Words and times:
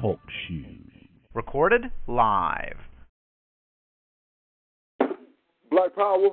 Talk 0.00 0.20
shoes. 0.46 0.92
Recorded 1.34 1.90
live. 2.06 2.76
Black 5.70 5.94
Power, 5.96 6.30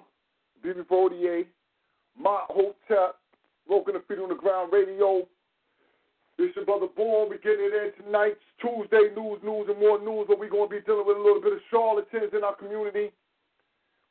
BB48, 0.64 1.46
My 2.20 2.41
Hotel, 2.48 3.16
Broken 3.68 3.96
the 3.96 4.04
Feet 4.08 4.20
on 4.20 4.30
the 4.30 4.36
Ground 4.36 4.72
Radio. 4.72 5.28
It's 6.38 6.55
your 6.55 6.66
brother 6.66 6.88
Born. 6.96 7.30
We're 7.30 7.38
getting 7.38 7.66
it 7.66 7.96
in 7.98 8.05
tonight's 8.05 8.44
Tuesday 8.62 9.10
news, 9.16 9.40
news, 9.44 9.68
and 9.70 9.80
more 9.80 9.98
news. 10.00 10.26
But 10.27 10.38
we're 10.38 10.50
going 10.50 10.70
to 10.70 10.76
be 10.76 10.82
dealing 10.86 11.08
with 11.08 11.18
a 11.18 11.22
little 11.22 11.41
bit 11.41 11.54
of 11.54 11.60
charlatans 11.72 12.34
in 12.38 12.44
our 12.44 12.55
community. 12.55 13.12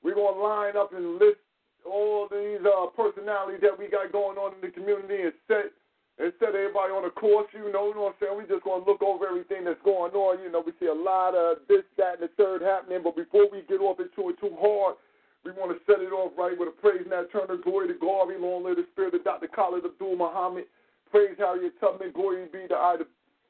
We're 0.02 0.16
going 0.16 0.34
to 0.34 0.40
line 0.40 0.76
up 0.76 0.92
and 0.92 1.18
list 1.20 1.38
all 1.86 2.26
these 2.30 2.64
uh, 2.66 2.86
personalities 2.96 3.60
that 3.62 3.78
we 3.78 3.86
got 3.86 4.10
going 4.10 4.36
on 4.36 4.54
in 4.54 4.60
the 4.62 4.72
community 4.74 5.22
and 5.22 5.32
set 5.46 5.70
and 6.18 6.32
set 6.38 6.54
everybody 6.54 6.94
on 6.94 7.02
the 7.02 7.10
course, 7.10 7.50
you 7.50 7.66
know, 7.74 7.90
you 7.90 7.94
know 7.98 8.06
what 8.06 8.14
I'm 8.14 8.20
saying? 8.22 8.38
We 8.38 8.46
just 8.46 8.62
gonna 8.62 8.86
look 8.86 9.02
over 9.02 9.26
everything 9.26 9.66
that's 9.66 9.82
going 9.82 10.14
on. 10.14 10.38
You 10.38 10.50
know, 10.50 10.62
we 10.62 10.70
see 10.78 10.86
a 10.86 10.94
lot 10.94 11.34
of 11.34 11.66
this, 11.66 11.82
that, 11.98 12.22
and 12.22 12.30
the 12.30 12.30
third 12.38 12.62
happening, 12.62 13.02
but 13.02 13.18
before 13.18 13.50
we 13.50 13.66
get 13.66 13.82
off 13.82 13.98
into 13.98 14.30
it 14.30 14.38
too 14.38 14.54
hard, 14.54 14.94
we 15.42 15.50
want 15.52 15.74
to 15.74 15.78
set 15.84 16.00
it 16.00 16.14
off 16.14 16.32
right 16.38 16.56
with 16.56 16.70
a 16.70 16.76
praise 16.80 17.04
Nat 17.10 17.28
Turner, 17.34 17.58
glory 17.58 17.88
to 17.88 17.98
Garvey, 17.98 18.38
long 18.38 18.64
live 18.64 18.78
the 18.78 18.86
spirit 18.92 19.14
of 19.14 19.24
Dr. 19.24 19.48
Khalid 19.50 19.84
Abdul 19.84 20.16
Muhammad, 20.16 20.64
praise 21.10 21.36
Harriet 21.36 21.74
Tubman, 21.80 22.12
glory 22.14 22.46
be 22.46 22.66
to 22.68 22.74
Ida, 22.74 23.04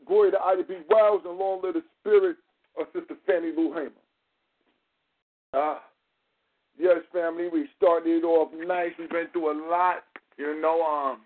glory 0.06 0.32
to 0.32 0.40
Ida 0.40 0.64
B. 0.64 0.80
Wells, 0.88 1.22
and 1.24 1.38
long 1.38 1.62
live 1.62 1.74
the 1.74 1.84
spirit 2.00 2.36
of 2.80 2.86
Sister 2.92 3.14
Fannie 3.26 3.52
Lou 3.54 3.72
Hamer. 3.76 4.02
Ah, 5.52 5.84
yes, 6.80 6.98
family, 7.12 7.48
we 7.52 7.68
started 7.76 8.10
it 8.10 8.24
off 8.24 8.50
nice. 8.66 8.90
We've 8.98 9.08
been 9.08 9.28
through 9.32 9.52
a 9.52 9.56
lot, 9.70 10.02
you 10.36 10.60
know. 10.60 10.82
Um, 10.82 11.20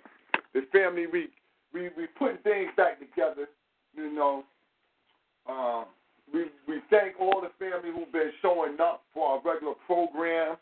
the 0.54 0.62
family 0.72 1.06
we 1.06 1.28
we 1.72 1.90
we 1.96 2.06
putting 2.18 2.38
things 2.38 2.70
back 2.76 2.98
together. 2.98 3.48
You 3.94 4.12
know, 4.12 4.44
um, 5.48 5.86
we 6.32 6.46
we 6.66 6.80
thank 6.90 7.18
all 7.20 7.40
the 7.40 7.50
family 7.58 7.90
who've 7.94 8.12
been 8.12 8.32
showing 8.42 8.80
up 8.80 9.02
for 9.12 9.28
our 9.28 9.42
regular 9.44 9.74
program. 9.86 10.56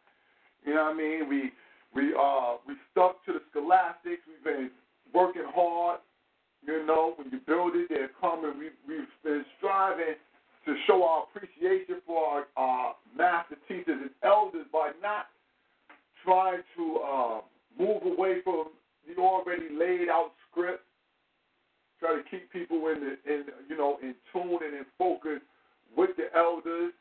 You 0.65 0.75
know 0.75 0.85
what 0.85 0.95
I 0.95 0.97
mean? 0.97 1.29
We 1.29 1.53
we 1.95 2.15
uh 2.15 2.57
we 2.67 2.75
stuck 2.93 3.25
to 3.27 3.33
the 3.35 3.43
scholastics. 3.51 4.23
We've 4.27 4.45
been 4.45 4.71
working 5.15 5.47
hard. 5.55 6.01
You 6.67 6.85
know, 6.85 7.15
when 7.17 7.31
you 7.31 7.39
build 7.47 7.77
it, 7.77 7.89
they're 7.89 8.11
coming. 8.21 8.59
We 8.59 8.71
we've 8.87 9.07
been 9.23 9.45
striving 9.59 10.17
to 10.67 10.75
show 10.87 11.05
our 11.05 11.25
appreciation 11.25 12.03
for 12.07 12.45
our 12.57 12.91
uh, 12.91 12.93
master 13.17 13.57
teachers 13.69 14.01
and 14.03 14.11
elders 14.25 14.67
by 14.73 14.91
not 15.01 15.27
trying 16.25 16.63
to 16.77 16.99
uh, 16.99 17.41
move 17.79 18.03
away 18.03 18.41
from 18.43 18.67
the 19.07 19.21
already 19.21 19.69
laid 19.73 20.09
out 20.09 20.33
script. 20.51 20.83
Try 22.01 22.17
to 22.17 22.23
keep 22.31 22.53
people 22.53 22.89
in 22.89 23.01
the 23.01 23.13
in 23.25 23.45
you 23.69 23.77
know 23.77 23.99
in 24.03 24.15
tune 24.33 24.61
and 24.63 24.75
in 24.77 24.87
focus 24.99 25.41
with 25.97 26.11
the 26.17 26.29
elders, 26.37 26.93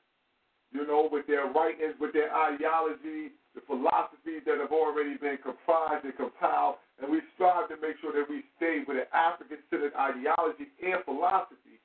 you 0.72 0.88
know, 0.88 1.10
with 1.12 1.28
their 1.28 1.52
writings, 1.52 1.96
with 2.00 2.14
their 2.14 2.34
ideology, 2.34 3.36
the 3.56 3.62
philosophies 3.68 4.44
that 4.46 4.60
have 4.60 4.72
already 4.72 5.18
been 5.18 5.38
comprised 5.44 6.06
and 6.06 6.16
compiled, 6.16 6.76
and 7.02 7.12
we 7.12 7.20
strive 7.36 7.68
to 7.70 7.76
make 7.82 8.00
sure 8.00 8.14
that 8.14 8.30
we 8.30 8.44
stay 8.56 8.84
with 8.88 8.98
an 8.98 9.10
African-centered 9.12 9.96
ideology 9.96 10.72
and 10.80 11.04
philosophy, 11.04 11.80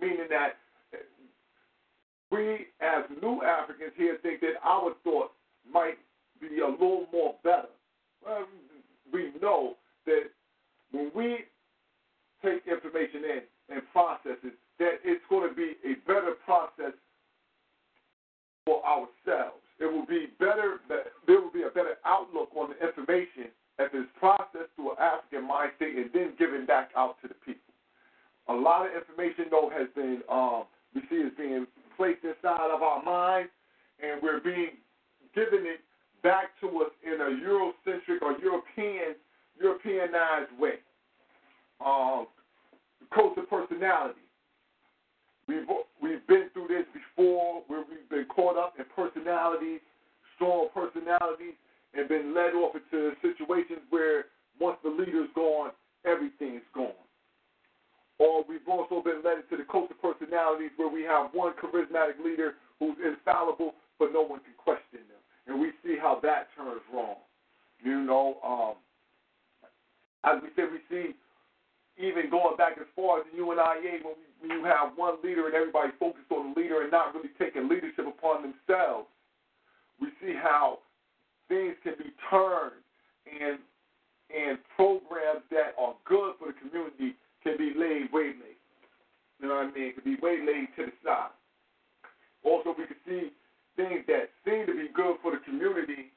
meaning 0.00 0.26
that 0.30 0.58
we 2.30 2.66
as 2.80 3.06
new 3.22 3.42
Africans 3.42 3.92
here 3.96 4.18
think 4.22 4.40
that 4.40 4.58
our 4.64 4.94
thoughts 5.04 5.34
might 5.62 5.98
be 6.40 6.58
a 6.58 6.66
little 6.66 7.06
more 7.12 7.34
better. 7.44 7.70
Well, 8.24 8.46
we 9.12 9.30
know 9.40 9.74
that 10.06 10.24
when 10.92 11.10
we 11.14 11.38
take 12.44 12.62
information 12.66 13.22
in 13.24 13.40
and 13.76 13.82
process 13.92 14.38
it, 14.44 14.54
that 14.78 15.00
it's 15.04 15.24
going 15.28 15.48
to 15.48 15.54
be 15.54 15.74
a 15.84 15.94
better 16.06 16.34
process 16.44 16.92
for 18.64 18.84
ourselves. 18.84 19.62
It 19.78 19.86
will 19.86 20.06
be 20.06 20.28
better. 20.38 20.80
There 21.26 21.40
will 21.40 21.52
be 21.52 21.62
a 21.62 21.70
better 21.70 21.96
outlook 22.04 22.50
on 22.56 22.70
the 22.70 22.86
information 22.86 23.52
if 23.78 23.92
it's 23.92 24.10
processed 24.18 24.72
through 24.74 24.92
an 24.92 24.96
African 25.00 25.46
mind 25.46 25.72
state 25.76 25.96
and 25.96 26.10
then 26.12 26.32
given 26.38 26.66
back 26.66 26.90
out 26.96 27.16
to 27.22 27.28
the 27.28 27.34
people. 27.44 27.60
A 28.48 28.54
lot 28.54 28.86
of 28.86 28.92
information, 28.94 29.46
though, 29.50 29.70
has 29.74 29.88
been 29.94 30.22
um, 30.30 30.64
we 30.94 31.02
see 31.10 31.16
is 31.16 31.32
being 31.36 31.66
placed 31.96 32.24
inside 32.24 32.70
of 32.72 32.82
our 32.82 33.02
minds, 33.02 33.50
and 34.02 34.22
we're 34.22 34.40
being 34.40 34.80
given 35.34 35.66
it 35.66 35.80
back 36.22 36.58
to 36.60 36.66
us 36.80 36.92
in 37.04 37.20
a 37.20 37.30
Eurocentric 37.42 38.22
or 38.22 38.38
European, 38.38 39.14
Europeanized 39.60 40.52
way. 40.58 40.80
Um, 41.84 42.26
cult 43.14 43.36
personality. 43.48 44.20
We've 45.48 45.66
we've 46.02 46.26
been 46.26 46.48
through 46.52 46.68
this 46.68 46.86
before, 46.92 47.62
where 47.68 47.84
we've 47.88 48.08
been 48.10 48.26
caught 48.26 48.56
up 48.56 48.74
in 48.78 48.84
personalities, 48.94 49.80
strong 50.34 50.68
personalities, 50.74 51.54
and 51.94 52.08
been 52.08 52.34
led 52.34 52.54
off 52.54 52.74
into 52.74 53.12
situations 53.22 53.80
where 53.90 54.26
once 54.58 54.78
the 54.82 54.90
leader's 54.90 55.28
gone, 55.34 55.70
everything's 56.04 56.66
gone. 56.74 56.98
Or 58.18 58.44
we've 58.48 58.66
also 58.66 59.02
been 59.02 59.22
led 59.22 59.44
into 59.44 59.62
the 59.62 59.68
cult 59.70 59.90
of 59.90 60.00
personalities 60.00 60.70
where 60.76 60.88
we 60.88 61.02
have 61.02 61.30
one 61.32 61.52
charismatic 61.60 62.18
leader 62.24 62.54
who's 62.80 62.96
infallible, 63.04 63.74
but 63.98 64.12
no 64.12 64.22
one 64.22 64.40
can 64.40 64.56
question 64.56 65.04
them 65.08 65.15
and 65.46 65.60
we 65.60 65.70
see 65.84 65.96
how 66.00 66.18
that 66.22 66.48
turns 66.56 66.82
wrong. 66.92 67.16
You 67.82 68.00
know, 68.02 68.36
um, 68.42 68.74
as 70.24 70.42
we 70.42 70.48
said, 70.56 70.66
we 70.72 70.80
see 70.90 71.14
even 71.98 72.30
going 72.30 72.56
back 72.56 72.76
as 72.80 72.86
far 72.94 73.20
as 73.20 73.26
the 73.32 73.38
UNIA 73.38 74.04
when, 74.04 74.16
we, 74.20 74.26
when 74.40 74.50
you 74.50 74.64
have 74.64 74.92
one 74.96 75.16
leader 75.24 75.46
and 75.46 75.54
everybody 75.54 75.92
focused 75.98 76.30
on 76.30 76.52
the 76.52 76.60
leader 76.60 76.82
and 76.82 76.90
not 76.90 77.14
really 77.14 77.30
taking 77.38 77.68
leadership 77.68 78.06
upon 78.06 78.42
themselves. 78.42 79.08
We 80.00 80.08
see 80.20 80.34
how 80.34 80.80
things 81.48 81.74
can 81.82 81.94
be 81.98 82.12
turned 82.30 82.82
and 83.26 83.58
and 84.26 84.58
programs 84.74 85.46
that 85.50 85.78
are 85.78 85.94
good 86.04 86.34
for 86.38 86.50
the 86.50 86.58
community 86.58 87.14
can 87.42 87.56
be 87.56 87.72
laid 87.78 88.10
waylaid. 88.12 88.58
You 89.40 89.48
know 89.48 89.62
what 89.62 89.70
I 89.70 89.72
mean? 89.72 89.94
Can 89.94 90.04
be 90.04 90.18
waylaid 90.20 90.74
to 90.76 90.86
the 90.86 90.92
side. 91.04 91.30
Also, 92.42 92.74
we 92.76 92.86
can 92.86 92.96
see 93.06 93.30
things 93.76 94.04
that 94.08 94.30
seem 94.44 94.66
to 94.66 94.72
be 94.72 94.88
good 94.92 95.16
for 95.22 95.30
the 95.32 95.38
community 95.44 96.12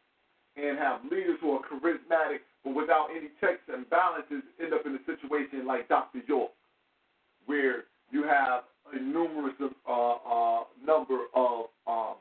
and 0.56 0.78
have 0.78 1.03
leaders 1.06 1.38
who 1.42 1.52
are 1.52 1.62
charismatic, 1.62 2.40
but 2.64 2.74
without 2.74 3.08
any 3.16 3.30
checks 3.40 3.62
and 3.72 3.90
balances, 3.90 4.44
end 4.62 4.74
up 4.74 4.86
in 4.86 4.96
a 4.96 5.03
situation 5.06 5.66
like 5.68 5.88
Dr. 5.88 6.19
York, 6.28 6.52
where 7.46 7.86
you 8.12 8.24
have 8.24 8.64
a 8.94 9.00
numerous 9.00 9.53
uh, 9.59 9.92
uh, 9.92 10.64
number 10.86 11.19
of 11.36 11.66
um, 11.88 12.16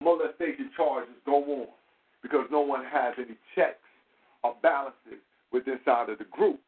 molestation 0.00 0.70
charges 0.76 1.14
go 1.24 1.42
on 1.44 1.66
because 2.22 2.46
no 2.50 2.60
one 2.60 2.84
has 2.84 3.14
any 3.18 3.36
checks 3.54 3.78
or 4.44 4.54
balances 4.62 5.22
within 5.52 5.74
inside 5.74 6.10
of 6.10 6.18
the 6.18 6.24
group. 6.24 6.60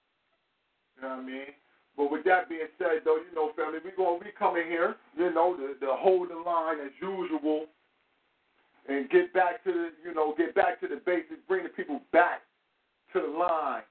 You 0.96 1.02
know 1.02 1.08
what 1.08 1.18
I 1.18 1.22
mean? 1.22 1.52
But 1.96 2.10
with 2.10 2.24
that 2.24 2.48
being 2.48 2.66
said, 2.78 3.02
though, 3.04 3.16
you 3.16 3.34
know, 3.34 3.52
family, 3.54 3.78
we 3.84 3.92
going 3.92 4.18
we 4.18 4.32
come 4.36 4.56
in 4.56 4.66
here, 4.66 4.96
you 5.16 5.32
know, 5.32 5.54
to, 5.56 5.78
to 5.78 5.92
hold 5.94 6.30
the 6.30 6.36
line 6.36 6.78
as 6.84 6.90
usual, 7.00 7.66
and 8.88 9.08
get 9.10 9.32
back 9.32 9.62
to 9.64 9.72
the, 9.72 9.88
you 10.04 10.14
know, 10.14 10.34
get 10.36 10.54
back 10.54 10.80
to 10.80 10.88
the 10.88 11.00
basics, 11.06 11.40
bring 11.46 11.62
the 11.62 11.70
people 11.70 12.00
back 12.12 12.42
to 13.12 13.20
the 13.20 13.38
line. 13.38 13.82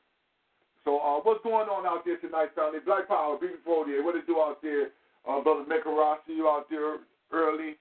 So, 0.84 1.00
uh, 1.00 1.24
what's 1.24 1.44
going 1.44 1.70
on 1.70 1.88
out 1.88 2.04
there 2.04 2.18
tonight, 2.18 2.50
family? 2.56 2.80
Black 2.86 3.08
Power, 3.08 3.38
BB48, 3.38 4.04
what 4.04 4.16
it 4.16 4.28
do 4.28 4.40
out 4.42 4.62
there? 4.62 4.92
Uh, 5.28 5.42
Brother 5.42 5.64
Mekara, 5.64 6.18
see 6.28 6.34
you 6.34 6.50
out 6.50 6.70
there 6.70 6.98
early. 7.32 7.76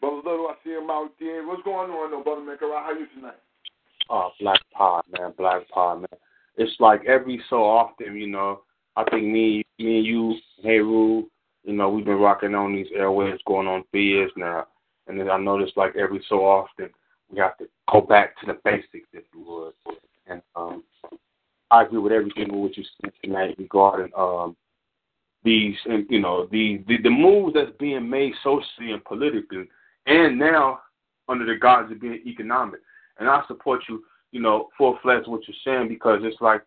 Brother 0.00 0.16
Little, 0.16 0.48
I 0.48 0.54
see 0.64 0.70
him 0.70 0.90
out 0.90 1.12
there. 1.20 1.46
What's 1.46 1.62
going 1.62 1.90
on, 1.90 2.10
though, 2.10 2.22
Brother 2.24 2.42
Mekara? 2.42 2.82
How 2.82 2.92
you 2.98 3.06
tonight? 3.14 3.38
Oh, 4.10 4.30
Black 4.40 4.60
Power, 4.76 5.02
man, 5.16 5.32
Black 5.38 5.68
Power, 5.70 5.96
man. 5.96 6.08
It's 6.56 6.74
like 6.80 7.04
every 7.06 7.40
so 7.48 7.62
often, 7.62 8.16
you 8.16 8.26
know, 8.26 8.62
I 8.96 9.04
think 9.10 9.24
me, 9.24 9.64
me 9.78 9.98
and 9.98 10.06
you, 10.06 10.34
Heru, 10.62 11.24
you 11.64 11.72
know, 11.72 11.90
we've 11.90 12.04
been 12.04 12.18
rocking 12.18 12.54
on 12.54 12.74
these 12.74 12.86
airways 12.94 13.38
going 13.46 13.66
on 13.66 13.84
for 13.90 13.98
years 13.98 14.30
now, 14.36 14.66
and 15.06 15.18
then 15.18 15.30
I 15.30 15.36
notice 15.38 15.70
like 15.76 15.96
every 15.96 16.24
so 16.28 16.46
often 16.46 16.88
we 17.30 17.38
have 17.38 17.58
to 17.58 17.66
go 17.90 18.00
back 18.00 18.38
to 18.40 18.46
the 18.46 18.58
basics, 18.64 19.08
if 19.12 19.24
you 19.34 19.44
would. 19.46 19.96
And 20.26 20.40
um, 20.54 20.82
I 21.70 21.82
agree 21.82 21.98
with 21.98 22.12
everything 22.12 22.48
with 22.52 22.60
what 22.60 22.76
you 22.76 22.84
said 23.00 23.12
tonight 23.22 23.56
regarding 23.58 24.12
um, 24.16 24.56
these, 25.44 25.76
you 26.08 26.20
know, 26.20 26.46
the, 26.50 26.82
the 26.88 26.98
the 27.02 27.10
moves 27.10 27.54
that's 27.54 27.76
being 27.78 28.08
made 28.08 28.32
socially 28.42 28.92
and 28.92 29.04
politically, 29.04 29.68
and 30.06 30.38
now 30.38 30.80
under 31.28 31.44
the 31.44 31.58
guise 31.60 31.90
of 31.90 32.00
being 32.00 32.22
economic. 32.26 32.80
And 33.18 33.28
I 33.28 33.42
support 33.46 33.82
you, 33.88 34.04
you 34.32 34.40
know, 34.40 34.68
full 34.78 34.98
fledged 35.02 35.28
what 35.28 35.42
you're 35.46 35.56
saying 35.64 35.88
because 35.88 36.20
it's 36.22 36.40
like 36.40 36.62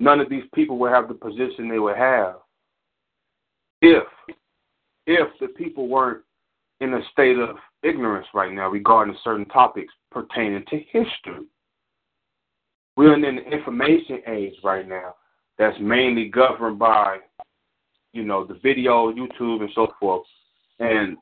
none 0.00 0.18
of 0.18 0.28
these 0.28 0.44
people 0.54 0.78
would 0.78 0.92
have 0.92 1.06
the 1.06 1.14
position 1.14 1.68
they 1.68 1.78
would 1.78 1.96
have 1.96 2.36
if 3.82 4.02
if 5.06 5.28
the 5.40 5.48
people 5.48 5.88
weren't 5.88 6.22
in 6.80 6.94
a 6.94 7.00
state 7.12 7.38
of 7.38 7.56
ignorance 7.82 8.26
right 8.34 8.52
now 8.52 8.68
regarding 8.68 9.16
certain 9.22 9.46
topics 9.46 9.92
pertaining 10.10 10.64
to 10.68 10.78
history. 10.90 11.46
We're 12.96 13.14
in 13.14 13.24
an 13.24 13.38
information 13.38 14.20
age 14.26 14.54
right 14.64 14.86
now 14.86 15.14
that's 15.58 15.76
mainly 15.80 16.28
governed 16.28 16.78
by, 16.78 17.18
you 18.12 18.24
know, 18.24 18.44
the 18.44 18.54
video, 18.62 19.12
YouTube, 19.12 19.60
and 19.60 19.70
so 19.74 19.88
forth. 19.98 20.26
And 20.80 21.16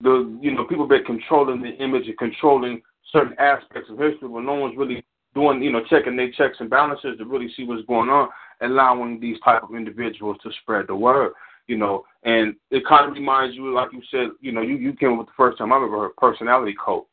the 0.00 0.38
you 0.40 0.52
know 0.52 0.64
people 0.64 0.86
been 0.86 1.04
controlling 1.04 1.62
the 1.62 1.74
image 1.82 2.06
and 2.06 2.18
controlling 2.18 2.82
certain 3.12 3.34
aspects 3.38 3.90
of 3.90 3.98
history, 3.98 4.28
but 4.28 4.40
no 4.40 4.54
one's 4.54 4.76
really 4.76 5.04
doing 5.38 5.62
you 5.62 5.70
know 5.70 5.82
checking 5.88 6.16
their 6.16 6.32
checks 6.32 6.56
and 6.60 6.70
balances 6.70 7.16
to 7.18 7.24
really 7.24 7.52
see 7.56 7.64
what's 7.64 7.86
going 7.86 8.08
on, 8.08 8.28
allowing 8.62 9.20
these 9.20 9.38
type 9.44 9.62
of 9.62 9.74
individuals 9.74 10.36
to 10.42 10.50
spread 10.62 10.86
the 10.88 10.94
word. 10.94 11.32
You 11.66 11.76
know, 11.76 12.04
and 12.24 12.56
it 12.70 12.86
kind 12.86 13.06
of 13.06 13.12
reminds 13.12 13.54
you, 13.54 13.74
like 13.74 13.92
you 13.92 14.02
said, 14.10 14.28
you 14.40 14.52
know, 14.52 14.62
you 14.62 14.76
you 14.76 14.94
came 14.94 15.16
with 15.18 15.26
the 15.26 15.32
first 15.36 15.58
time 15.58 15.72
I 15.72 15.76
ever 15.76 15.90
heard 15.90 16.16
personality 16.16 16.74
code, 16.82 17.04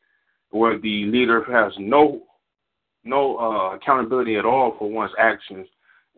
where 0.49 0.79
the 0.79 1.05
leader 1.05 1.43
has 1.51 1.73
no 1.77 2.23
no 3.03 3.37
uh, 3.37 3.75
accountability 3.75 4.37
at 4.37 4.45
all 4.45 4.75
for 4.79 4.89
one's 4.89 5.11
actions, 5.19 5.67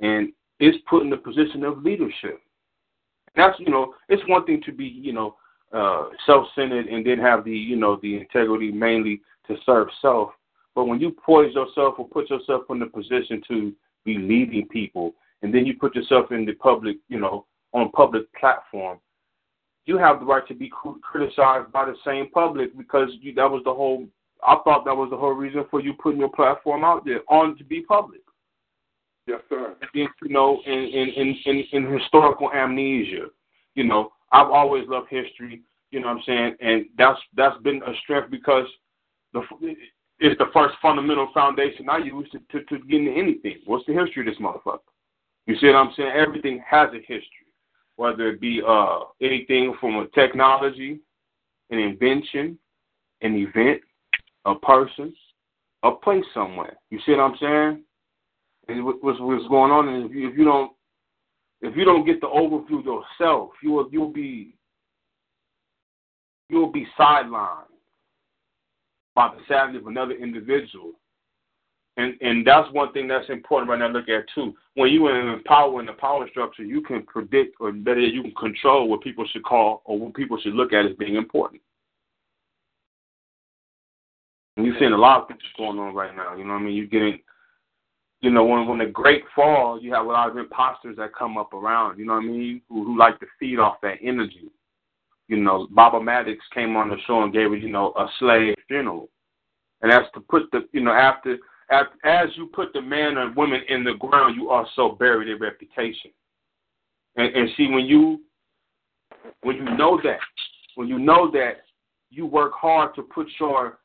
and 0.02 0.32
is 0.60 0.76
put 0.90 1.04
in 1.04 1.10
the 1.10 1.18
position 1.18 1.64
of 1.64 1.84
leadership. 1.84 2.40
That's 3.36 3.60
you 3.60 3.70
know, 3.70 3.96
it's 4.08 4.24
one 4.28 4.46
thing 4.46 4.62
to 4.66 4.72
be 4.72 4.86
you 4.86 5.14
know 5.14 5.36
uh, 5.74 6.06
self-centered 6.26 6.88
and 6.88 7.06
then 7.06 7.18
have 7.20 7.44
the 7.44 7.52
you 7.52 7.76
know 7.76 8.00
the 8.02 8.18
integrity 8.18 8.72
mainly 8.72 9.22
to 9.48 9.56
serve 9.66 9.88
self. 10.02 10.30
But 10.78 10.86
when 10.86 11.00
you 11.00 11.10
poise 11.10 11.56
yourself 11.56 11.96
or 11.98 12.08
put 12.08 12.30
yourself 12.30 12.66
in 12.70 12.78
the 12.78 12.86
position 12.86 13.42
to 13.48 13.74
be 14.06 14.20
leading 14.20 14.68
people, 14.68 15.16
and 15.42 15.52
then 15.52 15.66
you 15.66 15.76
put 15.76 15.96
yourself 15.96 16.32
in 16.32 16.46
the 16.46 16.54
public, 16.54 16.98
you 17.10 17.20
know, 17.20 17.48
on 17.74 17.90
public 17.94 18.32
platform, 18.36 19.00
you 19.88 19.98
have 19.98 20.20
the 20.20 20.26
right 20.28 20.48
to 20.48 20.54
be 20.54 20.72
criticized 21.02 21.72
by 21.72 21.86
the 21.86 21.96
same 22.06 22.30
public 22.30 22.78
because 22.78 23.10
you, 23.22 23.34
that 23.34 23.50
was 23.50 23.64
the 23.66 23.74
whole. 23.74 24.06
I 24.48 24.58
thought 24.64 24.86
that 24.86 24.96
was 24.96 25.10
the 25.10 25.18
whole 25.18 25.32
reason 25.32 25.66
for 25.72 25.82
you 25.82 25.96
putting 25.96 26.20
your 26.20 26.30
platform 26.30 26.84
out 26.84 27.04
there 27.06 27.22
on 27.28 27.58
to 27.58 27.64
be 27.64 27.82
public. 27.82 28.22
Yes, 29.26 29.40
sir. 29.50 29.76
And, 29.82 29.90
you 29.96 30.30
know, 30.30 30.62
in 30.68 30.74
in, 30.74 31.10
in 31.10 31.36
in 31.46 31.64
in 31.72 31.92
historical 31.92 32.52
amnesia, 32.54 33.30
you 33.74 33.84
know, 33.84 34.12
I've 34.32 34.52
always 34.52 34.88
loved 34.88 35.08
history. 35.10 35.64
You 35.90 36.02
know 36.02 36.10
what 36.10 36.18
I'm 36.18 36.24
saying? 36.28 36.56
And 36.62 36.86
that's 37.00 37.20
that's 37.36 37.60
been 37.64 37.82
a 37.82 37.96
strength 38.04 38.30
because 38.30 38.68
the 39.34 39.42
it's 40.20 40.38
the 40.40 40.48
first 40.54 40.76
fundamental 40.82 41.30
foundation 41.34 41.90
I 41.90 42.00
use 42.00 42.28
to, 42.32 42.40
to, 42.52 42.66
to 42.66 42.86
get 42.86 43.00
into 43.02 43.12
anything. 43.12 43.58
What's 43.66 43.86
the 43.86 43.94
history 43.94 44.28
of 44.28 44.34
this 44.34 44.42
motherfucker? 44.42 44.80
You 45.46 45.56
see 45.60 45.68
what 45.68 45.76
I'm 45.76 45.94
saying? 45.96 46.12
Everything 46.16 46.62
has 46.68 46.90
a 46.90 47.00
history, 47.00 47.48
whether 47.96 48.30
it 48.30 48.42
be 48.42 48.62
uh 48.68 49.00
anything 49.22 49.76
from 49.80 49.98
a 49.98 50.08
technology, 50.08 51.00
an 51.70 51.80
invention, 51.80 52.58
an 53.22 53.36
event, 53.36 53.82
a 54.46 54.56
person, 54.56 55.14
a 55.84 55.92
place 55.92 56.26
somewhere. 56.34 56.78
You 56.90 57.00
see 57.06 57.12
what 57.14 57.22
I'm 57.22 57.38
saying? 57.40 57.84
And 58.68 58.86
what's, 58.86 59.00
what's 59.02 59.48
going 59.48 59.72
on? 59.72 59.88
And 59.88 60.06
if 60.10 60.12
you, 60.12 60.30
if 60.30 60.38
you 60.38 60.44
don't 60.44 60.72
if 61.62 61.76
you 61.76 61.86
don't 61.86 62.06
get 62.06 62.22
the 62.22 62.28
overview 62.28 62.84
yourself, 62.84 63.52
you 63.62 63.72
will 63.72 63.88
you'll 63.92 64.12
be 64.12 64.56
you'll 66.50 66.72
be 66.72 66.88
sidelined 67.00 67.77
by 69.18 69.34
the 69.36 69.42
sadness 69.48 69.82
of 69.82 69.88
another 69.88 70.14
individual. 70.14 70.92
And 71.98 72.14
and 72.22 72.46
that's 72.46 72.72
one 72.72 72.94
thing 72.94 73.08
that's 73.08 73.28
important 73.30 73.68
right 73.68 73.80
now 73.80 73.88
to 73.88 73.94
look 73.94 74.10
at 74.10 74.26
too. 74.36 74.54
When 74.76 74.92
you 74.92 75.08
are 75.08 75.34
in 75.34 75.44
power 75.44 75.80
in 75.80 75.88
the 75.88 75.94
power 75.94 76.30
structure, 76.30 76.64
you 76.64 76.82
can 76.82 77.02
predict 77.02 77.56
or 77.60 77.72
better 77.72 78.00
you 78.00 78.22
can 78.22 78.36
control 78.36 78.88
what 78.88 79.02
people 79.02 79.26
should 79.32 79.44
call 79.44 79.82
or 79.86 79.98
what 79.98 80.14
people 80.14 80.40
should 80.40 80.54
look 80.54 80.72
at 80.72 80.86
as 80.86 80.96
being 81.00 81.16
important. 81.16 81.60
And 84.56 84.68
you're 84.68 84.76
seeing 84.78 84.94
a 84.94 84.98
lot 84.98 85.24
of 85.24 85.28
things 85.30 85.42
going 85.58 85.80
on 85.80 85.96
right 85.96 86.16
now. 86.16 86.36
You 86.36 86.44
know 86.44 86.54
what 86.54 86.62
I 86.62 86.66
mean? 86.66 86.76
You're 86.76 86.86
getting 86.86 87.20
you 88.22 88.30
know, 88.30 88.46
when 88.46 88.68
when 88.68 88.78
the 88.78 88.86
great 88.86 89.24
fall, 89.36 89.82
you 89.82 89.94
have 89.94 90.06
a 90.06 90.10
lot 90.10 90.30
of 90.30 90.38
imposters 90.38 90.98
that 90.98 91.16
come 91.16 91.40
up 91.40 91.54
around, 91.54 91.98
you 91.98 92.06
know 92.06 92.14
what 92.14 92.24
I 92.24 92.28
mean, 92.28 92.62
who 92.70 92.84
who 92.84 93.00
like 93.00 93.20
to 93.20 93.26
feed 93.40 93.58
off 93.58 93.82
that 93.82 93.98
energy. 94.04 94.52
You 95.28 95.38
know, 95.38 95.68
Baba 95.72 96.02
Maddox 96.02 96.40
came 96.54 96.76
on 96.76 96.90
the 96.90 96.98
show 97.06 97.24
and 97.24 97.34
gave 97.34 97.52
you 97.52 97.70
know, 97.70 97.94
a 97.98 98.08
slave 98.20 98.56
funeral. 98.68 99.10
And 99.82 99.92
that's 99.92 100.12
to 100.14 100.22
put 100.22 100.50
the 100.52 100.68
you 100.72 100.82
know, 100.82 100.92
after 100.92 101.38
as, 101.70 101.86
as 102.04 102.30
you 102.36 102.48
put 102.48 102.72
the 102.74 102.82
men 102.82 103.18
and 103.18 103.36
women 103.36 103.62
in 103.68 103.84
the 103.84 103.94
ground, 103.96 104.36
you 104.36 104.50
also 104.50 104.96
bury 104.98 105.26
their 105.26 105.38
reputation. 105.38 106.12
And, 107.18 107.36
and 107.36 107.50
see 107.58 107.68
when 107.68 107.86
you 107.86 108.22
when 109.42 109.58
you 109.58 109.66
know 109.78 110.00
that, 110.04 110.20
when 110.76 110.88
you 110.88 111.00
know 111.00 111.30
that 111.32 111.62
you 112.10 112.26
work 112.26 112.54
hard 112.54 112.96
to 112.96 113.02
put 113.02 113.28
your 113.40 113.80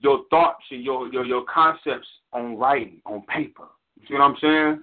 your 0.00 0.24
thoughts 0.30 0.62
and 0.70 0.84
your, 0.84 1.12
your 1.12 1.24
your 1.24 1.44
concepts 1.52 2.06
on 2.32 2.56
writing, 2.56 3.00
on 3.06 3.22
paper. 3.22 3.64
You 3.98 4.06
see 4.06 4.14
what 4.14 4.22
I'm 4.22 4.36
saying? 4.40 4.82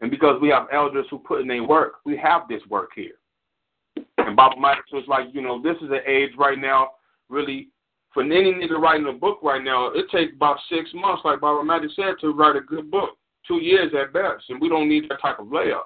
And 0.00 0.10
because 0.10 0.40
we 0.40 0.48
have 0.48 0.66
elders 0.72 1.06
who 1.10 1.18
put 1.18 1.40
in 1.40 1.48
their 1.48 1.62
work, 1.62 1.94
we 2.04 2.16
have 2.16 2.42
this 2.48 2.62
work 2.68 2.90
here. 2.94 3.14
And 4.26 4.36
Baba 4.36 4.56
Mike 4.58 4.78
was 4.92 5.04
like, 5.06 5.26
you 5.32 5.42
know, 5.42 5.60
this 5.62 5.76
is 5.76 5.90
an 5.90 6.00
age 6.06 6.30
right 6.38 6.58
now, 6.58 6.90
really, 7.28 7.68
for 8.12 8.22
any 8.22 8.52
nigga 8.52 8.78
writing 8.78 9.08
a 9.08 9.12
book 9.12 9.40
right 9.42 9.62
now, 9.62 9.88
it 9.88 10.06
takes 10.10 10.32
about 10.34 10.58
six 10.70 10.88
months, 10.94 11.22
like 11.24 11.40
Bob 11.40 11.64
Magic 11.66 11.90
said, 11.96 12.14
to 12.20 12.32
write 12.32 12.56
a 12.56 12.60
good 12.60 12.90
book. 12.90 13.10
Two 13.46 13.60
years 13.60 13.92
at 14.00 14.12
best. 14.12 14.44
And 14.48 14.60
we 14.60 14.68
don't 14.68 14.88
need 14.88 15.04
that 15.10 15.20
type 15.20 15.38
of 15.38 15.48
layup. 15.48 15.82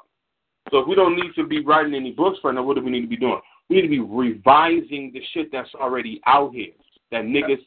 So 0.70 0.78
if 0.78 0.86
we 0.86 0.94
don't 0.94 1.16
need 1.16 1.34
to 1.36 1.46
be 1.46 1.64
writing 1.64 1.94
any 1.94 2.12
books 2.12 2.38
right 2.44 2.54
now, 2.54 2.62
what 2.62 2.76
do 2.76 2.84
we 2.84 2.90
need 2.90 3.00
to 3.00 3.08
be 3.08 3.16
doing? 3.16 3.40
We 3.68 3.76
need 3.76 3.82
to 3.82 3.88
be 3.88 4.00
revising 4.00 5.10
the 5.12 5.22
shit 5.32 5.50
that's 5.50 5.74
already 5.74 6.20
out 6.26 6.54
here. 6.54 6.72
That 7.10 7.24
niggas 7.24 7.64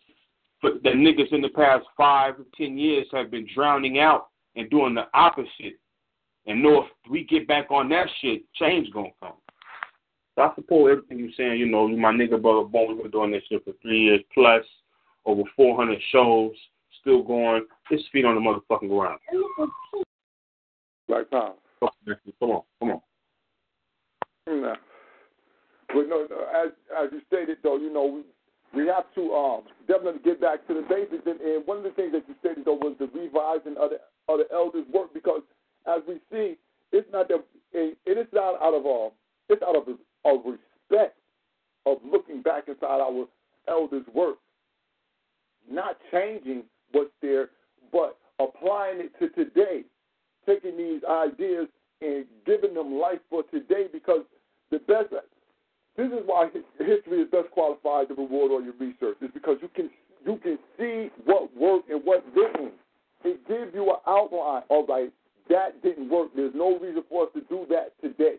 the 0.61 0.89
niggas 0.89 1.33
in 1.33 1.41
the 1.41 1.49
past 1.49 1.85
five 1.97 2.35
ten 2.55 2.77
years 2.77 3.07
have 3.11 3.31
been 3.31 3.47
drowning 3.55 3.97
out 3.97 4.27
and 4.55 4.69
doing 4.69 4.93
the 4.93 5.07
opposite. 5.15 5.79
And 6.45 6.61
know 6.61 6.83
if 6.83 7.09
we 7.09 7.23
get 7.23 7.47
back 7.47 7.71
on 7.71 7.89
that 7.89 8.07
shit, 8.21 8.43
change 8.53 8.91
gonna 8.93 9.09
come. 9.19 9.33
So 10.35 10.43
I 10.43 10.55
support 10.55 10.91
everything 10.91 11.19
you're 11.19 11.29
saying. 11.37 11.59
You 11.59 11.67
know, 11.67 11.87
my 11.87 12.11
nigga 12.11 12.41
brother 12.41 12.67
Bone, 12.67 12.95
we've 12.95 13.03
been 13.03 13.11
doing 13.11 13.31
this 13.31 13.43
shit 13.49 13.63
for 13.63 13.73
three 13.81 14.01
years 14.01 14.21
plus, 14.33 14.63
over 15.25 15.43
400 15.55 15.99
shows, 16.11 16.53
still 17.01 17.23
going. 17.23 17.65
His 17.89 18.01
feet 18.11 18.25
on 18.25 18.35
the 18.35 18.41
motherfucking 18.41 18.89
ground. 18.89 19.19
Right 21.09 21.29
time. 21.29 21.53
Come 22.39 22.51
on, 22.51 22.61
come 22.79 22.91
on. 22.91 23.01
No. 24.47 24.75
But 25.87 26.07
no, 26.07 26.27
no, 26.29 26.45
as 26.55 26.71
as 26.97 27.09
you 27.11 27.21
stated 27.27 27.57
though, 27.63 27.77
you 27.77 27.91
know, 27.91 28.23
we 28.73 28.87
have 28.87 29.13
to 29.15 29.33
um, 29.33 29.63
definitely 29.87 30.21
get 30.23 30.39
back 30.39 30.65
to 30.67 30.73
the 30.73 30.81
basics. 30.87 31.23
And, 31.25 31.41
and 31.41 31.67
one 31.67 31.77
of 31.77 31.83
the 31.83 31.91
things 31.91 32.13
that 32.13 32.23
you 32.27 32.35
stated 32.39 32.65
though 32.65 32.75
was 32.75 32.95
the 32.99 33.07
revising 33.07 33.75
of 33.77 33.91
the, 33.91 33.99
of 34.31 34.39
the 34.39 34.47
elders' 34.53 34.85
work 34.93 35.13
because 35.13 35.41
as 35.85 36.01
we 36.07 36.19
see, 36.31 36.55
it's 36.91 37.07
not 37.11 37.27
that 37.27 37.43
it 37.73 37.97
is 38.05 38.27
not 38.31 38.61
out 38.61 38.73
of 38.73 38.85
uh, 38.85 39.13
it's 39.49 39.63
out 39.63 39.75
of 39.75 39.87
of 40.25 40.41
respect 40.45 41.17
of 41.85 41.97
looking 42.09 42.41
back 42.41 42.67
inside 42.67 43.01
our 43.01 43.25
elders' 43.67 44.05
work, 44.13 44.37
not 45.69 45.97
changing 46.11 46.63
what's 46.91 47.11
there, 47.21 47.49
but 47.91 48.17
applying 48.39 48.99
it 48.99 49.11
to 49.19 49.29
today, 49.29 49.83
taking 50.45 50.77
these 50.77 51.01
ideas 51.09 51.67
and 52.01 52.25
giving 52.45 52.73
them 52.73 52.95
life 52.95 53.19
for 53.29 53.43
today 53.43 53.87
because 53.91 54.21
the 54.71 54.79
best 54.79 55.13
this 55.97 56.07
is 56.07 56.23
why 56.25 56.47
history 56.79 57.21
is 57.21 57.29
best 57.31 57.51
qualified 57.51 58.07
to 58.07 58.13
reward 58.15 58.51
all 58.51 58.63
your 58.63 58.73
research. 58.79 59.17
Is 59.21 59.29
because 59.33 59.57
you 59.61 59.69
can 59.75 59.89
you 60.25 60.37
can 60.37 60.57
see 60.77 61.09
what 61.25 61.55
worked 61.55 61.89
and 61.89 62.01
what 62.03 62.23
didn't. 62.33 62.73
It 63.23 63.47
gives 63.47 63.73
you 63.73 63.89
an 63.89 63.97
outline. 64.07 64.63
All 64.69 64.85
right, 64.87 65.11
that 65.49 65.81
didn't 65.83 66.09
work. 66.09 66.29
There's 66.35 66.55
no 66.55 66.79
reason 66.79 67.03
for 67.09 67.25
us 67.25 67.29
to 67.35 67.41
do 67.41 67.65
that 67.69 67.93
today. 68.01 68.37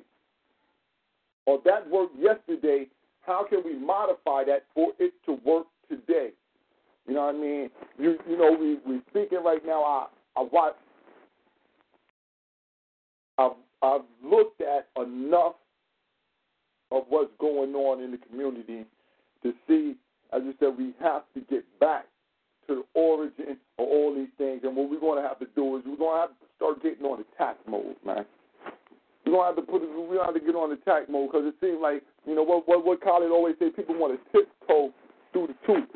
Or 1.47 1.61
that 1.65 1.89
worked 1.89 2.17
yesterday. 2.19 2.87
How 3.23 3.45
can 3.49 3.63
we 3.65 3.75
modify 3.75 4.45
that 4.45 4.65
for 4.75 4.93
it 4.99 5.13
to 5.27 5.39
work 5.45 5.67
today? 5.89 6.31
You 7.07 7.15
know 7.15 7.27
what 7.27 7.35
I 7.35 7.39
mean? 7.39 7.71
You 7.99 8.19
you 8.29 8.39
know 8.39 8.57
we 8.59 8.79
we 8.87 9.01
speaking 9.11 9.43
right 9.45 9.65
now. 9.65 9.83
I 9.83 10.07
I 10.37 10.47
watch. 10.51 10.75
I've 13.39 13.53
I've 13.83 14.03
looked 14.25 14.61
at 14.61 14.89
enough 14.97 15.55
of 16.93 17.05
what's 17.09 17.31
going 17.41 17.75
on 17.75 18.03
in 18.03 18.11
the 18.11 18.19
community 18.19 18.85
to 19.43 19.53
see, 19.67 19.97
as 20.33 20.43
you 20.45 20.55
said, 20.61 20.77
we 20.79 20.93
have 21.01 21.23
to 21.35 21.41
get 21.51 21.65
back 21.81 22.07
to 22.69 22.77
the 22.77 23.01
origin 23.01 23.57
of 23.79 23.87
all 23.89 24.15
these 24.15 24.29
things. 24.39 24.61
And 24.63 24.77
what 24.77 24.91
we're 24.91 25.01
going 25.01 25.21
to 25.21 25.27
have 25.29 25.39
to 25.41 25.47
do 25.57 25.77
is 25.77 25.83
we're 25.87 25.97
going 25.97 26.17
to 26.17 26.21
have 26.21 26.31
to 26.31 26.47
start 26.57 26.83
getting 26.83 27.05
on 27.05 27.25
attack 27.35 27.57
mode, 27.67 27.97
man. 28.05 28.25
We're 29.33 29.39
to 29.39 29.45
have 29.47 29.57
to 29.57 29.63
put 29.63 29.81
we're 29.81 30.19
to 30.19 30.25
have 30.25 30.35
to 30.35 30.41
get 30.41 30.55
on 30.55 30.73
attack 30.73 31.09
mode 31.09 31.33
because 31.33 31.47
it 31.47 31.55
seems 31.59 31.79
like, 31.81 32.03
you 32.27 32.35
know, 32.35 32.43
what, 32.43 32.69
what, 32.69 32.85
what 32.85 33.01
Khalid 33.03 33.31
always 33.31 33.57
say, 33.59 33.71
people 33.71 33.99
want 33.99 34.13
to 34.13 34.21
tiptoe 34.31 34.93
through 35.33 35.47
the 35.47 35.55
truth. 35.65 35.89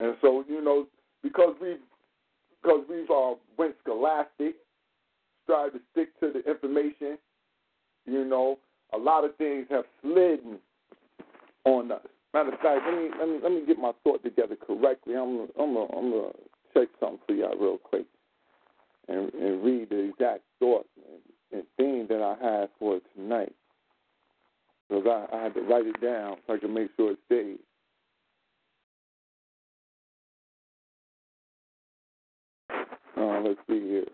And 0.00 0.16
so, 0.20 0.44
you 0.48 0.60
know, 0.62 0.88
because 1.22 1.54
we 1.60 1.76
because 2.60 2.84
we've 2.90 3.08
uh, 3.08 3.34
went 3.56 3.76
scholastic, 3.82 4.56
tried 5.46 5.70
to 5.70 5.80
stick 5.92 6.08
to 6.18 6.32
the 6.32 6.50
information, 6.50 7.16
you 8.04 8.24
know, 8.24 8.58
a 8.92 8.98
lot 8.98 9.24
of 9.24 9.36
things 9.36 9.66
have 9.70 9.84
slid 10.02 10.40
on 11.64 11.92
us. 11.92 12.00
Matter 12.34 12.52
of 12.52 12.58
fact, 12.58 12.80
let 12.86 12.94
me 12.96 13.08
let 13.20 13.28
me 13.28 13.38
let 13.40 13.52
me 13.52 13.62
get 13.64 13.78
my 13.78 13.92
thought 14.02 14.24
together 14.24 14.56
correctly. 14.56 15.14
I'm 15.14 15.46
I'm 15.60 15.74
gonna, 15.74 15.96
I'm 15.96 16.10
gonna 16.10 16.32
check 16.74 16.88
something 16.98 17.20
for 17.24 17.34
y'all 17.34 17.56
real 17.56 17.78
quick 17.78 18.06
and, 19.08 19.32
and 19.34 19.64
read 19.64 19.90
the 19.90 20.10
exact 20.10 20.42
thought 20.58 20.86
and, 20.96 21.20
and 21.52 21.62
theme 21.76 22.06
that 22.08 22.22
I 22.22 22.36
had 22.44 22.68
for 22.78 23.00
tonight. 23.14 23.54
Because 24.88 25.06
I, 25.32 25.36
I 25.36 25.42
had 25.42 25.54
to 25.54 25.60
write 25.62 25.86
it 25.86 26.00
down 26.00 26.36
so 26.46 26.54
I 26.54 26.58
could 26.58 26.70
make 26.70 26.90
sure 26.96 27.12
it 27.12 27.18
stayed. 27.26 27.58
Uh, 33.16 33.40
let's 33.40 33.58
see 33.68 33.80
here. 33.80 34.04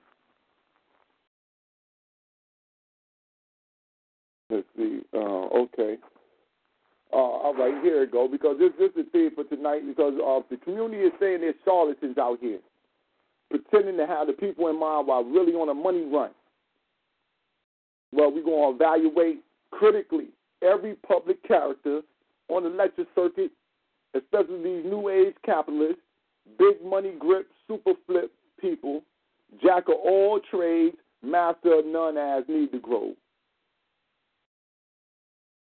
Let's 4.49 4.67
see. 4.77 5.01
Uh, 5.13 5.19
okay. 5.19 5.97
Uh, 7.13 7.17
all 7.17 7.55
right, 7.55 7.83
here 7.83 8.05
it 8.05 8.13
go. 8.13 8.29
Because 8.29 8.59
this, 8.59 8.71
this 8.79 8.91
is 8.91 8.95
the 8.95 9.11
theme 9.13 9.31
for 9.35 9.45
tonight. 9.45 9.83
Because 9.87 10.15
uh, 10.15 10.41
the 10.51 10.57
community 10.59 11.03
is 11.03 11.13
saying 11.19 11.41
there's 11.41 11.55
charlatans 11.65 12.17
out 12.17 12.39
here, 12.41 12.61
pretending 13.53 13.97
to 13.99 14.07
have 14.07 14.27
the 14.27 14.33
people 14.33 14.69
in 14.69 14.81
mind 14.81 15.07
while 15.07 15.25
really 15.25 15.53
on 15.53 15.69
a 15.69 15.75
money 15.75 16.05
run. 16.05 16.31
Well, 18.13 18.33
we're 18.33 18.45
going 18.45 18.79
to 18.79 18.85
evaluate 18.85 19.41
critically 19.71 20.29
every 20.63 20.95
public 21.07 21.47
character 21.47 22.01
on 22.49 22.65
the 22.65 22.69
lecture 22.71 23.05
circuit, 23.15 23.51
especially 24.15 24.63
these 24.63 24.85
new 24.85 25.09
age 25.09 25.35
capitalists, 25.45 26.03
big 26.59 26.85
money 26.85 27.13
grip, 27.19 27.49
super 27.69 27.93
flip 28.07 28.33
people, 28.61 29.03
jack 29.63 29.89
of 29.89 29.97
all 30.05 30.41
trades, 30.51 30.97
master 31.23 31.79
of 31.79 31.87
none 31.87 32.17
as 32.17 32.45
need 32.49 32.73
to 32.73 32.79
grow. 32.79 33.13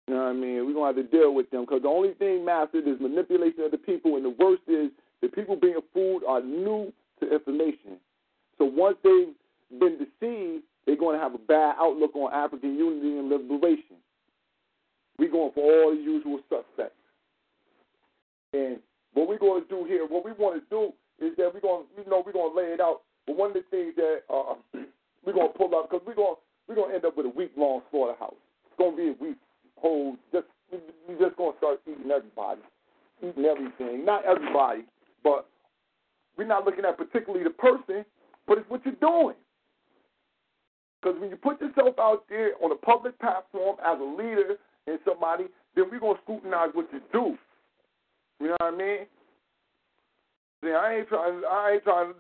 You 0.08 0.14
know 0.14 0.24
what 0.24 0.30
I 0.30 0.34
mean? 0.34 0.66
We're 0.66 0.74
going 0.74 0.96
to 0.96 1.02
have 1.02 1.12
to 1.12 1.18
deal 1.18 1.34
with 1.34 1.50
them 1.52 1.62
because 1.62 1.82
the 1.82 1.90
only 1.90 2.14
thing 2.14 2.46
mastered 2.46 2.88
is 2.88 3.00
manipulation 3.00 3.62
of 3.62 3.72
the 3.72 3.78
people, 3.78 4.16
and 4.16 4.24
the 4.24 4.36
worst 4.40 4.62
is 4.68 4.90
the 5.22 5.28
people 5.28 5.56
being 5.56 5.80
fooled 5.94 6.24
are 6.28 6.42
new 6.42 6.94
to 7.20 7.34
information. 7.34 7.98
So 8.58 8.66
once 8.66 8.98
they've 9.04 9.34
been 9.80 9.98
deceived, 9.98 10.64
they're 10.86 10.96
going 10.96 11.18
to 11.18 11.22
have 11.22 11.36
a 11.36 11.40
bad 11.40 11.76
outlook 11.78 12.16
on 12.16 12.34
African 12.34 12.76
unity 12.78 13.18
and 13.18 13.30
liberation. 13.30 13.98
We're 15.20 15.32
going 15.32 15.52
for 15.54 15.64
all 15.64 15.92
the 15.96 16.02
usual 16.02 16.40
suspects. 16.50 16.96
And 18.54 18.80
what 19.14 19.28
we're 19.28 19.40
going 19.40 19.64
to 19.64 19.68
do 19.68 19.84
here, 19.86 20.06
what 20.08 20.24
we 20.24 20.32
want 20.32 20.62
to 20.62 20.70
do 20.70 20.94
is 21.26 21.36
that 21.38 21.54
we're 21.54 21.60
going, 21.60 21.86
you 21.98 22.10
know, 22.10 22.24
we're 22.26 22.32
going 22.32 22.54
to 22.54 22.58
lay 22.58 22.74
it 22.74 22.80
out. 22.80 23.02
But 23.26 23.36
one 23.36 23.50
of 23.50 23.56
the 23.56 23.64
things 23.70 23.94
that 23.98 24.22
uh, 24.30 24.56
we're 25.26 25.34
going 25.34 25.52
to 25.52 25.58
pull 25.58 25.76
up 25.76 25.90
because 25.90 26.06
we're 26.08 26.16
going, 26.16 26.36
we're 26.68 26.76
going 26.76 26.90
to 26.90 26.96
end 26.96 27.06
up 27.06 27.18
with 27.18 27.26
a 27.26 27.30
week 27.30 27.52
long 27.58 27.82
slaughterhouse. 27.92 28.36
It's 28.66 28.78
going 28.78 28.96
to 28.96 28.98
be 28.98 29.10
a 29.10 29.24
week 29.24 29.38
whole. 29.76 30.16
Just 30.32 30.48
we're 30.72 31.20
just 31.20 31.38
going 31.38 31.54
to 31.54 31.58
start 31.58 31.82
eating 31.88 32.12
everybody, 32.12 32.62
eating 33.24 33.46
everything. 33.46 34.06
Not 34.06 34.26
everybody, 34.26 34.86
but 35.24 35.48
we're 36.38 36.48
not 36.48 36.66
looking 36.66 36.86
at 36.86 36.98
particularly 36.98 37.44
the 37.44 37.50
person, 37.52 38.06
but 38.48 38.58
it's 38.58 38.70
what 38.70 38.86
you're 38.86 38.96
doing. 38.96 39.36
Because 41.02 41.20
when 41.20 41.30
you 41.30 41.36
put 41.36 41.62
yourself 41.62 41.96
out 42.00 42.26
there 42.30 42.52
on 42.62 42.72
a 42.72 42.76
public 42.76 43.20
platform 43.20 43.78
as 43.86 44.00
a 44.00 44.04
leader 44.04 44.56
and 44.88 45.00
somebody, 45.06 45.46
then 45.76 45.86
we're 45.92 46.00
gonna 46.00 46.20
scrutinize 46.24 46.70
what 46.74 46.88
you 46.92 47.02
do. 47.12 47.38
You 48.40 48.48
know 48.48 48.56
what 48.60 48.74
I 48.74 48.78
mean? 48.78 49.00
See, 50.64 50.72
I 50.72 50.98
ain't 50.98 51.08
trying. 51.08 51.42
I 51.50 51.72
ain't 51.74 51.84
trying. 51.84 52.14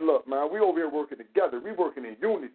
Look, 0.00 0.26
man, 0.26 0.48
we 0.52 0.58
over 0.58 0.78
here 0.78 0.90
working 0.90 1.18
together. 1.18 1.60
We 1.62 1.72
working 1.72 2.04
in 2.04 2.16
unity. 2.20 2.52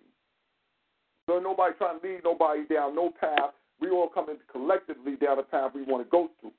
So 1.29 1.39
nobody 1.39 1.73
trying 1.77 2.01
to 2.01 2.07
lead 2.07 2.21
nobody 2.23 2.65
down 2.67 2.95
no 2.95 3.11
path. 3.17 3.51
We 3.79 3.89
all 3.89 4.09
coming 4.09 4.35
collectively 4.51 5.15
down 5.15 5.37
the 5.37 5.43
path 5.43 5.71
we 5.73 5.83
want 5.83 6.05
to 6.05 6.09
go 6.09 6.29
to. 6.41 6.51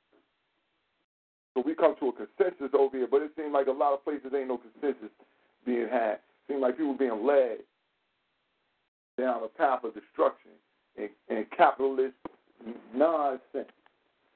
So 1.55 1.63
we 1.65 1.75
come 1.75 1.95
to 2.01 2.09
a 2.09 2.13
consensus 2.13 2.75
over 2.77 2.97
here, 2.97 3.07
but 3.09 3.23
it 3.23 3.31
seems 3.37 3.53
like 3.53 3.69
a 3.69 3.73
lot 3.73 3.95
of 3.95 4.05
places 4.05 4.33
ain't 4.37 4.49
no 4.49 4.59
consensus 4.59 5.11
being 5.65 5.89
had. 5.91 6.19
Seems 6.49 6.61
like 6.61 6.77
people 6.77 6.95
being 6.95 7.25
led 7.25 7.59
down 9.17 9.43
a 9.45 9.49
path 9.49 9.85
of 9.85 9.95
destruction 9.95 10.51
and, 10.99 11.09
and 11.29 11.47
capitalist 11.57 12.15
nonsense. 12.95 13.71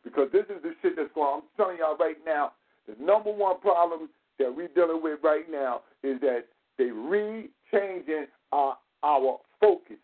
Because 0.05 0.29
this 0.33 0.45
is 0.45 0.63
the 0.63 0.73
shit 0.81 0.95
that's 0.97 1.11
going 1.15 1.27
on. 1.27 1.39
I'm 1.39 1.45
telling 1.57 1.79
y'all 1.79 1.97
right 1.97 2.17
now, 2.25 2.53
the 2.87 2.95
number 3.05 3.33
one 3.33 3.61
problem 3.61 4.09
that 4.39 4.55
we're 4.55 4.69
dealing 4.69 5.03
with 5.03 5.19
right 5.23 5.51
now 5.51 5.83
is 6.03 6.21
that 6.21 6.47
they 6.79 6.91
re-changing 6.93 8.27
our, 8.53 8.79
our 9.03 9.39
focus. 9.61 9.97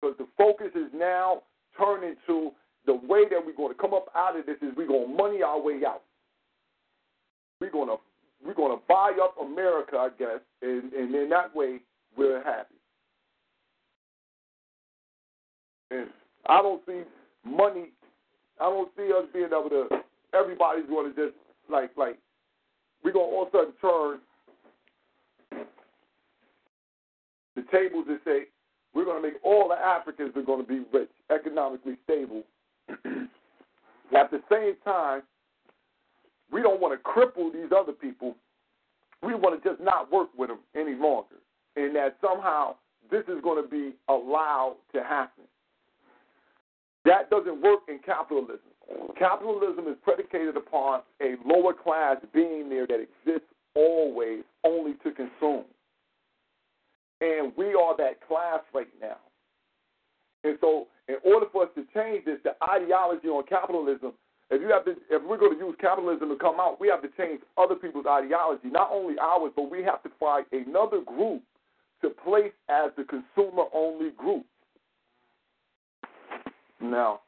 Because 0.00 0.16
the 0.18 0.26
focus 0.38 0.70
is 0.74 0.90
now 0.94 1.42
turning 1.78 2.16
to 2.26 2.50
the 2.86 2.94
way 2.94 3.24
that 3.28 3.44
we're 3.44 3.56
going 3.56 3.74
to 3.74 3.80
come 3.80 3.92
up 3.92 4.06
out 4.14 4.38
of 4.38 4.46
this 4.46 4.56
is 4.62 4.72
we're 4.76 4.86
going 4.86 5.08
to 5.08 5.14
money 5.14 5.42
our 5.42 5.60
way 5.60 5.80
out. 5.86 6.02
We're 7.60 7.70
going 7.70 7.88
to 7.88 7.96
we're 8.44 8.54
going 8.54 8.76
to 8.76 8.82
buy 8.86 9.12
up 9.22 9.34
America, 9.40 9.96
I 9.96 10.10
guess, 10.18 10.40
and, 10.62 10.92
and 10.92 11.14
in 11.14 11.28
that 11.30 11.54
way 11.54 11.80
we're 12.16 12.42
happy. 12.44 12.74
And 15.90 16.08
I 16.46 16.62
don't 16.62 16.82
see 16.86 17.02
money. 17.44 17.90
I 18.60 18.64
don't 18.64 18.90
see 18.96 19.10
us 19.12 19.24
being 19.32 19.46
able 19.46 19.70
to. 19.70 19.88
Everybody's 20.34 20.86
going 20.86 21.12
to 21.12 21.16
just 21.16 21.36
like 21.70 21.90
like 21.96 22.18
we're 23.02 23.12
going 23.12 23.30
to 23.30 23.36
all 23.36 23.42
of 23.42 23.48
a 23.48 23.56
sudden 23.56 23.72
turn 23.80 24.18
the 27.56 27.62
tables 27.72 28.04
and 28.08 28.20
say 28.24 28.42
we're 28.94 29.04
going 29.04 29.20
to 29.20 29.28
make 29.28 29.38
all 29.42 29.68
the 29.68 29.74
Africans 29.74 30.32
are 30.36 30.42
going 30.42 30.64
to 30.64 30.68
be 30.68 30.84
rich, 30.92 31.10
economically 31.30 31.96
stable. 32.04 32.42
At 34.16 34.30
the 34.30 34.40
same 34.50 34.74
time, 34.84 35.22
we 36.52 36.62
don't 36.62 36.80
want 36.80 36.98
to 36.98 37.08
cripple 37.08 37.52
these 37.52 37.70
other 37.76 37.92
people. 37.92 38.36
We 39.22 39.34
want 39.34 39.62
to 39.62 39.68
just 39.68 39.82
not 39.82 40.12
work 40.12 40.28
with 40.36 40.48
them 40.48 40.60
any 40.74 40.94
longer. 40.94 41.36
And 41.74 41.94
that 41.96 42.16
somehow 42.20 42.76
this 43.10 43.22
is 43.28 43.42
going 43.42 43.62
to 43.62 43.68
be 43.68 43.94
allowed 44.08 44.76
to 44.94 45.02
happen. 45.02 45.44
That 47.04 47.30
doesn't 47.30 47.62
work 47.62 47.80
in 47.88 48.00
capitalism. 48.04 48.58
Capitalism 49.18 49.86
is 49.88 49.96
predicated 50.02 50.56
upon 50.56 51.00
a 51.20 51.34
lower 51.44 51.72
class 51.72 52.16
being 52.32 52.68
there 52.68 52.86
that 52.86 53.00
exists 53.00 53.48
always 53.74 54.42
only 54.64 54.94
to 55.04 55.10
consume. 55.12 55.64
And 57.20 57.52
we 57.56 57.74
are 57.74 57.96
that 57.96 58.26
class 58.26 58.60
right 58.74 58.88
now. 59.00 59.16
And 60.44 60.58
so, 60.60 60.86
in 61.08 61.16
order 61.24 61.46
for 61.52 61.64
us 61.64 61.70
to 61.76 61.84
change 61.94 62.24
this, 62.24 62.38
the 62.42 62.54
ideology 62.68 63.28
on 63.28 63.44
capitalism, 63.46 64.12
if 64.50 64.60
you 64.60 64.68
have 64.68 64.84
to, 64.84 64.92
if 65.10 65.22
we're 65.22 65.38
going 65.38 65.58
to 65.58 65.64
use 65.64 65.74
capitalism 65.80 66.28
to 66.28 66.36
come 66.36 66.60
out, 66.60 66.80
we 66.80 66.88
have 66.88 67.02
to 67.02 67.08
change 67.16 67.40
other 67.56 67.74
people's 67.74 68.06
ideology, 68.08 68.68
not 68.68 68.90
only 68.92 69.18
ours, 69.18 69.52
but 69.56 69.70
we 69.70 69.82
have 69.82 70.02
to 70.04 70.10
find 70.20 70.46
another 70.52 71.00
group 71.00 71.42
to 72.02 72.10
place 72.10 72.52
as 72.68 72.90
the 72.96 73.04
consumer-only 73.04 74.10
group. 74.16 74.44
Now, 76.80 77.20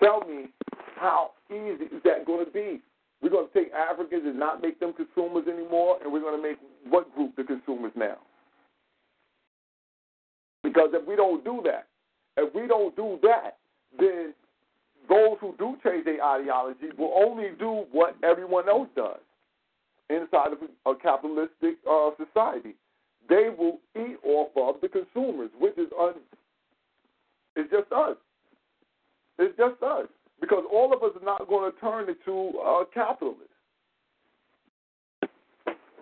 tell 0.00 0.20
me 0.20 0.46
how 0.96 1.32
easy 1.50 1.84
is 1.84 2.02
that 2.04 2.26
going 2.26 2.44
to 2.44 2.50
be? 2.50 2.80
We're 3.22 3.30
going 3.30 3.48
to 3.48 3.54
take 3.54 3.72
Africans 3.72 4.22
and 4.26 4.38
not 4.38 4.62
make 4.62 4.78
them 4.78 4.92
consumers 4.92 5.46
anymore, 5.48 5.98
and 6.02 6.12
we're 6.12 6.20
going 6.20 6.36
to 6.36 6.42
make 6.42 6.58
what 6.88 7.12
group 7.14 7.34
the 7.34 7.44
consumers 7.44 7.92
now? 7.96 8.18
Because 10.76 10.90
if 10.92 11.08
we 11.08 11.16
don't 11.16 11.42
do 11.42 11.62
that, 11.64 11.86
if 12.36 12.54
we 12.54 12.66
don't 12.66 12.94
do 12.96 13.18
that, 13.22 13.56
then 13.98 14.34
those 15.08 15.38
who 15.40 15.54
do 15.58 15.74
change 15.82 16.04
their 16.04 16.22
ideology 16.22 16.88
will 16.98 17.14
only 17.16 17.48
do 17.58 17.86
what 17.92 18.14
everyone 18.22 18.68
else 18.68 18.88
does 18.94 19.20
inside 20.10 20.52
of 20.52 20.58
a 20.84 20.94
capitalistic 21.00 21.78
uh, 21.90 22.10
society. 22.22 22.74
They 23.26 23.48
will 23.56 23.78
eat 23.96 24.18
off 24.22 24.50
of 24.54 24.82
the 24.82 24.88
consumers, 24.88 25.48
which 25.58 25.78
is 25.78 25.88
un- 25.98 26.20
it's 27.56 27.70
just 27.70 27.90
us. 27.90 28.18
It's 29.38 29.56
just 29.56 29.82
us 29.82 30.08
because 30.42 30.64
all 30.70 30.92
of 30.92 31.02
us 31.02 31.16
are 31.18 31.24
not 31.24 31.48
going 31.48 31.72
to 31.72 31.80
turn 31.80 32.06
into 32.10 32.58
uh, 32.58 32.84
capitalists. 32.92 33.48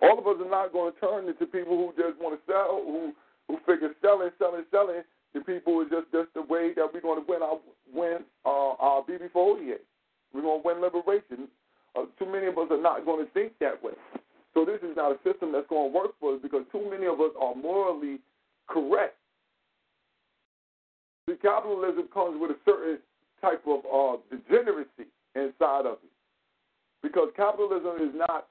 All 0.01 0.19
of 0.19 0.27
us 0.27 0.35
are 0.45 0.51
not 0.51 0.73
going 0.73 0.93
to 0.93 0.99
turn 0.99 1.29
into 1.29 1.45
people 1.45 1.77
who 1.77 1.93
just 1.95 2.21
want 2.21 2.35
to 2.37 2.51
sell, 2.51 2.83
who 2.85 3.13
who 3.47 3.57
figure 3.65 3.91
selling, 4.01 4.31
selling, 4.39 4.65
selling 4.71 5.03
to 5.33 5.41
people 5.41 5.81
is 5.81 5.87
just 5.89 6.11
just 6.11 6.33
the 6.33 6.41
way 6.41 6.73
that 6.75 6.87
we're 6.93 7.01
going 7.01 7.19
to 7.19 7.27
win 7.27 7.41
our 7.41 7.59
win 7.93 8.17
uh, 8.45 8.73
our 8.79 9.03
BB448. 9.03 9.77
We're 10.33 10.41
going 10.41 10.61
to 10.61 10.67
win 10.67 10.81
liberation. 10.81 11.47
Uh, 11.95 12.05
too 12.19 12.25
many 12.25 12.47
of 12.47 12.57
us 12.57 12.67
are 12.71 12.81
not 12.81 13.05
going 13.05 13.25
to 13.25 13.31
think 13.31 13.53
that 13.59 13.81
way. 13.83 13.93
So 14.53 14.65
this 14.65 14.79
is 14.81 14.95
not 14.95 15.11
a 15.11 15.17
system 15.23 15.51
that's 15.51 15.67
going 15.67 15.91
to 15.91 15.97
work 15.97 16.11
for 16.19 16.33
us 16.33 16.39
because 16.41 16.63
too 16.71 16.89
many 16.89 17.05
of 17.05 17.19
us 17.19 17.31
are 17.39 17.55
morally 17.55 18.19
correct. 18.67 19.15
See, 21.27 21.35
capitalism 21.41 22.07
comes 22.13 22.39
with 22.39 22.51
a 22.51 22.57
certain 22.65 22.99
type 23.41 23.63
of 23.67 23.79
uh, 23.85 24.17
degeneracy 24.29 25.09
inside 25.35 25.85
of 25.85 25.97
it. 26.03 26.11
Because 27.01 27.29
capitalism 27.35 27.95
is 28.01 28.15
not 28.15 28.47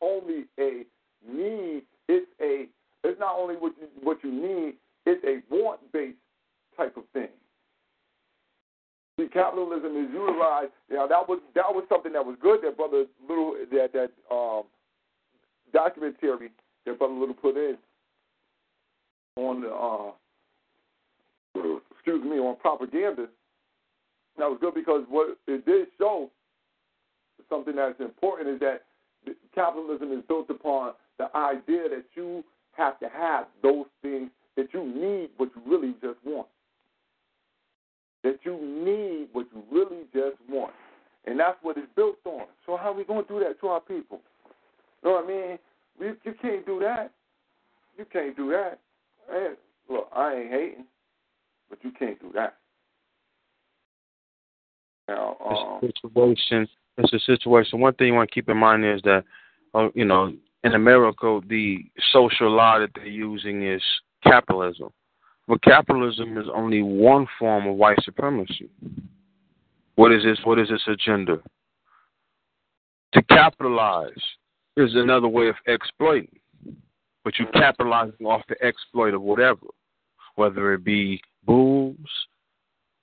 only 0.00 0.44
a 0.58 0.84
need, 1.28 1.82
it's 2.08 2.30
a 2.40 2.66
it's 3.04 3.20
not 3.20 3.36
only 3.38 3.54
what 3.54 3.72
you, 3.80 3.88
what 4.02 4.18
you 4.22 4.30
need, 4.30 4.74
it's 5.06 5.24
a 5.24 5.54
want 5.54 5.80
based 5.92 6.18
type 6.76 6.96
of 6.96 7.04
thing. 7.12 7.28
See, 9.18 9.28
capitalism 9.28 9.96
is 9.96 10.10
utilized. 10.12 10.72
Now 10.90 11.06
that 11.06 11.28
was 11.28 11.40
that 11.54 11.68
was 11.68 11.84
something 11.88 12.12
that 12.12 12.24
was 12.24 12.36
good 12.40 12.60
that 12.62 12.76
brother 12.76 13.04
Little 13.28 13.54
that 13.70 13.92
that 13.92 14.10
um, 14.34 14.64
documentary 15.72 16.50
that 16.86 16.98
brother 16.98 17.14
Little 17.14 17.34
put 17.34 17.56
in 17.56 17.76
on 19.36 19.62
the 19.62 19.68
uh, 19.68 20.12
excuse 21.92 22.24
me 22.24 22.38
on 22.38 22.56
propaganda. 22.56 23.26
That 24.38 24.48
was 24.48 24.58
good 24.60 24.74
because 24.74 25.04
what 25.08 25.36
it 25.46 25.66
did 25.66 25.88
show 25.98 26.30
something 27.48 27.76
that's 27.76 28.00
important 28.00 28.48
is 28.48 28.60
that 28.60 28.84
capitalism 29.54 30.12
is 30.12 30.22
built 30.28 30.48
upon 30.48 30.92
the 31.18 31.34
idea 31.36 31.88
that 31.90 32.04
you 32.14 32.42
have 32.72 32.98
to 33.00 33.08
have 33.08 33.46
those 33.62 33.86
things 34.02 34.30
that 34.56 34.72
you 34.72 34.84
need, 34.84 35.30
what 35.36 35.50
you 35.54 35.62
really 35.66 35.94
just 36.00 36.18
want 36.24 36.46
that 38.22 38.38
you 38.44 38.52
need 38.60 39.28
what 39.32 39.46
you 39.54 39.62
really 39.70 40.04
just 40.12 40.36
want. 40.48 40.72
And 41.26 41.38
that's 41.38 41.56
what 41.62 41.76
it's 41.76 41.86
built 41.96 42.16
on. 42.24 42.44
So 42.66 42.76
how 42.76 42.90
are 42.90 42.94
we 42.94 43.04
going 43.04 43.24
to 43.24 43.28
do 43.28 43.40
that 43.40 43.60
to 43.60 43.68
our 43.68 43.80
people? 43.80 44.20
You 45.02 45.10
know 45.10 45.16
what 45.16 45.24
I 45.24 45.28
mean? 45.28 45.58
We, 45.98 46.06
you 46.24 46.34
can't 46.40 46.64
do 46.66 46.80
that. 46.80 47.12
You 47.98 48.04
can't 48.10 48.36
do 48.36 48.50
that. 48.50 48.78
And 49.32 49.56
look, 49.88 50.08
I 50.14 50.34
ain't 50.34 50.50
hating, 50.50 50.84
but 51.68 51.78
you 51.82 51.92
can't 51.98 52.20
do 52.20 52.30
that. 52.34 52.56
Now, 55.08 55.36
um, 55.44 55.80
it's 55.82 55.98
a 56.04 56.08
situation. 56.08 56.68
It's 56.96 57.12
a 57.12 57.18
situation. 57.20 57.80
One 57.80 57.94
thing 57.94 58.08
you 58.08 58.14
want 58.14 58.30
to 58.30 58.34
keep 58.34 58.48
in 58.48 58.56
mind 58.56 58.84
is 58.84 59.00
that, 59.02 59.24
uh, 59.74 59.88
you 59.94 60.04
know, 60.04 60.32
in 60.64 60.74
America, 60.74 61.40
the 61.48 61.78
social 62.12 62.50
law 62.50 62.78
that 62.78 62.90
they're 62.94 63.06
using 63.06 63.66
is 63.66 63.82
capitalism. 64.22 64.90
But 65.48 65.62
capitalism 65.62 66.38
is 66.38 66.46
only 66.54 66.82
one 66.82 67.26
form 67.38 67.66
of 67.66 67.76
white 67.76 68.02
supremacy. 68.04 68.68
What 69.96 70.12
is 70.12 70.22
this? 70.22 70.38
What 70.44 70.58
is 70.58 70.68
this 70.68 70.82
agenda? 70.86 71.40
To 73.14 73.22
capitalize 73.22 74.12
is 74.76 74.94
another 74.94 75.28
way 75.28 75.48
of 75.48 75.56
exploiting, 75.66 76.38
but 77.24 77.38
you're 77.38 77.48
capitalizing 77.48 78.24
off 78.24 78.42
the 78.48 78.62
exploit 78.64 79.14
of 79.14 79.22
whatever, 79.22 79.66
whether 80.36 80.72
it 80.74 80.84
be 80.84 81.20
booze, 81.44 81.96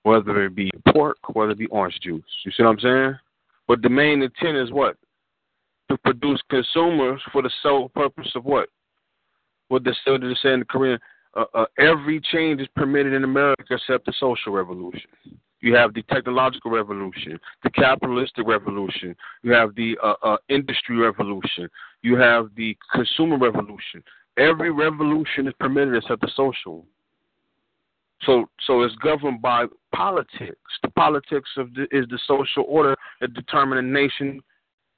whether 0.03 0.45
it 0.45 0.55
be 0.55 0.71
pork, 0.93 1.17
whether 1.33 1.51
it 1.51 1.57
be 1.57 1.67
orange 1.67 1.99
juice. 2.01 2.23
You 2.45 2.51
see 2.51 2.63
what 2.63 2.69
I'm 2.69 2.79
saying? 2.79 3.15
But 3.67 3.81
the 3.81 3.89
main 3.89 4.21
intent 4.21 4.57
is 4.57 4.71
what? 4.71 4.95
To 5.89 5.97
produce 5.99 6.41
consumers 6.49 7.21
for 7.31 7.41
the 7.41 7.51
sole 7.63 7.89
purpose 7.89 8.29
of 8.35 8.43
what? 8.43 8.67
What 9.69 9.83
they 9.83 9.91
say 10.03 10.13
in 10.53 10.59
the 10.59 10.65
Korean 10.65 10.99
uh, 11.37 11.45
uh, 11.53 11.65
every 11.77 12.19
change 12.19 12.59
is 12.59 12.67
permitted 12.75 13.13
in 13.13 13.23
America 13.23 13.75
except 13.75 14.05
the 14.05 14.13
social 14.19 14.51
revolution. 14.51 15.09
You 15.61 15.75
have 15.75 15.93
the 15.93 16.03
technological 16.03 16.71
revolution, 16.71 17.39
the 17.63 17.69
capitalistic 17.69 18.47
revolution. 18.47 19.15
You 19.43 19.51
have 19.53 19.75
the 19.75 19.97
uh, 20.03 20.13
uh, 20.23 20.37
industry 20.49 20.97
revolution. 20.97 21.67
You 22.01 22.15
have 22.17 22.49
the 22.55 22.75
consumer 22.93 23.37
revolution. 23.37 24.03
Every 24.37 24.71
revolution 24.71 25.47
is 25.47 25.53
permitted 25.59 25.95
except 25.95 26.21
the 26.21 26.31
social. 26.35 26.85
So, 28.23 28.49
so 28.65 28.81
it's 28.81 28.95
governed 28.95 29.41
by 29.41 29.65
politics. 29.93 30.57
The 30.81 30.89
politics 30.89 31.49
of 31.57 31.73
the, 31.73 31.83
is 31.91 32.05
the 32.09 32.19
social 32.27 32.65
order 32.67 32.95
that 33.21 33.33
determine 33.33 33.77
a 33.77 33.81
nation, 33.81 34.41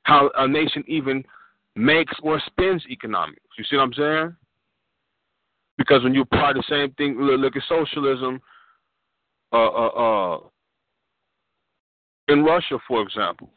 how 0.09 0.31
a 0.37 0.47
nation 0.47 0.83
even 0.87 1.23
makes 1.75 2.13
or 2.23 2.41
spends 2.47 2.83
economics. 2.89 3.41
You 3.57 3.63
see 3.63 3.75
what 3.77 3.83
I'm 3.83 3.93
saying? 3.93 4.35
Because 5.77 6.03
when 6.03 6.13
you 6.13 6.21
apply 6.21 6.53
the 6.53 6.63
same 6.67 6.91
thing, 6.93 7.15
look 7.17 7.55
at 7.55 7.63
socialism. 7.69 8.41
Uh, 9.53 9.67
uh, 9.67 9.87
uh, 9.87 10.39
in 12.27 12.43
Russia, 12.43 12.77
for 12.87 13.01
example, 13.01 13.49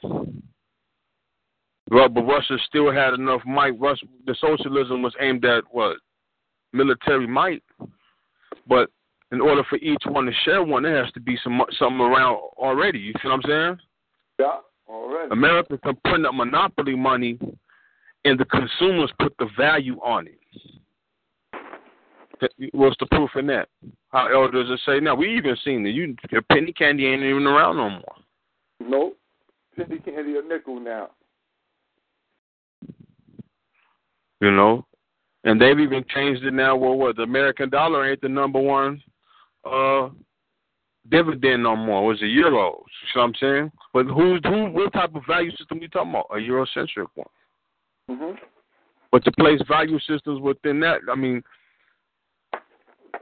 well, 1.91 2.09
but 2.09 2.23
Russia 2.23 2.57
still 2.67 2.93
had 2.93 3.15
enough 3.15 3.43
might. 3.45 3.79
Russia, 3.79 4.07
the 4.27 4.35
socialism 4.41 5.03
was 5.03 5.15
aimed 5.21 5.45
at 5.45 5.65
what 5.71 5.97
military 6.73 7.27
might, 7.27 7.63
but 8.67 8.89
in 9.33 9.41
order 9.41 9.63
for 9.69 9.77
each 9.77 10.03
one 10.07 10.27
to 10.27 10.33
share 10.45 10.63
one, 10.63 10.85
there 10.85 11.03
has 11.03 11.13
to 11.13 11.21
be 11.21 11.39
some 11.43 11.61
something 11.79 12.01
around 12.01 12.37
already. 12.57 12.99
You 12.99 13.13
see 13.21 13.29
what 13.29 13.35
I'm 13.35 13.43
saying? 13.47 13.79
Yeah, 14.39 14.59
already. 14.93 15.33
America 15.33 15.79
can 15.79 15.97
print 16.05 16.27
up 16.27 16.35
monopoly 16.35 16.95
money, 16.95 17.39
and 18.25 18.39
the 18.39 18.45
consumers 18.45 19.11
put 19.19 19.35
the 19.39 19.49
value 19.57 19.99
on 20.01 20.27
it. 20.29 20.39
What's 22.73 22.97
the 22.99 23.07
proof 23.07 23.31
in 23.37 23.47
that? 23.47 23.69
How 24.09 24.27
elders 24.27 24.69
are 24.69 24.79
say 24.85 25.01
now? 25.01 25.15
We 25.15 25.37
even 25.37 25.57
seen 25.65 25.85
that 25.85 25.91
you 25.91 26.17
penny 26.51 26.73
candy 26.73 27.07
ain't 27.07 27.23
even 27.23 27.47
around 27.47 27.77
no 27.77 27.91
more. 27.91 28.17
Nope, 28.81 29.17
penny 29.77 29.99
candy 30.01 30.37
a 30.37 30.43
nickel 30.43 30.81
now. 30.81 31.11
You 34.41 34.51
know, 34.51 34.85
and 35.45 35.61
they've 35.61 35.79
even 35.79 36.05
changed 36.13 36.45
it 36.45 36.53
now. 36.53 36.75
Well, 36.75 36.97
what 36.97 37.15
the 37.15 37.23
American 37.23 37.71
dollar 37.71 38.11
ain't 38.11 38.21
the 38.21 38.29
number 38.29 38.59
one 38.61 39.01
uh 39.65 40.09
dividend 41.11 41.63
no 41.63 41.77
more. 41.77 42.05
It 42.05 42.07
was 42.07 42.23
a 42.23 42.25
euros. 42.25 42.33
You 42.45 42.51
know 42.51 42.77
what 43.15 43.23
I'm 43.23 43.35
saying? 43.41 43.73
But 43.93 44.07
who's 44.07 44.41
who? 44.45 44.71
What 44.71 44.93
type 44.93 45.15
of 45.15 45.23
value 45.27 45.51
system 45.53 45.81
we 45.81 45.89
talking 45.89 46.11
about? 46.11 46.27
A 46.31 46.37
Eurocentric 46.37 47.09
one. 47.15 47.29
Mhm. 48.11 48.39
But 49.11 49.25
to 49.25 49.33
place 49.33 49.61
value 49.69 49.99
systems 50.01 50.41
within 50.41 50.81
that, 50.81 51.01
I 51.11 51.15
mean, 51.15 51.43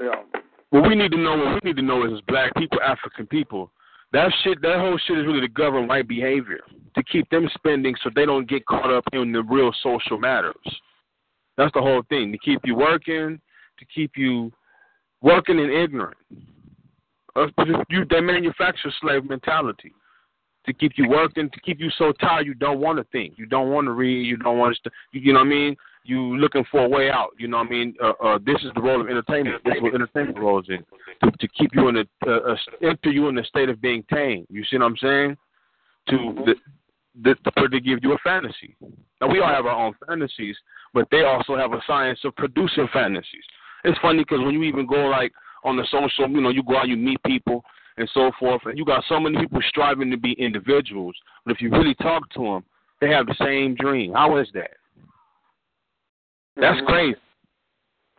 yeah. 0.01 0.23
What 0.71 0.89
we 0.89 0.95
need 0.95 1.11
to 1.11 1.19
know, 1.19 1.37
what 1.37 1.65
we 1.65 1.71
need 1.71 1.77
to 1.77 1.83
know 1.83 2.05
is, 2.05 2.13
as 2.13 2.21
black 2.23 2.55
people, 2.55 2.81
African 2.81 3.27
people, 3.27 3.73
that 4.13 4.33
shit, 4.43 4.61
that 4.63 4.79
whole 4.79 4.99
shit 4.99 5.19
is 5.19 5.27
really 5.27 5.41
to 5.41 5.49
govern 5.49 5.89
right 5.89 6.07
behavior, 6.07 6.61
to 6.95 7.03
keep 7.03 7.29
them 7.31 7.49
spending 7.55 7.97
so 8.03 8.11
they 8.15 8.25
don't 8.25 8.49
get 8.49 8.67
caught 8.67 8.93
up 8.93 9.05
in 9.13 9.33
the 9.33 9.43
real 9.43 9.73
social 9.83 10.17
matters. 10.19 10.55
That's 11.57 11.73
the 11.75 11.83
whole 11.83 12.03
thing, 12.09 12.31
to 12.31 12.39
keep 12.39 12.61
you 12.65 12.77
working, 12.77 13.41
to 13.79 13.85
keep 13.93 14.13
you 14.17 14.53
working 15.23 15.59
and 15.59 15.73
ignorant. 15.73 16.17
Uh, 17.37 17.47
you, 17.89 18.05
they 18.09 18.21
manufacture 18.21 18.93
slave 19.01 19.29
mentality 19.29 19.93
to 20.67 20.73
keep 20.73 20.93
you 20.97 21.09
working, 21.09 21.49
to 21.51 21.61
keep 21.61 21.81
you 21.81 21.91
so 21.97 22.13
tired 22.13 22.47
you 22.47 22.55
don't 22.55 22.81
want 22.81 22.99
to 22.99 23.05
think, 23.13 23.35
you 23.37 23.47
don't 23.47 23.71
want 23.71 23.87
to 23.87 23.93
read, 23.93 24.27
you 24.27 24.37
don't 24.37 24.59
want 24.59 24.77
to, 24.85 24.91
you, 25.13 25.21
you 25.21 25.33
know 25.33 25.41
what 25.41 25.47
I 25.47 25.51
mean? 25.51 25.77
you 26.05 26.37
looking 26.39 26.65
for 26.71 26.81
a 26.81 26.89
way 26.89 27.11
out. 27.11 27.31
You 27.39 27.49
know 27.49 27.59
what 27.59 27.67
I 27.67 27.71
mean? 27.71 27.95
Uh, 28.03 28.13
uh, 28.23 28.39
this 28.45 28.57
is 28.63 28.71
the 28.75 28.81
role 28.81 29.01
of 29.01 29.09
entertainment. 29.09 29.63
This 29.65 29.77
is 29.77 29.83
what 29.83 29.95
entertainment 29.95 30.39
roles 30.39 30.67
in 30.69 30.85
to, 31.23 31.31
to 31.31 31.49
keep 31.49 31.71
you 31.75 31.89
in 31.89 31.99
a 31.99 32.05
uh, 32.27 32.57
enter 32.83 33.11
you 33.11 33.29
in 33.29 33.35
the 33.35 33.45
state 33.45 33.69
of 33.69 33.81
being 33.81 34.05
tame. 34.13 34.47
You 34.49 34.65
see 34.65 34.79
what 34.79 34.87
I'm 34.87 34.97
saying? 34.97 35.37
To 36.09 36.17
mm-hmm. 36.17 36.51
the, 37.23 37.35
the, 37.45 37.69
to 37.69 37.81
give 37.81 37.99
you 38.03 38.13
a 38.13 38.19
fantasy. 38.25 38.77
Now 39.21 39.29
we 39.29 39.41
all 39.41 39.49
have 39.49 39.67
our 39.67 39.87
own 39.87 39.95
fantasies, 40.07 40.57
but 40.95 41.07
they 41.11 41.23
also 41.23 41.57
have 41.57 41.73
a 41.73 41.83
science 41.87 42.21
of 42.25 42.35
producing 42.37 42.89
fantasies. 42.93 43.45
It's 43.85 43.99
funny 44.01 44.21
because 44.21 44.41
when 44.41 44.53
you 44.53 44.63
even 44.63 44.87
go 44.87 45.07
like 45.07 45.33
on 45.65 45.77
the 45.77 45.87
social, 45.91 46.29
you 46.29 46.41
know, 46.41 46.51
you 46.51 46.63
go 46.63 46.79
out, 46.79 46.89
you 46.89 46.97
meet 46.97 47.23
people 47.25 47.65
and 47.97 48.09
so 48.15 48.31
forth, 48.39 48.63
and 48.65 48.79
you 48.79 48.85
got 48.85 49.05
so 49.09 49.21
many 49.21 49.39
people 49.39 49.61
striving 49.69 50.11
to 50.11 50.17
be 50.17 50.33
individuals. 50.33 51.15
But 51.45 51.53
if 51.53 51.61
you 51.61 51.71
really 51.71 51.95
talk 51.97 52.29
to 52.31 52.41
them, 52.41 52.65
they 53.01 53.09
have 53.09 53.27
the 53.27 53.35
same 53.39 53.75
dream. 53.75 54.13
How 54.13 54.39
is 54.39 54.49
that? 54.55 54.71
That's 56.57 56.77
mm-hmm. 56.79 56.87
crazy. 56.87 57.19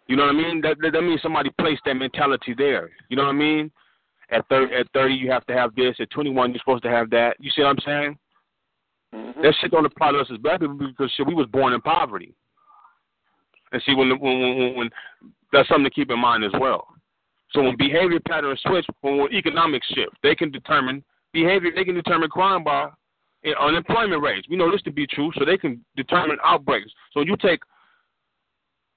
You 0.07 0.17
know 0.17 0.25
what 0.25 0.35
I 0.35 0.37
mean? 0.37 0.61
That, 0.61 0.77
that 0.81 1.01
means 1.01 1.21
somebody 1.21 1.51
placed 1.59 1.81
that 1.85 1.93
mentality 1.93 2.53
there. 2.57 2.89
You 3.09 3.15
know 3.17 3.23
what 3.23 3.29
I 3.29 3.33
mean? 3.33 3.71
At 4.29 4.47
thirty, 4.49 4.75
at 4.75 4.87
thirty, 4.93 5.13
you 5.13 5.29
have 5.31 5.45
to 5.47 5.53
have 5.53 5.75
this. 5.75 5.95
At 5.99 6.09
twenty-one, 6.09 6.51
you're 6.51 6.59
supposed 6.59 6.83
to 6.83 6.89
have 6.89 7.09
that. 7.11 7.35
You 7.39 7.51
see 7.55 7.61
what 7.61 7.69
I'm 7.69 7.77
saying? 7.85 8.17
Mm-hmm. 9.13 9.41
That 9.41 9.53
shit 9.59 9.71
don't 9.71 9.85
apply 9.85 10.13
to 10.13 10.19
us 10.19 10.27
as 10.31 10.37
black 10.37 10.59
people 10.59 10.75
because 10.75 11.11
shit, 11.15 11.27
we 11.27 11.33
was 11.33 11.47
born 11.47 11.73
in 11.73 11.81
poverty. 11.81 12.33
And 13.71 13.81
see, 13.85 13.93
when, 13.93 14.09
when 14.19 14.57
when 14.57 14.75
when 14.75 14.89
that's 15.53 15.67
something 15.69 15.83
to 15.85 15.89
keep 15.89 16.11
in 16.11 16.19
mind 16.19 16.43
as 16.43 16.51
well. 16.59 16.87
So 17.53 17.63
when 17.63 17.75
behavior 17.77 18.19
patterns 18.27 18.61
switch, 18.65 18.85
when, 19.01 19.27
economics 19.33 19.87
shift, 19.87 20.15
they 20.23 20.35
can 20.35 20.51
determine 20.51 21.03
behavior. 21.33 21.71
They 21.75 21.83
can 21.83 21.95
determine 21.95 22.29
crime 22.29 22.63
by 22.63 22.89
unemployment 23.59 24.21
rates. 24.21 24.47
We 24.49 24.55
know 24.55 24.71
this 24.71 24.81
to 24.83 24.91
be 24.91 25.07
true, 25.07 25.31
so 25.37 25.45
they 25.45 25.57
can 25.57 25.83
determine 25.95 26.37
outbreaks. 26.43 26.91
So 27.13 27.21
you 27.21 27.35
take 27.37 27.61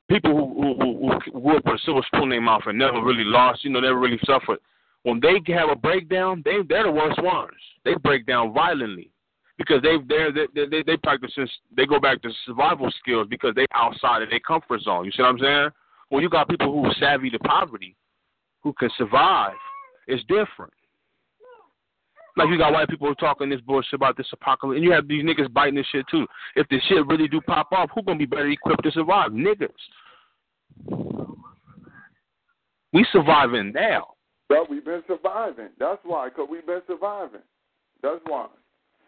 people 0.09 0.33
who 0.37 0.47
who, 0.55 0.75
who, 0.79 1.19
who 1.33 1.41
grew 1.41 1.57
up 1.57 1.65
with 1.65 1.75
a 1.75 1.79
silver 1.85 2.03
spoon 2.07 2.25
in 2.25 2.29
their 2.31 2.41
mouth 2.41 2.63
and 2.67 2.79
never 2.79 3.03
really 3.03 3.25
lost, 3.25 3.65
you 3.65 3.71
know, 3.71 3.81
never 3.81 3.99
really 3.99 4.21
suffered. 4.25 4.59
When 5.03 5.21
they 5.21 5.41
have 5.53 5.71
a 5.71 5.77
breakdown, 5.77 6.43
they 6.45 6.59
they're 6.69 6.85
the 6.85 6.93
worst 6.93 7.23
ones. 7.23 7.51
They 7.85 7.95
break 7.95 8.27
down 8.27 8.53
violently. 8.53 9.11
because 9.59 9.83
they 9.83 9.97
they 10.09 10.47
they 10.55 10.67
they, 10.67 10.83
they 10.83 10.97
practice 10.99 11.33
they 11.77 11.87
go 11.87 12.01
back 12.01 12.23
to 12.23 12.31
survival 12.47 12.91
skills 12.99 13.27
because 13.29 13.55
they 13.55 13.67
outside 13.75 14.23
of 14.23 14.31
their 14.31 14.41
comfort 14.41 14.81
zone. 14.83 15.05
You 15.05 15.13
see 15.13 15.23
what 15.23 15.29
I'm 15.31 15.39
saying? 15.39 15.69
Well, 16.11 16.23
you 16.23 16.29
got 16.29 16.49
people 16.49 16.73
who 16.73 16.91
savvy 16.99 17.31
to 17.31 17.39
poverty, 17.41 17.97
who 18.65 18.73
can 18.73 18.91
survive. 18.99 19.53
It's 20.09 20.25
different. 20.25 20.73
Like 22.37 22.49
you 22.49 22.59
got 22.59 22.73
white 22.73 22.89
people 22.89 23.15
talking 23.15 23.49
this 23.49 23.61
bullshit 23.61 23.95
about 23.95 24.17
this 24.17 24.27
apocalypse, 24.33 24.77
and 24.77 24.85
you 24.85 24.91
have 24.91 25.07
these 25.07 25.23
niggas 25.23 25.53
biting 25.53 25.77
this 25.77 25.87
shit 25.93 26.05
too. 26.11 26.27
If 26.57 26.67
the 26.69 26.81
shit 26.89 27.07
really 27.07 27.29
do 27.29 27.41
pop 27.41 27.69
off, 27.71 27.91
who 27.95 28.03
gonna 28.03 28.19
be 28.19 28.27
better 28.27 28.49
equipped 28.49 28.83
to 28.83 28.91
survive? 28.91 29.31
Niggas. 29.31 29.69
We 32.93 33.07
surviving 33.13 33.73
now. 33.73 34.15
But 34.49 34.69
we've 34.69 34.85
been 34.85 35.03
surviving. 35.07 35.69
That's 35.79 36.01
why, 36.05 36.29
because 36.29 36.49
we've 36.51 36.67
been 36.67 36.83
surviving. 36.89 37.41
That's 38.03 38.21
why. 38.27 38.49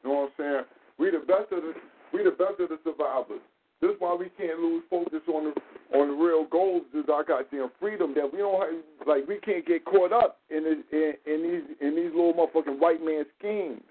You 0.04 0.10
know 0.10 0.16
what 0.16 0.22
I'm 0.24 0.30
saying? 0.38 0.64
We 0.98 1.10
the 1.10 1.18
best 1.26 1.50
of 1.50 1.62
the 1.62 1.74
we 2.12 2.22
the 2.22 2.30
best 2.30 2.60
of 2.60 2.68
the 2.68 2.78
survivors. 2.84 3.40
This 3.80 3.90
is 3.90 3.96
why 3.98 4.14
we 4.14 4.30
can't 4.38 4.58
lose 4.58 4.82
focus 4.88 5.20
on 5.28 5.52
the 5.52 5.54
on 5.96 6.08
the 6.08 6.14
real 6.14 6.46
goals 6.50 6.82
that 6.94 7.08
I 7.12 7.22
got 7.22 7.50
damn 7.50 7.70
freedom 7.78 8.14
that 8.16 8.32
we 8.32 8.38
don't 8.38 8.60
have, 8.60 9.06
like 9.06 9.28
we 9.28 9.38
can't 9.38 9.64
get 9.66 9.84
caught 9.84 10.12
up 10.12 10.40
in, 10.50 10.64
the, 10.64 10.82
in 10.90 11.14
in 11.26 11.42
these 11.42 11.76
in 11.80 11.94
these 11.94 12.10
little 12.14 12.34
motherfucking 12.34 12.80
white 12.80 13.04
man 13.04 13.24
schemes. 13.38 13.82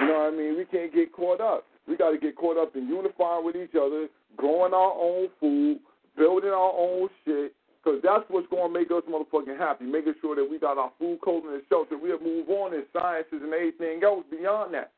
You 0.00 0.06
know 0.06 0.18
what 0.24 0.32
I 0.32 0.36
mean? 0.36 0.56
We 0.56 0.64
can't 0.64 0.92
get 0.94 1.12
caught 1.12 1.40
up. 1.40 1.66
We 1.86 1.96
got 1.96 2.10
to 2.10 2.18
get 2.18 2.36
caught 2.36 2.56
up 2.56 2.74
in 2.76 2.88
unifying 2.88 3.44
with 3.44 3.56
each 3.56 3.74
other, 3.74 4.08
growing 4.36 4.72
our 4.72 4.92
own 4.92 5.28
food, 5.40 5.80
building 6.16 6.50
our 6.50 6.72
own 6.72 7.08
shit, 7.24 7.52
because 7.82 8.00
that's 8.02 8.24
what's 8.28 8.46
going 8.48 8.72
to 8.72 8.78
make 8.78 8.90
us 8.90 9.02
motherfucking 9.10 9.58
happy. 9.58 9.84
Making 9.84 10.14
sure 10.20 10.36
that 10.36 10.48
we 10.48 10.58
got 10.58 10.78
our 10.78 10.92
food, 10.98 11.20
clothing, 11.20 11.52
and 11.52 11.62
shelter. 11.68 11.98
We'll 11.98 12.20
move 12.20 12.48
on 12.48 12.74
in 12.74 12.84
sciences 12.92 13.42
and 13.42 13.52
everything 13.52 14.02
else 14.04 14.24
beyond 14.30 14.74
that. 14.74 14.92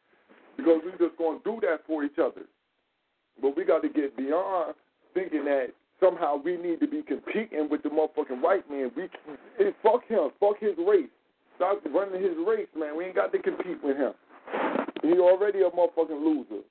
Because 0.57 0.83
we're 0.85 1.09
just 1.09 1.18
going 1.18 1.40
to 1.40 1.44
do 1.44 1.59
that 1.66 1.81
for 1.87 2.05
each 2.05 2.18
other. 2.22 2.42
But 3.40 3.56
we 3.56 3.64
got 3.64 3.82
to 3.82 3.88
get 3.88 4.16
beyond 4.16 4.74
thinking 5.12 5.44
that 5.44 5.68
somehow 6.00 6.36
we 6.36 6.56
need 6.56 6.80
to 6.80 6.88
be 6.88 7.02
competing 7.02 7.68
with 7.70 7.82
the 7.82 7.88
motherfucking 7.88 8.40
white 8.40 8.68
man. 8.70 8.90
We 8.96 9.04
it, 9.58 9.74
fuck 9.82 10.06
him, 10.06 10.30
fuck 10.40 10.58
his 10.60 10.74
race. 10.78 11.10
Stop 11.56 11.82
running 11.94 12.20
his 12.20 12.36
race, 12.46 12.68
man. 12.76 12.96
We 12.96 13.06
ain't 13.06 13.14
got 13.14 13.32
to 13.32 13.38
compete 13.38 13.82
with 13.82 13.96
him. 13.96 14.12
He 15.02 15.12
already 15.18 15.60
a 15.60 15.70
motherfucking 15.70 16.24
loser. 16.24 16.62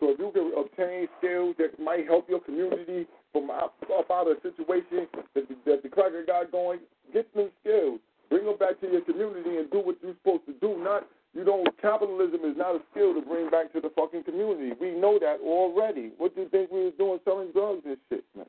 So 0.00 0.10
if 0.10 0.18
you 0.18 0.30
can 0.32 0.52
obtain 0.58 1.08
skills 1.18 1.54
that 1.58 1.78
might 1.78 2.06
help 2.06 2.28
your 2.28 2.40
community 2.40 3.06
from 3.32 3.50
up 3.50 3.74
out 4.10 4.30
of 4.30 4.36
a 4.36 4.40
situation 4.42 5.06
that 5.14 5.48
the, 5.48 5.56
that 5.66 5.82
the 5.82 5.88
cracker 5.88 6.24
got 6.26 6.50
going, 6.50 6.80
get 7.12 7.32
them 7.34 7.50
skills. 7.60 8.00
Bring 8.28 8.46
them 8.46 8.56
back 8.58 8.80
to 8.80 8.90
your 8.90 9.02
community 9.02 9.58
and 9.58 9.70
do 9.70 9.78
what 9.78 9.96
you're 10.02 10.14
supposed 10.14 10.46
to 10.46 10.54
do. 10.54 10.82
Not 10.82 11.06
you 11.34 11.44
know, 11.44 11.64
capitalism 11.80 12.40
is 12.44 12.56
not 12.56 12.76
a 12.76 12.80
skill 12.90 13.14
to 13.14 13.22
bring 13.22 13.48
back 13.50 13.72
to 13.72 13.80
the 13.80 13.90
fucking 13.96 14.24
community. 14.24 14.72
We 14.80 14.90
know 14.92 15.18
that 15.18 15.38
already. 15.42 16.12
What 16.18 16.34
do 16.34 16.42
you 16.42 16.48
think 16.48 16.70
we 16.70 16.84
was 16.84 16.92
doing 16.98 17.18
selling 17.24 17.52
drugs 17.52 17.82
and 17.86 17.96
shit, 18.08 18.24
man? 18.36 18.46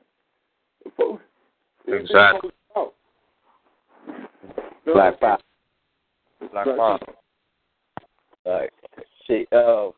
Folks, 0.96 1.22
exactly. 1.88 2.50
Black 4.84 5.18
Power. 5.20 5.38
Black 6.52 6.66
Power. 6.66 6.98
All 8.44 8.52
right. 8.52 8.70
See, 9.26 9.46
uh, 9.52 9.88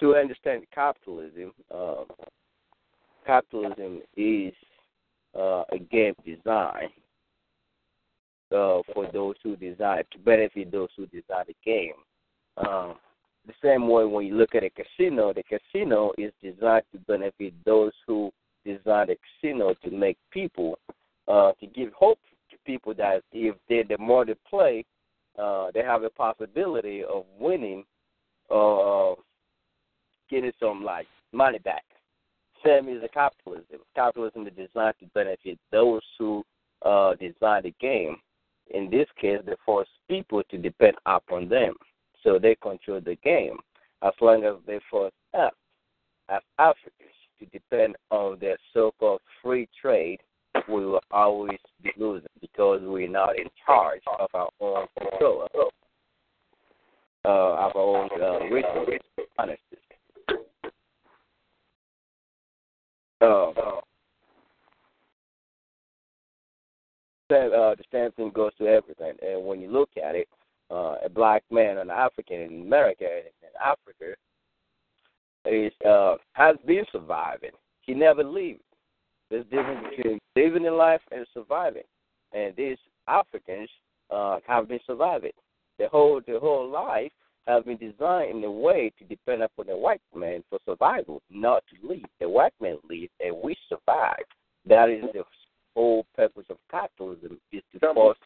to 0.00 0.16
understand 0.16 0.64
capitalism, 0.74 1.52
uh, 1.74 2.04
capitalism 3.26 4.02
is 4.16 4.52
uh, 5.34 5.64
a 5.72 5.78
game 5.90 6.14
design 6.24 6.90
uh, 8.52 8.80
for 8.92 9.08
those 9.12 9.36
who 9.42 9.56
desire 9.56 10.02
to 10.12 10.18
benefit 10.18 10.70
those 10.70 10.90
who 10.96 11.06
desire 11.06 11.44
the 11.46 11.54
game. 11.64 11.94
Um, 12.56 12.94
the 13.46 13.54
same 13.62 13.88
way 13.88 14.04
when 14.04 14.26
you 14.26 14.36
look 14.36 14.54
at 14.54 14.64
a 14.64 14.70
casino, 14.70 15.32
the 15.32 15.42
casino 15.42 16.12
is 16.16 16.32
designed 16.42 16.84
to 16.92 16.98
benefit 17.06 17.52
those 17.64 17.92
who 18.06 18.32
design 18.64 19.08
the 19.08 19.16
casino 19.40 19.74
to 19.84 19.90
make 19.90 20.16
people, 20.30 20.78
uh, 21.28 21.52
to 21.60 21.66
give 21.66 21.92
hope 21.92 22.18
to 22.50 22.56
people 22.64 22.94
that 22.94 23.22
if 23.32 23.54
they 23.68 23.82
the 23.82 23.98
more 23.98 24.24
they 24.24 24.34
play, 24.48 24.84
uh, 25.38 25.70
they 25.74 25.82
have 25.82 26.04
a 26.04 26.10
possibility 26.10 27.02
of 27.04 27.24
winning 27.38 27.84
or 28.48 29.12
uh, 29.12 29.14
getting 30.30 30.52
some 30.60 30.84
like 30.84 31.06
money 31.32 31.58
back. 31.58 31.84
Same 32.64 32.88
as 32.88 33.02
the 33.02 33.08
capitalism. 33.08 33.80
Capitalism 33.94 34.46
is 34.46 34.52
designed 34.54 34.94
to 35.00 35.06
benefit 35.14 35.58
those 35.70 36.02
who 36.18 36.42
uh, 36.82 37.14
design 37.16 37.62
the 37.64 37.74
game. 37.80 38.16
In 38.70 38.88
this 38.90 39.06
case, 39.20 39.40
they 39.44 39.54
force 39.66 39.88
people 40.08 40.42
to 40.50 40.56
depend 40.56 40.96
upon 41.04 41.48
them, 41.48 41.74
so 42.24 42.38
they 42.38 42.56
control 42.56 43.00
the 43.00 43.16
game. 43.22 43.58
As 44.02 44.12
long 44.20 44.44
as 44.44 44.54
they 44.66 44.80
force 44.90 45.12
us, 45.38 45.52
as 46.28 46.42
Africans, 46.58 47.10
to 47.38 47.46
depend 47.46 47.96
on 48.10 48.38
their 48.40 48.56
so-called 48.72 49.20
free 49.42 49.68
trade, 49.80 50.20
we 50.68 50.84
will 50.86 51.00
always 51.10 51.58
be 51.82 51.90
losing 51.96 52.28
because 52.40 52.80
we're 52.82 53.08
not 53.08 53.38
in 53.38 53.46
charge 53.64 54.00
of 54.18 54.28
our 54.34 54.48
own 54.60 54.86
control, 54.98 55.48
uh, 57.24 57.28
of 57.28 57.76
our 57.76 57.76
own 57.76 58.08
uh, 58.20 58.44
resources, 58.52 59.00
honestly. 59.38 59.58
Uh, 63.20 63.52
uh, 67.30 67.74
the 67.74 67.84
same 67.90 68.12
thing 68.12 68.30
goes 68.34 68.52
to 68.58 68.66
everything. 68.66 69.14
And 69.22 69.44
when 69.44 69.60
you 69.60 69.70
look 69.70 69.90
at 70.02 70.14
it, 70.14 70.28
uh, 70.70 70.96
a 71.04 71.08
black 71.08 71.42
man, 71.50 71.78
an 71.78 71.90
African 71.90 72.40
in 72.40 72.62
America 72.62 73.04
and 73.04 73.26
in 73.42 73.48
Africa, 73.60 74.16
is 75.46 75.72
uh, 75.86 76.16
has 76.32 76.56
been 76.66 76.84
surviving. 76.90 77.50
He 77.82 77.94
never 77.94 78.24
leaves. 78.24 78.62
There's 79.30 79.44
difference 79.44 79.86
between 79.96 80.18
living 80.36 80.64
in 80.64 80.76
life 80.76 81.00
and 81.10 81.26
surviving. 81.34 81.82
And 82.32 82.54
these 82.56 82.78
Africans 83.08 83.68
uh, 84.10 84.38
have 84.46 84.68
been 84.68 84.80
surviving. 84.86 85.32
The 85.78 85.88
whole 85.88 86.20
the 86.26 86.38
whole 86.38 86.70
life 86.70 87.12
have 87.46 87.66
been 87.66 87.76
designed 87.76 88.38
in 88.38 88.44
a 88.44 88.50
way 88.50 88.90
to 88.98 89.04
depend 89.04 89.42
upon 89.42 89.66
the 89.66 89.76
white 89.76 90.00
man 90.14 90.42
for 90.48 90.58
survival, 90.64 91.20
not 91.30 91.62
to 91.68 91.88
leave. 91.88 92.06
The 92.20 92.28
white 92.28 92.54
man 92.60 92.78
leaves 92.88 93.12
and 93.20 93.36
we 93.42 93.54
survive. 93.68 94.24
That 94.66 94.88
is 94.88 95.04
the 95.12 95.24
whole 95.74 96.06
purpose 96.16 96.46
of 96.48 96.56
capitalism 96.70 97.38
is 97.52 97.62
to 97.72 97.92
force 97.92 98.18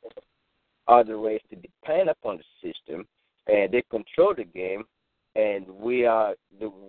other 0.88 1.18
race 1.18 1.42
to 1.50 1.56
depend 1.56 2.08
upon 2.08 2.38
the 2.38 2.72
system 2.72 3.06
and 3.46 3.72
they 3.72 3.82
control 3.90 4.34
the 4.36 4.44
game 4.44 4.84
and 5.36 5.68
we 5.68 6.04
are 6.04 6.34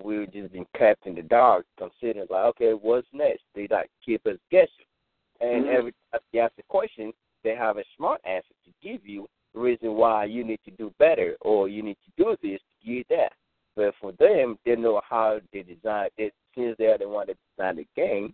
we're 0.04 0.26
just 0.26 0.52
being 0.52 0.66
kept 0.78 1.06
in 1.06 1.16
the 1.16 1.22
dark 1.22 1.66
considering 1.78 2.26
like, 2.30 2.46
okay, 2.46 2.72
what's 2.72 3.08
next? 3.14 3.44
They 3.54 3.68
like 3.70 3.90
keep 4.04 4.26
us 4.26 4.38
guessing. 4.52 4.70
And 5.42 5.66
mm-hmm. 5.66 5.78
every 5.78 5.94
time 6.12 6.22
you 6.32 6.42
ask 6.42 6.54
a 6.60 6.64
question, 6.64 7.14
they 7.44 7.56
have 7.56 7.78
a 7.78 7.84
smart 7.96 8.22
answer 8.26 8.54
to 8.66 8.72
give 8.82 9.06
you 9.06 9.28
the 9.54 9.60
reason 9.60 9.94
why 9.94 10.26
you 10.26 10.44
need 10.44 10.60
to 10.66 10.72
do 10.72 10.94
better 11.00 11.36
or 11.42 11.70
you 11.70 11.84
need 11.84 11.98
to 12.06 12.24
do 12.24 12.36
this 12.42 12.60
to 12.60 12.94
get 12.94 13.08
that. 13.10 13.34
But 13.76 13.94
for 14.02 14.12
them, 14.14 14.58
they 14.66 14.76
know 14.76 15.00
how 15.08 15.40
they 15.54 15.62
design 15.62 16.10
it. 16.18 16.34
Since 16.56 16.76
they're 16.78 16.98
the 16.98 17.08
one 17.08 17.28
that 17.28 17.38
designed 17.56 17.78
the 17.78 17.88
game, 17.96 18.34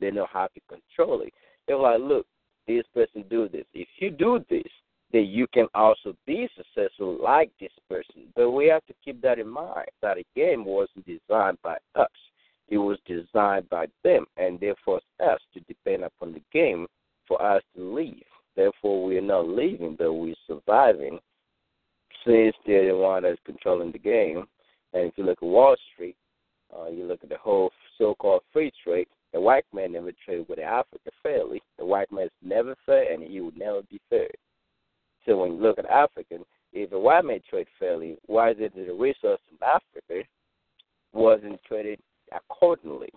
they 0.00 0.10
know 0.10 0.26
how 0.30 0.48
to 0.48 0.60
control 0.68 1.22
it. 1.22 1.32
They're 1.66 1.78
like, 1.78 2.00
look, 2.00 2.26
this 2.68 2.84
person 2.94 3.24
do 3.28 3.48
this. 3.48 3.64
If 3.74 3.88
you 3.98 4.10
do 4.10 4.44
this, 4.48 4.70
then 5.12 5.24
you 5.24 5.46
can 5.52 5.66
also 5.74 6.14
be 6.26 6.48
successful 6.56 7.18
like 7.22 7.50
this 7.58 7.72
person. 7.88 8.28
But 8.36 8.50
we 8.50 8.66
have 8.66 8.84
to 8.86 8.94
keep 9.04 9.20
that 9.22 9.38
in 9.38 9.48
mind 9.48 9.88
that 10.02 10.18
game 10.36 10.64
wasn't 10.64 11.06
designed 11.06 11.58
by 11.62 11.78
us. 11.96 12.08
It 12.68 12.76
was 12.76 12.98
designed 13.06 13.68
by 13.70 13.86
them, 14.04 14.26
and 14.36 14.60
they 14.60 14.66
therefore 14.66 15.00
us 15.20 15.40
to 15.54 15.60
depend 15.60 16.04
upon 16.04 16.34
the 16.34 16.42
game 16.52 16.86
for 17.26 17.40
us 17.40 17.62
to 17.74 17.94
leave. 17.94 18.22
Therefore, 18.56 19.04
we 19.04 19.16
are 19.16 19.22
not 19.22 19.48
leaving, 19.48 19.96
but 19.96 20.12
we're 20.12 20.34
surviving 20.46 21.18
since 22.26 22.54
they're 22.66 22.88
the 22.88 22.96
one 22.96 23.22
that's 23.22 23.40
controlling 23.46 23.92
the 23.92 23.98
game. 23.98 24.44
And 24.92 25.04
if 25.04 25.14
you 25.16 25.24
look 25.24 25.38
at 25.40 25.46
Wall 25.46 25.76
Street, 25.94 26.16
uh, 26.76 26.88
you 26.88 27.04
look 27.04 27.20
at 27.22 27.30
the 27.30 27.38
whole 27.38 27.70
so-called 27.96 28.42
free 28.52 28.72
trade, 28.84 29.06
the 29.32 29.40
white 29.40 29.64
man 29.72 29.92
never 29.92 30.12
traded 30.24 30.48
with 30.48 30.58
the 30.58 30.64
African 30.64 31.12
fairly. 31.22 31.62
The 31.78 31.84
white 31.84 32.10
man 32.10 32.24
is 32.24 32.30
never 32.42 32.74
fair, 32.86 33.12
and 33.12 33.22
he 33.22 33.40
will 33.40 33.52
never 33.56 33.82
be 33.90 34.00
fair. 34.08 34.28
So 35.26 35.38
when 35.38 35.52
you 35.52 35.62
look 35.62 35.78
at 35.78 35.86
African, 35.86 36.44
if 36.72 36.92
a 36.92 36.98
white 36.98 37.24
man 37.24 37.40
trade 37.48 37.66
fairly, 37.78 38.16
why 38.26 38.50
is 38.50 38.56
it 38.58 38.74
that 38.74 38.86
the 38.86 38.92
resource 38.92 39.40
of 39.52 39.62
Africa 39.62 40.26
wasn't 41.12 41.60
traded 41.64 42.00
accordingly? 42.32 43.12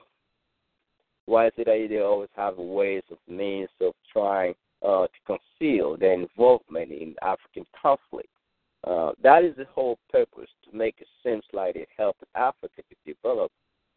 Why 1.26 1.48
is 1.48 1.54
it 1.58 1.66
that 1.66 1.88
they 1.90 2.00
always 2.00 2.30
have 2.36 2.58
ways 2.58 3.04
of 3.12 3.18
means 3.28 3.70
of 3.80 3.94
trying 4.12 4.56
uh, 4.84 5.08
to 5.08 5.38
conceal 5.60 5.98
their 5.98 6.14
involvement 6.14 6.92
in 6.92 7.16
African 7.22 7.66
conflict. 7.80 8.30
Uh, 8.84 9.12
that 9.22 9.44
is 9.44 9.56
the 9.58 9.66
whole 9.66 10.00
purpose 10.12 10.50
to 10.66 10.76
make 10.76 10.96
it 11.00 11.08
seem 11.24 11.42
like 11.54 11.76
it 11.76 11.88
helped 11.96 12.24
Africa 12.36 12.82
to 12.90 13.14
develop, 13.14 13.52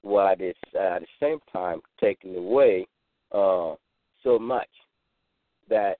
while 0.05 0.29
uh, 0.29 0.31
at 0.33 1.01
the 1.03 1.07
same 1.21 1.39
time 1.53 1.81
taking 2.01 2.37
away 2.37 2.87
uh, 3.33 3.75
so 4.23 4.39
much 4.39 4.69
that 5.69 5.97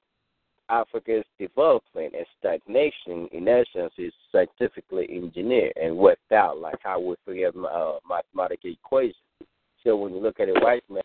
Africa's 0.69 1.25
development 1.39 2.15
and 2.15 2.27
stagnation, 2.39 3.29
in 3.33 3.49
essence, 3.49 3.93
is 3.99 4.13
scientifically 4.33 5.07
engineered 5.11 5.73
and 5.77 5.97
worked 5.97 6.33
out, 6.33 6.59
like 6.59 6.79
how 6.83 7.01
we 7.01 7.15
forget 7.25 7.53
uh, 7.57 7.99
mathematical 8.09 8.71
equations. 8.71 9.17
So 9.83 9.97
when 9.97 10.15
you 10.15 10.21
look 10.21 10.41
at 10.41 10.49
a 10.49 10.61
white 10.61 10.85
man 10.89 11.03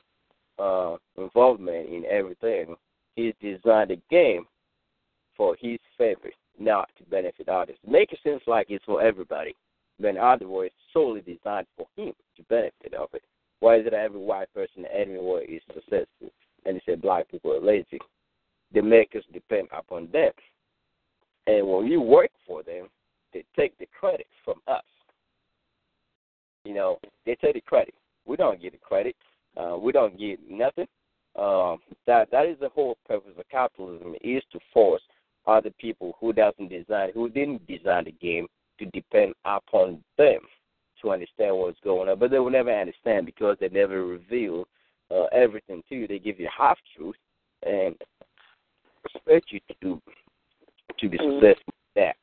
uh, 0.58 0.96
involvement 1.18 1.90
in 1.90 2.06
everything, 2.10 2.76
he's 3.16 3.34
designed 3.42 3.92
a 3.92 3.98
game 4.10 4.46
for 5.36 5.56
his 5.60 5.80
favor, 5.98 6.30
not 6.60 6.90
to 6.98 7.04
benefit 7.06 7.50
others. 7.50 7.78
Make 7.88 8.14
it 8.14 8.20
seem 8.24 8.40
like 8.48 8.68
it's 8.70 8.86
for 8.86 9.02
everybody, 9.02 9.56
but 10.00 10.10
in 10.10 10.18
other 10.18 10.48
words, 10.48 10.74
solely 10.94 11.22
designed 11.22 11.68
for 11.78 11.88
him 11.96 12.14
to 12.38 12.44
benefit 12.44 12.94
of 12.94 13.10
it. 13.14 13.24
Why 13.60 13.78
is 13.78 13.88
it 13.88 13.92
that 13.92 14.00
every 14.00 14.20
white 14.20 14.54
person 14.54 14.86
anywhere 14.86 15.42
is 15.42 15.62
successful 15.68 16.32
and 16.66 16.76
they 16.76 16.82
say 16.86 16.96
black 16.96 17.30
people 17.30 17.52
are 17.54 17.62
lazy? 17.62 18.00
They 18.74 18.82
make 18.82 19.16
us 19.16 19.24
depend 19.34 19.68
upon 19.78 20.10
them. 20.12 20.32
And 21.48 21.68
when 21.68 21.88
you 21.88 22.02
work 22.02 22.30
for 22.48 22.64
them, 22.64 22.88
they 23.34 23.44
take 23.56 23.78
the 23.78 23.88
credit 24.00 24.28
from 24.46 24.62
us. 24.68 24.84
You 26.64 26.74
know, 26.74 27.00
they 27.26 27.36
take 27.36 27.56
the 27.56 27.62
credit. 27.62 27.96
We 28.26 28.38
don't 28.38 28.62
get 28.62 28.74
the 28.74 28.78
credit. 28.78 29.16
Uh, 29.58 29.78
we 29.78 29.92
don't 29.92 30.18
get 30.18 30.40
nothing. 30.50 30.88
Um, 31.36 31.80
that 32.06 32.30
that 32.32 32.46
is 32.46 32.58
the 32.60 32.70
whole 32.70 32.98
purpose 33.08 33.32
of 33.38 33.50
capitalism 33.50 34.16
is 34.22 34.44
to 34.52 34.60
force 34.74 35.02
other 35.48 35.72
people 35.80 36.16
who 36.20 36.34
doesn't 36.34 36.70
design, 36.70 37.10
who 37.14 37.30
didn't 37.30 37.66
design 37.68 38.06
the 38.06 38.12
game, 38.12 38.48
to 38.80 38.86
depend 38.88 39.34
upon 39.46 40.04
them 40.18 40.39
to 41.02 41.12
understand 41.12 41.56
what's 41.56 41.80
going 41.84 42.10
on. 42.10 42.20
But 42.20 42.32
they 42.32 42.39
will 42.39 42.50
never 42.50 42.74
understand 42.74 43.26
because 43.26 43.58
they 43.60 43.70
never 43.70 44.06
reveal 44.06 44.65
uh, 45.12 45.26
everything 45.32 45.84
to 45.89 45.96
you. 45.96 46.08
They 46.08 46.20
give 46.20 46.39
you 46.39 46.50
half 46.56 46.78
truth 46.96 47.15
and 47.65 47.96
expect 49.06 49.52
you 49.52 49.60
to 49.82 50.02
to 51.00 51.10
be 51.10 51.18
mm-hmm. 51.18 51.46
successful 51.46 51.74
with 51.74 51.96
that. 51.96 52.15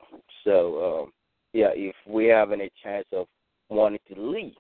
So 0.45 1.03
um, 1.05 1.13
yeah, 1.53 1.71
if 1.75 1.95
we 2.07 2.27
have 2.27 2.53
any 2.53 2.71
chance 2.83 3.07
of 3.13 3.27
wanting 3.69 4.01
to 4.13 4.21
leave 4.21 4.53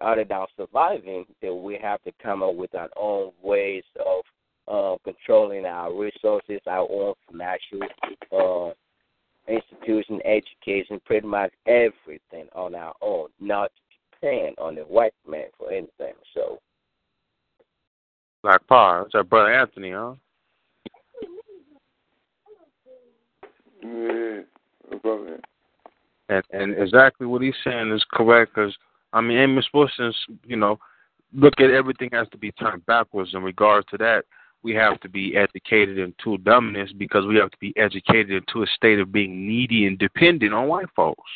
other 0.00 0.24
than 0.24 0.46
surviving, 0.56 1.24
then 1.40 1.62
we 1.62 1.78
have 1.82 2.02
to 2.02 2.12
come 2.22 2.42
up 2.42 2.54
with 2.54 2.74
our 2.74 2.88
own 2.96 3.32
ways 3.42 3.84
of 4.04 4.24
uh, 4.66 4.96
controlling 5.04 5.66
our 5.66 5.94
resources, 5.94 6.60
our 6.66 6.86
own 6.90 7.14
financial 7.30 7.82
uh, 8.32 8.72
institution, 9.48 10.20
education, 10.24 11.00
pretty 11.04 11.26
much 11.26 11.52
everything 11.66 12.48
on 12.54 12.74
our 12.74 12.94
own, 13.02 13.28
not 13.40 13.70
to 13.76 14.26
depend 14.28 14.56
on 14.58 14.74
the 14.74 14.82
white 14.82 15.14
man 15.28 15.46
for 15.58 15.70
anything. 15.70 16.14
So, 16.34 16.58
Black 18.42 18.66
Power, 18.66 19.02
it's 19.02 19.14
our 19.14 19.24
brother 19.24 19.52
Anthony, 19.52 19.92
huh? 19.92 20.14
Yeah, 23.82 24.40
brother. 25.02 25.40
And 26.30 26.44
and 26.52 26.78
exactly 26.78 27.26
what 27.26 27.42
he's 27.42 27.54
saying 27.62 27.92
is 27.92 28.04
correct 28.12 28.54
because 28.54 28.74
I 29.12 29.20
mean 29.20 29.36
Amos 29.38 29.66
Wilson's 29.74 30.16
you 30.46 30.56
know 30.56 30.78
look 31.34 31.54
at 31.58 31.70
everything 31.70 32.08
has 32.12 32.28
to 32.30 32.38
be 32.38 32.52
turned 32.52 32.86
backwards 32.86 33.34
in 33.34 33.42
regards 33.42 33.86
to 33.90 33.98
that 33.98 34.24
we 34.64 34.74
have 34.74 34.98
to 35.00 35.08
be 35.08 35.36
educated 35.36 35.98
into 35.98 36.38
dumbness 36.38 36.90
because 36.96 37.26
we 37.26 37.36
have 37.36 37.50
to 37.50 37.58
be 37.60 37.72
educated 37.76 38.30
into 38.30 38.62
a 38.62 38.66
state 38.74 38.98
of 38.98 39.12
being 39.12 39.46
needy 39.46 39.86
and 39.86 39.98
dependent 39.98 40.54
on 40.54 40.66
white 40.66 40.88
folks. 40.96 41.30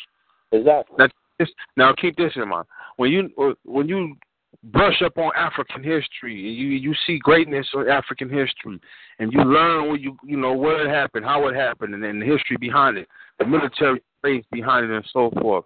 Exactly. 0.51 0.95
Now, 0.97 1.07
this, 1.37 1.49
now 1.77 1.93
keep 1.93 2.17
this 2.17 2.33
in 2.35 2.49
mind. 2.49 2.65
When 2.97 3.11
you 3.11 3.29
uh, 3.39 3.53
when 3.63 3.87
you 3.87 4.17
brush 4.63 5.01
up 5.03 5.17
on 5.17 5.31
African 5.37 5.83
history, 5.83 6.35
you 6.35 6.69
you 6.69 6.93
see 7.05 7.19
greatness 7.19 7.67
of 7.75 7.87
African 7.87 8.29
history, 8.29 8.79
and 9.19 9.31
you 9.31 9.41
learn 9.41 9.89
what 9.89 10.01
you 10.01 10.17
you 10.25 10.35
know 10.35 10.53
what 10.53 10.81
it 10.81 10.89
happened, 10.89 11.23
how 11.23 11.47
it 11.47 11.55
happened, 11.55 11.93
and 11.93 12.03
then 12.03 12.19
the 12.19 12.25
history 12.25 12.57
behind 12.57 12.97
it, 12.97 13.07
the 13.37 13.45
military 13.45 14.01
base 14.23 14.43
behind 14.51 14.89
it, 14.89 14.95
and 14.95 15.05
so 15.13 15.31
forth. 15.39 15.65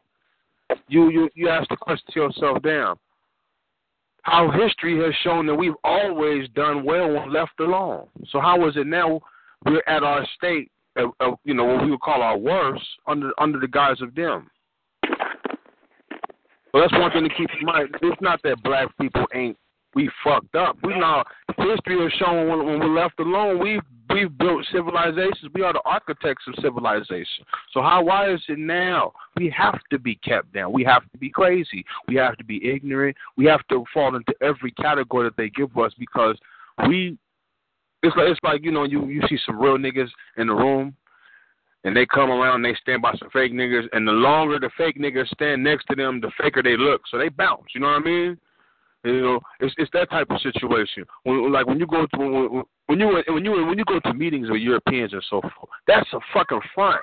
You 0.90 1.10
you 1.10 1.30
you 1.34 1.50
ask 1.50 1.70
the 1.70 1.78
question 1.78 2.06
to 2.14 2.20
yourself, 2.20 2.62
damn, 2.62 2.98
how 4.24 4.50
history 4.52 4.98
has 5.04 5.14
shown 5.24 5.46
that 5.46 5.56
we've 5.56 5.74
always 5.84 6.50
done 6.50 6.84
well 6.84 7.14
when 7.14 7.32
left 7.32 7.60
alone. 7.60 8.08
So 8.30 8.40
how 8.40 8.68
is 8.68 8.76
it 8.76 8.88
now 8.88 9.22
we're 9.66 9.84
at 9.88 10.04
our 10.04 10.26
state 10.36 10.72
of, 10.96 11.12
of 11.20 11.36
you 11.44 11.54
know 11.54 11.66
what 11.66 11.84
we 11.84 11.92
would 11.92 12.02
call 12.02 12.22
our 12.22 12.38
worst 12.38 12.84
under 13.08 13.32
under 13.38 13.60
the 13.60 13.68
guise 13.68 14.02
of 14.02 14.16
them? 14.16 14.50
Well, 16.74 16.82
that's 16.82 16.94
one 16.94 17.12
thing 17.12 17.24
to 17.24 17.36
keep 17.36 17.50
in 17.60 17.66
mind. 17.66 17.90
It's 18.02 18.22
not 18.22 18.42
that 18.44 18.64
black 18.64 18.88
people 19.00 19.26
ain't 19.34 19.58
we 19.96 20.10
fucked 20.24 20.56
up. 20.56 20.78
We 20.84 20.98
know 20.98 21.24
history 21.58 22.02
has 22.02 22.12
shown 22.14 22.48
when, 22.50 22.66
when 22.66 22.80
we're 22.80 23.00
left 23.00 23.20
alone, 23.20 23.60
we've 23.60 23.82
we've 24.10 24.38
built 24.38 24.66
civilizations. 24.72 25.52
We 25.54 25.62
are 25.62 25.74
the 25.74 25.82
architects 25.86 26.44
of 26.48 26.56
civilization. 26.62 27.46
So 27.72 27.82
how 27.82 28.04
why 28.04 28.32
is 28.32 28.42
it 28.48 28.60
now? 28.60 29.14
We 29.38 29.54
have 29.58 29.80
to 29.92 30.00
be 30.00 30.16
kept 30.16 30.54
down. 30.54 30.72
We 30.72 30.84
have 30.84 31.04
to 31.12 31.18
be 31.18 31.30
crazy. 31.30 31.84
We 32.08 32.16
have 32.16 32.38
to 32.38 32.44
be 32.44 32.70
ignorant. 32.70 33.16
We 33.38 33.46
have 33.46 33.66
to 33.70 33.84
fall 33.94 34.16
into 34.16 34.34
every 34.42 34.72
category 34.72 35.28
that 35.28 35.38
they 35.38 35.50
give 35.50 35.78
us 35.78 35.94
because 35.98 36.38
we. 36.88 37.18
It's 38.02 38.16
like 38.18 38.28
it's 38.28 38.40
like 38.44 38.64
you 38.64 38.72
know 38.72 38.84
you 38.84 39.08
you 39.08 39.22
see 39.30 39.38
some 39.46 39.60
real 39.60 39.78
niggas 39.78 40.10
in 40.38 40.48
the 40.48 40.54
room. 40.54 40.96
And 41.86 41.94
they 41.94 42.06
come 42.06 42.30
around, 42.30 42.64
and 42.64 42.66
they 42.66 42.78
stand 42.82 43.02
by 43.02 43.14
some 43.20 43.30
fake 43.32 43.52
niggas, 43.52 43.90
and 43.92 44.08
the 44.08 44.14
longer 44.14 44.58
the 44.58 44.70
fake 44.78 44.98
niggas 44.98 45.28
stand 45.28 45.62
next 45.62 45.84
to 45.90 45.98
them, 45.98 46.22
the 46.22 46.32
faker 46.42 46.64
they 46.64 46.78
look. 46.78 47.02
So 47.12 47.18
they 47.18 47.28
bounce. 47.28 47.66
You 47.76 47.82
know 47.82 47.88
what 47.88 48.02
I 48.02 48.06
mean? 48.06 48.38
You 49.04 49.22
know, 49.22 49.40
it's 49.60 49.76
it's 49.78 49.92
that 49.94 50.10
type 50.10 50.28
of 50.30 50.40
situation. 50.40 51.06
When, 51.24 51.52
like 51.52 51.68
when 51.68 51.80
you 51.80 51.86
go 51.86 52.06
to 52.06 52.18
when, 52.18 52.64
when 52.86 53.00
you 53.00 53.22
when 53.28 53.44
you 53.44 53.52
when 53.66 53.78
you 53.78 53.86
go 53.86 54.00
to 54.00 54.14
meetings 54.14 54.50
with 54.50 54.62
Europeans 54.62 55.12
and 55.12 55.24
so 55.30 55.42
forth, 55.42 55.70
that's 55.88 56.08
a 56.14 56.20
fucking 56.34 56.62
front. 56.74 57.02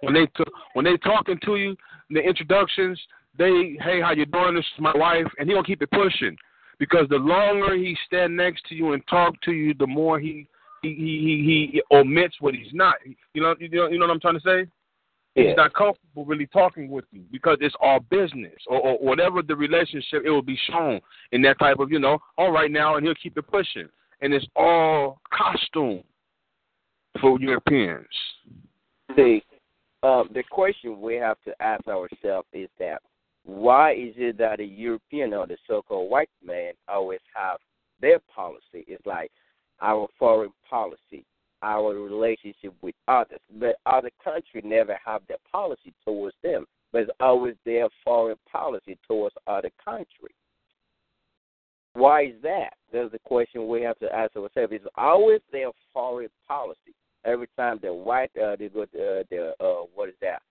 When 0.00 0.12
they 0.12 0.26
t- 0.26 0.52
when 0.74 0.84
they 0.84 0.98
talking 0.98 1.38
to 1.46 1.56
you, 1.56 1.76
the 2.10 2.20
introductions, 2.20 3.00
they 3.38 3.78
hey 3.80 4.02
how 4.02 4.12
you 4.12 4.26
doing? 4.26 4.54
This 4.54 4.64
is 4.64 4.80
my 4.80 4.92
wife, 4.94 5.26
and 5.38 5.48
he 5.48 5.54
gonna 5.54 5.66
keep 5.66 5.80
it 5.80 5.90
pushing 5.90 6.36
because 6.78 7.08
the 7.08 7.16
longer 7.16 7.74
he 7.74 7.96
stand 8.06 8.36
next 8.36 8.66
to 8.68 8.74
you 8.74 8.92
and 8.92 9.02
talk 9.08 9.40
to 9.42 9.52
you, 9.52 9.72
the 9.72 9.86
more 9.86 10.20
he 10.20 10.46
he 10.82 10.90
he 10.90 10.94
he, 10.94 11.70
he 11.72 11.82
omits 11.90 12.36
what 12.40 12.54
he's 12.54 12.72
not. 12.74 12.96
You 13.32 13.42
know 13.42 13.54
you 13.58 13.70
know 13.70 13.88
you 13.88 13.98
know 13.98 14.06
what 14.06 14.12
I'm 14.12 14.20
trying 14.20 14.38
to 14.38 14.40
say. 14.40 14.70
Yeah. 15.34 15.48
He's 15.48 15.56
not 15.56 15.74
comfortable 15.74 16.24
really 16.24 16.46
talking 16.46 16.88
with 16.88 17.04
you 17.10 17.22
because 17.32 17.58
it's 17.60 17.74
all 17.80 18.00
business 18.00 18.54
or, 18.68 18.80
or 18.80 18.98
whatever 18.98 19.42
the 19.42 19.56
relationship. 19.56 20.22
It 20.24 20.30
will 20.30 20.42
be 20.42 20.58
shown 20.70 21.00
in 21.32 21.42
that 21.42 21.58
type 21.58 21.80
of 21.80 21.90
you 21.90 21.98
know. 21.98 22.18
All 22.38 22.52
right 22.52 22.70
now, 22.70 22.96
and 22.96 23.04
he'll 23.04 23.16
keep 23.16 23.36
it 23.36 23.46
pushing, 23.48 23.88
and 24.20 24.32
it's 24.32 24.46
all 24.54 25.20
costume 25.32 26.04
for 27.20 27.40
Europeans. 27.40 28.06
See, 29.16 29.42
um, 30.04 30.28
the 30.32 30.44
question 30.50 31.00
we 31.00 31.16
have 31.16 31.38
to 31.44 31.54
ask 31.60 31.86
ourselves 31.88 32.46
is 32.52 32.68
that 32.78 33.02
why 33.44 33.92
is 33.92 34.14
it 34.16 34.38
that 34.38 34.58
the 34.58 34.64
European 34.64 35.34
or 35.34 35.46
the 35.46 35.56
so-called 35.66 36.10
white 36.10 36.30
man 36.44 36.72
always 36.88 37.20
have 37.34 37.58
their 38.00 38.18
policy? 38.34 38.84
It's 38.86 39.04
like 39.04 39.30
our 39.82 40.06
foreign 40.18 40.52
policy 40.68 41.24
our 41.64 41.94
relationship 41.94 42.74
with 42.82 42.94
others. 43.08 43.40
But 43.58 43.76
other 43.86 44.10
countries 44.22 44.64
never 44.64 44.98
have 45.04 45.22
their 45.26 45.38
policy 45.50 45.92
towards 46.04 46.36
them, 46.42 46.66
but 46.92 47.02
it's 47.02 47.10
always 47.20 47.54
their 47.64 47.88
foreign 48.04 48.36
policy 48.50 48.98
towards 49.08 49.34
other 49.46 49.70
countries. 49.82 50.36
Why 51.94 52.26
is 52.26 52.34
that? 52.42 52.74
That's 52.92 53.12
the 53.12 53.20
question 53.20 53.68
we 53.68 53.82
have 53.82 53.98
to 54.00 54.14
ask 54.14 54.36
ourselves. 54.36 54.72
It's 54.72 54.84
always 54.96 55.40
their 55.52 55.70
foreign 55.92 56.28
policy. 56.46 56.94
Every 57.24 57.48
time 57.56 57.78
the 57.82 57.94
white, 57.94 58.30
uh, 58.36 58.56
they 58.56 58.68
go 58.68 58.84
to 58.84 59.20
uh, 59.20 59.22
the 59.30 59.54
uh, 59.60 59.86
what 59.94 60.10
is 60.10 60.14
that? 60.20 60.42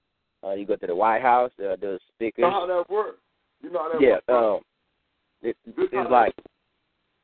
Uh, 0.43 0.53
you 0.53 0.65
go 0.65 0.75
to 0.75 0.87
the 0.87 0.95
White 0.95 1.21
House, 1.21 1.51
uh, 1.59 1.75
the 1.79 1.99
speakers. 2.13 2.39
You 2.39 2.43
know 2.45 2.51
how 2.51 2.65
that 2.65 2.89
works? 2.89 3.19
You 3.61 3.71
know 3.71 3.83
how 3.83 3.91
that 3.93 4.01
yeah, 4.01 4.17
works? 4.27 4.63
um, 4.63 5.47
it, 5.47 5.57
it's 5.65 6.09
like 6.09 6.33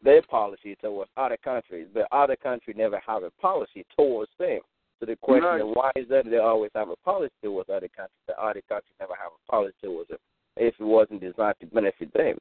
their 0.03 0.21
policy 0.21 0.75
towards 0.81 1.09
other 1.17 1.38
countries, 1.43 1.88
but 1.93 2.07
other 2.12 2.35
countries 2.35 2.77
never 2.77 3.01
have 3.05 3.23
a 3.23 3.31
policy 3.31 3.85
towards 3.97 4.31
them. 4.39 4.59
So 4.99 5.05
the 5.05 5.15
question 5.15 5.43
right. 5.43 5.62
is, 5.62 5.67
why 5.73 5.91
is 5.95 6.07
that 6.09 6.29
they 6.29 6.38
always 6.38 6.71
have 6.75 6.89
a 6.89 6.95
policy 6.97 7.33
towards 7.41 7.69
other 7.69 7.88
countries, 7.88 8.19
but 8.27 8.38
other 8.38 8.62
countries 8.67 8.95
never 8.99 9.13
have 9.15 9.31
a 9.31 9.51
policy 9.51 9.75
towards 9.81 10.09
them 10.09 10.17
if 10.57 10.75
it 10.79 10.83
wasn't 10.83 11.21
designed 11.21 11.55
to 11.62 11.67
benefit 11.67 12.13
them? 12.13 12.38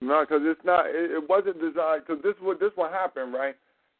No, 0.00 0.22
because 0.22 0.42
it's 0.44 0.64
not. 0.64 0.86
It, 0.86 1.12
it 1.12 1.28
wasn't 1.28 1.60
designed. 1.60 2.02
Because 2.06 2.22
this 2.22 2.34
what 2.40 2.58
this 2.58 2.72
what 2.74 2.90
happened, 2.90 3.34
right? 3.34 3.54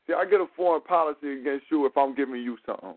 See, 0.06 0.14
I 0.14 0.24
get 0.24 0.40
a 0.40 0.46
foreign 0.56 0.82
policy 0.82 1.40
against 1.40 1.66
you 1.70 1.86
if 1.86 1.96
I'm 1.96 2.14
giving 2.14 2.42
you 2.42 2.56
something. 2.66 2.94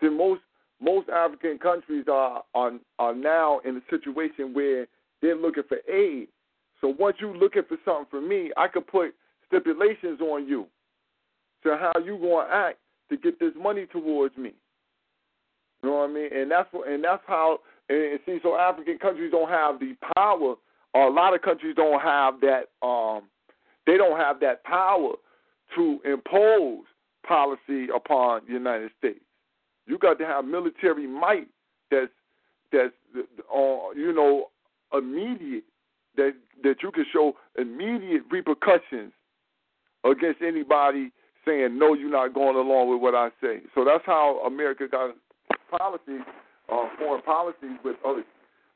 See, 0.00 0.08
most 0.08 0.40
most 0.80 1.08
African 1.08 1.58
countries 1.58 2.06
are 2.10 2.42
are 2.54 2.72
are 2.98 3.14
now 3.14 3.60
in 3.64 3.76
a 3.76 3.80
situation 3.90 4.54
where 4.54 4.86
they're 5.20 5.36
looking 5.36 5.64
for 5.68 5.78
aid 5.92 6.28
so 6.80 6.94
once 6.98 7.16
you 7.20 7.34
looking 7.34 7.62
for 7.68 7.76
something 7.84 8.06
from 8.10 8.28
me, 8.28 8.50
I 8.56 8.68
could 8.68 8.86
put 8.86 9.14
stipulations 9.46 10.20
on 10.20 10.46
you 10.46 10.66
to 11.62 11.76
how 11.76 11.92
you 12.00 12.18
to 12.18 12.44
act 12.50 12.78
to 13.10 13.16
get 13.16 13.38
this 13.38 13.52
money 13.60 13.86
towards 13.86 14.36
me. 14.36 14.52
You 15.82 15.90
know 15.90 15.96
what 15.96 16.10
I 16.10 16.12
mean? 16.12 16.30
And 16.32 16.50
that's 16.50 16.68
what, 16.72 16.88
and 16.88 17.04
that's 17.04 17.22
how. 17.26 17.58
And 17.88 18.18
see, 18.24 18.38
so 18.42 18.56
African 18.56 18.98
countries 18.98 19.30
don't 19.30 19.50
have 19.50 19.78
the 19.78 19.94
power, 20.16 20.54
or 20.94 21.08
a 21.08 21.12
lot 21.12 21.34
of 21.34 21.42
countries 21.42 21.76
don't 21.76 22.00
have 22.00 22.34
that. 22.40 22.86
Um, 22.86 23.24
they 23.86 23.98
don't 23.98 24.18
have 24.18 24.40
that 24.40 24.64
power 24.64 25.12
to 25.76 26.00
impose 26.04 26.84
policy 27.26 27.88
upon 27.94 28.42
the 28.46 28.52
United 28.54 28.90
States. 28.98 29.20
You 29.86 29.98
got 29.98 30.18
to 30.18 30.26
have 30.26 30.46
military 30.46 31.06
might 31.06 31.48
that's 31.90 32.12
that's 32.72 32.92
uh, 33.16 33.90
you 33.94 34.12
know 34.14 34.46
immediate 34.92 35.64
that 36.16 36.34
that 36.62 36.76
you 36.82 36.90
can 36.90 37.04
show 37.12 37.34
immediate 37.58 38.22
repercussions 38.30 39.12
against 40.04 40.42
anybody 40.42 41.10
saying 41.44 41.78
no, 41.78 41.94
you're 41.94 42.10
not 42.10 42.34
going 42.34 42.56
along 42.56 42.90
with 42.90 43.00
what 43.00 43.14
I 43.14 43.28
say. 43.40 43.60
So 43.74 43.84
that's 43.84 44.04
how 44.06 44.40
America 44.46 44.86
got 44.90 45.14
policy, 45.70 46.22
uh, 46.72 46.88
foreign 46.98 47.22
policies 47.22 47.78
with 47.84 47.96
other 48.06 48.24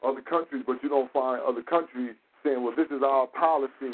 other 0.04 0.20
countries, 0.22 0.62
but 0.66 0.82
you 0.82 0.88
don't 0.88 1.12
find 1.12 1.42
other 1.42 1.62
countries 1.62 2.14
saying, 2.44 2.62
well, 2.62 2.74
this 2.76 2.86
is 2.86 3.02
our 3.02 3.26
policy, 3.26 3.90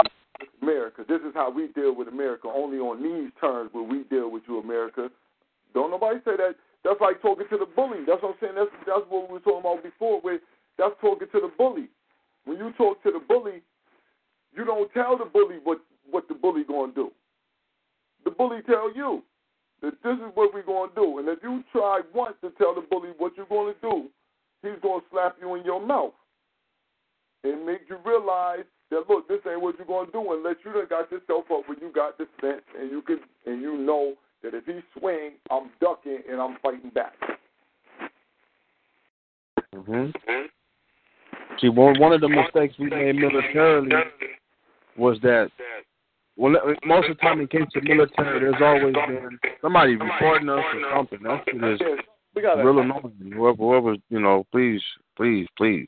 America. 0.61 1.03
This 1.07 1.21
is 1.21 1.33
how 1.33 1.49
we 1.49 1.67
deal 1.69 1.95
with 1.95 2.07
America. 2.07 2.47
Only 2.47 2.77
on 2.77 3.01
these 3.01 3.31
terms 3.41 3.71
will 3.73 3.87
we 3.87 4.03
deal 4.03 4.29
with 4.29 4.43
you, 4.47 4.59
America. 4.59 5.09
Don't 5.73 5.91
nobody 5.91 6.19
say 6.23 6.37
that. 6.37 6.55
That's 6.83 7.01
like 7.01 7.21
talking 7.21 7.47
to 7.49 7.57
the 7.57 7.65
bully. 7.65 8.05
That's 8.05 8.21
what 8.21 8.37
I'm 8.37 8.39
saying. 8.39 8.53
That's 8.55 8.69
that's 8.85 9.05
what 9.09 9.27
we 9.27 9.33
were 9.33 9.39
talking 9.39 9.65
about 9.65 9.81
before. 9.81 10.21
Where 10.21 10.39
that's 10.77 10.93
talking 11.01 11.27
to 11.31 11.39
the 11.41 11.51
bully. 11.57 11.89
When 12.45 12.57
you 12.57 12.71
talk 12.77 13.01
to 13.03 13.11
the 13.11 13.19
bully, 13.19 13.61
you 14.55 14.65
don't 14.65 14.91
tell 14.93 15.17
the 15.17 15.25
bully 15.25 15.57
what 15.63 15.79
what 16.09 16.27
the 16.27 16.35
bully 16.35 16.63
to 16.63 16.91
do. 16.95 17.11
The 18.23 18.31
bully 18.31 18.61
tell 18.65 18.95
you 18.95 19.23
that 19.81 19.93
this 20.03 20.13
is 20.13 20.31
what 20.33 20.53
we're 20.53 20.63
to 20.63 20.95
do. 20.95 21.19
And 21.19 21.27
if 21.27 21.39
you 21.43 21.63
try 21.71 22.01
once 22.13 22.35
to 22.41 22.51
tell 22.51 22.73
the 22.73 22.81
bully 22.81 23.09
what 23.17 23.33
you're 23.35 23.45
to 23.45 23.75
do, 23.81 24.05
he's 24.61 24.81
to 24.81 24.99
slap 25.11 25.35
you 25.41 25.55
in 25.55 25.65
your 25.65 25.85
mouth 25.85 26.13
and 27.43 27.65
make 27.65 27.81
you 27.89 27.97
realize 28.05 28.63
that 28.91 29.09
look, 29.09 29.27
this 29.27 29.39
ain't 29.49 29.61
what 29.61 29.75
you're 29.77 30.05
to 30.05 30.11
do 30.11 30.33
unless 30.33 30.55
you 30.63 30.73
done 30.73 30.85
got 30.89 31.11
yourself 31.11 31.45
up 31.51 31.67
when 31.67 31.77
you 31.81 31.91
got 31.93 32.17
the 32.17 32.27
sense 32.41 32.63
and 32.79 32.91
you 32.91 33.01
can 33.01 33.19
and 33.45 33.61
you 33.61 33.77
know 33.77 34.13
that 34.43 34.53
if 34.53 34.65
he 34.65 34.79
swing, 34.97 35.31
I'm 35.49 35.69
ducking 35.81 36.19
and 36.29 36.39
I'm 36.39 36.57
fighting 36.61 36.91
back. 36.91 37.15
Mhm. 39.73 40.13
See, 41.61 41.69
one 41.69 41.99
one 41.99 42.13
of 42.13 42.21
the 42.21 42.29
mistakes 42.29 42.75
we 42.79 42.89
made 42.89 43.15
militarily 43.15 43.89
was 44.97 45.17
that 45.21 45.49
well, 46.37 46.53
most 46.85 47.09
of 47.09 47.17
the 47.17 47.21
time 47.21 47.39
in 47.39 47.47
case 47.47 47.61
of 47.75 47.83
military, 47.83 48.39
there's 48.39 48.61
always 48.61 48.93
been 48.93 49.39
somebody 49.61 49.95
reporting 49.95 50.49
us 50.49 50.59
or 50.59 50.81
something. 50.93 51.23
That 51.23 51.43
shit 51.45 51.63
is 51.63 51.79
real 52.35 52.79
annoying. 52.79 53.31
Whoever, 53.33 53.55
whoever, 53.55 53.95
you 54.09 54.19
know, 54.19 54.45
please, 54.51 54.81
please, 55.15 55.47
please. 55.57 55.87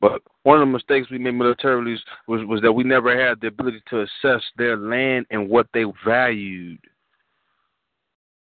But 0.00 0.22
one 0.42 0.60
of 0.60 0.66
the 0.66 0.72
mistakes 0.72 1.10
we 1.10 1.18
made 1.18 1.34
militarily 1.34 1.96
was 2.26 2.40
was 2.46 2.60
that 2.62 2.72
we 2.72 2.82
never 2.82 3.16
had 3.16 3.40
the 3.40 3.48
ability 3.48 3.82
to 3.90 4.00
assess 4.02 4.42
their 4.56 4.76
land 4.76 5.26
and 5.30 5.48
what 5.48 5.66
they 5.72 5.84
valued. 6.04 6.80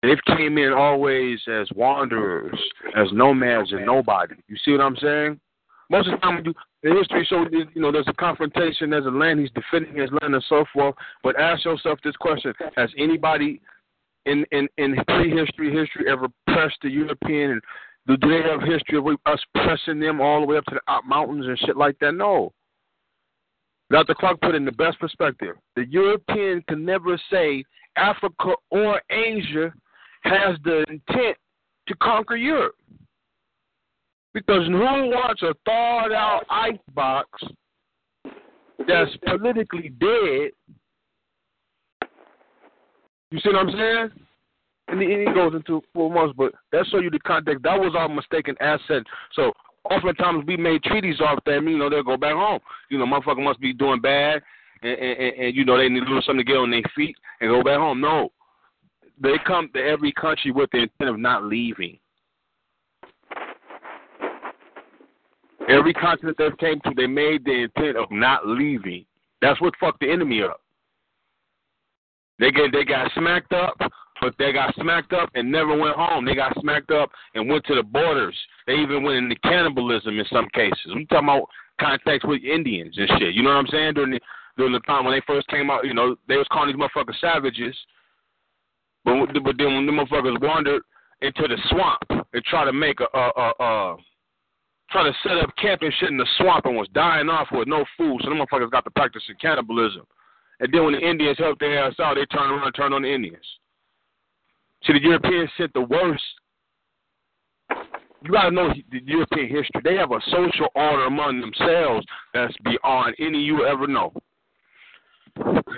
They 0.01 0.15
came 0.35 0.57
in 0.57 0.71
always 0.71 1.39
as 1.47 1.67
wanderers, 1.75 2.57
as 2.95 3.07
nomads 3.11 3.71
and 3.71 3.85
nobody. 3.85 4.35
You 4.47 4.55
see 4.63 4.71
what 4.71 4.81
I'm 4.81 4.97
saying? 4.97 5.39
Most 5.91 6.07
of 6.07 6.13
the 6.13 6.17
time, 6.19 6.37
we 6.37 6.41
do 6.41 6.53
the 6.83 6.95
history 6.97 7.25
shows 7.29 7.47
you 7.51 7.81
know 7.81 7.91
there's 7.91 8.07
a 8.07 8.13
confrontation, 8.13 8.89
there's 8.89 9.05
a 9.05 9.09
land, 9.09 9.41
he's 9.41 9.51
defending 9.51 10.01
his 10.01 10.09
land 10.21 10.33
and 10.33 10.43
so 10.47 10.63
forth. 10.73 10.95
But 11.21 11.37
ask 11.37 11.65
yourself 11.65 11.99
this 12.01 12.15
question: 12.15 12.53
Has 12.77 12.89
anybody 12.97 13.59
in 14.25 14.45
in 14.53 14.69
in 14.77 14.95
prehistory 15.05 15.69
history 15.69 16.09
ever 16.09 16.27
pressed 16.47 16.77
the 16.81 16.89
European? 16.89 17.51
And 17.51 17.61
do 18.07 18.15
they 18.25 18.41
have 18.49 18.61
history 18.61 18.99
of 18.99 19.05
us 19.25 19.39
pressing 19.53 19.99
them 19.99 20.21
all 20.21 20.39
the 20.39 20.47
way 20.47 20.57
up 20.57 20.63
to 20.65 20.75
the 20.75 21.01
mountains 21.05 21.45
and 21.45 21.59
shit 21.59 21.75
like 21.75 21.99
that? 21.99 22.13
No. 22.13 22.53
Dr. 23.91 24.15
Clarke 24.15 24.39
put 24.39 24.55
in 24.55 24.63
the 24.63 24.71
best 24.71 24.97
perspective. 24.97 25.57
The 25.75 25.85
European 25.89 26.63
can 26.69 26.85
never 26.85 27.19
say 27.29 27.65
Africa 27.97 28.53
or 28.69 29.01
Asia 29.09 29.73
has 30.23 30.55
the 30.63 30.85
intent 30.87 31.35
to 31.87 31.95
conquer 32.01 32.37
Europe. 32.37 32.75
Because 34.33 34.65
who 34.67 34.79
wants 34.79 35.41
a 35.41 35.53
thawed 35.65 36.11
out 36.11 36.43
ice 36.49 36.77
box 36.93 37.27
that's 38.87 39.11
politically 39.25 39.89
dead? 39.99 40.51
You 43.31 43.39
see 43.39 43.49
what 43.49 43.55
I'm 43.55 43.71
saying? 43.71 44.09
And 44.87 45.01
he, 45.01 45.25
goes 45.33 45.53
into 45.53 45.81
four 45.93 46.11
months, 46.11 46.33
but 46.37 46.51
that 46.71 46.85
show 46.91 46.99
you 46.99 47.09
the 47.09 47.19
context. 47.19 47.63
That 47.63 47.79
was 47.79 47.93
our 47.97 48.09
mistaken 48.09 48.55
asset. 48.59 49.03
So 49.33 49.53
oftentimes 49.89 50.45
we 50.45 50.57
made 50.57 50.83
treaties 50.83 51.21
off 51.21 51.43
them. 51.45 51.67
You 51.67 51.77
know, 51.77 51.89
they'll 51.89 52.03
go 52.03 52.17
back 52.17 52.33
home. 52.33 52.59
You 52.89 52.97
know, 52.97 53.05
motherfucker 53.05 53.43
must 53.43 53.61
be 53.61 53.73
doing 53.73 54.01
bad, 54.01 54.41
and, 54.81 54.91
and, 54.91 55.33
and 55.35 55.55
you 55.55 55.63
know 55.63 55.77
they 55.77 55.87
need 55.87 56.03
a 56.03 56.05
little 56.05 56.21
something 56.21 56.45
to 56.45 56.51
get 56.51 56.57
on 56.57 56.71
their 56.71 56.81
feet 56.93 57.15
and 57.39 57.49
go 57.49 57.63
back 57.63 57.77
home. 57.77 58.01
No, 58.01 58.31
they 59.21 59.35
come 59.45 59.69
to 59.75 59.79
every 59.79 60.11
country 60.11 60.51
with 60.51 60.69
the 60.71 60.79
intent 60.79 61.09
of 61.09 61.19
not 61.19 61.45
leaving. 61.45 61.97
Every 65.69 65.93
continent 65.93 66.37
they 66.37 66.49
came 66.59 66.79
to, 66.81 66.91
they 66.95 67.07
made 67.07 67.45
the 67.45 67.63
intent 67.63 67.97
of 67.97 68.11
not 68.11 68.47
leaving. 68.47 69.05
That's 69.41 69.59
what 69.61 69.73
fucked 69.79 70.01
the 70.01 70.11
enemy 70.11 70.41
up. 70.43 70.61
They 72.39 72.51
get 72.51 72.71
they 72.71 72.83
got 72.83 73.11
smacked 73.13 73.53
up, 73.53 73.77
but 74.19 74.33
they 74.39 74.51
got 74.51 74.73
smacked 74.75 75.13
up 75.13 75.29
and 75.35 75.51
never 75.51 75.77
went 75.77 75.95
home. 75.95 76.25
They 76.25 76.35
got 76.35 76.59
smacked 76.59 76.91
up 76.91 77.11
and 77.35 77.47
went 77.47 77.65
to 77.65 77.75
the 77.75 77.83
borders. 77.83 78.37
They 78.65 78.73
even 78.73 79.03
went 79.03 79.17
into 79.17 79.35
cannibalism 79.41 80.17
in 80.17 80.25
some 80.31 80.47
cases. 80.53 80.91
I'm 80.91 81.05
talking 81.07 81.29
about 81.29 81.49
contacts 81.79 82.25
with 82.25 82.43
Indians 82.43 82.95
and 82.97 83.09
shit. 83.19 83.35
You 83.35 83.43
know 83.43 83.49
what 83.49 83.57
I'm 83.57 83.67
saying? 83.67 83.93
During 83.93 84.11
the 84.11 84.19
during 84.57 84.73
the 84.73 84.79
time 84.81 85.05
when 85.05 85.13
they 85.13 85.21
first 85.25 85.47
came 85.47 85.69
out, 85.69 85.85
you 85.85 85.93
know, 85.93 86.15
they 86.27 86.37
was 86.37 86.47
calling 86.51 86.75
these 86.75 86.81
motherfuckers 86.81 87.19
savages. 87.21 87.75
But 89.05 89.27
but 89.43 89.57
then 89.57 89.75
when 89.75 89.85
the 89.85 89.91
motherfuckers 89.91 90.41
wandered 90.41 90.81
into 91.21 91.47
the 91.47 91.57
swamp 91.69 92.25
and 92.33 92.43
tried 92.45 92.65
to 92.65 92.73
make 92.73 92.99
a 93.01 93.17
a 93.17 93.31
a, 93.37 93.63
a 93.63 93.97
trying 94.91 95.11
to 95.11 95.17
set 95.23 95.37
up 95.37 95.55
camp 95.57 95.81
and 95.81 95.93
shit 95.99 96.09
in 96.09 96.17
the 96.17 96.27
swamp 96.37 96.65
and 96.65 96.75
was 96.75 96.87
dying 96.93 97.29
off 97.29 97.47
with 97.51 97.67
no 97.67 97.85
food. 97.97 98.19
So 98.23 98.29
the 98.29 98.35
motherfuckers 98.35 98.71
got 98.71 98.83
to 98.83 98.91
practicing 98.91 99.35
cannibalism. 99.41 100.05
And 100.59 100.71
then 100.73 100.83
when 100.83 100.93
the 100.93 100.99
Indians 100.99 101.37
helped 101.37 101.59
their 101.59 101.83
ass 101.83 101.95
out, 101.99 102.15
they 102.15 102.25
turned 102.25 102.51
around 102.51 102.65
and 102.65 102.75
turned 102.75 102.93
on 102.93 103.01
the 103.01 103.13
Indians. 103.13 103.45
See, 104.85 104.93
the 104.93 105.01
Europeans 105.01 105.49
sent 105.57 105.73
the 105.73 105.81
worst. 105.81 106.23
You 108.23 108.31
got 108.31 108.43
to 108.43 108.51
know 108.51 108.69
the 108.91 109.01
European 109.03 109.47
history. 109.47 109.81
They 109.83 109.95
have 109.95 110.11
a 110.11 110.19
social 110.29 110.67
order 110.75 111.05
among 111.05 111.41
themselves 111.41 112.05
that's 112.33 112.53
beyond 112.63 113.15
any 113.19 113.39
you 113.39 113.65
ever 113.65 113.87
know. 113.87 114.13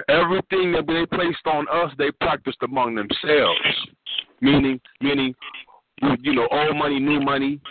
Everything 0.09 0.73
that 0.73 0.85
they 0.87 1.05
placed 1.15 1.45
on 1.45 1.67
us, 1.69 1.93
they 1.97 2.11
practiced 2.19 2.57
among 2.63 2.95
themselves. 2.95 3.59
Meaning, 4.41 4.81
meaning, 4.99 5.33
you 6.19 6.33
know, 6.33 6.47
old 6.51 6.75
money, 6.75 6.99
new 6.99 7.21
money, 7.21 7.61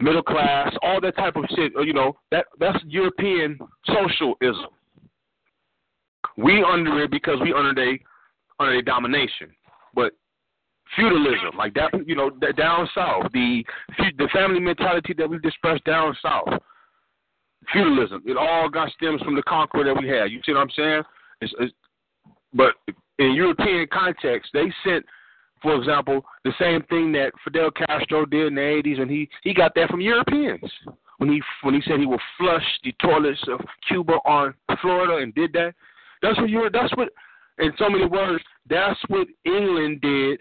middle 0.00 0.22
class, 0.22 0.72
all 0.82 1.00
that 1.00 1.16
type 1.16 1.36
of 1.36 1.44
shit. 1.54 1.74
Uh, 1.76 1.82
you 1.82 1.92
know, 1.92 2.16
that 2.30 2.46
that's 2.58 2.78
European 2.86 3.58
socialism. 3.86 4.70
We 6.36 6.62
under 6.62 7.02
it 7.02 7.10
because 7.10 7.38
we 7.42 7.52
under 7.52 7.74
they 7.74 8.00
under 8.58 8.72
their 8.72 8.82
domination. 8.82 9.50
But 9.94 10.12
feudalism, 10.94 11.56
like 11.56 11.74
that, 11.74 11.90
you 12.06 12.14
know, 12.14 12.30
that 12.40 12.56
down 12.56 12.88
south, 12.94 13.26
the 13.32 13.64
the 14.18 14.28
family 14.32 14.60
mentality 14.60 15.14
that 15.16 15.28
we 15.28 15.38
dispersed 15.38 15.84
down 15.84 16.16
south, 16.22 16.60
feudalism, 17.72 18.22
it 18.26 18.36
all 18.36 18.68
got 18.68 18.90
stems 18.92 19.22
from 19.22 19.34
the 19.34 19.42
conqueror 19.42 19.84
that 19.84 20.00
we 20.00 20.08
had. 20.08 20.30
You 20.30 20.40
see 20.44 20.52
what 20.52 20.60
I'm 20.60 20.70
saying? 20.76 21.02
It's, 21.40 21.54
it's, 21.58 21.74
but 22.54 22.74
in 23.18 23.32
European 23.32 23.86
context, 23.92 24.50
they 24.52 24.72
sent 24.84 25.04
for 25.62 25.74
example, 25.74 26.24
the 26.44 26.52
same 26.58 26.82
thing 26.84 27.12
that 27.12 27.32
Fidel 27.44 27.70
Castro 27.70 28.26
did 28.26 28.48
in 28.48 28.54
the 28.54 28.60
80s, 28.60 29.00
and 29.00 29.10
he 29.10 29.28
he 29.42 29.54
got 29.54 29.74
that 29.74 29.90
from 29.90 30.00
Europeans 30.00 30.70
when 31.18 31.30
he 31.30 31.42
when 31.62 31.74
he 31.74 31.80
said 31.82 31.98
he 31.98 32.06
would 32.06 32.20
flush 32.38 32.64
the 32.84 32.92
toilets 33.00 33.42
of 33.48 33.60
Cuba 33.88 34.14
on 34.24 34.54
Florida 34.80 35.22
and 35.22 35.34
did 35.34 35.52
that. 35.54 35.74
That's 36.22 36.38
what 36.38 36.50
you 36.50 36.68
that's 36.72 36.94
what 36.96 37.08
in 37.58 37.72
so 37.78 37.88
many 37.88 38.06
words, 38.06 38.42
that's 38.68 39.00
what 39.08 39.26
England 39.44 40.00
did 40.02 40.40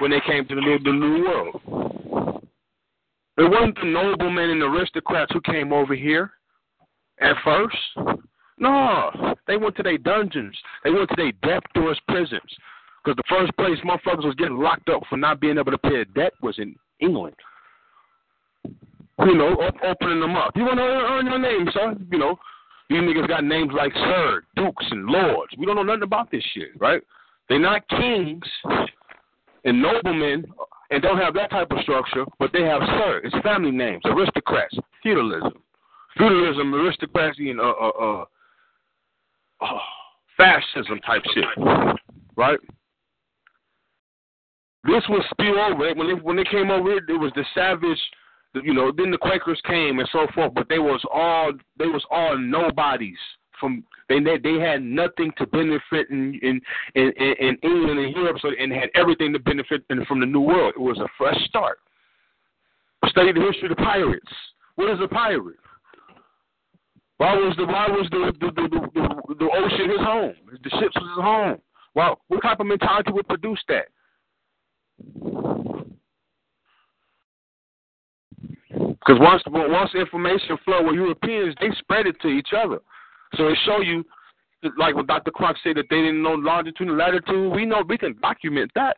when 0.00 0.10
they 0.10 0.20
came 0.26 0.46
to 0.46 0.54
the 0.54 0.60
new, 0.60 0.78
the 0.80 0.92
new 0.92 1.24
world. 1.24 2.42
It 3.36 3.50
wasn't 3.50 3.76
the 3.76 3.86
noblemen 3.86 4.50
and 4.50 4.62
aristocrats 4.62 5.32
who 5.32 5.40
came 5.40 5.72
over 5.72 5.94
here 5.94 6.32
at 7.20 7.36
first. 7.44 7.76
No, 8.58 9.34
they 9.46 9.56
went 9.56 9.76
to 9.76 9.82
their 9.82 9.98
dungeons. 9.98 10.56
They 10.84 10.90
went 10.90 11.08
to 11.10 11.16
their 11.16 11.32
death 11.42 11.64
doors 11.74 12.00
prisons. 12.08 12.40
Because 13.04 13.16
the 13.16 13.22
first 13.28 13.54
place 13.56 13.78
motherfuckers 13.84 14.24
was 14.24 14.34
getting 14.36 14.56
locked 14.56 14.88
up 14.88 15.02
for 15.10 15.16
not 15.16 15.40
being 15.40 15.58
able 15.58 15.72
to 15.72 15.78
pay 15.78 16.00
a 16.00 16.04
debt 16.06 16.32
was 16.40 16.58
in 16.58 16.74
England. 17.00 17.36
You 18.64 19.34
know, 19.34 19.52
op- 19.54 19.82
opening 19.84 20.20
them 20.20 20.36
up. 20.36 20.52
You 20.56 20.64
want 20.64 20.78
to 20.78 20.82
earn 20.82 21.26
your 21.26 21.38
name, 21.38 21.68
son? 21.72 22.06
You 22.10 22.18
know, 22.18 22.38
these 22.88 23.00
niggas 23.00 23.28
got 23.28 23.44
names 23.44 23.72
like 23.76 23.92
Sir, 23.94 24.42
Dukes, 24.56 24.86
and 24.90 25.06
Lords. 25.06 25.52
We 25.58 25.66
don't 25.66 25.76
know 25.76 25.82
nothing 25.82 26.02
about 26.02 26.30
this 26.30 26.42
shit, 26.54 26.70
right? 26.80 27.02
They're 27.48 27.58
not 27.58 27.86
kings 27.88 28.44
and 29.64 29.82
noblemen 29.82 30.46
and 30.90 31.02
don't 31.02 31.18
have 31.18 31.34
that 31.34 31.50
type 31.50 31.70
of 31.70 31.80
structure, 31.82 32.24
but 32.38 32.52
they 32.52 32.62
have 32.62 32.80
Sir. 32.82 33.20
It's 33.22 33.36
family 33.42 33.70
names, 33.70 34.02
aristocrats, 34.04 34.76
feudalism. 35.02 35.62
Feudalism, 36.16 36.72
aristocracy, 36.74 37.50
and 37.50 37.60
uh, 37.60 37.64
uh, 37.64 37.88
uh, 37.88 38.24
oh, 39.62 39.78
fascism 40.36 41.00
type 41.00 41.22
shit, 41.34 41.44
right? 42.36 42.58
This 44.84 45.02
was 45.08 45.24
spill 45.30 45.58
over 45.58 45.94
when 45.94 46.08
they 46.08 46.14
when 46.14 46.36
they 46.36 46.44
came 46.44 46.70
over 46.70 46.90
here. 46.90 47.00
It 47.08 47.20
was 47.20 47.32
the 47.34 47.44
savage, 47.54 48.00
you 48.62 48.74
know. 48.74 48.92
Then 48.94 49.10
the 49.10 49.18
Quakers 49.18 49.60
came 49.66 49.98
and 49.98 50.08
so 50.12 50.26
forth, 50.34 50.52
but 50.54 50.68
they 50.68 50.78
was 50.78 51.02
all 51.12 51.52
they 51.78 51.86
was 51.86 52.04
all 52.10 52.36
nobodies 52.36 53.18
from 53.58 53.82
they 54.08 54.20
they 54.20 54.60
had 54.60 54.82
nothing 54.82 55.32
to 55.38 55.46
benefit 55.46 56.10
in 56.10 56.38
in 56.42 56.60
in, 56.94 57.12
in 57.16 57.56
England 57.62 57.98
and 57.98 58.14
Europe, 58.14 58.36
so 58.42 58.50
and 58.58 58.72
had 58.72 58.90
everything 58.94 59.32
to 59.32 59.38
benefit 59.38 59.82
from 60.06 60.20
the 60.20 60.26
New 60.26 60.40
World. 60.40 60.74
It 60.76 60.80
was 60.80 60.98
a 60.98 61.08
fresh 61.16 61.42
start. 61.46 61.78
Study 63.06 63.32
the 63.32 63.40
history 63.40 63.70
of 63.70 63.76
the 63.76 63.82
pirates. 63.82 64.32
What 64.76 64.90
is 64.90 64.98
a 65.02 65.08
pirate? 65.08 65.56
Why 67.16 67.34
was 67.34 67.54
the 67.56 67.64
why 67.64 67.88
was 67.88 68.06
the 68.10 68.32
the, 68.40 68.52
the, 68.52 68.68
the, 68.94 69.34
the 69.34 69.50
ocean 69.50 69.90
his 69.90 70.00
home? 70.00 70.34
The 70.62 70.70
ships 70.70 70.96
was 70.96 71.16
his 71.16 71.24
home. 71.24 71.58
Well, 71.94 72.20
what 72.28 72.42
type 72.42 72.60
of 72.60 72.66
mentality 72.66 73.12
would 73.12 73.28
produce 73.28 73.62
that? 73.68 73.86
Because 79.06 79.20
once 79.20 79.42
once 79.46 79.90
information 79.94 80.56
flow 80.64 80.82
with 80.82 80.94
Europeans, 80.94 81.54
they 81.60 81.68
spread 81.78 82.06
it 82.06 82.20
to 82.22 82.28
each 82.28 82.48
other. 82.56 82.80
So 83.36 83.48
it 83.48 83.58
show 83.66 83.80
you, 83.80 84.04
like 84.78 84.94
when 84.94 85.06
Dr. 85.06 85.30
Clarke 85.30 85.56
said 85.62 85.76
that 85.76 85.86
they 85.90 85.96
didn't 85.96 86.22
know 86.22 86.32
longitude 86.32 86.88
and 86.88 86.96
latitude. 86.96 87.52
We 87.52 87.66
know 87.66 87.82
we 87.86 87.98
can 87.98 88.16
document 88.20 88.70
that. 88.74 88.96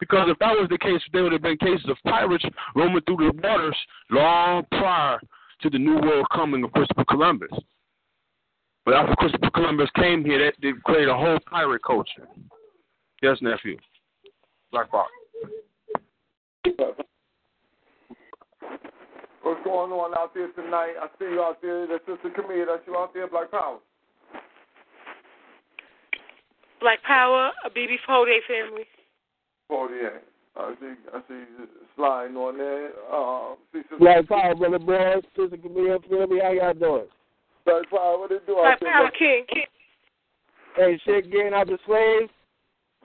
Because 0.00 0.28
if 0.28 0.38
that 0.38 0.52
was 0.52 0.68
the 0.70 0.78
case, 0.78 1.00
there 1.12 1.22
would 1.22 1.32
have 1.32 1.42
been 1.42 1.56
cases 1.56 1.88
of 1.88 1.96
pirates 2.04 2.44
roaming 2.74 3.00
through 3.06 3.16
the 3.16 3.32
waters 3.42 3.76
long 4.10 4.64
prior 4.72 5.20
to 5.62 5.70
the 5.70 5.78
New 5.78 5.98
World 5.98 6.26
coming 6.32 6.62
of 6.64 6.72
Christopher 6.72 7.04
Columbus. 7.04 7.50
But 8.84 8.94
after 8.94 9.16
Christopher 9.16 9.50
Columbus 9.50 9.88
came 9.96 10.24
here, 10.24 10.44
that 10.44 10.54
they 10.60 10.72
created 10.84 11.08
a 11.08 11.16
whole 11.16 11.38
pirate 11.48 11.82
culture. 11.82 12.28
Yes, 13.22 13.38
nephew. 13.40 13.78
Black 14.74 14.92
Rock. 14.92 15.06
What's 19.42 19.62
going 19.62 19.92
on 19.92 20.14
out 20.18 20.34
there 20.34 20.50
tonight? 20.50 20.94
I 21.00 21.06
see 21.16 21.26
you 21.26 21.42
out 21.42 21.62
there. 21.62 21.86
That's 21.86 22.04
Sister 22.06 22.30
Camille. 22.34 22.66
That's 22.66 22.82
you 22.84 22.96
out 22.96 23.14
there, 23.14 23.28
Black 23.28 23.52
Power. 23.52 23.78
Black 26.80 27.00
Power, 27.04 27.52
a 27.64 27.70
BB 27.70 27.98
Fode 28.08 28.36
family. 28.48 28.82
48. 29.68 30.10
I 30.56 30.74
see, 30.80 30.86
I 31.12 31.20
see 31.28 31.34
you 31.34 31.68
sliding 31.94 32.36
on 32.36 32.58
there. 32.58 32.90
Uh, 33.12 33.54
see 33.72 33.82
Sister 33.82 33.96
Black 34.00 34.26
Power, 34.26 34.56
brother, 34.56 34.80
bro. 34.80 35.20
Sister 35.36 35.56
Camille, 35.56 36.00
family. 36.10 36.40
How 36.42 36.50
y'all 36.50 36.74
doing? 36.74 37.06
Black 37.64 37.88
Power, 37.90 38.18
what 38.18 38.30
they 38.30 38.38
do 38.44 38.54
Black 38.56 38.72
out 38.72 38.78
there? 38.80 38.92
Power 38.92 39.10
King. 39.16 39.44
King. 39.48 39.66
Hey, 40.74 41.00
shit, 41.04 41.30
getting 41.30 41.54
out 41.54 41.68
the 41.68 41.78
slaves. 41.86 42.32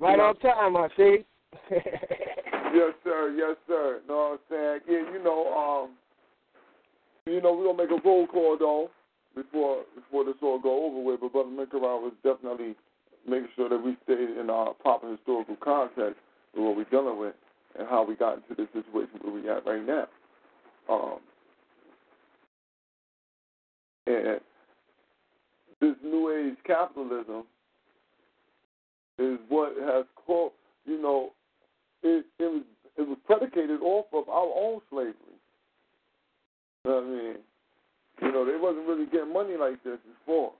Right 0.01 0.19
on 0.19 0.35
time, 0.37 0.75
I 0.75 0.87
see. 0.97 1.25
yes, 1.71 2.93
sir. 3.03 3.33
Yes, 3.35 3.57
sir. 3.67 4.01
Know 4.07 4.15
what 4.15 4.31
I'm 4.33 4.39
saying? 4.49 4.79
Yeah, 4.87 5.11
you 5.13 5.23
know, 5.23 5.53
um, 5.53 5.91
you 7.25 7.41
know, 7.41 7.53
we're 7.53 7.65
gonna 7.65 7.77
make 7.77 7.91
a 7.91 8.07
roll 8.07 8.27
call 8.27 8.57
though 8.57 8.89
before 9.35 9.83
before 9.95 10.25
this 10.25 10.35
all 10.41 10.59
go 10.59 10.85
over 10.85 11.01
with. 11.01 11.21
But 11.21 11.33
Brother 11.33 11.49
Minkaran 11.49 12.01
was 12.01 12.13
definitely 12.23 12.75
making 13.27 13.49
sure 13.55 13.69
that 13.69 13.77
we 13.77 13.97
stayed 14.03 14.37
in 14.37 14.49
our 14.49 14.73
proper 14.73 15.11
historical 15.11 15.55
context 15.57 16.19
with 16.55 16.63
what 16.63 16.75
we're 16.75 16.83
dealing 16.85 17.19
with 17.19 17.35
and 17.77 17.87
how 17.87 18.03
we 18.03 18.15
got 18.15 18.37
into 18.37 18.55
this 18.55 18.67
situation 18.73 19.19
where 19.21 19.33
we 19.33 19.49
at 19.49 19.65
right 19.65 19.85
now. 19.85 20.07
Um, 20.89 21.19
and 24.07 24.39
this 25.79 25.95
new 26.03 26.31
age 26.31 26.57
capitalism 26.65 27.43
is 29.19 29.37
what 29.49 29.73
has 29.81 30.05
caught, 30.25 30.53
you 30.85 30.99
know, 31.01 31.31
it, 32.03 32.25
it 32.39 32.49
was 32.51 32.63
it 32.97 33.07
was 33.07 33.17
predicated 33.25 33.81
off 33.81 34.07
of 34.13 34.27
our 34.27 34.51
own 34.55 34.81
slavery. 34.89 35.37
You 36.83 36.91
know 36.91 36.95
what 36.95 37.03
I 37.03 37.07
mean? 37.07 37.37
You 38.21 38.31
know, 38.31 38.43
they 38.43 38.59
wasn't 38.59 38.87
really 38.87 39.05
getting 39.05 39.31
money 39.31 39.55
like 39.55 39.81
this 39.83 39.99
before. 40.03 40.51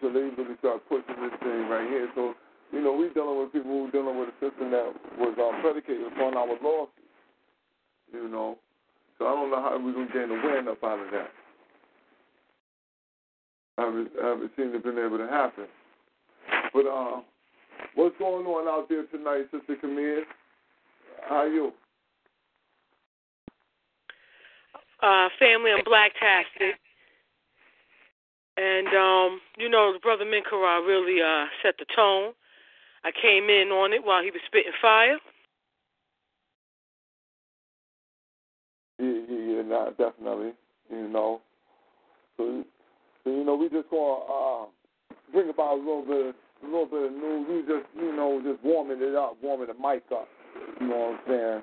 so 0.00 0.06
they 0.06 0.30
really 0.30 0.54
started 0.58 0.86
pushing 0.88 1.18
this 1.18 1.34
thing 1.42 1.66
right 1.66 1.88
here. 1.90 2.08
So, 2.14 2.34
you 2.72 2.82
know, 2.82 2.92
we 2.92 3.10
dealing 3.10 3.38
with 3.38 3.52
people 3.52 3.70
who 3.70 3.90
dealing 3.90 4.18
with 4.18 4.30
a 4.30 4.36
system 4.38 4.70
that 4.70 4.94
was 5.18 5.34
um, 5.38 5.60
predicated 5.62 6.06
upon 6.06 6.36
our 6.36 6.46
losses. 6.62 7.10
You 8.12 8.28
know. 8.28 8.58
So 9.18 9.26
I 9.26 9.30
don't 9.34 9.50
know 9.50 9.62
how 9.62 9.80
we're 9.82 9.92
gonna 9.92 10.12
gain 10.12 10.30
a 10.30 10.38
win 10.38 10.68
up 10.68 10.84
out 10.84 11.00
of 11.00 11.10
that. 11.10 11.30
I 13.78 13.82
haven't, 13.82 14.10
I 14.22 14.26
haven't 14.28 14.52
seen 14.56 14.74
it 14.74 14.84
been 14.84 14.98
able 14.98 15.18
to 15.18 15.26
happen. 15.26 15.66
But 16.72 16.86
uh, 16.86 17.20
what's 17.94 18.16
going 18.18 18.46
on 18.46 18.68
out 18.68 18.88
there 18.88 19.04
tonight, 19.06 19.46
Sister 19.50 19.76
Camille? 19.80 20.22
How 21.28 21.36
are 21.36 21.48
you? 21.48 21.72
Uh, 25.02 25.28
family 25.38 25.72
and 25.72 25.84
Black 25.84 26.12
Tastic. 26.18 26.78
And 28.56 28.88
um, 28.88 29.40
you 29.58 29.68
know, 29.68 29.94
Brother 30.02 30.24
Minkara 30.24 30.86
really 30.86 31.20
uh 31.20 31.46
set 31.62 31.74
the 31.78 31.84
tone. 31.94 32.32
I 33.04 33.10
came 33.10 33.50
in 33.50 33.68
on 33.68 33.92
it 33.92 34.04
while 34.04 34.22
he 34.22 34.30
was 34.30 34.40
spitting 34.46 34.72
fire. 34.80 35.18
Yeah, 38.98 39.20
yeah, 39.28 39.56
yeah, 39.56 39.62
nah, 39.62 39.90
definitely. 39.90 40.52
You 40.90 41.08
know. 41.08 41.42
So, 42.36 42.64
so 43.24 43.30
you 43.30 43.44
know, 43.44 43.56
we 43.56 43.68
just 43.68 43.90
gonna 43.90 44.24
uh, 44.24 44.66
bring 45.32 45.50
about 45.50 45.74
a 45.74 45.78
little 45.78 46.04
bit, 46.06 46.34
a 46.62 46.66
little 46.66 46.86
bit 46.86 47.06
of 47.06 47.12
news. 47.12 47.46
We 47.48 47.60
just, 47.62 47.86
you 47.94 48.14
know, 48.14 48.40
just 48.42 48.62
warming 48.64 48.98
it 49.00 49.14
up, 49.14 49.36
warming 49.42 49.68
the 49.68 49.74
mic 49.74 50.04
up. 50.12 50.28
You 50.80 50.88
know 50.88 50.96
what 50.96 51.34
I'm 51.34 51.62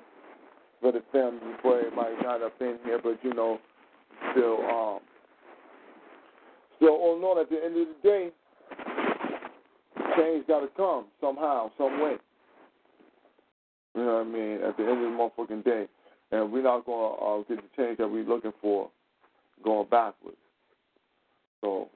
For 0.80 0.92
the 0.92 1.02
family, 1.12 1.56
before 1.56 1.78
everybody 1.78 2.14
got 2.22 2.42
up 2.42 2.52
in 2.60 2.78
here, 2.84 3.00
but 3.02 3.18
you 3.22 3.32
know, 3.34 3.58
still, 4.32 4.58
um, 4.68 5.00
still 6.76 6.90
all 6.90 7.20
all, 7.24 7.40
at 7.40 7.48
the 7.48 7.56
end 7.64 7.76
of 7.76 7.88
the 7.88 8.08
day, 8.08 8.30
change 10.16 10.46
got 10.46 10.60
to 10.60 10.68
come 10.76 11.06
somehow, 11.20 11.70
some 11.78 12.00
way. 12.02 12.16
You 13.94 14.04
know 14.04 14.14
what 14.16 14.26
I 14.26 14.30
mean? 14.30 14.62
At 14.62 14.76
the 14.76 14.82
end 14.82 15.04
of 15.04 15.12
the 15.12 15.16
motherfucking 15.16 15.64
day, 15.64 15.86
and 16.32 16.52
we're 16.52 16.62
not 16.62 16.84
gonna 16.84 17.14
uh, 17.14 17.42
get 17.48 17.58
the 17.58 17.82
change 17.82 17.98
that 17.98 18.08
we're 18.08 18.24
looking 18.24 18.52
for 18.60 18.90
going 19.64 19.88
backwards. 19.88 20.36
So 21.60 21.88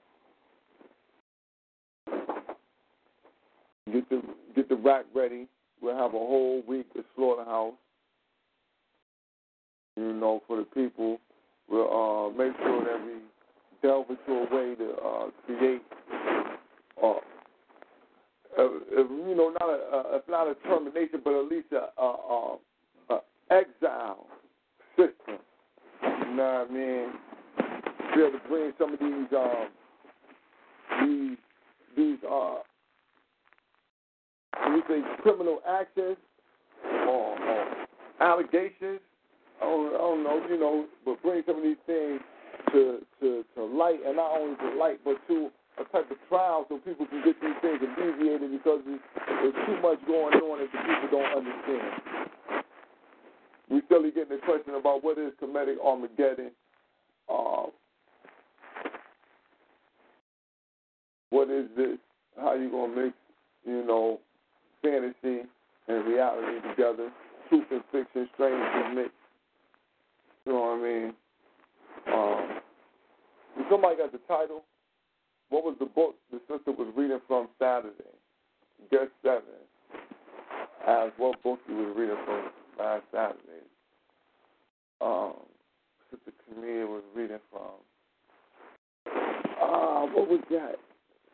get 4.00 4.10
the 4.10 4.22
get 4.54 4.68
the 4.68 4.76
rack 4.76 5.04
ready. 5.14 5.46
We'll 5.80 5.96
have 5.96 6.14
a 6.14 6.18
whole 6.18 6.62
week 6.66 6.86
of 6.96 7.04
slaughterhouse. 7.16 7.74
You 9.96 10.12
know, 10.12 10.42
for 10.46 10.58
the 10.58 10.64
people. 10.64 11.18
We'll 11.68 11.82
uh, 11.84 12.30
make 12.30 12.56
sure 12.62 12.84
that 12.84 13.04
we 13.04 13.18
delve 13.82 14.06
into 14.08 14.32
a 14.32 14.44
way 14.54 14.74
to 14.74 14.92
uh, 15.04 15.30
create, 15.44 15.82
uh, 17.02 17.10
uh, 18.58 18.62
you 18.96 19.34
know, 19.36 19.54
not 19.60 19.68
a, 19.68 20.16
if 20.16 20.22
not 20.28 20.48
a 20.48 20.54
termination, 20.66 21.20
but 21.22 21.34
at 21.34 21.44
least 21.50 21.66
a, 21.72 22.00
a, 22.00 22.58
a, 23.10 23.14
a 23.14 23.20
exile 23.50 24.26
system. 24.96 25.38
You 26.02 26.36
know 26.36 26.66
what 26.66 26.70
I 26.70 26.72
mean? 26.72 27.12
Be 28.14 28.22
able 28.22 28.38
to 28.38 28.48
bring 28.48 28.72
some 28.78 28.94
of 28.94 29.00
these 29.00 29.36
um, 29.36 29.68
these 31.02 31.36
these 31.96 32.18
uh 32.30 32.58
you 34.56 34.82
say 34.88 35.00
criminal 35.22 35.60
actions 35.68 36.16
or, 36.84 37.38
or 37.38 37.66
allegations. 38.20 39.00
I 39.60 39.64
don't, 39.64 39.94
I 39.94 39.98
don't 39.98 40.24
know, 40.24 40.46
you 40.48 40.58
know, 40.58 40.86
but 41.04 41.22
bring 41.22 41.42
some 41.46 41.56
of 41.56 41.62
these 41.62 41.82
things 41.86 42.20
to, 42.72 43.00
to 43.20 43.44
to 43.54 43.64
light, 43.64 43.98
and 44.06 44.16
not 44.16 44.38
only 44.38 44.56
to 44.56 44.78
light, 44.78 45.00
but 45.04 45.16
to 45.28 45.50
a 45.78 45.84
type 45.92 46.10
of 46.10 46.16
trial 46.28 46.66
so 46.68 46.78
people 46.78 47.06
can 47.06 47.22
get 47.24 47.40
these 47.40 47.58
things 47.62 47.80
alleviated 47.82 48.50
because 48.50 48.80
there's 48.84 49.54
too 49.66 49.80
much 49.80 49.98
going 50.06 50.34
on 50.34 50.58
that 50.58 50.68
the 50.72 50.78
people 50.78 51.18
don't 51.18 51.38
understand. 51.38 52.64
We're 53.70 53.82
still 53.86 54.02
getting 54.02 54.28
the 54.28 54.38
question 54.44 54.74
about 54.74 55.04
what 55.04 55.18
is 55.18 55.32
Kemetic 55.42 55.76
Armageddon. 55.84 56.50
Uh, 57.28 57.66
what 61.30 61.50
is 61.50 61.66
this? 61.76 61.98
How 62.36 62.54
you 62.54 62.70
gonna 62.70 62.96
make 62.96 63.14
you 63.68 63.84
know, 63.84 64.20
fantasy 64.82 65.48
and 65.88 66.06
reality 66.06 66.60
together? 66.68 67.10
Truth 67.48 67.66
and 67.70 67.82
fiction, 67.90 68.28
strangely 68.34 68.94
mixed. 68.94 69.12
You 70.44 70.52
know 70.52 70.60
what 70.60 70.78
I 70.78 70.82
mean? 70.82 71.14
Um, 72.12 72.60
somebody 73.70 73.96
got 73.96 74.12
the 74.12 74.20
title. 74.28 74.64
What 75.50 75.64
was 75.64 75.76
the 75.78 75.86
book 75.86 76.14
the 76.30 76.40
sister 76.48 76.72
was 76.72 76.92
reading 76.96 77.20
from 77.26 77.48
Saturday? 77.58 78.12
Guess 78.90 79.08
seven. 79.22 79.42
Asked 80.86 81.18
what 81.18 81.42
book 81.42 81.58
you 81.68 81.76
was 81.76 81.94
reading 81.96 82.16
from 82.24 82.50
last 82.78 83.04
Saturday. 83.12 83.64
Um, 85.00 85.34
Sister 86.10 86.32
Camille 86.48 86.86
was 86.86 87.02
reading 87.14 87.38
from. 87.50 87.76
Ah, 89.60 90.02
uh, 90.02 90.06
what 90.06 90.28
was 90.28 90.40
that? 90.50 90.76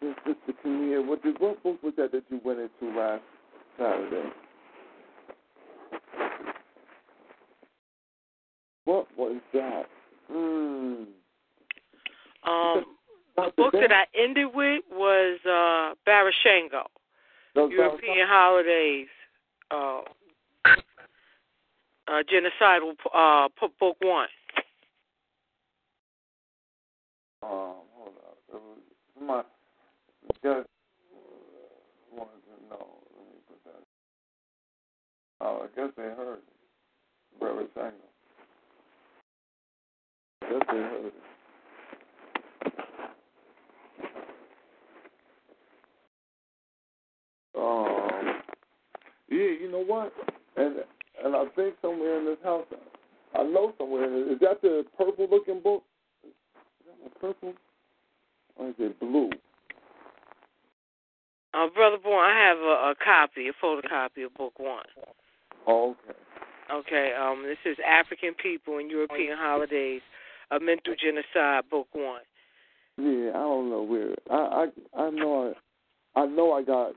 Sister 0.00 0.52
Camille, 0.62 1.04
what, 1.04 1.20
what 1.40 1.62
book 1.62 1.82
was 1.82 1.94
that 1.96 2.12
that 2.12 2.24
you 2.28 2.40
went 2.44 2.58
into 2.60 2.98
last 2.98 3.22
Saturday? 3.78 4.28
What 8.84 9.06
was 9.16 9.40
that? 9.52 9.86
Mm. 10.30 11.06
Um, 12.46 12.84
the 13.36 13.52
book 13.56 13.72
that 13.72 13.90
I 13.90 14.04
ended 14.16 14.48
with 14.54 14.82
was 14.90 15.38
uh, 15.44 15.94
Barashango, 16.06 16.84
Those 17.54 17.72
European 17.72 18.26
Holidays, 18.28 19.08
uh, 19.70 20.02
uh, 20.66 22.22
Genocidal 22.30 22.92
uh, 23.14 23.48
Book 23.80 23.96
One. 24.00 24.28
Um, 27.42 27.76
hold 27.92 28.14
up. 28.24 28.38
It 28.48 28.54
was 28.54 28.78
my 29.20 29.42
just 30.42 30.68
wanted 32.12 32.42
to 32.44 32.56
know. 32.68 32.86
Let 33.16 33.24
me 33.28 33.38
put 33.48 33.60
that. 33.64 33.82
Oh, 35.46 35.60
I 35.62 35.66
guess 35.76 35.90
they 35.94 36.04
heard 36.04 36.38
it. 36.38 37.38
Brother 37.38 37.66
Sanger. 37.74 37.92
I 40.42 40.50
guess 40.50 40.62
they 40.70 40.76
heard 40.78 41.04
it. 41.04 41.14
Um, 47.54 48.40
yeah, 49.28 49.36
you 49.60 49.68
know 49.70 49.84
what? 49.84 50.14
And 50.56 50.76
and 51.22 51.36
I 51.36 51.44
think 51.54 51.74
somewhere 51.82 52.18
in 52.20 52.24
this 52.24 52.38
house, 52.42 52.64
I 53.34 53.42
know 53.42 53.74
somewhere 53.76 54.04
in 54.04 54.14
it. 54.14 54.32
Is 54.32 54.40
that 54.40 54.62
the 54.62 54.84
purple 54.96 55.28
looking 55.30 55.60
book? 55.60 55.82
Is 56.24 56.32
that 57.02 57.20
purple? 57.20 57.52
Or 58.56 58.68
is 58.68 58.74
it 58.78 58.98
blue? 58.98 59.28
Uh, 61.52 61.68
Brother 61.74 61.98
Bourne, 62.02 62.24
I 62.24 62.48
have 62.48 62.58
a, 62.58 62.90
a 62.90 62.94
copy, 63.04 63.48
a 63.48 63.64
photocopy 63.64 64.24
of 64.24 64.34
Book 64.34 64.58
One. 64.58 64.84
Oh, 65.66 65.96
okay. 66.08 66.18
Okay, 66.72 67.12
um, 67.20 67.42
this 67.42 67.58
is 67.70 67.76
African 67.86 68.34
People 68.42 68.78
and 68.78 68.90
European 68.90 69.36
Holidays, 69.38 70.00
a 70.50 70.58
Mental 70.58 70.94
Genocide, 70.98 71.68
Book 71.70 71.88
One. 71.92 72.22
Yeah, 72.96 73.30
I 73.30 73.38
don't 73.38 73.70
know 73.70 73.82
where. 73.82 74.14
I 74.30 74.66
I 74.96 75.02
I 75.02 75.10
know 75.10 75.54
I, 76.14 76.20
I 76.20 76.26
know 76.26 76.52
I 76.52 76.62
got 76.62 76.92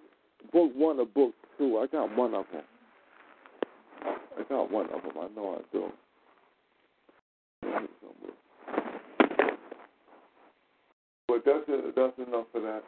book 0.53 0.71
one 0.75 0.99
or 0.99 1.05
book 1.05 1.33
two. 1.57 1.79
I 1.79 1.87
got 1.87 2.15
one 2.15 2.33
of 2.33 2.45
them. 2.53 2.63
I 4.39 4.43
got 4.47 4.71
one 4.71 4.85
of 4.85 5.01
them. 5.01 5.11
I 5.19 5.27
know 5.35 5.59
I 5.59 5.61
do. 5.71 5.91
But 11.27 11.43
that's 11.45 11.65
it, 11.67 11.95
that's 11.95 12.17
enough 12.27 12.45
for 12.51 12.61
that. 12.61 12.83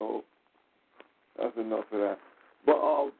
So 0.00 0.24
that's 1.42 1.58
enough 1.58 1.84
for 1.90 1.98
that. 1.98 2.18
But 2.64 2.78
um, 2.78 3.12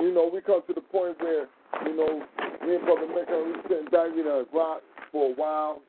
you 0.00 0.14
know, 0.14 0.30
we 0.32 0.40
come 0.40 0.62
to 0.66 0.74
the 0.74 0.80
point 0.80 1.20
where 1.20 1.46
you 1.84 1.96
know 1.96 2.22
me 2.66 2.74
and 2.76 2.84
Brother 2.84 3.06
Mecca, 3.08 3.44
we 3.44 3.54
sitting 3.68 3.86
back, 3.86 4.08
you 4.16 4.24
know, 4.24 4.44
rock 4.54 4.82
for 5.10 5.30
a 5.30 5.34
while. 5.34 5.80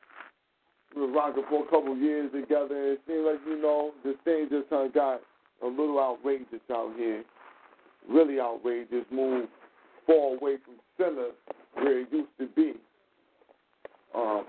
We 0.94 1.02
were 1.02 1.12
rocking 1.12 1.44
for 1.48 1.64
a 1.64 1.70
couple 1.70 1.92
of 1.92 1.98
years 1.98 2.32
together, 2.32 2.74
and 2.74 2.92
it 2.92 3.00
seemed 3.06 3.24
like, 3.24 3.38
you 3.46 3.60
know, 3.62 3.92
the 4.02 4.14
thing 4.24 4.48
just 4.50 4.68
kind 4.70 4.88
of 4.88 4.94
got 4.94 5.20
a 5.62 5.66
little 5.66 6.00
outrageous 6.00 6.60
out 6.72 6.92
here. 6.96 7.22
Really 8.08 8.40
outrageous. 8.40 9.04
Moved 9.12 9.48
far 10.06 10.34
away 10.34 10.56
from 10.64 10.74
center 10.96 11.28
where 11.74 12.00
it 12.00 12.08
used 12.10 12.30
to 12.40 12.46
be. 12.48 12.72
Um, 14.14 14.44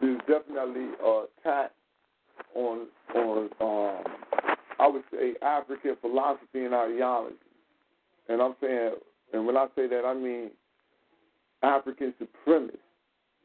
there's 0.00 0.20
definitely 0.20 0.88
a 1.04 1.24
attack 1.40 1.70
on, 2.54 2.86
on 3.14 3.50
um, 3.60 4.04
I 4.80 4.88
would 4.88 5.02
say, 5.12 5.34
African 5.42 5.96
philosophy 6.00 6.64
and 6.64 6.74
ideology. 6.74 7.36
And 8.28 8.40
I'm 8.40 8.54
saying, 8.62 8.92
and 9.34 9.46
when 9.46 9.56
I 9.56 9.66
say 9.76 9.86
that, 9.86 10.04
I 10.06 10.14
mean 10.14 10.50
African 11.62 12.14
supremacy, 12.18 12.78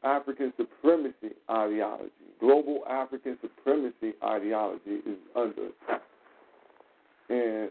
African 0.02 0.52
supremacy 0.56 1.34
ideology, 1.50 2.10
global 2.40 2.84
African 2.88 3.36
supremacy 3.42 4.14
ideology 4.24 5.02
is 5.06 5.18
under 5.34 5.66
attack. 5.66 6.02
And 7.28 7.70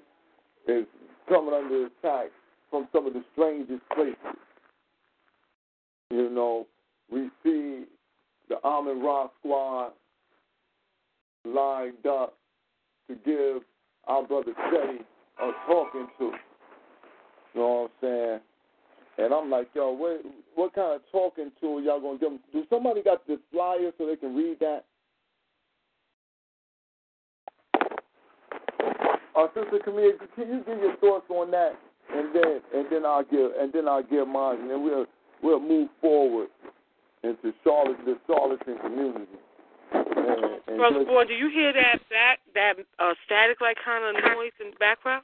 it's 0.68 0.89
coming 1.28 1.53
under 1.53 1.88
attack 1.88 2.28
from 2.70 2.88
some 2.93 3.07
of 3.07 3.13
the 3.13 3.24
strangest 3.34 3.82
places. 3.95 4.39
You 6.11 6.30
know, 6.30 6.68
we 7.11 7.30
see 7.43 7.86
the 8.47 8.63
Amin 8.63 9.01
Ra 9.01 9.28
squad 9.39 9.93
lined 11.45 12.05
up 12.05 12.38
to 13.08 13.16
give 13.26 13.64
our 14.08 14.24
brother 14.24 14.53
Teddy 14.72 14.99
a 15.41 15.51
talking 15.68 16.08
to. 16.20 16.32
You 17.53 17.62
know 17.62 17.89
what 18.01 18.08
I'm 18.10 18.39
saying? 18.39 18.39
And 19.18 19.34
I'm 19.34 19.49
like, 19.49 19.70
yo, 19.74 19.91
what 19.91 20.22
what 20.56 20.74
kind 20.76 20.95
of 20.95 21.01
talking 21.12 21.51
to 21.62 21.82
y'all 21.84 22.01
gonna 22.01 22.20
give 22.20 22.30
them? 22.30 22.39
Do 22.51 22.64
somebody 22.70 23.01
got 23.01 23.26
this 23.28 23.39
flyer 23.51 23.91
so 23.97 24.08
they 24.08 24.18
can 24.18 24.36
read 24.36 24.58
that? 24.60 24.84
Uh, 29.36 29.47
Sister 29.53 29.80
Camille, 29.84 30.14
can 30.36 30.47
you 30.47 30.64
give 30.66 30.80
your 30.80 30.95
thoughts 30.97 31.26
on 31.30 31.51
that, 31.51 31.74
and 32.14 32.34
then 32.34 32.62
and 32.74 32.86
then 32.91 33.06
I'll 33.06 33.24
give 33.24 33.51
and 33.58 33.72
then 33.72 33.88
I'll 33.88 34.03
give 34.03 34.28
mine, 34.28 34.62
and 34.62 34.70
then 34.70 34.84
we'll 34.84 35.06
we'll 35.41 35.60
move 35.60 35.89
forward 36.01 36.47
into 37.24 37.53
Charlotte, 37.64 37.97
the 38.06 38.18
Charlatan 38.28 38.78
community. 38.82 39.26
And, 40.16 40.61
and 40.68 40.78
Brother 40.78 40.99
just- 40.99 41.07
Bourne, 41.07 41.28
do 41.28 41.34
you 41.34 41.49
hear 41.49 41.74
that 41.74 41.99
back 42.09 42.39
that 42.53 42.74
uh, 42.99 43.13
static 43.26 43.61
like 43.61 43.78
kind 43.84 44.03
of 44.05 44.24
noise 44.36 44.51
in 44.59 44.72
the 44.72 44.78
background? 44.80 45.24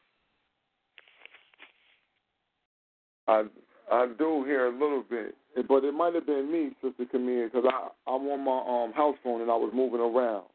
I 3.28 3.44
I 3.92 4.08
do 4.18 4.44
hear 4.46 4.68
a 4.68 4.72
little 4.72 5.04
bit, 5.10 5.36
but 5.68 5.84
it 5.84 5.94
might 5.94 6.16
have 6.16 6.26
been 6.26 6.52
me, 6.52 6.72
Sister 6.82 7.06
Camille, 7.10 7.50
because 7.52 7.66
I 7.72 7.90
I'm 8.12 8.28
on 8.28 8.44
my 8.44 8.86
um 8.86 8.94
house 8.94 9.16
phone 9.24 9.42
and 9.42 9.52
I 9.52 9.56
was 9.56 9.72
moving 9.74 10.00
around. 10.00 10.46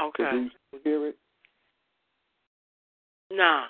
Okay. 0.00 0.30
Do 0.30 0.36
you 0.72 0.80
hear 0.84 1.06
it? 1.08 1.16
Nah. 3.30 3.64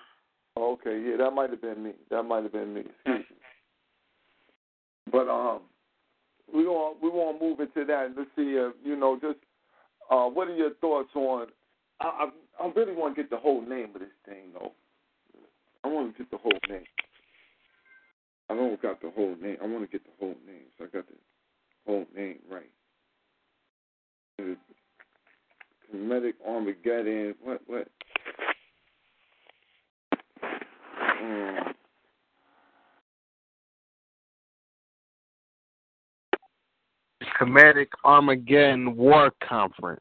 Okay, 0.59 1.03
yeah, 1.07 1.17
that 1.19 1.31
might 1.33 1.51
have 1.51 1.61
been 1.61 1.83
me. 1.83 1.93
That 2.11 2.23
might 2.25 2.43
have 2.43 2.53
been 2.53 2.75
me. 2.75 2.81
Excuse 2.81 3.25
me. 3.31 3.37
But 5.13 5.29
um, 5.29 5.61
we 6.53 6.67
want 6.67 7.03
we 7.03 7.09
want 7.09 7.39
to 7.39 7.45
move 7.45 7.61
into 7.61 7.85
that. 7.87 8.13
Let's 8.17 8.31
see, 8.37 8.59
uh, 8.59 8.71
you 8.85 8.97
know, 8.97 9.19
just 9.21 9.39
uh, 10.11 10.27
what 10.27 10.49
are 10.49 10.55
your 10.57 10.75
thoughts 10.75 11.11
on? 11.15 11.49
I, 12.01 12.29
I 12.61 12.65
I 12.65 12.73
really 12.75 12.95
want 12.95 13.17
to 13.17 13.23
get 13.23 13.31
the 13.31 13.37
whole 13.39 13.61
name 13.61 13.91
of 13.95 14.01
this 14.01 14.11
thing 14.27 14.53
though. 14.53 14.73
I 15.85 15.89
want 15.89 16.17
to 16.17 16.23
get 16.23 16.31
the 16.31 16.39
whole 16.39 16.59
name. 16.69 16.85
I 18.49 18.55
don't 18.55 18.81
got 18.81 19.01
the 19.01 19.11
whole 19.11 19.37
name. 19.41 19.57
I 19.63 19.67
want 19.67 19.83
to 19.85 19.91
get 19.91 20.05
the 20.05 20.13
whole 20.21 20.37
name, 20.47 20.67
so 20.79 20.85
I 20.85 20.89
got 20.89 21.07
the 21.09 21.15
whole 21.87 22.07
name 22.15 22.39
right. 22.51 22.71
It's 24.39 24.61
Kemetic 25.93 26.35
Armageddon. 26.47 27.35
What 27.43 27.63
what? 27.67 27.89
Um, 31.23 31.75
Kemetic 37.39 37.89
Armageddon 38.05 38.97
War 38.97 39.31
Conference. 39.47 40.01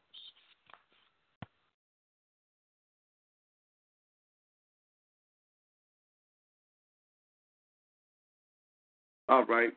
All 9.28 9.44
right. 9.44 9.72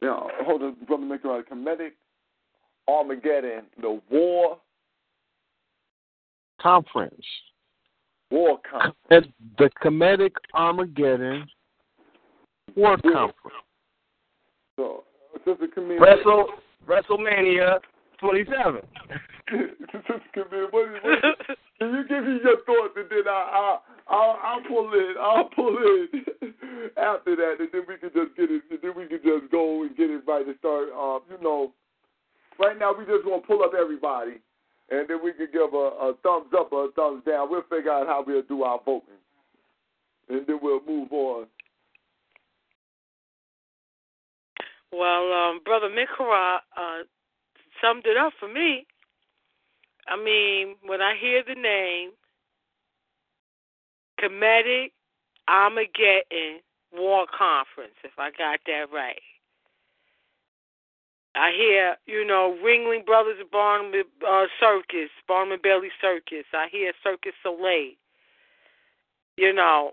Now, 0.00 0.28
hold 0.42 0.62
on, 0.62 0.76
Brother 0.86 1.04
McDonald. 1.04 1.44
Kemetic 1.50 1.92
Armageddon, 2.88 3.64
the 3.80 4.00
war, 4.10 4.58
Conference. 6.60 7.24
war 8.30 8.60
conference. 8.68 9.26
The 9.58 9.70
Kemetic 9.82 10.32
Armageddon 10.54 11.46
War 12.76 12.96
Conference. 12.98 13.56
So, 14.76 15.04
Sister 15.44 15.68
Camille, 15.74 15.98
Wrestle 15.98 16.48
WrestleMania 16.86 17.78
27. 18.20 18.82
Sister 19.50 20.22
Camille, 20.32 20.68
what 20.70 20.88
is, 20.88 21.02
what 21.02 21.18
is, 21.18 21.56
can 21.78 21.94
you 21.94 22.04
give 22.08 22.24
me 22.24 22.38
your 22.44 22.62
thoughts 22.64 22.94
and 22.96 23.06
then 23.10 23.26
I, 23.26 23.30
I, 23.30 23.78
I'll, 24.08 24.38
I'll 24.42 24.62
pull 24.62 24.92
in, 24.92 25.14
I'll 25.20 25.50
pull 25.54 25.76
in 25.76 26.08
after 26.96 27.36
that, 27.36 27.56
and 27.58 27.68
then 27.72 27.82
we 27.88 27.96
can 27.98 28.10
just 28.14 28.36
get 28.36 28.50
it, 28.50 28.62
and 28.70 28.78
then 28.82 28.92
we 28.96 29.06
can 29.06 29.20
just 29.22 29.50
go 29.50 29.82
and 29.82 29.96
get 29.96 30.10
it 30.10 30.22
right 30.26 30.46
and 30.46 30.56
start. 30.58 30.88
Um, 30.94 31.20
you 31.30 31.42
know, 31.42 31.72
right 32.58 32.78
now 32.78 32.94
we 32.96 33.04
just 33.04 33.26
want 33.26 33.42
to 33.42 33.46
pull 33.46 33.62
up 33.62 33.72
everybody, 33.78 34.38
and 34.90 35.08
then 35.08 35.18
we 35.22 35.32
can 35.32 35.48
give 35.52 35.72
a, 35.74 36.12
a 36.12 36.14
thumbs 36.22 36.52
up 36.56 36.72
or 36.72 36.86
a 36.86 36.92
thumbs 36.92 37.24
down. 37.26 37.50
We'll 37.50 37.62
figure 37.70 37.90
out 37.90 38.06
how 38.06 38.24
we'll 38.26 38.42
do 38.42 38.62
our 38.62 38.80
voting, 38.84 39.18
and 40.28 40.46
then 40.46 40.58
we'll 40.62 40.84
move 40.86 41.12
on. 41.12 41.46
Well, 44.92 45.32
um, 45.32 45.60
Brother 45.64 45.88
Mikra 45.88 46.56
uh, 46.76 47.02
summed 47.80 48.04
it 48.06 48.16
up 48.16 48.34
for 48.38 48.48
me. 48.48 48.86
I 50.06 50.22
mean, 50.22 50.76
when 50.84 51.00
I 51.00 51.14
hear 51.18 51.42
the 51.46 51.54
name 51.54 52.10
Kemetic 54.20 54.92
Armageddon 55.48 56.60
War 56.92 57.26
Conference, 57.26 57.94
if 58.04 58.12
I 58.18 58.30
got 58.30 58.60
that 58.66 58.86
right. 58.92 59.20
I 61.34 61.50
hear, 61.56 61.96
you 62.04 62.26
know, 62.26 62.58
Ringling 62.62 63.06
Brothers 63.06 63.38
Barnum 63.50 63.92
uh, 64.28 64.44
Circus, 64.60 65.08
Barnum 65.26 65.52
and 65.52 65.62
Bailey 65.62 65.88
Circus. 65.98 66.44
I 66.52 66.66
hear 66.70 66.92
Circus 67.02 67.32
Soleil. 67.42 67.92
You 69.38 69.54
know, 69.54 69.92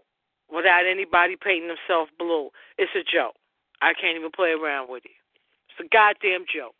without 0.53 0.83
anybody 0.85 1.37
painting 1.41 1.69
themselves 1.69 2.11
blue. 2.19 2.49
It's 2.77 2.91
a 2.93 3.03
joke. 3.09 3.38
I 3.81 3.93
can't 3.93 4.17
even 4.17 4.31
play 4.31 4.51
around 4.51 4.89
with 4.89 5.05
it. 5.05 5.11
It's 5.69 5.85
a 5.85 5.89
goddamn 5.93 6.45
joke. 6.53 6.75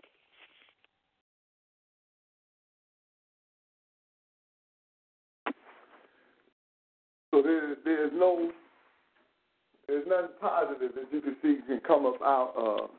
So 7.32 7.42
there, 7.42 7.76
there's 7.86 8.12
no, 8.14 8.52
there's 9.88 10.06
nothing 10.08 10.36
positive 10.42 10.92
that 10.96 11.06
you 11.14 11.22
can 11.22 11.36
see 11.42 11.58
can 11.68 11.80
come 11.88 12.06
up 12.06 12.22
out 12.22 12.54
of 12.58 12.90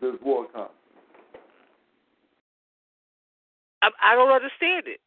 this 0.00 0.14
war 0.22 0.44
conference. 0.46 0.72
I, 3.82 3.90
I 4.02 4.14
don't 4.14 4.30
understand 4.32 4.86
it. 4.86 5.00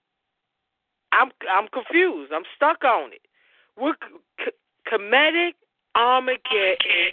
I'm 1.12 1.30
I'm 1.52 1.68
confused. 1.68 2.32
I'm 2.34 2.44
stuck 2.56 2.84
on 2.84 3.12
it. 3.14 3.22
We're 3.78 3.96
c- 4.40 4.52
Kemetic 4.92 5.54
Armageddon. 5.96 7.12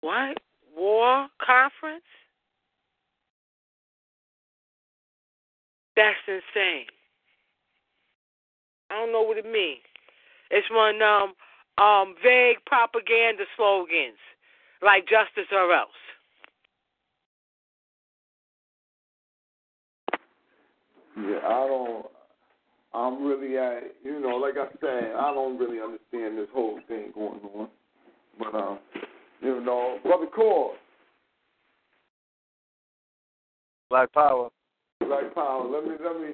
What 0.00 0.38
war 0.76 1.28
conference? 1.44 2.04
That's 5.96 6.16
insane. 6.28 6.86
I 8.90 8.94
don't 8.94 9.12
know 9.12 9.22
what 9.22 9.38
it 9.38 9.50
means. 9.50 9.80
It's 10.50 10.68
one 10.70 11.02
um 11.02 11.34
um 11.78 12.14
vague 12.22 12.58
propaganda 12.66 13.44
slogans 13.56 14.18
like 14.82 15.04
justice 15.08 15.50
or 15.52 15.72
else. 15.72 15.90
Yeah, 21.16 21.38
I 21.44 21.66
don't. 21.66 22.06
I'm 22.92 23.22
really 23.26 23.58
at, 23.58 23.82
you 24.04 24.20
know, 24.20 24.36
like 24.36 24.54
I 24.56 24.68
said, 24.80 25.12
I 25.16 25.32
don't 25.34 25.58
really 25.58 25.80
understand 25.80 26.38
this 26.38 26.48
whole 26.54 26.78
thing 26.88 27.12
going 27.14 27.40
on. 27.54 27.68
But 28.38 28.54
um, 28.54 28.78
you 29.40 29.60
know, 29.60 29.98
brother 30.02 30.26
Core, 30.26 30.74
Black 33.90 34.12
Power. 34.12 34.50
Black 35.00 35.34
Power. 35.34 35.64
Let 35.68 35.84
me, 35.84 35.96
let 36.02 36.20
me. 36.20 36.28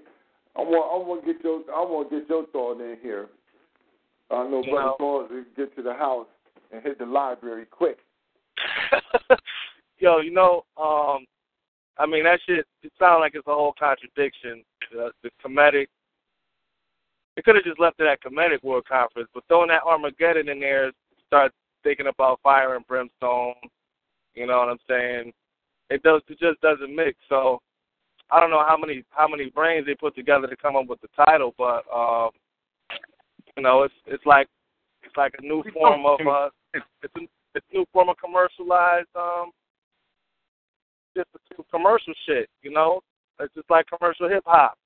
I 0.57 0.61
want, 0.61 1.05
I 1.05 1.09
want 1.09 1.25
to 1.25 1.33
get 1.33 1.45
your, 1.45 1.61
I 1.75 1.81
want 1.81 2.11
to 2.11 2.21
get 2.21 2.29
your 2.29 2.47
thought 2.47 2.81
in 2.81 2.97
here. 3.03 3.29
I 4.31 4.49
know 4.49 4.63
You 4.65 4.73
brother 4.73 4.87
know. 4.87 4.97
Core 4.99 5.29
to 5.29 5.45
get 5.57 5.75
to 5.77 5.83
the 5.83 5.95
house 5.95 6.27
and 6.73 6.83
hit 6.83 6.99
the 6.99 7.07
library 7.07 7.67
quick. 7.71 7.99
Yo, 9.99 10.19
you 10.21 10.33
know, 10.33 10.65
um, 10.77 11.25
I 11.99 12.07
mean 12.07 12.25
that 12.25 12.41
shit. 12.47 12.67
It 12.83 12.93
sounds 12.99 13.21
like 13.21 13.35
it's 13.35 13.47
a 13.47 13.55
whole 13.55 13.75
contradiction. 13.79 14.63
The, 14.91 15.11
the 15.23 15.31
comedic. 15.45 15.87
They 17.37 17.43
could 17.43 17.55
have 17.55 17.65
just 17.65 17.81
left 17.81 18.01
it 18.01 18.07
at 18.07 18.23
comedic 18.23 18.63
world 18.63 18.85
conference, 18.87 19.29
but 19.33 19.45
throwing 19.49 19.69
that 19.69 19.85
Armageddon 19.85 20.51
in 20.51 20.61
there, 20.61 20.93
start 21.27 21.53
thinking 21.83 22.07
about 22.07 22.41
fire 22.43 22.77
and 22.77 22.87
brimstone. 22.87 23.55
You 24.35 24.47
know 24.47 24.59
what 24.59 24.69
I'm 24.69 24.79
saying? 24.89 25.33
It 25.91 26.03
does. 26.03 26.23
It 26.29 26.39
just 26.39 26.61
doesn't 26.61 26.95
mix. 26.95 27.19
So 27.29 27.61
I 28.31 28.41
don't 28.41 28.51
know 28.51 28.65
how 28.67 28.77
many 28.77 29.05
how 29.11 29.29
many 29.29 29.51
brains 29.51 29.87
they 29.87 29.95
put 29.95 30.15
together 30.15 30.47
to 30.47 30.57
come 30.57 30.77
up 30.77 30.87
with 30.89 31.01
the 31.01 31.09
title, 31.17 31.55
but 31.59 31.85
um, 31.95 32.31
you 33.57 33.63
know, 33.63 33.83
it's 33.83 33.95
it's 34.07 34.25
like 34.25 34.49
it's 35.03 35.17
like 35.17 35.35
a 35.39 35.43
new 35.43 35.63
form 35.75 36.07
of 36.07 36.21
uh, 36.27 36.49
it's, 36.73 36.87
it's 37.03 37.15
a 37.17 37.21
it's 37.55 37.67
a 37.73 37.77
new 37.77 37.85
form 37.93 38.09
of 38.09 38.17
commercialized 38.17 39.09
um 39.15 39.51
just 41.17 41.29
a 41.59 41.63
commercial 41.71 42.15
shit, 42.27 42.49
you 42.63 42.71
know? 42.71 43.01
It's 43.41 43.55
just 43.55 43.69
like 43.69 43.87
commercial 43.87 44.29
hip 44.29 44.45
hop. 44.47 44.79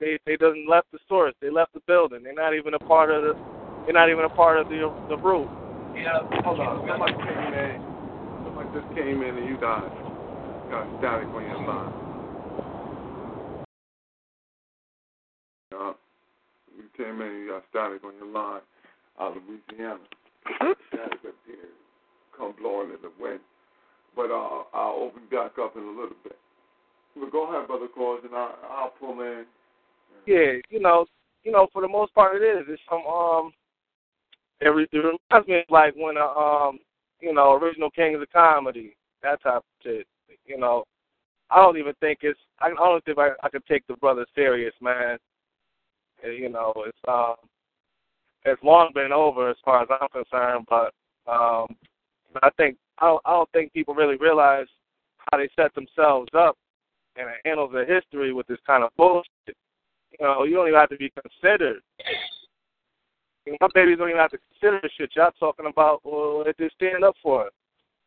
They 0.00 0.18
they 0.26 0.36
doesn't 0.36 0.68
left 0.68 0.90
the 0.92 0.98
source, 1.08 1.34
they 1.40 1.50
left 1.50 1.74
the 1.74 1.80
building. 1.86 2.22
They're 2.22 2.34
not 2.34 2.54
even 2.54 2.74
a 2.74 2.78
part 2.78 3.10
of 3.10 3.22
the 3.22 3.34
they're 3.84 3.94
not 3.94 4.10
even 4.10 4.24
a 4.24 4.28
part 4.28 4.58
of 4.58 4.68
the 4.68 4.92
the 5.08 5.16
root. 5.16 5.48
Yeah, 5.94 6.22
hold 6.44 6.60
on. 6.60 6.88
Somebody 6.88 7.12
came 7.12 7.52
in. 7.54 7.82
Somebody 8.44 8.68
just 8.74 8.88
came 8.94 9.22
in 9.22 9.36
and 9.36 9.48
you 9.48 9.58
got 9.60 9.84
got 10.70 10.88
static 10.98 11.28
on 11.28 11.42
your 11.44 11.66
line. 11.66 11.92
Yeah. 15.72 15.92
You 16.76 16.84
came 16.96 17.20
in 17.20 17.32
you 17.40 17.48
got 17.52 17.64
static 17.70 18.04
on 18.04 18.14
your 18.16 18.32
line 18.32 18.62
out 19.20 19.36
of 19.36 19.42
Louisiana. 19.44 20.00
static 20.88 21.20
up 21.28 21.36
there. 21.46 21.70
Come 22.36 22.54
blowing 22.60 22.90
in 22.90 23.02
the 23.02 23.12
wind. 23.20 23.40
But 24.16 24.30
uh, 24.30 24.64
I'll 24.72 25.08
open 25.08 25.22
back 25.30 25.52
up 25.60 25.76
in 25.76 25.82
a 25.82 25.86
little 25.86 26.16
bit. 26.24 26.36
But 27.14 27.32
go 27.32 27.48
ahead, 27.48 27.66
brother 27.66 27.88
Cause, 27.94 28.20
and 28.24 28.34
I, 28.34 28.52
I'll 28.70 28.92
pull 28.98 29.20
in. 29.20 29.44
Yeah, 30.26 30.52
you 30.70 30.80
know, 30.80 31.06
you 31.42 31.52
know, 31.52 31.68
for 31.72 31.82
the 31.82 31.88
most 31.88 32.14
part 32.14 32.36
it 32.40 32.44
is. 32.44 32.64
It's 32.68 32.82
some 32.88 33.04
um 33.06 33.52
it, 34.62 34.88
it 34.92 34.96
reminds 34.96 35.48
me 35.48 35.58
of 35.58 35.64
like 35.68 35.94
when 35.96 36.16
uh, 36.16 36.26
um 36.26 36.78
you 37.20 37.32
know, 37.32 37.52
original 37.54 37.90
Kings 37.90 38.20
of 38.20 38.30
Comedy, 38.32 38.96
that 39.22 39.42
type 39.42 39.56
of 39.56 39.62
shit. 39.82 40.06
You 40.46 40.58
know. 40.58 40.84
I 41.50 41.56
don't 41.56 41.76
even 41.76 41.92
think 42.00 42.20
it's 42.22 42.40
I 42.60 42.70
don't 42.70 43.04
think 43.04 43.18
I, 43.18 43.30
I 43.42 43.48
could 43.50 43.66
take 43.66 43.86
the 43.86 43.96
brother 43.96 44.24
serious, 44.34 44.74
man. 44.80 45.18
You 46.24 46.48
know, 46.48 46.72
it's 46.86 46.98
um 47.06 47.34
it's 48.44 48.62
long 48.62 48.90
been 48.94 49.12
over 49.12 49.50
as 49.50 49.56
far 49.64 49.82
as 49.82 49.88
I'm 49.90 50.08
concerned, 50.08 50.66
but 50.68 50.92
um 51.30 51.76
I 52.42 52.48
think 52.56 52.76
I 52.98 53.06
don't, 53.06 53.22
I 53.26 53.32
don't 53.32 53.50
think 53.52 53.72
people 53.72 53.94
really 53.94 54.16
realize 54.16 54.66
how 55.30 55.38
they 55.38 55.48
set 55.54 55.74
themselves 55.74 56.30
up 56.34 56.56
and 57.16 57.28
handle 57.44 57.68
the 57.68 57.84
history 57.86 58.32
with 58.32 58.46
this 58.46 58.58
kind 58.66 58.82
of 58.82 58.90
bullshit. 58.96 59.56
You 60.18 60.26
know, 60.26 60.44
you 60.44 60.54
don't 60.54 60.68
even 60.68 60.80
have 60.80 60.88
to 60.90 60.96
be 60.96 61.10
considered. 61.10 61.82
My 63.46 63.68
babies 63.74 63.98
don't 63.98 64.08
even 64.08 64.20
have 64.20 64.30
to 64.30 64.38
consider 64.38 64.80
the 64.82 64.90
shit 64.96 65.10
y'all 65.16 65.32
talking 65.38 65.66
about 65.66 66.00
or 66.04 66.48
if 66.48 66.56
they 66.56 66.70
stand 66.74 67.04
up 67.04 67.16
for 67.22 67.46
it. 67.46 67.52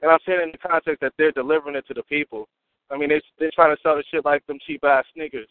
And 0.01 0.11
I'm 0.11 0.19
saying 0.25 0.41
in 0.43 0.51
the 0.51 0.57
context 0.57 1.01
that 1.01 1.13
they're 1.17 1.31
delivering 1.31 1.75
it 1.75 1.85
to 1.87 1.93
the 1.93 2.03
people. 2.03 2.47
I 2.91 2.97
mean, 2.97 3.09
they 3.09 3.21
they're 3.39 3.51
trying 3.53 3.75
to 3.75 3.81
sell 3.81 3.95
the 3.95 4.03
shit 4.11 4.23
like 4.23 4.45
them 4.45 4.59
cheap 4.65 4.83
ass 4.83 5.05
sneakers. 5.13 5.49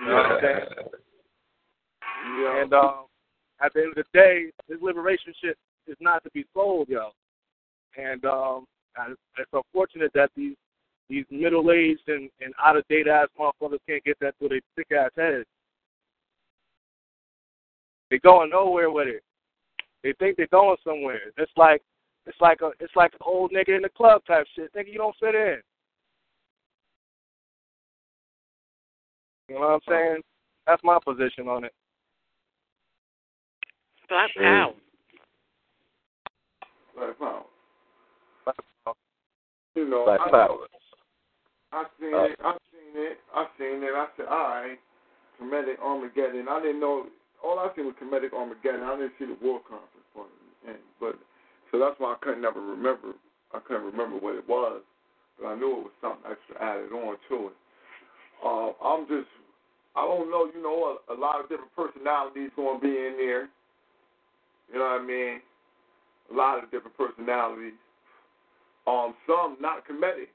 You 0.00 0.08
know 0.08 0.14
what 0.14 0.26
I'm 0.26 0.40
saying? 0.40 0.64
Yeah. 2.40 2.62
And 2.62 2.72
um, 2.72 3.04
at 3.62 3.72
the 3.74 3.80
end 3.80 3.94
of 3.96 4.04
the 4.04 4.18
day, 4.18 4.50
this 4.68 4.78
liberation 4.80 5.34
shit 5.42 5.56
is 5.86 5.96
not 6.00 6.22
to 6.24 6.30
be 6.30 6.44
sold, 6.54 6.88
yo. 6.88 7.10
And 7.96 8.24
um, 8.24 8.66
it's 9.38 9.50
unfortunate 9.52 10.12
that 10.14 10.30
these 10.36 10.56
these 11.10 11.26
middle 11.30 11.70
aged 11.70 12.08
and, 12.08 12.30
and 12.40 12.54
out 12.64 12.76
of 12.76 12.88
date 12.88 13.08
ass 13.08 13.28
motherfuckers 13.38 13.78
can't 13.86 14.02
get 14.04 14.18
that 14.20 14.34
through 14.38 14.50
their 14.50 14.60
thick 14.74 14.90
ass 14.92 15.10
heads. 15.16 15.44
They're 18.14 18.32
going 18.32 18.50
nowhere 18.50 18.92
with 18.92 19.08
it. 19.08 19.24
They 20.04 20.12
think 20.20 20.36
they're 20.36 20.46
going 20.46 20.76
somewhere. 20.84 21.18
It's 21.36 21.50
like 21.56 21.82
it's 22.26 22.40
like 22.40 22.60
a 22.60 22.70
it's 22.78 22.94
like 22.94 23.12
an 23.14 23.18
old 23.26 23.50
nigga 23.50 23.74
in 23.74 23.82
the 23.82 23.88
club 23.88 24.22
type 24.24 24.46
shit. 24.54 24.72
Nigga, 24.72 24.92
you 24.92 24.98
don't 24.98 25.16
fit 25.18 25.34
in. 25.34 25.56
You 29.48 29.56
know 29.56 29.62
what 29.62 29.66
I'm 29.66 29.80
saying? 29.88 30.22
That's 30.64 30.80
my 30.84 30.98
position 31.04 31.48
on 31.48 31.64
it. 31.64 31.72
Black 34.08 34.30
Power. 34.36 34.74
Black 38.44 38.56
Power. 38.84 38.94
You 39.74 39.90
know, 39.90 40.04
Black 40.04 40.20
I, 40.20 40.30
Power. 40.30 40.68
I 41.72 41.84
seen 41.98 42.14
Uh, 42.14 42.22
it. 42.22 42.38
I 42.44 42.52
seen 42.70 42.94
it. 42.94 43.18
I 43.34 43.46
seen 43.58 43.82
it. 43.82 43.92
I 43.92 44.06
said, 44.16 44.26
all 44.26 44.38
right, 44.38 44.78
Comedic 45.42 45.80
Armageddon. 45.82 46.46
I 46.48 46.60
didn't 46.62 46.78
know. 46.78 47.06
All 47.44 47.58
I 47.60 47.68
seen 47.76 47.84
was 47.84 47.94
Comedic 48.00 48.32
Armageddon. 48.32 48.82
I 48.82 48.96
didn't 48.96 49.12
see 49.18 49.26
the 49.28 49.36
war 49.44 49.60
conference 49.68 50.08
part 50.16 50.32
end. 50.66 50.80
But 50.98 51.20
so 51.70 51.78
that's 51.78 51.94
why 52.00 52.16
I 52.16 52.18
couldn't 52.24 52.40
never 52.40 52.60
remember. 52.60 53.12
I 53.52 53.60
couldn't 53.60 53.84
remember 53.84 54.16
what 54.16 54.34
it 54.34 54.48
was, 54.48 54.80
but 55.38 55.48
I 55.48 55.54
knew 55.54 55.84
it 55.84 55.92
was 55.92 55.96
something 56.00 56.24
extra 56.24 56.56
added 56.56 56.90
on 56.90 57.16
to 57.28 57.52
it. 57.52 57.56
Uh, 58.40 58.72
I'm 58.80 59.06
just. 59.06 59.28
I 59.94 60.02
don't 60.02 60.30
know. 60.30 60.48
You 60.52 60.62
know, 60.62 60.96
a, 60.96 61.14
a 61.14 61.16
lot 61.18 61.38
of 61.38 61.48
different 61.48 61.70
personalities 61.76 62.50
going 62.56 62.80
to 62.80 62.82
be 62.82 62.90
in 62.90 63.14
there. 63.20 63.46
You 64.72 64.80
know 64.80 64.96
what 64.96 65.02
I 65.02 65.06
mean? 65.06 65.40
A 66.32 66.34
lot 66.34 66.64
of 66.64 66.70
different 66.70 66.96
personalities. 66.96 67.76
Um, 68.86 69.14
some 69.26 69.56
not 69.60 69.86
comedic. 69.86 70.32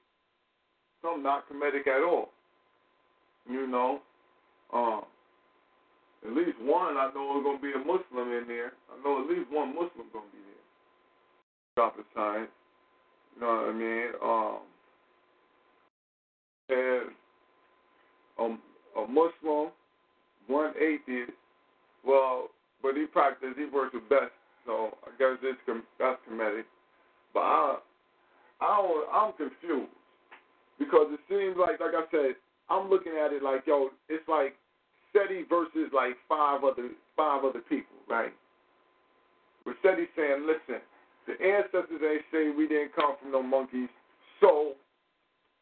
Some 1.01 1.23
not 1.23 1.45
comedic 1.49 1.87
at 1.87 2.03
all. 2.03 2.29
You 3.49 3.67
know, 3.67 3.99
um, 4.73 5.03
at 6.25 6.33
least 6.33 6.59
one 6.61 6.97
I 6.97 7.09
know 7.13 7.39
is 7.39 7.43
gonna 7.43 7.59
be 7.59 7.71
a 7.73 7.79
Muslim 7.79 8.31
in 8.33 8.45
there. 8.47 8.73
I 8.91 9.03
know 9.03 9.23
at 9.23 9.29
least 9.29 9.49
one 9.51 9.69
Muslim 9.69 10.07
gonna 10.11 10.25
be 10.31 10.39
there. 10.39 10.65
Drop 11.75 11.97
a 11.97 12.03
sign. 12.15 12.47
You 13.35 13.41
know 13.41 13.47
what 13.47 13.69
I 13.69 13.73
mean? 13.73 14.07
Um, 14.21 14.59
and 16.69 17.09
um, 18.39 18.59
a 18.97 19.07
Muslim, 19.07 19.71
one 20.47 20.73
atheist. 20.79 21.31
Well, 22.05 22.49
but 22.81 22.95
he 22.95 23.05
practices, 23.05 23.55
he 23.57 23.65
the 23.65 24.01
best. 24.09 24.31
So 24.65 24.97
I 25.03 25.09
guess 25.17 25.37
it's 25.41 25.59
that's 25.99 26.19
comedic. 26.29 26.63
But 27.33 27.41
I, 27.41 27.77
I 28.61 29.05
I'm 29.13 29.33
confused 29.33 29.91
because 30.77 31.07
it 31.11 31.19
seems 31.29 31.57
like, 31.57 31.79
like 31.79 31.95
I 31.95 32.05
said, 32.11 32.35
I'm 32.69 32.89
looking 32.89 33.13
at 33.13 33.33
it 33.33 33.43
like, 33.43 33.65
yo, 33.67 33.89
it's 34.07 34.27
like 34.27 34.55
SETI 35.13 35.45
versus 35.49 35.91
like 35.93 36.17
five 36.27 36.63
other 36.63 36.89
five 37.15 37.43
other 37.43 37.61
people, 37.61 37.97
right? 38.07 38.33
SETI 39.83 40.07
saying, 40.15 40.47
listen, 40.47 40.81
the 41.27 41.33
ancestors 41.45 42.01
ain't 42.01 42.25
say 42.31 42.49
we 42.49 42.67
didn't 42.67 42.95
come 42.95 43.15
from 43.21 43.31
no 43.31 43.43
monkeys, 43.43 43.89
so 44.41 44.73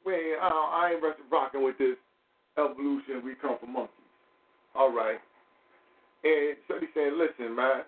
we 0.06 0.14
ain't, 0.14 0.40
I, 0.42 0.48
I 0.48 0.92
ain't 0.94 1.04
rocking 1.30 1.64
with 1.64 1.78
this 1.78 1.98
evolution. 2.58 3.22
We 3.24 3.36
come 3.36 3.58
from 3.60 3.74
monkeys. 3.74 4.08
All 4.76 4.94
right. 4.94 5.20
And 6.24 6.56
SETI 6.68 6.88
saying, 6.96 7.20
listen, 7.20 7.56
man, 7.56 7.84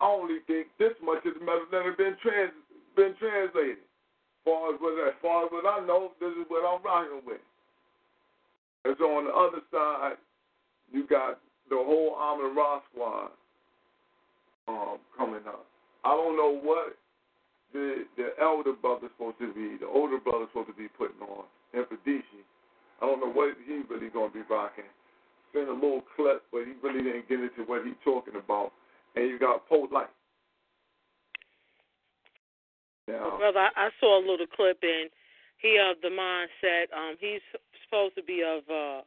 I 0.00 0.06
only 0.06 0.38
think 0.46 0.68
this 0.78 0.94
much 1.02 1.20
has 1.24 1.34
been 1.36 2.16
trans 2.22 2.52
been 2.96 3.14
translated. 3.18 3.84
Far 4.44 4.74
as 4.74 4.80
what 4.80 4.96
as 5.06 5.14
far 5.20 5.44
as 5.44 5.52
what 5.52 5.66
I 5.68 5.84
know, 5.84 6.12
this 6.20 6.32
is 6.32 6.48
what 6.48 6.64
I'm 6.64 6.82
rocking 6.82 7.20
with. 7.26 7.44
And 8.84 8.96
so 8.98 9.04
on 9.18 9.28
the 9.28 9.34
other 9.34 9.60
side, 9.70 10.16
you 10.92 11.06
got 11.06 11.38
the 11.68 11.76
whole 11.76 12.16
Amon 12.18 12.56
Ra 12.56 12.80
squad 12.92 13.30
um, 14.68 14.98
coming 15.16 15.42
up. 15.46 15.66
I 16.04 16.10
don't 16.10 16.36
know 16.36 16.58
what 16.62 16.96
the 17.72 18.04
the 18.16 18.30
elder 18.40 18.72
brother's 18.72 19.10
supposed 19.16 19.38
to 19.38 19.52
be, 19.54 19.78
the 19.78 19.86
older 19.86 20.18
brother's 20.18 20.48
supposed 20.50 20.68
to 20.68 20.74
be 20.74 20.88
putting 20.98 21.20
on, 21.22 21.44
Infadishi. 21.74 22.42
I 23.00 23.06
don't 23.06 23.20
know 23.20 23.32
what 23.32 23.56
he's 23.66 23.84
really 23.88 24.08
going 24.08 24.30
to 24.30 24.34
be 24.34 24.44
rocking. 24.48 24.84
Seen 25.54 25.68
a 25.68 25.72
little 25.72 26.02
clip, 26.14 26.42
but 26.52 26.62
he 26.66 26.74
really 26.82 27.02
didn't 27.02 27.28
get 27.28 27.40
into 27.40 27.64
what 27.66 27.84
he's 27.84 27.98
talking 28.04 28.34
about. 28.36 28.72
And 29.16 29.26
you 29.28 29.38
got 29.38 29.68
Polight. 29.68 30.12
Now, 33.08 33.38
brother, 33.38 33.58
I, 33.58 33.88
I 33.88 33.88
saw 33.98 34.20
a 34.20 34.24
little 34.24 34.46
clip, 34.46 34.78
and 34.82 35.10
he 35.58 35.80
of 35.80 35.96
the 36.02 36.08
mindset. 36.08 36.92
Um, 36.96 37.16
he's 37.18 37.40
supposed 37.84 38.14
to 38.16 38.22
be 38.22 38.42
of 38.46 38.62
uh, 38.70 39.02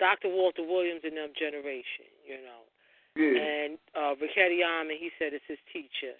Dr. 0.00 0.32
Walter 0.32 0.64
Williams 0.64 1.04
in 1.04 1.14
them 1.14 1.36
generation, 1.36 2.08
you 2.24 2.40
know. 2.40 2.64
Yeah. 3.14 3.36
And 3.36 3.78
uh, 3.92 4.16
Rickety 4.16 4.64
Amen, 4.64 4.96
he 4.96 5.12
said 5.20 5.36
it's 5.36 5.44
his 5.46 5.60
teacher. 5.68 6.16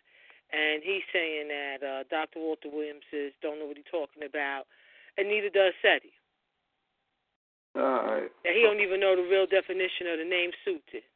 And 0.53 0.83
he's 0.85 1.07
saying 1.13 1.49
that 1.49 1.81
uh, 1.81 2.03
Dr. 2.11 2.45
Walter 2.45 2.69
Williams 2.69 3.07
is, 3.13 3.33
don't 3.41 3.59
know 3.59 3.67
what 3.67 3.79
he's 3.79 3.89
talking 3.91 4.27
about, 4.27 4.69
and 5.17 5.29
neither 5.29 5.49
does 5.49 5.73
SETI. 5.81 6.13
All 7.77 8.03
right. 8.05 8.31
And 8.45 8.53
he 8.55 8.63
don't 8.63 8.81
even 8.81 9.01
know 9.01 9.15
the 9.15 9.23
real 9.23 9.47
definition 9.47 10.11
of 10.11 10.19
the 10.19 10.29
name 10.29 10.51
suited. 10.65 11.07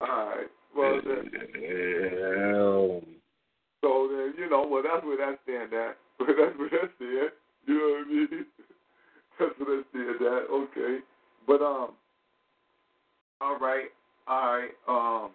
All 0.00 0.08
right. 0.08 0.50
Well, 0.74 1.00
then, 1.04 1.30
so 3.84 4.08
then 4.10 4.34
you 4.36 4.50
know, 4.50 4.66
well 4.66 4.82
that's 4.82 5.04
where 5.04 5.18
that 5.18 5.38
stand 5.44 5.72
at. 5.72 5.96
that's 6.18 6.58
where 6.58 6.70
that 6.70 6.90
stand. 6.96 7.30
You 7.66 7.74
know 7.78 7.88
what 7.92 8.06
I 8.06 8.10
mean? 8.10 8.46
That's 9.38 9.52
where 9.58 9.82
that. 10.18 10.46
Okay. 10.50 10.98
But 11.46 11.62
um. 11.62 11.90
All 13.40 13.58
right. 13.58 13.86
All 14.26 14.56
right. 14.56 14.70
Um. 14.88 15.30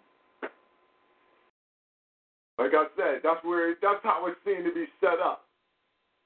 Like 2.57 2.71
I 2.73 2.87
said, 2.97 3.21
that's 3.23 3.39
where 3.45 3.75
that's 3.81 4.03
how 4.03 4.27
it 4.27 4.35
seemed 4.43 4.65
to 4.65 4.73
be 4.73 4.85
set 4.99 5.19
up. 5.23 5.45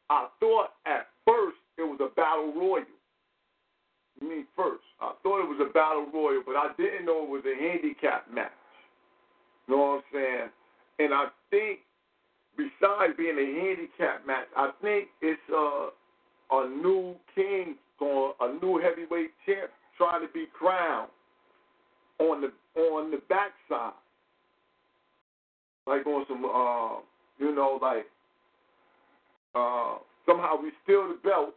I 0.09 0.27
thought 0.39 0.73
at 0.87 1.07
first 1.25 1.57
it 1.77 1.83
was 1.83 1.99
a 2.01 2.09
battle 2.15 2.51
royal. 2.55 2.85
Me 4.19 4.43
first. 4.55 4.83
I 4.99 5.13
thought 5.21 5.43
it 5.43 5.49
was 5.49 5.61
a 5.61 5.71
battle 5.73 6.07
royal, 6.13 6.41
but 6.45 6.55
I 6.55 6.69
didn't 6.77 7.05
know 7.05 7.23
it 7.23 7.29
was 7.29 7.43
a 7.45 7.53
handicap 7.53 8.25
match. 8.33 8.51
You 9.67 9.75
know 9.75 9.81
what 9.81 9.95
I'm 9.95 10.01
saying? 10.11 10.49
And 10.99 11.13
I 11.13 11.27
think 11.51 11.79
besides 12.57 13.13
being 13.17 13.37
a 13.37 13.49
handicap 13.61 14.25
match, 14.25 14.47
I 14.57 14.71
think 14.81 15.09
it's 15.21 15.41
uh, 15.53 15.93
a 16.53 16.69
new 16.69 17.15
king 17.35 17.75
going, 17.99 18.33
a 18.41 18.53
new 18.63 18.79
heavyweight 18.79 19.31
champ 19.45 19.71
trying 19.97 20.25
to 20.25 20.31
be 20.33 20.45
crowned 20.57 21.09
on 22.19 22.41
the 22.41 22.51
on 22.79 23.11
the 23.11 23.21
backside, 23.29 23.93
like 25.85 26.05
on 26.07 26.25
some, 26.27 26.45
uh, 26.45 27.01
you 27.39 27.55
know, 27.55 27.79
like 27.81 28.05
uh, 29.55 29.97
somehow 30.25 30.55
we 30.61 30.71
steal 30.83 31.07
the 31.07 31.19
belt, 31.23 31.53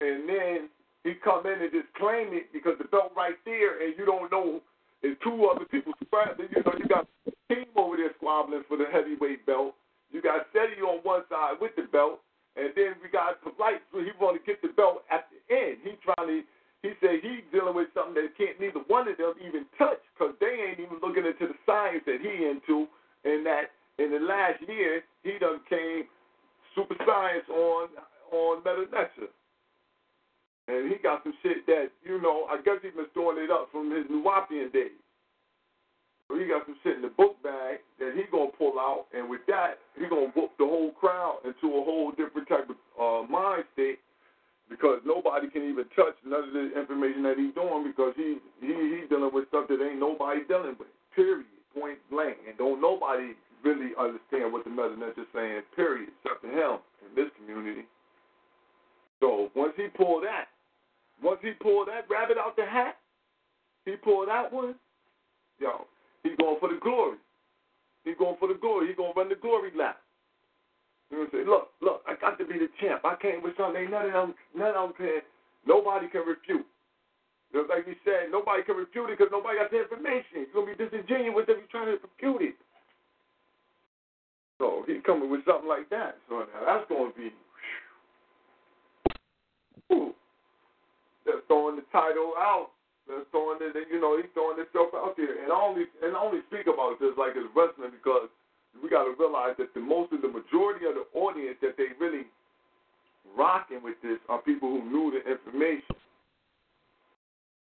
and 0.00 0.28
then 0.28 0.68
he 1.02 1.12
come 1.22 1.46
in 1.46 1.60
and 1.60 1.70
just 1.72 1.92
claim 1.94 2.28
it 2.32 2.52
because 2.52 2.74
the 2.78 2.88
belt 2.88 3.12
right 3.16 3.36
there, 3.44 3.84
and 3.84 3.94
you 3.98 4.06
don't 4.06 4.30
know. 4.32 4.60
And 5.02 5.16
two 5.22 5.50
other 5.52 5.66
people 5.66 5.92
spread. 6.02 6.28
You 6.38 6.62
know, 6.64 6.72
you 6.78 6.88
got 6.88 7.06
team 7.48 7.66
over 7.76 7.96
there 7.96 8.10
squabbling 8.16 8.62
for 8.66 8.78
the 8.78 8.86
heavyweight 8.90 9.44
belt. 9.44 9.74
You 10.10 10.22
got 10.22 10.46
SETI 10.52 10.80
on 10.80 11.00
one 11.02 11.22
side 11.28 11.56
with 11.60 11.72
the 11.76 11.82
belt, 11.82 12.20
and 12.56 12.70
then 12.74 12.94
we 13.02 13.10
got 13.10 13.42
Polight, 13.42 13.82
so 13.90 13.98
he 13.98 14.14
want 14.20 14.38
to 14.38 14.42
get 14.46 14.62
the 14.62 14.70
belt 14.74 15.02
at 15.10 15.26
the 15.30 15.40
end. 15.50 15.78
He 15.82 15.98
trying 16.02 16.28
to. 16.28 16.40
He 16.84 16.92
said 17.00 17.24
he's 17.24 17.40
dealing 17.48 17.72
with 17.72 17.88
something 17.96 18.12
that 18.12 18.36
can't 18.36 18.60
neither 18.60 18.84
one 18.92 19.08
of 19.08 19.16
them 19.16 19.32
even 19.40 19.64
touch 19.80 20.04
because 20.12 20.36
they 20.36 20.68
ain't 20.68 20.84
even 20.84 21.00
looking 21.00 21.24
into 21.24 21.48
the 21.48 21.56
science 21.64 22.04
that 22.04 22.20
he 22.20 22.44
into, 22.44 22.84
and 23.24 23.40
that 23.48 23.72
in 23.96 24.12
the 24.12 24.20
last 24.20 24.60
year 24.68 25.00
he 25.24 25.40
done 25.40 25.64
came 25.64 26.04
super 26.76 26.94
science 27.06 27.48
on 27.48 27.88
on 28.32 28.62
Medu 28.62 28.84
Neter. 28.92 29.32
And 30.68 30.90
he 30.90 30.96
got 30.98 31.22
some 31.22 31.34
shit 31.42 31.66
that, 31.66 31.88
you 32.04 32.20
know, 32.20 32.48
I 32.48 32.56
guess 32.64 32.80
he 32.82 32.88
been 32.90 33.06
storing 33.12 33.44
it 33.44 33.50
up 33.50 33.68
from 33.70 33.90
his 33.90 34.04
Nuwaubian 34.08 34.72
days. 34.72 34.96
So 36.28 36.38
he 36.38 36.46
got 36.48 36.64
some 36.64 36.76
shit 36.82 36.96
in 36.96 37.02
the 37.02 37.12
book 37.12 37.36
bag 37.42 37.84
that 38.00 38.16
he 38.16 38.24
gonna 38.32 38.50
pull 38.56 38.80
out, 38.80 39.06
and 39.12 39.28
with 39.28 39.44
that, 39.46 39.78
he 39.98 40.08
gonna 40.08 40.32
whoop 40.34 40.56
the 40.58 40.64
whole 40.64 40.90
crowd 40.92 41.44
into 41.44 41.68
a 41.76 41.84
whole 41.84 42.10
different 42.12 42.48
type 42.48 42.68
of 42.70 42.78
uh, 42.96 43.28
mind 43.28 43.64
state 43.74 44.00
because 44.68 45.00
nobody 45.04 45.48
can 45.50 45.68
even 45.68 45.84
touch 45.94 46.16
none 46.24 46.48
of 46.48 46.54
the 46.54 46.72
information 46.78 47.22
that 47.22 47.36
he's 47.36 47.54
doing 47.54 47.84
because 47.84 48.14
he 48.16 48.40
he 48.60 48.72
he's 48.72 49.08
dealing 49.08 49.30
with 49.32 49.48
stuff 49.48 49.68
that 49.68 49.84
ain't 49.84 50.00
nobody 50.00 50.40
dealing 50.48 50.76
with. 50.78 50.88
Period. 51.14 51.46
Point 51.74 51.98
blank. 52.10 52.38
And 52.48 52.56
don't 52.56 52.80
nobody 52.80 53.34
really 53.62 53.92
understand 53.98 54.52
what 54.52 54.64
the 54.64 54.70
message 54.70 55.18
is 55.18 55.28
saying. 55.34 55.62
Period. 55.76 56.08
Except 56.22 56.40
for 56.40 56.48
him 56.48 56.78
in 57.04 57.10
this 57.14 57.30
community. 57.36 57.84
So 59.20 59.50
once 59.54 59.72
he 59.76 59.88
pulled 59.88 60.24
that, 60.24 60.46
once 61.22 61.40
he 61.42 61.52
pulled 61.52 61.88
that 61.88 62.08
rabbit 62.08 62.38
out 62.38 62.56
the 62.56 62.64
hat, 62.64 62.96
he 63.84 63.96
pulled 63.96 64.28
that 64.28 64.52
one, 64.52 64.74
yo, 65.58 65.86
he 66.24 66.34
going 66.40 66.56
for 66.58 66.68
the 66.68 66.80
glory. 66.80 67.18
He 68.04 68.14
going 68.14 68.36
for 68.40 68.48
the 68.48 68.58
glory. 68.58 68.88
He 68.88 68.94
gonna 68.94 69.12
run 69.14 69.28
the 69.28 69.36
glory 69.36 69.70
lap. 69.76 70.00
You 71.10 71.18
know 71.18 71.24
what 71.24 71.30
I'm 71.30 71.38
saying? 71.38 71.48
Look, 71.48 71.68
look, 71.80 72.02
I 72.08 72.16
got 72.18 72.38
to 72.38 72.44
be 72.44 72.58
the 72.58 72.68
champ. 72.80 73.04
I 73.04 73.14
came 73.20 73.42
with 73.42 73.56
something. 73.56 73.86
None 73.90 74.06
of 74.06 74.12
them, 74.12 74.34
none 74.56 74.74
of 74.74 74.96
them. 74.98 75.22
Nobody 75.66 76.08
can 76.08 76.26
refute. 76.26 76.66
Just 77.52 77.70
like 77.70 77.86
you 77.86 77.94
said, 78.04 78.32
nobody 78.32 78.64
can 78.64 78.76
refute 78.76 79.10
it 79.10 79.18
because 79.18 79.30
nobody 79.30 79.62
got 79.62 79.70
the 79.70 79.80
information. 79.86 80.42
It's 80.42 80.52
gonna 80.52 80.74
be 80.74 80.74
disingenuous 80.74 81.46
if 81.46 81.56
you're 81.62 81.70
trying 81.70 81.86
to 81.86 82.02
refute 82.02 82.50
it. 82.50 82.56
So 84.58 84.82
he's 84.86 85.02
coming 85.06 85.30
with 85.30 85.46
something 85.46 85.68
like 85.68 85.88
that. 85.90 86.18
So 86.28 86.42
now 86.50 86.62
that's 86.66 86.88
gonna 86.90 87.14
be. 87.16 87.30
Whew. 89.88 90.14
They're 91.24 91.46
throwing 91.46 91.76
the 91.76 91.86
title 91.92 92.34
out. 92.36 92.73
They're 93.06 93.28
throwing 93.30 93.60
it, 93.60 93.76
you 93.92 94.00
know, 94.00 94.16
he's 94.16 94.32
throwing 94.32 94.56
himself 94.56 94.96
out 94.96 95.12
there. 95.16 95.44
And 95.44 95.52
I 95.52 95.58
only 95.60 95.84
and 96.00 96.16
I 96.16 96.20
only 96.20 96.40
speak 96.48 96.66
about 96.66 96.96
this 97.00 97.12
like 97.20 97.36
it's 97.36 97.48
wrestling 97.52 97.92
because 97.92 98.32
we 98.80 98.88
got 98.88 99.04
to 99.04 99.14
realize 99.18 99.54
that 99.58 99.74
the 99.74 99.80
most 99.80 100.12
of 100.12 100.22
the 100.22 100.32
majority 100.32 100.88
of 100.88 100.96
the 100.96 101.06
audience 101.12 101.60
that 101.60 101.76
they 101.76 101.92
really 102.00 102.24
rocking 103.36 103.82
with 103.84 104.00
this 104.02 104.18
are 104.28 104.40
people 104.40 104.68
who 104.68 104.82
knew 104.88 105.12
the 105.12 105.20
information. 105.30 105.96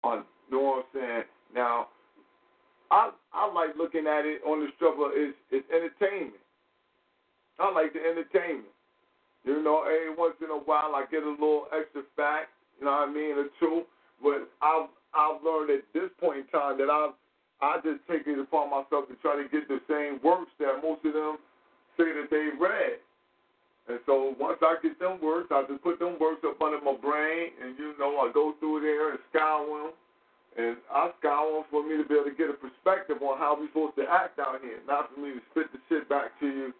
On, 0.05 0.24
you 0.49 0.57
know 0.57 0.62
what 0.62 0.87
I'm 0.87 0.91
saying? 0.95 1.24
Now, 1.55 1.89
I 2.91 3.11
I 3.33 3.53
like 3.53 3.76
looking 3.76 4.07
at 4.07 4.24
it 4.24 4.41
on 4.47 4.61
the 4.61 4.72
struggle 4.76 5.12
is 5.12 5.37
it's 5.51 5.66
entertainment. 5.68 6.41
I 7.59 7.70
like 7.72 7.93
the 7.93 8.01
entertainment. 8.01 8.72
You 9.45 9.62
know, 9.62 9.83
every 9.85 10.14
once 10.14 10.35
in 10.41 10.51
a 10.51 10.61
while 10.64 10.95
I 10.95 11.05
get 11.11 11.22
a 11.22 11.31
little 11.31 11.66
extra 11.72 12.03
fact, 12.16 12.51
you 12.79 12.87
know 12.87 12.93
what 12.93 13.09
I 13.09 13.12
mean, 13.12 13.37
or 13.37 13.49
two. 13.61 13.83
But 14.22 14.49
I've 14.62 14.89
I've 15.18 15.42
learned 15.42 15.74
at 15.74 15.82
this 15.90 16.14
point 16.22 16.46
in 16.46 16.46
time 16.54 16.78
that 16.78 16.86
I've 16.86 17.18
I 17.58 17.82
just 17.82 18.06
take 18.06 18.22
it 18.30 18.38
upon 18.38 18.70
myself 18.70 19.10
to 19.10 19.18
try 19.18 19.34
to 19.34 19.42
get 19.50 19.66
the 19.66 19.82
same 19.90 20.22
works 20.22 20.54
that 20.62 20.78
most 20.78 21.02
of 21.02 21.10
them 21.10 21.42
say 21.98 22.06
that 22.14 22.30
they 22.30 22.54
read. 22.54 23.02
And 23.90 23.98
so 24.06 24.38
once 24.38 24.62
I 24.62 24.78
get 24.78 24.94
them 25.02 25.18
works, 25.18 25.50
I 25.50 25.66
just 25.66 25.82
put 25.82 25.98
them 25.98 26.22
works 26.22 26.46
up 26.46 26.62
under 26.62 26.78
my 26.78 26.94
brain, 26.94 27.50
and 27.58 27.74
you 27.74 27.98
know 27.98 28.22
I 28.22 28.30
go 28.30 28.54
through 28.60 28.86
there 28.86 29.10
and 29.10 29.18
scour 29.34 29.66
them, 29.66 29.92
and 30.54 30.76
I 30.86 31.10
scour 31.18 31.50
them 31.50 31.66
for 31.66 31.82
me 31.82 31.98
to 31.98 32.06
be 32.06 32.14
able 32.14 32.30
to 32.30 32.36
get 32.36 32.46
a 32.46 32.54
perspective 32.54 33.18
on 33.26 33.42
how 33.42 33.58
we're 33.58 33.66
supposed 33.74 33.98
to 33.98 34.06
act 34.06 34.38
out 34.38 34.62
here, 34.62 34.78
not 34.86 35.10
for 35.10 35.18
me 35.18 35.34
to 35.34 35.42
spit 35.50 35.72
the 35.74 35.82
shit 35.90 36.06
back 36.06 36.38
to 36.38 36.46
you 36.46 36.70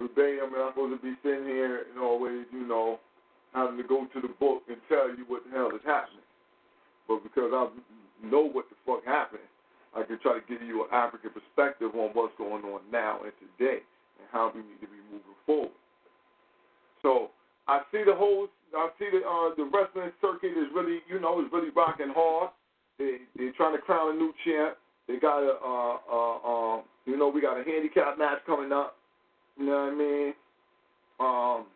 verbatim, 0.00 0.54
and 0.54 0.62
I'm 0.62 0.72
supposed 0.72 0.96
to 0.96 1.02
be 1.04 1.14
sitting 1.22 1.44
here 1.44 1.84
and 1.90 2.00
always, 2.00 2.46
you 2.48 2.66
know, 2.66 2.98
having 3.52 3.76
to 3.76 3.84
go 3.84 4.06
to 4.06 4.20
the 4.20 4.32
book 4.40 4.62
and 4.68 4.78
tell 4.88 5.08
you 5.10 5.24
what 5.28 5.44
the 5.44 5.50
hell 5.52 5.68
is 5.74 5.84
happening. 5.84 6.24
But 7.08 7.22
because 7.22 7.50
I 7.52 7.68
know 8.24 8.48
what 8.48 8.66
the 8.70 8.76
fuck 8.86 9.04
happened, 9.04 9.48
I 9.94 10.02
can 10.02 10.18
try 10.18 10.38
to 10.38 10.44
give 10.48 10.62
you 10.62 10.84
an 10.84 10.88
African 10.92 11.30
perspective 11.30 11.94
on 11.94 12.10
what's 12.14 12.34
going 12.36 12.64
on 12.64 12.80
now 12.90 13.20
and 13.22 13.32
today 13.38 13.80
and 14.18 14.26
how 14.32 14.50
we 14.54 14.60
need 14.60 14.80
to 14.80 14.88
be 14.88 14.98
moving 15.10 15.38
forward. 15.46 15.78
So 17.02 17.30
I 17.68 17.82
see 17.92 18.02
the 18.04 18.14
whole, 18.14 18.48
I 18.74 18.88
see 18.98 19.08
the 19.12 19.22
uh, 19.22 19.54
the 19.54 19.70
wrestling 19.70 20.10
circuit 20.20 20.58
is 20.58 20.68
really, 20.74 21.00
you 21.08 21.20
know, 21.20 21.40
is 21.40 21.46
really 21.52 21.70
rocking 21.70 22.12
hard. 22.14 22.50
They 22.98 23.18
they're 23.36 23.52
trying 23.52 23.76
to 23.76 23.82
crown 23.82 24.16
a 24.16 24.18
new 24.18 24.32
champ. 24.44 24.76
They 25.06 25.18
got 25.18 25.42
a, 25.42 25.54
uh, 25.60 25.96
uh, 26.10 26.36
uh, 26.78 26.82
you 27.04 27.18
know, 27.18 27.28
we 27.28 27.42
got 27.42 27.60
a 27.60 27.64
handicap 27.64 28.18
match 28.18 28.38
coming 28.46 28.72
up. 28.72 28.96
You 29.58 29.66
know 29.66 29.84
what 29.84 29.92
I 29.92 29.94
mean? 29.94 30.34
Um, 31.20 31.66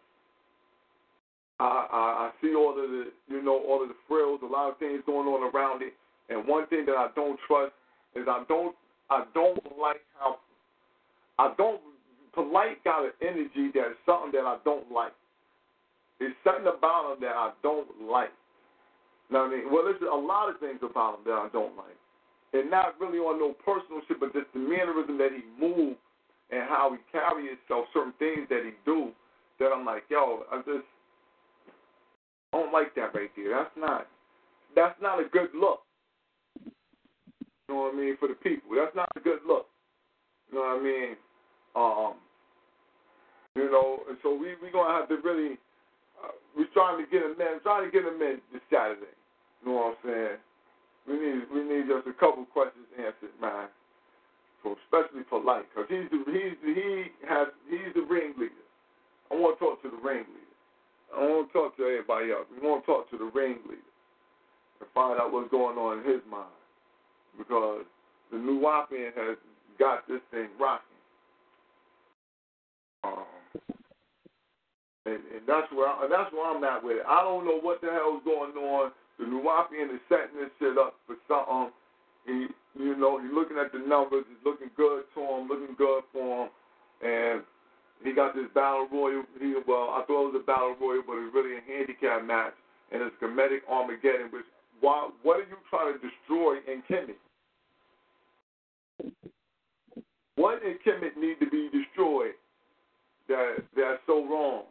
I, 1.60 1.64
I 1.64 1.98
I 2.28 2.30
see 2.40 2.54
all 2.54 2.70
of 2.70 2.76
the, 2.90 3.10
you 3.28 3.42
know, 3.42 3.62
all 3.66 3.82
of 3.82 3.88
the 3.88 3.96
frills, 4.06 4.40
a 4.42 4.46
lot 4.46 4.70
of 4.70 4.78
things 4.78 5.02
going 5.06 5.26
on 5.26 5.52
around 5.54 5.82
it. 5.82 5.94
And 6.28 6.46
one 6.46 6.66
thing 6.68 6.84
that 6.86 6.96
I 6.96 7.08
don't 7.14 7.38
trust 7.46 7.72
is 8.14 8.26
I 8.28 8.44
don't, 8.48 8.74
I 9.10 9.24
don't 9.34 9.58
like 9.78 10.02
how, 10.18 10.38
I 11.38 11.54
don't, 11.56 11.80
Polight 12.36 12.84
got 12.84 13.04
an 13.04 13.12
energy 13.22 13.70
that 13.74 13.90
is 13.90 13.98
something 14.04 14.32
that 14.32 14.46
I 14.46 14.58
don't 14.64 14.92
like. 14.92 15.12
There's 16.20 16.34
something 16.44 16.66
about 16.66 17.14
him 17.14 17.20
that 17.22 17.34
I 17.34 17.52
don't 17.62 17.88
like. 18.10 18.34
You 19.30 19.36
know 19.36 19.44
what 19.44 19.52
I 19.52 19.56
mean? 19.56 19.72
Well, 19.72 19.84
there's 19.84 20.02
a 20.02 20.14
lot 20.14 20.50
of 20.50 20.60
things 20.60 20.80
about 20.82 21.18
him 21.18 21.24
that 21.26 21.38
I 21.38 21.48
don't 21.52 21.76
like. 21.76 21.96
And 22.52 22.70
not 22.70 22.98
really 23.00 23.18
on 23.18 23.38
no 23.38 23.52
personal 23.64 24.00
shit, 24.08 24.20
but 24.20 24.32
just 24.32 24.52
the 24.52 24.60
mannerism 24.60 25.18
that 25.18 25.30
he 25.32 25.44
moves 25.60 25.98
and 26.50 26.62
how 26.64 26.92
he 26.92 26.98
carry 27.12 27.48
himself, 27.48 27.86
certain 27.92 28.14
things 28.18 28.48
that 28.48 28.64
he 28.64 28.72
do, 28.84 29.12
that 29.60 29.68
I'm 29.68 29.84
like, 29.84 30.04
yo, 30.08 30.44
I 30.52 30.58
just 30.64 30.88
I 32.58 32.60
don't 32.60 32.72
like 32.72 32.94
that 32.96 33.14
right 33.14 33.30
there. 33.36 33.54
That's 33.54 33.76
not 33.78 34.06
that's 34.74 34.98
not 35.00 35.20
a 35.22 35.28
good 35.30 35.50
look. 35.54 35.86
You 36.66 37.70
know 37.70 37.86
what 37.86 37.94
I 37.94 37.96
mean 37.96 38.16
for 38.18 38.26
the 38.26 38.34
people. 38.34 38.74
That's 38.74 38.94
not 38.96 39.08
a 39.14 39.20
good 39.20 39.46
look. 39.46 39.66
You 40.50 40.58
know 40.58 40.66
what 40.66 40.80
I 40.80 40.82
mean? 40.82 41.14
Um, 41.78 42.14
you 43.54 43.70
know, 43.70 44.02
and 44.08 44.18
so 44.24 44.34
we 44.34 44.58
we 44.58 44.72
gonna 44.72 44.90
have 44.90 45.08
to 45.08 45.22
really 45.22 45.54
uh, 46.18 46.34
we're 46.56 46.66
trying 46.74 46.98
to 46.98 47.06
get 47.06 47.22
him 47.22 47.38
in, 47.38 47.62
trying 47.62 47.86
to 47.86 47.92
get 47.94 48.02
him 48.02 48.18
in 48.18 48.42
this 48.52 48.62
Saturday. 48.74 49.14
You 49.62 49.70
know 49.70 49.94
what 49.94 49.94
I'm 49.94 50.02
saying? 50.02 50.38
We 51.06 51.14
need 51.14 51.40
we 51.54 51.62
need 51.62 51.86
just 51.86 52.10
a 52.10 52.16
couple 52.18 52.42
questions 52.50 52.90
answered, 52.98 53.38
man. 53.38 53.70
So 54.66 54.74
especially 54.82 55.22
for 55.30 55.38
life, 55.38 55.62
because 55.70 55.86
he's 55.86 56.10
the, 56.10 56.26
he's 56.26 56.58
the, 56.58 56.74
he 56.74 57.14
has 57.30 57.54
he's 57.70 57.94
the 57.94 58.02
ringleader. 58.02 58.66
I 59.30 59.38
want 59.38 59.54
to 59.54 59.62
talk 59.62 59.78
to 59.86 59.94
the 59.94 60.02
ringleader. 60.02 60.47
I 61.14 61.20
don't 61.20 61.30
want 61.30 61.48
to 61.48 61.52
talk 61.52 61.76
to 61.76 61.82
everybody 61.84 62.30
else. 62.32 62.46
We 62.50 62.66
want 62.66 62.84
to 62.84 62.86
talk 62.86 63.10
to 63.10 63.18
the 63.18 63.24
ringleader 63.24 63.82
and 64.80 64.88
find 64.94 65.20
out 65.20 65.32
what's 65.32 65.50
going 65.50 65.78
on 65.78 65.98
in 65.98 66.04
his 66.04 66.22
mind, 66.30 66.54
because 67.36 67.84
the 68.30 68.36
Nuwaubian 68.36 69.14
has 69.16 69.36
got 69.78 70.06
this 70.06 70.20
thing 70.30 70.48
rocking. 70.60 70.84
Um, 73.04 73.24
and, 75.06 75.22
and 75.32 75.42
that's 75.46 75.70
where 75.72 75.88
I, 75.88 76.06
that's 76.10 76.32
where 76.32 76.44
I'm 76.44 76.62
at 76.64 76.84
with 76.84 76.98
it. 76.98 77.06
I 77.08 77.22
don't 77.22 77.46
know 77.46 77.58
what 77.60 77.80
the 77.80 77.88
hell's 77.88 78.22
going 78.24 78.52
on. 78.52 78.92
The 79.18 79.26
new 79.26 79.40
Nuwaubian 79.42 79.94
is 79.94 80.00
setting 80.08 80.38
this 80.38 80.50
shit 80.58 80.76
up 80.76 80.94
for 81.06 81.16
something. 81.26 81.72
He, 82.26 82.46
you 82.78 82.94
know, 82.94 83.18
he's 83.18 83.32
looking 83.32 83.56
at 83.56 83.72
the 83.72 83.78
numbers. 83.78 84.24
He's 84.28 84.44
looking 84.44 84.70
good 84.76 85.04
to 85.14 85.20
him, 85.20 85.48
looking 85.48 85.74
good 85.78 86.02
for 86.12 86.44
him. 86.44 86.50
And 87.02 87.42
he 88.04 88.12
got 88.12 88.34
this 88.34 88.46
battle 88.54 88.88
royal. 88.92 89.24
He, 89.40 89.54
well, 89.66 89.90
I 89.90 90.04
thought 90.06 90.28
it 90.28 90.32
was 90.32 90.40
a 90.42 90.46
battle 90.46 90.76
royal, 90.80 91.02
but 91.06 91.18
it's 91.18 91.34
really 91.34 91.58
a 91.58 91.64
handicap 91.66 92.24
match. 92.24 92.54
And 92.92 93.02
it's 93.02 93.14
Kemetic 93.22 93.66
Armageddon, 93.68 94.30
which, 94.32 94.46
why, 94.80 95.10
what 95.22 95.38
are 95.38 95.48
you 95.48 95.56
trying 95.68 95.92
to 95.92 95.98
destroy 95.98 96.56
in 96.70 96.82
Kemet? 96.88 97.18
What 100.36 100.62
in 100.62 100.78
Kemet 100.86 101.16
need 101.18 101.40
to 101.40 101.50
be 101.50 101.68
destroyed 101.72 102.38
that 103.28 103.56
that's 103.76 104.00
so 104.06 104.24
wrong? 104.24 104.64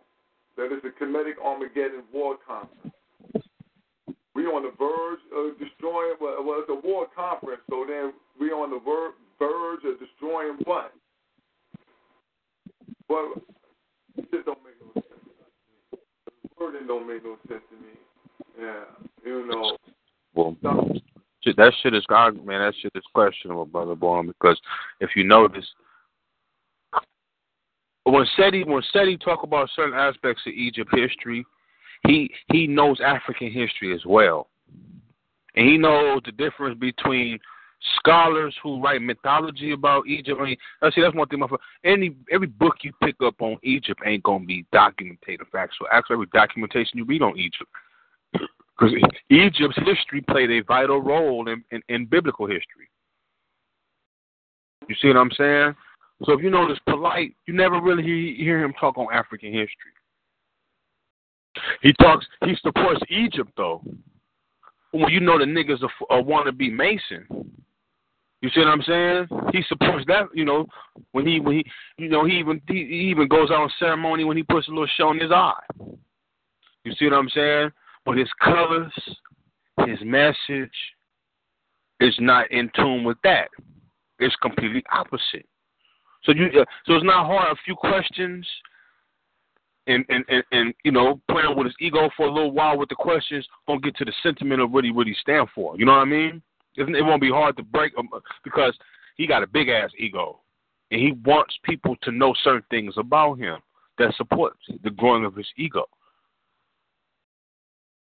That 0.55 0.71
it's 0.71 0.85
a 0.85 1.03
Kemetic 1.03 1.37
Armageddon 1.43 2.03
war 2.11 2.37
conference. 2.47 2.93
We 4.33 4.45
on 4.45 4.63
the 4.63 4.71
verge 4.77 5.19
of 5.35 5.59
destroying. 5.59 6.15
Well, 6.21 6.43
well, 6.43 6.61
it's 6.61 6.69
a 6.69 6.87
war 6.87 7.07
conference, 7.15 7.61
so 7.69 7.85
then 7.87 8.13
we 8.39 8.49
on 8.49 8.71
the 8.71 8.79
ver- 8.79 9.13
verge 9.37 9.83
of 9.83 9.99
destroying 9.99 10.57
what? 10.63 10.93
Well, 13.09 13.33
it 14.17 14.45
don't 14.45 14.59
make 14.63 14.75
no 14.81 15.01
sense. 15.01 15.05
The 15.91 16.49
wording 16.59 16.87
don't 16.87 17.07
make 17.07 17.23
no 17.23 17.37
sense 17.47 17.61
to 17.69 17.75
me. 17.75 17.93
Yeah, 18.59 18.83
you 19.25 19.47
know. 19.47 19.77
Well, 20.33 20.55
that 20.61 21.73
shit 21.81 21.93
is 21.93 22.05
man. 22.09 22.61
That 22.61 22.73
shit 22.81 22.91
is 22.95 23.03
questionable, 23.13 23.65
brother 23.65 23.95
Born, 23.95 24.27
because 24.27 24.59
if 24.99 25.11
you 25.15 25.23
notice, 25.23 25.65
when 28.03 28.25
Seti 28.35 28.63
when 28.63 28.83
Seti 28.91 29.17
talk 29.17 29.43
about 29.43 29.69
certain 29.75 29.97
aspects 29.97 30.43
of 30.45 30.53
Egypt 30.53 30.89
history, 30.93 31.45
he 32.07 32.29
he 32.51 32.67
knows 32.67 32.99
African 33.03 33.51
history 33.51 33.93
as 33.93 34.05
well, 34.05 34.49
and 35.55 35.67
he 35.67 35.77
knows 35.77 36.21
the 36.25 36.31
difference 36.31 36.77
between 36.79 37.39
scholars 37.99 38.55
who 38.63 38.81
write 38.81 39.01
mythology 39.01 39.71
about 39.71 40.07
Egypt. 40.07 40.39
I 40.39 40.45
mean, 40.45 40.57
I 40.81 40.91
see 40.91 41.01
that's 41.01 41.15
one 41.15 41.27
thing. 41.27 41.39
My 41.39 41.47
any 41.83 42.15
every 42.31 42.47
book 42.47 42.75
you 42.81 42.91
pick 43.03 43.15
up 43.23 43.41
on 43.41 43.57
Egypt 43.63 44.01
ain't 44.05 44.23
gonna 44.23 44.45
be 44.45 44.65
documented 44.71 45.39
factual. 45.51 45.87
Actually, 45.91 46.15
every 46.15 46.27
documentation 46.33 46.97
you 46.97 47.05
read 47.05 47.21
on 47.21 47.37
Egypt, 47.37 47.69
because 48.33 48.93
Egypt's 49.29 49.77
history 49.85 50.21
played 50.21 50.51
a 50.51 50.63
vital 50.63 51.01
role 51.01 51.47
in, 51.49 51.63
in, 51.71 51.81
in 51.89 52.05
biblical 52.05 52.47
history. 52.47 52.89
You 54.87 54.95
see 55.01 55.07
what 55.09 55.17
I'm 55.17 55.31
saying? 55.37 55.75
So 56.23 56.33
if 56.33 56.41
you 56.41 56.49
notice 56.49 56.79
Polight, 56.87 57.35
you 57.45 57.53
never 57.53 57.79
really 57.79 58.35
hear 58.35 58.63
him 58.63 58.73
talk 58.79 58.97
on 58.97 59.07
African 59.13 59.51
history. 59.51 59.93
He 61.81 61.93
talks. 61.93 62.25
He 62.45 62.55
supports 62.61 63.01
Egypt 63.09 63.51
though. 63.57 63.81
Well, 64.93 65.11
you 65.11 65.19
know 65.19 65.37
the 65.37 65.45
niggas 65.45 65.83
are, 65.83 66.17
are 66.17 66.23
wannabe 66.23 66.71
Mason. 66.71 67.27
You 68.41 68.49
see 68.49 68.59
what 68.59 68.69
I'm 68.69 68.83
saying? 68.83 69.27
He 69.51 69.63
supports 69.67 70.05
that. 70.07 70.27
You 70.33 70.45
know 70.45 70.67
when 71.11 71.25
he 71.25 71.39
when 71.39 71.55
he 71.55 71.65
you 71.97 72.09
know 72.09 72.25
he 72.25 72.33
even 72.39 72.61
he, 72.67 72.85
he 72.85 73.09
even 73.09 73.27
goes 73.27 73.49
out 73.49 73.61
on 73.61 73.71
ceremony 73.79 74.23
when 74.23 74.37
he 74.37 74.43
puts 74.43 74.67
a 74.67 74.71
little 74.71 74.87
show 74.95 75.11
in 75.11 75.19
his 75.19 75.31
eye. 75.31 75.53
You 76.83 76.93
see 76.97 77.05
what 77.05 77.15
I'm 77.15 77.29
saying? 77.29 77.71
But 78.05 78.17
his 78.17 78.29
colors, 78.41 78.93
his 79.85 79.99
message, 80.03 80.71
is 81.99 82.15
not 82.19 82.49
in 82.51 82.69
tune 82.75 83.03
with 83.03 83.17
that. 83.23 83.49
It's 84.19 84.35
completely 84.37 84.83
opposite. 84.91 85.45
So 86.23 86.31
you 86.31 86.45
uh, 86.47 86.65
so 86.85 86.93
it's 86.93 87.05
not 87.05 87.25
hard. 87.25 87.51
A 87.51 87.55
few 87.65 87.75
questions 87.75 88.45
and, 89.87 90.05
and, 90.09 90.25
and, 90.27 90.43
and 90.51 90.73
you 90.83 90.91
know, 90.91 91.19
playing 91.31 91.55
with 91.55 91.65
his 91.65 91.75
ego 91.79 92.09
for 92.15 92.27
a 92.27 92.31
little 92.31 92.51
while 92.51 92.77
with 92.77 92.89
the 92.89 92.95
questions, 92.95 93.47
don't 93.67 93.83
get 93.83 93.95
to 93.97 94.05
the 94.05 94.13
sentiment 94.21 94.61
of 94.61 94.71
what 94.71 94.83
he 94.83 94.91
really 94.91 95.15
stand 95.19 95.47
for. 95.55 95.77
You 95.77 95.85
know 95.85 95.93
what 95.93 95.99
I 95.99 96.05
mean? 96.05 96.41
It, 96.77 97.03
won't 97.03 97.21
be 97.21 97.29
hard 97.29 97.57
to 97.57 97.63
break 97.63 97.97
him 97.97 98.07
because 98.43 98.77
he 99.17 99.25
got 99.25 99.43
a 99.43 99.47
big 99.47 99.67
ass 99.67 99.89
ego, 99.97 100.39
and 100.91 101.01
he 101.01 101.13
wants 101.25 101.57
people 101.63 101.95
to 102.03 102.11
know 102.11 102.35
certain 102.43 102.63
things 102.69 102.93
about 102.97 103.39
him 103.39 103.57
that 103.97 104.13
supports 104.15 104.59
the 104.83 104.91
growing 104.91 105.25
of 105.25 105.35
his 105.35 105.47
ego. 105.57 105.85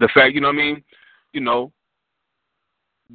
The 0.00 0.08
fact, 0.12 0.34
you 0.34 0.40
know 0.40 0.48
what 0.48 0.56
I 0.56 0.58
mean? 0.58 0.84
You 1.32 1.40
know, 1.40 1.72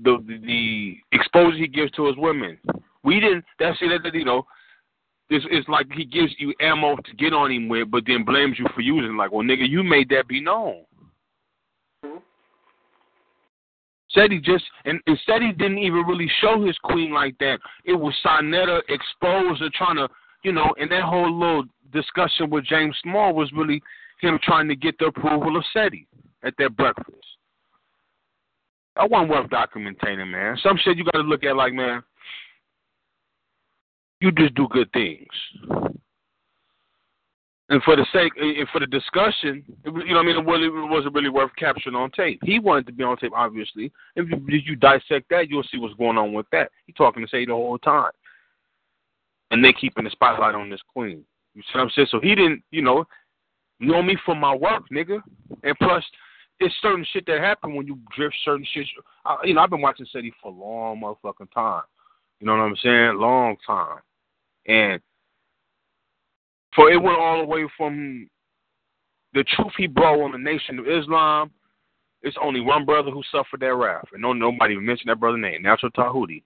the 0.04 0.18
the, 0.46 0.98
exposure 1.12 1.58
he 1.58 1.68
gives 1.68 1.92
to 1.92 2.08
his 2.08 2.16
women. 2.18 2.58
We 3.04 3.20
didn't. 3.20 3.46
That's 3.60 3.78
it. 3.82 4.02
That 4.04 4.14
you 4.14 4.26
know, 4.26 4.46
it's, 5.30 5.46
it's 5.52 5.68
like 5.68 5.88
he 5.92 6.06
gives 6.06 6.34
you 6.38 6.54
ammo 6.62 6.96
to 6.96 7.16
get 7.18 7.34
on 7.34 7.52
him 7.52 7.68
with, 7.68 7.92
but 7.92 8.04
then 8.08 8.24
blames 8.24 8.58
you 8.58 8.66
for 8.74 8.82
using. 8.82 9.18
Like, 9.18 9.32
well, 9.32 9.46
nigga, 9.46 9.68
you 9.68 9.84
made 9.84 10.10
that 10.10 10.28
be 10.28 10.42
known. 10.42 10.86
Mm-hmm. 12.06 12.18
Said 14.20 14.32
he 14.32 14.40
just 14.40 14.66
and, 14.84 15.00
said 15.26 15.42
he 15.42 15.54
didn't 15.54 15.78
even 15.78 16.04
really 16.06 16.30
show 16.42 16.66
his 16.66 16.78
queen 16.84 17.14
like 17.14 17.38
that. 17.40 17.60
It 17.86 17.94
was 17.94 18.14
Sonetta 18.26 18.82
exposed 18.90 19.62
or 19.62 19.70
trying 19.74 19.96
to, 19.96 20.10
you 20.44 20.52
know, 20.52 20.74
and 20.78 20.92
that 20.92 21.04
whole 21.04 21.32
little 21.32 21.64
discussion 21.94 22.50
with 22.50 22.66
James 22.66 22.98
Small 23.02 23.34
was 23.34 23.50
really 23.54 23.82
him 24.20 24.38
trying 24.44 24.68
to 24.68 24.76
get 24.76 24.98
the 25.00 25.06
approval 25.06 25.56
of 25.56 25.64
SETI 25.72 26.06
at 26.44 26.54
that 26.58 26.76
breakfast. 26.76 27.16
That 28.98 29.10
wasn't 29.10 29.30
worth 29.30 29.50
documenting, 29.50 30.30
man. 30.30 30.58
Some 30.62 30.78
shit 30.84 30.98
you 30.98 31.06
got 31.06 31.14
to 31.14 31.22
look 31.22 31.46
at 31.46 31.56
like, 31.56 31.74
man, 31.74 32.04
you 34.20 34.34
just 34.34 34.54
do 34.56 34.68
good 34.70 34.92
things. 34.92 35.28
And 37.72 37.84
for 37.84 37.96
the 37.96 38.06
sake, 38.12 38.34
and 38.36 38.68
for 38.70 38.80
the 38.80 38.88
discussion, 38.88 39.64
you 39.86 39.92
know, 39.92 40.16
what 40.16 40.18
I 40.18 40.24
mean, 40.24 40.38
it 40.38 40.46
really, 40.46 40.66
it 40.66 40.90
wasn't 40.90 41.14
really 41.14 41.30
worth 41.30 41.52
capturing 41.56 41.96
on 41.96 42.10
tape. 42.12 42.40
He 42.44 42.58
wanted 42.58 42.88
to 42.88 42.94
be 42.94 43.04
on 43.04 43.16
tape, 43.18 43.32
obviously. 43.36 43.92
If 44.16 44.28
you, 44.28 44.38
if 44.48 44.66
you 44.66 44.76
dissect 44.76 45.30
that, 45.30 45.50
you'll 45.50 45.64
see 45.72 45.78
what's 45.78 45.94
going 45.94 46.18
on 46.18 46.34
with 46.34 46.48
that. 46.52 46.72
He's 46.88 46.96
talking 46.96 47.24
to 47.24 47.30
say 47.30 47.46
the 47.46 47.54
whole 47.54 47.78
time, 47.78 48.12
and 49.52 49.64
they 49.64 49.72
keeping 49.72 50.04
the 50.04 50.10
spotlight 50.10 50.56
on 50.56 50.72
this 50.72 50.82
queen. 50.92 51.24
You 51.54 51.62
see 51.62 51.78
what 51.78 51.82
I'm 51.82 51.90
saying? 51.92 52.08
So 52.10 52.20
he 52.20 52.34
didn't, 52.34 52.64
you 52.72 52.82
know, 52.82 53.06
know 53.80 54.02
me 54.02 54.18
for 54.26 54.36
my 54.36 54.56
work, 54.56 54.84
nigga. 54.92 55.22
And 55.64 55.78
plus, 55.78 56.04
it's 56.60 56.74
certain 56.82 57.06
shit 57.14 57.26
that 57.28 57.40
happen 57.40 57.76
when 57.76 57.86
you 57.86 58.00
drift 58.16 58.36
certain 58.44 58.66
shit. 58.74 58.88
I, 59.26 59.38
you 59.44 59.54
know, 59.54 59.62
I've 59.62 59.70
been 59.70 59.82
watching 59.82 60.08
SETI 60.12 60.34
for 60.42 60.52
a 60.52 60.56
long 60.56 61.02
motherfucking 61.02 61.52
time. 61.54 61.84
You 62.40 62.48
know 62.48 62.54
what 62.54 62.64
I'm 62.64 62.76
saying? 62.82 63.18
Long 63.18 63.58
time. 63.66 64.00
And 64.68 65.02
for 66.80 66.90
it 66.90 67.02
went 67.02 67.18
all 67.18 67.40
the 67.40 67.46
way 67.46 67.66
from 67.76 68.30
the 69.34 69.44
truth 69.56 69.74
he 69.78 69.86
brought 69.86 70.24
on 70.24 70.32
the 70.32 70.38
Nation 70.38 70.80
of 70.80 70.88
Islam. 70.88 71.52
It's 72.22 72.38
only 72.42 72.62
one 72.62 72.86
brother 72.86 73.12
who 73.12 73.22
suffered 73.32 73.60
that 73.60 73.76
wrath, 73.76 74.08
and 74.14 74.22
no 74.22 74.32
nobody 74.32 74.74
even 74.74 74.86
mentioned 74.86 75.10
that 75.10 75.20
brother's 75.20 75.42
name, 75.42 75.62
Natural 75.62 75.92
Tahuti. 75.92 76.42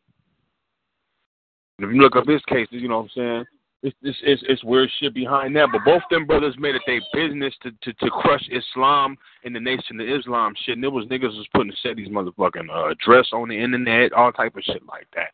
If 1.80 1.90
you 1.94 2.02
look 2.02 2.16
up 2.16 2.28
his 2.28 2.42
cases, 2.48 2.74
you 2.82 2.88
know 2.88 3.02
what 3.02 3.04
I'm 3.04 3.10
saying? 3.16 3.46
It's, 3.84 3.98
it's 4.02 4.18
it's 4.24 4.44
it's 4.48 4.64
weird 4.64 4.90
shit 5.00 5.14
behind 5.14 5.56
that. 5.56 5.70
But 5.72 5.86
both 5.86 6.02
them 6.10 6.26
brothers 6.26 6.56
made 6.58 6.76
it 6.76 6.82
their 6.88 7.02
business 7.14 7.54
to, 7.62 7.72
to 7.72 7.94
to 7.94 8.10
crush 8.10 8.48
Islam 8.50 9.16
and 9.44 9.56
the 9.56 9.60
Nation 9.60 10.00
of 10.00 10.08
Islam 10.08 10.54
shit. 10.66 10.76
And 10.76 10.84
there 10.84 10.90
was 10.90 11.06
niggas 11.08 11.38
was 11.38 11.48
putting 11.54 11.72
these 11.96 12.08
motherfucking 12.08 12.70
uh, 12.74 12.90
address 12.90 13.28
on 13.34 13.50
the 13.50 13.60
internet, 13.60 14.14
all 14.14 14.32
type 14.32 14.56
of 14.56 14.64
shit 14.64 14.84
like 14.88 15.08
that. 15.16 15.30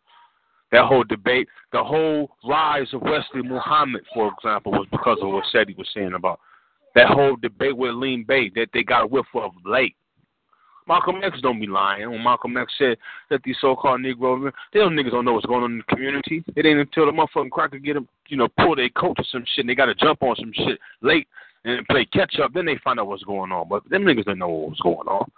That 0.72 0.86
whole 0.86 1.04
debate, 1.04 1.48
the 1.72 1.84
whole 1.84 2.30
rise 2.48 2.88
of 2.94 3.02
Wesley 3.02 3.42
Muhammad, 3.42 4.04
for 4.14 4.32
example, 4.38 4.72
was 4.72 4.88
because 4.92 5.18
of 5.22 5.30
what 5.30 5.46
SETI 5.52 5.74
was 5.76 5.88
saying 5.94 6.14
about 6.14 6.40
that 6.96 7.08
whole 7.08 7.36
debate 7.36 7.76
with 7.78 7.94
Lean 7.94 8.24
Bay 8.24 8.50
that 8.56 8.68
they 8.74 8.84
got 8.84 9.04
a 9.04 9.08
whiff 9.08 9.26
of 9.36 9.52
late. 9.66 9.96
Malcolm 10.88 11.22
X 11.24 11.40
don't 11.42 11.60
be 11.60 11.68
lying. 11.68 12.10
When 12.10 12.24
Malcolm 12.24 12.58
X 12.58 12.74
said 12.80 12.98
that 13.30 13.42
these 13.44 13.56
so-called 13.62 14.02
Negroes, 14.02 14.52
they 14.74 14.80
don't 14.80 14.96
niggas 14.96 15.12
don't 15.12 15.24
know 15.24 15.34
what's 15.34 15.46
going 15.46 15.64
on 15.64 15.74
in 15.74 15.78
the 15.78 15.96
community. 15.96 16.44
It 16.56 16.66
ain't 16.66 16.80
until 16.80 17.06
the 17.06 17.12
motherfucking 17.12 17.52
cracker 17.52 17.78
get 17.78 17.94
them, 17.94 18.08
you 18.28 18.38
know, 18.38 18.48
pull 18.58 18.76
their 18.76 18.90
coat 18.90 19.18
or 19.20 19.26
some 19.32 19.46
shit, 19.54 19.64
and 19.64 19.70
they 19.70 19.76
got 19.76 19.86
to 19.86 19.94
jump 19.94 20.24
on 20.24 20.36
some 20.36 20.52
shit 20.54 20.80
late 21.02 21.28
and 21.64 21.88
play 21.88 22.06
catch 22.06 22.40
up. 22.40 22.54
Then 22.54 22.66
they 22.66 22.80
find 22.84 23.00
out 23.00 23.06
what's 23.06 23.24
going 23.24 23.52
on. 23.52 23.70
But 23.70 23.88
them 23.90 24.04
niggas 24.04 24.26
don't 24.26 24.40
know 24.40 24.50
what's 24.50 24.80
going 24.80 25.08
on. 25.08 25.32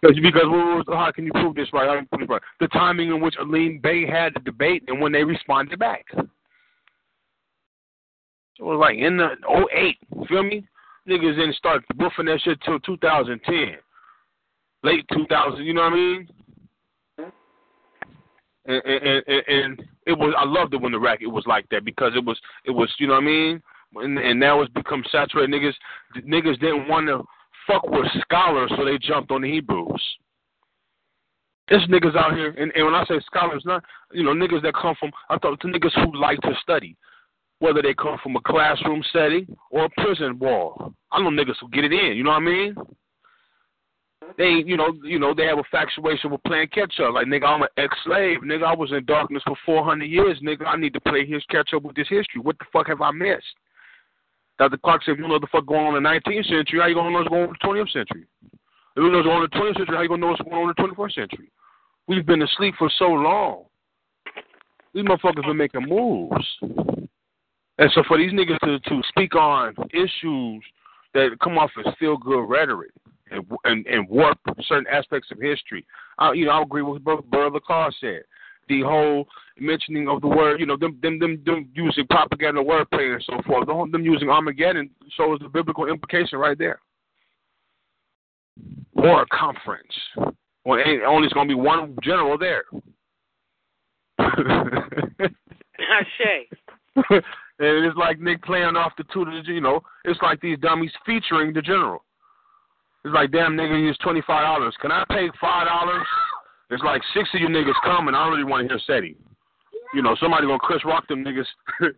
Because 0.00 0.16
because 0.22 0.84
how 0.88 1.12
can 1.14 1.26
you 1.26 1.32
prove 1.32 1.54
this 1.54 1.68
right? 1.72 1.88
How 1.88 1.94
can 1.94 2.02
you 2.02 2.08
prove 2.08 2.20
this 2.20 2.30
right? 2.30 2.42
The 2.60 2.68
timing 2.68 3.08
in 3.08 3.20
which 3.20 3.34
Aline 3.40 3.80
Bay 3.82 4.06
had 4.06 4.34
the 4.34 4.40
debate 4.40 4.84
and 4.88 5.00
when 5.00 5.12
they 5.12 5.24
responded 5.24 5.78
back. 5.78 6.06
It 6.14 8.64
was 8.64 8.78
like 8.78 8.96
in 8.96 9.16
the 9.16 9.30
08, 9.74 9.98
feel 10.28 10.42
me? 10.42 10.66
Niggas 11.08 11.36
didn't 11.36 11.54
start 11.54 11.82
boofing 11.94 12.26
that 12.26 12.40
shit 12.42 12.60
till 12.62 12.78
2010 12.80 13.76
late 14.82 15.06
2000. 15.12 15.64
You 15.64 15.74
know 15.74 15.82
what 15.82 15.92
I 15.92 15.96
mean? 15.96 16.28
And, 18.66 18.82
and, 18.84 19.24
and, 19.26 19.42
and 19.48 19.82
it 20.06 20.12
was 20.12 20.34
I 20.36 20.44
loved 20.44 20.74
it 20.74 20.80
when 20.80 20.92
the 20.92 21.00
racket 21.00 21.30
was 21.30 21.46
like 21.46 21.66
that 21.70 21.84
because 21.84 22.12
it 22.14 22.24
was 22.24 22.38
it 22.66 22.70
was 22.70 22.92
you 22.98 23.06
know 23.06 23.14
what 23.14 23.22
I 23.22 23.26
mean 23.26 23.62
and, 23.94 24.18
and 24.18 24.38
now 24.38 24.60
it's 24.60 24.72
become 24.74 25.02
saturated 25.10 25.50
niggas 25.50 25.72
niggas 26.22 26.60
didn't 26.60 26.86
want 26.86 27.06
to 27.08 27.24
fuck 27.70 27.86
with 27.90 28.06
scholars 28.22 28.72
so 28.76 28.84
they 28.84 28.98
jumped 28.98 29.30
on 29.30 29.42
the 29.42 29.50
Hebrews. 29.50 30.02
There's 31.68 31.86
niggas 31.88 32.16
out 32.16 32.34
here 32.34 32.48
and, 32.58 32.72
and 32.74 32.84
when 32.84 32.94
I 32.94 33.04
say 33.04 33.20
scholars 33.26 33.62
not 33.64 33.84
you 34.12 34.24
know 34.24 34.32
niggas 34.32 34.62
that 34.62 34.74
come 34.74 34.96
from 34.98 35.10
I 35.28 35.38
thought 35.38 35.60
the 35.62 35.68
niggas 35.68 35.94
who 35.94 36.20
like 36.20 36.40
to 36.40 36.52
study 36.62 36.96
whether 37.60 37.82
they 37.82 37.94
come 37.94 38.18
from 38.22 38.36
a 38.36 38.40
classroom 38.40 39.04
setting 39.12 39.46
or 39.70 39.84
a 39.84 39.90
prison 39.98 40.38
wall. 40.38 40.94
I 41.12 41.20
know 41.20 41.28
niggas 41.28 41.56
who 41.60 41.68
get 41.68 41.84
it 41.84 41.92
in, 41.92 42.16
you 42.16 42.24
know 42.24 42.30
what 42.30 42.36
I 42.36 42.40
mean? 42.40 42.74
they, 44.38 44.62
you 44.64 44.76
know, 44.76 44.92
you 45.02 45.18
know, 45.18 45.34
they 45.34 45.44
have 45.44 45.58
a 45.58 45.64
factuation 45.70 46.30
with 46.30 46.42
playing 46.44 46.68
catch 46.68 47.00
up. 47.00 47.14
Like, 47.14 47.26
nigga, 47.26 47.46
I'm 47.46 47.62
an 47.62 47.68
ex-slave. 47.76 48.38
Nigga, 48.38 48.64
I 48.64 48.74
was 48.74 48.92
in 48.92 49.04
darkness 49.04 49.42
for 49.46 49.56
400 49.66 50.04
years. 50.04 50.38
Nigga, 50.40 50.66
I 50.66 50.76
need 50.76 50.92
to 50.94 51.00
play 51.00 51.26
his 51.26 51.44
catch 51.50 51.70
up 51.74 51.82
with 51.82 51.96
this 51.96 52.08
history. 52.08 52.40
What 52.40 52.58
the 52.58 52.66
fuck 52.72 52.88
have 52.88 53.02
I 53.02 53.10
missed? 53.10 53.44
Dr. 54.60 54.76
Clarke 54.76 55.02
said, 55.04 55.12
if 55.12 55.18
you 55.18 55.26
know 55.26 55.32
what 55.32 55.40
the 55.40 55.46
fuck 55.50 55.64
going 55.64 55.86
on 55.86 55.96
in 55.96 56.02
the 56.02 56.08
19th 56.10 56.44
century, 56.44 56.80
how 56.80 56.86
you 56.86 56.94
gonna 56.94 57.08
know 57.08 57.20
what's 57.20 57.30
going 57.30 57.44
on 57.44 57.48
in 57.48 57.56
the 57.58 57.66
20th 57.66 57.92
century? 57.92 58.26
If 58.44 59.02
you 59.02 59.10
know 59.10 59.16
what's 59.16 59.26
going 59.26 59.38
on 59.38 59.44
in 59.44 59.48
the 59.50 59.56
20th 59.56 59.76
century, 59.78 59.96
how 59.96 60.02
you 60.02 60.08
gonna 60.10 60.20
know 60.20 60.26
what's 60.26 60.42
going 60.42 60.54
on 60.54 60.68
in 60.68 60.74
the 60.76 60.82
21st 60.82 61.14
century? 61.14 61.50
We've 62.06 62.26
been 62.26 62.42
asleep 62.42 62.74
for 62.78 62.90
so 62.98 63.06
long. 63.06 63.64
These 64.92 65.04
motherfuckers 65.04 65.46
been 65.46 65.56
making 65.56 65.88
moves. 65.88 66.44
And 66.60 67.90
so 67.94 68.02
for 68.06 68.18
these 68.18 68.32
niggas 68.32 68.58
to, 68.60 68.78
to 68.80 69.02
speak 69.08 69.34
on 69.34 69.74
issues 69.94 70.62
that 71.14 71.30
come 71.42 71.56
off 71.56 71.70
as 71.78 71.94
feel 71.98 72.18
good 72.18 72.44
rhetoric, 72.44 72.90
and, 73.30 73.46
and, 73.64 73.86
and 73.86 74.08
warp 74.08 74.38
certain 74.68 74.86
aspects 74.92 75.30
of 75.30 75.40
history. 75.40 75.86
I, 76.18 76.32
you 76.32 76.44
know, 76.44 76.52
I 76.52 76.62
agree 76.62 76.82
with 76.82 77.02
what 77.02 77.30
Brother 77.30 77.60
Carr 77.66 77.90
said 77.98 78.22
the 78.70 78.82
whole 78.82 79.26
mentioning 79.58 80.08
of 80.08 80.22
the 80.22 80.28
word, 80.28 80.60
you 80.60 80.66
know, 80.66 80.76
them 80.76 80.98
them 81.02 81.18
them, 81.18 81.42
them 81.44 81.68
using 81.74 82.06
propaganda 82.06 82.62
wordplay 82.62 83.12
and 83.14 83.24
so 83.26 83.42
forth. 83.46 83.66
Them, 83.66 83.90
them 83.90 84.04
using 84.04 84.30
Armageddon 84.30 84.88
shows 85.16 85.40
the 85.40 85.48
biblical 85.48 85.86
implication 85.86 86.38
right 86.38 86.56
there. 86.56 86.78
Or 88.94 89.22
a 89.22 89.26
conference. 89.26 89.92
Well, 90.64 90.78
only 91.06 91.26
it's 91.26 91.34
going 91.34 91.48
to 91.48 91.54
be 91.54 91.60
one 91.60 91.96
general 92.02 92.38
there. 92.38 92.64
Ashe. 94.18 94.38
and 97.10 97.22
it's 97.58 97.96
like 97.96 98.20
Nick 98.20 98.42
playing 98.42 98.76
off 98.76 98.92
the 98.98 99.04
two, 99.12 99.24
you 99.46 99.60
know, 99.60 99.80
it's 100.04 100.20
like 100.22 100.40
these 100.40 100.58
dummies 100.58 100.92
featuring 101.06 101.52
the 101.54 101.62
general. 101.62 102.04
It's 103.04 103.14
like, 103.14 103.32
damn, 103.32 103.56
nigga, 103.56 103.80
use 103.80 103.96
$25. 104.04 104.72
Can 104.80 104.92
I 104.92 105.04
pay 105.08 105.28
$5? 105.42 106.04
It's 106.70 106.82
like 106.82 107.02
six 107.14 107.28
of 107.34 107.40
you 107.40 107.48
niggas 107.48 107.80
coming. 107.84 108.14
I 108.14 108.24
don't 108.24 108.32
really 108.32 108.44
want 108.44 108.68
to 108.68 108.74
hear 108.74 108.80
SETI. 108.86 109.16
You 109.92 110.02
know, 110.02 110.14
somebody 110.20 110.46
gonna 110.46 110.60
Chris 110.60 110.84
Rock 110.84 111.08
them 111.08 111.24
niggas. 111.24 111.46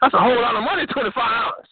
That's 0.00 0.14
a 0.14 0.18
whole 0.18 0.40
lot 0.40 0.56
of 0.56 0.62
money, 0.62 0.86
twenty 0.86 1.10
five 1.14 1.30
dollars. 1.30 1.66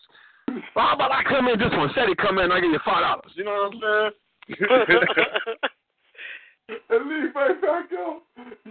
Well, 0.75 0.87
how 0.87 0.95
about 0.95 1.13
I 1.13 1.23
come 1.23 1.49
in 1.49 1.59
this 1.59 1.71
one? 1.73 1.91
SETI 1.95 2.15
come 2.17 2.39
in, 2.39 2.51
I 2.51 2.61
give 2.61 2.71
you 2.71 2.81
five 2.85 3.03
dollars. 3.03 3.33
You 3.35 3.45
know 3.45 3.71
what 3.71 3.75
I'm 3.75 3.81
saying? 3.81 4.11
and 6.91 7.09
leave 7.09 7.35
my 7.35 7.49
back 7.61 7.93
up. 8.01 8.23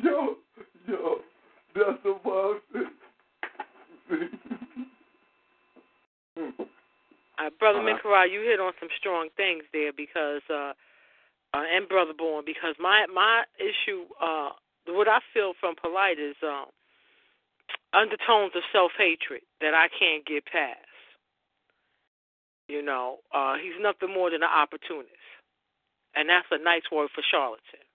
Yo, 0.01 0.37
yo, 0.87 1.19
that's 1.75 2.03
the 2.03 2.17
boss. 2.23 2.57
Brother 7.59 7.79
uh, 7.79 8.25
you 8.25 8.41
hit 8.41 8.59
on 8.59 8.73
some 8.79 8.89
strong 8.97 9.29
things 9.35 9.63
there 9.73 9.91
because 9.95 10.41
uh, 10.49 10.73
uh, 11.53 11.63
and 11.73 11.87
Brother 11.87 12.13
Born, 12.17 12.43
because 12.45 12.75
my 12.79 13.05
my 13.13 13.43
issue, 13.57 14.05
uh, 14.21 14.49
what 14.87 15.07
I 15.07 15.19
feel 15.33 15.53
from 15.59 15.75
polite 15.75 16.19
is 16.19 16.35
um, 16.43 16.65
undertones 17.93 18.53
of 18.55 18.63
self 18.71 18.91
hatred 18.97 19.41
that 19.61 19.73
I 19.73 19.87
can't 19.89 20.25
get 20.25 20.45
past. 20.45 20.85
You 22.67 22.83
know, 22.83 23.17
uh, 23.33 23.55
he's 23.55 23.81
nothing 23.81 24.13
more 24.13 24.29
than 24.29 24.43
an 24.43 24.49
opportunist, 24.49 25.09
and 26.15 26.29
that's 26.29 26.47
a 26.51 26.61
nice 26.61 26.85
word 26.91 27.09
for 27.15 27.23
charlatan. 27.29 27.85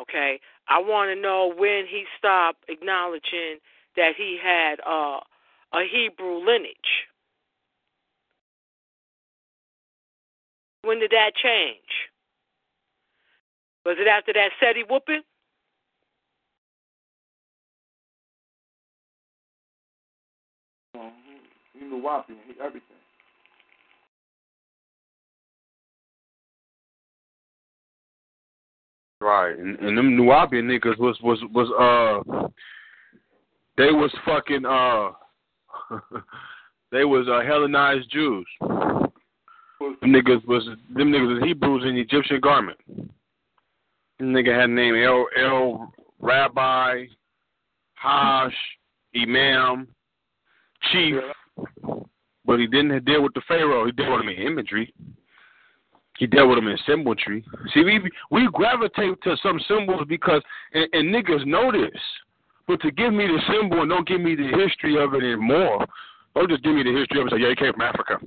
Okay, 0.00 0.40
I 0.68 0.80
want 0.80 1.14
to 1.14 1.20
know 1.20 1.52
when 1.56 1.84
he 1.88 2.04
stopped 2.18 2.64
acknowledging 2.68 3.60
that 3.96 4.12
he 4.16 4.38
had 4.42 4.76
uh, 4.80 5.20
a 5.72 5.82
Hebrew 5.90 6.38
lineage. 6.44 7.08
When 10.86 11.00
did 11.00 11.10
that 11.10 11.32
change? 11.34 11.80
Was 13.84 13.96
it 13.98 14.06
after 14.06 14.32
that 14.34 14.50
SETI 14.60 14.84
whooping? 14.88 15.22
Mm-hmm. 20.96 21.80
You 21.80 21.90
know 21.90 21.96
why? 21.96 22.22
Everything. 22.64 22.82
Right, 29.20 29.58
and, 29.58 29.76
and 29.80 29.98
them 29.98 30.16
Nuwapian 30.16 30.66
niggas 30.66 31.00
was 31.00 31.18
was 31.20 31.40
was 31.52 31.68
uh, 31.80 32.48
they 33.76 33.90
was 33.90 34.14
fucking 34.24 34.64
uh, 34.64 35.10
they 36.92 37.04
was 37.04 37.26
uh 37.28 37.44
Hellenized 37.44 38.08
Jews. 38.08 38.46
Them 39.78 39.98
niggas 40.04 40.46
was 40.46 40.64
them 40.94 41.12
niggas 41.12 41.34
was 41.34 41.44
Hebrews 41.44 41.84
in 41.84 41.96
Egyptian 41.96 42.40
garment. 42.40 42.78
Them 42.86 44.32
nigga 44.32 44.58
had 44.58 44.70
a 44.70 44.72
name 44.72 44.94
El 44.94 45.26
El 45.38 45.92
Rabbi, 46.20 47.04
Hash, 47.94 48.54
Imam, 49.14 49.88
Chief, 50.90 51.14
but 52.44 52.58
he 52.58 52.66
didn't 52.66 53.04
deal 53.04 53.22
with 53.22 53.34
the 53.34 53.42
Pharaoh. 53.46 53.84
He 53.84 53.92
dealt 53.92 54.12
with 54.12 54.22
him 54.22 54.28
in 54.28 54.46
imagery. 54.46 54.92
He 56.18 56.26
dealt 56.26 56.48
with 56.48 56.56
them 56.56 56.68
in 56.68 56.78
symmetry. 56.86 57.44
See, 57.74 57.84
we 57.84 58.00
we 58.30 58.48
gravitate 58.52 59.20
to 59.22 59.36
some 59.42 59.60
symbols 59.68 60.06
because 60.08 60.42
and, 60.72 60.88
and 60.94 61.14
niggas 61.14 61.44
know 61.46 61.70
this. 61.70 62.00
But 62.66 62.80
to 62.80 62.90
give 62.90 63.12
me 63.12 63.26
the 63.26 63.40
symbol 63.52 63.82
and 63.82 63.90
don't 63.90 64.08
give 64.08 64.20
me 64.20 64.34
the 64.34 64.48
history 64.56 65.00
of 65.00 65.14
it 65.14 65.22
and 65.22 65.40
more, 65.40 65.86
don't 66.34 66.50
just 66.50 66.64
give 66.64 66.74
me 66.74 66.82
the 66.82 66.98
history 66.98 67.20
of 67.20 67.28
it. 67.28 67.30
Say, 67.32 67.40
yeah, 67.40 67.50
he 67.50 67.54
came 67.56 67.72
from 67.72 67.82
Africa 67.82 68.18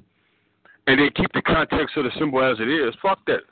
and 0.89 0.99
then 0.99 1.09
keep 1.15 1.31
the 1.33 1.41
context 1.43 1.95
of 1.97 2.03
the 2.03 2.11
symbol 2.17 2.41
as 2.43 2.57
it 2.59 2.67
is. 2.67 2.95
Fuck 2.99 3.19
that. 3.27 3.45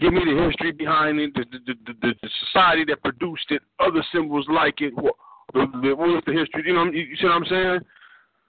Give 0.00 0.12
me 0.12 0.20
the 0.24 0.48
history 0.48 0.72
behind 0.72 1.20
it, 1.20 1.34
the, 1.34 1.44
the, 1.52 1.74
the, 1.86 2.14
the, 2.20 2.30
society 2.46 2.84
that 2.88 3.02
produced 3.02 3.50
it, 3.50 3.62
other 3.78 4.02
symbols 4.12 4.46
like 4.48 4.80
it, 4.80 4.92
what 4.94 5.14
is 5.54 6.22
the 6.26 6.32
history? 6.32 6.64
You 6.66 6.74
know, 6.74 6.84
you, 6.84 7.16
see 7.16 7.24
what 7.24 7.32
I'm 7.32 7.44
saying? 7.44 7.80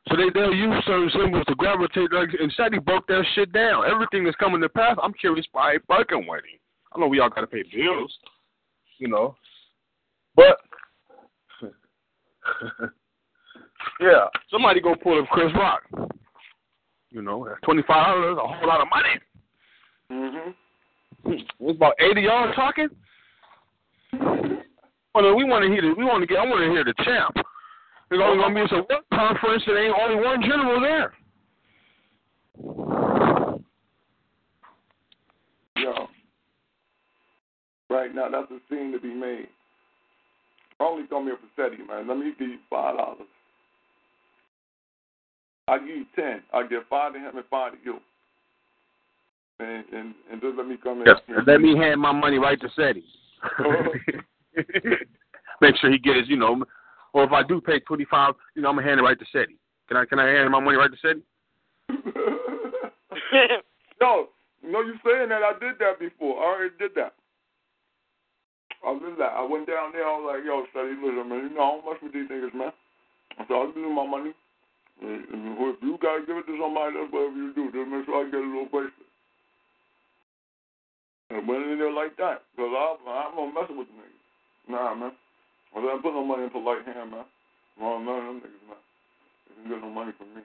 So 0.09 0.15
they 0.15 0.29
they'll 0.33 0.53
use 0.53 0.83
certain 0.85 1.11
symbols 1.11 1.45
to 1.47 1.55
gravitate. 1.55 2.11
Like, 2.11 2.29
and 2.39 2.51
Seti 2.55 2.79
broke 2.79 3.07
that 3.07 3.23
shit 3.35 3.51
down. 3.51 3.83
Everything 3.89 4.23
that's 4.23 4.37
coming 4.37 4.61
to 4.61 4.69
pass, 4.69 4.95
I'm 5.03 5.13
curious 5.13 5.45
why 5.51 5.73
he 5.73 5.79
fucking 5.87 6.25
with. 6.27 6.43
I 6.95 6.99
know 6.99 7.07
we 7.07 7.19
all 7.19 7.29
gotta 7.29 7.47
pay 7.47 7.63
bills, 7.63 8.17
you 8.99 9.09
know, 9.09 9.35
but 10.35 10.57
yeah, 13.99 14.27
somebody 14.49 14.79
go 14.79 14.95
pull 14.95 15.21
up 15.21 15.27
Chris 15.29 15.51
Rock. 15.55 15.83
You 17.11 17.21
know, 17.21 17.47
twenty 17.63 17.83
five 17.87 18.15
dollars, 18.15 18.37
a 18.37 18.47
whole 18.47 18.67
lot 18.67 18.81
of 18.81 18.87
money. 18.89 19.19
Mhm. 20.11 20.53
It's 21.25 21.75
about 21.77 21.93
eighty 21.99 22.21
y'all 22.21 22.53
talking. 22.53 22.89
Oh 24.13 25.21
no, 25.21 25.35
we 25.35 25.43
want 25.45 25.63
to 25.63 25.69
hear 25.69 25.81
the, 25.81 25.93
we 25.97 26.05
want 26.05 26.21
to 26.21 26.27
get 26.27 26.37
I 26.37 26.45
want 26.45 26.61
to 26.61 26.69
hear 26.69 26.83
the 26.83 26.93
champ. 27.03 27.35
There's 28.09 28.21
only 28.23 28.43
gonna 28.43 28.55
be 28.55 28.61
a 28.61 29.15
conference 29.15 29.63
and 29.67 29.77
ain't 29.77 29.95
only 29.99 30.23
one 30.23 30.41
general 30.41 30.79
there. 30.81 31.13
Yo. 35.75 36.07
Right 37.89 38.13
now, 38.13 38.29
that's 38.29 38.51
a 38.51 38.59
scene 38.69 38.91
to 38.91 38.99
be 38.99 39.13
made. 39.13 39.47
Only 40.79 41.07
come 41.07 41.25
here 41.25 41.37
for 41.37 41.69
Seti, 41.69 41.83
man. 41.83 42.07
Let 42.07 42.17
me 42.17 42.33
give 42.37 42.47
you 42.47 42.59
five 42.69 42.97
dollars. 42.97 43.27
I 45.67 45.77
give 45.79 45.87
you 45.87 46.05
ten. 46.15 46.41
I 46.53 46.65
give 46.65 46.83
five 46.89 47.13
to 47.13 47.19
him 47.19 47.35
and 47.35 47.45
five 47.49 47.73
to 47.73 47.77
you. 47.83 47.99
And 49.59 49.83
and, 49.91 50.15
and 50.31 50.41
just 50.41 50.57
let 50.57 50.67
me 50.67 50.77
come 50.81 51.01
in. 51.01 51.07
Yes, 51.07 51.17
let 51.45 51.61
me 51.61 51.75
hand 51.77 51.99
my 51.99 52.11
money 52.11 52.37
right 52.37 52.59
to 52.61 52.69
Seti. 52.75 53.03
Uh-huh. 53.43 53.89
Make 55.61 55.75
sure 55.77 55.91
he 55.91 55.97
gets, 55.97 56.27
you 56.27 56.37
know, 56.37 56.63
or 57.13 57.23
if 57.23 57.31
I 57.31 57.43
do 57.43 57.59
pay 57.59 57.79
twenty 57.79 58.05
five, 58.05 58.35
you 58.55 58.61
know, 58.61 58.69
I'm 58.69 58.75
gonna 58.75 58.87
hand 58.87 58.99
it 58.99 59.03
right 59.03 59.19
to 59.19 59.25
Seti. 59.31 59.57
Can 59.87 59.97
I 59.97 60.05
can 60.05 60.19
I 60.19 60.27
hand 60.27 60.51
my 60.51 60.59
money 60.59 60.77
right 60.77 60.91
to 60.91 60.97
Seti? 61.01 61.21
no, 64.01 64.29
no, 64.63 64.81
you 64.81 64.93
saying 65.05 65.29
that? 65.29 65.43
I 65.43 65.53
did 65.59 65.79
that 65.79 65.99
before. 65.99 66.39
I 66.39 66.45
already 66.45 66.75
did 66.79 66.91
that. 66.95 67.13
I 68.85 68.93
did 68.93 69.17
that. 69.17 69.33
I 69.35 69.43
went 69.43 69.67
down 69.67 69.91
there. 69.91 70.07
I 70.07 70.17
was 70.17 70.35
like, 70.35 70.45
"Yo, 70.45 70.65
Seti, 70.71 70.95
listen, 71.01 71.27
man. 71.27 71.49
You 71.49 71.55
know 71.55 71.63
I 71.63 71.81
don't 71.81 71.85
mess 71.85 72.03
with 72.03 72.13
these 72.13 72.29
niggas, 72.29 72.53
man. 72.53 72.71
So 73.47 73.55
I'll 73.55 73.67
give 73.67 73.77
you 73.77 73.89
my 73.89 74.05
money. 74.05 74.33
If 75.01 75.83
you 75.83 75.97
gotta 76.01 76.25
give 76.25 76.37
it 76.37 76.47
to 76.47 76.57
somebody 76.57 76.97
else, 76.97 77.11
whatever 77.11 77.35
you 77.35 77.53
do, 77.53 77.71
just 77.71 77.89
make 77.89 78.05
sure 78.05 78.25
I 78.25 78.29
get 78.29 78.41
a 78.41 78.45
little 78.45 78.65
bracelet." 78.65 79.07
And 81.29 81.47
went 81.47 81.67
in 81.67 81.77
there 81.77 81.91
like 81.91 82.15
that, 82.17 82.43
cause 82.55 82.71
I, 82.71 82.95
I'm 83.05 83.35
gonna 83.35 83.53
mess 83.53 83.69
with 83.69 83.87
the 83.87 83.93
niggas. 83.93 84.25
Nah, 84.69 84.95
man. 84.95 85.11
I 85.75 85.81
didn't 85.81 86.01
put 86.01 86.13
no 86.13 86.23
money 86.23 86.43
in 86.43 86.49
polite 86.49 86.85
hand, 86.85 87.11
man. 87.11 87.25
Well, 87.79 87.99
none 87.99 88.17
of 88.17 88.25
them 88.25 88.41
niggas, 88.41 88.67
man. 88.67 88.81
They 89.47 89.55
didn't 89.55 89.69
get 89.69 89.81
no 89.83 89.91
money 89.91 90.13
from 90.17 90.33
me. 90.33 90.41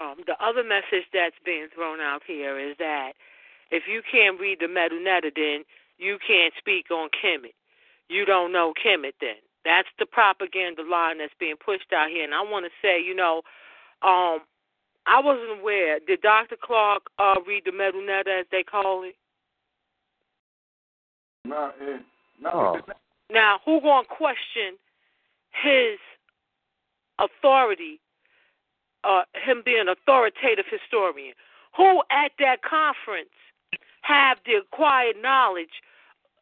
Um, 0.00 0.16
the 0.26 0.34
other 0.42 0.64
message 0.64 1.06
that's 1.12 1.36
being 1.44 1.68
thrown 1.74 2.00
out 2.00 2.22
here 2.26 2.58
is 2.58 2.74
that 2.78 3.12
if 3.70 3.84
you 3.86 4.02
can't 4.10 4.40
read 4.40 4.58
the 4.58 4.66
Medunetta, 4.66 5.30
then 5.34 5.64
you 5.98 6.18
can't 6.26 6.52
speak 6.58 6.90
on 6.90 7.08
Kemet. 7.10 7.54
You 8.08 8.24
don't 8.24 8.52
know 8.52 8.72
Kemet 8.74 9.14
then. 9.20 9.38
That's 9.64 9.88
the 9.98 10.06
propaganda 10.06 10.82
line 10.82 11.18
that's 11.18 11.32
being 11.38 11.56
pushed 11.56 11.92
out 11.92 12.10
here. 12.10 12.24
And 12.24 12.34
I 12.34 12.42
want 12.42 12.64
to 12.66 12.70
say, 12.80 13.02
you 13.02 13.14
know, 13.14 13.42
um, 14.02 14.40
I 15.06 15.20
wasn't 15.20 15.60
aware. 15.60 15.98
Did 16.00 16.20
Dr. 16.22 16.56
Clark 16.60 17.02
uh, 17.18 17.36
read 17.46 17.64
the 17.64 17.70
Medunetta, 17.70 18.40
as 18.40 18.46
they 18.50 18.62
call 18.62 19.04
it? 19.04 19.14
Nah, 21.44 21.70
eh, 21.80 21.98
nah, 22.40 22.50
Oh. 22.52 22.80
Now, 23.30 23.60
who 23.64 23.80
gonna 23.80 24.06
question 24.06 24.76
his 25.50 25.98
authority, 27.18 27.98
uh, 29.04 29.22
him 29.34 29.62
being 29.64 29.80
an 29.80 29.88
authoritative 29.88 30.66
historian? 30.70 31.34
Who 31.76 32.02
at 32.10 32.32
that 32.38 32.62
conference 32.62 33.32
have 34.02 34.38
the 34.44 34.54
acquired 34.56 35.16
knowledge 35.20 35.82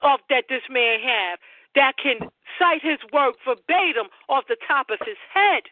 of 0.02 0.20
that 0.28 0.44
this 0.48 0.62
man 0.68 0.98
have 1.00 1.38
that 1.74 1.92
can 2.02 2.28
cite 2.58 2.82
his 2.82 2.98
work 3.12 3.34
verbatim 3.46 4.08
off 4.28 4.44
the 4.48 4.56
top 4.66 4.86
of 4.90 4.98
his 5.06 5.16
head? 5.32 5.62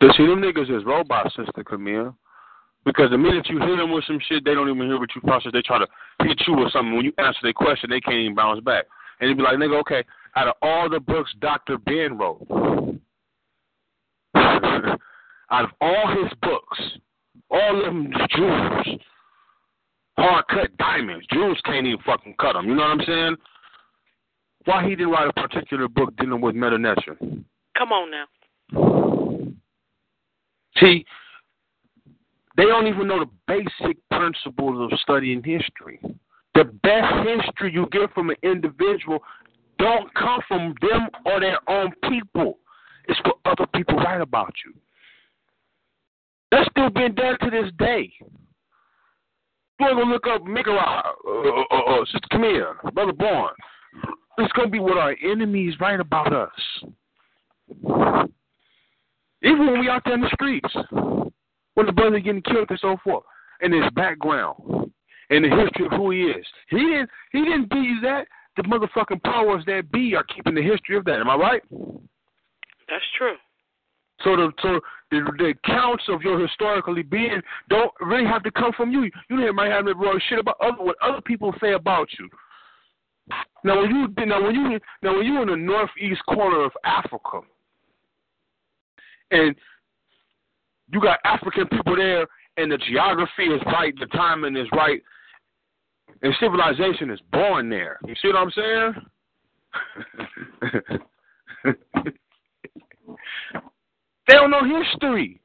You 0.00 0.10
see, 0.16 0.26
them 0.26 0.42
niggas 0.42 0.76
is 0.76 0.84
robots, 0.84 1.34
Sister 1.36 1.64
Camille. 1.64 2.16
Because 2.84 3.10
the 3.10 3.18
minute 3.18 3.46
you 3.48 3.60
hit 3.60 3.76
them 3.76 3.92
with 3.92 4.04
some 4.04 4.18
shit, 4.28 4.44
they 4.44 4.54
don't 4.54 4.68
even 4.68 4.86
hear 4.86 4.98
what 4.98 5.14
you 5.14 5.20
process. 5.20 5.52
They 5.52 5.62
try 5.62 5.78
to 5.78 5.86
hit 6.24 6.42
you 6.46 6.54
with 6.54 6.72
something. 6.72 6.96
When 6.96 7.04
you 7.04 7.12
answer 7.18 7.38
their 7.42 7.52
question, 7.52 7.90
they 7.90 8.00
can't 8.00 8.16
even 8.16 8.34
bounce 8.34 8.60
back. 8.60 8.86
And 9.20 9.30
they 9.30 9.34
be 9.34 9.42
like, 9.42 9.56
nigga, 9.56 9.78
okay, 9.80 10.02
out 10.34 10.48
of 10.48 10.54
all 10.62 10.90
the 10.90 10.98
books 10.98 11.32
Dr. 11.40 11.78
Ben 11.78 12.18
wrote, 12.18 12.44
out 14.34 14.98
of 15.50 15.70
all 15.80 16.22
his 16.22 16.32
books, 16.42 16.80
all 17.50 17.78
of 17.78 17.84
them 17.84 18.12
jewels, 18.34 18.86
hard 20.18 20.44
cut 20.48 20.76
diamonds, 20.76 21.24
jewels 21.30 21.60
can't 21.64 21.86
even 21.86 22.00
fucking 22.04 22.34
cut 22.40 22.54
them. 22.54 22.66
You 22.66 22.74
know 22.74 22.82
what 22.82 23.00
I'm 23.00 23.06
saying? 23.06 23.36
Why 24.64 24.84
he 24.84 24.90
didn't 24.90 25.10
write 25.10 25.28
a 25.28 25.32
particular 25.32 25.88
book 25.88 26.16
dealing 26.16 26.40
with 26.40 26.54
Metanetra? 26.54 27.16
Come 27.76 27.92
on 27.92 28.10
now. 28.10 28.26
See, 30.78 31.04
they 32.56 32.64
don't 32.64 32.86
even 32.86 33.08
know 33.08 33.20
the 33.20 33.30
basic 33.46 33.96
principles 34.10 34.92
of 34.92 34.98
studying 35.00 35.42
history. 35.42 36.00
The 36.54 36.64
best 36.64 37.26
history 37.26 37.72
you 37.72 37.86
get 37.90 38.12
from 38.12 38.30
an 38.30 38.36
individual 38.42 39.22
don't 39.78 40.12
come 40.14 40.40
from 40.46 40.74
them 40.80 41.08
or 41.24 41.40
their 41.40 41.58
own 41.68 41.92
people. 42.08 42.58
It's 43.08 43.20
what 43.24 43.38
other 43.44 43.66
people 43.74 43.96
write 43.96 44.20
about 44.20 44.54
you. 44.64 44.74
That's 46.50 46.68
still 46.70 46.90
being 46.90 47.14
done 47.14 47.38
to 47.40 47.50
this 47.50 47.72
day. 47.78 48.12
You 49.80 49.86
want 49.86 49.98
to 49.98 50.04
look 50.04 50.26
up 50.28 50.42
Mikarah, 50.42 51.02
uh, 51.26 51.74
uh, 51.74 52.00
uh, 52.00 52.04
Sister 52.04 52.28
Camille, 52.30 52.74
Brother 52.92 53.12
Bourne. 53.12 53.54
It's 54.38 54.52
going 54.52 54.68
to 54.68 54.72
be 54.72 54.80
what 54.80 54.98
our 54.98 55.14
enemies 55.22 55.74
write 55.80 56.00
about 56.00 56.32
us. 56.32 56.50
Even 59.42 59.66
when 59.66 59.80
we 59.80 59.88
out 59.88 60.02
there 60.04 60.14
in 60.14 60.20
the 60.20 60.30
streets, 60.34 60.74
when 61.74 61.86
the 61.86 61.92
brother 61.92 62.18
getting 62.20 62.42
killed 62.42 62.70
and 62.70 62.78
so 62.80 62.96
forth, 63.02 63.24
and 63.62 63.72
his 63.72 63.90
background 63.94 64.90
and 65.30 65.44
the 65.44 65.48
history 65.48 65.86
of 65.86 65.92
who 65.92 66.10
he 66.10 66.24
is. 66.24 66.44
He 66.68 66.78
didn't 66.78 67.10
he 67.32 67.42
didn't 67.42 67.70
do 67.70 68.00
that. 68.02 68.26
The 68.56 68.64
motherfucking 68.64 69.22
powers 69.22 69.64
that 69.66 69.90
be 69.90 70.14
are 70.14 70.24
keeping 70.24 70.54
the 70.54 70.62
history 70.62 70.96
of 70.96 71.04
that. 71.06 71.20
Am 71.20 71.30
I 71.30 71.36
right? 71.36 71.62
That's 71.70 73.04
true. 73.16 73.36
So 74.24 74.36
the 74.36 74.52
so 74.60 74.80
the, 75.10 75.32
the 75.38 75.54
accounts 75.64 76.04
of 76.08 76.22
your 76.22 76.38
historically 76.38 77.02
being 77.02 77.40
don't 77.70 77.92
really 78.00 78.26
have 78.26 78.42
to 78.42 78.50
come 78.50 78.72
from 78.76 78.92
you. 78.92 79.10
You 79.30 79.52
might 79.54 79.70
have 79.70 79.86
to 79.86 79.94
wrong 79.94 80.20
shit 80.28 80.38
about 80.38 80.56
other 80.60 80.82
what 80.82 80.96
other 81.02 81.22
people 81.22 81.54
say 81.60 81.72
about 81.72 82.08
you. 82.18 82.28
Now 83.64 83.80
when 83.80 83.90
you 83.90 84.26
now 84.26 84.42
when 84.42 84.54
you 84.54 84.80
now 85.02 85.16
when 85.16 85.26
you 85.26 85.42
in 85.42 85.48
the 85.48 85.56
northeast 85.56 86.22
corner 86.26 86.64
of 86.64 86.72
Africa 86.84 87.40
and 89.30 89.54
you 90.92 91.00
got 91.00 91.20
African 91.24 91.66
people 91.68 91.96
there 91.96 92.26
and 92.56 92.70
the 92.70 92.78
geography 92.78 93.44
is 93.44 93.62
right, 93.66 93.94
the 93.98 94.06
timing 94.06 94.56
is 94.56 94.66
right, 94.72 95.00
and 96.22 96.34
civilization 96.38 97.10
is 97.10 97.20
born 97.32 97.70
there. 97.70 97.98
You 98.06 98.14
see 98.20 98.28
what 98.28 98.36
I'm 98.36 98.50
saying? 98.50 98.94
they 104.28 104.34
don't 104.34 104.50
know 104.50 104.64
history. 104.64 105.40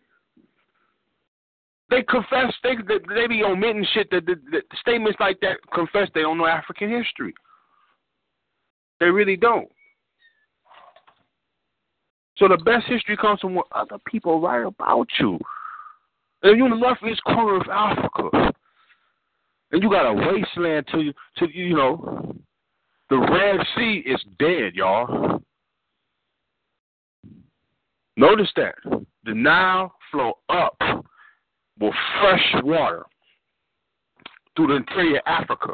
They 1.90 2.04
confess 2.04 2.54
they 2.64 2.76
they, 2.76 3.28
be 3.28 3.44
omitting 3.44 3.86
shit 3.94 4.10
that, 4.12 4.26
that, 4.26 4.40
that 4.52 4.64
statements 4.82 5.18
like 5.22 5.40
that 5.40 5.58
confess 5.74 6.10
they 6.14 6.22
don't 6.22 6.38
know 6.38 6.46
African 6.46 6.90
history. 6.90 7.34
They 9.00 9.08
really 9.08 9.36
don't. 9.36 9.70
So 12.38 12.48
the 12.48 12.58
best 12.58 12.86
history 12.88 13.18
comes 13.18 13.40
from 13.40 13.56
what 13.56 13.68
other 13.72 13.98
people 14.06 14.40
write 14.40 14.66
about 14.66 15.08
you. 15.20 15.40
And 16.44 16.58
you're 16.58 16.68
in 16.68 16.72
the 16.72 16.78
northeast 16.78 17.24
corner 17.24 17.60
of 17.60 17.68
Africa, 17.68 18.54
and 19.72 19.82
you 19.82 19.90
got 19.90 20.06
a 20.08 20.14
wasteland 20.14 20.88
to 20.92 21.02
you, 21.02 21.14
to 21.38 21.48
you 21.52 21.76
know, 21.76 22.36
the 23.10 23.18
Red 23.18 23.66
Sea 23.76 24.04
is 24.06 24.24
dead, 24.38 24.76
y'all. 24.76 25.42
Notice 28.18 28.52
that 28.56 28.76
the 29.24 29.34
Nile 29.34 29.94
flow 30.12 30.34
up 30.50 30.78
with 31.80 31.94
fresh 32.20 32.64
water 32.64 33.04
through 34.56 34.68
the 34.68 34.76
interior 34.76 35.18
of 35.18 35.24
Africa, 35.26 35.74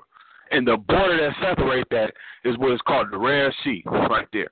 and 0.51 0.67
the 0.67 0.77
border 0.77 1.17
that 1.17 1.35
separates 1.41 1.87
that 1.91 2.13
is 2.43 2.57
what 2.57 2.73
is 2.73 2.81
called 2.87 3.07
the 3.11 3.17
Red 3.17 3.51
Sea, 3.63 3.83
right 3.85 4.27
there. 4.33 4.49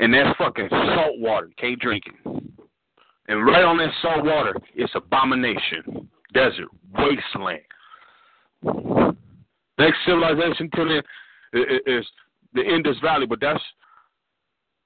And 0.00 0.14
that's 0.14 0.36
fucking 0.38 0.68
salt 0.70 1.18
water. 1.18 1.50
Can't 1.58 1.78
drink 1.78 2.04
it. 2.06 2.14
And 3.28 3.46
right 3.46 3.62
on 3.62 3.76
that 3.78 3.92
salt 4.02 4.24
water, 4.24 4.54
it's 4.74 4.92
abomination, 4.94 6.08
desert, 6.32 6.68
wasteland. 6.98 7.60
Next 9.78 9.98
civilization 10.04 10.68
to 10.74 10.84
them 10.84 11.02
is 11.86 12.06
the 12.54 12.62
Indus 12.62 12.98
Valley, 13.02 13.26
but 13.26 13.40
that's 13.40 13.62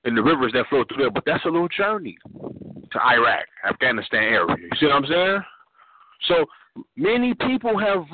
in 0.05 0.15
the 0.15 0.23
rivers 0.23 0.53
that 0.53 0.67
flow 0.69 0.85
through 0.85 1.05
there. 1.05 1.11
But 1.11 1.25
that's 1.25 1.45
a 1.45 1.49
little 1.49 1.69
journey 1.69 2.19
to 2.93 3.01
Iraq, 3.03 3.47
Afghanistan 3.69 4.23
area. 4.23 4.57
You 4.61 4.71
see 4.79 4.87
what 4.87 4.97
I'm 4.97 5.07
saying? 5.07 5.43
So 6.29 6.47
many 6.97 7.35
people 7.35 7.79
have 7.79 8.05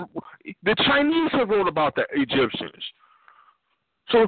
the 0.63 0.75
Chinese 0.87 1.31
have 1.33 1.49
wrote 1.49 1.69
about 1.69 1.95
the 1.95 2.05
Egyptians. 2.13 2.85
So 4.11 4.27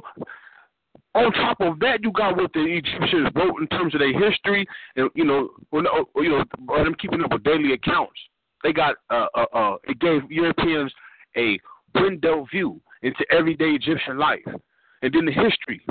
on 1.15 1.31
top 1.33 1.61
of 1.61 1.79
that, 1.79 1.99
you 2.01 2.11
got 2.11 2.35
what 2.37 2.51
the 2.53 2.61
Egyptians 2.61 3.29
wrote 3.35 3.61
in 3.61 3.67
terms 3.67 3.93
of 3.93 3.99
their 3.99 4.29
history, 4.29 4.65
and 4.95 5.09
you 5.13 5.25
know, 5.25 5.49
you 5.71 5.81
know, 5.81 6.43
them 6.83 6.95
keeping 6.99 7.23
up 7.23 7.31
with 7.31 7.43
daily 7.43 7.73
accounts. 7.73 8.19
They 8.63 8.73
got 8.73 8.95
uh, 9.09 9.27
uh, 9.35 9.45
uh, 9.53 9.75
it 9.83 9.99
gave 9.99 10.29
Europeans 10.31 10.91
a 11.37 11.59
window 11.93 12.47
view 12.51 12.81
into 13.03 13.25
everyday 13.29 13.71
Egyptian 13.71 14.17
life, 14.17 14.39
and 15.01 15.13
then 15.13 15.25
the 15.25 15.31
history, 15.31 15.85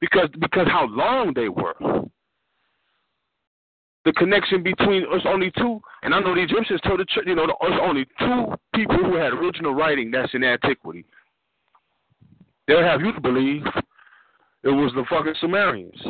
because 0.00 0.28
because 0.38 0.66
how 0.66 0.86
long 0.86 1.32
they 1.34 1.48
were. 1.48 1.74
The 4.08 4.14
connection 4.14 4.62
between 4.62 5.02
us 5.12 5.20
only 5.26 5.52
two, 5.58 5.82
and 6.02 6.14
I 6.14 6.20
know 6.20 6.34
the 6.34 6.40
Egyptians 6.40 6.80
told 6.80 6.98
the 6.98 7.04
church, 7.04 7.24
you 7.26 7.34
know, 7.34 7.46
there's 7.46 7.80
only 7.82 8.06
two 8.18 8.54
people 8.74 8.96
who 8.96 9.16
had 9.16 9.34
original 9.34 9.74
writing 9.74 10.10
that's 10.10 10.32
in 10.32 10.42
antiquity. 10.42 11.04
They'll 12.66 12.82
have 12.82 13.02
you 13.02 13.12
to 13.12 13.20
believe 13.20 13.64
it 14.62 14.70
was 14.70 14.92
the 14.94 15.04
fucking 15.10 15.34
Sumerians. 15.42 16.00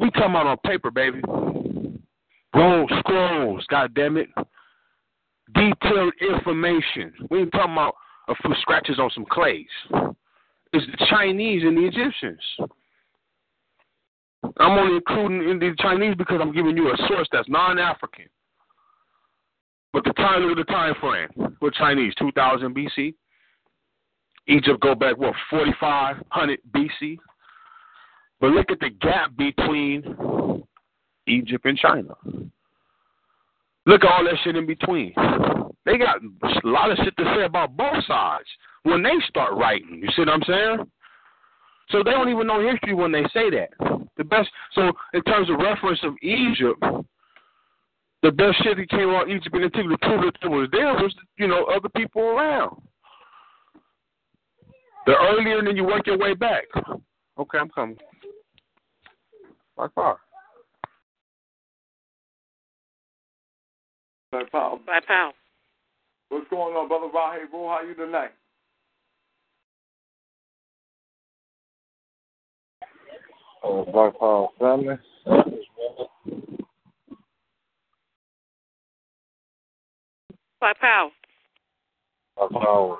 We 0.00 0.08
talking 0.12 0.30
about 0.30 0.46
on 0.46 0.58
paper, 0.58 0.92
baby. 0.92 1.20
Roll 2.54 2.88
scrolls, 3.00 3.66
God 3.68 3.92
damn 3.96 4.16
it. 4.16 4.28
Detailed 5.52 6.12
information. 6.20 7.12
We 7.28 7.40
ain't 7.40 7.50
talking 7.50 7.72
about 7.72 7.96
a 8.28 8.36
few 8.36 8.54
scratches 8.60 9.00
on 9.00 9.10
some 9.16 9.26
clays. 9.28 9.66
It's 10.72 10.86
the 10.96 11.06
Chinese 11.10 11.64
and 11.64 11.76
the 11.76 11.86
Egyptians. 11.86 12.40
I'm 14.58 14.78
only 14.78 14.96
including 14.96 15.48
in 15.48 15.58
the 15.58 15.74
Chinese 15.78 16.14
because 16.16 16.40
I'm 16.40 16.52
giving 16.52 16.76
you 16.76 16.92
a 16.92 16.96
source 17.08 17.28
that's 17.32 17.48
non-African. 17.48 18.26
But 19.92 20.04
the 20.04 20.12
time 20.12 20.48
of 20.48 20.56
the 20.56 20.64
time 20.64 20.94
frame 21.00 21.56
with 21.60 21.74
Chinese, 21.74 22.14
2000 22.18 22.74
BC. 22.74 23.14
Egypt 24.48 24.80
go 24.80 24.94
back 24.94 25.16
what 25.16 25.34
4500 25.50 26.60
BC. 26.70 27.18
But 28.40 28.50
look 28.50 28.70
at 28.70 28.78
the 28.80 28.90
gap 28.90 29.36
between 29.36 30.62
Egypt 31.26 31.64
and 31.64 31.78
China. 31.78 32.14
Look 33.86 34.04
at 34.04 34.10
all 34.10 34.24
that 34.24 34.34
shit 34.44 34.56
in 34.56 34.66
between. 34.66 35.14
They 35.84 35.96
got 35.96 36.20
a 36.20 36.68
lot 36.68 36.90
of 36.90 36.98
shit 36.98 37.16
to 37.16 37.34
say 37.36 37.44
about 37.44 37.76
both 37.76 38.04
sides 38.06 38.46
when 38.82 39.02
they 39.02 39.14
start 39.28 39.54
writing. 39.54 40.00
You 40.02 40.08
see 40.14 40.22
what 40.22 40.28
I'm 40.28 40.42
saying? 40.46 40.90
So 41.90 42.02
they 42.02 42.10
don't 42.10 42.28
even 42.28 42.46
know 42.46 42.60
history 42.60 42.94
when 42.94 43.12
they 43.12 43.22
say 43.32 43.50
that. 43.50 44.05
The 44.16 44.24
best. 44.24 44.48
So 44.72 44.92
in 45.14 45.22
terms 45.22 45.50
of 45.50 45.58
reference 45.58 46.00
of 46.02 46.14
Egypt, 46.22 46.82
the 48.22 48.32
best 48.32 48.56
shit 48.62 48.76
that 48.76 48.88
came 48.88 49.10
out 49.10 49.28
Egypt 49.28 49.54
in 49.54 49.64
antiquity 49.64 49.88
to 49.88 49.98
prove 49.98 50.22
that 50.22 50.34
it 50.42 50.48
was 50.48 50.68
there 50.72 50.94
was 50.94 51.14
you 51.38 51.46
know 51.46 51.64
other 51.64 51.88
people 51.90 52.22
around. 52.22 52.80
The 55.06 55.12
earlier, 55.12 55.58
and 55.58 55.68
then 55.68 55.76
you 55.76 55.84
work 55.84 56.06
your 56.06 56.18
way 56.18 56.34
back. 56.34 56.64
Okay, 57.38 57.58
I'm 57.58 57.68
coming. 57.68 57.96
By 59.76 59.86
far. 59.94 60.18
By 64.32 64.42
pow. 64.50 64.80
By 64.84 65.00
pow. 65.06 65.32
What's 66.30 66.48
going 66.50 66.74
on, 66.74 66.88
brother 66.88 67.06
Rahe 67.06 67.48
Bro? 67.50 67.68
How 67.68 67.82
you 67.86 67.94
tonight? 67.94 68.32
Oh, 73.68 73.84
Black 73.92 74.16
Power 74.18 74.48
family. 74.60 74.96
By 80.60 80.72
pow. 80.80 81.10
Black 82.36 82.50
Power. 82.52 82.98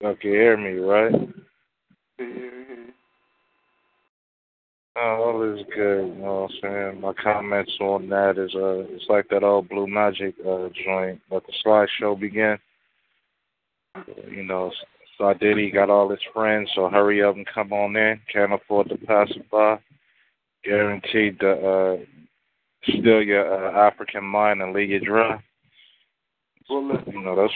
You 0.00 0.16
can 0.20 0.30
hear 0.30 0.56
me, 0.56 0.78
right? 0.78 1.12
Oh, 4.96 5.00
all 5.00 5.42
is 5.42 5.66
good. 5.74 6.06
You 6.06 6.14
know 6.14 6.48
what 6.48 6.50
I'm 6.50 6.92
saying? 6.92 7.00
My 7.02 7.12
comments 7.22 7.76
on 7.80 8.08
that 8.08 8.38
is 8.38 8.54
uh, 8.54 8.94
it's 8.94 9.04
like 9.10 9.28
that 9.28 9.44
old 9.44 9.68
Blue 9.68 9.86
Magic 9.86 10.34
uh 10.40 10.68
joint. 10.84 11.20
Let 11.30 11.42
the 11.46 11.52
slideshow 11.64 12.18
begin. 12.18 12.58
You 14.30 14.44
know, 14.44 14.72
so 15.18 15.34
Diddy 15.34 15.70
got 15.70 15.90
all 15.90 16.08
his 16.08 16.20
friends, 16.32 16.70
so 16.74 16.88
hurry 16.88 17.22
up 17.22 17.34
and 17.34 17.46
come 17.52 17.72
on 17.72 17.96
in. 17.96 18.20
Can't 18.32 18.52
afford 18.52 18.88
to 18.88 18.96
pacify. 18.96 19.76
Guaranteed 20.64 21.40
to 21.40 21.50
uh, 21.50 21.96
steal 22.84 23.22
your 23.22 23.66
uh, 23.66 23.88
African 23.88 24.24
mind 24.24 24.62
and 24.62 24.72
leave 24.72 24.90
you 24.90 25.00
dry. 25.00 25.42
Well, 26.70 27.02
You 27.06 27.22
know, 27.22 27.34
that's 27.34 27.52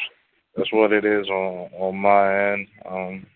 that's 0.56 0.72
what 0.72 0.92
it 0.92 1.04
is 1.04 1.28
on 1.28 1.70
on 1.78 1.96
my 1.96 2.52
end. 2.52 2.66
Um, 2.88 3.26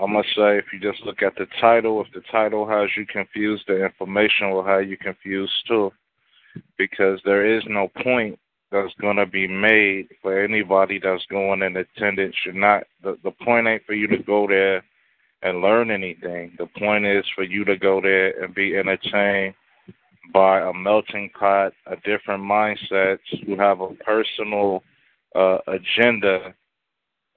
I 0.00 0.06
must 0.06 0.28
say, 0.28 0.58
if 0.58 0.66
you 0.72 0.78
just 0.80 1.04
look 1.04 1.22
at 1.22 1.34
the 1.34 1.46
title, 1.60 2.00
if 2.00 2.06
the 2.14 2.22
title 2.30 2.66
has 2.68 2.88
you 2.96 3.04
confused, 3.04 3.64
the 3.66 3.84
information 3.84 4.50
will 4.50 4.64
have 4.64 4.88
you 4.88 4.96
confused 4.96 5.52
too, 5.66 5.90
because 6.78 7.20
there 7.24 7.56
is 7.56 7.64
no 7.66 7.88
point 8.02 8.38
that's 8.70 8.92
going 9.00 9.16
to 9.16 9.26
be 9.26 9.46
made 9.46 10.08
for 10.20 10.42
anybody 10.42 11.00
that's 11.02 11.24
going 11.30 11.62
in 11.62 11.76
attendance. 11.76 12.34
You're 12.44 12.54
not 12.54 12.84
the 13.02 13.18
the 13.24 13.30
point 13.30 13.66
ain't 13.66 13.84
for 13.86 13.94
you 13.94 14.06
to 14.08 14.18
go 14.18 14.46
there 14.46 14.82
and 15.42 15.60
learn 15.60 15.90
anything. 15.90 16.52
The 16.58 16.66
point 16.78 17.06
is 17.06 17.24
for 17.34 17.44
you 17.44 17.64
to 17.64 17.76
go 17.76 18.00
there 18.00 18.42
and 18.42 18.54
be 18.54 18.76
entertained 18.76 19.54
by 20.32 20.60
a 20.60 20.72
melting 20.72 21.30
pot, 21.38 21.72
a 21.86 21.96
different 21.96 22.42
mindsets. 22.42 23.18
You 23.30 23.56
have 23.56 23.80
a 23.80 23.94
personal 23.94 24.82
uh, 25.34 25.58
agenda 25.66 26.54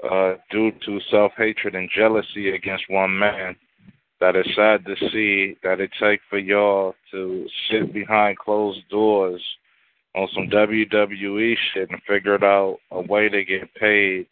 uh, 0.09 0.33
due 0.49 0.71
to 0.85 0.99
self 1.09 1.31
hatred 1.37 1.75
and 1.75 1.89
jealousy 1.95 2.49
against 2.55 2.89
one 2.89 3.17
man. 3.17 3.55
That 4.19 4.35
is 4.35 4.45
sad 4.55 4.85
to 4.85 4.95
see 5.11 5.57
that 5.63 5.79
it 5.79 5.91
takes 5.99 6.23
for 6.29 6.37
y'all 6.37 6.93
to 7.11 7.47
sit 7.69 7.93
behind 7.93 8.37
closed 8.37 8.87
doors 8.89 9.41
on 10.15 10.27
some 10.33 10.47
WWE 10.47 11.55
shit 11.73 11.89
and 11.89 12.01
figured 12.07 12.43
out 12.43 12.77
a 12.91 13.01
way 13.01 13.29
to 13.29 13.43
get 13.45 13.73
paid 13.75 14.27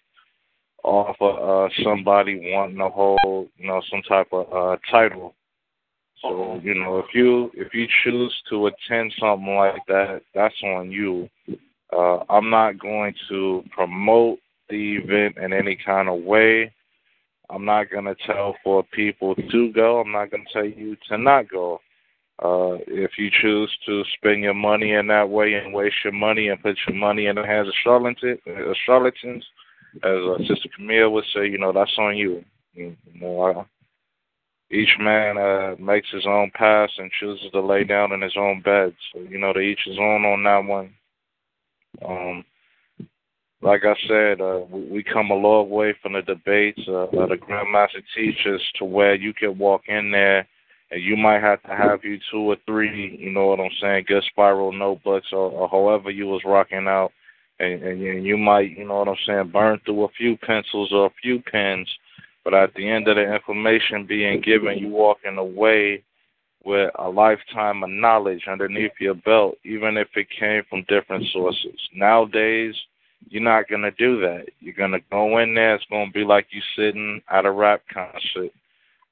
off 0.83 1.15
of 1.19 1.69
uh, 1.71 1.73
somebody 1.83 2.51
wanting 2.53 2.77
to 2.77 2.89
hold, 2.89 3.49
you 3.57 3.67
know, 3.67 3.81
some 3.89 4.01
type 4.03 4.27
of 4.31 4.51
uh, 4.53 4.77
title. 4.89 5.35
So 6.21 6.59
you 6.61 6.75
know, 6.75 6.99
if 6.99 7.05
you 7.13 7.49
if 7.53 7.73
you 7.73 7.87
choose 8.03 8.33
to 8.49 8.67
attend 8.67 9.13
something 9.19 9.55
like 9.55 9.81
that, 9.87 10.21
that's 10.35 10.55
on 10.63 10.91
you. 10.91 11.29
Uh, 11.91 12.19
I'm 12.29 12.49
not 12.49 12.77
going 12.77 13.13
to 13.29 13.63
promote 13.71 14.39
the 14.69 14.97
event 14.97 15.37
in 15.37 15.53
any 15.53 15.77
kind 15.83 16.09
of 16.09 16.21
way. 16.21 16.71
I'm 17.49 17.65
not 17.65 17.89
going 17.89 18.05
to 18.05 18.15
tell 18.27 18.55
for 18.63 18.83
people 18.93 19.33
to 19.33 19.71
go. 19.73 19.99
I'm 19.99 20.11
not 20.11 20.29
going 20.29 20.45
to 20.45 20.53
tell 20.53 20.65
you 20.65 20.95
to 21.07 21.17
not 21.17 21.49
go. 21.49 21.79
Uh, 22.41 22.79
if 22.87 23.11
you 23.17 23.29
choose 23.41 23.69
to 23.85 24.01
spend 24.15 24.41
your 24.41 24.53
money 24.53 24.93
in 24.93 25.07
that 25.07 25.29
way 25.29 25.55
and 25.55 25.73
waste 25.73 25.95
your 26.05 26.13
money 26.13 26.47
and 26.47 26.61
put 26.61 26.77
your 26.87 26.95
money 26.95 27.25
in 27.25 27.35
the 27.35 27.45
hands 27.45 27.67
of 27.67 27.73
charlatans, 27.83 28.39
uh, 28.47 28.73
charlatans 28.85 29.43
as 30.03 30.17
uh, 30.17 30.37
Sister 30.47 30.69
Camille 30.75 31.11
would 31.11 31.25
say, 31.33 31.47
you 31.47 31.57
know, 31.57 31.73
that's 31.73 31.97
on 31.97 32.15
you. 32.15 32.43
You 32.73 32.95
know, 33.19 33.41
I, 33.41 33.65
each 34.73 34.95
man 34.99 35.37
uh, 35.37 35.75
makes 35.79 36.07
his 36.11 36.25
own 36.25 36.51
path 36.53 36.91
and 36.97 37.11
chooses 37.19 37.51
to 37.51 37.59
lay 37.59 37.83
down 37.83 38.13
in 38.13 38.21
his 38.21 38.37
own 38.37 38.61
bed. 38.61 38.95
So, 39.11 39.19
you 39.21 39.37
know, 39.37 39.51
to 39.51 39.59
each 39.59 39.81
his 39.85 39.97
own 39.99 40.23
on 40.23 40.43
that 40.43 40.63
one. 40.65 40.93
Um, 42.07 42.45
like 43.61 43.81
I 43.83 43.95
said, 44.07 44.39
uh, 44.39 44.61
we, 44.69 44.81
we 44.83 45.03
come 45.03 45.31
a 45.31 45.35
long 45.35 45.69
way 45.69 45.93
from 46.01 46.13
the 46.13 46.21
debates 46.21 46.81
uh, 46.87 47.07
of 47.07 47.29
the 47.29 47.35
Grandmaster 47.35 48.01
teachers 48.15 48.61
to 48.77 48.85
where 48.85 49.15
you 49.15 49.33
can 49.33 49.57
walk 49.57 49.81
in 49.89 50.11
there 50.11 50.47
and 50.91 51.03
you 51.03 51.15
might 51.15 51.41
have 51.41 51.61
to 51.63 51.69
have 51.69 52.03
you 52.03 52.19
two 52.31 52.39
or 52.39 52.57
three, 52.65 53.17
you 53.19 53.31
know 53.31 53.47
what 53.47 53.59
I'm 53.59 53.69
saying, 53.81 54.05
good 54.07 54.23
spiral 54.29 54.71
notebooks 54.71 55.27
or, 55.31 55.51
or 55.51 55.69
however 55.69 56.09
you 56.09 56.27
was 56.27 56.41
rocking 56.45 56.87
out. 56.87 57.11
And, 57.59 57.83
and 57.83 58.25
you 58.25 58.37
might, 58.37 58.71
you 58.77 58.87
know 58.87 58.99
what 58.99 59.09
I'm 59.09 59.15
saying, 59.25 59.51
burn 59.51 59.79
through 59.85 60.05
a 60.05 60.09
few 60.17 60.37
pencils 60.37 60.91
or 60.93 61.07
a 61.07 61.21
few 61.21 61.41
pens. 61.41 61.89
But 62.43 62.53
at 62.53 62.73
the 62.73 62.89
end 62.89 63.07
of 63.07 63.17
the 63.17 63.33
information 63.33 64.05
being 64.07 64.41
given, 64.41 64.77
you 64.77 64.87
walking 64.87 65.37
away 65.37 66.03
with 66.63 66.91
a 66.97 67.09
lifetime 67.09 67.83
of 67.83 67.89
knowledge 67.89 68.43
underneath 68.49 68.91
your 68.99 69.13
belt, 69.13 69.57
even 69.63 69.97
if 69.97 70.07
it 70.15 70.27
came 70.39 70.63
from 70.69 70.85
different 70.87 71.25
sources. 71.33 71.79
Nowadays, 71.93 72.75
you're 73.27 73.43
not 73.43 73.67
to 73.81 73.91
do 73.91 74.19
that. 74.21 74.45
You're 74.59 74.73
to 74.91 74.99
go 75.11 75.37
in 75.39 75.53
there, 75.53 75.75
it's 75.75 75.85
to 75.85 76.13
be 76.13 76.23
like 76.23 76.47
you 76.51 76.61
sitting 76.75 77.21
at 77.29 77.45
a 77.45 77.51
rap 77.51 77.81
concert. 77.93 78.51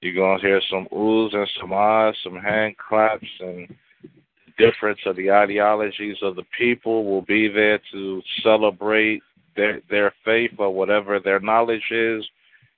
You're 0.01 0.13
going 0.13 0.39
to 0.39 0.45
hear 0.45 0.61
some 0.69 0.87
oohs 0.91 1.35
and 1.35 1.49
some 1.59 1.73
ahs, 1.73 2.15
some 2.23 2.35
hand 2.37 2.75
claps, 2.77 3.25
and 3.39 3.67
the 4.03 4.65
difference 4.65 4.99
of 5.05 5.15
the 5.15 5.31
ideologies 5.31 6.17
of 6.21 6.35
the 6.35 6.45
people 6.57 7.05
will 7.05 7.23
be 7.23 7.47
there 7.47 7.79
to 7.91 8.21
celebrate 8.43 9.21
their 9.55 9.81
their 9.89 10.13
faith 10.23 10.51
or 10.59 10.73
whatever 10.73 11.19
their 11.19 11.39
knowledge 11.39 11.91
is. 11.91 12.23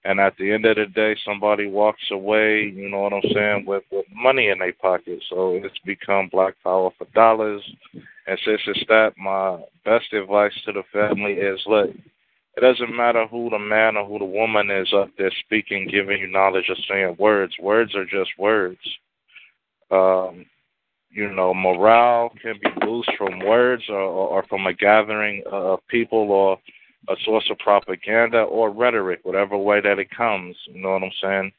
And 0.06 0.18
at 0.22 0.38
the 0.38 0.50
end 0.50 0.66
of 0.66 0.78
the 0.78 0.86
day, 0.86 1.18
somebody 1.26 1.68
walks 1.68 2.04
away, 2.10 2.72
you 2.74 2.90
know 2.90 3.02
what 3.02 3.14
I'm 3.14 3.32
saying, 3.34 3.66
with 3.66 3.84
with 3.92 4.06
money 4.16 4.48
in 4.48 4.60
their 4.60 4.74
pocket. 4.74 5.22
So 5.30 5.60
it's 5.62 5.78
become 5.86 6.30
black 6.32 6.54
power 6.64 6.90
for 6.98 7.06
dollars. 7.14 7.62
And 7.94 8.40
since 8.46 8.62
it's 8.66 8.88
that, 8.88 9.18
my 9.18 9.60
best 9.84 10.14
advice 10.14 10.54
to 10.66 10.72
the 10.72 10.84
family 10.94 11.34
is 11.34 11.60
look, 11.68 11.90
it 12.58 12.62
doesn't 12.62 12.96
matter 12.96 13.26
who 13.28 13.50
the 13.50 13.60
man 13.60 13.96
or 13.96 14.06
who 14.06 14.20
the 14.20 14.26
woman 14.26 14.70
is 14.70 14.92
up 14.94 15.10
there 15.18 15.32
speaking, 15.46 15.88
giving 15.90 16.20
you 16.20 16.28
knowledge 16.28 16.66
or 16.70 16.76
saying 16.90 17.16
words. 17.20 17.54
Words 17.60 17.96
are 17.96 18.06
just 18.06 18.32
words. 18.38 18.80
Um, 19.92 20.46
you 21.10 21.32
know, 21.32 21.54
morale 21.54 22.32
can 22.42 22.60
be 22.62 22.70
boosted 22.82 23.16
from 23.18 23.40
words 23.40 23.84
or, 23.90 24.00
or, 24.00 24.44
from 24.48 24.68
a 24.68 24.74
gathering 24.74 25.44
of 25.52 25.80
people 25.88 26.32
or 26.32 26.60
a 27.08 27.16
source 27.26 27.48
of 27.50 27.58
propaganda 27.60 28.42
or 28.42 28.72
rhetoric, 28.72 29.22
whatever 29.24 29.58
way 29.58 29.82
that 29.82 29.98
it 29.98 30.12
comes. 30.16 30.56
You 30.68 30.82
know 30.82 30.92
what 30.92 31.04
I'm 31.04 31.12
saying? 31.22 31.52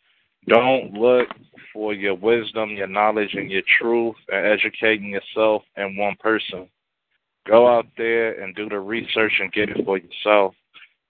Don't 0.49 0.93
look 0.95 1.29
for 1.73 1.95
your 1.95 2.15
wisdom, 2.15 2.71
your 2.71 2.87
knowledge, 2.87 3.35
and 3.35 3.51
your 3.51 3.63
truth 3.81 4.17
and 4.29 4.47
educating 4.47 5.09
yourself 5.09 5.63
in 5.77 5.97
one 5.97 6.17
person. 6.21 6.69
Go 7.47 7.67
out 7.67 7.87
there 7.97 8.41
and 8.41 8.55
do 8.55 8.69
the 8.69 8.79
research 8.79 9.33
and 9.41 9.53
get 9.53 9.71
it 9.71 9.85
for 9.85 9.99
yourself 9.99 10.55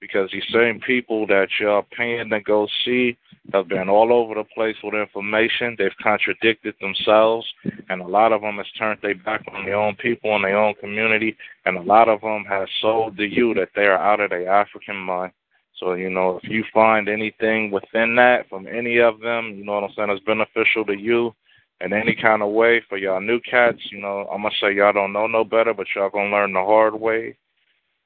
because 0.01 0.31
these 0.33 0.43
same 0.53 0.81
people 0.81 1.27
that 1.27 1.49
you're 1.59 1.83
paying 1.97 2.31
to 2.31 2.41
go 2.41 2.67
see 2.85 3.17
have 3.53 3.69
been 3.69 3.89
all 3.89 4.13
over 4.13 4.35
the 4.35 4.45
place 4.55 4.77
with 4.83 4.95
information. 4.95 5.75
They've 5.77 5.91
contradicted 6.03 6.75
themselves, 6.81 7.47
and 7.89 8.01
a 8.01 8.07
lot 8.07 8.33
of 8.33 8.41
them 8.41 8.57
has 8.57 8.67
turned 8.79 9.01
their 9.03 9.15
back 9.15 9.43
on 9.53 9.65
their 9.65 9.77
own 9.77 9.97
people 9.97 10.35
and 10.35 10.45
their 10.45 10.59
own 10.59 10.75
community, 10.75 11.37
and 11.67 11.77
a 11.77 11.83
lot 11.83 12.09
of 12.09 12.21
them 12.21 12.45
have 12.49 12.69
sold 12.81 13.17
to 13.17 13.25
you 13.25 13.55
that 13.55 13.71
they 13.75 13.87
are 13.87 13.99
out 13.99 14.21
of 14.21 14.31
their 14.31 14.51
African 14.51 14.97
mind. 14.97 15.33
So, 15.79 15.95
you 15.95 16.11
know, 16.11 16.41
if 16.43 16.51
you 16.51 16.65
find 16.73 17.09
anything 17.09 17.71
within 17.71 18.15
that 18.17 18.49
from 18.49 18.67
any 18.67 18.99
of 18.99 19.21
them, 19.21 19.55
you 19.57 19.65
know 19.65 19.75
what 19.75 19.85
I'm 19.85 19.91
saying, 19.97 20.11
is 20.11 20.21
beneficial 20.27 20.85
to 20.85 20.95
you 20.95 21.35
in 21.81 21.95
any 21.95 22.15
kind 22.15 22.43
of 22.43 22.51
way 22.51 22.83
for 22.89 22.99
y'all 22.99 23.21
new 23.21 23.41
cats, 23.41 23.79
you 23.91 24.01
know, 24.01 24.29
I'm 24.31 24.43
going 24.43 24.53
to 24.53 24.67
say 24.67 24.77
y'all 24.77 24.93
don't 24.93 25.15
know 25.15 25.27
no 25.27 25.45
better, 25.45 25.73
but 25.73 25.87
y'all 25.95 26.11
going 26.11 26.31
to 26.31 26.37
learn 26.37 26.53
the 26.53 26.61
hard 26.61 26.95
way 26.95 27.37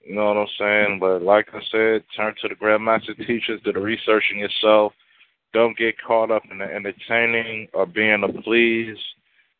you 0.06 0.14
know 0.14 0.26
what 0.26 0.36
I'm 0.36 0.46
saying? 0.58 0.98
But 1.00 1.22
like 1.22 1.48
I 1.52 1.60
said, 1.70 2.04
turn 2.16 2.34
to 2.42 2.48
the 2.48 2.54
Grandmaster 2.54 3.16
teachers, 3.26 3.60
do 3.64 3.72
the 3.72 3.80
researching 3.80 4.38
yourself. 4.38 4.92
Don't 5.52 5.76
get 5.78 5.94
caught 6.04 6.30
up 6.30 6.42
in 6.50 6.58
the 6.58 6.64
entertaining 6.64 7.68
or 7.72 7.86
being 7.86 8.22
a 8.24 8.42
please 8.42 8.96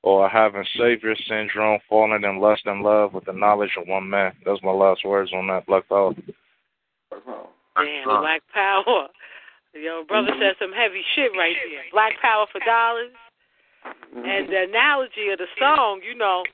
or 0.02 0.28
having 0.28 0.64
savior 0.76 1.14
syndrome, 1.26 1.80
falling 1.88 2.24
in 2.24 2.40
lust 2.40 2.62
and 2.66 2.82
love 2.82 3.14
with 3.14 3.24
the 3.24 3.32
knowledge 3.32 3.70
of 3.78 3.88
one 3.88 4.08
man. 4.10 4.32
Those 4.44 4.58
my 4.62 4.70
last 4.70 5.04
words 5.04 5.32
on 5.32 5.46
that, 5.46 5.66
Black 5.66 5.88
Power. 5.88 6.12
Damn, 7.10 8.04
Black 8.04 8.42
Power. 8.52 9.08
Your 9.72 10.04
brother 10.04 10.30
mm-hmm. 10.30 10.40
said 10.40 10.54
some 10.60 10.72
heavy 10.72 11.02
shit 11.14 11.32
right 11.36 11.56
there. 11.70 11.82
Black 11.90 12.12
Power 12.20 12.46
for 12.52 12.60
dollars. 12.60 13.10
Mm-hmm. 13.84 14.24
And 14.24 14.48
the 14.48 14.68
analogy 14.68 15.32
of 15.32 15.38
the 15.38 15.48
song, 15.58 16.00
you 16.06 16.16
know, 16.16 16.44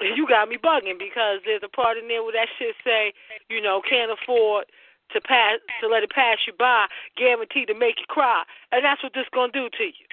you 0.00 0.26
got 0.26 0.48
me 0.48 0.56
bugging 0.56 0.98
because 0.98 1.40
there's 1.44 1.62
a 1.64 1.68
part 1.68 1.96
in 1.96 2.08
there 2.08 2.22
where 2.22 2.32
that 2.32 2.48
shit 2.58 2.74
say, 2.84 3.12
you 3.48 3.60
know, 3.60 3.80
can't 3.88 4.10
afford 4.10 4.66
to 5.12 5.20
pass 5.20 5.58
to 5.80 5.88
let 5.88 6.02
it 6.02 6.10
pass 6.10 6.38
you 6.46 6.52
by, 6.58 6.86
guaranteed 7.16 7.68
to 7.68 7.74
make 7.74 7.96
you 7.98 8.06
cry, 8.08 8.42
and 8.72 8.84
that's 8.84 9.02
what 9.02 9.12
this 9.14 9.26
gonna 9.32 9.52
do 9.52 9.68
to 9.70 9.84
you. 9.84 10.06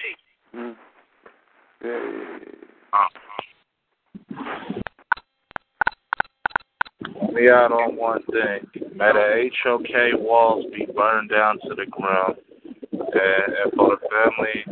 Mm. 0.54 0.76
Yeah. 1.84 3.08
Me 7.32 7.48
out 7.48 7.72
on 7.72 7.96
one 7.96 8.22
thing. 8.24 8.68
May 8.94 9.10
the 9.12 9.50
HOK 9.64 10.20
walls 10.20 10.66
be 10.72 10.86
burned 10.86 11.30
down 11.30 11.58
to 11.66 11.74
the 11.74 11.86
ground. 11.90 12.36
And, 12.92 13.54
and 13.64 13.72
for 13.74 13.96
the 13.96 14.08
family 14.08 14.64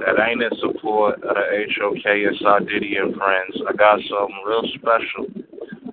that 0.00 0.20
ain't 0.20 0.42
in 0.42 0.50
support 0.60 1.16
of 1.16 1.34
the 1.34 1.66
HOK 1.76 2.04
and 2.04 2.38
Sadiddy 2.40 3.00
and 3.00 3.14
friends. 3.14 3.62
I 3.68 3.72
got 3.74 3.98
something 4.08 4.42
real 4.46 4.62
special 4.74 5.26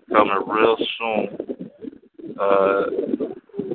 coming 0.09 0.47
real 0.47 0.77
soon 0.97 1.69
uh, 2.39 2.84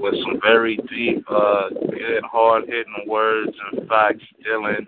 with 0.01 0.15
some 0.25 0.41
very 0.43 0.79
deep, 0.89 1.25
uh, 1.31 1.69
good, 1.71 2.25
hard 2.25 2.65
hitting 2.67 3.07
words 3.07 3.53
and 3.73 3.89
facts 3.89 4.25
dealing 4.43 4.87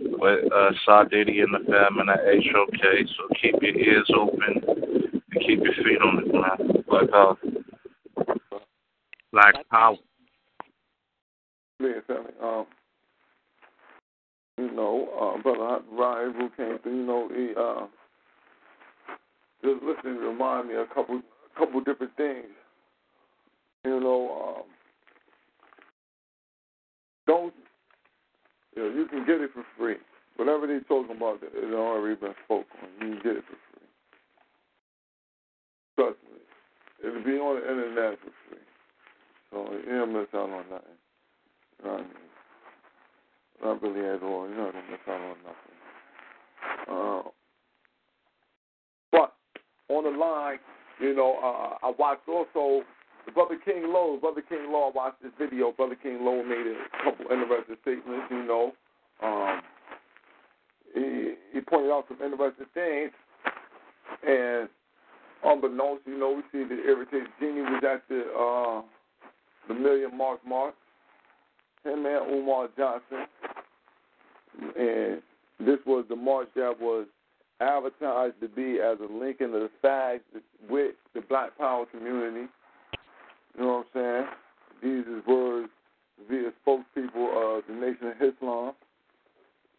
with 0.00 0.52
uh, 0.52 0.70
Sadiddy 0.86 1.42
and 1.42 1.54
the 1.54 1.64
fam 1.66 1.98
and 1.98 2.08
the 2.08 2.40
HOK. 2.52 3.08
So 3.16 3.34
keep 3.40 3.54
your 3.60 3.76
ears 3.76 4.10
open 4.16 4.62
and 4.66 5.22
keep 5.46 5.60
your 5.62 5.74
feet 5.74 6.00
on 6.00 6.22
the 6.22 6.30
ground. 6.30 6.84
Black 6.88 7.10
Power. 7.10 7.36
Black 9.32 9.68
Power. 9.70 9.96
Yeah, 11.78 12.00
um, 12.42 12.66
you 14.58 14.70
know, 14.72 15.08
uh, 15.20 15.42
Brother 15.42 15.84
Ryan 15.92 16.32
who 16.34 16.48
came 16.56 16.78
through, 16.78 16.96
you 16.96 17.06
know, 17.06 17.28
he 17.28 17.52
uh, 17.58 17.86
just 19.62 19.82
listening 19.82 20.20
to 20.20 20.28
remind 20.28 20.68
me 20.68 20.74
a 20.74 20.86
couple 20.94 21.16
a 21.16 21.58
couple 21.58 21.80
different 21.80 22.16
things. 22.16 22.46
You 23.84 24.00
know, 24.00 24.56
um, 24.58 24.62
don't 27.26 27.54
you 28.74 28.82
know, 28.82 28.88
you 28.94 29.06
can 29.06 29.26
get 29.26 29.40
it 29.40 29.50
for 29.52 29.64
free. 29.78 29.96
Whatever 30.36 30.66
they're 30.66 30.80
talking 30.82 31.16
about, 31.16 31.40
it 31.42 31.74
already 31.74 32.20
been 32.20 32.34
spoken. 32.44 32.66
You 33.00 33.08
can 33.08 33.20
get 33.22 33.36
it 33.36 33.44
for 33.44 33.56
free. 33.56 33.88
Trust 35.96 36.18
me. 36.24 37.08
It'll 37.08 37.24
be 37.24 37.38
on 37.38 37.60
the 37.60 37.70
internet 37.70 38.18
for 38.20 38.32
free. 38.48 38.58
So 39.50 39.72
you 39.72 39.98
don't 39.98 40.12
miss 40.12 40.28
out 40.34 40.50
on 40.50 40.64
nothing. 40.70 40.98
You 41.78 41.86
know 41.86 41.92
what 41.92 42.00
I 42.00 42.02
mean? 42.02 42.35
Not 43.62 43.82
really 43.82 44.06
at 44.06 44.22
all. 44.22 44.48
You're 44.48 44.56
not 44.56 44.72
going 44.72 44.84
to 44.84 44.90
miss 44.90 45.00
out 45.08 45.20
on 45.20 45.36
nothing. 45.44 45.76
Uh, 46.88 47.22
but 49.12 49.32
on 49.88 50.04
the 50.04 50.18
line, 50.18 50.58
you 51.00 51.14
know, 51.14 51.38
uh, 51.42 51.86
I 51.86 51.92
watched 51.98 52.28
also 52.28 52.84
Brother 53.34 53.58
King 53.64 53.92
Lowe. 53.92 54.18
Brother 54.20 54.42
King 54.42 54.70
Lowe, 54.70 54.90
I 54.90 54.92
watched 54.94 55.22
this 55.22 55.32
video. 55.38 55.72
Brother 55.72 55.96
King 56.00 56.24
Lowe 56.24 56.42
made 56.42 56.66
a 56.66 57.04
couple 57.04 57.26
interesting 57.32 57.76
statements, 57.82 58.26
you 58.30 58.44
know. 58.44 58.72
Um, 59.22 59.62
he, 60.94 61.34
he 61.52 61.60
pointed 61.60 61.90
out 61.90 62.04
some 62.08 62.22
interesting 62.22 62.66
things. 62.74 63.10
And 64.26 64.68
unbeknownst, 65.44 66.02
you 66.06 66.18
know, 66.18 66.32
we 66.32 66.42
see 66.52 66.66
the 66.66 66.82
irritated 66.82 67.28
genie 67.40 67.60
was 67.62 67.82
at 67.84 68.02
the 68.08 68.22
uh, 68.32 68.82
the 69.68 69.74
million 69.74 70.16
mark 70.16 70.40
mark 70.46 70.74
him 71.86 72.06
and 72.06 72.32
Umar 72.32 72.68
Johnson. 72.76 73.26
And 74.78 75.22
this 75.60 75.78
was 75.86 76.04
the 76.08 76.16
march 76.16 76.48
that 76.56 76.74
was 76.80 77.06
advertised 77.60 78.34
to 78.40 78.48
be 78.48 78.78
as 78.80 78.98
a 79.00 79.12
link 79.12 79.40
in 79.40 79.52
the 79.52 79.70
fags 79.82 80.20
with 80.68 80.94
the 81.14 81.20
Black 81.22 81.56
Power 81.56 81.86
community. 81.86 82.46
You 83.56 83.64
know 83.64 83.84
what 83.92 84.00
I'm 84.00 84.26
saying? 84.82 85.04
These 85.04 85.06
is 85.06 85.26
words 85.26 85.68
via 86.28 86.50
spokespeople 86.66 87.58
of 87.58 87.64
the 87.68 87.74
Nation 87.74 88.08
of 88.08 88.34
Islam, 88.34 88.72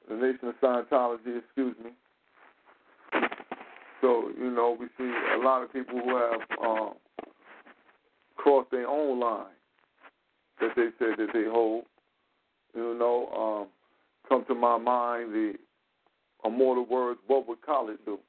the 0.10 0.16
Nation 0.16 0.48
of 0.48 0.56
Scientology, 0.62 1.40
excuse 1.40 1.76
me. 1.84 1.92
So, 4.02 4.30
you 4.38 4.52
know, 4.52 4.78
we 4.80 4.88
see 4.98 5.12
a 5.36 5.44
lot 5.44 5.64
of 5.64 5.74
people 5.74 6.00
who 6.00 6.16
have 6.16 6.42
um, 6.64 6.94
crossed 8.36 8.72
their 8.72 8.88
own 8.88 9.20
line 9.20 9.46
that 10.62 10.72
they 10.76 10.90
say 11.00 11.12
that 11.18 11.28
they 11.34 11.46
hold 11.46 11.86
you 12.76 12.98
know, 12.98 13.28
um, 13.36 13.68
come 14.28 14.46
to 14.48 14.56
my 14.56 14.78
mind 14.78 15.34
the 15.34 15.54
immortal 16.46 16.86
words, 16.86 17.20
what 17.28 17.48
would 17.48 17.62
Khaled 17.62 17.98
do? 18.06 18.20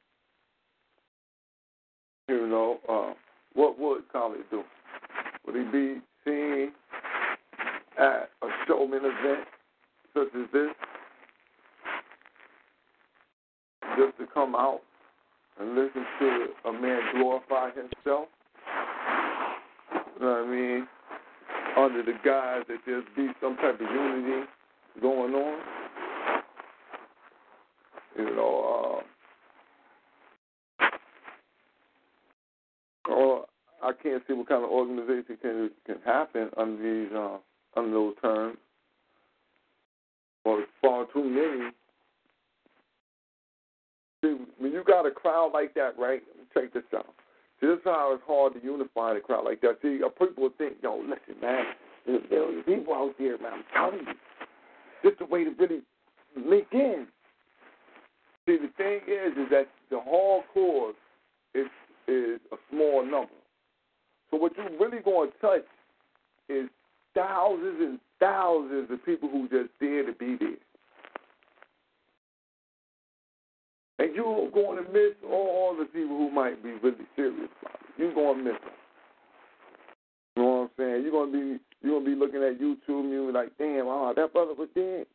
You 2.29 2.47
know, 2.47 2.79
uh, 2.89 3.15
what 3.55 3.79
would 3.79 4.03
Khaled 4.13 4.41
do? 4.51 4.63
Would 5.47 5.57
he 5.57 5.63
be 5.71 6.01
seen 6.25 6.73
at 7.99 8.31
a 8.43 8.49
showman 8.67 9.01
event 9.05 9.47
such 10.15 10.29
as 10.35 10.47
this 10.53 10.69
just 13.97 14.19
to 14.19 14.27
come 14.33 14.55
out 14.55 14.81
and 15.59 15.75
listen 15.75 16.05
to 16.21 16.47
a 16.67 16.73
man 16.73 17.01
glorify 17.15 17.71
himself? 17.71 18.29
You 20.15 20.27
know 20.27 20.33
what 20.33 20.45
I 20.45 20.51
mean? 20.51 20.89
Under 21.79 22.03
the 22.03 22.13
guise 22.25 22.65
that 22.69 22.79
there's 22.87 23.05
be 23.17 23.29
some 23.41 23.57
type 23.57 23.75
of 23.75 23.81
unity 23.81 24.47
going 25.01 25.35
on. 25.35 25.61
You 28.17 28.35
know, 28.35 29.05
uh, 30.81 30.89
or 33.11 33.45
I 33.83 33.93
can't 34.03 34.23
see 34.27 34.35
what 34.35 34.49
kind 34.49 34.65
of 34.65 34.71
organization 34.71 35.39
can 35.41 35.71
can 35.87 35.97
happen 36.05 36.51
under 36.57 36.83
these 36.83 37.13
uh, 37.15 37.39
under 37.77 37.91
those 37.93 38.15
terms. 38.21 38.59
Or 40.45 40.65
far 40.81 41.07
too 41.13 41.25
many 41.25 41.71
See, 44.25 44.37
when 44.59 44.73
you 44.73 44.83
got 44.85 45.07
a 45.07 45.11
crowd 45.11 45.53
like 45.55 45.75
that, 45.75 45.97
right? 45.99 46.23
Check 46.53 46.73
this 46.73 46.83
out. 46.95 47.15
See, 47.61 47.67
this 47.67 47.79
is 47.79 47.85
how 47.85 48.13
it's 48.15 48.23
hard 48.27 48.55
to 48.55 48.63
unify 48.63 49.17
a 49.17 49.21
crowd 49.21 49.45
like 49.45 49.61
that. 49.63 49.79
See, 49.83 49.99
people 50.19 50.51
think, 50.59 50.75
yo, 50.83 50.97
listen, 50.97 51.41
man, 51.43 51.65
there's 52.07 52.23
billion 52.31 52.63
people 52.63 52.95
out 52.95 53.15
there, 53.19 53.39
man. 53.39 53.53
I'm 53.53 53.65
telling 53.75 54.07
you, 54.07 54.15
this 55.03 55.13
is 55.13 55.19
the 55.19 55.27
way 55.27 55.45
to 55.45 55.51
really 55.59 55.83
link 56.37 56.67
in. 56.73 57.07
See, 58.47 58.57
the 58.57 58.71
thing 58.77 59.01
is, 59.07 59.37
is 59.37 59.51
that 59.51 59.69
the 59.91 59.97
hardcore 59.97 60.93
is 61.55 61.67
is 62.07 62.41
a 62.53 62.57
small 62.71 63.05
number. 63.05 63.33
So 64.31 64.39
what 64.39 64.53
you're 64.57 64.79
really 64.79 65.03
going 65.03 65.31
to 65.31 65.39
touch 65.39 65.65
is 66.49 66.69
thousands 67.15 67.77
and 67.81 67.99
thousands 68.19 68.91
of 68.91 69.05
people 69.05 69.29
who 69.29 69.49
just 69.49 69.71
dare 69.81 70.07
to 70.07 70.13
be 70.13 70.37
there. 70.39 70.57
And 73.99 74.15
you're 74.15 74.51
going 74.51 74.85
to 74.85 74.93
miss 74.93 75.15
all 75.29 75.77
the 75.79 75.85
people 75.87 76.17
who 76.17 76.31
might 76.31 76.63
be 76.63 76.71
really 76.83 77.07
serious 77.17 77.51
about 77.61 77.75
it. 77.75 77.95
You're 77.97 78.15
going 78.15 78.39
to 78.39 78.45
miss 78.45 78.61
them. 78.61 78.73
You 80.37 80.43
know 80.43 80.49
what 80.49 80.63
I'm 80.63 80.71
saying? 80.79 81.03
You're 81.03 81.13
going 81.13 81.33
to 81.33 81.57
be 81.57 81.61
you're 81.83 82.01
gonna 82.01 82.11
be 82.11 82.17
looking 82.17 82.43
at 82.43 82.59
YouTube 82.59 83.05
and 83.05 83.11
you're 83.11 83.33
like, 83.33 83.57
damn, 83.59 83.87
oh, 83.87 84.13
that 84.15 84.33
brother 84.33 84.55
was 84.55 84.69
dead. 84.75 85.07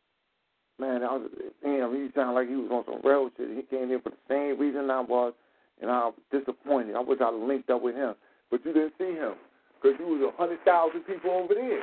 Man, 0.78 1.02
I 1.02 1.12
was, 1.12 1.30
damn, 1.62 1.94
he 1.94 2.08
sounded 2.14 2.32
like 2.32 2.48
he 2.48 2.56
was 2.56 2.70
on 2.72 2.84
some 2.86 3.00
real 3.04 3.30
shit. 3.36 3.54
He 3.54 3.62
came 3.62 3.88
here 3.88 4.00
for 4.00 4.10
the 4.10 4.24
same 4.28 4.58
reason 4.58 4.90
I 4.90 5.00
was, 5.00 5.34
and 5.80 5.90
I 5.90 6.10
was 6.10 6.14
disappointed. 6.32 6.96
I 6.96 7.00
wish 7.00 7.20
I'd 7.20 7.34
linked 7.34 7.70
up 7.70 7.82
with 7.82 7.94
him, 7.94 8.14
but 8.50 8.64
you 8.64 8.72
didn't 8.72 8.94
see 8.98 9.12
him 9.12 9.34
because 9.80 9.98
you 10.00 10.06
was 10.06 10.32
a 10.32 10.36
hundred 10.36 10.64
thousand 10.64 11.02
people 11.02 11.30
over 11.30 11.54
there. 11.54 11.80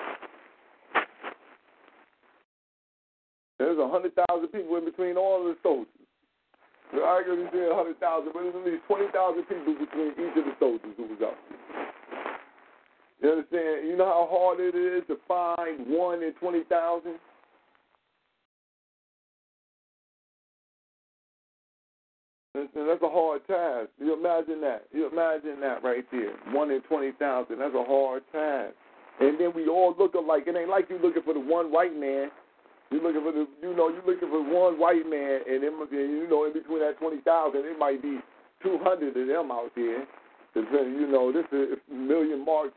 There's 3.59 3.77
a 3.77 3.87
hundred 3.87 4.13
thousand 4.15 4.47
people 4.47 4.75
in 4.77 4.85
between 4.85 5.15
all 5.15 5.43
the 5.43 5.55
soldiers. 5.61 5.87
I 6.93 7.23
can 7.23 7.47
say 7.53 7.72
a 7.72 7.76
hundred 7.76 7.99
thousand, 7.99 8.31
but 8.34 8.43
there's 8.43 8.55
at 8.55 8.65
least 8.65 8.84
twenty 8.88 9.07
thousand 9.15 9.43
people 9.47 9.76
between 9.80 10.11
each 10.11 10.35
of 10.35 10.43
the 10.43 10.55
soldiers 10.59 10.95
who 10.97 11.07
was 11.07 11.22
out 11.23 11.39
there. 11.47 11.88
You 13.22 13.31
understand? 13.31 13.88
You 13.88 13.95
know 13.95 14.05
how 14.05 14.27
hard 14.30 14.59
it 14.59 14.76
is 14.76 15.03
to 15.07 15.15
find 15.27 15.88
one 15.88 16.23
in 16.23 16.34
twenty 16.34 16.63
thousand. 16.68 17.15
That's 22.53 23.01
a 23.01 23.09
hard 23.09 23.47
task. 23.47 23.89
You 23.97 24.13
imagine 24.13 24.59
that. 24.61 24.84
You 24.91 25.07
imagine 25.07 25.61
that 25.61 25.84
right 25.84 26.03
there. 26.11 26.34
One 26.51 26.72
in 26.72 26.81
twenty 26.81 27.11
thousand. 27.13 27.59
That's 27.59 27.76
a 27.76 27.84
hard 27.84 28.23
task. 28.31 28.76
And 29.22 29.39
then 29.39 29.53
we 29.55 29.68
all 29.68 29.95
look 29.97 30.15
alike. 30.15 30.43
It 30.47 30.55
ain't 30.57 30.69
like 30.69 30.89
you 30.89 30.99
looking 31.01 31.23
for 31.23 31.34
the 31.34 31.39
one 31.39 31.72
white 31.72 31.95
man. 31.95 32.30
You 32.91 33.01
looking 33.01 33.23
for 33.23 33.31
the, 33.31 33.47
you 33.63 33.73
know, 33.73 33.88
you 33.88 34.01
looking 34.05 34.27
for 34.27 34.43
one 34.43 34.77
white 34.77 35.07
man, 35.07 35.41
and 35.47 35.63
it, 35.63 35.72
you 35.91 36.27
know, 36.30 36.43
in 36.45 36.53
between 36.53 36.80
that 36.80 36.99
twenty 36.99 37.22
thousand, 37.22 37.63
it 37.63 37.80
might 37.80 38.01
be 38.01 38.19
two 38.61 38.77
hundred 38.84 39.15
of 39.15 39.27
them 39.27 39.51
out 39.51 39.72
there. 39.76 40.03
You 40.53 41.07
know, 41.07 41.31
this 41.31 41.45
is 41.53 41.80
million 41.89 42.43
mark, 42.43 42.73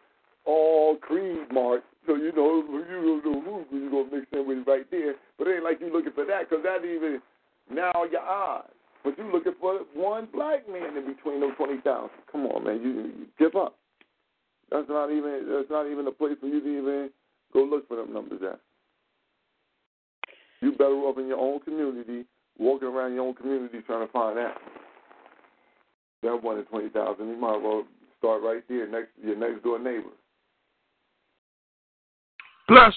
all 0.47 0.97
creed 0.97 1.51
marks. 1.53 1.83
So 2.07 2.15
you 2.15 2.31
know, 2.31 2.63
you 2.63 3.21
don't 3.25 3.43
know 3.43 3.65
who 3.69 3.77
you 3.77 3.91
gonna 3.91 4.09
mix 4.13 4.27
in 4.33 4.47
with 4.47 4.67
right 4.69 4.89
there. 4.91 5.15
But 5.37 5.49
it 5.49 5.57
ain't 5.57 5.65
like 5.65 5.81
you 5.81 5.93
looking 5.93 6.13
for 6.13 6.25
that, 6.25 6.49
cause 6.49 6.61
that 6.63 6.85
even 6.85 7.21
narrow 7.69 8.05
your 8.05 8.23
eyes. 8.23 8.71
But 9.03 9.19
you 9.19 9.31
looking 9.33 9.55
for 9.61 9.81
one 9.95 10.29
black 10.33 10.69
man 10.71 10.97
in 10.97 11.13
between 11.13 11.41
those 11.41 11.57
twenty 11.57 11.81
thousand. 11.81 12.23
Come 12.31 12.47
on, 12.47 12.63
man, 12.65 12.81
you, 12.81 12.91
you 12.91 13.27
give 13.37 13.57
up. 13.57 13.75
That's 14.71 14.89
not 14.89 15.11
even 15.11 15.47
that's 15.51 15.71
not 15.71 15.91
even 15.91 16.07
a 16.07 16.13
place 16.13 16.37
for 16.41 16.47
you 16.47 16.61
to 16.61 16.79
even 16.79 17.11
go 17.53 17.65
look 17.65 17.89
for 17.89 17.97
them 17.97 18.15
numbers 18.15 18.41
at. 18.47 18.61
You 20.65 20.73
better 20.73 21.07
up 21.07 21.19
in 21.19 21.29
your 21.29 21.39
own 21.39 21.61
community, 21.61 22.25
walking 22.59 22.89
around 22.89 23.13
your 23.13 23.27
own 23.27 23.35
community 23.35 23.83
trying 23.87 24.07
to 24.07 24.11
find 24.11 24.39
that. 24.39 24.55
That 26.23 26.43
one 26.43 26.57
in 26.57 26.65
twenty 26.65 26.89
thousand, 26.89 27.29
you 27.29 27.37
might 27.37 27.59
as 27.59 27.63
well 27.63 27.85
start 28.17 28.43
right 28.43 28.63
there 28.67 28.89
next 28.89 29.11
your 29.23 29.37
next 29.37 29.63
door 29.63 29.79
neighbor. 29.79 30.09
Plus, 32.67 32.95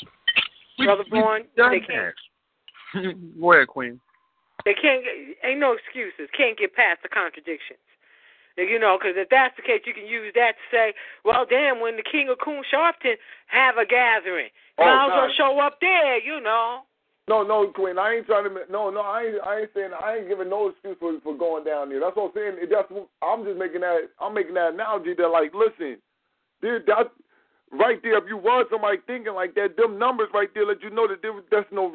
Brother 0.78 1.04
Bourne, 1.12 1.44
they 1.58 1.82
can't. 1.86 2.16
Go 3.42 3.52
ahead, 3.52 3.68
Queen. 3.68 4.00
They 4.64 4.74
can't. 4.74 5.04
Get, 5.04 5.50
Ain't 5.50 5.60
no 5.60 5.76
excuses. 5.76 6.32
Can't 6.38 6.58
get 6.58 6.74
past 6.74 7.04
the 7.04 7.10
contradictions. 7.10 7.84
You 8.56 8.80
know, 8.80 8.98
because 8.98 9.20
if 9.20 9.28
that's 9.28 9.58
the 9.58 9.62
case, 9.62 9.82
you 9.84 9.94
can 9.94 10.08
use 10.08 10.32
that 10.36 10.56
to 10.56 10.66
say, 10.72 10.94
well, 11.26 11.46
damn, 11.48 11.82
when 11.82 11.98
the 11.98 12.02
king 12.02 12.30
of 12.32 12.40
Coon 12.40 12.64
Sharpton 12.74 13.20
have 13.48 13.76
a 13.76 13.86
gathering, 13.86 14.50
oh, 14.80 14.86
might 14.86 15.06
as 15.06 15.12
well 15.12 15.34
show 15.36 15.60
up 15.60 15.80
there, 15.82 16.18
you 16.18 16.40
know. 16.42 16.87
No, 17.28 17.44
no, 17.44 17.68
Queen. 17.76 18.00
I 18.00 18.16
ain't 18.16 18.26
trying 18.26 18.46
to. 18.46 18.56
No, 18.72 18.90
no. 18.90 19.02
I 19.02 19.24
ain't. 19.24 19.42
I 19.44 19.60
ain't 19.62 19.70
saying. 19.76 19.92
I 19.92 20.18
ain't 20.18 20.30
giving 20.30 20.50
no 20.50 20.70
excuse 20.70 20.96
for 21.00 21.12
for 21.22 21.38
going 21.38 21.66
down 21.66 21.90
there. 21.90 22.00
That's 22.00 22.16
what 22.16 22.32
I'm 22.32 22.36
saying. 22.36 22.56
It, 22.64 22.70
that's. 22.72 22.88
I'm 23.22 23.44
just 23.44 23.60
making 23.60 23.82
that. 23.82 24.08
I'm 24.20 24.34
making 24.34 24.56
that 24.56 24.74
analogy 24.74 25.14
that 25.18 25.28
like, 25.28 25.52
listen, 25.54 26.00
dude, 26.62 26.88
that 26.88 27.12
right 27.72 28.00
there. 28.02 28.18
If 28.18 28.26
you 28.30 28.38
was 28.38 28.68
somebody 28.72 28.98
thinking 29.08 29.34
like 29.34 29.56
that, 29.56 29.76
them 29.76 30.00
numbers 30.00 30.30
right 30.34 30.48
there 30.54 30.66
let 30.66 30.82
you 30.82 30.90
know 30.90 31.08
that 31.08 31.22
there, 31.22 31.34
that's 31.52 31.68
no 31.72 31.92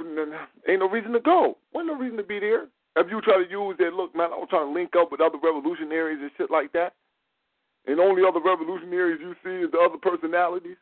ain't 0.68 0.80
no 0.80 0.88
reason 0.88 1.12
to 1.12 1.20
go. 1.20 1.56
Ain't 1.74 1.86
no 1.86 1.96
reason 1.96 2.18
to 2.18 2.24
be 2.24 2.38
there. 2.38 2.68
If 2.96 3.08
you 3.08 3.22
try 3.22 3.42
to 3.42 3.48
use 3.48 3.76
that, 3.78 3.94
look, 3.94 4.14
man, 4.14 4.32
I 4.32 4.36
was 4.36 4.48
trying 4.50 4.68
to 4.68 4.72
link 4.72 4.92
up 5.00 5.10
with 5.10 5.22
other 5.22 5.38
revolutionaries 5.42 6.20
and 6.20 6.30
shit 6.36 6.50
like 6.50 6.72
that, 6.72 6.92
and 7.86 7.98
only 7.98 8.20
other 8.20 8.40
revolutionaries 8.44 9.18
you 9.18 9.32
see 9.42 9.64
is 9.64 9.72
the 9.72 9.80
other 9.80 9.96
personalities. 9.96 10.76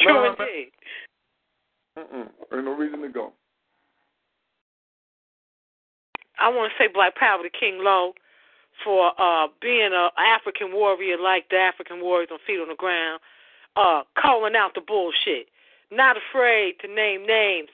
True 0.00 0.30
indeed. 0.30 0.70
Mm-mm. 1.98 2.28
Ain't 2.52 2.64
no 2.64 2.74
reason 2.76 3.00
to 3.02 3.08
go. 3.08 3.32
I 6.38 6.48
want 6.48 6.70
to 6.72 6.82
say 6.82 6.88
Black 6.92 7.16
Power 7.16 7.42
to 7.42 7.50
King 7.50 7.78
Low 7.82 8.12
for 8.84 9.12
uh 9.18 9.48
being 9.60 9.90
an 9.92 10.10
African 10.18 10.72
warrior 10.72 11.16
like 11.18 11.48
the 11.48 11.56
African 11.56 12.00
warriors 12.02 12.28
on 12.30 12.38
feet 12.46 12.60
on 12.60 12.68
the 12.68 12.76
ground, 12.76 13.20
uh 13.76 14.02
calling 14.20 14.54
out 14.54 14.74
the 14.74 14.82
bullshit, 14.86 15.48
not 15.90 16.16
afraid 16.16 16.74
to 16.82 16.88
name 16.88 17.26
names, 17.26 17.68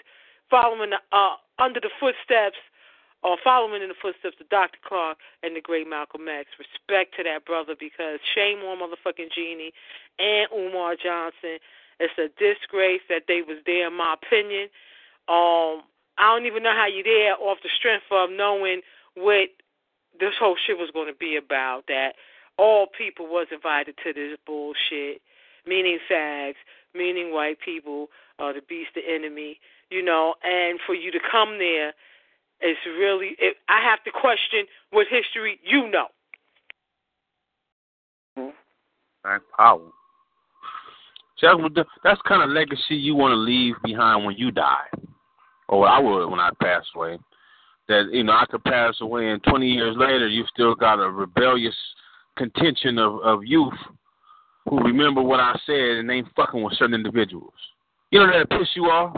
following 0.49 0.91
the, 0.91 1.01
uh 1.11 1.37
under 1.59 1.81
the 1.81 1.91
footsteps 1.99 2.59
or 3.23 3.37
following 3.43 3.83
in 3.83 3.89
the 3.89 3.99
footsteps 4.03 4.37
of 4.41 4.49
Dr. 4.49 4.79
Clark 4.87 5.19
and 5.43 5.55
the 5.55 5.61
great 5.61 5.89
Malcolm 5.89 6.27
X. 6.27 6.51
Respect 6.59 7.15
to 7.17 7.23
that 7.23 7.47
brother 7.47 7.75
because 7.79 8.19
shame 8.35 8.59
on 8.67 8.79
motherfucking 8.79 9.31
Jeannie 9.35 9.73
and 10.19 10.47
Umar 10.55 10.95
Johnson. 10.95 11.59
It's 12.03 12.19
a 12.19 12.27
disgrace 12.35 13.03
that 13.09 13.25
they 13.29 13.43
was 13.47 13.59
there, 13.65 13.87
in 13.87 13.97
my 13.97 14.17
opinion. 14.19 14.69
Um, 15.29 15.87
I 16.19 16.35
don't 16.35 16.47
even 16.47 16.65
know 16.65 16.75
how 16.75 16.89
you 16.89 17.05
there 17.05 17.37
off 17.39 17.59
the 17.63 17.71
strength 17.79 18.11
of 18.11 18.29
knowing 18.31 18.83
what 19.15 19.51
this 20.19 20.35
whole 20.39 20.57
shit 20.59 20.79
was 20.79 20.91
going 20.93 21.07
to 21.07 21.15
be 21.15 21.37
about. 21.37 21.85
That 21.87 22.15
all 22.59 22.87
people 22.87 23.27
was 23.27 23.47
invited 23.53 23.95
to 24.03 24.13
this 24.13 24.37
bullshit, 24.45 25.23
meaning 25.65 25.99
fags, 26.11 26.59
meaning 26.93 27.33
white 27.33 27.59
people, 27.65 28.09
uh, 28.41 28.53
the 28.53 28.63
beast, 28.69 28.91
the 28.97 29.03
enemy, 29.07 29.61
you 29.89 30.03
know. 30.03 30.35
And 30.43 30.81
for 30.85 30.97
you 30.97 31.13
to 31.13 31.21
come 31.21 31.59
there, 31.59 31.95
it's 32.61 32.81
really. 32.85 33.37
It, 33.39 33.59
I 33.69 33.81
have 33.81 34.03
to 34.05 34.11
question 34.11 34.67
what 34.91 35.07
history 35.07 35.61
you 35.63 35.89
know. 35.89 36.09
That's 39.23 39.45
power. 39.57 40.02
That's, 41.43 41.89
that's 42.05 42.21
kind 42.27 42.43
of 42.43 42.51
legacy 42.51 42.95
you 42.95 43.15
want 43.15 43.33
to 43.33 43.37
leave 43.37 43.75
behind 43.85 44.25
when 44.25 44.37
you 44.37 44.51
die, 44.51 44.87
or 45.69 45.89
I 45.89 45.99
would 45.99 46.29
when 46.29 46.41
I 46.41 46.51
pass 46.61 46.85
away. 46.95 47.19
That 47.89 48.11
you 48.13 48.23
know 48.23 48.33
I 48.33 48.47
could 48.49 48.63
pass 48.63 48.95
away, 49.01 49.29
and 49.31 49.43
20 49.43 49.67
years 49.67 49.97
later, 49.99 50.29
you 50.29 50.45
still 50.53 50.75
got 50.75 51.01
a 51.01 51.11
rebellious 51.11 51.77
contention 52.37 52.99
of 52.99 53.21
of 53.21 53.45
youth 53.45 53.75
who 54.69 54.79
remember 54.79 55.21
what 55.21 55.41
I 55.41 55.59
said 55.67 55.99
and 55.99 56.11
ain't 56.11 56.29
fucking 56.37 56.63
with 56.63 56.75
certain 56.75 56.95
individuals. 56.95 57.53
You 58.11 58.21
know 58.21 58.27
that 58.33 58.51
piss 58.51 58.69
you 58.77 58.85
off? 58.85 59.15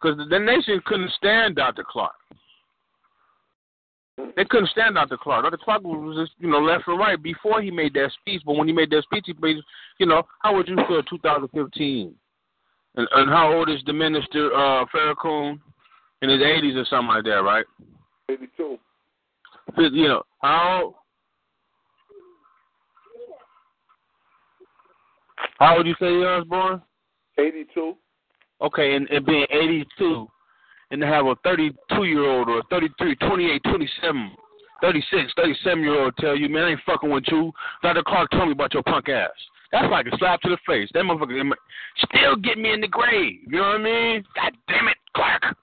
Because 0.00 0.18
the 0.28 0.38
nation 0.38 0.82
couldn't 0.84 1.12
stand 1.12 1.56
Dr. 1.56 1.84
Clark. 1.88 2.12
They 4.36 4.44
couldn't 4.44 4.68
stand 4.70 4.96
Dr. 4.96 5.16
Clark. 5.16 5.44
Dr. 5.44 5.58
Clark 5.62 5.82
was 5.82 6.16
just, 6.16 6.32
you 6.38 6.50
know, 6.50 6.58
left 6.58 6.86
and 6.86 6.98
right 6.98 7.20
before 7.20 7.62
he 7.62 7.70
made 7.70 7.94
that 7.94 8.10
speech. 8.20 8.42
But 8.44 8.56
when 8.56 8.68
he 8.68 8.74
made 8.74 8.90
that 8.90 9.04
speech, 9.04 9.24
he 9.26 9.34
made, 9.40 9.56
you 9.98 10.06
know, 10.06 10.22
how 10.40 10.54
would 10.54 10.68
you 10.68 10.76
feel 10.88 11.02
2015? 11.02 12.14
And, 12.94 13.08
and 13.12 13.30
how 13.30 13.52
old 13.52 13.70
is 13.70 13.80
the 13.86 13.92
minister, 13.92 14.52
uh, 14.54 14.84
Farrakhan? 14.94 15.58
In 16.20 16.28
his 16.28 16.40
80s 16.40 16.76
or 16.76 16.84
something 16.84 17.08
like 17.08 17.24
that, 17.24 17.42
right? 17.42 17.64
82. 18.28 18.78
You 19.76 20.08
know, 20.08 20.22
how 20.40 20.94
How 25.62 25.76
old 25.76 25.86
you 25.86 25.94
say 26.00 26.08
he 26.08 26.18
was 26.18 26.44
born? 26.48 26.82
82. 27.38 27.94
Okay, 28.60 28.96
and, 28.96 29.08
and 29.10 29.24
being 29.24 29.46
82, 29.48 30.26
and 30.92 31.02
have 31.02 31.26
a 31.26 31.34
32 31.42 32.04
year 32.04 32.24
old 32.24 32.48
or 32.48 32.58
a 32.58 32.62
33, 32.70 33.16
28, 33.16 33.62
27, 33.64 34.30
36, 34.82 35.32
37 35.36 35.82
year 35.82 36.02
old 36.04 36.14
tell 36.18 36.36
you, 36.36 36.48
man, 36.50 36.64
I 36.64 36.70
ain't 36.72 36.80
fucking 36.84 37.10
with 37.10 37.24
you. 37.28 37.50
Dr. 37.82 38.02
Clark 38.06 38.30
told 38.30 38.48
me 38.48 38.52
about 38.52 38.74
your 38.74 38.82
punk 38.82 39.08
ass. 39.08 39.30
That's 39.72 39.90
like 39.90 40.06
a 40.06 40.16
slap 40.18 40.42
to 40.42 40.50
the 40.50 40.58
face. 40.66 40.90
That 40.92 41.04
motherfucker 41.04 41.50
still 41.96 42.36
get 42.36 42.58
me 42.58 42.74
in 42.74 42.82
the 42.82 42.88
grave. 42.88 43.40
You 43.46 43.56
know 43.56 43.68
what 43.68 43.76
I 43.76 43.78
mean? 43.78 44.24
God 44.36 44.52
damn 44.68 44.88
it, 44.88 44.98
Clark. 45.16 45.56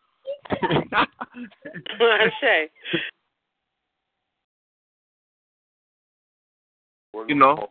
say. 2.42 2.70
You 7.28 7.36
know, 7.36 7.68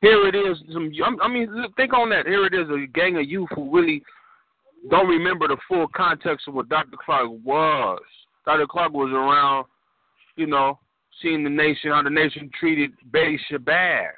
here 0.00 0.26
it 0.26 0.34
is. 0.34 0.56
Some, 0.72 0.90
I 1.20 1.28
mean, 1.28 1.48
think 1.76 1.92
on 1.92 2.08
that. 2.10 2.26
Here 2.26 2.46
it 2.46 2.54
is, 2.54 2.68
a 2.70 2.86
gang 2.86 3.16
of 3.16 3.28
youth 3.28 3.48
who 3.54 3.74
really 3.76 4.02
don't 4.90 5.08
remember 5.08 5.48
the 5.48 5.56
full 5.68 5.88
context 5.88 6.48
of 6.48 6.54
what 6.54 6.68
Dr. 6.68 6.96
Clark 7.04 7.30
was. 7.44 8.00
Dr. 8.44 8.66
Clark 8.66 8.92
was 8.92 9.10
around, 9.12 9.66
you 10.36 10.46
know, 10.46 10.78
seeing 11.20 11.42
the 11.42 11.50
nation, 11.50 11.90
how 11.90 12.02
the 12.02 12.10
nation 12.10 12.50
treated 12.58 12.92
Betty 13.06 13.38
Shabazz. 13.50 14.10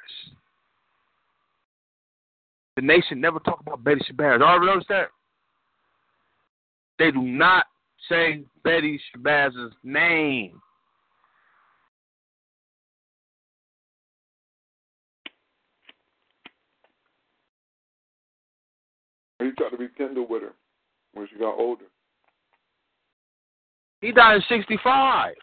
The 2.75 2.81
nation 2.81 3.19
never 3.19 3.39
talked 3.39 3.65
about 3.65 3.83
Betty 3.83 4.01
Shabazz. 4.09 4.39
Y'all 4.39 4.55
ever 4.55 4.65
notice 4.65 4.85
that? 4.89 5.07
They 6.99 7.11
do 7.11 7.21
not 7.21 7.65
say 8.07 8.43
Betty 8.63 8.99
Shabazz's 9.15 9.73
name. 9.83 10.61
He 19.39 19.51
tried 19.51 19.69
to 19.69 19.77
be 19.77 19.87
tender 19.97 20.21
with 20.21 20.43
her 20.43 20.53
when 21.13 21.27
she 21.27 21.37
got 21.37 21.57
older. 21.57 21.85
He 24.01 24.11
died 24.11 24.35
in 24.35 24.43
'65. 24.49 25.33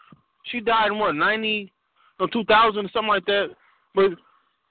She 0.45 0.59
died 0.59 0.91
in 0.91 0.99
what 0.99 1.15
'90 1.15 1.71
or 2.19 2.27
2000 2.29 2.85
or 2.85 2.89
something 2.89 3.07
like 3.07 3.25
that. 3.25 3.49
But 3.93 4.11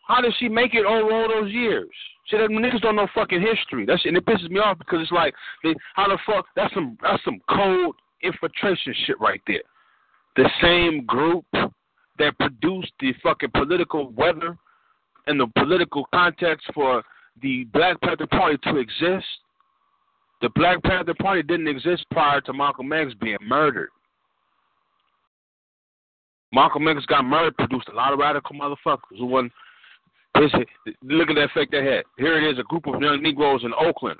how 0.06 0.20
did 0.20 0.34
she 0.38 0.48
make 0.48 0.74
it 0.74 0.84
over 0.84 1.12
all 1.12 1.28
those 1.28 1.52
years? 1.52 1.88
Shit, 2.26 2.50
niggas 2.50 2.80
don't 2.80 2.96
know 2.96 3.06
fucking 3.14 3.40
history. 3.40 3.86
That 3.86 4.00
shit, 4.00 4.14
and 4.14 4.16
it 4.16 4.26
pisses 4.26 4.50
me 4.50 4.58
off 4.58 4.78
because 4.78 5.00
it's 5.02 5.12
like, 5.12 5.34
they, 5.62 5.74
how 5.94 6.08
the 6.08 6.18
fuck? 6.26 6.46
That's 6.56 6.72
some 6.74 6.98
that's 7.02 7.22
some 7.24 7.40
cold 7.48 7.94
infiltration 8.22 8.94
shit 9.06 9.20
right 9.20 9.40
there. 9.46 9.62
The 10.36 10.50
same 10.60 11.04
group 11.06 11.44
that 12.18 12.38
produced 12.38 12.92
the 13.00 13.14
fucking 13.22 13.50
political 13.54 14.10
weather 14.10 14.56
and 15.26 15.38
the 15.38 15.46
political 15.58 16.06
context 16.12 16.66
for 16.74 17.02
the 17.42 17.64
Black 17.72 18.00
Panther 18.00 18.26
Party 18.26 18.58
to 18.64 18.76
exist. 18.76 19.26
The 20.42 20.50
Black 20.50 20.82
Panther 20.82 21.14
Party 21.14 21.42
didn't 21.42 21.68
exist 21.68 22.04
prior 22.10 22.40
to 22.42 22.52
Malcolm 22.52 22.92
X 22.92 23.12
being 23.20 23.38
murdered. 23.42 23.88
Malcolm 26.52 26.86
X 26.88 27.04
got 27.06 27.24
murdered, 27.24 27.56
produced 27.56 27.88
a 27.88 27.94
lot 27.94 28.12
of 28.12 28.18
radical 28.18 28.54
motherfuckers 28.56 29.18
who 29.18 29.26
won. 29.26 29.50
Look 30.34 31.30
at 31.30 31.34
the 31.34 31.44
effect 31.44 31.72
they 31.72 31.84
had. 31.84 32.04
Here 32.18 32.38
it 32.38 32.52
is, 32.52 32.58
a 32.58 32.62
group 32.64 32.86
of 32.86 33.00
young 33.00 33.22
Negroes 33.22 33.64
in 33.64 33.72
Oakland 33.72 34.18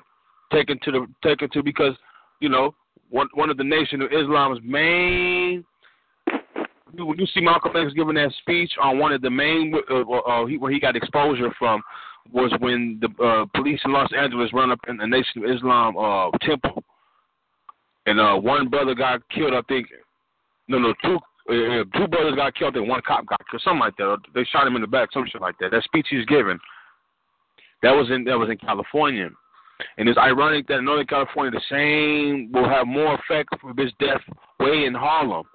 taken 0.51 0.79
to 0.83 0.91
the 0.91 1.07
taken 1.23 1.49
to 1.51 1.61
because 1.61 1.93
you 2.39 2.49
know 2.49 2.73
one 3.09 3.27
one 3.33 3.49
of 3.49 3.57
the 3.57 3.63
Nation 3.63 4.01
of 4.01 4.11
Islam's 4.11 4.59
main. 4.63 5.63
When 6.93 7.19
you 7.19 7.27
see 7.27 7.41
Malcolm 7.41 7.75
X 7.75 7.93
giving 7.93 8.15
that 8.15 8.31
speech 8.39 8.71
on 8.81 8.97
one 8.97 9.11
of 9.11 9.21
the 9.21 9.29
main 9.29 9.73
uh, 9.91 9.99
uh, 9.99 10.45
he, 10.47 10.57
where 10.57 10.71
he 10.71 10.79
got 10.79 10.95
exposure 10.95 11.53
from 11.59 11.83
was 12.31 12.51
when 12.59 12.99
the 13.01 13.23
uh, 13.23 13.45
police 13.55 13.79
in 13.85 13.91
Los 13.91 14.09
Angeles 14.17 14.51
run 14.53 14.71
up 14.71 14.79
in 14.87 14.97
the 14.97 15.07
Nation 15.07 15.43
of 15.43 15.49
Islam 15.49 15.97
uh, 15.97 16.29
temple, 16.41 16.83
and 18.05 18.19
uh, 18.19 18.35
one 18.35 18.69
brother 18.69 18.95
got 18.95 19.21
killed. 19.29 19.53
I 19.53 19.61
think 19.67 19.87
no, 20.67 20.79
no, 20.79 20.93
two 21.03 21.17
uh, 21.49 21.83
two 21.97 22.07
brothers 22.07 22.35
got 22.35 22.55
killed 22.55 22.75
and 22.75 22.87
one 22.87 23.01
cop 23.07 23.25
got 23.25 23.41
killed, 23.49 23.61
something 23.63 23.79
like 23.79 23.95
that. 23.97 24.17
They 24.33 24.43
shot 24.45 24.67
him 24.67 24.75
in 24.75 24.81
the 24.81 24.87
back, 24.87 25.09
some 25.13 25.25
shit 25.31 25.41
like 25.41 25.57
that. 25.59 25.71
That 25.71 25.83
speech 25.83 26.07
he's 26.09 26.25
giving, 26.25 26.59
that 27.83 27.91
was 27.91 28.09
in 28.11 28.23
that 28.25 28.37
was 28.37 28.49
in 28.49 28.57
California, 28.57 29.29
and 29.97 30.09
it's 30.09 30.17
ironic 30.17 30.67
that 30.67 30.79
in 30.79 30.85
Northern 30.85 31.07
California 31.07 31.51
the 31.51 31.61
same 31.69 32.51
will 32.51 32.67
have 32.67 32.87
more 32.87 33.15
effect 33.15 33.49
for 33.61 33.73
his 33.77 33.91
death 33.99 34.21
way 34.59 34.85
in 34.85 34.93
Harlem. 34.93 35.45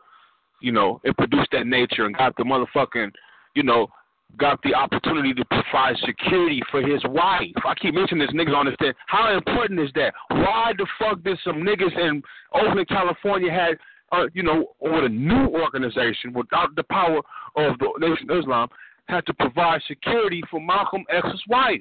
You 0.61 0.73
know, 0.73 1.01
it 1.05 1.16
produced 1.16 1.49
that 1.53 1.66
nature 1.66 2.07
and 2.07 2.16
got 2.16 2.36
the 2.36 2.44
motherfucking, 2.44 3.11
you 3.55 3.65
know, 3.65 3.89
got 4.38 4.60
the 4.62 4.74
opportunity 4.74 5.34
to 5.34 5.44
provide 5.46 5.96
security 6.04 6.62
for 6.70 6.82
his 6.82 7.02
wife. 7.04 7.54
I 7.66 7.74
keep 7.74 7.94
mentioning 7.94 8.26
this, 8.26 8.34
niggas 8.34 8.59
understand. 8.59 8.94
How 9.06 9.36
important 9.36 9.80
is 9.80 9.90
that? 9.94 10.14
Why 10.30 10.72
the 10.76 10.86
fuck 10.98 11.22
did 11.22 11.38
some 11.44 11.56
niggas 11.56 11.96
in 11.98 12.22
Oakland, 12.54 12.88
California 12.88 13.50
had 13.50 13.78
uh, 14.12 14.26
you 14.34 14.42
know, 14.42 14.74
or 14.78 15.04
a 15.04 15.09
new 15.09 15.48
organization 15.48 16.32
without 16.34 16.74
the 16.76 16.84
power 16.84 17.18
of 17.56 17.78
the 17.78 17.92
Nation 17.98 18.30
of 18.30 18.38
Islam 18.38 18.68
had 19.09 19.26
to 19.26 19.34
provide 19.34 19.80
security 19.88 20.42
for 20.50 20.60
Malcolm 20.60 21.04
X's 21.10 21.42
wife. 21.48 21.80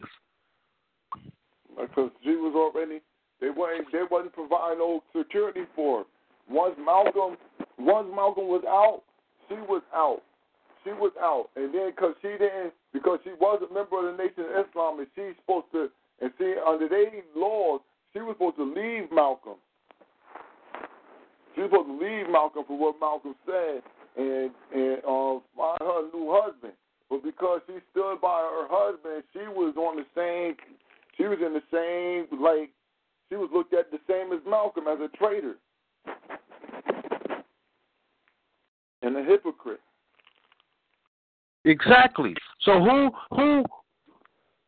Because 1.79 2.11
she 2.23 2.31
was 2.31 2.53
already 2.55 3.01
they 3.39 3.49
weren't 3.49 3.91
they 3.91 4.03
wasn't 4.09 4.33
providing 4.33 4.79
no 4.79 5.03
security 5.15 5.61
for 5.75 5.99
her. 5.99 6.03
Once 6.49 6.75
Malcolm 6.83 7.37
once 7.77 8.07
Malcolm 8.15 8.47
was 8.47 8.63
out, 8.67 9.01
she 9.47 9.55
was 9.55 9.81
out. 9.93 10.21
She 10.83 10.91
was 10.91 11.11
out, 11.21 11.49
and 11.55 11.73
then 11.73 11.91
because 11.91 12.15
she 12.21 12.29
didn't 12.29 12.73
because 12.93 13.19
she 13.23 13.31
was 13.39 13.61
a 13.61 13.73
member 13.73 13.99
of 14.01 14.17
the 14.17 14.23
Nation 14.23 14.45
of 14.49 14.65
Islam, 14.65 14.99
and 14.99 15.07
she's 15.15 15.35
supposed 15.41 15.67
to 15.73 15.89
and 16.21 16.31
see 16.37 16.55
under 16.65 16.87
their 16.89 17.09
laws 17.35 17.81
she 18.13 18.19
was 18.19 18.35
supposed 18.35 18.57
to 18.57 18.63
leave 18.63 19.11
Malcolm 19.11 19.57
she 21.55 21.61
was 21.61 21.69
supposed 21.71 21.89
to 21.89 22.05
leave 22.05 22.29
Malcolm 22.29 22.63
for 22.67 22.77
what 22.77 22.99
Malcolm 22.99 23.35
said 23.45 23.81
and 24.17 24.51
and 24.73 24.97
uh, 25.03 25.39
find 25.55 25.81
her 25.81 26.07
new 26.13 26.31
husband. 26.31 26.73
But 27.09 27.23
because 27.23 27.61
she 27.67 27.75
stood 27.91 28.21
by 28.21 28.39
her 28.39 28.67
husband, 28.69 29.23
she 29.33 29.39
was 29.39 29.75
on 29.75 29.97
the 29.97 30.05
same. 30.15 30.55
She 31.17 31.23
was 31.23 31.39
in 31.45 31.53
the 31.53 31.63
same 31.71 32.39
like. 32.39 32.69
She 33.29 33.35
was 33.37 33.49
looked 33.53 33.73
at 33.73 33.91
the 33.91 33.99
same 34.09 34.33
as 34.33 34.39
Malcolm 34.45 34.87
as 34.87 34.99
a 34.99 35.07
traitor 35.17 35.55
and 39.01 39.15
a 39.15 39.23
hypocrite. 39.23 39.79
Exactly. 41.65 42.33
So 42.61 42.79
who 42.79 43.11
who 43.31 43.63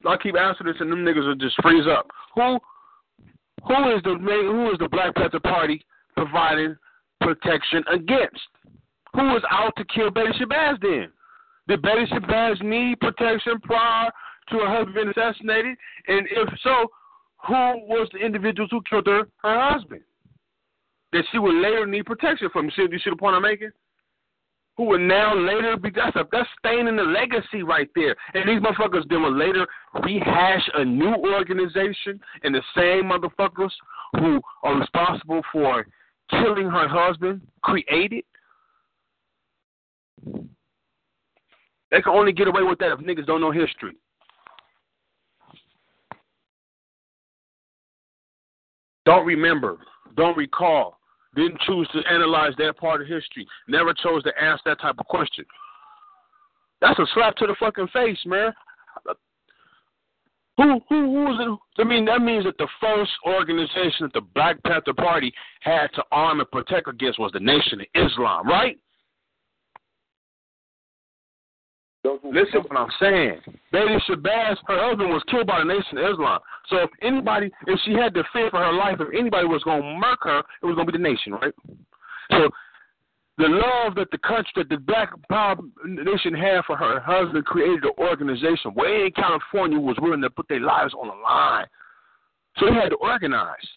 I 0.07 0.17
keep 0.17 0.35
asking 0.35 0.67
this 0.67 0.75
and 0.79 0.91
them 0.91 1.05
niggas 1.05 1.25
will 1.25 1.35
just 1.35 1.61
freeze 1.61 1.87
up. 1.87 2.07
Who 2.35 2.59
who 3.67 3.95
is 3.95 4.03
the 4.03 4.17
who 4.19 4.71
is 4.71 4.77
the 4.79 4.89
Black 4.89 5.15
Panther 5.15 5.39
Party 5.39 5.83
providing 6.15 6.75
protection 7.21 7.83
against. 7.91 8.41
Who 9.15 9.21
was 9.21 9.43
out 9.49 9.73
to 9.77 9.85
kill 9.85 10.11
Betty 10.11 10.31
Shabazz 10.39 10.81
then? 10.81 11.09
Did 11.67 11.81
Betty 11.81 12.05
Shabazz 12.11 12.61
need 12.61 12.99
protection 12.99 13.59
prior 13.61 14.11
to 14.49 14.57
her 14.57 14.67
husband 14.67 14.95
being 14.95 15.09
assassinated? 15.09 15.77
And 16.07 16.27
if 16.29 16.49
so, 16.63 16.87
who 17.47 17.53
was 17.87 18.09
the 18.11 18.19
individuals 18.19 18.69
who 18.71 18.81
killed 18.89 19.07
her, 19.07 19.23
her 19.43 19.71
husband? 19.71 20.01
That 21.13 21.23
she 21.31 21.37
would 21.37 21.55
later 21.61 21.85
need 21.85 22.05
protection 22.05 22.49
from. 22.51 22.65
You 22.65 22.71
see, 22.71 22.87
you 22.91 22.99
see 22.99 23.11
the 23.11 23.15
point 23.15 23.35
I'm 23.35 23.43
making? 23.43 23.71
Who 24.77 24.85
would 24.85 25.01
now 25.01 25.35
later 25.35 25.77
be 25.77 25.91
that's 25.91 26.15
a 26.15 26.25
that's 26.31 26.49
staying 26.57 26.87
the 26.95 27.03
legacy 27.03 27.61
right 27.61 27.89
there. 27.95 28.15
And 28.33 28.49
these 28.49 28.59
motherfuckers 28.59 29.07
then 29.07 29.21
will 29.21 29.37
later 29.37 29.67
rehash 30.03 30.67
a 30.73 30.83
new 30.83 31.13
organization 31.13 32.19
and 32.43 32.55
the 32.55 32.61
same 32.75 33.11
motherfuckers 33.11 33.71
who 34.19 34.41
are 34.63 34.79
responsible 34.79 35.41
for 35.51 35.85
killing 36.31 36.69
her 36.69 36.87
husband 36.87 37.41
created? 37.61 38.23
They 40.25 42.01
can 42.01 42.13
only 42.13 42.31
get 42.31 42.47
away 42.47 42.63
with 42.63 42.79
that 42.79 42.91
if 42.91 42.99
niggas 42.99 43.27
don't 43.27 43.41
know 43.41 43.51
history. 43.51 43.95
Don't 49.05 49.25
remember, 49.25 49.77
don't 50.15 50.35
recall, 50.37 50.97
didn't 51.35 51.59
choose 51.61 51.87
to 51.93 52.01
analyze 52.11 52.53
that 52.57 52.77
part 52.77 53.01
of 53.01 53.07
history, 53.07 53.47
never 53.67 53.93
chose 53.93 54.23
to 54.23 54.31
ask 54.41 54.63
that 54.65 54.79
type 54.79 54.95
of 54.99 55.05
question. 55.07 55.45
That's 56.81 56.99
a 56.99 57.05
slap 57.13 57.35
to 57.37 57.47
the 57.47 57.55
fucking 57.59 57.87
face, 57.93 58.19
man. 58.25 58.53
Who 60.57 60.79
who 60.87 61.01
who 61.01 61.23
was 61.25 61.59
it? 61.77 61.81
I 61.81 61.85
mean, 61.85 62.05
that 62.05 62.21
means 62.21 62.45
that 62.45 62.57
the 62.59 62.67
first 62.79 63.11
organization 63.25 64.01
that 64.01 64.13
the 64.13 64.21
Black 64.35 64.61
Panther 64.63 64.93
Party 64.93 65.33
had 65.61 65.87
to 65.95 66.03
arm 66.11 66.41
and 66.41 66.51
protect 66.51 66.87
against 66.87 67.19
was 67.19 67.31
the 67.31 67.39
Nation 67.39 67.81
of 67.81 67.87
Islam, 67.95 68.47
right? 68.47 68.77
Listen 72.03 72.61
what 72.67 72.77
I'm 72.77 72.89
saying. 72.99 73.39
Betty 73.71 73.95
Shabazz, 74.09 74.57
her 74.67 74.89
husband 74.89 75.09
was 75.09 75.23
killed 75.31 75.47
by 75.47 75.59
the 75.59 75.65
Nation 75.65 75.97
of 75.97 76.11
Islam. 76.11 76.39
So 76.67 76.77
if 76.77 76.89
anybody, 77.01 77.49
if 77.67 77.79
she 77.85 77.93
had 77.93 78.13
to 78.15 78.23
fear 78.33 78.49
for 78.49 78.59
her 78.59 78.73
life, 78.73 78.97
if 78.99 79.07
anybody 79.17 79.47
was 79.47 79.63
going 79.63 79.81
to 79.81 79.95
murk 79.95 80.19
her, 80.23 80.39
it 80.39 80.65
was 80.65 80.75
going 80.75 80.85
to 80.87 80.91
be 80.91 80.97
the 80.97 81.03
nation, 81.03 81.33
right? 81.33 81.53
So 82.31 82.49
the 83.37 83.47
love 83.47 83.95
that 83.95 84.11
the 84.11 84.17
country, 84.17 84.51
that 84.57 84.69
the 84.69 84.77
black 84.77 85.09
power 85.29 85.55
nation 85.85 86.33
had 86.33 86.65
for 86.65 86.75
her 86.75 86.99
husband 86.99 87.45
created 87.45 87.83
an 87.85 87.91
organization 87.97 88.73
way 88.75 89.05
in 89.05 89.11
California 89.15 89.79
was 89.79 89.97
willing 90.01 90.21
to 90.21 90.29
put 90.29 90.47
their 90.49 90.59
lives 90.59 90.93
on 90.93 91.07
the 91.07 91.15
line. 91.15 91.65
So 92.57 92.65
they 92.67 92.73
had 92.73 92.89
to 92.89 92.95
organize. 92.97 93.67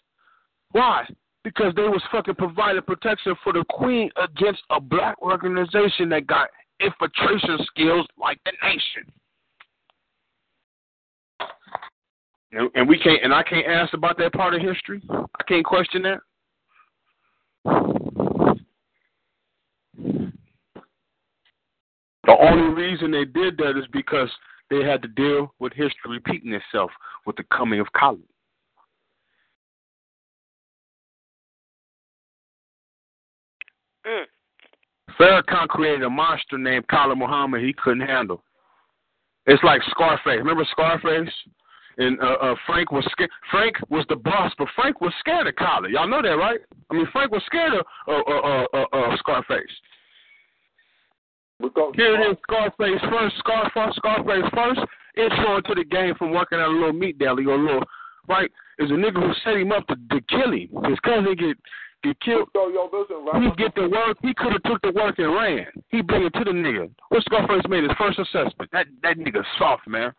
Why? 0.71 1.07
Because 1.43 1.73
they 1.75 1.83
was 1.83 2.01
fucking 2.11 2.35
providing 2.35 2.81
protection 2.81 3.35
for 3.43 3.53
the 3.53 3.63
queen 3.69 4.11
against 4.21 4.61
a 4.69 4.81
black 4.81 5.19
organization 5.21 6.09
that 6.09 6.27
got 6.27 6.49
infiltration 6.79 7.57
skills 7.67 8.07
like 8.19 8.39
the 8.45 8.51
nation. 8.63 9.11
And, 12.51 12.69
and 12.75 12.87
we 12.87 12.97
can't, 12.97 13.23
and 13.23 13.33
I 13.33 13.43
can't 13.43 13.67
ask 13.67 13.93
about 13.93 14.17
that 14.19 14.33
part 14.33 14.53
of 14.53 14.61
history. 14.61 15.01
I 15.09 15.43
can't 15.47 15.65
question 15.65 16.03
that. 16.03 16.19
The 22.25 22.37
only 22.39 22.73
reason 22.73 23.11
they 23.11 23.25
did 23.25 23.57
that 23.57 23.77
is 23.77 23.85
because 23.91 24.29
they 24.69 24.83
had 24.83 25.01
to 25.01 25.07
deal 25.07 25.53
with 25.59 25.73
history 25.73 26.11
repeating 26.11 26.53
itself 26.53 26.91
with 27.25 27.35
the 27.37 27.45
coming 27.55 27.79
of 27.79 27.87
Khalid. 27.93 28.21
Farrakhan 35.19 35.67
created 35.67 36.03
a 36.03 36.09
monster 36.09 36.57
named 36.57 36.87
Khalid 36.87 37.17
Muhammad 37.17 37.63
he 37.63 37.73
couldn't 37.73 38.07
handle. 38.07 38.43
It's 39.45 39.63
like 39.63 39.81
Scarface. 39.89 40.37
Remember 40.37 40.65
Scarface? 40.71 41.33
And 41.99 42.19
uh, 42.21 42.37
uh, 42.41 42.55
Frank 42.67 42.91
was 42.91 43.03
scared. 43.11 43.31
Frank 43.49 43.75
was 43.89 44.05
the 44.07 44.17
boss, 44.17 44.53
but 44.59 44.67
Frank 44.75 45.01
was 45.01 45.13
scared 45.19 45.47
of 45.47 45.55
Khalid. 45.55 45.91
Y'all 45.91 46.07
know 46.07 46.21
that, 46.21 46.29
right? 46.29 46.59
I 46.91 46.93
mean, 46.93 47.07
Frank 47.11 47.31
was 47.31 47.41
scared 47.47 47.73
of 47.73 47.85
uh, 48.07 48.31
uh, 48.31 48.65
uh, 48.73 48.85
uh, 48.93 49.17
Scarface. 49.17 49.63
Here 51.95 52.21
it 52.21 52.31
is, 52.31 52.37
Scarface 52.43 53.01
first, 53.09 53.35
Scarface, 53.39 53.95
Scarface 53.95 54.45
first, 54.53 54.79
intro 55.17 55.57
into 55.57 55.73
the 55.73 55.85
game 55.85 56.13
from 56.15 56.31
working 56.31 56.59
at 56.59 56.67
a 56.67 56.71
little 56.71 56.93
meat 56.93 57.17
deli 57.17 57.45
or 57.45 57.55
a 57.55 57.57
little, 57.57 57.83
right? 58.27 58.51
Is 58.77 58.91
a 58.91 58.93
nigga 58.93 59.15
who 59.15 59.33
set 59.43 59.57
him 59.57 59.71
up 59.71 59.87
to, 59.87 59.95
to 59.95 60.21
kill 60.29 60.51
him. 60.51 60.69
His 60.87 60.99
cousin 60.99 61.33
get 61.35 61.57
get 62.07 62.19
killed. 62.21 62.49
So 62.53 62.69
yo, 62.69 62.89
listen, 62.91 63.41
He 63.41 63.49
get 63.61 63.75
the 63.75 63.89
work. 63.89 64.17
He 64.21 64.33
could 64.33 64.53
have 64.53 64.63
took 64.63 64.81
the 64.81 64.91
work 64.91 65.19
and 65.19 65.33
ran. 65.33 65.67
He 65.89 66.01
bring 66.01 66.23
it 66.23 66.33
to 66.33 66.43
the 66.43 66.51
nigga. 66.51 66.89
What 67.09 67.23
Scarface 67.23 67.63
made 67.69 67.83
his 67.83 67.93
first 67.97 68.19
assessment. 68.19 68.69
That 68.71 68.87
that 69.03 69.17
nigga 69.17 69.43
soft 69.57 69.87
man. 69.87 70.13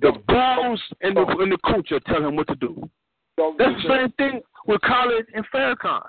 The 0.00 0.12
bulls 0.28 0.82
and 1.00 1.16
the 1.16 1.26
and 1.26 1.52
the 1.52 1.58
coochie 1.64 2.02
tell 2.04 2.26
him 2.26 2.36
what 2.36 2.46
to 2.48 2.54
do. 2.54 2.88
So, 3.36 3.54
That's 3.58 3.82
the 3.82 3.88
same 3.88 4.12
thing 4.12 4.40
with 4.66 4.80
Khalid 4.82 5.26
and 5.34 5.44
Farrakhan. 5.54 6.02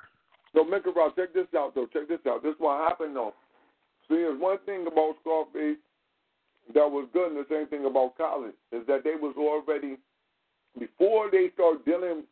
so 0.53 0.64
Mika 0.64 0.90
Rock, 0.90 1.15
check 1.15 1.34
this 1.34 1.45
out 1.56 1.76
though. 1.76 1.88
Check 1.94 2.07
this 2.07 2.19
out. 2.27 2.44
This 2.44 2.52
is 2.52 2.60
what 2.60 2.88
happened 2.90 3.15
though. 3.15 3.34
See, 4.07 4.15
there's 4.15 4.40
one 4.40 4.57
thing 4.65 4.88
about 4.88 5.15
Scarface 5.22 5.77
that 6.73 6.90
was 6.90 7.07
good, 7.14 7.31
and 7.31 7.38
the 7.38 7.45
same 7.49 7.68
thing 7.68 7.86
about 7.86 8.18
Khalid 8.18 8.53
is 8.72 8.86
that 8.88 9.03
they 9.03 9.14
was 9.15 9.36
already 9.38 9.98
before 10.77 11.30
they 11.31 11.49
started 11.53 11.86
dealing, 11.86 12.23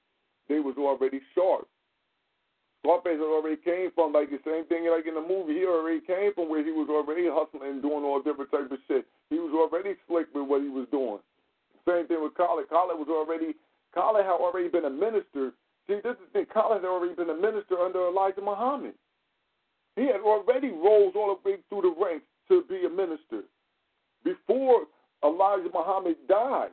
they 0.49 0.59
was 0.59 0.75
already 0.77 1.21
sharp. 1.33 1.67
Scarface 2.83 3.19
already 3.19 3.57
came 3.57 3.91
from 3.95 4.13
like 4.13 4.29
the 4.29 4.39
same 4.45 4.65
thing 4.65 4.87
like 4.89 5.07
in 5.07 5.15
the 5.15 5.21
movie. 5.21 5.59
He 5.59 5.65
already 5.65 6.01
came 6.01 6.33
from 6.33 6.49
where 6.49 6.63
he 6.63 6.71
was 6.71 6.87
already 6.89 7.27
hustling 7.27 7.67
and 7.67 7.81
doing 7.81 8.03
all 8.05 8.21
different 8.21 8.51
types 8.51 8.71
of 8.71 8.79
shit. 8.87 9.05
He 9.29 9.39
was 9.39 9.51
already 9.51 9.95
slick 10.07 10.27
with 10.33 10.47
what 10.47 10.61
he 10.61 10.69
was 10.69 10.87
doing. 10.91 11.19
Same 11.87 12.07
thing 12.07 12.21
with 12.21 12.35
Khalid. 12.35 12.69
Khalid 12.69 12.99
was 12.99 13.09
already 13.09 13.55
Khalid 13.93 14.25
had 14.25 14.39
already 14.39 14.69
been 14.69 14.85
a 14.85 14.89
minister. 14.89 15.51
See, 15.87 15.99
this 16.03 16.15
is 16.19 16.27
the 16.27 16.45
thing. 16.45 16.45
Khalid 16.53 16.83
had 16.83 16.87
already 16.87 17.15
been 17.15 17.29
a 17.29 17.39
minister 17.39 17.79
under 17.79 18.07
Elijah 18.07 18.41
Muhammad. 18.41 18.93
He 19.95 20.05
had 20.05 20.21
already 20.21 20.69
rose 20.69 21.13
all 21.15 21.35
the 21.35 21.49
way 21.49 21.57
through 21.69 21.81
the 21.81 21.95
ranks 21.97 22.25
to 22.49 22.63
be 22.69 22.85
a 22.85 22.89
minister 22.89 23.43
before 24.23 24.85
Elijah 25.23 25.69
Muhammad 25.73 26.15
died. 26.27 26.71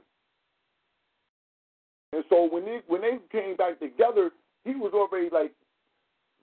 And 2.12 2.24
so 2.28 2.46
when 2.50 2.64
they 2.64 2.80
when 2.86 3.00
they 3.00 3.18
came 3.32 3.56
back 3.56 3.80
together, 3.80 4.30
he 4.64 4.74
was 4.74 4.92
already 4.94 5.30
like 5.32 5.52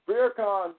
Farrakhan 0.09 0.73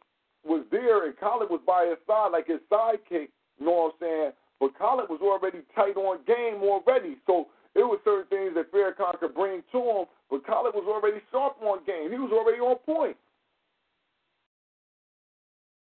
was 0.45 0.65
there 0.71 1.07
and 1.07 1.17
Khalid 1.19 1.51
was 1.51 1.61
by 1.67 1.87
his 1.89 1.99
side 2.07 2.33
like 2.33 2.47
his 2.47 2.61
sidekick, 2.71 3.29
you 3.59 3.67
know 3.67 3.91
what 3.91 3.95
I'm 3.95 4.01
saying? 4.01 4.33
But 4.61 4.79
Khalid 4.79 5.09
was 5.09 5.21
already 5.23 5.61
tight 5.75 5.97
on 5.97 6.19
game 6.27 6.63
already. 6.63 7.17
So 7.27 7.49
it 7.75 7.83
was 7.83 7.99
certain 8.05 8.29
things 8.29 8.55
that 8.55 8.71
Farrakhan 8.73 9.19
could 9.19 9.35
bring 9.35 9.63
to 9.73 9.79
him, 9.79 10.05
but 10.31 10.47
Khalid 10.47 10.75
was 10.75 10.85
already 10.87 11.23
sharp 11.31 11.57
on 11.63 11.85
game. 11.87 12.11
He 12.11 12.19
was 12.19 12.33
already 12.33 12.61
on 12.61 12.77
point. 12.85 13.17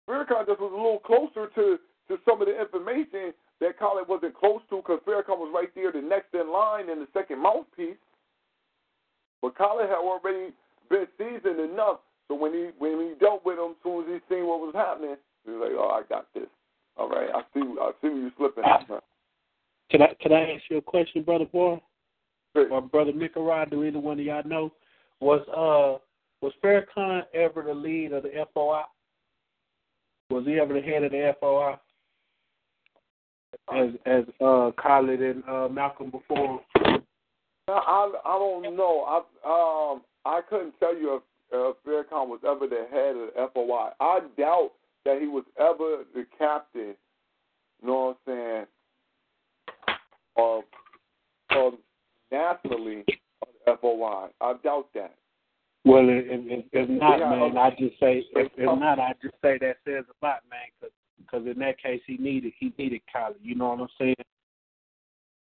Farrakhan 0.08 0.46
just 0.46 0.60
was 0.60 0.72
a 0.72 0.76
little 0.76 1.02
closer 1.02 1.50
to, 1.54 1.78
to 2.08 2.18
some 2.24 2.40
of 2.40 2.46
the 2.46 2.58
information 2.58 3.34
that 3.60 3.78
Khalid 3.78 4.08
wasn't 4.08 4.34
close 4.34 4.62
to 4.70 4.76
because 4.76 5.00
Farrakhan 5.06 5.38
was 5.38 5.50
right 5.52 5.72
there, 5.74 5.90
the 5.90 6.00
next 6.00 6.32
in 6.34 6.52
line 6.52 6.88
in 6.88 7.00
the 7.00 7.08
second 7.12 7.42
mouthpiece. 7.42 7.98
But 9.42 9.56
Khalid 9.58 9.88
had 9.88 9.98
already 9.98 10.54
been 10.88 11.06
seasoned 11.18 11.60
enough, 11.60 12.00
so 12.28 12.34
when 12.34 12.52
he 12.52 12.70
when 12.78 12.98
he 13.00 13.14
dealt 13.20 13.44
with 13.44 13.58
him, 13.58 13.70
as 13.70 13.76
soon 13.82 14.02
as 14.02 14.08
he 14.08 14.34
seen 14.34 14.46
what 14.46 14.60
was 14.60 14.74
happening, 14.74 15.16
he 15.44 15.52
was 15.52 15.60
like, 15.62 15.78
"Oh, 15.78 15.90
I 15.90 16.02
got 16.08 16.26
this. 16.34 16.48
All 16.96 17.08
right, 17.08 17.28
I 17.32 17.42
see, 17.54 17.60
I 17.60 17.90
see 18.00 18.08
you 18.08 18.30
slipping." 18.36 18.64
Can 19.88 20.02
I 20.02 20.08
can 20.20 20.32
I 20.32 20.50
ask 20.52 20.64
you 20.68 20.78
a 20.78 20.82
question, 20.82 21.22
brother 21.22 21.44
boy? 21.44 21.80
Great. 22.54 22.72
Or 22.72 22.82
brother 22.82 23.12
Mikarod, 23.12 23.70
do 23.70 23.84
either 23.84 24.00
one 24.00 24.18
of 24.18 24.26
y'all 24.26 24.42
know? 24.44 24.72
Was 25.20 25.42
uh 25.48 26.02
was 26.42 26.52
Farrakhan 26.62 27.22
ever 27.34 27.62
the 27.62 27.72
lead 27.72 28.12
of 28.12 28.24
the 28.24 28.30
FOI? 28.52 28.82
Was 30.30 30.44
he 30.44 30.58
ever 30.58 30.74
the 30.74 30.80
head 30.80 31.04
of 31.04 31.12
the 31.12 31.34
FOI? 31.40 31.76
As 33.72 33.90
as 34.06 34.24
uh 34.40 34.72
Khalid 34.72 35.22
and 35.22 35.44
uh 35.48 35.68
Malcolm 35.68 36.10
before 36.10 36.60
I 37.68 38.12
I 38.24 38.38
don't 38.38 38.76
know. 38.76 39.04
I 39.06 39.92
um 39.92 40.02
I 40.24 40.40
couldn't 40.48 40.74
tell 40.80 40.96
you 40.96 41.16
if, 41.16 41.22
Uh, 41.52 41.70
if 41.70 41.76
Farrakhan 41.86 42.28
was 42.28 42.40
ever 42.46 42.66
the 42.66 42.86
head 42.90 43.14
of 43.16 43.28
the 43.34 43.50
FOI. 43.54 43.90
I 44.00 44.20
doubt 44.36 44.72
that 45.04 45.20
he 45.20 45.28
was 45.28 45.44
ever 45.58 46.04
the 46.14 46.26
captain. 46.36 46.94
You 47.80 47.88
know 47.88 48.16
what 48.24 48.32
I'm 48.32 48.66
saying? 48.66 48.66
Of 50.36 50.64
of 51.50 51.74
nationally 52.32 53.04
of 53.42 53.48
the 53.64 53.78
FOI. 53.80 54.28
I 54.40 54.54
doubt 54.64 54.88
that. 54.94 55.14
Well, 55.84 56.08
if, 56.08 56.24
if, 56.26 56.64
if 56.72 56.90
not, 56.90 57.20
Yeah, 57.20 57.30
man. 57.30 57.56
I 57.56 57.70
just 57.70 57.98
say 58.00 58.24
if, 58.34 58.50
if 58.56 58.78
not, 58.78 58.98
I 58.98 59.14
just 59.22 59.34
say 59.40 59.56
that 59.60 59.76
says 59.86 60.04
a 60.10 60.26
lot, 60.26 60.40
man. 60.50 60.90
Because 61.18 61.46
in 61.46 61.60
that 61.60 61.80
case, 61.80 62.00
he 62.06 62.16
needed 62.16 62.52
he 62.58 62.72
needed 62.76 63.02
Khalid. 63.12 63.36
You 63.40 63.54
know 63.54 63.68
what 63.68 63.80
I'm 63.82 63.88
saying? 63.98 64.16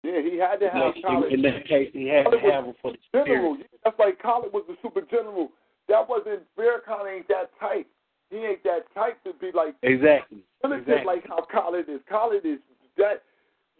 Yeah, 0.02 0.22
he 0.22 0.38
had 0.38 0.60
to 0.60 0.70
have 0.70 0.94
In, 1.24 1.34
in 1.34 1.42
that 1.42 1.66
case, 1.66 1.90
he 1.92 2.06
had 2.06 2.30
to 2.30 2.38
have 2.38 2.64
him 2.64 2.74
for 2.80 2.92
the 2.92 2.98
general. 3.12 3.56
spirit. 3.56 3.58
Yeah, 3.72 3.78
that's 3.84 3.98
like 3.98 4.22
Khalid 4.22 4.52
was 4.52 4.64
the 4.68 4.76
super 4.82 5.02
general. 5.02 5.50
That 5.90 6.08
wasn't 6.08 6.42
Farrakhan 6.56 7.16
ain't 7.16 7.28
that 7.28 7.50
type. 7.58 7.86
He 8.30 8.36
ain't 8.38 8.62
that 8.62 8.86
type 8.94 9.22
to 9.24 9.32
be 9.34 9.50
like 9.52 9.74
Exactly. 9.82 10.38
Exactly. 10.62 11.04
like 11.04 11.26
how 11.26 11.42
Khalid 11.50 11.88
is. 11.88 12.00
Khalid 12.08 12.46
is 12.46 12.60
that 12.96 13.22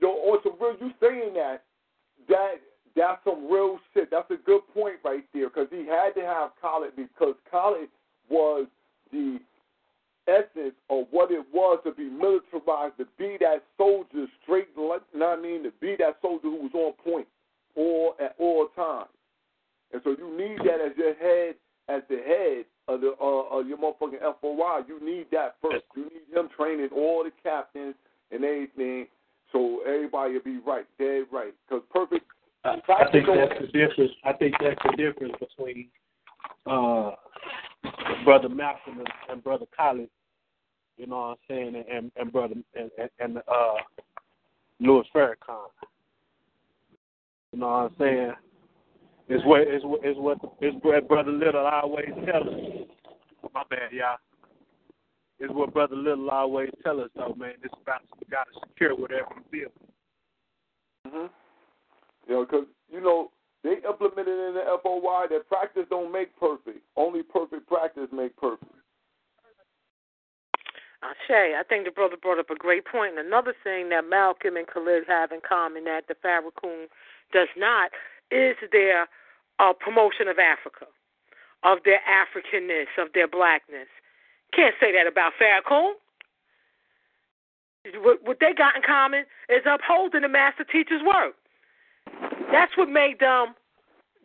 yo 0.03 0.09
on 0.09 0.39
some 0.43 0.57
real 0.61 0.75
you 0.81 0.91
saying 1.01 1.35
that 1.35 1.63
that 2.29 2.57
that's 2.97 3.23
some 3.25 3.49
real 3.49 3.79
shit. 3.95 4.11
That's 4.11 4.31
a 4.33 4.37
good 4.45 4.63
point 4.75 4.97
right 5.05 5.25
there 5.33 5.49
because 5.49 5.69
he 5.71 5.87
had 5.87 6.11
to 6.17 6.23
have 6.23 6.51
Khalid 6.61 6.97
because 6.97 7.37
Khalid 7.49 7.89
was 8.29 8.67
the 9.13 9.39
essence 10.27 10.75
of 10.91 11.07
what 11.13 11.31
it 11.31 11.45
was 11.53 11.79
to 11.85 11.93
be 11.93 12.05
militarized, 12.05 12.99
to 12.99 13.07
be 13.19 13.37
that 13.41 13.63
soldier 13.77 14.27
straight, 14.43 14.77
like- 14.77 15.03
you 15.13 15.21
know 15.21 15.31
what 15.31 15.39
I 15.39 15.43
mean, 15.43 15.63
to 15.63 15.71
be 15.73 15.97
that 15.97 16.21
soldier 16.21 16.49
who 16.49 16.57
was 16.57 16.75
on 16.75 16.93
point 16.95 17.29
all 17.77 18.17
at 18.21 18.35
all 18.39 18.67
times. 18.69 19.09
And 19.93 20.03
so 20.03 20.11
you 20.11 20.29
need 20.37 20.59
that 20.59 20.81
as 20.81 20.97
your 20.97 21.15
head, 21.15 21.57
as 21.91 22.03
the 22.09 22.17
head 22.17 22.65
of 22.89 23.01
the 23.01 23.15
uh, 23.21 23.59
of 23.59 23.67
your 23.67 23.79
motherfucking 23.79 24.21
FOI. 24.41 24.83
You 24.87 25.01
need 25.05 25.27
that 25.33 25.57
first. 25.63 25.85
You 25.97 26.05
need 26.05 26.37
him 26.37 26.49
training 26.57 26.89
all 26.95 27.25
the 27.25 27.33
captains 27.43 27.95
and 28.31 28.45
everything, 28.45 29.07
so 29.53 29.81
everybody 29.87 30.35
will 30.35 30.43
be 30.43 30.59
right, 30.59 30.87
dead 30.99 31.25
right. 31.33 31.55
Because 31.69 31.85
perfect. 31.93 32.25
I, 32.65 32.77
I 32.89 33.11
think 33.11 33.27
that's 33.27 33.61
the 33.61 33.67
difference. 33.67 34.13
I 34.25 34.33
think 34.35 34.55
that's 34.61 34.81
the 34.85 34.97
difference 34.97 35.35
between 35.41 35.89
uh, 36.67 37.13
brother 38.25 38.49
Malcolm 38.49 38.99
and, 38.99 39.09
and 39.31 39.43
brother 39.43 39.67
Khalid. 39.77 40.09
You 40.97 41.07
know 41.07 41.17
what 41.17 41.23
I'm 41.23 41.37
saying, 41.49 41.85
and 41.91 42.13
and 42.17 42.33
brother 42.33 42.55
and 42.75 42.91
and, 42.99 43.11
and 43.19 43.39
uh, 43.39 43.75
Louis 44.79 45.05
Farrakhan. 45.15 45.69
You 47.53 47.59
know 47.59 47.67
what 47.67 47.75
I'm 47.75 47.95
saying? 47.99 48.33
It's 49.31 49.45
what 49.47 49.61
it's 49.61 49.85
what 49.85 50.01
it's 50.03 50.19
what 50.19 50.39
it's 50.61 50.77
what 50.83 51.07
brother 51.07 51.31
Little 51.31 51.65
always 51.65 52.11
tell 52.27 52.43
us. 52.43 53.49
My 53.55 53.63
bad, 53.71 53.93
y'all. 53.93 54.19
It's 55.39 55.53
what 55.55 55.73
brother 55.73 55.95
Little 55.95 56.29
always 56.31 56.71
tell 56.83 57.01
us, 57.01 57.11
though, 57.15 57.37
man. 57.39 57.55
It's 57.63 57.73
about 57.81 58.03
you 58.19 58.27
got 58.29 58.49
to 58.53 58.61
secure 58.67 58.97
whatever 58.97 59.29
you 59.37 59.71
build. 59.71 59.73
hmm 61.07 61.27
You 62.27 62.35
know, 62.35 62.45
because 62.45 62.67
you 62.91 63.01
know 63.01 63.31
they 63.63 63.77
implemented 63.89 64.35
in 64.35 64.55
the 64.55 64.65
FOI 64.83 65.27
that 65.31 65.47
practice 65.49 65.87
don't 65.91 66.11
make 66.11 66.37
perfect. 66.37 66.81
Only 66.97 67.23
perfect 67.23 67.69
practice 67.69 68.09
make 68.13 68.37
perfect. 68.37 68.73
Shay, 71.29 71.55
I 71.59 71.63
think 71.63 71.85
the 71.85 71.93
brother 71.93 72.17
brought 72.21 72.41
up 72.41 72.51
a 72.51 72.57
great 72.57 72.85
point. 72.85 73.17
And 73.17 73.27
another 73.27 73.55
thing 73.63 73.91
that 73.91 74.09
Malcolm 74.11 74.57
and 74.57 74.67
Khalid 74.67 75.05
have 75.07 75.31
in 75.31 75.41
common 75.47 75.85
that 75.85 76.09
the 76.09 76.15
Farrakhan 76.15 76.87
does 77.33 77.49
not 77.57 77.91
is 78.31 78.57
their 78.73 79.07
uh, 79.61 79.73
promotion 79.75 80.29
of 80.29 80.39
Africa, 80.39 80.87
of 81.63 81.79
their 81.85 82.01
Africanness, 82.09 82.89
of 82.99 83.13
their 83.13 83.29
blackness. 83.29 83.89
Can't 84.57 84.75
say 84.81 84.93
that 84.93 85.07
about 85.07 85.33
Farrakhan. 85.41 85.93
What, 88.03 88.19
what 88.25 88.39
they 88.41 88.53
got 88.53 88.77
in 88.77 88.83
common 88.83 89.25
is 89.49 89.63
upholding 89.65 90.23
the 90.23 90.29
master 90.29 90.65
teacher's 90.65 91.03
work. 91.03 91.35
That's 92.51 92.77
what 92.77 92.89
made 92.89 93.21
them 93.21 93.55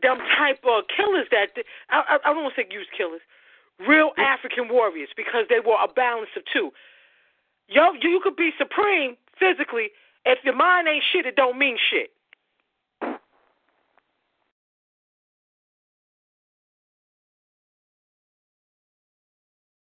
them 0.02 0.18
type 0.38 0.60
of 0.66 0.84
killers 0.95 1.28
that 1.32 1.56
I, 1.90 2.03
I, 2.07 2.30
I 2.30 2.34
don't 2.34 2.44
want 2.44 2.56
to 2.56 2.62
say 2.62 2.68
use 2.70 2.88
killers, 2.95 3.22
real 3.88 4.12
African 4.18 4.68
warriors 4.68 5.10
because 5.16 5.45
they 5.49 5.60
were 5.60 5.78
a 5.82 5.88
balance 5.88 6.30
of 6.36 6.44
two. 6.52 6.72
Yo, 7.68 7.94
you 8.02 8.20
could 8.22 8.36
be 8.36 8.52
supreme 8.57 9.16
physically. 9.40 9.90
If 10.26 10.40
your 10.44 10.56
mind 10.56 10.88
ain't 10.88 11.03
shit, 11.12 11.26
it 11.26 11.36
don't 11.36 11.57
mean 11.57 11.78
shit. 11.78 12.12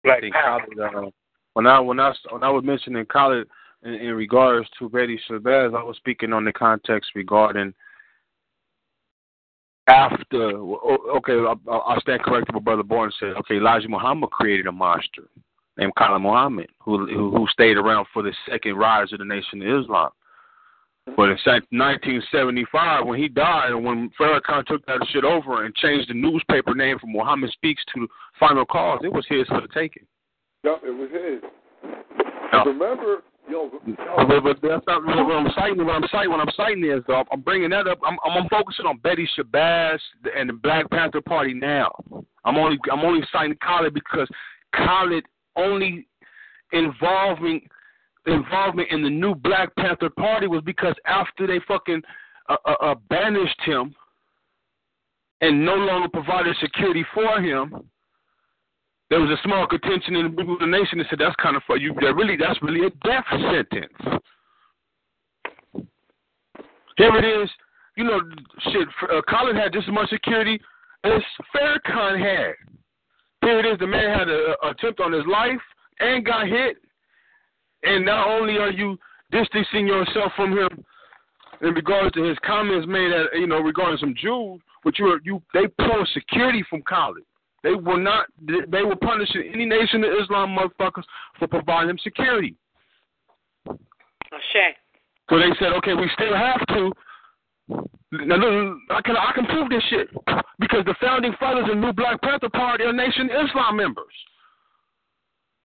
Black 0.04 0.24
college, 0.34 0.66
uh, 0.82 1.10
when 1.54 1.68
I 1.68 1.80
when 1.80 2.00
I 2.00 2.14
when 2.30 2.44
I 2.44 2.50
was 2.50 2.64
mentioning 2.64 3.06
college 3.06 3.48
in, 3.84 3.94
in 3.94 4.14
regards 4.14 4.68
to 4.80 4.90
Betty 4.90 5.20
Shabazz, 5.30 5.78
I 5.78 5.84
was 5.84 5.98
speaking 5.98 6.34
on 6.34 6.46
the 6.46 6.54
context 6.54 7.12
regarding 7.16 7.74
after. 9.88 10.58
Okay, 10.58 11.34
I'll, 11.34 11.60
I'll 11.70 12.02
stand 12.02 12.24
corrected. 12.24 12.56
What 12.56 12.64
Brother 12.64 12.84
Born 12.84 13.12
said. 13.20 13.34
Okay, 13.40 13.56
Elijah 13.56 13.90
Muhammad 13.90 14.32
created 14.32 14.68
a 14.68 14.72
monster 14.72 15.24
named 15.78 15.94
Khalid 15.98 16.22
Muhammad, 16.22 16.70
who 16.80 17.06
who 17.08 17.48
stayed 17.52 17.78
around 17.78 18.08
for 18.14 18.24
the 18.24 18.34
second 18.50 18.76
rise 18.76 19.12
of 19.14 19.20
the 19.20 19.26
Nation 19.26 19.62
of 19.62 19.84
Islam. 19.84 20.10
But 21.06 21.30
in 21.30 21.38
1975, 21.72 23.06
when 23.06 23.20
he 23.20 23.28
died, 23.28 23.72
and 23.72 23.84
when 23.84 24.12
Farrakhan 24.20 24.66
took 24.66 24.86
that 24.86 25.06
shit 25.12 25.24
over 25.24 25.66
and 25.66 25.74
changed 25.76 26.10
the 26.10 26.14
newspaper 26.14 26.76
name 26.76 27.00
from 27.00 27.12
Muhammad 27.12 27.52
Speaks 27.52 27.84
to 27.96 28.08
Final 28.40 28.66
Call, 28.66 29.00
it 29.04 29.12
was 29.12 29.26
his 29.28 29.48
for 29.48 29.62
the 29.62 29.68
taking. 29.74 30.06
Yep, 30.64 30.82
it 30.86 30.92
was 30.92 31.10
his. 31.12 31.42
Remember, 32.66 33.24
yo, 33.50 33.72
But, 34.28 34.42
but 34.44 34.58
that's 34.62 34.86
not 34.86 35.02
really 35.02 35.24
what 35.24 35.38
I'm 35.38 35.52
citing. 35.56 35.84
What 35.84 35.96
I'm 35.96 36.08
citing, 36.12 36.32
what 36.32 36.40
I'm 36.40 36.54
citing 36.56 36.84
is, 36.84 37.02
though, 37.08 37.24
I'm 37.32 37.42
bringing 37.42 37.72
that 37.72 37.88
up. 37.88 38.00
I'm, 38.06 38.18
I'm 38.24 38.48
focusing 38.50 38.86
on 38.86 38.98
Betty 38.98 39.28
Shabazz 39.38 39.98
and 40.38 40.50
the 40.50 40.54
Black 40.54 40.90
Panther 40.92 41.22
Party 41.22 41.56
now. 41.56 41.92
I'm 42.46 42.58
only, 42.58 42.78
I'm 42.92 43.00
only 43.00 43.26
citing 43.32 43.58
Khalid 43.66 43.96
because 43.96 44.28
Khalid 44.76 45.26
only 45.56 46.08
involving 46.72 47.62
involvement 48.26 48.90
in 48.92 49.02
the 49.04 49.10
new 49.10 49.36
Black 49.36 49.76
Panther 49.76 50.10
Party 50.10 50.48
was 50.48 50.62
because 50.66 50.96
after 51.06 51.48
they 51.48 51.60
fucking 51.68 52.02
uh, 52.50 52.58
uh, 52.66 52.76
uh, 52.82 52.96
banished 53.10 53.60
him 53.66 53.96
and 55.42 55.66
no 55.66 55.76
longer 55.76 56.08
provided 56.10 56.56
security 56.62 57.06
for 57.14 57.42
him, 57.42 57.90
there 59.10 59.20
was 59.20 59.30
a 59.30 59.42
small 59.44 59.68
contention 59.68 60.16
in 60.16 60.36
the 60.36 60.66
nation 60.66 61.00
that 61.00 61.08
said 61.10 61.20
that's 61.20 61.36
kind 61.36 61.58
of 61.58 61.64
for 61.68 61.78
you. 61.78 61.94
That 61.96 62.16
really, 62.16 62.38
that's 62.38 62.62
really 62.62 62.86
a 62.86 62.90
death 63.06 63.26
sentence. 63.30 64.22
Here 66.98 67.16
it 67.18 67.44
is. 67.44 67.50
You 67.98 68.06
know, 68.06 68.22
shit. 68.72 68.88
Uh, 69.12 69.22
Khalid 69.28 69.56
had 69.56 69.74
just 69.74 69.88
as 69.88 69.94
much 69.94 70.10
security 70.10 70.62
as 71.04 71.22
Farrakhan 71.54 72.20
had. 72.20 72.54
Here 73.42 73.60
it 73.60 73.66
is. 73.66 73.80
The 73.80 73.88
man 73.88 74.18
had 74.18 74.30
an 74.30 74.54
attempt 74.64 75.00
on 75.02 75.12
his 75.12 75.26
life 75.30 75.60
and 76.00 76.26
got 76.26 76.48
hit. 76.48 76.78
And 77.84 78.06
not 78.06 78.28
only 78.28 78.58
are 78.58 78.72
you 78.72 78.98
distancing 79.32 79.88
yourself 79.88 80.32
from 80.36 80.58
him 80.58 80.86
in 81.62 81.74
regards 81.74 82.14
to 82.14 82.24
his 82.24 82.38
comments 82.46 82.88
made 82.88 83.12
at 83.12 83.34
you 83.34 83.48
know 83.48 83.60
regarding 83.60 83.98
some 83.98 84.16
Jews, 84.20 84.62
but 84.84 84.98
you 85.00 85.20
you 85.24 85.42
they 85.54 85.68
pull 85.78 86.06
security 86.14 86.64
from 86.70 86.82
Khalid. 86.84 87.24
They 87.64 87.74
will 87.74 88.00
not. 88.00 88.26
They 88.46 88.82
will 88.82 88.96
punish 88.96 89.30
any 89.36 89.66
nation 89.66 90.04
of 90.04 90.12
Islam 90.22 90.58
motherfuckers 90.58 91.04
for 91.38 91.48
providing 91.48 91.88
them 91.88 91.98
security. 92.04 92.56
Shay. 94.54 94.76
So 95.30 95.38
they 95.38 95.52
said, 95.60 95.74
okay, 95.78 95.94
we 95.94 96.10
still 96.14 96.36
have 96.36 96.66
to. 96.68 96.92
Now, 98.12 98.36
look, 98.36 98.78
I 98.90 99.02
can 99.02 99.16
I 99.16 99.32
can 99.34 99.46
prove 99.46 99.70
this 99.70 99.84
shit 99.90 100.10
because 100.60 100.84
the 100.86 100.96
founding 101.00 101.34
fathers 101.40 101.70
of 101.72 101.78
New 101.78 101.94
Black 101.94 102.22
Panther 102.22 102.50
Party 102.50 102.84
are 102.84 102.94
Nation 102.94 103.30
Islam 103.30 103.78
members. 103.78 104.14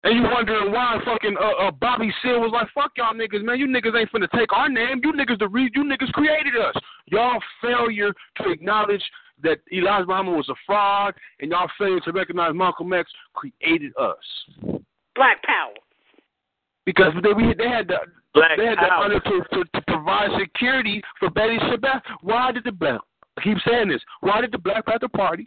And 0.04 0.16
you 0.16 0.22
wondering 0.22 0.72
why 0.72 0.98
fucking 1.04 1.36
uh, 1.40 1.66
uh, 1.66 1.70
Bobby 1.72 2.12
Seale 2.22 2.40
was 2.40 2.52
like, 2.52 2.68
"Fuck 2.72 2.92
y'all 2.96 3.14
niggas, 3.14 3.42
man. 3.42 3.58
You 3.58 3.66
niggas 3.66 3.98
ain't 3.98 4.10
finna 4.12 4.30
take 4.30 4.52
our 4.52 4.68
name. 4.68 5.00
You 5.02 5.12
niggas 5.12 5.40
the 5.40 5.48
re- 5.48 5.70
you 5.74 5.82
niggas 5.82 6.12
created 6.12 6.54
us. 6.56 6.74
Y'all 7.06 7.40
failure 7.60 8.12
to 8.36 8.50
acknowledge 8.50 9.02
that 9.42 9.58
Elijah 9.72 10.06
Muhammad 10.06 10.36
was 10.36 10.48
a 10.48 10.54
fraud, 10.66 11.14
and 11.40 11.50
y'all 11.50 11.68
failure 11.78 12.00
to 12.00 12.12
recognize 12.12 12.52
Malcolm 12.54 12.92
X 12.92 13.10
created 13.34 13.92
us. 13.98 14.82
Black 15.16 15.42
power. 15.42 15.74
Because 16.86 17.12
they 17.22 17.32
we 17.32 17.52
they 17.54 17.68
had 17.68 17.88
the 17.88 17.98
Black 18.34 18.56
they 18.56 18.66
had 18.66 18.78
the 18.78 18.88
power. 18.88 19.04
honor 19.04 19.20
to, 19.20 19.42
to, 19.52 19.64
to 19.64 19.82
provide 19.88 20.30
security 20.38 21.02
for 21.18 21.28
Betty 21.30 21.58
Shabazz. 21.58 22.00
Why 22.22 22.52
did 22.52 22.62
the 22.64 22.72
black 22.72 23.00
I 23.36 23.42
keep 23.42 23.58
saying 23.66 23.88
this? 23.88 24.00
Why 24.20 24.40
did 24.40 24.52
the 24.52 24.58
Black 24.58 24.86
Panther 24.86 25.08
Party 25.08 25.46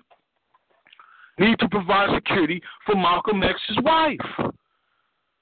need 1.41 1.59
to 1.59 1.68
provide 1.69 2.09
security 2.15 2.61
for 2.85 2.95
Malcolm 2.95 3.43
X's 3.43 3.77
wife? 3.84 4.19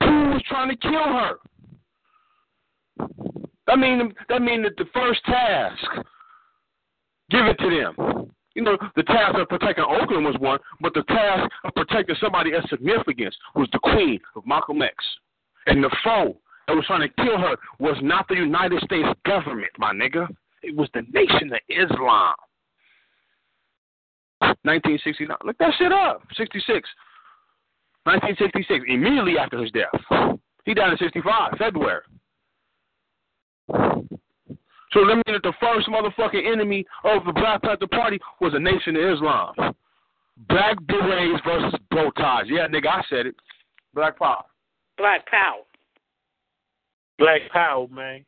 Who 0.04 0.30
was 0.30 0.42
trying 0.48 0.70
to 0.70 0.78
kill 0.78 0.94
her? 0.94 1.34
That 3.68 3.78
mean 3.78 4.14
that 4.30 4.42
mean 4.42 4.64
that 4.64 4.76
the 4.78 4.86
first 4.94 5.24
task, 5.26 5.86
give 7.30 7.46
it 7.46 7.58
to 7.60 7.70
them. 7.70 8.32
You 8.56 8.64
know, 8.64 8.78
the 8.96 9.04
task 9.04 9.38
of 9.38 9.48
protecting 9.48 9.86
Oakland 9.88 10.26
was 10.26 10.36
one, 10.40 10.60
but 10.82 10.94
the 10.94 11.04
task 11.04 11.52
of 11.64 11.74
protecting 11.76 12.16
somebody 12.20 12.54
of 12.54 12.64
significance 12.70 13.36
was 13.56 13.70
the 13.72 13.80
queen 13.80 14.20
of 14.36 14.46
Malcolm 14.46 14.82
X. 14.82 14.96
And 15.68 15.84
the 15.84 15.96
foe 16.04 16.36
that 16.68 16.76
was 16.76 16.86
trying 16.88 17.08
to 17.08 17.24
kill 17.24 17.38
her 17.38 17.56
was 17.78 17.96
not 18.02 18.28
the 18.28 18.36
United 18.36 18.82
States 18.84 19.08
government, 19.26 19.72
my 19.78 19.94
nigga. 19.94 20.28
It 20.64 20.76
was 20.76 20.90
the 20.94 21.04
Nation 21.14 21.54
of 21.54 21.60
Islam. 21.70 22.34
1969. 24.42 25.38
Look 25.46 25.58
that 25.58 25.74
shit 25.78 25.92
up. 25.92 26.24
66. 26.36 26.88
1966, 28.06 28.86
immediately 28.88 29.38
after 29.38 29.62
his 29.62 29.72
death. 29.72 30.38
He 30.66 30.74
died 30.74 30.92
in 30.92 30.98
65, 30.98 31.54
February. 31.58 32.02
So 34.92 35.02
let 35.02 35.18
me 35.18 35.24
that 35.28 35.44
the 35.44 35.54
first 35.60 35.88
motherfucking 35.88 36.52
enemy 36.52 36.86
of 37.04 37.24
the 37.26 37.34
Black 37.34 37.62
Panther 37.62 37.88
Party 37.88 38.20
was 38.42 38.54
a 38.56 38.60
Nation 38.60 38.96
of 38.96 39.14
Islam. 39.14 39.54
Black 40.48 40.78
berets 40.88 41.42
versus 41.46 41.80
bow 41.92 42.10
ties. 42.12 42.46
Yeah, 42.48 42.68
nigga, 42.68 42.88
I 42.88 43.02
said 43.10 43.28
it. 43.28 43.36
Black 43.94 44.18
power. 44.18 44.44
Black 44.98 45.30
power. 45.30 45.62
Black 47.20 47.42
power, 47.52 47.88
man. 47.90 48.26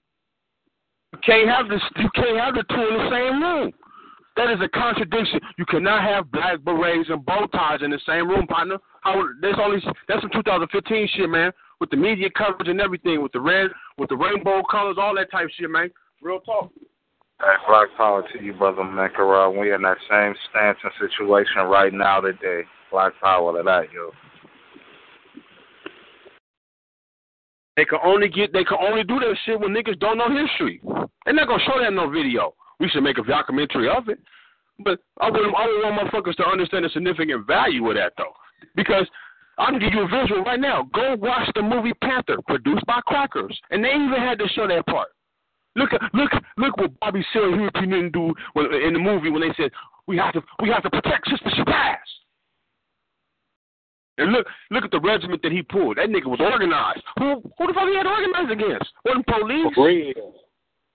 You 1.13 1.19
can't 1.25 1.49
have 1.49 1.69
this. 1.69 1.81
You 1.97 2.09
can't 2.13 2.38
have 2.38 2.53
the 2.55 2.63
two 2.69 2.81
in 2.81 2.97
the 2.97 3.09
same 3.09 3.41
room. 3.41 3.73
That 4.41 4.53
is 4.53 4.59
a 4.59 4.69
contradiction. 4.69 5.39
You 5.59 5.65
cannot 5.68 6.01
have 6.01 6.31
black 6.31 6.61
berets 6.61 7.09
and 7.09 7.23
bow 7.23 7.45
ties 7.53 7.81
in 7.84 7.91
the 7.91 7.99
same 8.07 8.27
room, 8.27 8.47
partner. 8.47 8.77
How? 9.01 9.23
There's 9.39 9.57
only 9.61 9.77
that's 10.07 10.22
some 10.22 10.31
2015 10.34 11.09
shit, 11.13 11.30
man. 11.30 11.51
With 11.80 11.91
the 11.91 11.97
media 11.97 12.27
coverage 12.35 12.68
and 12.68 12.81
everything, 12.81 13.22
with 13.22 13.34
the 13.34 13.39
red, 13.39 13.69
with 13.99 14.09
the 14.09 14.18
rainbow 14.18 14.63
colors, 14.63 14.97
all 14.99 15.13
that 15.13 15.30
type 15.30 15.47
shit, 15.59 15.69
man. 15.69 15.91
Real 16.23 16.39
talk. 16.39 16.72
Hey, 17.39 17.53
Black 17.68 17.89
Power 17.95 18.23
to 18.34 18.43
you, 18.43 18.53
brother 18.53 18.81
Mankara. 18.81 19.51
We 19.51 19.76
in 19.76 19.84
that 19.84 19.97
same 20.09 20.34
stance 20.49 20.80
and 20.84 20.91
situation 20.99 21.69
right 21.69 21.93
now 21.93 22.22
today. 22.22 22.63
Black 22.91 23.13
Power 23.22 23.55
to 23.55 23.63
that, 23.63 23.93
yo. 23.93 24.09
They 27.77 27.85
can 27.85 27.99
only 28.03 28.27
get. 28.27 28.53
They 28.53 28.63
can 28.63 28.80
only 28.81 29.03
do 29.03 29.19
that 29.19 29.35
shit 29.45 29.59
when 29.59 29.69
niggas 29.69 29.99
don't 29.99 30.18
know 30.18 30.35
history. 30.35 30.81
They're 31.26 31.35
not 31.35 31.47
gonna 31.47 31.63
show 31.63 31.77
that 31.80 31.89
in 31.89 31.95
no 31.95 32.09
video. 32.09 32.55
We 32.82 32.90
should 32.90 33.03
make 33.03 33.20
a 33.20 33.24
documentary 33.24 33.88
of 33.88 34.10
it. 34.10 34.20
But 34.84 34.99
I 35.22 35.30
would, 35.30 35.40
I 35.40 35.68
would 35.68 35.84
want 35.84 36.02
motherfuckers 36.02 36.36
to 36.38 36.48
understand 36.48 36.84
the 36.84 36.90
significant 36.90 37.45
value 37.45 37.88
of 37.88 37.95
that, 37.95 38.14
though, 38.18 38.34
because 38.76 39.06
I 39.60 39.70
can 39.70 39.80
give 39.80 39.94
you 39.94 40.02
a 40.02 40.08
visual 40.08 40.44
right 40.44 40.60
now. 40.60 40.90
Go 40.91 41.16
watch 41.16 41.48
the 41.53 41.62
movie 41.62 41.94
Panther, 42.02 42.38
produced 42.48 42.84
by 42.88 42.99
Crackers, 43.06 43.58
and 43.70 43.84
they 43.84 43.90
even 43.90 44.18
had 44.18 44.40
to 44.40 44.48
show 44.49 44.68
that 44.68 44.88
part. 44.88 45.10
Look, 45.76 45.91
look, 46.14 46.32
look 46.58 46.78
what 46.78 46.99
Bobby 46.99 47.24
Seale 47.32 47.53
and 47.53 47.62
Huey. 47.62 47.88
Newton 47.88 48.12
do 48.12 48.34
when, 48.53 48.74
in 48.74 48.94
the 48.94 48.99
movie 48.99 49.30
when 49.30 49.41
they 49.41 49.53
said 49.56 49.72
we 50.08 50.18
have 50.18 50.34
to, 50.34 50.41
we 50.62 50.70
have 50.70 50.82
to 50.84 50.90
protect 50.90 51.30
Sister 51.30 51.49
Shabazz. 51.60 51.98
And 54.18 54.32
look, 54.32 54.48
look 54.72 54.84
at 54.84 54.91
the 54.91 54.99
regiment 54.99 55.41
that 55.44 55.52
he 55.52 55.62
pulled. 55.62 55.98
That 55.98 56.10
nigga 56.10 56.26
was 56.26 56.40
organized. 56.41 57.03
Who, 57.20 57.41
who 57.58 57.68
the 57.68 57.74
fuck 57.74 57.88
he 57.88 57.95
had 57.95 58.08
organized 58.08 58.52
against? 58.52 58.91
Wasn't 59.06 59.26
police. 59.28 59.78
Real. 59.78 60.34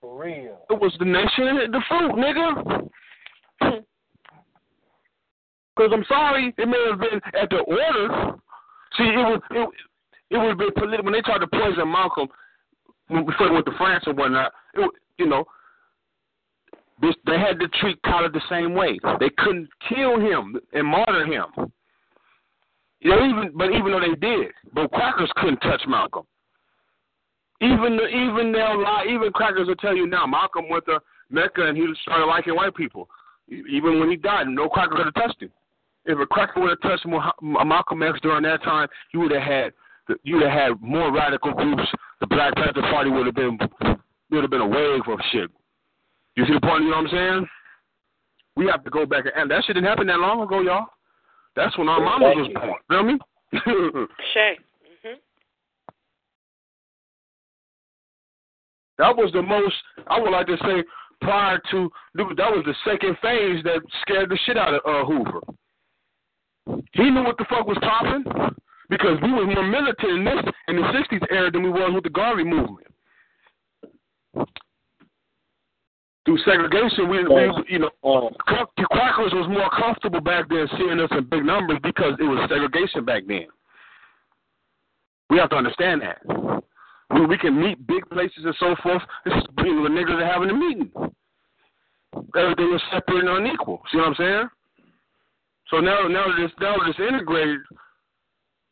For 0.01 0.23
real. 0.23 0.59
It 0.69 0.79
was 0.79 0.95
the 0.99 1.05
nation 1.05 1.47
and 1.47 1.73
the 1.73 1.81
fruit, 1.87 2.11
nigga. 2.13 2.89
Because 5.75 5.91
I'm 5.93 6.05
sorry, 6.09 6.55
it 6.57 6.67
may 6.67 6.85
have 6.89 6.99
been 6.99 7.21
at 7.39 7.51
the 7.51 7.57
order. 7.57 8.33
See, 8.97 9.03
it 9.03 9.15
was 9.15 9.39
it, 9.51 9.69
it 10.31 10.37
would 10.39 10.47
have 10.47 10.57
been 10.57 10.73
political 10.73 11.05
when 11.05 11.13
they 11.13 11.21
tried 11.21 11.37
to 11.37 11.45
poison 11.45 11.91
Malcolm 11.91 12.27
we 13.09 13.17
went 13.17 13.65
to 13.65 13.71
France 13.77 14.03
and 14.07 14.17
whatnot. 14.17 14.51
It, 14.73 14.91
you 15.17 15.27
know, 15.27 15.45
this, 17.01 17.15
they 17.25 17.39
had 17.39 17.59
to 17.59 17.67
treat 17.79 18.01
Khalid 18.03 18.33
the 18.33 18.41
same 18.49 18.73
way. 18.73 18.99
They 19.19 19.29
couldn't 19.37 19.69
kill 19.87 20.19
him 20.19 20.59
and 20.73 20.87
martyr 20.87 21.25
him. 21.25 21.45
You 22.99 23.11
know, 23.11 23.25
even 23.25 23.51
but 23.55 23.69
even 23.71 23.91
though 23.91 23.99
they 23.99 24.15
did, 24.15 24.51
but 24.73 24.91
crackers 24.91 25.31
couldn't 25.35 25.59
touch 25.59 25.81
Malcolm. 25.87 26.25
Even 27.61 27.97
the, 27.97 28.07
even 28.07 28.51
they'll 28.51 28.81
lie. 28.81 29.05
Even 29.09 29.31
crackers 29.31 29.67
will 29.67 29.75
tell 29.75 29.95
you 29.95 30.07
now. 30.07 30.25
Malcolm 30.27 30.69
went 30.69 30.85
to 30.85 30.99
Mecca 31.29 31.67
and 31.67 31.77
he 31.77 31.87
started 32.03 32.25
liking 32.25 32.55
white 32.55 32.75
people. 32.75 33.09
Even 33.49 33.99
when 33.99 34.09
he 34.09 34.17
died, 34.17 34.47
no 34.47 34.69
cracker 34.69 34.95
could 34.95 35.05
have 35.05 35.13
touched 35.13 35.41
him. 35.41 35.51
If 36.05 36.19
a 36.19 36.25
cracker 36.25 36.61
would 36.61 36.69
have 36.69 36.81
touched 36.81 37.05
Malcolm 37.41 38.03
X 38.03 38.19
during 38.21 38.43
that 38.43 38.63
time, 38.63 38.87
you 39.13 39.21
would 39.21 39.31
have 39.31 39.41
had 39.41 39.73
you 40.23 40.35
would 40.35 40.43
have 40.43 40.69
had 40.69 40.81
more 40.81 41.11
radical 41.11 41.53
groups 41.53 41.83
the 42.21 42.27
Black 42.27 42.55
Panther 42.55 42.81
Party 42.81 43.09
would 43.09 43.25
have 43.25 43.35
been 43.35 43.57
would 44.31 44.43
have 44.43 44.49
been 44.49 44.61
a 44.61 44.67
wave 44.67 45.01
of 45.07 45.19
shit. 45.31 45.49
You 46.35 46.45
see 46.45 46.53
the 46.53 46.61
point? 46.61 46.83
You 46.83 46.91
know 46.91 46.97
what 46.97 47.11
I'm 47.11 47.11
saying? 47.11 47.47
We 48.55 48.67
have 48.67 48.83
to 48.83 48.89
go 48.89 49.05
back 49.05 49.25
and 49.35 49.49
that 49.51 49.63
shit 49.65 49.75
didn't 49.75 49.87
happen 49.87 50.07
that 50.07 50.19
long 50.19 50.41
ago, 50.41 50.61
y'all. 50.61 50.87
That's 51.55 51.77
when 51.77 51.89
our 51.89 51.99
mamas 51.99 52.35
was 52.37 52.49
born. 52.53 52.79
Feel 52.89 53.03
me? 53.03 53.19
Shay. 54.33 54.57
hmm 55.03 55.13
That 58.97 59.15
was 59.15 59.31
the 59.31 59.41
most. 59.41 59.75
I 60.07 60.19
would 60.19 60.31
like 60.31 60.47
to 60.47 60.57
say 60.57 60.83
prior 61.21 61.61
to 61.71 61.89
that 62.15 62.51
was 62.51 62.65
the 62.65 62.75
second 62.85 63.17
phase 63.21 63.63
that 63.63 63.81
scared 64.01 64.29
the 64.29 64.37
shit 64.45 64.57
out 64.57 64.73
of 64.73 64.81
uh, 64.85 65.05
Hoover. 65.05 65.41
He 66.93 67.09
knew 67.09 67.23
what 67.23 67.37
the 67.37 67.45
fuck 67.49 67.65
was 67.65 67.77
popping 67.81 68.23
because 68.89 69.17
we 69.21 69.31
was 69.31 69.47
more 69.47 69.63
militant 69.63 70.19
in 70.19 70.25
this 70.25 70.53
in 70.67 70.75
the 70.75 70.81
'60s 70.81 71.25
era 71.31 71.51
than 71.51 71.63
we 71.63 71.69
was 71.69 71.91
with 71.93 72.03
the 72.03 72.09
Garvey 72.09 72.43
movement. 72.43 72.87
Through 76.25 76.39
segregation, 76.39 77.07
we, 77.09 77.23
we 77.23 77.63
you 77.69 77.79
know, 77.79 77.89
crackers 78.41 79.31
was 79.31 79.47
more 79.47 79.69
comfortable 79.69 80.19
back 80.19 80.49
then 80.49 80.67
seeing 80.77 80.99
us 80.99 81.09
in 81.11 81.23
big 81.23 81.45
numbers 81.45 81.77
because 81.81 82.15
it 82.19 82.23
was 82.23 82.49
segregation 82.49 83.05
back 83.05 83.23
then. 83.27 83.47
We 85.29 85.37
have 85.37 85.49
to 85.51 85.55
understand 85.55 86.01
that. 86.01 86.63
We, 87.13 87.25
we 87.25 87.37
can 87.37 87.59
meet 87.59 87.85
big 87.87 88.07
places 88.09 88.43
and 88.43 88.55
so 88.59 88.75
forth. 88.83 89.01
This 89.25 89.33
is 89.33 89.43
the 89.55 89.63
niggas 89.63 90.21
are 90.21 90.25
having 90.25 90.49
a 90.49 90.53
meeting. 90.53 90.91
Everything 92.35 92.73
is 92.73 92.81
separate 92.91 93.25
and 93.25 93.29
unequal. 93.29 93.81
See 93.91 93.97
what 93.97 94.07
I'm 94.07 94.15
saying? 94.15 94.49
So 95.69 95.79
now, 95.79 96.07
now 96.07 96.27
that 96.27 96.43
it's 96.43 96.53
now 96.59 96.75
that 96.77 96.89
it's 96.89 96.99
integrated, 96.99 97.59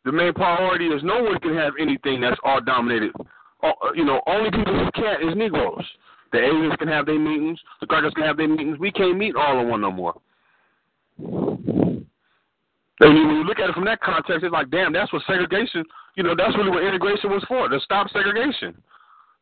the 0.06 0.12
main 0.12 0.34
priority 0.34 0.88
is 0.88 1.04
no 1.04 1.22
one 1.22 1.40
can 1.40 1.56
have 1.56 1.74
anything 1.80 2.22
that's 2.22 2.40
all 2.44 2.62
dominated. 2.62 3.12
Uh, 3.64 3.72
you 3.94 4.06
know, 4.06 4.22
only 4.28 4.52
people 4.52 4.74
who 4.74 4.92
can't 4.92 5.24
is 5.24 5.36
Negroes. 5.36 5.86
The 6.32 6.40
Asians 6.40 6.76
can 6.78 6.88
have 6.88 7.06
their 7.06 7.20
meetings. 7.20 7.60
The 7.82 7.88
crackers 7.88 8.14
can 8.14 8.24
have 8.24 8.38
their 8.38 8.48
meetings. 8.48 8.78
We 8.78 8.92
can't 8.92 9.18
meet 9.18 9.36
all 9.36 9.60
in 9.60 9.70
one 9.70 9.82
no 9.82 9.92
more. 9.92 10.14
And 11.18 12.06
when 13.00 13.36
you 13.36 13.44
look 13.44 13.60
at 13.60 13.70
it 13.70 13.74
from 13.74 13.86
that 13.86 14.02
context, 14.02 14.44
it's 14.44 14.54
like, 14.54 14.70
damn, 14.70 14.94
that's 14.94 15.12
what 15.12 15.22
segregation, 15.28 15.84
you 16.16 16.24
know, 16.24 16.36
that's 16.36 16.56
really 16.58 16.72
what 16.72 16.84
integration 16.84 17.30
was 17.30 17.44
for, 17.48 17.68
to 17.68 17.80
stop 17.82 18.10
segregation. 18.10 18.76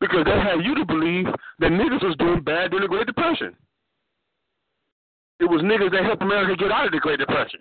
Because 0.00 0.24
they 0.24 0.38
had 0.38 0.64
you 0.64 0.74
to 0.74 0.84
believe 0.84 1.26
that 1.60 1.70
niggas 1.70 2.02
was 2.02 2.16
doing 2.18 2.42
bad 2.42 2.70
during 2.70 2.82
the 2.82 2.88
Great 2.88 3.06
Depression. 3.06 3.54
It 5.40 5.44
was 5.44 5.62
niggas 5.62 5.92
that 5.92 6.04
helped 6.04 6.22
America 6.22 6.56
get 6.56 6.72
out 6.72 6.86
of 6.86 6.92
the 6.92 6.98
Great 6.98 7.18
Depression. 7.18 7.60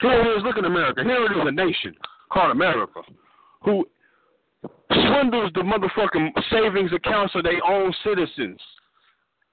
Here 0.00 0.12
it 0.12 0.36
is, 0.36 0.44
look 0.44 0.56
at 0.56 0.64
America. 0.64 1.02
Here 1.02 1.24
it 1.24 1.32
is 1.32 1.44
a 1.44 1.50
nation 1.50 1.94
called 2.32 2.52
America 2.52 3.02
who 3.62 3.84
swindles 4.92 5.50
the 5.54 5.60
motherfucking 5.60 6.30
savings 6.50 6.92
accounts 6.92 7.34
of 7.34 7.42
their 7.42 7.64
own 7.64 7.92
citizens 8.04 8.60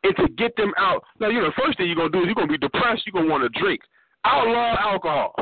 and 0.04 0.16
to 0.18 0.28
get 0.38 0.56
them 0.56 0.72
out. 0.78 1.04
Now, 1.20 1.30
you 1.30 1.42
know, 1.42 1.48
the 1.48 1.62
first 1.64 1.78
thing 1.78 1.88
you're 1.88 1.96
going 1.96 2.12
to 2.12 2.18
do 2.18 2.22
is 2.24 2.28
you're 2.28 2.36
going 2.36 2.48
to 2.48 2.52
be 2.52 2.58
depressed. 2.58 3.04
You're 3.06 3.14
going 3.14 3.26
to 3.26 3.32
want 3.32 3.52
to 3.52 3.60
drink. 3.60 3.82
Outlaw 4.24 4.76
alcohol. 4.80 5.36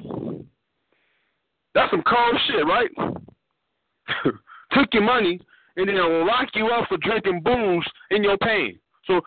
That's 1.73 1.91
some 1.91 2.03
cold 2.03 2.39
shit, 2.47 2.65
right? 2.65 2.89
Took 4.73 4.93
your 4.93 5.03
money 5.03 5.39
and 5.77 5.87
then 5.87 5.95
lock 6.27 6.49
you 6.53 6.67
up 6.67 6.87
for 6.87 6.97
drinking 6.97 7.41
booze 7.43 7.87
in 8.11 8.23
your 8.23 8.37
pain. 8.37 8.79
So 9.05 9.21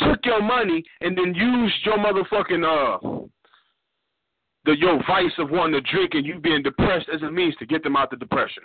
took 0.00 0.24
your 0.24 0.42
money 0.42 0.82
and 1.00 1.16
then 1.16 1.34
used 1.34 1.74
your 1.84 1.98
motherfucking 1.98 2.64
uh 2.64 3.26
the 4.64 4.76
your 4.78 5.02
vice 5.06 5.32
of 5.38 5.50
wanting 5.50 5.82
to 5.82 5.92
drink 5.92 6.14
and 6.14 6.24
you 6.24 6.38
being 6.38 6.62
depressed 6.62 7.08
as 7.12 7.22
a 7.22 7.30
means 7.30 7.54
to 7.56 7.66
get 7.66 7.82
them 7.82 7.96
out 7.96 8.10
the 8.10 8.16
depression. 8.16 8.62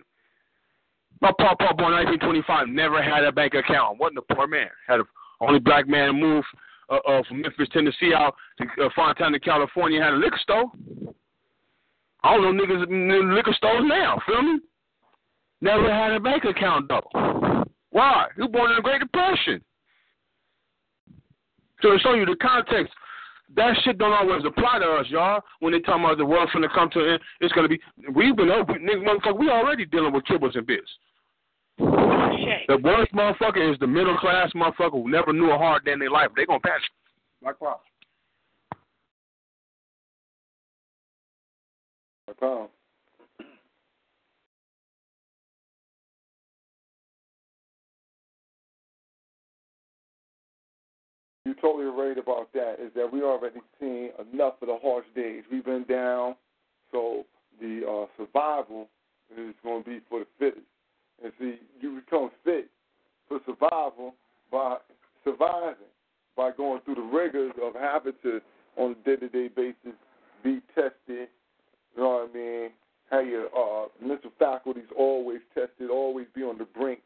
My 1.22 1.32
papa 1.40 1.74
born 1.76 1.94
1925 1.94 2.68
never 2.70 3.02
had 3.02 3.24
a 3.24 3.32
bank 3.32 3.56
account. 3.56 4.00
wasn't 4.00 4.20
a 4.20 4.34
poor 4.36 4.48
man. 4.48 4.70
Had 4.88 5.00
a 5.00 5.04
only 5.42 5.60
black 5.60 5.88
man 5.88 6.20
move 6.20 6.44
uh, 6.90 6.98
uh, 7.08 7.24
from 7.28 7.42
Memphis, 7.42 7.68
Tennessee, 7.72 8.14
out 8.16 8.36
to 8.60 8.86
uh, 8.86 8.90
Fontana, 8.96 9.40
California. 9.40 10.02
Had 10.02 10.14
a 10.14 10.18
liquor 10.18 10.40
store. 10.42 10.66
I 12.28 12.36
don't 12.36 12.58
know 12.58 12.64
niggas 12.64 12.90
in 12.90 13.36
liquor 13.36 13.54
stores 13.54 13.84
now. 13.86 14.20
Feel 14.26 14.42
me? 14.42 14.60
Never 15.62 15.92
had 15.92 16.12
a 16.12 16.20
bank 16.20 16.44
account 16.44 16.90
though. 16.90 17.64
Why? 17.92 18.28
You 18.38 18.50
born 18.50 18.72
in 18.72 18.76
the 18.76 18.82
Great 18.82 19.00
Depression. 19.00 19.62
So 21.82 21.92
to 21.92 22.00
show 22.00 22.16
you 22.16 22.26
the 22.26 22.36
context, 22.42 22.94
that 23.56 23.76
shit 23.84 23.98
don't 23.98 24.12
always 24.12 24.44
apply 24.46 24.80
to 24.80 24.86
us, 24.86 25.06
y'all. 25.10 25.42
When 25.62 25.72
they 25.72 25.80
talk 25.80 26.00
about 26.00 26.18
the 26.18 26.26
world's 26.26 26.52
gonna 26.52 26.68
come 26.68 26.90
to 26.92 27.00
an 27.00 27.10
end, 27.14 27.22
it's 27.40 27.54
gonna 27.54 27.70
be. 27.70 27.80
We've 28.14 28.36
been 28.36 28.52
up, 28.52 28.68
nigga, 28.68 29.08
motherfucker. 29.08 29.40
We 29.40 29.50
already 29.50 29.86
dealing 29.86 30.12
with 30.12 30.26
tribbles 30.26 30.58
and 30.58 30.68
bits. 30.68 30.90
The 31.78 32.78
worst 32.84 33.14
motherfucker 33.14 33.72
is 33.72 33.80
the 33.80 33.88
middle 33.88 34.18
class 34.18 34.52
motherfucker 34.54 34.92
who 34.92 35.10
never 35.10 35.32
knew 35.32 35.52
a 35.52 35.58
hard 35.58 35.86
day 35.86 35.94
in 35.94 36.00
their 36.00 36.12
life. 36.12 36.30
They 36.36 36.46
gonna 36.46 36.60
pass. 36.60 36.82
Like 37.42 37.56
You're 51.46 51.56
totally 51.56 51.86
right 51.86 52.18
about 52.18 52.52
that. 52.54 52.76
Is 52.80 52.92
that 52.96 53.12
we 53.12 53.24
already 53.24 53.62
seen 53.80 54.10
enough 54.34 54.56
of 54.62 54.68
the 54.68 54.78
harsh 54.82 55.06
days. 55.16 55.44
We've 55.52 55.64
been 55.66 55.86
down, 55.86 56.36
so 56.92 57.26
the 57.62 57.82
uh, 57.88 58.06
survival 58.18 58.90
is 59.32 59.56
going 59.64 59.84
to 59.84 59.90
be 59.90 60.00
for 60.10 60.20
the 60.20 60.28
fittest. 60.38 60.66
And 61.24 61.32
see, 61.40 61.56
you 61.82 62.02
become 62.06 62.32
fit 62.44 62.70
for 63.28 63.40
survival 63.46 64.14
by 64.52 64.78
surviving, 65.24 65.76
by 66.36 66.52
going 66.52 66.82
through 66.82 66.96
the 66.96 67.02
rigors 67.02 67.54
of 67.62 67.74
having 67.74 68.14
to, 68.24 68.40
on 68.78 68.92
a 68.92 68.96
day-to-day 69.06 69.50
basis, 69.56 69.98
be 70.44 70.62
tested. 70.76 71.30
You 71.98 72.04
know 72.04 72.10
what 72.10 72.30
I 72.30 72.38
mean? 72.38 72.70
Have 73.10 73.26
your 73.26 73.46
uh, 73.48 73.88
mental 74.06 74.32
faculties 74.38 74.86
always 74.96 75.40
tested, 75.56 75.90
always 75.90 76.28
be 76.36 76.44
on 76.44 76.58
the 76.60 76.66
brink 76.66 77.00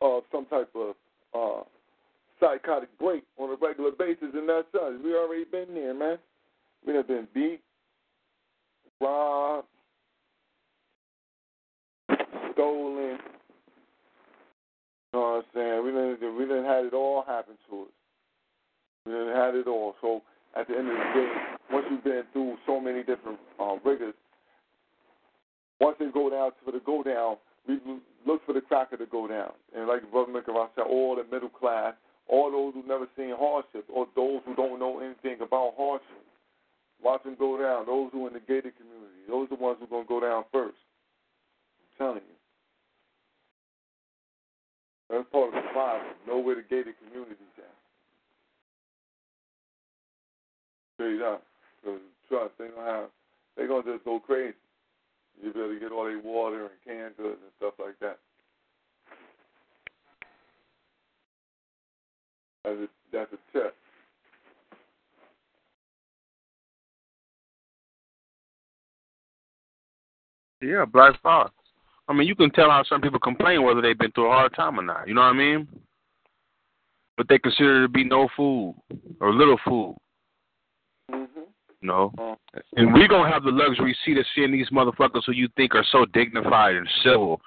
of 0.00 0.22
some 0.30 0.46
type 0.46 0.70
of 0.74 0.94
uh, 1.34 1.64
psychotic 2.38 2.96
break 2.98 3.24
on 3.38 3.50
a 3.50 3.56
regular 3.60 3.90
basis, 3.90 4.28
and 4.34 4.48
that's 4.48 4.72
us. 4.74 4.92
We 5.02 5.14
already 5.14 5.44
been 5.44 5.74
there, 5.74 5.94
man. 5.94 6.18
We 6.86 6.94
have 6.94 7.08
been 7.08 7.26
beat, 7.34 7.60
robbed, 9.00 9.66
stolen. 12.52 13.18
You 15.12 15.20
know 15.20 15.20
what 15.20 15.20
I'm 15.20 15.42
saying? 15.54 15.84
We 15.84 15.90
didn't 15.90 16.36
we 16.36 16.44
didn't 16.44 16.64
had 16.66 16.84
it 16.84 16.94
all 16.94 17.24
happen 17.26 17.54
to 17.70 17.82
us. 17.82 17.88
We 19.06 19.12
didn't 19.12 19.36
had 19.36 19.54
it 19.54 19.66
all. 19.66 19.94
So 20.00 20.22
at 20.56 20.68
the 20.68 20.74
end 20.76 20.88
of 20.88 20.96
the 20.96 21.10
day, 21.14 21.28
once 21.72 21.86
you've 21.90 22.04
been 22.04 22.22
through 22.32 22.56
so 22.66 22.80
many 22.80 23.00
different 23.00 23.38
uh, 23.58 23.76
rigors, 23.84 24.14
once 25.80 25.96
they 25.98 26.06
go 26.12 26.30
down 26.30 26.50
for 26.64 26.72
the 26.72 26.80
go 26.84 27.02
down, 27.02 27.36
we 27.66 27.80
look 28.26 28.44
for 28.46 28.52
the 28.52 28.60
cracker 28.60 28.96
to 28.96 29.06
go 29.06 29.26
down. 29.26 29.52
And 29.74 29.88
like 29.88 30.08
Brother 30.10 30.32
Mikara 30.32 30.68
said, 30.74 30.84
all 30.88 31.16
the 31.16 31.24
middle 31.24 31.48
class, 31.48 31.94
all 32.28 32.50
those 32.50 32.74
who've 32.74 32.86
never 32.86 33.06
seen 33.16 33.34
hardship, 33.36 33.84
or 33.92 34.06
those 34.14 34.40
who 34.44 34.54
don't 34.54 34.78
know 34.78 35.00
anything 35.00 35.40
about 35.42 35.74
hardship, 35.76 36.22
watch 37.02 37.22
them 37.24 37.36
go 37.38 37.58
down. 37.58 37.86
Those 37.86 38.10
who 38.12 38.24
are 38.24 38.28
in 38.28 38.34
the 38.34 38.40
gated 38.40 38.74
community, 38.78 39.26
those 39.28 39.46
are 39.50 39.56
the 39.56 39.62
ones 39.62 39.78
who 39.80 39.86
are 39.86 39.88
going 39.88 40.04
to 40.04 40.08
go 40.08 40.20
down 40.20 40.44
first. 40.52 40.78
I'm 40.78 42.06
telling 42.06 42.22
you. 42.22 42.38
That's 45.10 45.28
part 45.28 45.52
of 45.52 45.60
survival. 45.60 46.08
Know 46.26 46.38
where 46.38 46.56
the 46.56 46.64
gated 46.64 46.94
community's 47.04 47.51
Straight 51.02 51.22
up. 51.22 51.42
Because 51.82 52.00
trust, 52.28 52.52
they 52.58 52.68
gonna 52.68 52.88
have 52.88 53.08
they 53.56 53.66
gonna 53.66 53.82
just 53.82 54.04
go 54.04 54.20
crazy. 54.20 54.54
You 55.42 55.52
better 55.52 55.76
get 55.80 55.90
all 55.90 56.04
their 56.04 56.20
water 56.20 56.62
and 56.62 56.70
canned 56.86 57.16
goods 57.16 57.40
and 57.42 57.50
stuff 57.58 57.74
like 57.80 57.98
that. 58.00 58.18
That's 62.62 62.76
a, 62.76 62.88
that's 63.12 63.32
a 63.32 63.58
test. 63.58 63.74
Yeah, 70.60 70.84
black 70.84 71.20
thoughts. 71.22 71.52
I 72.06 72.12
mean, 72.12 72.28
you 72.28 72.36
can 72.36 72.52
tell 72.52 72.70
how 72.70 72.84
some 72.84 73.00
people 73.00 73.18
complain 73.18 73.64
whether 73.64 73.80
they've 73.80 73.98
been 73.98 74.12
through 74.12 74.30
a 74.30 74.34
hard 74.34 74.54
time 74.54 74.78
or 74.78 74.84
not. 74.84 75.08
You 75.08 75.14
know 75.14 75.22
what 75.22 75.28
I 75.28 75.32
mean? 75.32 75.66
But 77.16 77.26
they 77.28 77.40
consider 77.40 77.82
to 77.82 77.88
be 77.88 78.04
no 78.04 78.28
food 78.36 78.76
or 79.20 79.34
little 79.34 79.58
food. 79.66 79.96
Mm-hmm. 81.10 81.40
No. 81.82 82.12
And 82.76 82.94
we're 82.94 83.08
going 83.08 83.26
to 83.26 83.32
have 83.32 83.42
the 83.42 83.50
luxury 83.50 83.96
seat 84.04 84.18
of 84.18 84.24
seeing 84.34 84.52
these 84.52 84.70
motherfuckers 84.70 85.22
who 85.26 85.32
you 85.32 85.48
think 85.56 85.74
are 85.74 85.84
so 85.90 86.04
dignified 86.06 86.76
and 86.76 86.88
civil 87.02 87.40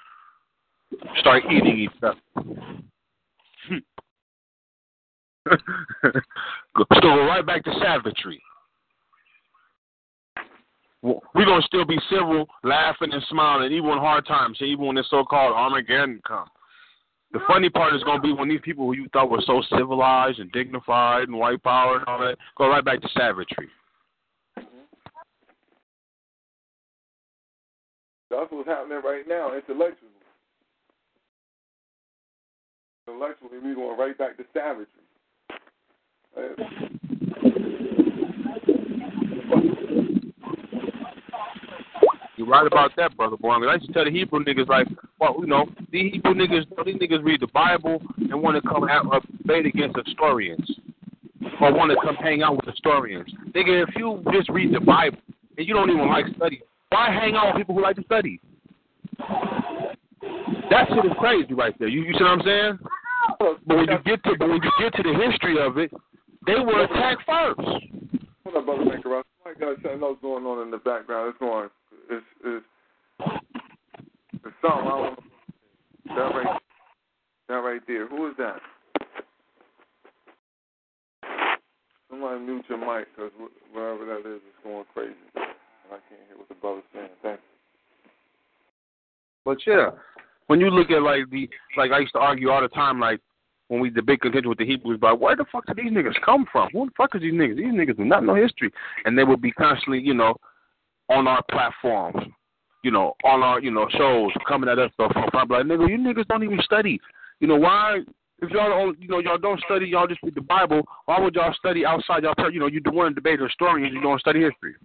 start 1.20 1.44
eating 1.52 1.80
each 1.80 1.92
other. 2.04 2.20
so 5.48 5.56
go 7.02 7.26
right 7.26 7.46
back 7.46 7.64
to 7.64 7.72
savagery. 7.82 8.42
we're 11.02 11.46
gonna 11.46 11.62
still 11.62 11.86
be 11.86 12.00
civil, 12.10 12.48
laughing 12.64 13.14
and 13.14 13.24
smiling, 13.30 13.72
even 13.72 13.92
in 13.92 13.98
hard 13.98 14.26
times, 14.26 14.58
even 14.62 14.86
when 14.86 14.96
the 14.96 15.04
so-called 15.10 15.54
Armageddon 15.54 16.22
come. 16.28 16.48
The 17.36 17.42
funny 17.48 17.70
part 17.70 17.94
is 17.94 18.02
gonna 18.04 18.22
be 18.22 18.32
when 18.32 18.48
these 18.48 18.62
people 18.64 18.86
who 18.86 18.94
you 18.94 19.10
thought 19.12 19.30
were 19.30 19.44
so 19.46 19.62
civilized 19.70 20.40
and 20.40 20.50
dignified 20.54 21.24
and 21.24 21.38
white 21.38 21.62
power 21.64 21.98
and 21.98 22.06
all 22.08 22.18
that 22.20 22.38
go 22.58 22.70
right 22.70 22.86
back 22.86 23.02
to 23.02 23.10
savagery. 23.10 23.68
That's 28.30 28.50
what's 28.50 28.70
happening 28.70 29.02
right 29.04 29.28
now 29.28 29.54
intellectually. 29.54 30.12
Intellectually, 33.06 33.60
we're 33.62 33.76
going 33.76 34.00
right 34.00 34.18
back 34.18 34.38
to 34.38 34.46
savagery. 34.54 34.88
You're 42.38 42.48
right 42.48 42.68
about 42.68 42.92
that, 42.98 43.16
brother 43.16 43.38
boy. 43.38 43.52
I 43.52 43.76
used 43.76 43.88
to 43.88 43.94
tell 43.94 44.04
the 44.04 44.12
Hebrew 44.12 44.44
niggas 44.44 44.68
like, 44.68 44.88
well, 45.20 45.36
you 45.40 45.48
know, 45.48 45.66
these 45.92 46.14
Hebrew 46.14 46.34
niggas, 46.34 46.66
these 46.86 46.96
niggas 46.96 47.24
read 47.24 47.40
the 47.40 47.48
Bible 47.48 48.02
and 48.18 48.42
want 48.42 48.62
to 48.62 48.70
come 48.70 48.86
have 48.88 49.06
a 49.08 49.22
debate 49.38 49.66
against 49.66 49.98
historians, 50.06 50.70
or 51.62 51.74
want 51.74 51.92
to 51.92 51.98
come 52.04 52.16
hang 52.16 52.44
out 52.44 52.58
with 52.58 52.66
historians. 52.66 53.30
Nigga, 53.56 53.88
if 53.88 53.96
you 53.96 54.22
just 54.34 54.50
read 54.50 54.74
the 54.74 54.82
Bible 54.82 55.18
and 55.58 55.66
you 55.66 55.74
don't 55.74 55.90
even 55.90 56.10
like 56.10 56.26
study, 56.36 56.62
why 56.90 57.10
hang 57.10 57.36
out 57.36 57.54
with 57.54 57.62
people 57.62 57.76
who 57.76 57.82
like 57.82 57.96
to 57.96 58.04
study? 58.04 58.42
That 60.70 60.90
shit 60.90 61.06
is 61.06 61.12
crazy 61.20 61.54
right 61.54 61.78
there. 61.80 61.88
You, 61.88 62.04
you 62.04 62.14
see 62.18 62.24
what 62.24 62.32
I'm 62.32 62.42
saying? 62.44 62.80
But 63.40 63.66
when 63.66 63.80
you 63.80 63.98
get 64.06 64.24
to 64.24 64.36
but 64.38 64.50
when 64.50 64.62
you 64.62 64.72
get 64.80 64.94
to 64.96 65.04
the 65.04 65.14
history 65.30 65.58
of 65.60 65.78
it, 65.78 65.92
they 66.46 66.56
were 66.56 66.84
attacked 66.84 67.24
first. 67.26 67.60
Hold 68.44 68.58
up, 68.58 68.66
brother 68.66 68.86
Maker. 68.86 69.24
Somebody 69.44 69.60
got 69.60 69.82
something 69.82 70.04
else 70.04 70.18
going 70.22 70.46
on 70.46 70.62
in 70.64 70.72
the 70.72 70.78
background. 70.78 71.30
It's 71.30 71.40
going. 71.40 71.70
It's 72.10 72.26
it's 72.44 72.66
it's 74.34 74.56
something. 74.62 74.88
I 74.88 74.90
don't. 74.90 75.20
That 76.08 76.36
right. 76.36 76.62
That 77.50 77.56
right 77.56 77.82
there. 77.88 78.08
Who 78.08 78.28
is 78.30 78.36
that? 78.38 78.60
Somebody 82.10 82.40
mute 82.42 82.66
your 82.70 82.78
mic 82.78 83.08
because 83.16 83.32
wherever 83.74 84.06
that 84.06 84.20
is, 84.20 84.42
it's 84.48 84.64
going 84.64 84.86
crazy. 84.94 85.16
I 85.36 85.98
can't 86.10 86.22
hear 86.28 86.38
what 86.38 86.48
the 86.48 86.56
brother's 86.56 86.84
saying. 86.94 87.10
Thank 87.22 87.40
you. 87.40 88.10
But 89.44 89.58
yeah, 89.68 89.90
when 90.48 90.60
you 90.60 90.70
look 90.70 90.90
at 90.92 91.02
like 91.02 91.30
the 91.32 91.50
like 91.78 91.92
I 91.92 92.00
used 92.00 92.14
to 92.14 92.20
argue 92.20 92.50
all 92.50 92.62
the 92.62 92.68
time, 92.70 93.00
like 93.00 93.20
when 93.68 93.80
we 93.80 93.90
the 93.90 94.02
big 94.02 94.22
contention 94.22 94.50
with 94.50 94.58
the 94.58 94.66
Hebrews 94.66 94.98
about 94.98 95.20
where 95.20 95.36
the 95.36 95.46
fuck 95.52 95.66
did 95.66 95.78
these 95.78 95.92
niggas 95.92 96.20
come 96.24 96.46
from? 96.52 96.70
Who 96.72 96.86
the 96.86 96.92
fuck 96.98 97.16
is 97.16 97.22
these 97.22 97.34
niggas? 97.34 97.58
These 97.58 97.66
niggas 97.66 97.98
do 97.98 98.06
not 98.06 98.24
know 98.24 98.36
history, 98.36 98.72
and 99.06 99.18
they 99.18 99.24
would 99.24 99.42
be 99.42 99.52
constantly, 99.52 100.00
you 100.00 100.14
know, 100.14 100.36
on 101.10 101.28
our 101.28 101.44
platforms, 101.52 102.26
you 102.84 102.92
know, 102.92 103.14
on 103.24 103.44
our 103.44 103.62
you 103.62 103.72
know 103.72 103.88
shows 103.98 104.32
coming 104.48 104.70
at 104.70 104.80
us 104.80 104.92
stuff. 104.94 105.12
I'm 105.16 105.48
like, 105.50 105.66
nigga, 105.66 105.90
you 105.90 105.98
niggas 105.98 106.28
don't 106.28 106.44
even 106.44 106.60
study. 106.64 107.00
You 107.40 107.48
know 107.48 107.58
why? 107.58 108.00
If 108.42 108.50
y'all 108.52 108.70
don't, 108.70 109.02
you 109.02 109.08
know, 109.08 109.20
y'all 109.20 109.38
don't 109.38 109.62
study, 109.62 109.88
y'all 109.88 110.08
just 110.08 110.22
read 110.22 110.36
the 110.36 110.42
Bible. 110.42 110.82
Why 111.06 111.20
would 111.20 111.36
y'all 111.36 111.54
study 111.54 111.86
outside 111.86 112.24
y'all? 112.24 112.52
You 112.52 112.60
know, 112.60 112.68
you 112.68 112.82
want 112.86 113.16
to 113.16 113.16
debate 113.16 113.40
historians, 113.40 113.94
you 113.94 114.02
don't 114.02 114.20
study 114.20 114.42
history. 114.42 114.76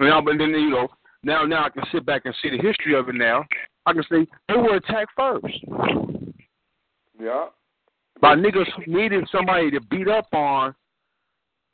Now, 0.00 0.20
but 0.20 0.38
then 0.38 0.50
you 0.50 0.70
know, 0.70 0.88
now 1.22 1.44
now 1.44 1.66
I 1.66 1.70
can 1.70 1.84
sit 1.92 2.04
back 2.04 2.22
and 2.24 2.34
see 2.42 2.50
the 2.50 2.58
history 2.58 2.94
of 2.94 3.08
it. 3.08 3.14
Now 3.14 3.44
I 3.86 3.92
can 3.92 4.02
say 4.10 4.26
they 4.48 4.56
were 4.56 4.76
attacked 4.76 5.12
first. 5.16 5.56
Yeah. 7.20 7.46
By 8.20 8.34
niggas 8.34 8.66
who 8.76 8.92
needed 8.92 9.28
somebody 9.30 9.70
to 9.70 9.80
beat 9.80 10.08
up 10.08 10.26
on, 10.32 10.74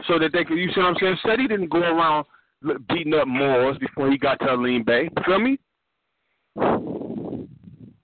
so 0.07 0.19
that 0.19 0.33
they 0.33 0.45
could. 0.45 0.59
You 0.59 0.69
see 0.75 0.81
what 0.81 0.89
I'm 0.89 0.97
saying? 1.01 1.17
Said 1.25 1.41
he 1.41 1.49
didn't 1.49 1.71
go 1.71 1.79
around 1.79 2.27
beating 2.89 3.15
up 3.15 3.28
Moors 3.28 3.78
before 3.78 4.11
he 4.11 4.19
got 4.19 4.39
to 4.41 4.51
Alim 4.51 4.85
Bey. 4.85 5.05
You 5.05 5.23
feel 5.24 5.39
me? 5.39 5.59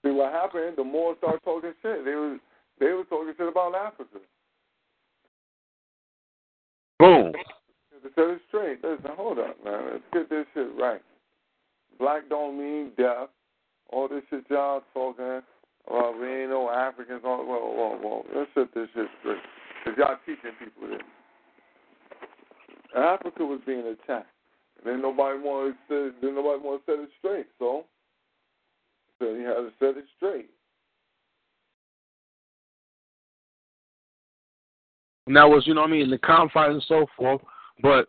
See 0.03 0.11
what 0.11 0.31
happened? 0.31 0.77
The 0.77 0.83
Moors 0.83 1.17
started 1.19 1.41
talking 1.43 1.73
shit. 1.81 2.05
They 2.05 2.15
was 2.15 2.39
they 2.79 2.87
was 2.87 3.05
talking 3.09 3.33
shit 3.37 3.47
about 3.47 3.75
Africa. 3.75 4.19
Boom. 6.99 7.33
To 8.03 8.09
set 8.15 8.29
it 8.29 8.41
straight, 8.47 8.83
listen, 8.83 9.11
hold 9.15 9.39
up, 9.39 9.63
man. 9.63 9.89
Let's 9.91 10.03
get 10.13 10.29
this 10.29 10.45
shit 10.53 10.69
right. 10.79 11.01
Black 11.99 12.29
don't 12.29 12.57
mean 12.57 12.91
deaf. 12.97 13.29
All 13.91 14.07
this 14.07 14.23
shit 14.29 14.43
y'all 14.49 14.81
talking 14.93 15.41
about, 15.87 16.19
we 16.19 16.27
ain't 16.27 16.49
no 16.49 16.69
Africans. 16.69 17.21
All, 17.25 17.45
whoa, 17.45 17.73
whoa, 17.73 17.97
whoa. 18.01 18.25
Let's 18.35 18.49
set 18.53 18.73
this 18.75 18.89
shit 18.93 19.07
straight. 19.19 19.37
Because 19.83 19.97
y'all 19.97 20.17
teaching 20.25 20.51
people 20.59 20.89
this. 20.89 21.01
Africa 22.95 23.45
was 23.45 23.61
being 23.65 23.83
attacked. 23.87 24.27
Then 24.85 25.01
nobody 25.01 25.39
wanted 25.39 25.75
to, 25.89 26.13
then 26.21 26.35
nobody 26.35 26.63
wanted 26.63 26.85
to 26.85 26.91
set 26.91 26.99
it 26.99 27.09
straight. 27.19 27.47
So, 27.59 27.85
so 29.19 29.25
you 29.33 29.45
had 29.45 29.55
to 29.55 29.71
set 29.79 29.97
it 29.97 30.05
straight. 30.17 30.49
And 35.25 35.35
that 35.35 35.49
was, 35.49 35.67
you 35.67 35.73
know 35.73 35.81
what 35.81 35.89
I 35.89 35.93
mean, 35.93 36.09
the 36.09 36.17
confines 36.19 36.73
and 36.73 36.83
so 36.87 37.05
forth. 37.17 37.41
But 37.81 38.07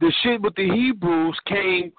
the 0.00 0.12
shit 0.22 0.40
with 0.40 0.54
the 0.54 0.68
Hebrews 0.68 1.38
came. 1.46 1.92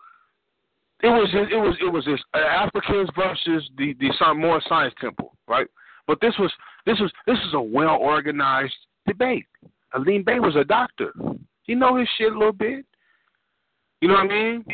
It 1.03 1.07
was 1.07 1.29
it 1.33 1.55
was 1.55 1.75
it 1.81 1.91
was 1.91 2.05
this 2.05 2.19
Africans 2.33 3.09
versus 3.15 3.69
the 3.77 3.93
the 3.99 4.33
Moor 4.33 4.61
Science 4.67 4.93
Temple, 4.99 5.35
right? 5.47 5.67
But 6.07 6.19
this 6.21 6.33
was 6.39 6.51
this 6.85 6.99
was 6.99 7.11
this 7.27 7.37
is 7.47 7.53
a 7.53 7.61
well 7.61 7.97
organized 7.97 8.73
debate. 9.07 9.45
Alim 9.93 10.23
Bey 10.23 10.39
was 10.39 10.55
a 10.55 10.63
doctor. 10.63 11.13
He 11.65 11.75
know 11.75 11.97
his 11.97 12.07
shit 12.17 12.31
a 12.31 12.37
little 12.37 12.53
bit. 12.53 12.85
You 14.01 14.09
know 14.09 14.15
what 14.15 14.25
I 14.25 14.27
mean? 14.27 14.65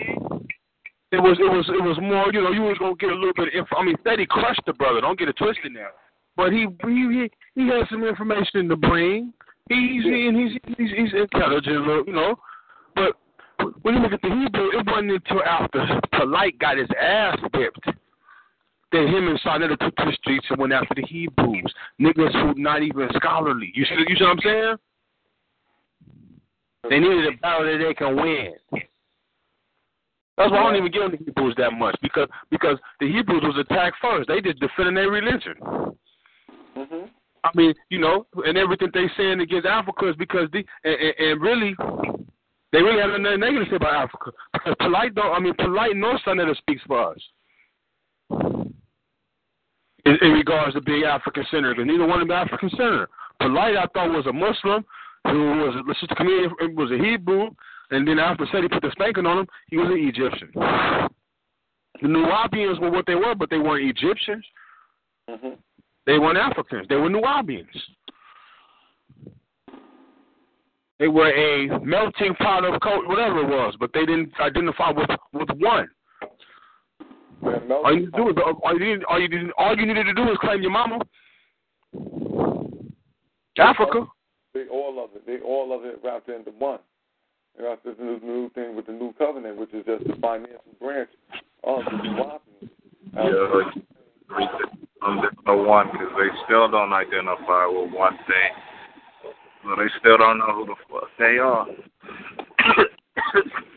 It 1.12 1.20
was 1.20 1.38
it 1.40 1.52
was 1.52 1.68
it 1.68 1.84
was 1.84 1.98
more. 2.02 2.32
You 2.34 2.42
know, 2.42 2.52
you 2.52 2.62
was 2.62 2.78
gonna 2.78 2.96
get 2.96 3.12
a 3.12 3.16
little 3.16 3.34
bit 3.34 3.50
of 3.50 3.54
info. 3.54 3.76
I 3.78 3.84
mean, 3.84 3.98
Steady 4.02 4.26
crushed 4.26 4.62
the 4.66 4.74
brother. 4.74 5.02
Don't 5.02 5.20
get 5.20 5.30
it 5.30 5.38
twisted 5.38 5.74
now. 5.74 5.90
But 6.36 6.52
he 6.52 6.68
he 6.84 7.30
he 7.56 7.68
had 7.68 7.88
some 7.90 8.04
information 8.04 8.70
to 8.70 8.76
bring. 8.76 9.34
He's 9.70 10.06
and 10.06 10.36
he's 10.36 10.60
he's 10.78 10.90
he's 10.90 11.14
intelligent, 11.14 12.08
you 12.08 12.14
know. 12.14 12.36
But 12.96 13.16
when 13.84 13.96
you 13.96 14.02
look 14.02 14.14
at 14.14 14.22
the 14.22 14.30
Hebrew, 14.30 14.80
it 14.80 14.86
wasn't 14.86 15.12
until 15.12 15.44
after 15.44 15.86
Polight 16.14 16.60
got 16.60 16.78
his 16.78 16.90
ass 17.00 17.38
whipped 17.54 17.86
that 18.92 19.08
him 19.08 19.28
and 19.28 19.40
Sarnetta 19.40 19.78
took 19.80 19.96
to 19.96 20.06
the 20.06 20.14
streets 20.14 20.46
and 20.50 20.60
went 20.60 20.74
after 20.74 20.96
the 20.96 21.04
Hebrews. 21.08 21.74
Niggas 22.00 22.34
who 22.34 22.62
not 22.62 22.84
even 22.84 23.10
scholarly. 23.16 23.72
You 23.74 23.86
see 23.86 23.96
you 24.08 24.16
see 24.18 24.24
what 24.24 24.32
I'm 24.32 24.40
saying? 24.44 24.76
They 26.90 27.00
needed 27.00 27.28
a 27.28 27.38
battle 27.38 27.66
that 27.66 27.84
they 27.84 27.94
can 27.94 28.16
win. 28.16 28.54
That's 30.38 30.52
why 30.52 30.58
I 30.58 30.64
don't 30.64 30.76
even 30.78 30.92
give 30.92 31.02
them 31.04 31.12
the 31.12 31.24
Hebrews 31.24 31.56
that 31.58 31.72
much 31.74 31.96
because 32.02 32.28
because 32.50 32.78
the 33.00 33.12
Hebrews 33.12 33.44
was 33.44 33.58
attacked 33.60 33.98
first. 34.02 34.28
They 34.28 34.42
just 34.42 34.60
defending 34.60 34.96
their 34.96 35.12
religion. 35.12 35.56
Mm-hmm. 36.76 37.06
I 37.44 37.50
mean, 37.56 37.74
you 37.90 38.00
know, 38.00 38.26
and 38.46 38.58
everything 38.58 38.90
they 38.94 39.06
saying 39.18 39.42
against 39.42 39.68
Africa 39.68 40.10
is 40.10 40.16
because 40.16 40.50
the 40.52 40.64
and, 40.84 40.96
and, 40.96 41.14
and 41.20 41.42
really 41.42 41.76
they 42.72 42.82
really 42.82 43.02
have 43.02 43.20
nothing 43.20 43.40
negative 43.40 43.66
to 43.66 43.70
say 43.72 43.76
about 43.76 44.10
Africa. 44.10 44.32
Because 44.54 44.76
Polight 44.82 45.14
don't 45.14 45.34
I 45.34 45.40
mean 45.40 45.54
Polight 45.54 45.96
no 45.96 46.18
son 46.26 46.38
that 46.38 46.56
speaks 46.58 46.82
for 46.88 47.14
us. 47.14 47.20
In, 50.06 50.18
in 50.22 50.32
regards 50.32 50.74
to 50.74 50.82
being 50.82 51.04
African 51.04 51.46
centered, 51.52 51.78
and 51.78 51.88
neither 51.88 52.08
one 52.08 52.22
of 52.22 52.28
them 52.28 52.36
African 52.36 52.70
centered. 52.72 53.10
Polight 53.42 53.78
I 53.78 53.86
thought 53.94 54.10
was 54.10 54.26
a 54.26 54.34
Muslim 54.34 54.84
who 55.26 55.40
was 55.60 55.76
let's 55.88 56.00
just 56.00 56.12
was 56.76 56.92
a 56.92 57.04
Hebrew 57.04 57.50
and 57.92 58.08
then 58.08 58.20
after 58.20 58.46
said 58.52 58.64
he 58.64 58.70
put 58.70 58.82
the 58.82 58.92
spanking 58.92 59.26
on 59.26 59.40
him, 59.40 59.48
he 59.68 59.78
was 59.78 59.88
an 59.88 60.08
Egyptian. 60.08 60.50
The 62.02 62.08
Nubians 62.08 62.80
were 62.80 62.90
what 62.90 63.06
they 63.06 63.16
were, 63.16 63.36
but 63.36 63.50
they 63.50 63.58
weren't 63.58 63.88
Egyptians. 63.88 64.46
Mm-hmm. 65.30 65.50
They 66.08 66.18
weren't 66.18 66.38
Africans. 66.38 66.88
They 66.88 66.96
were 66.96 67.10
Nubians. 67.10 67.68
They 71.00 71.08
were 71.08 71.32
a 71.32 71.80
melting 71.84 72.34
pot 72.36 72.64
of 72.64 72.80
culture, 72.80 73.08
whatever 73.08 73.42
it 73.42 73.50
was, 73.50 73.76
but 73.80 73.92
they 73.94 74.06
didn't 74.06 74.32
identify 74.40 74.92
with 74.92 75.10
with 75.34 75.50
one. 75.58 75.90
All 77.44 77.98
you 77.98 78.12
do 78.12 78.30
is 78.30 78.36
all 78.64 78.80
you 78.80 79.02
all 79.10 79.20
you 79.20 79.52
all 79.58 79.78
you 79.78 79.86
needed 79.86 80.06
to 80.06 80.14
do 80.14 80.32
is 80.32 80.38
claim 80.40 80.62
your 80.62 80.72
mama. 80.72 81.00
Africa. 83.58 84.06
They 84.54 84.68
all 84.72 85.04
of 85.04 85.12
it. 85.16 85.26
They 85.26 85.40
all 85.46 85.76
of 85.78 85.86
it 85.86 86.00
wrapped 86.04 86.30
into 86.30 86.52
one. 86.52 86.80
You 87.58 87.64
know, 87.64 87.78
this 87.84 87.96
new 88.00 88.20
new 88.24 88.50
thing 88.52 88.76
with 88.76 88.86
the 88.88 88.94
new 88.94 89.14
covenant, 89.18 89.58
which 89.58 89.74
is 89.74 89.86
just 89.86 90.06
the 90.06 90.16
financial 90.22 90.62
branch 90.80 91.10
of 91.64 91.80
the 91.86 91.98
Nubians. 91.98 92.42
Yeah, 93.14 93.82
um, 95.04 95.22
the 95.46 95.56
one 95.56 95.88
because 95.92 96.14
they 96.18 96.30
still 96.46 96.70
don't 96.70 96.94
identify 96.94 97.66
with 97.66 97.92
one 97.92 98.18
thing. 98.28 98.54
So 99.64 99.76
they 99.78 99.90
still 100.00 100.18
don't 100.18 100.40
know 100.40 100.54
who 100.54 100.66
the 100.66 100.76
fuck 100.90 101.10
they 101.20 101.38
are. 101.38 101.68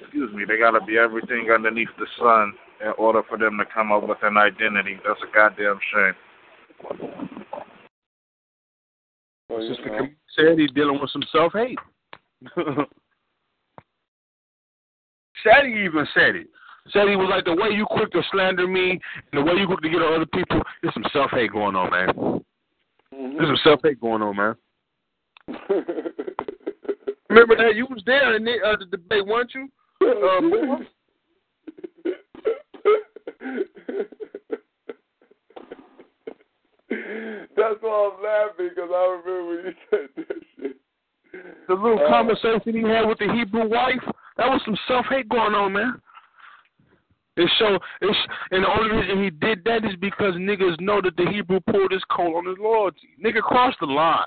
Excuse 0.02 0.32
me. 0.34 0.44
They 0.46 0.58
gotta 0.58 0.84
be 0.84 0.98
everything 0.98 1.48
underneath 1.52 1.88
the 1.98 2.06
sun 2.18 2.54
in 2.84 2.92
order 2.98 3.22
for 3.28 3.38
them 3.38 3.58
to 3.58 3.64
come 3.72 3.92
up 3.92 4.06
with 4.06 4.18
an 4.22 4.36
identity. 4.36 4.98
That's 5.06 5.20
a 5.22 5.34
goddamn 5.34 5.78
shame. 5.92 6.14
Well, 9.48 9.66
Sister 9.68 10.10
said 10.36 10.58
he's 10.58 10.70
dealing 10.72 10.98
with 11.00 11.10
some 11.10 11.22
self 11.30 11.52
hate. 11.52 11.78
Sadie 15.44 15.68
even 15.84 16.06
said 16.14 16.36
it. 16.36 16.48
Sadie 16.90 17.16
was 17.16 17.28
like, 17.30 17.44
the 17.44 17.54
way 17.54 17.70
you 17.74 17.86
quick 17.88 18.10
to 18.12 18.22
slander 18.30 18.66
me 18.66 18.90
and 18.90 19.00
the 19.32 19.42
way 19.42 19.54
you 19.58 19.66
quick 19.66 19.80
to 19.80 19.88
get 19.88 20.02
on 20.02 20.14
other 20.14 20.26
people, 20.26 20.62
there's 20.82 20.94
some 20.94 21.04
self 21.12 21.30
hate 21.30 21.52
going 21.52 21.76
on, 21.76 21.90
man. 21.90 22.08
Mm-hmm. 23.14 23.36
There's 23.36 23.48
some 23.48 23.58
self 23.64 23.80
hate 23.82 24.00
going 24.00 24.22
on, 24.22 24.36
man. 24.36 24.54
Remember 27.28 27.56
that 27.56 27.74
you 27.74 27.86
was 27.86 28.02
there 28.06 28.36
in 28.36 28.44
the, 28.44 28.56
uh, 28.64 28.76
the 28.78 28.84
debate, 28.86 29.26
weren't 29.26 29.52
you? 29.54 29.68
Um, 30.02 30.86
That's 37.56 37.76
why 37.80 38.10
I'm 38.12 38.22
laughing 38.22 38.70
because 38.74 38.90
I 38.92 39.20
remember 39.24 39.46
when 39.48 39.66
you 39.66 39.74
said 39.90 40.08
that 40.16 40.36
shit. 40.56 40.76
the 41.68 41.74
little 41.74 41.98
Uh, 42.04 42.08
conversation 42.08 42.74
he 42.74 42.82
had 42.82 43.06
with 43.06 43.18
the 43.18 43.32
Hebrew 43.32 43.68
wife, 43.68 44.02
that 44.36 44.48
was 44.48 44.60
some 44.64 44.76
self 44.88 45.06
hate 45.10 45.28
going 45.28 45.54
on, 45.54 45.72
man. 45.72 46.00
It 47.36 47.50
so 47.58 47.78
it's 48.00 48.18
and 48.52 48.62
the 48.62 48.68
only 48.68 48.96
reason 48.96 49.22
he 49.24 49.30
did 49.30 49.64
that 49.64 49.84
is 49.84 49.96
because 50.00 50.34
niggas 50.34 50.80
know 50.80 51.00
that 51.02 51.16
the 51.16 51.26
Hebrew 51.30 51.58
pulled 51.68 51.90
his 51.90 52.04
coat 52.10 52.36
on 52.36 52.46
his 52.46 52.56
loyalty. 52.60 53.08
Nigga 53.24 53.42
crossed 53.42 53.78
the 53.80 53.86
line. 53.86 54.24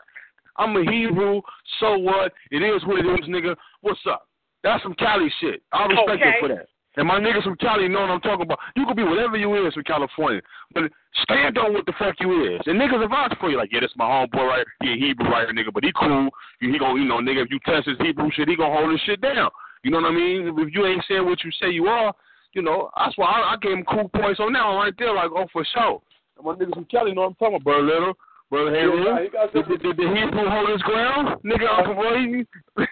I'm 0.57 0.75
a 0.75 0.91
Hebrew, 0.91 1.41
so 1.79 1.97
what? 1.97 2.33
It 2.51 2.63
is 2.63 2.83
what 2.85 2.99
it 2.99 3.05
is, 3.05 3.27
nigga. 3.29 3.55
What's 3.81 3.99
up? 4.09 4.27
That's 4.63 4.83
some 4.83 4.95
Cali 4.95 5.31
shit. 5.39 5.61
I 5.71 5.85
respect 5.85 6.09
Okay. 6.09 6.25
you 6.25 6.31
for 6.39 6.47
that. 6.49 6.67
And 6.97 7.07
my 7.07 7.19
niggas 7.19 7.43
from 7.43 7.55
Cali 7.57 7.87
know 7.87 8.01
what 8.01 8.09
I'm 8.09 8.21
talking 8.21 8.41
about. 8.41 8.59
You 8.75 8.85
could 8.85 8.97
be 8.97 9.03
whatever 9.03 9.37
you 9.37 9.53
is 9.67 9.73
from 9.73 9.83
California, 9.83 10.41
but 10.73 10.83
stand 11.21 11.57
on 11.57 11.73
what 11.73 11.85
the 11.85 11.93
fuck 11.97 12.15
you 12.19 12.55
is. 12.55 12.61
And 12.65 12.81
niggas 12.81 13.05
are 13.05 13.07
vouch 13.07 13.37
for 13.39 13.51
you. 13.51 13.57
Like, 13.57 13.71
yeah, 13.71 13.81
this 13.81 13.91
my 13.95 14.05
homeboy 14.05 14.47
right 14.47 14.65
here. 14.81 14.95
He 14.95 15.03
a 15.03 15.07
Hebrew 15.07 15.29
right 15.29 15.47
here, 15.47 15.53
nigga, 15.53 15.71
but 15.71 15.83
he 15.83 15.91
cool. 15.93 16.29
He 16.59 16.77
gonna, 16.77 16.99
you 16.99 17.07
know, 17.07 17.17
nigga, 17.17 17.45
if 17.45 17.51
you 17.51 17.59
test 17.65 17.87
his 17.87 17.97
Hebrew 17.99 18.29
shit, 18.33 18.49
he 18.49 18.55
gonna 18.55 18.75
hold 18.75 18.91
his 18.91 19.01
shit 19.01 19.21
down. 19.21 19.49
You 19.83 19.91
know 19.91 20.01
what 20.01 20.11
I 20.11 20.15
mean? 20.15 20.53
If 20.57 20.73
you 20.73 20.85
ain't 20.87 21.05
saying 21.07 21.23
what 21.23 21.43
you 21.43 21.51
say 21.61 21.69
you 21.69 21.85
are, 21.85 22.13
you 22.53 22.63
know, 22.63 22.89
that's 22.97 23.17
why 23.17 23.27
I, 23.27 23.53
I 23.53 23.55
gave 23.61 23.73
him 23.73 23.85
cool 23.85 24.09
points 24.09 24.39
on 24.39 24.53
that 24.53 24.65
one 24.65 24.77
right 24.77 24.93
there. 24.97 25.13
Like, 25.13 25.29
oh, 25.35 25.45
for 25.53 25.63
sure. 25.73 26.01
And 26.37 26.45
my 26.45 26.53
niggas 26.53 26.73
from 26.73 26.85
Cali 26.85 27.13
know 27.13 27.21
what 27.21 27.27
I'm 27.27 27.35
talking 27.35 27.55
about, 27.55 27.63
brother 27.63 27.83
Little. 27.83 28.13
Brother 28.49 28.71
Yeah, 28.73 28.79
Henry, 28.79 29.03
nah, 29.03 29.21
he 29.21 29.29
got 29.29 29.53
did, 29.53 29.67
did, 29.67 29.81
did 29.83 29.97
the 29.97 30.07
Hebrew 30.07 30.49
hold 30.49 30.69
his 30.69 30.81
ground? 30.83 31.35
Nigga, 31.43 31.67
I'm 31.67 31.83
from 31.83 31.97
Hawaii. 31.99 32.45
I 32.77 32.85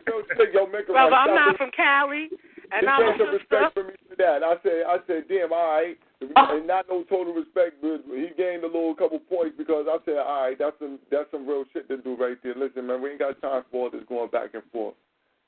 still 0.00 0.24
say, 0.32 0.48
yo, 0.54 0.66
make 0.66 0.88
a 0.88 0.92
Brother, 0.92 1.14
I'm 1.14 1.34
not 1.34 1.58
from 1.58 1.70
Cali, 1.76 2.30
and 2.72 2.82
he 2.82 2.88
I'm 2.88 3.18
some 3.18 3.32
respect 3.32 3.72
sister. 3.72 3.74
for 3.74 3.84
me 3.88 3.94
for 4.08 4.16
that. 4.16 4.42
I 4.42 4.54
said, 4.62 4.80
I 4.86 4.96
said, 5.06 5.20
damn, 5.28 5.52
all 5.52 5.68
right, 5.72 5.96
ah. 6.36 6.56
and 6.56 6.66
not 6.66 6.86
no 6.88 7.04
total 7.04 7.32
respect, 7.32 7.80
but 7.80 8.04
he 8.12 8.30
gained 8.36 8.64
a 8.64 8.70
little 8.70 8.94
couple 8.94 9.18
points 9.20 9.56
because 9.56 9.86
I 9.88 9.98
said, 10.04 10.18
all 10.18 10.48
right, 10.48 10.58
that's 10.58 10.76
some 10.78 10.98
that's 11.10 11.30
some 11.30 11.46
real 11.46 11.64
shit 11.72 11.88
to 11.88 11.96
do 11.98 12.16
right 12.16 12.36
there. 12.42 12.54
Listen, 12.56 12.86
man, 12.86 13.00
we 13.00 13.10
ain't 13.10 13.20
got 13.20 13.40
time 13.40 13.64
for 13.70 13.86
all 13.86 13.90
this 13.90 14.04
going 14.08 14.30
back 14.30 14.54
and 14.54 14.62
forth. 14.72 14.94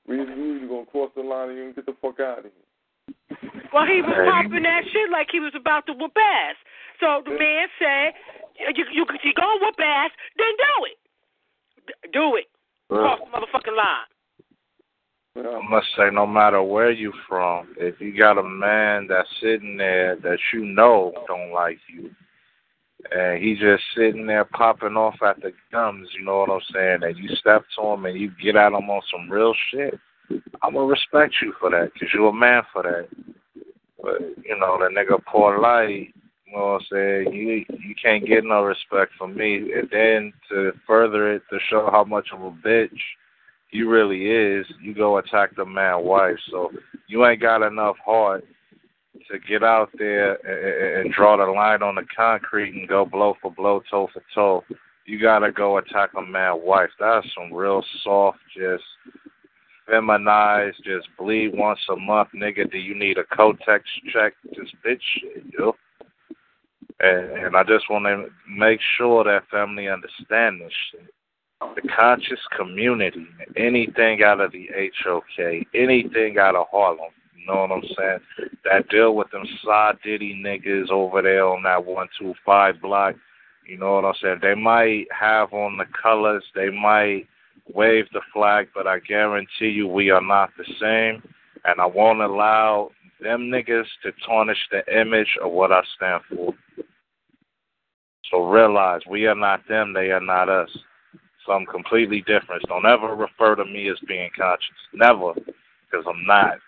We 0.06 0.18
we 0.18 0.66
gonna 0.66 0.86
cross 0.86 1.10
the 1.14 1.22
line 1.22 1.51
and 1.51 1.59
you 1.59 1.64
can 1.70 1.84
get 1.84 1.86
the 1.86 1.97
fuck 2.01 2.20
out 2.20 2.44
of 2.44 2.51
here. 2.51 2.66
Well, 3.72 3.86
he 3.86 4.02
was 4.02 4.16
popping 4.26 4.64
that 4.66 4.82
shit 4.90 5.10
like 5.10 5.28
he 5.30 5.38
was 5.38 5.52
about 5.55 5.86
to 5.86 5.92
whoop 5.92 6.16
ass. 6.16 6.56
So 6.98 7.22
the 7.24 7.36
man 7.38 7.68
said, 7.78 8.14
"You 8.74 8.84
you 8.90 9.06
you 9.22 9.32
gonna 9.34 9.60
whoop 9.60 9.78
ass? 9.78 10.10
Then 10.36 10.52
do 10.56 10.74
it. 10.90 10.98
D- 11.86 12.10
Do 12.12 12.36
it. 12.36 12.48
Cross 12.88 13.20
the 13.20 13.30
motherfucking 13.30 13.76
line." 13.76 14.10
I 15.36 15.61
must 15.69 15.86
say, 15.97 16.11
no 16.12 16.27
matter 16.27 16.62
where 16.62 16.90
you 16.90 17.12
from, 17.28 17.74
if 17.78 18.01
you 18.01 18.16
got 18.16 18.39
a 18.39 18.43
man 18.43 19.07
that's 19.09 19.28
sitting 19.40 19.77
there 19.77 20.16
that 20.16 20.39
you 20.52 20.65
know 20.65 21.12
don't 21.28 21.52
like 21.52 21.78
you, 21.89 22.11
and 23.12 23.43
he 23.43 23.55
just 23.55 23.82
sitting 23.97 24.27
there 24.27 24.44
popping 24.44 24.97
off 24.97 25.15
at 25.23 25.40
the 25.40 25.52
gums, 25.70 26.09
you 26.19 26.24
know 26.24 26.39
what 26.39 26.51
I'm 26.51 26.61
saying, 26.74 27.02
and 27.02 27.16
you 27.16 27.35
step 27.36 27.65
to 27.77 27.86
him 27.86 28.07
and 28.07 28.19
you 28.19 28.32
get 28.43 28.57
at 28.57 28.73
him 28.73 28.90
on 28.90 29.02
some 29.11 29.31
real 29.31 29.55
shit, 29.70 29.98
I'm 30.62 30.74
gonna 30.74 30.86
respect 30.86 31.35
you 31.40 31.55
for 31.61 31.70
that, 31.70 31.93
cause 31.98 32.09
you're 32.12 32.28
a 32.28 32.32
man 32.32 32.62
for 32.73 32.82
that. 32.82 33.09
But 34.02 34.20
you 34.44 34.59
know, 34.59 34.78
the 34.78 34.89
nigga 34.93 35.23
Polight, 35.32 36.12
you 36.47 36.52
know 36.52 36.73
what 36.73 36.81
I'm 36.81 36.86
saying, 36.93 37.32
you 37.32 37.65
you 37.69 37.94
can't 38.02 38.27
get 38.27 38.44
no 38.44 38.62
respect 38.62 39.12
from 39.16 39.36
me. 39.36 39.73
And 39.73 39.89
then 39.90 40.32
to 40.51 40.73
further 40.86 41.32
it, 41.32 41.43
to 41.51 41.59
show 41.69 41.89
how 41.90 42.05
much 42.05 42.28
of 42.32 42.43
a 42.43 42.51
bitch 42.51 42.90
he 43.70 43.82
really 43.82 44.26
is, 44.26 44.66
you 44.80 44.94
go 44.94 45.18
attack 45.18 45.55
the 45.56 45.64
man 45.64 46.05
wife. 46.05 46.36
So 46.51 46.70
you 47.06 47.24
ain't 47.26 47.40
got 47.40 47.62
enough 47.62 47.97
heart 48.05 48.44
to 49.30 49.38
get 49.38 49.62
out 49.62 49.90
there 49.97 50.34
and, 50.34 51.06
and 51.06 51.14
draw 51.14 51.36
the 51.36 51.51
line 51.51 51.82
on 51.82 51.94
the 51.94 52.05
concrete 52.14 52.74
and 52.74 52.88
go 52.88 53.05
blow 53.05 53.34
for 53.40 53.52
blow, 53.52 53.80
toe 53.90 54.09
for 54.12 54.22
toe. 54.34 54.64
You 55.06 55.20
gotta 55.20 55.52
go 55.52 55.78
attack 55.78 56.10
a 56.16 56.22
man 56.22 56.60
wife. 56.62 56.90
That's 56.98 57.26
some 57.34 57.52
real 57.52 57.82
soft, 58.02 58.38
just 58.56 58.84
feminized, 59.88 60.78
just 60.84 61.09
bleed 61.18 61.52
once 61.55 61.80
a 61.90 61.97
month, 61.97 62.28
nigga. 62.34 62.70
Do 62.70 62.78
you 62.78 62.97
need 62.97 63.18
a 63.18 63.24
Kotex 63.24 63.80
check? 64.12 64.34
Just 64.55 64.74
bitch 64.86 65.01
shit, 65.14 65.44
yo. 65.56 65.74
And, 67.01 67.47
and 67.47 67.56
I 67.56 67.62
just 67.64 67.88
want 67.88 68.05
to 68.05 68.26
make 68.48 68.78
sure 68.98 69.24
that 69.24 69.48
family 69.51 69.88
understand 69.88 70.60
this 70.60 70.72
shit 70.90 71.14
the 71.60 71.88
conscious 71.94 72.40
community, 72.56 73.26
anything 73.56 74.22
out 74.22 74.40
of 74.40 74.52
the 74.52 74.68
HOK, 75.04 75.66
anything 75.74 76.38
out 76.38 76.56
of 76.56 76.66
Harlem, 76.70 77.10
you 77.36 77.46
know 77.46 77.62
what 77.62 77.72
I'm 77.72 77.82
saying? 77.96 78.50
That 78.64 78.88
deal 78.88 79.14
with 79.14 79.30
them 79.30 79.44
side 79.64 79.98
Diddy 80.02 80.34
niggas 80.34 80.90
over 80.90 81.22
there 81.22 81.46
on 81.46 81.62
that 81.64 81.84
125 81.84 82.80
block, 82.80 83.14
you 83.66 83.76
know 83.78 83.94
what 83.94 84.04
I'm 84.04 84.14
saying? 84.22 84.38
They 84.42 84.54
might 84.54 85.06
have 85.18 85.52
on 85.52 85.76
the 85.76 85.84
colors, 86.02 86.44
they 86.54 86.70
might 86.70 87.26
wave 87.72 88.06
the 88.12 88.22
flag, 88.32 88.68
but 88.74 88.86
I 88.86 88.98
guarantee 89.00 89.68
you 89.68 89.86
we 89.86 90.10
are 90.10 90.22
not 90.22 90.50
the 90.56 90.64
same. 90.80 91.22
And 91.64 91.78
I 91.78 91.86
won't 91.86 92.22
allow 92.22 92.90
them 93.20 93.42
niggas 93.42 93.84
to 94.02 94.12
tarnish 94.26 94.66
the 94.70 94.82
image 94.98 95.36
of 95.42 95.52
what 95.52 95.70
I 95.70 95.82
stand 95.96 96.22
for. 96.30 96.54
So 98.30 98.44
realize 98.46 99.02
we 99.08 99.26
are 99.26 99.34
not 99.34 99.68
them, 99.68 99.92
they 99.92 100.10
are 100.10 100.20
not 100.20 100.48
us 100.48 100.70
something 101.51 101.66
completely 101.72 102.20
different. 102.27 102.62
Don't 102.68 102.86
ever 102.86 103.14
refer 103.14 103.55
to 103.56 103.64
me 103.64 103.89
as 103.90 103.98
being 104.06 104.31
conscious. 104.39 104.68
Never, 104.93 105.35
because 105.35 106.06
I'm 106.09 106.27
not. 106.27 106.59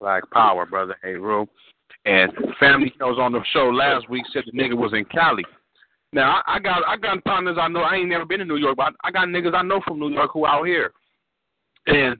Black 0.00 0.28
Power, 0.30 0.66
brother. 0.66 0.96
Hey, 1.02 1.14
Rue. 1.14 1.46
And 2.06 2.32
family 2.58 2.92
that 2.98 3.04
was 3.04 3.18
on 3.18 3.32
the 3.32 3.40
show 3.52 3.68
last 3.68 4.08
week 4.08 4.24
said 4.32 4.44
the 4.46 4.58
nigga 4.58 4.74
was 4.74 4.92
in 4.94 5.04
Cali. 5.04 5.44
Now 6.12 6.40
I, 6.46 6.56
I 6.56 6.58
got 6.58 6.82
I 6.88 6.96
got 6.96 7.22
partners 7.24 7.58
I 7.60 7.68
know. 7.68 7.80
I 7.80 7.96
ain't 7.96 8.08
never 8.08 8.24
been 8.24 8.38
to 8.38 8.44
New 8.46 8.56
York, 8.56 8.76
but 8.78 8.94
I, 9.04 9.08
I 9.08 9.10
got 9.10 9.28
niggas 9.28 9.54
I 9.54 9.62
know 9.62 9.82
from 9.86 10.00
New 10.00 10.08
York 10.08 10.30
who 10.32 10.46
out 10.46 10.66
here. 10.66 10.92
And 11.86 12.16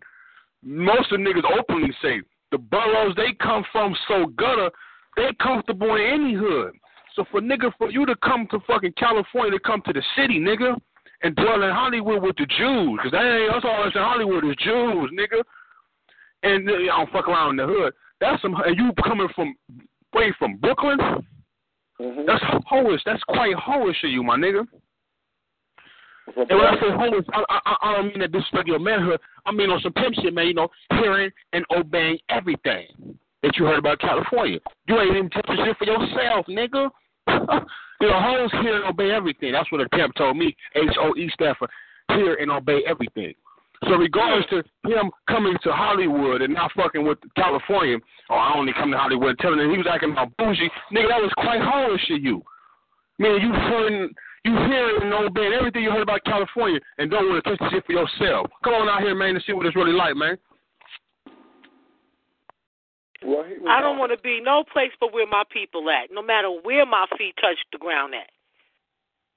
most 0.63 1.11
of 1.13 1.19
the 1.19 1.25
niggas 1.25 1.59
openly 1.59 1.93
say 2.03 2.21
the 2.53 2.59
boroughs 2.59 3.17
they 3.17 3.33
come 3.41 3.65
from 3.73 3.97
so 4.07 4.27
gutter, 4.37 4.71
they 5.17 5.31
comfortable 5.43 5.95
in 5.95 6.03
any 6.03 6.35
hood. 6.35 6.73
So 7.17 7.25
for 7.31 7.41
nigga, 7.41 7.73
for 7.79 7.91
you 7.91 8.07
to 8.07 8.15
come 8.25 8.47
to 8.51 8.61
fucking 8.67 8.93
California 8.97 9.53
to 9.53 9.61
come 9.61 9.83
to 9.87 9.93
the 9.93 10.03
city, 10.17 10.39
nigga, 10.39 10.77
and 11.23 11.35
dwell 11.37 11.63
in 11.63 11.71
Hollywood 11.71 12.23
with 12.23 12.37
the 12.37 12.47
Jews, 12.47 12.99
because 12.99 13.13
that 13.13 13.25
ain't 13.25 13.53
that's 13.53 13.65
all 13.65 13.83
that's 13.85 13.97
in 13.97 14.03
Hollywood 14.03 14.45
is 14.45 14.57
Jews, 14.57 15.11
nigga. 15.13 15.43
And 16.43 16.69
uh, 16.69 16.73
I 16.73 16.87
don't 16.87 17.11
fuck 17.13 17.29
around 17.29 17.51
in 17.61 17.67
the 17.67 17.67
hood. 17.67 17.93
That's 18.21 18.41
some. 18.43 18.55
And 18.55 18.77
you 18.77 18.93
coming 19.03 19.29
from 19.35 19.55
way 20.15 20.33
from 20.39 20.57
Brooklyn? 20.57 20.99
Mm-hmm. 22.01 22.23
That's 22.27 22.43
hoish. 22.71 23.01
That's 23.05 23.23
quite 23.25 23.55
hoish 23.57 24.03
of 24.05 24.11
you, 24.11 24.23
my 24.23 24.37
nigga. 24.37 24.67
And 26.37 26.49
when 26.49 26.61
I 26.61 26.75
say 26.75 26.91
homeless, 26.91 27.25
I, 27.33 27.45
I, 27.49 27.77
I 27.83 27.97
don't 27.97 28.07
mean 28.07 28.21
that 28.21 28.31
disrespect 28.31 28.69
your 28.69 28.79
manhood. 28.79 29.21
I 29.45 29.53
mean 29.53 29.69
on 29.69 29.81
some 29.81 29.93
pimp 29.93 30.15
shit, 30.15 30.33
man. 30.33 30.47
You 30.47 30.55
know, 30.55 30.69
hearing 30.91 31.31
and 31.53 31.65
obeying 31.77 32.19
everything 32.29 33.19
that 33.43 33.57
you 33.57 33.65
heard 33.65 33.79
about 33.79 34.01
California. 34.01 34.59
You 34.87 35.01
ain't 35.01 35.17
even 35.17 35.31
touching 35.31 35.57
shit 35.65 35.77
for 35.79 35.85
yourself, 35.85 36.47
nigga. 36.47 36.91
you 38.01 38.09
know, 38.09 38.21
hoes 38.21 38.51
hear 38.63 38.77
and 38.77 38.85
obey 38.85 39.11
everything. 39.11 39.53
That's 39.53 39.71
what 39.73 39.81
a 39.81 39.89
pimp 39.91 40.15
told 40.15 40.37
me. 40.37 40.55
H 40.75 40.97
O 41.01 41.15
E 41.17 41.31
stand 41.35 41.57
for 41.59 41.69
hear 42.15 42.35
and 42.35 42.51
obey 42.51 42.81
everything. 42.87 43.35
So 43.85 43.93
regardless 43.93 44.45
to 44.51 44.57
him 44.89 45.11
coming 45.29 45.57
to 45.63 45.73
Hollywood 45.73 46.43
and 46.43 46.53
not 46.53 46.71
fucking 46.73 47.05
with 47.05 47.19
California, 47.35 47.97
or 48.29 48.37
I 48.37 48.55
only 48.55 48.73
come 48.75 48.91
to 48.91 48.99
Hollywood 48.99 49.39
telling 49.39 49.59
him 49.59 49.71
he 49.71 49.79
was 49.79 49.87
acting 49.91 50.15
all 50.17 50.29
bougie, 50.37 50.71
nigga, 50.93 51.09
that 51.09 51.23
was 51.23 51.33
quite 51.39 51.61
hoish 51.61 52.07
to 52.09 52.21
you. 52.21 52.43
Man, 53.19 53.41
you 53.41 53.53
hearing 53.53 54.11
you 54.45 54.53
hearing 54.53 55.03
and 55.03 55.13
obeying 55.13 55.53
everything 55.53 55.83
you 55.83 55.91
heard 55.91 56.03
about 56.03 56.25
California 56.25 56.81
and 56.99 57.11
don't 57.11 57.29
want 57.29 57.45
to 57.45 57.51
touch 57.51 57.59
the 57.61 57.71
shit 57.71 57.87
for 57.87 57.93
yourself. 57.93 58.51
Come 58.65 58.75
on 58.75 58.89
out 58.89 59.03
here, 59.03 59.15
man, 59.15 59.35
and 59.35 59.45
see 59.47 59.53
what 59.53 59.67
it's 59.67 59.77
really 59.77 59.93
like, 59.93 60.17
man. 60.17 60.37
Well, 63.25 63.45
he 63.45 63.55
was 63.55 63.69
I 63.69 63.81
don't 63.81 63.99
want 63.99 64.13
to 64.13 64.19
be 64.23 64.41
no 64.43 64.65
place 64.73 64.93
but 64.99 65.13
where 65.13 65.27
my 65.27 65.43
people 65.53 65.89
at, 65.91 66.13
no 66.13 66.23
matter 66.23 66.49
where 66.49 66.87
my 66.87 67.07
feet 67.19 67.35
touch 67.41 67.59
the 67.73 67.79
ground 67.79 68.15
at. 68.15 68.31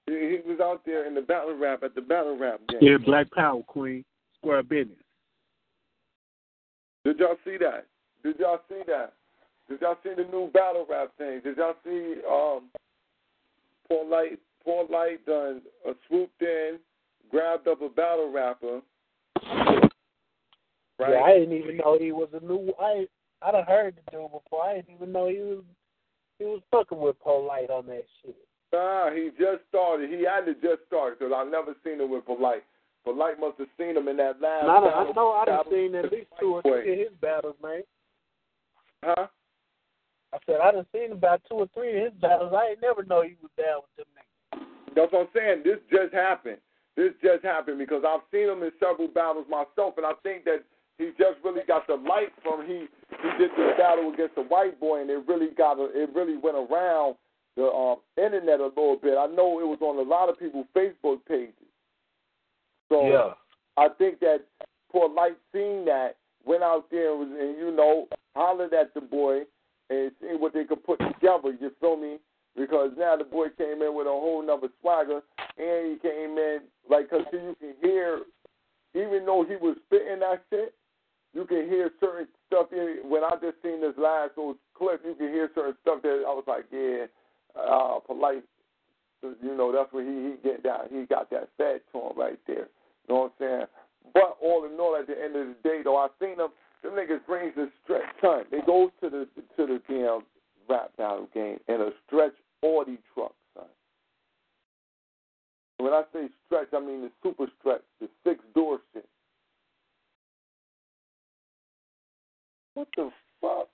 He, 0.05 0.38
he 0.38 0.49
was 0.49 0.60
out 0.61 0.81
there 0.85 1.05
in 1.05 1.14
the 1.14 1.22
battle 1.22 1.57
rap 1.57 1.84
at 1.84 1.95
the 1.95 2.01
battle 2.01 2.38
rap 2.38 2.61
game. 2.69 2.80
Yeah, 2.81 2.97
Black 2.97 3.31
Power 3.31 3.61
Queen, 3.64 4.03
square 4.38 4.64
business. 4.64 4.97
Did 7.05 7.19
y'all 7.19 7.38
see 7.43 7.57
that? 7.57 7.88
Did 8.23 8.39
y'all 8.39 8.61
see 8.69 8.81
that? 8.88 9.14
Did 9.69 9.81
y'all 9.81 9.97
see 10.03 10.11
the 10.15 10.30
new 10.31 10.49
battle 10.53 10.85
rap 10.89 11.11
thing? 11.18 11.41
Did 11.43 11.57
y'all 11.57 11.76
see 11.84 12.15
um 12.30 12.69
Polight 13.91 14.38
Paul 14.64 14.88
Light 14.89 15.26
done 15.26 15.61
uh, 15.88 15.93
swooped 16.07 16.41
in, 16.41 16.80
grabbed 17.30 17.68
up 17.68 17.81
a 17.81 17.89
battle 17.89 18.31
rapper, 18.31 18.81
Right? 20.99 21.14
Yeah, 21.14 21.22
I 21.22 21.34
didn't 21.39 21.57
even 21.57 21.77
know 21.77 21.97
he 21.99 22.11
was 22.11 22.30
a 22.34 22.45
new. 22.45 22.72
I 22.80 23.07
I 23.44 23.52
done 23.52 23.65
heard 23.65 23.95
the 23.95 24.11
dude 24.11 24.32
before. 24.32 24.64
I 24.64 24.76
didn't 24.76 24.95
even 24.95 25.11
know 25.11 25.28
he 25.28 25.40
was 25.40 25.64
he 26.40 26.45
was 26.45 26.61
fucking 26.72 26.99
with 26.99 27.15
Polight 27.24 27.70
on 27.70 27.86
that 27.88 28.03
shit. 28.22 28.36
Nah, 28.72 29.11
he 29.11 29.30
just 29.38 29.61
started. 29.70 30.10
He 30.10 30.26
had 30.26 30.45
to 30.45 30.53
just 30.56 30.88
start 30.88 31.20
because 31.20 31.34
I 31.36 31.44
never 31.44 31.76
seen 31.84 32.02
him 32.02 32.10
with 32.10 32.26
Polight. 32.26 32.65
Polight 33.06 33.40
must 33.40 33.60
have 33.60 33.68
seen 33.78 33.98
him 33.98 34.07
in 34.07 34.18
that 34.18 34.41
last. 34.41 34.65
No, 34.65 34.90
I 34.90 35.11
know 35.11 35.32
I 35.32 35.45
done 35.45 35.65
seen 35.70 35.94
at 35.95 36.11
least 36.11 36.28
two 36.40 36.56
or 36.56 36.61
three 36.61 36.94
of 36.94 36.99
his 36.99 37.18
battles, 37.22 37.56
man. 37.61 37.84
Huh? 39.03 39.28
I 40.34 40.38
said 40.45 40.56
I 40.64 40.72
done 40.72 40.86
seen 40.94 41.11
about 41.11 41.41
two 41.48 41.56
or 41.56 41.68
three 41.74 41.98
of 41.98 42.11
his 42.11 42.22
battles. 42.22 42.53
I 42.56 42.72
ain't 42.72 42.82
never 42.82 43.03
know 43.03 43.22
he 43.22 43.36
was 43.41 43.52
down 43.57 43.82
with 43.84 43.94
them 43.99 44.10
niggas. 44.15 44.95
That's 44.95 45.11
what 45.11 45.28
I'm 45.28 45.34
saying. 45.36 45.61
This 45.64 45.80
just 45.91 46.14
happened. 46.14 46.57
This 46.95 47.14
just 47.22 47.44
happened 47.44 47.78
because 47.78 48.03
I've 48.07 48.26
seen 48.32 48.49
him 48.49 48.64
in 48.64 48.72
several 48.80 49.07
battles 49.07 49.45
myself, 49.49 49.98
and 49.98 50.06
I 50.06 50.14
think 50.24 50.45
that 50.45 50.64
he 51.03 51.11
just 51.17 51.43
really 51.43 51.61
got 51.67 51.88
the 51.88 51.95
light 51.95 52.31
from 52.41 52.65
he 52.65 52.88
he 53.21 53.30
did 53.38 53.51
this 53.51 53.77
battle 53.77 54.11
against 54.13 54.35
the 54.35 54.43
white 54.43 54.80
boy, 54.80 55.01
and 55.01 55.09
it 55.09 55.23
really 55.27 55.49
got 55.57 55.80
a, 55.80 55.85
it 55.93 56.09
really 56.15 56.38
went 56.38 56.55
around 56.55 57.15
the 57.55 57.65
um, 57.65 57.97
internet 58.17 58.59
a 58.59 58.67
little 58.67 58.97
bit. 59.01 59.17
I 59.17 59.27
know 59.27 59.59
it 59.59 59.67
was 59.67 59.80
on 59.81 59.97
a 59.99 60.09
lot 60.09 60.30
of 60.30 60.39
people's 60.39 60.65
Facebook 60.75 61.19
pages. 61.27 61.53
So 62.89 63.07
yeah. 63.07 63.34
I 63.77 63.89
think 63.97 64.19
that 64.19 64.41
Polight 64.93 65.35
seeing 65.51 65.85
that 65.85 66.15
went 66.45 66.63
out 66.63 66.85
there 66.91 67.11
and, 67.11 67.19
was, 67.19 67.30
and 67.39 67.57
you 67.57 67.75
know 67.75 68.07
hollered 68.35 68.73
at 68.73 68.93
the 68.93 69.01
boy 69.01 69.41
and 69.89 70.11
see 70.21 70.35
what 70.38 70.53
they 70.53 70.63
could 70.63 70.84
put 70.84 70.99
together. 70.99 71.55
You 71.59 71.71
feel 71.80 71.97
me? 71.97 72.17
Because 72.55 72.91
now 72.97 73.15
the 73.15 73.23
boy 73.23 73.47
came 73.57 73.81
in 73.81 73.95
with 73.95 74.07
a 74.07 74.11
whole 74.11 74.45
nother 74.45 74.69
swagger, 74.81 75.21
and 75.57 75.91
he 75.91 75.97
came 76.07 76.38
in 76.38 76.59
like, 76.89 77.09
cause 77.09 77.23
you 77.31 77.55
can 77.59 77.73
hear, 77.81 78.19
even 78.93 79.25
though 79.25 79.43
he 79.47 79.55
was 79.55 79.75
spitting 79.88 80.19
that 80.19 80.43
shit, 80.49 80.73
you 81.34 81.45
can 81.45 81.68
hear 81.68 81.89
certain 81.99 82.27
stuff. 82.47 82.68
In, 82.72 82.99
when 83.10 83.23
I 83.23 83.31
just 83.41 83.61
seen 83.64 83.81
this 83.81 83.97
last 83.97 84.31
little 84.38 84.55
clip, 84.76 85.01
you 85.05 85.15
can 85.15 85.30
hear 85.30 85.49
certain 85.55 85.76
stuff 85.81 86.01
that 86.03 86.23
I 86.26 86.34
was 86.34 86.43
like, 86.47 86.65
yeah, 86.72 87.05
uh, 87.60 87.99
Polight. 88.07 88.43
You 89.41 89.55
know, 89.55 89.72
that's 89.72 89.91
where 89.93 90.03
he 90.03 90.31
he 90.31 90.35
get 90.43 90.64
that 90.64 90.89
he 90.91 91.05
got 91.05 91.30
that 91.30 91.49
fed 91.57 91.80
to 91.93 91.97
him 91.97 92.18
right 92.18 92.39
there. 92.45 92.68
You 93.07 93.10
know 93.10 93.15
what 93.15 93.34
I'm 93.39 93.47
saying? 93.47 93.65
But 94.14 94.38
all 94.43 94.65
in 94.65 94.77
all, 94.77 94.97
at 94.99 95.07
the 95.07 95.15
end 95.15 95.35
of 95.38 95.47
the 95.47 95.55
day, 95.64 95.80
though, 95.84 95.97
I 95.97 96.07
seen 96.19 96.38
them. 96.38 96.49
Them 96.84 96.91
niggas 96.91 97.26
brings 97.26 97.55
the 97.55 97.69
stretch 97.84 98.03
time. 98.22 98.43
They 98.51 98.60
go 98.65 98.91
to 99.01 99.10
the 99.10 99.27
to 99.55 99.65
the 99.65 99.81
damn 99.88 100.23
rap 100.69 100.91
battle 100.97 101.30
game 101.34 101.60
in 101.69 101.76
a 101.76 101.89
stretch 102.05 102.34
Audi 102.61 102.97
truck, 103.14 103.34
son. 103.53 103.65
When 105.77 105.93
I 105.93 106.03
say 106.11 106.27
stretch, 106.45 106.68
I 106.73 106.81
mean 106.81 107.01
the 107.01 107.11
super 107.23 107.47
stretch, 107.60 107.81
the 108.01 108.10
six 108.26 108.43
door 108.53 108.80
shit. 108.93 109.07
What 112.74 112.88
the 112.95 113.10
fuck? 113.41 113.68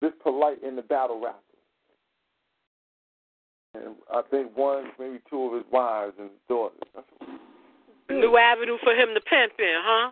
This 0.00 0.12
Polight 0.24 0.62
in 0.66 0.76
the 0.76 0.82
battle 0.82 1.20
rap. 1.20 1.40
And 3.74 3.94
I 4.12 4.22
think 4.30 4.56
one, 4.56 4.90
maybe 4.98 5.20
two 5.28 5.42
of 5.44 5.54
his 5.54 5.64
wives 5.70 6.14
and 6.18 6.30
daughters. 6.48 6.80
New 8.08 8.36
avenue 8.36 8.78
for 8.82 8.92
him 8.92 9.10
to 9.14 9.20
pimp 9.20 9.52
in, 9.58 9.78
huh? 9.78 10.10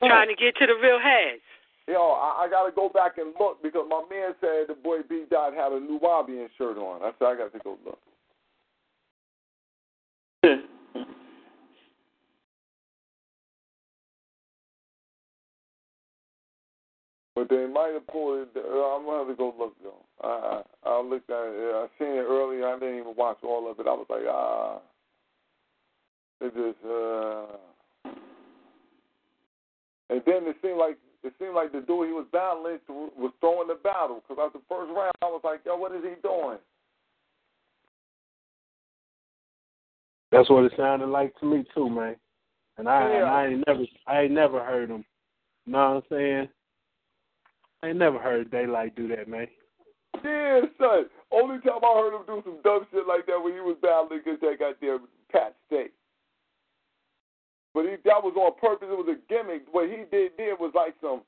Trying 0.00 0.28
to 0.28 0.34
get 0.34 0.56
to 0.56 0.66
the 0.66 0.74
real 0.80 0.98
heads. 0.98 1.42
Yo, 1.88 2.00
I, 2.00 2.44
I 2.44 2.48
got 2.50 2.66
to 2.66 2.72
go 2.72 2.88
back 2.88 3.18
and 3.18 3.34
look 3.38 3.62
because 3.62 3.86
my 3.88 4.02
man 4.10 4.32
said 4.40 4.66
the 4.68 4.74
boy 4.74 4.98
B 5.08 5.24
Dot 5.30 5.54
had 5.54 5.72
a 5.72 5.80
Nuwaubian 5.80 6.48
shirt 6.56 6.78
on. 6.78 7.02
I 7.02 7.12
said 7.18 7.26
I 7.26 7.36
got 7.36 7.52
to 7.52 7.58
go 7.60 7.78
look. 7.84 7.98
But 17.36 17.50
they 17.50 17.66
might 17.66 17.92
have 17.92 18.06
pulled 18.06 18.48
it. 18.48 18.48
I'm 18.56 19.04
gonna 19.04 19.18
have 19.18 19.28
to 19.28 19.34
go 19.36 19.54
look 19.58 19.74
though. 19.82 20.02
I 20.24 20.62
I, 20.86 20.90
I 20.90 21.02
looked 21.02 21.28
at 21.28 21.36
it. 21.36 21.74
I 21.74 21.86
seen 21.98 22.16
it 22.16 22.24
earlier. 22.26 22.66
I 22.66 22.78
didn't 22.78 22.98
even 22.98 23.14
watch 23.14 23.36
all 23.44 23.70
of 23.70 23.78
it. 23.78 23.86
I 23.86 23.92
was 23.92 24.06
like, 24.08 24.24
ah, 24.26 24.80
it 26.40 26.54
just. 26.54 26.82
uh 26.82 27.56
And 30.08 30.22
then 30.24 30.48
it 30.48 30.56
seemed 30.62 30.78
like 30.78 30.96
it 31.22 31.34
seemed 31.38 31.54
like 31.54 31.72
the 31.72 31.80
dude 31.80 32.08
he 32.08 32.14
was 32.14 32.26
battling 32.32 32.78
was 32.88 33.32
throwing 33.40 33.68
the 33.68 33.74
battle 33.74 34.22
because 34.26 34.42
after 34.42 34.58
the 34.58 34.64
first 34.66 34.90
round 34.96 35.12
I 35.20 35.26
was 35.26 35.42
like, 35.44 35.60
yo, 35.66 35.76
what 35.76 35.92
is 35.92 36.02
he 36.02 36.14
doing? 36.22 36.58
That's 40.32 40.48
what 40.48 40.64
it 40.64 40.72
sounded 40.78 41.08
like 41.08 41.38
to 41.40 41.46
me 41.46 41.64
too, 41.74 41.90
man. 41.90 42.16
And 42.78 42.88
I, 42.88 43.08
yeah. 43.10 43.16
and 43.16 43.26
I 43.26 43.46
ain't 43.46 43.64
never, 43.66 43.84
I 44.06 44.20
ain't 44.22 44.32
never 44.32 44.64
heard 44.64 44.90
him. 44.90 45.04
You 45.66 45.72
know 45.72 45.78
what 45.78 45.96
I'm 45.96 46.02
saying? 46.10 46.48
I 47.82 47.88
ain't 47.88 47.98
never 47.98 48.18
heard 48.18 48.50
Daylyt 48.50 48.96
do 48.96 49.08
that, 49.08 49.28
man. 49.28 49.46
Yeah, 50.24 50.60
son. 50.78 51.06
Only 51.30 51.60
time 51.60 51.84
I 51.84 52.00
heard 52.00 52.14
him 52.14 52.26
do 52.26 52.42
some 52.44 52.58
dumb 52.64 52.86
shit 52.90 53.06
like 53.06 53.26
that 53.26 53.42
when 53.42 53.52
he 53.52 53.60
was 53.60 53.76
battling 53.82 54.20
against 54.20 54.40
that 54.40 54.58
goddamn 54.58 55.08
Pat 55.30 55.54
Stay. 55.66 55.88
But 57.74 57.84
he, 57.84 57.96
that 58.04 58.24
was 58.24 58.32
on 58.36 58.56
purpose. 58.58 58.88
It 58.90 58.96
was 58.96 59.12
a 59.12 59.20
gimmick. 59.28 59.64
What 59.70 59.90
he 59.90 60.04
did 60.10 60.36
did 60.36 60.58
was 60.58 60.72
like 60.74 60.94
some. 61.00 61.22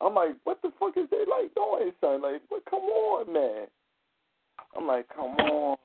I'm 0.00 0.14
like, 0.14 0.36
what 0.44 0.60
the 0.60 0.70
fuck 0.78 0.96
is 0.96 1.08
Daylyt 1.08 1.54
doing, 1.54 1.92
son? 2.00 2.20
Like, 2.20 2.42
what? 2.48 2.64
Come 2.68 2.84
on, 2.84 3.32
man. 3.32 3.66
I'm 4.76 4.86
like, 4.86 5.08
come 5.08 5.36
on. 5.40 5.70
Man. 5.70 5.76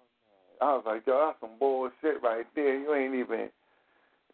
I 0.61 0.75
was 0.75 0.83
like, 0.85 1.07
yo, 1.07 1.17
that's 1.25 1.39
some 1.39 1.57
bullshit 1.57 2.21
right 2.21 2.45
there. 2.55 2.77
You 2.77 2.93
ain't 2.93 3.15
even. 3.15 3.49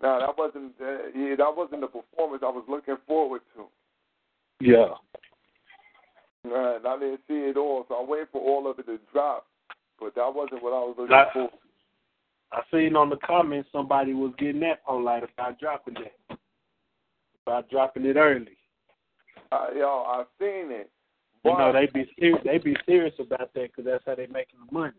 No, 0.01 0.19
that 0.19 0.37
wasn't. 0.37 0.73
Uh, 0.81 1.13
yeah, 1.15 1.35
that 1.37 1.55
wasn't 1.55 1.81
the 1.81 1.87
performance 1.87 2.41
I 2.43 2.49
was 2.49 2.65
looking 2.67 2.97
forward 3.05 3.41
to. 3.55 3.65
Yeah. 4.59 4.95
Right, 6.49 6.79
I 6.85 6.99
didn't 6.99 7.21
see 7.27 7.33
it 7.33 7.57
all, 7.57 7.85
so 7.87 7.95
I'm 7.95 8.09
waiting 8.09 8.27
for 8.31 8.41
all 8.41 8.69
of 8.69 8.79
it 8.79 8.85
to 8.85 8.99
drop. 9.11 9.47
But 9.99 10.15
that 10.15 10.33
wasn't 10.33 10.63
what 10.63 10.73
I 10.73 10.79
was 10.79 10.95
looking 10.97 11.15
I, 11.15 11.25
for. 11.33 11.49
I 12.51 12.61
seen 12.71 12.95
on 12.95 13.09
the 13.09 13.17
comments 13.17 13.69
somebody 13.71 14.13
was 14.13 14.33
getting 14.37 14.61
that 14.61 14.85
Polight 14.85 15.27
about 15.33 15.59
dropping 15.59 15.95
that, 15.95 16.37
about 17.45 17.69
dropping 17.69 18.05
it 18.05 18.15
early. 18.15 18.57
Uh, 19.51 19.67
yo, 19.75 20.03
I 20.07 20.23
seen 20.39 20.71
it. 20.71 20.89
But, 21.43 21.51
you 21.51 21.57
know 21.57 21.73
they 21.73 21.87
be 21.87 22.09
serious. 22.19 22.39
They 22.43 22.57
be 22.57 22.75
serious 22.85 23.13
about 23.19 23.53
that 23.53 23.69
because 23.75 23.85
that's 23.85 24.03
how 24.05 24.15
they 24.15 24.27
making 24.27 24.59
the 24.65 24.71
money. 24.71 24.93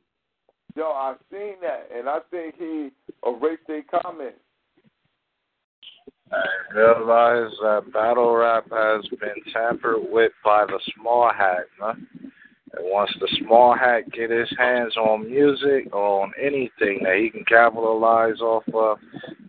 Yo, 0.77 0.85
I 0.85 1.15
seen 1.31 1.55
that, 1.63 1.89
and 1.95 2.09
I 2.09 2.19
think 2.31 2.55
he 2.59 2.91
erased 3.27 3.67
their 3.67 3.83
comments. 4.03 4.39
I 6.33 6.77
realize 6.77 7.53
that 7.63 7.93
battle 7.93 8.35
rap 8.35 8.67
has 8.71 9.07
been 9.09 9.53
tampered 9.53 10.01
with 10.11 10.33
by 10.45 10.67
the 10.67 10.79
small 10.95 11.31
hat. 11.33 11.67
Huh? 11.81 11.95
And 12.73 12.85
once 12.91 13.11
the 13.19 13.29
small 13.45 13.75
hat 13.75 14.11
get 14.13 14.31
his 14.31 14.53
hands 14.59 14.97
on 14.97 15.29
music 15.29 15.95
or 15.95 16.25
on 16.25 16.33
anything 16.41 17.01
that 17.05 17.17
he 17.19 17.31
can 17.31 17.45
capitalize 17.45 18.41
off 18.41 18.65
of, 18.75 18.99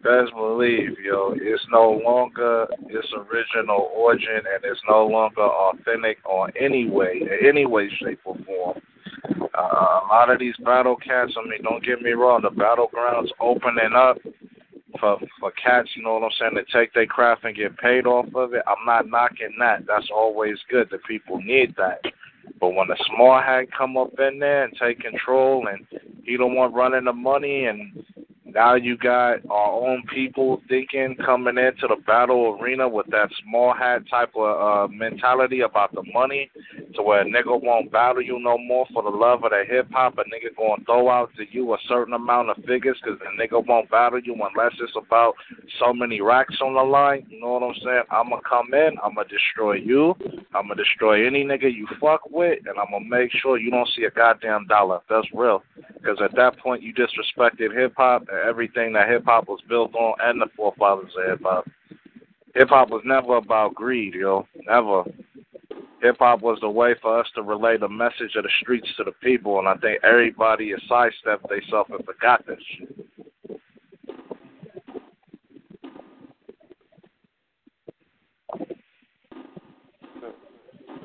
best 0.04 0.34
believe, 0.34 0.98
yo, 1.04 1.34
it's 1.36 1.66
no 1.72 2.00
longer 2.06 2.66
its 2.88 3.08
original 3.14 3.92
origin 3.94 4.38
and 4.38 4.64
it's 4.64 4.82
no 4.90 5.06
longer 5.06 5.42
authentic 5.42 6.18
on 6.26 6.52
any 6.60 6.90
way, 6.90 7.22
in 7.22 7.48
any 7.48 7.66
way, 7.66 7.90
shape, 8.00 8.22
or 8.24 8.38
form. 8.46 8.80
Uh, 9.54 9.62
a 9.62 10.08
lot 10.10 10.30
of 10.30 10.40
these 10.40 10.56
battle 10.64 10.96
cats, 10.96 11.34
I 11.38 11.48
mean, 11.48 11.64
don't 11.64 11.84
get 11.84 12.02
me 12.02 12.12
wrong, 12.12 12.42
the 12.42 12.50
battlegrounds 12.50 13.30
opening 13.42 13.94
up 13.94 14.18
for 15.00 15.20
for 15.40 15.52
cats, 15.52 15.90
you 15.96 16.04
know 16.04 16.16
what 16.16 16.24
I'm 16.24 16.32
saying, 16.40 16.56
to 16.56 16.78
take 16.78 16.94
their 16.94 17.06
craft 17.06 17.44
and 17.44 17.56
get 17.56 17.78
paid 17.78 18.06
off 18.06 18.34
of 18.36 18.54
it. 18.54 18.64
I'm 18.68 18.86
not 18.86 19.08
knocking 19.08 19.56
that. 19.60 19.86
That's 19.88 20.10
always 20.14 20.58
good. 20.70 20.90
The 20.90 20.98
people 21.00 21.42
need 21.42 21.76
that. 21.78 22.02
But 22.60 22.70
when 22.70 22.90
a 22.90 22.96
small 23.16 23.40
hat 23.42 23.66
come 23.78 23.98
up 23.98 24.14
in 24.20 24.40
there 24.40 24.64
and 24.64 24.74
take 24.82 25.00
control, 25.00 25.68
and 25.68 25.86
he 26.24 26.38
don't 26.38 26.56
want 26.56 26.74
running 26.74 27.06
the 27.06 27.14
money, 27.14 27.66
and 27.66 28.04
now 28.54 28.76
you 28.76 28.98
got 28.98 29.38
our 29.50 29.72
own 29.72 30.04
people 30.14 30.62
thinking 30.68 31.16
coming 31.26 31.58
into 31.58 31.88
the 31.88 31.98
battle 32.06 32.58
arena 32.60 32.88
with 32.88 33.08
that 33.08 33.30
small 33.44 33.74
hat 33.74 34.04
type 34.10 34.32
of 34.36 34.90
uh, 34.90 34.94
mentality 34.94 35.62
about 35.62 35.94
the 35.94 36.04
money, 36.14 36.50
to 36.96 37.04
where 37.04 37.22
a 37.22 37.26
nigga 37.26 37.62
won't 37.62 37.92
battle 37.92 38.22
you 38.22 38.40
no 38.40 38.58
more 38.58 38.86
for 38.94 39.04
the 39.04 39.10
love 39.10 39.44
of 39.44 39.52
the 39.52 39.64
hip 39.68 39.88
hop. 39.92 40.18
A 40.18 40.24
nigga 40.24 40.56
gonna 40.58 40.84
throw 40.86 41.10
out 41.10 41.32
to 41.38 41.44
you 41.52 41.74
a 41.74 41.78
certain 41.88 42.14
amount 42.14 42.50
of 42.50 42.58
figures 42.66 42.98
because 43.04 43.20
the 43.20 43.42
nigga 43.42 43.66
won't 43.66 43.90
battle 43.90 44.20
you 44.20 44.34
unless 44.34 44.74
it's 44.80 44.94
about 44.96 45.34
so 45.80 45.94
many 45.94 46.22
racks 46.22 46.58
on 46.62 46.74
the 46.74 46.82
line. 46.82 47.26
You 47.30 47.42
know 47.42 47.54
what 47.54 47.64
I'm 47.64 47.76
saying? 47.84 48.04
I'ma 48.12 48.40
come 48.48 48.74
in, 48.74 48.98
I'ma 49.04 49.24
destroy 49.24 49.76
you, 49.76 50.16
I'ma 50.54 50.74
destroy 50.74 51.26
any 51.26 51.44
nigga 51.44 51.74
you 51.74 51.88
fuck 52.00 52.22
with, 52.30 52.60
and 52.66 52.78
I'ma 52.80 53.00
make 53.00 53.32
sure 53.32 53.58
you 53.58 53.72
don't 53.72 53.90
see 53.96 54.04
a 54.04 54.12
goddamn 54.12 54.68
dollar. 54.68 55.02
That's 55.10 55.28
real. 55.34 55.64
Because 55.94 56.18
at 56.24 56.36
that 56.36 56.58
point 56.60 56.82
you 56.82 56.94
disrespected 56.94 57.76
hip 57.76 57.94
hop 57.98 58.24
everything 58.44 58.94
that 58.94 59.10
hip 59.10 59.24
hop 59.26 59.48
was 59.48 59.60
built 59.68 59.94
on 59.96 60.16
and 60.22 60.42
the 60.42 60.48
forefathers 60.56 61.12
of 61.18 61.30
hip 61.30 61.42
hop. 61.44 61.66
Hip 62.56 62.70
hop 62.70 62.90
was 62.90 63.04
never 63.06 63.38
about 63.38 63.76
greed, 63.76 64.14
yo. 64.14 64.48
Never. 64.68 65.04
Hip 66.02 66.18
hop 66.20 66.42
was 66.42 66.58
the 66.62 66.70
way 66.70 66.96
for 67.02 67.20
us 67.20 67.28
to 67.36 67.42
relay 67.42 67.78
the 67.78 67.90
message 67.90 68.36
of 68.36 68.44
the 68.44 68.50
streets 68.62 68.88
to 68.98 69.04
the 69.04 69.12
people, 69.24 69.60
and 69.60 69.68
I 69.68 69.76
think 69.76 70.04
everybody 70.04 70.72
has 70.72 70.82
sidestepped 70.88 71.48
themselves 71.50 71.90
and 71.92 72.06
forgot 72.06 72.46
this 72.48 72.60
shit. 72.78 73.06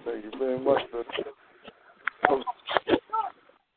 Thank 0.04 0.24
you 0.24 0.32
very 0.38 0.58
much. 0.60 0.82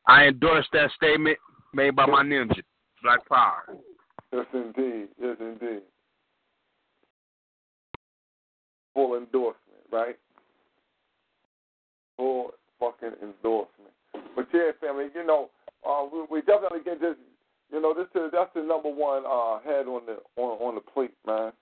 I 0.06 0.24
endorse 0.26 0.66
that 0.72 0.90
statement 0.92 1.38
made 1.74 1.94
by 1.96 2.06
my 2.06 2.22
ninja. 2.22 2.62
Black 3.02 3.26
Power. 3.28 3.64
Yes, 4.32 4.46
indeed. 4.52 5.08
Yes, 5.20 5.36
indeed. 5.40 5.82
Full 8.94 9.16
endorsement, 9.16 9.56
right? 9.92 10.16
Full 12.16 12.50
fucking 12.80 13.12
endorsement. 13.22 13.92
But 14.34 14.48
yeah, 14.52 14.70
family, 14.80 15.06
you 15.14 15.24
know, 15.24 15.50
uh, 15.88 16.04
we, 16.12 16.24
we 16.30 16.40
definitely 16.42 16.80
get 16.84 17.00
this. 17.00 17.14
You 17.70 17.80
know, 17.80 17.94
this 17.94 18.06
is 18.14 18.30
that's 18.32 18.50
the 18.54 18.62
number 18.62 18.88
one 18.88 19.24
uh, 19.26 19.60
head 19.60 19.86
on 19.86 20.06
the 20.06 20.18
on 20.36 20.58
on 20.58 20.74
the 20.74 20.80
plate, 20.80 21.14
man. 21.26 21.52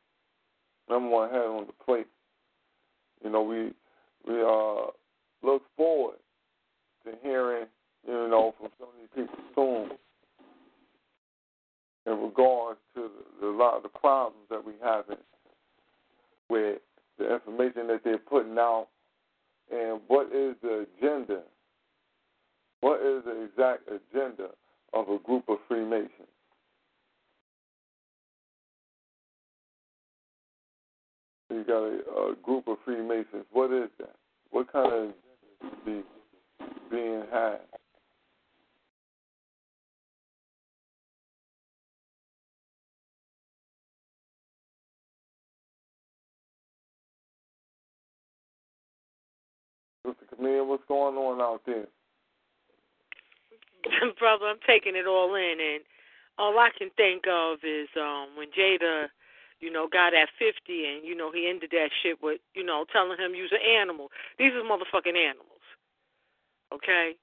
Number 0.89 1.09
one 1.09 1.31
head 1.31 1.41
on 1.41 1.67
the 1.67 1.85
plate. 1.85 2.07
You 3.25 3.31
know, 3.31 3.43
we 3.43 3.73
we 4.27 4.41
uh 4.41 4.91
look 5.43 5.63
forward 5.77 6.17
to 7.05 7.13
hearing, 7.23 7.67
you 8.07 8.13
know, 8.13 8.55
from 8.57 8.67
of 8.81 8.89
these 8.99 9.09
people 9.15 9.39
soon 9.55 9.99
in 12.07 12.13
regards 12.13 12.79
to 12.95 13.11
the, 13.41 13.47
the 13.47 13.53
lot 13.53 13.77
of 13.77 13.83
the 13.83 13.89
problems 13.89 14.47
that 14.51 14.65
we 14.65 14.73
have 14.83 15.05
with 16.49 16.79
the 17.19 17.35
information 17.35 17.89
that 17.89 18.03
they're 18.05 18.19
putting 18.19 18.59
out 18.59 18.89
and 19.71 20.01
what 20.07 20.27
is 20.27 20.55
the 20.63 20.87
agenda? 20.99 21.43
What 22.81 23.01
is 23.01 23.25
the 23.25 23.45
exact 23.45 23.89
agenda 23.89 24.51
of 24.93 25.09
a 25.09 25.19
group 25.19 25.49
of 25.49 25.59
Freemasons? 25.67 26.11
You 31.51 31.65
got 31.65 31.83
a, 31.83 32.31
a 32.31 32.35
group 32.43 32.69
of 32.69 32.77
Freemasons. 32.85 33.45
What 33.53 33.73
is 33.73 33.89
that? 33.99 34.15
What 34.51 34.73
kind 34.73 34.93
of 34.93 35.11
being 36.91 37.23
had? 37.33 37.61
Camille, 50.37 50.67
what's 50.67 50.85
going 50.89 51.17
on 51.17 51.41
out 51.41 51.63
there? 51.67 51.87
Brother, 54.19 54.47
I'm 54.47 54.61
taking 54.67 54.97
it 54.97 55.07
all 55.07 55.35
in, 55.35 55.57
and 55.61 55.85
all 56.39 56.59
I 56.59 56.71
can 56.77 56.91
think 56.97 57.25
of 57.29 57.59
is 57.65 57.89
um 57.97 58.37
when 58.37 58.49
Jada, 58.49 59.09
you 59.61 59.71
know, 59.71 59.89
got 59.91 60.15
at 60.15 60.29
50, 60.39 60.53
and 60.69 61.05
you 61.05 61.15
know 61.17 61.31
he 61.33 61.49
ended 61.49 61.71
that 61.73 61.91
shit 62.03 62.23
with, 62.23 62.41
you 62.55 62.65
know, 62.65 62.85
telling 62.93 63.19
him 63.19 63.35
you's 63.35 63.53
an 63.53 63.65
animal. 63.65 64.09
These 64.39 64.53
are 64.53 64.63
motherfucking 64.63 65.17
animals. 65.17 65.65
Okay, 66.73 67.15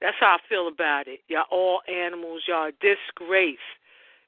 that's 0.00 0.16
how 0.18 0.36
I 0.36 0.48
feel 0.48 0.68
about 0.68 1.06
it. 1.06 1.20
Y'all 1.28 1.46
all 1.50 1.80
animals. 1.88 2.42
Y'all 2.48 2.68
a 2.68 2.72
disgrace. 2.72 3.64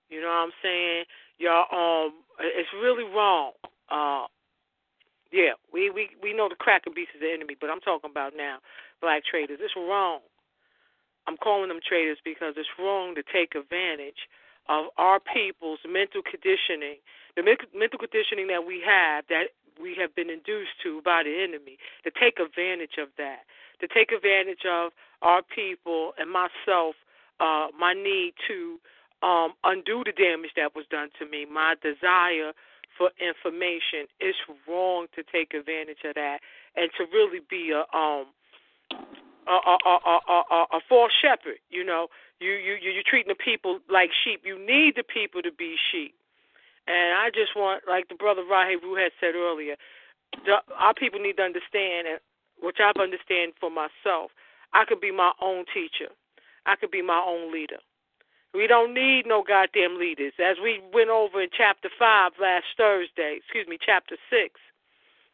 You 0.08 0.20
know 0.20 0.28
what 0.28 0.46
I'm 0.46 0.52
saying? 0.62 1.04
Y'all 1.38 1.66
um, 1.72 2.12
it's 2.40 2.70
really 2.80 3.04
wrong. 3.04 3.52
Uh, 3.90 4.26
yeah, 5.34 5.58
we 5.74 5.90
we 5.90 6.14
we 6.22 6.30
know 6.30 6.46
the 6.48 6.54
cracker 6.54 6.94
beast 6.94 7.10
is 7.18 7.20
the 7.20 7.34
enemy, 7.34 7.58
but 7.58 7.66
I'm 7.68 7.82
talking 7.82 8.10
about 8.10 8.38
now 8.38 8.62
black 9.02 9.26
traders. 9.26 9.58
It's 9.58 9.74
wrong. 9.74 10.22
I'm 11.26 11.36
calling 11.36 11.68
them 11.68 11.82
traders 11.82 12.18
because 12.22 12.54
it's 12.56 12.70
wrong 12.78 13.18
to 13.18 13.24
take 13.26 13.58
advantage 13.58 14.30
of 14.68 14.94
our 14.96 15.18
people's 15.18 15.82
mental 15.82 16.22
conditioning, 16.22 17.02
the 17.34 17.42
mental 17.42 17.98
conditioning 17.98 18.46
that 18.46 18.62
we 18.62 18.78
have 18.86 19.26
that 19.26 19.50
we 19.82 19.98
have 19.98 20.14
been 20.14 20.30
induced 20.30 20.78
to 20.86 21.02
by 21.02 21.26
the 21.26 21.34
enemy, 21.42 21.82
to 22.06 22.14
take 22.14 22.38
advantage 22.38 22.94
of 23.02 23.10
that, 23.18 23.42
to 23.82 23.90
take 23.90 24.14
advantage 24.14 24.62
of 24.62 24.94
our 25.22 25.42
people 25.42 26.14
and 26.14 26.30
myself, 26.30 26.94
uh, 27.42 27.74
my 27.74 27.90
need 27.90 28.38
to 28.46 28.78
um, 29.26 29.50
undo 29.66 30.06
the 30.06 30.14
damage 30.14 30.54
that 30.54 30.78
was 30.78 30.86
done 30.94 31.10
to 31.18 31.26
me, 31.26 31.42
my 31.42 31.74
desire 31.82 32.54
for 32.96 33.10
information. 33.20 34.06
It's 34.20 34.38
wrong 34.68 35.06
to 35.14 35.22
take 35.22 35.54
advantage 35.54 36.02
of 36.04 36.14
that 36.14 36.38
and 36.76 36.90
to 36.98 37.04
really 37.12 37.40
be 37.48 37.70
a 37.70 37.84
um 37.96 38.26
a 39.46 39.56
a 39.56 39.76
a 39.84 39.94
a, 39.94 40.38
a, 40.50 40.60
a 40.78 40.80
false 40.88 41.12
shepherd. 41.12 41.58
You 41.70 41.84
know, 41.84 42.08
you 42.40 42.52
you 42.52 42.76
you 42.80 42.90
you're 42.90 43.06
treating 43.06 43.32
the 43.32 43.42
people 43.42 43.78
like 43.90 44.10
sheep. 44.24 44.42
You 44.44 44.58
need 44.58 44.94
the 44.96 45.04
people 45.04 45.42
to 45.42 45.52
be 45.52 45.76
sheep. 45.90 46.14
And 46.86 47.16
I 47.16 47.30
just 47.32 47.56
want, 47.56 47.84
like 47.88 48.08
the 48.08 48.14
brother 48.14 48.42
Rahe 48.42 48.76
Ru 48.82 48.94
had 48.94 49.12
said 49.18 49.34
earlier, 49.34 49.76
the, 50.44 50.60
our 50.76 50.92
people 50.92 51.18
need 51.18 51.38
to 51.38 51.42
understand, 51.42 52.20
which 52.60 52.76
I've 52.76 53.00
understand 53.00 53.52
for 53.58 53.70
myself. 53.70 54.32
I 54.74 54.84
could 54.84 55.00
be 55.00 55.10
my 55.10 55.32
own 55.40 55.64
teacher. 55.72 56.12
I 56.66 56.76
could 56.76 56.90
be 56.90 57.00
my 57.00 57.24
own 57.26 57.52
leader. 57.52 57.78
We 58.54 58.68
don't 58.68 58.94
need 58.94 59.26
no 59.26 59.42
goddamn 59.42 59.98
leaders. 59.98 60.32
As 60.38 60.56
we 60.62 60.80
went 60.92 61.10
over 61.10 61.42
in 61.42 61.48
chapter 61.50 61.90
5 61.98 62.32
last 62.40 62.66
Thursday, 62.76 63.38
excuse 63.42 63.66
me, 63.66 63.78
chapter 63.84 64.16
6 64.30 64.60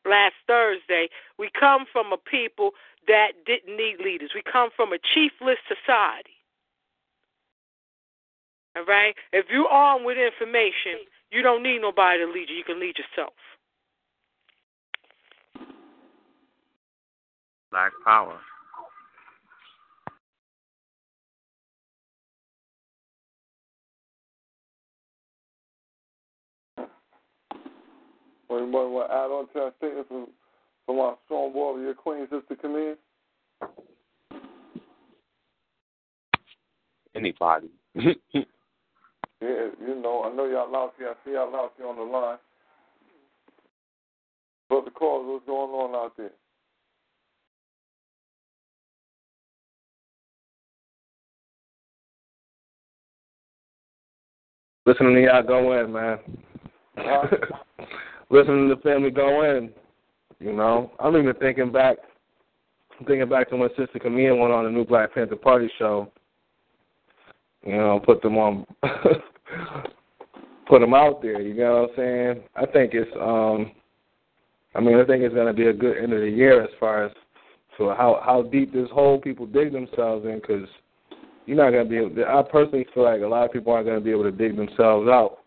last 0.06 0.34
Thursday, 0.47 1.10
we 1.38 1.51
come 1.52 1.84
from 1.92 2.12
a 2.12 2.16
people 2.16 2.70
that 3.06 3.32
didn't 3.44 3.76
need 3.76 4.01
leaders. 4.02 4.30
We 4.34 4.42
come 4.42 4.70
from 4.74 4.92
a 4.92 4.98
chiefless 4.98 5.60
society. 5.68 6.40
All 8.74 8.84
right? 8.86 9.14
If 9.32 9.47
you're 9.51 9.68
armed 9.68 10.06
with 10.06 10.16
information, 10.16 11.05
you 11.30 11.42
don't 11.42 11.62
need 11.62 11.80
nobody 11.82 12.20
to 12.20 12.26
lead 12.26 12.48
you. 12.48 12.56
You 12.56 12.64
can 12.64 12.80
lead 12.80 12.97
yourself. 12.97 13.34
Black 17.70 17.92
power. 18.05 18.40
Anybody 28.51 28.90
want 28.90 29.09
to 29.10 29.14
add 29.14 29.31
on 29.31 29.47
to 29.47 29.52
that 29.55 29.74
statement 29.78 30.09
from, 30.09 30.27
from 30.85 30.98
our 30.98 31.16
strong 31.24 31.55
warrior 31.55 31.94
queen, 31.94 32.27
Sister 32.31 32.56
Camille? 32.60 32.97
Anybody. 37.14 37.70
yeah, 37.94 38.12
you 39.40 40.01
know, 40.02 40.24
I 40.24 40.35
know 40.35 40.47
y'all 40.47 40.74
out 40.74 40.94
here. 40.98 41.10
I 41.10 41.14
see 41.24 41.32
y'all 41.32 41.55
out 41.55 41.72
here 41.77 41.86
on 41.86 41.97
the 41.97 42.02
line. 42.02 42.39
Brother 44.68 44.90
Carl, 44.97 45.32
what's 45.32 45.47
going 45.47 45.70
on 45.70 45.94
out 45.94 46.16
there? 46.16 46.31
Listening 54.86 55.14
to 55.14 55.22
y'all 55.22 55.43
go 55.43 55.81
in, 55.81 55.93
man. 55.93 56.18
listening 58.31 58.69
to 58.69 58.74
the 58.74 58.81
family 58.81 59.11
go 59.11 59.43
in. 59.44 59.70
You 60.39 60.52
know, 60.55 60.90
I'm 60.98 61.16
even 61.16 61.35
thinking 61.35 61.70
back, 61.70 61.98
thinking 63.07 63.28
back 63.28 63.51
to 63.51 63.57
when 63.57 63.69
Sister 63.70 63.98
Camille 64.01 64.36
went 64.36 64.52
on 64.52 64.65
the 64.65 64.70
new 64.70 64.85
Black 64.85 65.15
Panther 65.15 65.36
Party 65.36 65.70
show. 65.78 66.11
You 67.65 67.77
know, 67.77 68.01
put 68.02 68.23
them 68.23 68.39
on, 68.39 68.65
put 70.66 70.81
them 70.81 70.94
out 70.94 71.20
there. 71.20 71.43
You 71.43 71.52
know 71.52 71.82
what 71.82 71.90
I'm 71.90 71.97
saying? 71.97 72.43
I 72.57 72.65
think 72.65 72.94
it's, 72.94 73.11
um, 73.20 73.73
I 74.74 74.81
mean, 74.81 74.98
I 74.98 75.05
think 75.05 75.23
it's 75.23 75.35
going 75.35 75.47
to 75.47 75.52
be 75.52 75.66
a 75.66 75.74
good 75.74 75.98
end 75.98 76.15
of 76.15 76.20
the 76.20 76.31
year 76.31 76.62
as 76.62 76.70
far 76.78 77.05
as 77.05 77.12
so 77.77 77.94
how 77.97 78.20
how 78.24 78.43
deep 78.43 78.73
this 78.73 78.89
hole 78.90 79.19
people 79.19 79.47
dig 79.47 79.73
themselves 79.73 80.24
in 80.24 80.36
because 80.36 80.69
you're 81.44 81.57
not 81.57 81.70
going 81.70 81.85
to 81.85 81.90
be. 81.90 81.98
Able, 81.98 82.24
I 82.24 82.43
personally 82.51 82.86
feel 82.94 83.05
like 83.05 83.20
a 83.20 83.27
lot 83.27 83.44
of 83.44 83.52
people 83.52 83.73
aren't 83.73 83.86
going 83.86 83.98
to 83.98 84.05
be 84.05 84.11
able 84.11 84.24
to 84.24 84.32
dig 84.32 84.57
themselves 84.57 85.09
out 85.09 85.39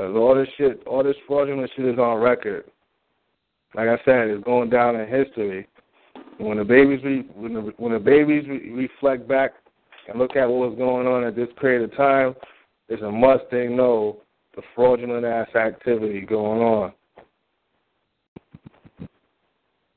because 0.00 0.16
all 0.16 0.34
this 0.34 0.48
shit, 0.56 0.82
all 0.86 1.04
this 1.04 1.16
fraudulent 1.26 1.70
shit 1.76 1.84
is 1.84 1.98
on 1.98 2.16
record. 2.20 2.64
Like 3.74 3.88
I 3.88 3.98
said, 4.06 4.28
it's 4.28 4.42
going 4.44 4.70
down 4.70 4.96
in 4.96 5.06
history. 5.06 5.68
When 6.38 6.56
the 6.56 6.64
babies 6.64 7.04
re, 7.04 7.26
when 7.34 7.52
the 7.52 7.60
when 7.76 7.92
the 7.92 7.98
babies 7.98 8.48
re, 8.48 8.70
reflect 8.70 9.28
back 9.28 9.50
and 10.08 10.18
look 10.18 10.36
at 10.36 10.48
what 10.48 10.70
was 10.70 10.78
going 10.78 11.06
on 11.06 11.22
at 11.24 11.36
this 11.36 11.50
period 11.60 11.82
of 11.82 11.94
time, 11.98 12.34
it's 12.88 13.02
a 13.02 13.10
must 13.10 13.44
they 13.50 13.66
know 13.66 14.16
the 14.56 14.62
fraudulent 14.74 15.26
ass 15.26 15.54
activity 15.54 16.22
going 16.22 16.62
on. 16.62 16.92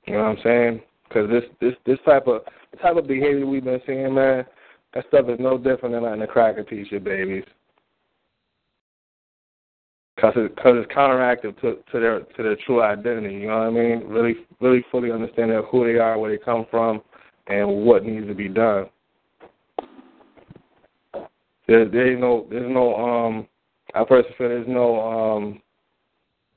You 0.06 0.16
know 0.16 0.20
what 0.20 0.38
I'm 0.38 0.38
saying? 0.44 0.82
Because 1.08 1.30
this 1.30 1.44
this 1.62 1.76
this 1.86 2.00
type 2.04 2.28
of 2.28 2.42
this 2.74 2.82
type 2.82 2.98
of 2.98 3.08
behavior 3.08 3.46
we've 3.46 3.64
been 3.64 3.82
seeing, 3.88 4.14
man, 4.14 4.44
that 4.96 5.06
stuff 5.08 5.30
is 5.30 5.40
no 5.40 5.58
different 5.58 5.96
than 5.96 6.04
letting 6.04 6.20
the 6.20 6.28
cracker 6.28 6.64
teach 6.64 6.92
your 6.92 7.00
babies 7.00 7.46
because 10.24 10.46
it, 10.46 10.56
cause 10.56 10.76
it's 10.78 10.94
counteractive 10.94 11.60
to, 11.60 11.78
to 11.92 12.00
their 12.00 12.22
to 12.22 12.44
their 12.44 12.56
true 12.66 12.82
identity. 12.82 13.34
You 13.36 13.48
know 13.48 13.58
what 13.60 13.68
I 13.68 13.70
mean? 13.72 14.04
Really, 14.08 14.36
really 14.62 14.86
fully 14.90 15.12
understanding 15.12 15.62
who 15.70 15.86
they 15.86 16.00
are, 16.00 16.18
where 16.18 16.32
they 16.32 16.42
come 16.42 16.66
from, 16.72 17.02
and 17.48 17.68
what 17.86 18.06
needs 18.06 18.28
to 18.28 18.34
be 18.34 18.48
done. 18.48 18.86
There, 21.68 21.90
there's 21.90 22.20
no, 22.20 22.48
there's 22.50 22.72
no, 22.72 22.96
um, 22.96 23.48
I 23.96 24.04
personally 24.06 24.36
feel 24.38 24.50
there's 24.50 24.68
no, 24.68 25.02
um, 25.02 25.62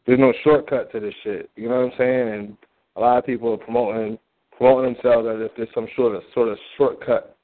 there's 0.06 0.20
no 0.20 0.32
shortcut 0.44 0.92
to 0.92 1.00
this 1.00 1.14
shit. 1.24 1.50
You 1.56 1.68
know 1.68 1.76
what 1.76 1.92
I'm 1.92 1.98
saying? 1.98 2.28
And 2.28 2.56
a 2.94 3.00
lot 3.00 3.18
of 3.18 3.26
people 3.26 3.52
are 3.52 3.56
promoting 3.56 4.16
promoting 4.56 4.94
themselves 4.94 5.26
as 5.28 5.36
if 5.40 5.50
there's 5.56 5.68
some 5.74 5.88
sort 5.96 6.14
of 6.14 6.22
sort 6.32 6.48
of 6.48 6.58
shortcut 6.76 7.36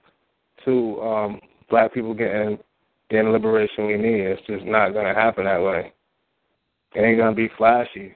to 0.65 1.01
um 1.03 1.41
black 1.69 1.93
people 1.93 2.15
getting 2.15 2.59
getting 3.11 3.33
liberation 3.33 3.89
we 3.89 3.97
need. 3.97 4.21
It's 4.21 4.47
just 4.47 4.65
not 4.65 4.91
gonna 4.91 5.15
happen 5.15 5.45
that 5.45 5.61
way. 5.61 5.93
It 6.95 7.01
ain't 7.01 7.19
gonna 7.19 7.35
be 7.35 7.49
flashy. 7.57 8.15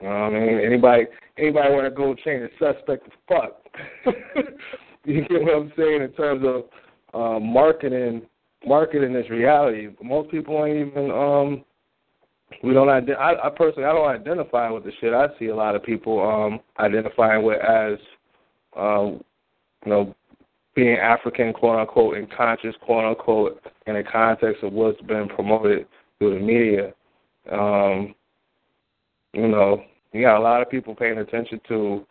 You 0.00 0.08
know 0.08 0.24
what 0.24 0.34
I 0.34 0.40
mean? 0.40 0.58
Anybody 0.58 1.04
anybody 1.38 1.72
want 1.72 1.84
to 1.84 1.90
go 1.90 2.14
change 2.14 2.50
the 2.58 2.74
suspect 2.74 3.06
of 3.06 3.12
fuck. 3.28 3.62
you 5.04 5.22
get 5.28 5.42
what 5.42 5.54
I'm 5.54 5.72
saying 5.76 6.02
in 6.02 6.12
terms 6.12 6.44
of 6.44 6.64
uh, 7.14 7.38
marketing 7.38 8.22
marketing 8.66 9.12
this 9.12 9.28
reality. 9.30 9.88
Most 10.02 10.30
people 10.30 10.64
ain't 10.64 10.88
even 10.88 11.10
um 11.10 11.64
we 12.62 12.74
don't 12.74 12.88
ident- 12.88 13.18
I, 13.18 13.34
I 13.46 13.50
personally 13.50 13.84
I 13.84 13.92
don't 13.92 14.08
identify 14.08 14.70
with 14.70 14.84
the 14.84 14.92
shit 15.00 15.12
I 15.12 15.26
see 15.38 15.46
a 15.46 15.56
lot 15.56 15.74
of 15.74 15.82
people 15.82 16.20
um 16.20 16.60
identifying 16.78 17.44
with 17.44 17.60
as 17.60 17.98
um 18.76 19.22
you 19.84 19.90
know 19.90 20.14
being 20.74 20.96
African 20.96 21.52
quote 21.52 21.78
unquote 21.78 22.16
and 22.16 22.30
conscious 22.30 22.74
quote 22.82 23.04
unquote 23.04 23.62
in 23.86 23.94
the 23.94 24.02
context 24.02 24.62
of 24.62 24.72
what's 24.72 25.00
been 25.02 25.28
promoted 25.28 25.86
through 26.18 26.38
the 26.38 26.44
media. 26.44 26.92
Um 27.50 28.14
you 29.32 29.48
know, 29.48 29.82
you 30.12 30.22
got 30.22 30.38
a 30.38 30.42
lot 30.42 30.60
of 30.62 30.70
people 30.70 30.94
paying 30.94 31.18
attention 31.18 31.60
to 31.68 32.06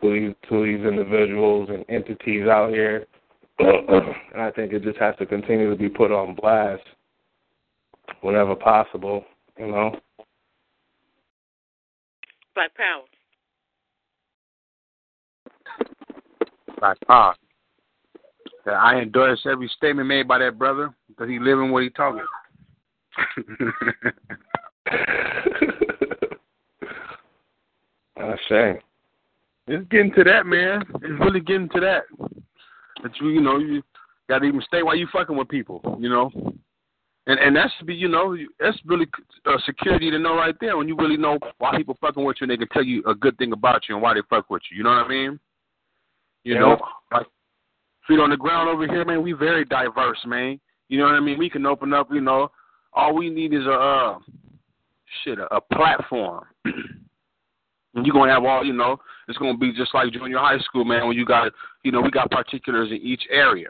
to 0.00 0.12
these 0.12 0.34
to 0.48 0.64
these 0.64 0.84
individuals 0.84 1.68
and 1.70 1.84
entities 1.88 2.48
out 2.48 2.70
here 2.70 3.06
and 3.58 4.42
I 4.42 4.50
think 4.50 4.72
it 4.72 4.82
just 4.82 4.98
has 4.98 5.14
to 5.16 5.24
continue 5.24 5.70
to 5.70 5.76
be 5.76 5.88
put 5.88 6.12
on 6.12 6.34
blast 6.34 6.82
whenever 8.20 8.54
possible, 8.54 9.24
you 9.58 9.68
know. 9.68 9.98
Black 12.54 12.72
power. 12.74 13.04
Black 16.78 16.98
power. 17.06 17.34
I 18.66 18.96
endorse 19.00 19.40
every 19.50 19.70
statement 19.76 20.08
made 20.08 20.28
by 20.28 20.38
that 20.38 20.58
brother 20.58 20.94
because 21.08 21.28
he 21.28 21.38
living 21.38 21.70
what 21.70 21.84
he 21.84 21.90
talking. 21.90 22.26
A 28.16 28.36
shame. 28.48 28.78
It's 29.66 29.86
getting 29.90 30.12
to 30.14 30.24
that, 30.24 30.46
man. 30.46 30.82
It's 31.02 31.20
really 31.20 31.40
getting 31.40 31.68
to 31.70 31.80
that. 31.80 32.04
That 33.02 33.12
you, 33.20 33.28
you 33.28 33.40
know, 33.40 33.58
you 33.58 33.82
got 34.28 34.38
to 34.40 34.44
even 34.46 34.62
stay 34.62 34.82
while 34.82 34.96
you 34.96 35.06
fucking 35.12 35.36
with 35.36 35.48
people, 35.48 35.98
you 36.00 36.08
know. 36.08 36.30
And 37.26 37.40
and 37.40 37.56
that 37.56 37.70
should 37.76 37.86
be, 37.86 37.94
you 37.94 38.08
know, 38.08 38.36
that's 38.60 38.78
really 38.86 39.06
uh, 39.44 39.58
security 39.66 40.10
to 40.10 40.18
know 40.18 40.36
right 40.36 40.54
there 40.60 40.76
when 40.76 40.86
you 40.86 40.96
really 40.96 41.16
know 41.16 41.38
why 41.58 41.76
people 41.76 41.96
fucking 42.00 42.24
with 42.24 42.36
you 42.40 42.44
and 42.44 42.50
they 42.52 42.56
can 42.56 42.68
tell 42.68 42.84
you 42.84 43.02
a 43.06 43.14
good 43.14 43.36
thing 43.38 43.52
about 43.52 43.82
you 43.88 43.96
and 43.96 44.02
why 44.02 44.14
they 44.14 44.20
fuck 44.30 44.48
with 44.48 44.62
you. 44.70 44.78
You 44.78 44.84
know 44.84 44.90
what 44.90 45.06
I 45.06 45.08
mean? 45.08 45.40
You 46.44 46.54
Yeah. 46.54 46.60
know, 46.60 46.78
like 47.12 47.26
feet 48.06 48.20
on 48.20 48.30
the 48.30 48.36
ground 48.36 48.68
over 48.68 48.86
here, 48.86 49.04
man. 49.04 49.22
We 49.22 49.32
very 49.32 49.64
diverse, 49.64 50.24
man. 50.24 50.60
You 50.88 50.98
know 50.98 51.06
what 51.06 51.14
I 51.14 51.20
mean? 51.20 51.38
We 51.38 51.50
can 51.50 51.66
open 51.66 51.92
up, 51.92 52.12
you 52.12 52.20
know. 52.20 52.52
All 52.92 53.14
we 53.14 53.28
need 53.28 53.52
is 53.52 53.66
a 53.66 53.72
uh, 53.72 54.18
shit, 55.24 55.38
a, 55.38 55.54
a 55.54 55.60
platform. 55.60 56.44
You're 57.94 58.12
gonna 58.12 58.32
have 58.32 58.44
all, 58.44 58.64
you 58.64 58.74
know, 58.74 58.98
it's 59.28 59.38
gonna 59.38 59.56
be 59.56 59.72
just 59.72 59.94
like 59.94 60.12
junior 60.12 60.38
high 60.38 60.58
school, 60.58 60.84
man. 60.84 61.06
When 61.06 61.16
you 61.16 61.24
got, 61.24 61.52
you 61.82 61.92
know, 61.92 62.00
we 62.00 62.10
got 62.10 62.30
particulars 62.30 62.90
in 62.90 62.98
each 62.98 63.22
area, 63.30 63.68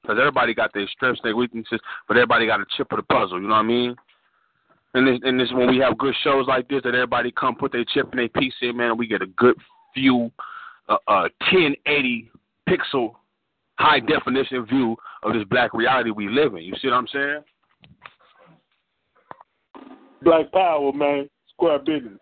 because 0.00 0.18
everybody 0.18 0.54
got 0.54 0.72
their 0.72 0.88
strengths, 0.88 1.20
their 1.22 1.36
weaknesses, 1.36 1.80
but 2.08 2.16
everybody 2.16 2.46
got 2.46 2.60
a 2.60 2.64
chip 2.76 2.90
of 2.90 2.96
the 2.96 3.02
puzzle. 3.02 3.40
You 3.40 3.48
know 3.48 3.54
what 3.54 3.60
I 3.60 3.62
mean? 3.62 3.96
And 4.94 5.06
this, 5.06 5.20
and 5.22 5.38
this 5.38 5.52
when 5.52 5.68
we 5.68 5.78
have 5.78 5.98
good 5.98 6.14
shows 6.24 6.46
like 6.48 6.68
this, 6.68 6.82
that 6.82 6.94
everybody 6.94 7.30
come 7.30 7.54
put 7.54 7.70
their 7.72 7.84
chip 7.84 8.10
and 8.10 8.18
their 8.18 8.28
piece 8.28 8.54
in, 8.62 8.76
man. 8.76 8.96
We 8.96 9.06
get 9.06 9.22
a 9.22 9.26
good 9.26 9.56
view, 9.94 10.30
uh, 10.88 10.96
uh, 11.06 11.28
1080 11.52 12.30
pixel, 12.68 13.12
high 13.78 14.00
definition 14.00 14.66
view 14.66 14.96
of 15.22 15.34
this 15.34 15.44
black 15.44 15.74
reality 15.74 16.10
we 16.10 16.28
live 16.28 16.54
in. 16.54 16.62
You 16.62 16.74
see 16.80 16.88
what 16.88 16.94
I'm 16.94 17.08
saying? 17.12 17.42
Black 20.22 20.52
power, 20.52 20.92
man. 20.92 21.28
Square 21.48 21.80
business. 21.80 22.18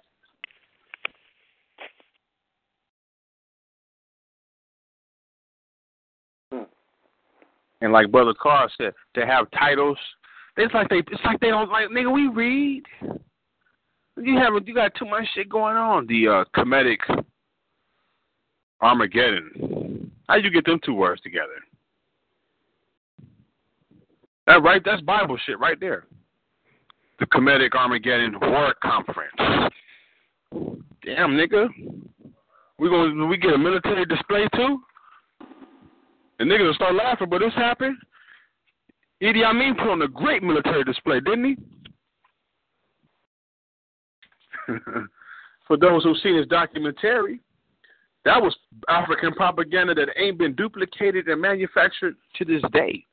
And 7.81 7.93
like 7.93 8.11
Brother 8.11 8.35
Carr 8.41 8.69
said, 8.77 8.93
to 9.15 9.25
have 9.25 9.51
titles, 9.53 9.99
it's 10.57 10.75
like 10.75 10.89
they 10.89 10.99
it's 10.99 11.25
like 11.25 11.39
they 11.41 11.49
don't 11.49 11.70
like 11.70 11.89
nigga. 11.89 12.12
We 12.12 12.27
read. 12.27 12.83
You 14.16 14.37
have 14.37 14.55
you 14.66 14.75
got 14.75 14.93
too 14.97 15.05
much 15.05 15.25
shit 15.35 15.49
going 15.49 15.77
on. 15.77 16.07
The 16.09 16.27
uh, 16.29 16.45
Kemetic 16.57 16.99
Armageddon. 18.81 20.11
How 20.29 20.37
you 20.37 20.51
get 20.51 20.65
them 20.65 20.81
two 20.85 20.95
words 20.95 21.20
together? 21.23 21.47
That 24.49 24.62
right? 24.62 24.83
That's 24.85 25.03
Bible 25.03 25.39
shit 25.47 25.61
right 25.61 25.79
there. 25.79 26.07
The 27.19 27.27
Kemetic 27.27 27.74
Armageddon 27.74 28.39
War 28.40 28.74
Conference. 28.82 29.73
Damn, 31.05 31.31
nigga. 31.32 31.69
We 32.78 32.89
gonna 32.89 33.27
we 33.27 33.36
get 33.36 33.55
a 33.55 33.59
military 33.59 34.05
display 34.07 34.47
too? 34.55 34.81
And 36.39 36.51
niggas 36.51 36.66
will 36.66 36.74
start 36.74 36.95
laughing, 36.95 37.28
but 37.28 37.40
this 37.40 37.55
happened. 37.55 37.97
Idi 39.23 39.45
Amin 39.45 39.74
put 39.74 39.89
on 39.89 40.03
a 40.03 40.09
great 40.09 40.43
military 40.45 40.85
display, 40.85 41.19
didn't 41.20 41.45
he? 41.45 41.57
For 45.66 45.77
those 45.77 46.05
who've 46.05 46.16
seen 46.23 46.36
his 46.36 46.47
documentary, 46.47 47.40
that 48.24 48.40
was 48.40 48.55
African 48.89 49.32
propaganda 49.32 49.95
that 49.95 50.09
ain't 50.16 50.39
been 50.39 50.55
duplicated 50.55 51.27
and 51.28 51.40
manufactured 51.40 52.15
to 52.36 52.45
this 52.45 52.62
day. 52.73 53.05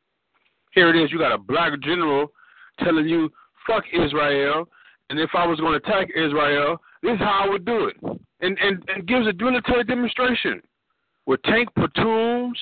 Here 0.73 0.89
it 0.93 1.01
is, 1.01 1.11
you 1.11 1.17
got 1.17 1.31
a 1.31 1.37
black 1.37 1.79
general 1.81 2.31
telling 2.83 3.07
you, 3.07 3.31
fuck 3.67 3.83
Israel, 3.93 4.67
and 5.09 5.19
if 5.19 5.29
I 5.33 5.45
was 5.45 5.59
going 5.59 5.79
to 5.79 5.87
attack 5.87 6.07
Israel, 6.15 6.77
this 7.01 7.13
is 7.13 7.19
how 7.19 7.45
I 7.45 7.49
would 7.49 7.65
do 7.65 7.87
it. 7.87 7.97
And, 8.41 8.57
and, 8.59 8.83
and 8.87 9.07
gives 9.07 9.27
a 9.27 9.33
military 9.33 9.83
demonstration 9.83 10.61
with 11.25 11.41
tank 11.43 11.69
platoons, 11.75 12.57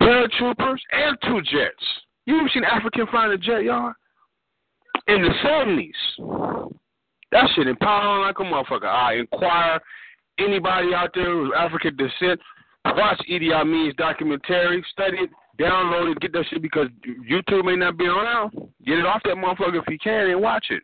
paratroopers, 0.00 0.78
and 0.92 1.16
two 1.24 1.40
jets. 1.42 1.84
You 2.26 2.38
ever 2.38 2.50
seen 2.52 2.64
African 2.64 3.06
flying 3.08 3.32
a 3.32 3.38
jet, 3.38 3.64
y'all? 3.64 3.92
In 5.08 5.22
the 5.22 5.30
seventies. 5.42 5.94
That 7.32 7.48
shit 7.54 7.66
empowering 7.66 8.22
like 8.22 8.38
a 8.38 8.42
motherfucker. 8.42 8.86
I 8.86 9.14
inquire 9.14 9.80
anybody 10.38 10.94
out 10.94 11.10
there 11.14 11.32
who's 11.32 11.52
African 11.56 11.96
descent, 11.96 12.40
watch 12.84 13.20
Idi 13.28 13.52
Amin's 13.52 13.94
documentary, 13.96 14.84
study 14.90 15.18
it, 15.18 15.30
download 15.60 16.12
it, 16.12 16.20
get 16.20 16.32
that 16.32 16.44
shit 16.50 16.62
because 16.62 16.88
YouTube 17.30 17.64
may 17.64 17.76
not 17.76 17.98
be 17.98 18.06
around. 18.06 18.52
Get 18.86 18.98
it 18.98 19.06
off 19.06 19.22
that 19.24 19.36
motherfucker 19.36 19.80
if 19.80 19.84
you 19.88 19.98
can 19.98 20.30
and 20.30 20.40
watch 20.40 20.66
it. 20.70 20.82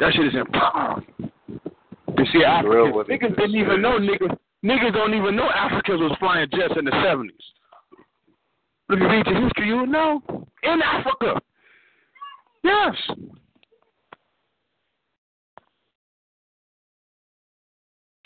That 0.00 0.12
shit 0.12 0.26
is 0.26 0.34
empowering. 0.34 1.06
You 1.18 2.24
see, 2.32 2.44
Africans, 2.44 3.06
niggas 3.08 3.36
didn't 3.36 3.56
even 3.56 3.82
know 3.82 3.98
niggas. 3.98 4.36
Niggas 4.64 4.92
don't 4.92 5.14
even 5.14 5.36
know 5.36 5.48
Africans 5.50 6.00
was 6.00 6.16
flying 6.18 6.48
jets 6.50 6.74
in 6.78 6.84
the 6.84 6.92
seventies. 7.04 7.36
If 8.90 8.98
you 8.98 9.08
read 9.08 9.26
your 9.26 9.42
history, 9.42 9.68
you 9.68 9.76
would 9.78 9.88
know. 9.88 10.22
In 10.62 10.80
Africa. 10.82 11.40
Yes. 12.64 12.94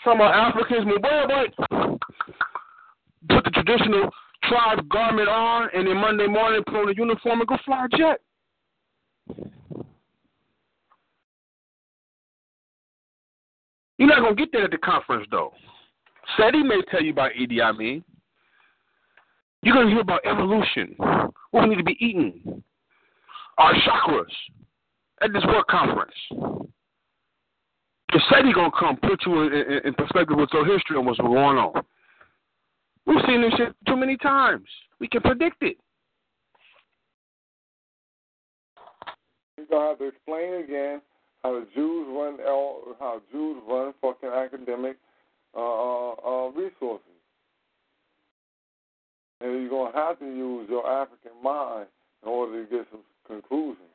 Some 0.03 0.19
of 0.19 0.31
Africans, 0.31 0.85
boy, 0.85 1.27
boy, 1.27 1.97
put 3.29 3.43
the 3.43 3.51
traditional 3.51 4.09
tribe 4.47 4.87
garment 4.89 5.29
on, 5.29 5.69
and 5.73 5.87
then 5.87 5.97
Monday 5.97 6.27
morning 6.27 6.63
put 6.65 6.75
on 6.75 6.89
a 6.89 6.93
uniform 6.95 7.39
and 7.39 7.47
go 7.47 7.57
fly 7.65 7.85
a 7.85 7.97
jet. 7.97 8.19
You're 13.97 14.07
not 14.07 14.19
gonna 14.19 14.35
get 14.35 14.51
that 14.53 14.63
at 14.63 14.71
the 14.71 14.77
conference, 14.77 15.27
though. 15.31 15.53
SETI 16.37 16.63
may 16.63 16.81
tell 16.89 17.01
you 17.01 17.11
about 17.11 17.31
Idi 17.33 17.61
Amin. 17.61 18.03
You're 19.61 19.75
gonna 19.75 19.89
hear 19.89 20.01
about 20.01 20.25
evolution, 20.25 20.95
what 20.97 21.63
we 21.63 21.67
need 21.67 21.77
to 21.77 21.83
be 21.83 21.97
eating, 21.99 22.63
our 23.57 23.73
chakras 23.73 24.25
at 25.21 25.31
this 25.31 25.43
work 25.45 25.67
conference. 25.67 26.13
The 28.11 28.21
SETI 28.29 28.51
gonna 28.53 28.71
come 28.77 28.97
put 28.97 29.25
you 29.25 29.43
in, 29.43 29.53
in, 29.53 29.79
in 29.85 29.93
perspective 29.93 30.37
with 30.37 30.49
your 30.51 30.65
history 30.65 30.97
and 30.97 31.05
what's 31.05 31.19
going 31.19 31.57
on. 31.57 31.83
We've 33.05 33.21
seen 33.27 33.41
this 33.41 33.53
shit 33.57 33.75
too 33.87 33.97
many 33.97 34.17
times. 34.17 34.67
We 34.99 35.07
can 35.07 35.21
predict 35.21 35.61
it. 35.61 35.77
You're 39.57 39.67
gonna 39.67 39.89
have 39.89 39.99
to 39.99 40.05
explain 40.05 40.63
again 40.63 41.01
how 41.43 41.61
Jews 41.75 42.07
run 42.09 42.37
how 42.99 43.21
Jews 43.31 43.61
run 43.67 43.93
fucking 44.01 44.29
academic 44.29 44.97
uh, 45.55 45.59
uh, 45.59 46.11
uh, 46.11 46.49
resources, 46.49 47.05
and 49.41 49.51
you're 49.51 49.69
gonna 49.69 49.95
have 49.95 50.19
to 50.19 50.25
use 50.25 50.67
your 50.69 50.87
African 50.89 51.31
mind 51.43 51.87
in 52.23 52.29
order 52.29 52.63
to 52.63 52.69
get 52.69 52.87
some 52.91 53.01
conclusions. 53.27 53.92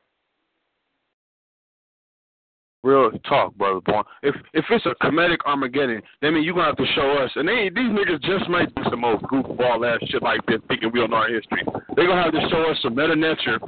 Real 2.88 3.10
talk, 3.28 3.54
brother 3.56 3.80
born. 3.84 4.02
If 4.22 4.34
if 4.54 4.64
it's 4.70 4.86
a 4.86 4.94
Kemetic 5.04 5.44
Armageddon, 5.44 6.00
that 6.22 6.30
means 6.30 6.46
you're 6.46 6.54
gonna 6.54 6.68
have 6.68 6.76
to 6.78 6.86
show 6.94 7.18
us. 7.20 7.30
And 7.36 7.46
they, 7.46 7.68
these 7.68 7.92
niggas 7.92 8.22
just 8.22 8.48
might 8.48 8.74
do 8.74 8.82
some 8.88 9.04
old 9.04 9.20
goofball 9.24 9.84
ass 9.84 10.00
shit 10.08 10.22
like 10.22 10.40
this, 10.46 10.56
thinking 10.68 10.90
we 10.90 11.00
don't 11.00 11.10
know 11.10 11.16
our 11.16 11.28
history. 11.28 11.60
They're 11.94 12.06
gonna 12.06 12.22
have 12.22 12.32
to 12.32 12.48
show 12.48 12.64
us 12.64 12.78
some 12.80 12.96
Medu 12.96 13.12
Neter 13.18 13.60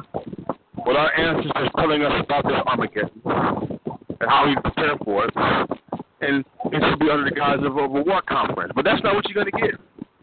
with 0.86 0.96
our 0.96 1.12
ancestors 1.20 1.68
telling 1.76 2.00
us 2.00 2.24
about 2.24 2.44
this 2.44 2.56
Armageddon 2.64 3.10
and 3.26 4.30
how 4.30 4.48
we 4.48 4.56
prepare 4.56 4.96
for 5.04 5.26
it. 5.26 5.34
And 6.22 6.42
it 6.72 6.80
should 6.88 6.98
be 6.98 7.10
under 7.10 7.28
the 7.28 7.36
guise 7.36 7.58
of, 7.58 7.76
of 7.76 7.94
a 7.94 8.00
war 8.00 8.22
conference. 8.26 8.72
But 8.74 8.86
that's 8.86 9.02
not 9.04 9.14
what 9.14 9.28
you're 9.28 9.44
gonna 9.44 9.52
get. 9.52 9.76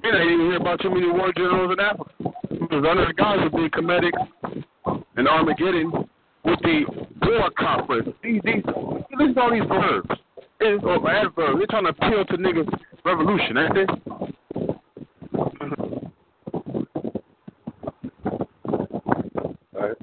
You 0.03 0.09
ain't 0.09 0.31
even 0.31 0.45
hear 0.47 0.57
about 0.57 0.81
too 0.81 0.89
many 0.89 1.05
war 1.05 1.31
generals 1.37 1.71
in 1.71 1.79
Africa. 1.79 2.33
Because 2.49 2.81
under 2.81 3.05
the 3.05 3.13
guise 3.13 3.45
of 3.45 3.51
being 3.51 3.69
Kemetic 3.69 4.13
and 5.17 5.27
Armageddon 5.27 6.09
with 6.47 6.59
the 6.61 7.07
war 7.27 7.49
conference. 7.57 8.09
These, 8.23 8.41
these, 8.43 8.63
listen 9.17 9.35
to 9.35 9.41
all 9.41 9.51
these 9.51 9.67
verbs. 9.67 10.09
It's, 10.59 10.83
or 10.83 11.09
adverbs. 11.09 11.59
They're 11.59 11.67
trying 11.67 11.83
to 11.83 11.89
appeal 11.89 12.25
to 12.25 12.37
niggas' 12.37 12.79
revolution, 13.05 13.57
ain't 13.57 13.73
they? 13.73 13.85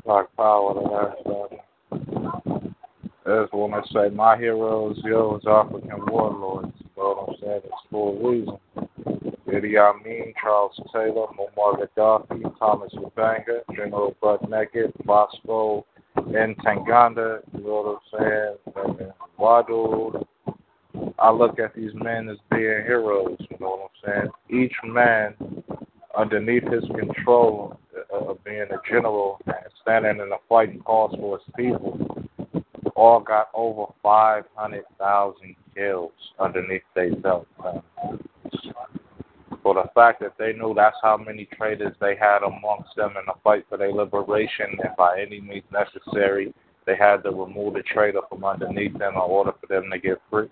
Black 0.05 0.27
Power, 0.37 0.75
the. 0.75 1.15
That's 3.25 3.51
when 3.53 3.73
I 3.73 3.81
say 3.93 4.15
my 4.15 4.37
heroes, 4.37 5.01
yours, 5.03 5.43
African 5.49 6.05
warlords. 6.07 6.73
You 6.79 6.91
know 6.97 7.27
what 7.27 7.29
I'm 7.31 7.35
saying? 7.41 7.61
It's 7.65 7.75
for 7.91 8.15
a 8.15 8.29
reason. 8.29 8.59
Idi 9.49 9.79
Amin, 9.79 10.35
Charles 10.41 10.79
Taylor, 10.93 11.27
Muammar 11.29 11.87
Gaddafi, 11.97 12.59
Thomas 12.59 12.93
Lubanga, 12.95 13.61
General 13.75 14.15
Butt 14.21 14.49
Naked, 14.51 14.93
Bosco, 15.05 15.87
Ntaganda, 16.17 17.41
you 17.53 17.65
know 17.65 18.01
what 18.11 18.19
I'm 18.19 18.21
saying? 18.21 18.64
And 19.45 19.69
Wadu. 19.69 20.27
I 21.19 21.31
look 21.31 21.59
at 21.59 21.75
these 21.75 21.93
men 21.95 22.29
as 22.29 22.37
being 22.51 22.83
heroes, 22.87 23.37
you 23.41 23.57
know 23.61 23.91
what 24.03 24.13
I'm 24.15 24.31
saying? 24.51 24.65
Each 24.65 24.75
man 24.85 25.35
underneath 26.17 26.65
his 26.71 26.85
control 26.97 27.79
uh, 28.13 28.31
of 28.31 28.45
being 28.45 28.63
a 28.71 28.89
general 28.89 29.41
and 29.47 29.57
standing 29.83 30.21
in 30.21 30.33
a 30.33 30.37
fighting 30.49 30.81
cause 30.81 31.15
for 31.19 31.39
his 31.39 31.55
people 31.57 31.99
all 32.95 33.21
got 33.21 33.49
over 33.55 33.93
500,000 34.03 35.57
kills 35.75 36.13
underneath 36.39 36.83
their 36.95 37.15
belt. 37.17 37.47
For 39.63 39.75
the 39.75 39.91
fact 39.95 40.21
that 40.21 40.35
they 40.39 40.53
knew 40.53 40.75
that's 40.75 40.97
how 41.03 41.17
many 41.17 41.49
traitors 41.57 41.97
they 42.01 42.17
had 42.17 42.43
amongst 42.43 42.95
them 42.97 43.11
in 43.19 43.25
the 43.27 43.35
fight 43.43 43.65
for 43.69 43.79
their 43.79 43.93
liberation, 43.93 44.67
and 44.83 44.97
by 44.97 45.21
any 45.21 45.41
means 45.41 45.65
necessary, 45.73 46.55
they 46.87 46.97
had 46.97 47.23
to 47.25 47.31
remove 47.31 47.75
the 47.75 47.83
traitor 47.83 48.21
from 48.29 48.45
underneath 48.45 48.97
them 48.99 49.15
in 49.15 49.21
order 49.21 49.53
for 49.61 49.67
them 49.67 49.91
to 49.91 49.99
get 49.99 50.21
free. 50.31 50.49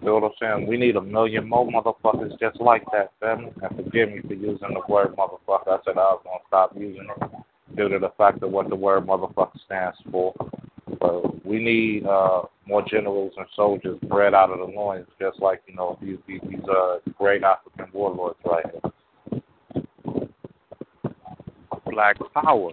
You 0.00 0.06
know 0.06 0.14
what 0.18 0.24
I'm 0.24 0.58
saying? 0.58 0.68
We 0.68 0.76
need 0.76 0.96
a 0.96 1.00
million 1.00 1.48
more 1.48 1.66
motherfuckers 1.66 2.38
just 2.38 2.60
like 2.60 2.84
that, 2.92 3.12
family. 3.20 3.52
And 3.62 3.76
forgive 3.76 4.10
me 4.10 4.20
for 4.20 4.34
using 4.34 4.68
the 4.74 4.82
word 4.88 5.16
motherfucker. 5.16 5.68
I 5.68 5.78
said 5.84 5.98
I 5.98 6.14
was 6.14 6.22
to 6.24 6.46
stop 6.46 6.72
using 6.76 7.08
it 7.20 7.30
due 7.76 7.88
to 7.88 7.98
the 7.98 8.12
fact 8.16 8.42
of 8.42 8.50
what 8.50 8.68
the 8.68 8.76
word 8.76 9.06
motherfucker 9.06 9.58
stands 9.66 9.98
for. 10.10 10.34
But 11.00 11.44
we 11.44 11.58
need 11.58 12.06
uh, 12.06 12.42
more 12.66 12.82
generals 12.88 13.32
and 13.36 13.46
soldiers 13.56 13.98
bred 14.08 14.34
out 14.34 14.50
of 14.50 14.58
the 14.58 14.64
loins, 14.64 15.06
just 15.20 15.40
like 15.40 15.62
you 15.66 15.74
know 15.74 15.98
these 16.00 16.18
these, 16.26 16.40
these 16.48 16.64
uh, 16.70 16.98
great 17.18 17.42
African 17.42 17.86
warlords 17.92 18.38
right 18.44 18.64
here. 18.72 19.42
Black 21.90 22.16
power. 22.34 22.70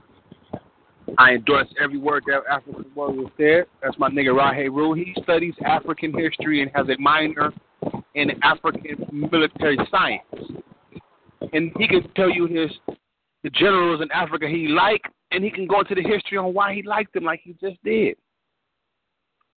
I 1.17 1.33
endorse 1.33 1.67
every 1.81 1.97
word 1.97 2.23
that 2.27 2.41
African 2.49 2.85
warrior 2.95 3.29
said. 3.37 3.65
That's 3.81 3.97
my 3.97 4.09
nigga 4.09 4.33
Rahe 4.33 4.67
Rule. 4.67 4.93
He 4.93 5.15
studies 5.23 5.53
African 5.63 6.13
history 6.17 6.61
and 6.61 6.71
has 6.75 6.87
a 6.89 6.99
minor 6.99 7.53
in 8.15 8.31
African 8.43 9.05
military 9.11 9.77
science. 9.91 10.23
And 11.53 11.71
he 11.77 11.87
can 11.87 12.07
tell 12.15 12.29
you 12.29 12.47
his 12.47 12.71
the 13.43 13.51
generals 13.51 14.01
in 14.01 14.11
Africa 14.11 14.47
he 14.47 14.67
liked, 14.67 15.07
and 15.31 15.43
he 15.43 15.51
can 15.51 15.67
go 15.67 15.81
into 15.81 15.93
the 15.93 16.01
history 16.01 16.37
on 16.37 16.53
why 16.53 16.73
he 16.73 16.81
liked 16.81 17.13
them 17.13 17.23
like 17.23 17.41
he 17.43 17.53
just 17.61 17.81
did. 17.83 18.17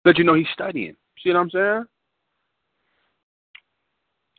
But 0.02 0.18
you 0.18 0.24
know 0.24 0.35
he's 0.35 0.47
studying. 0.52 0.97
See 1.23 1.31
what 1.31 1.39
I'm 1.39 1.51
saying? 1.51 1.85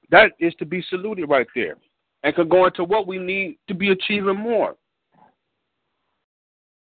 That 0.10 0.32
is 0.40 0.54
to 0.56 0.66
be 0.66 0.84
saluted 0.90 1.30
right 1.30 1.48
there. 1.56 1.76
And 2.24 2.36
could 2.36 2.50
go 2.50 2.66
into 2.66 2.84
what 2.84 3.08
we 3.08 3.18
need 3.18 3.58
to 3.68 3.74
be 3.74 3.92
achieving 3.92 4.36
more. 4.36 4.76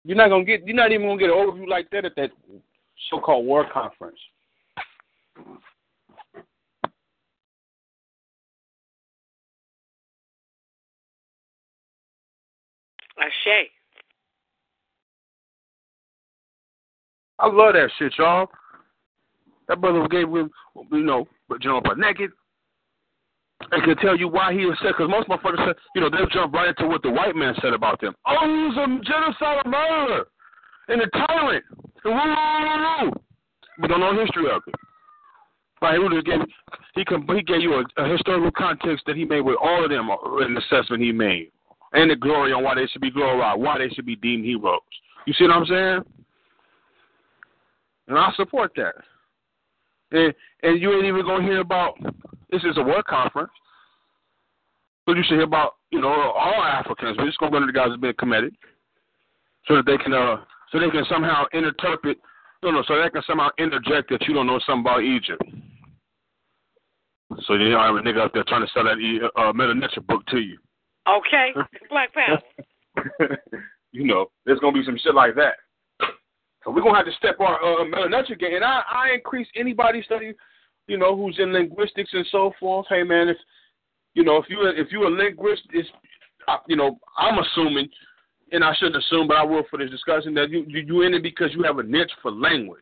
You're 0.08 0.16
not 0.16 0.30
gonna 0.30 0.46
get 0.46 0.66
you're 0.66 0.74
not 0.74 0.94
even 0.94 1.06
gonna 1.06 1.20
get 1.20 1.30
an 1.30 1.36
overview 1.36 1.68
like 1.68 1.90
that 1.90 2.06
at 2.06 2.16
that 2.16 2.32
so 3.10 3.20
called 3.20 3.46
war 3.46 3.66
conference. 3.70 4.18
Ashe. 13.20 13.68
I 17.40 17.48
love 17.48 17.74
that 17.74 17.90
shit, 18.00 18.14
y'all. 18.18 18.48
That 19.68 19.82
brother 19.82 20.08
gave 20.08 20.30
him, 20.30 20.50
you 20.90 21.04
know, 21.04 21.28
General 21.60 21.82
Butt 21.82 21.98
naked. 21.98 22.32
And 23.72 23.84
can 23.84 23.98
tell 23.98 24.16
you 24.16 24.28
why 24.28 24.54
he 24.54 24.66
was 24.66 24.78
said, 24.82 24.94
because 24.98 25.10
most 25.10 25.28
motherfuckers 25.28 25.66
said, 25.66 25.76
you 25.96 26.02
know, 26.02 26.10
they'll 26.10 26.28
jump 26.28 26.54
right 26.54 26.70
into 26.70 26.88
what 26.88 27.02
the 27.02 27.10
white 27.10 27.36
man 27.36 27.56
said 27.62 27.74
about 27.74 28.00
them. 28.00 28.14
Oh, 28.26 28.46
he 28.46 28.48
was 28.48 28.78
a 28.78 28.88
genocide 29.04 29.66
murderer 29.66 30.28
and 30.88 31.02
a 31.02 31.08
tyrant. 31.08 31.66
And 32.06 32.14
woo, 32.14 32.22
woo, 32.22 33.10
woo, 33.10 33.14
But 33.80 33.88
don't 33.88 34.00
know 34.00 34.20
history 34.20 34.50
of 34.52 34.62
it. 34.68 34.76
Right, 35.82 36.00
he, 36.00 36.22
gave, 36.24 36.40
he, 36.96 37.06
can, 37.06 37.28
he 37.28 37.44
gave 37.44 37.62
you 37.62 37.74
a, 37.74 38.04
a 38.04 38.12
historical 38.12 38.52
context 38.52 39.06
that 39.06 39.16
he 39.16 39.26
made 39.26 39.42
with 39.42 39.58
all 39.62 39.84
of 39.84 39.92
them 39.92 40.10
uh, 40.10 40.38
in 40.38 40.56
the 40.56 40.62
assessment 40.62 41.04
he 41.04 41.12
made. 41.12 41.52
And 41.94 42.10
the 42.10 42.16
glory 42.16 42.52
on 42.52 42.64
why 42.64 42.76
they 42.76 42.88
should 42.88 43.02
be 43.02 43.12
glorified, 43.12 43.60
why 43.60 43.78
they 43.78 43.90
should 43.90 44.06
be 44.06 44.16
deemed 44.16 44.46
heroes. 44.46 44.80
You 45.26 45.34
see 45.34 45.46
what 45.46 45.56
I'm 45.56 45.66
saying? 45.66 46.02
And 48.08 48.18
I 48.18 48.32
support 48.36 48.72
that. 48.76 48.96
And 50.12 50.34
and 50.64 50.82
you 50.82 50.94
ain't 50.94 51.06
even 51.06 51.26
gonna 51.26 51.44
hear 51.44 51.60
about 51.60 51.96
this 52.50 52.64
is 52.64 52.78
a 52.78 52.84
work 52.84 53.06
conference. 53.08 53.52
So 55.08 55.16
you 55.16 55.24
should 55.24 55.36
hear 55.36 55.44
about, 55.44 55.76
you 55.92 56.02
know, 56.02 56.10
all 56.10 56.64
Africans. 56.64 57.18
We're 57.18 57.28
just 57.28 57.38
gonna 57.40 57.52
go 57.52 57.60
to 57.60 57.66
the 57.66 57.72
guys 57.72 57.88
that 57.88 57.92
have 57.92 58.02
been 58.02 58.14
committed. 58.14 58.56
So 59.68 59.76
that 59.76 59.86
they 59.86 59.98
can 59.98 60.14
uh 60.14 60.38
so 60.72 60.80
they 60.80 60.90
can 60.90 61.06
somehow 61.10 61.46
interpret 61.54 62.18
no 62.64 62.72
no, 62.72 62.84
so 62.88 63.02
they 63.02 63.10
can 63.10 63.22
somehow 63.28 63.50
interject 63.60 64.10
that 64.10 64.28
you 64.28 64.34
don't 64.34 64.48
know 64.48 64.60
something 64.66 64.82
about 64.82 65.04
Egypt. 65.04 65.42
So 67.46 67.54
you 67.54 67.70
know 67.70 67.80
I 67.80 67.88
have 67.88 67.96
a 67.96 68.00
nigga 68.00 68.26
up 68.26 68.34
there 68.34 68.44
trying 68.48 68.66
to 68.66 68.72
sell 68.74 68.84
that 68.84 68.98
uh 69.36 69.54
Medu 69.54 69.76
Neter 69.76 70.02
book 70.02 70.26
to 70.28 70.40
you. 70.40 70.58
Okay. 71.08 71.52
Black 71.90 72.14
Power. 72.14 72.42
you 73.92 74.06
know, 74.06 74.28
there's 74.46 74.60
gonna 74.60 74.78
be 74.78 74.86
some 74.86 74.98
shit 75.02 75.16
like 75.16 75.36
that. 75.36 75.56
So 76.64 76.72
we're 76.72 76.82
gonna 76.82 76.98
have 76.98 77.06
to 77.06 77.14
step 77.14 77.40
our 77.40 77.62
uh, 77.64 77.86
Medu 77.86 78.10
Neter 78.10 78.36
game. 78.36 78.56
And 78.56 78.66
I, 78.66 78.82
I 78.92 79.14
increase 79.14 79.48
anybody 79.56 80.02
study, 80.04 80.34
you 80.88 80.98
know, 80.98 81.16
who's 81.16 81.38
in 81.40 81.54
linguistics 81.54 82.12
and 82.14 82.26
so 82.32 82.54
forth. 82.60 82.86
Hey 82.90 83.04
man, 83.04 83.30
if 83.30 83.38
you 84.14 84.24
know, 84.24 84.38
if 84.38 84.46
you 84.50 84.66
if 84.66 84.92
you're 84.92 85.08
a 85.08 85.12
linguist, 85.12 85.64
it's 85.72 85.90
you 86.68 86.76
know, 86.76 86.98
I'm 87.18 87.38
assuming, 87.40 87.90
and 88.52 88.64
I 88.64 88.74
shouldn't 88.76 89.04
assume, 89.04 89.28
but 89.28 89.38
I 89.38 89.44
will 89.44 89.64
for 89.70 89.78
this 89.78 89.92
discussion 89.92 90.34
that 90.36 90.50
you 90.50 90.66
you, 90.68 91.02
in 91.04 91.14
it 91.14 91.24
because 91.24 91.50
you 91.54 91.64
have 91.64 91.80
a 91.80 91.84
niche 91.84 92.12
for 92.22 92.32
language. 92.32 92.80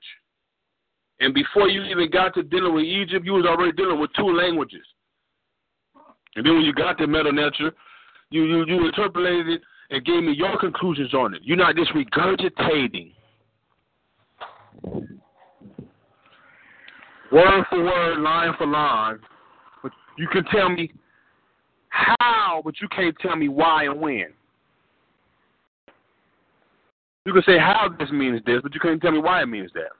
And 1.19 1.33
before 1.33 1.69
you 1.69 1.83
even 1.83 2.09
got 2.11 2.33
to 2.35 2.43
dealing 2.43 2.75
with 2.75 2.83
Egypt, 2.83 3.25
you 3.25 3.33
was 3.33 3.45
already 3.45 3.71
dealing 3.71 3.99
with 3.99 4.11
two 4.13 4.35
languages. 4.35 4.85
And 6.35 6.45
then 6.45 6.55
when 6.55 6.65
you 6.65 6.73
got 6.73 6.97
to 6.97 7.07
Medu 7.07 7.33
Neter, 7.33 7.71
you, 8.29 8.43
you 8.43 8.65
you 8.65 8.85
interpolated 8.85 9.47
it 9.47 9.61
and 9.89 10.05
gave 10.05 10.23
me 10.23 10.33
your 10.33 10.59
conclusions 10.59 11.13
on 11.13 11.33
it. 11.33 11.41
You're 11.43 11.57
not 11.57 11.75
just 11.75 11.91
regurgitating 11.93 13.13
word 17.35 17.65
for 17.69 17.83
word, 17.83 18.19
line 18.19 18.53
for 18.57 18.65
line. 18.65 19.19
But 19.83 19.91
you 20.17 20.27
can 20.27 20.45
tell 20.45 20.69
me 20.69 20.91
how, 21.89 22.61
but 22.63 22.75
you 22.81 22.87
can't 22.87 23.15
tell 23.21 23.35
me 23.35 23.49
why 23.49 23.85
and 23.85 23.99
when. 23.99 24.27
You 27.25 27.33
can 27.33 27.43
say 27.45 27.57
how 27.57 27.89
this 27.99 28.11
means 28.11 28.41
this, 28.45 28.61
but 28.63 28.73
you 28.73 28.79
can't 28.79 29.01
tell 29.01 29.11
me 29.11 29.19
why 29.19 29.41
it 29.41 29.47
means 29.47 29.71
that. 29.73 29.91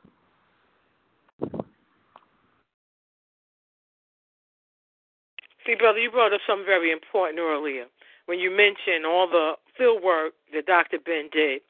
See, 5.65 5.75
brother, 5.79 5.97
you 5.97 6.11
brought 6.11 6.33
up 6.33 6.41
something 6.47 6.65
very 6.65 6.91
important 6.91 7.39
earlier 7.39 7.85
when 8.27 8.39
you 8.39 8.51
mentioned 8.51 9.05
all 9.05 9.27
the 9.27 9.53
field 9.77 10.03
work 10.03 10.33
that 10.53 10.67
Dr. 10.67 10.99
Ben 11.03 11.29
did. 11.31 11.61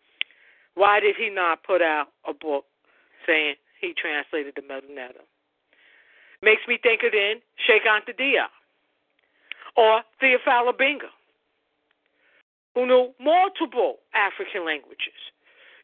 Why 0.75 0.99
did 0.99 1.15
he 1.17 1.29
not 1.29 1.63
put 1.63 1.81
out 1.81 2.07
a 2.27 2.33
book 2.33 2.65
saying 3.25 3.55
he 3.79 3.93
translated 3.93 4.53
the 4.55 4.61
Medu 4.61 4.89
Neter? 4.89 5.23
Makes 6.45 6.67
me 6.67 6.77
think 6.77 7.01
of 7.01 7.11
then 7.11 7.41
Sheikh 7.57 7.89
Anta 7.89 8.13
Diop 8.13 8.53
or 9.75 10.03
Theophile 10.21 10.69
Obenga, 10.71 11.09
who 12.75 12.85
knew 12.85 13.09
multiple 13.19 13.97
African 14.13 14.63
languages. 14.63 15.17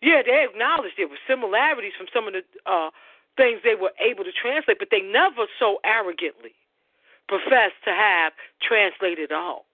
Yeah, 0.03 0.21
they 0.21 0.45
acknowledged 0.45 0.95
there 0.97 1.07
were 1.07 1.25
similarities 1.27 1.93
from 1.97 2.05
some 2.13 2.27
of 2.27 2.33
the 2.33 2.43
uh, 2.69 2.91
things 3.37 3.61
they 3.63 3.73
were 3.73 3.91
able 3.97 4.23
to 4.23 4.31
translate, 4.31 4.77
but 4.77 4.89
they 4.91 5.01
never 5.01 5.49
so 5.57 5.79
arrogantly 5.83 6.53
professed 7.27 7.81
to 7.85 7.91
have 7.91 8.33
translated 8.61 9.31
all. 9.31 9.65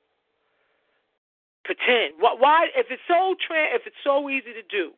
Pretend. 1.65 2.14
Why, 2.18 2.68
if 2.77 2.88
it's 2.89 3.03
so 3.09 3.35
tra- 3.45 3.76
if 3.76 3.84
it's 3.85 3.99
so 4.05 4.30
easy 4.30 4.53
to 4.55 4.64
do, 4.64 4.91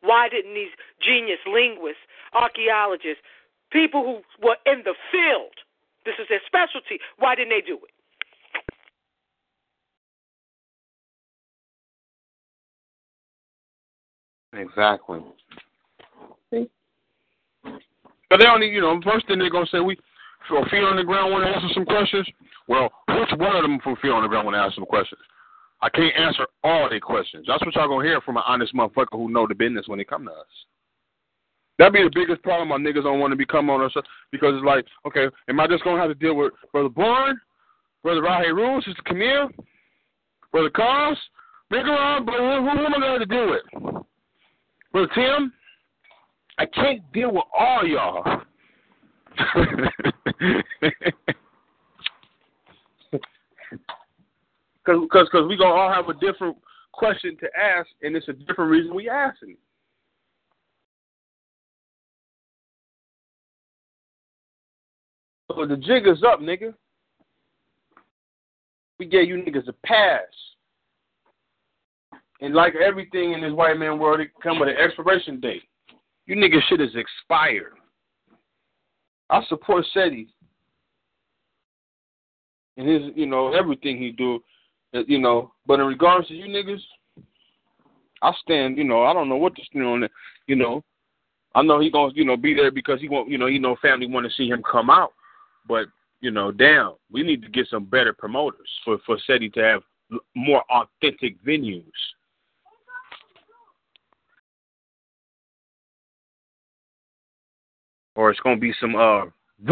why 0.00 0.30
didn't 0.30 0.54
these 0.54 0.72
genius 0.98 1.40
linguists, 1.46 2.00
archaeologists, 2.32 3.20
people 3.70 4.02
who 4.02 4.46
were 4.46 4.56
in 4.66 4.82
the 4.84 4.94
field, 5.10 5.52
this 6.04 6.14
is 6.20 6.26
their 6.28 6.40
specialty, 6.46 6.98
why 7.18 7.34
didn't 7.34 7.50
they 7.50 7.60
do 7.60 7.78
it? 7.82 7.90
Exactly. 14.58 15.20
But 18.28 18.38
they 18.40 18.46
only, 18.46 18.68
you 18.68 18.80
know, 18.80 19.00
first 19.04 19.26
thing 19.26 19.38
they're 19.38 19.50
gonna 19.50 19.66
say, 19.66 19.80
we 19.80 19.96
from 20.48 20.64
feet 20.68 20.82
on 20.82 20.96
the 20.96 21.04
ground 21.04 21.32
want 21.32 21.44
to 21.44 21.50
answer 21.50 21.68
some 21.74 21.84
questions. 21.84 22.26
Well, 22.68 22.90
which 23.08 23.30
one 23.36 23.56
of 23.56 23.62
them 23.62 23.78
from 23.82 23.96
feet 23.96 24.10
on 24.10 24.22
the 24.22 24.28
ground 24.28 24.46
want 24.46 24.56
to 24.56 24.60
answer 24.60 24.76
some 24.76 24.86
questions? 24.86 25.20
I 25.82 25.88
can't 25.90 26.16
answer 26.16 26.46
all 26.64 26.88
their 26.88 27.00
questions. 27.00 27.44
That's 27.46 27.64
what 27.64 27.74
y'all 27.74 27.88
gonna 27.88 28.06
hear 28.06 28.20
from 28.22 28.36
an 28.36 28.42
honest 28.46 28.74
motherfucker 28.74 29.12
who 29.12 29.30
know 29.30 29.46
the 29.46 29.54
business 29.54 29.88
when 29.88 29.98
they 29.98 30.04
come 30.04 30.24
to 30.24 30.32
us. 30.32 30.65
That'd 31.78 31.92
be 31.92 32.02
the 32.02 32.10
biggest 32.12 32.42
problem. 32.42 32.68
My 32.68 32.78
niggas 32.78 33.02
don't 33.02 33.20
want 33.20 33.32
to 33.32 33.36
become 33.36 33.68
on 33.68 33.82
us 33.82 33.92
uh, 33.96 34.02
because 34.32 34.54
it's 34.54 34.64
like, 34.64 34.86
okay, 35.06 35.26
am 35.48 35.60
I 35.60 35.66
just 35.66 35.84
gonna 35.84 36.00
have 36.00 36.08
to 36.10 36.14
deal 36.14 36.34
with 36.34 36.52
Brother 36.72 36.88
Bourne, 36.88 37.38
Brother 38.02 38.22
Rahe 38.22 38.54
Rule, 38.54 38.80
Sister 38.82 39.02
Camille, 39.04 39.50
Brother 40.52 40.70
Carls, 40.70 41.18
Nigga, 41.72 42.20
uh, 42.20 42.24
who, 42.24 42.32
who 42.32 42.86
am 42.86 42.94
I 42.94 42.98
gonna 42.98 43.06
have 43.06 43.18
to 43.20 43.26
deal 43.26 43.50
with? 43.50 43.62
Brother 44.92 45.12
Tim? 45.14 45.52
I 46.58 46.66
can't 46.66 47.02
deal 47.12 47.32
with 47.32 47.44
all 47.56 47.86
y'all. 47.86 48.42
Because 54.86 55.08
cause, 55.10 55.28
cause 55.32 55.48
we 55.48 55.56
going 55.56 55.70
to 55.70 55.80
all 55.80 55.92
have 55.92 56.08
a 56.08 56.14
different 56.14 56.56
question 56.92 57.36
to 57.40 57.48
ask, 57.58 57.88
and 58.02 58.14
it's 58.14 58.28
a 58.28 58.32
different 58.32 58.70
reason 58.70 58.94
we 58.94 59.08
asking 59.08 59.50
it. 59.50 59.58
So 65.50 65.66
the 65.66 65.76
jig 65.76 66.06
is 66.06 66.22
up, 66.22 66.40
nigga. 66.40 66.74
We 68.98 69.06
gave 69.06 69.28
you 69.28 69.36
niggas 69.36 69.68
a 69.68 69.74
pass. 69.84 70.22
And 72.40 72.54
like 72.54 72.74
everything 72.74 73.32
in 73.32 73.40
this 73.40 73.52
white 73.52 73.78
man 73.78 73.98
world, 73.98 74.20
it 74.20 74.30
come 74.42 74.58
with 74.58 74.68
an 74.68 74.76
expiration 74.76 75.40
date. 75.40 75.62
You 76.26 76.36
niggas 76.36 76.62
shit 76.68 76.80
is 76.80 76.94
expired. 76.94 77.74
I 79.30 79.42
support 79.48 79.84
Seti 79.92 80.28
and 82.76 82.88
his, 82.88 83.02
you 83.14 83.26
know, 83.26 83.52
everything 83.52 83.98
he 83.98 84.12
do, 84.12 84.42
uh, 84.94 85.00
you 85.06 85.18
know. 85.18 85.52
But 85.66 85.80
in 85.80 85.86
regards 85.86 86.28
to 86.28 86.34
you 86.34 86.46
niggas, 86.46 86.82
I 88.22 88.32
stand, 88.42 88.76
you 88.76 88.84
know, 88.84 89.04
I 89.04 89.12
don't 89.12 89.28
know 89.28 89.36
what 89.36 89.54
to 89.56 89.64
stand 89.64 89.86
on 89.86 90.02
it, 90.04 90.10
you 90.46 90.56
know. 90.56 90.84
I 91.54 91.62
know 91.62 91.80
he 91.80 91.90
gonna, 91.90 92.12
you 92.14 92.24
know, 92.24 92.36
be 92.36 92.54
there 92.54 92.70
because 92.70 93.00
he 93.00 93.08
want, 93.08 93.30
you 93.30 93.38
know, 93.38 93.46
he 93.46 93.58
know 93.58 93.76
family 93.80 94.06
want 94.06 94.26
to 94.26 94.32
see 94.32 94.48
him 94.48 94.62
come 94.62 94.90
out. 94.90 95.12
But 95.68 95.86
you 96.20 96.30
know, 96.30 96.50
damn, 96.50 96.92
we 97.10 97.22
need 97.22 97.42
to 97.42 97.48
get 97.48 97.68
some 97.68 97.84
better 97.84 98.12
promoters 98.12 98.68
for 98.84 98.98
for 99.06 99.18
Seti 99.26 99.48
to 99.50 99.60
have 99.60 99.82
more 100.34 100.62
authentic 100.70 101.42
venues. 101.44 101.84
Or 108.14 108.30
it's 108.30 108.40
gonna 108.40 108.56
be 108.56 108.72
some 108.80 108.96
uh. 108.96 109.24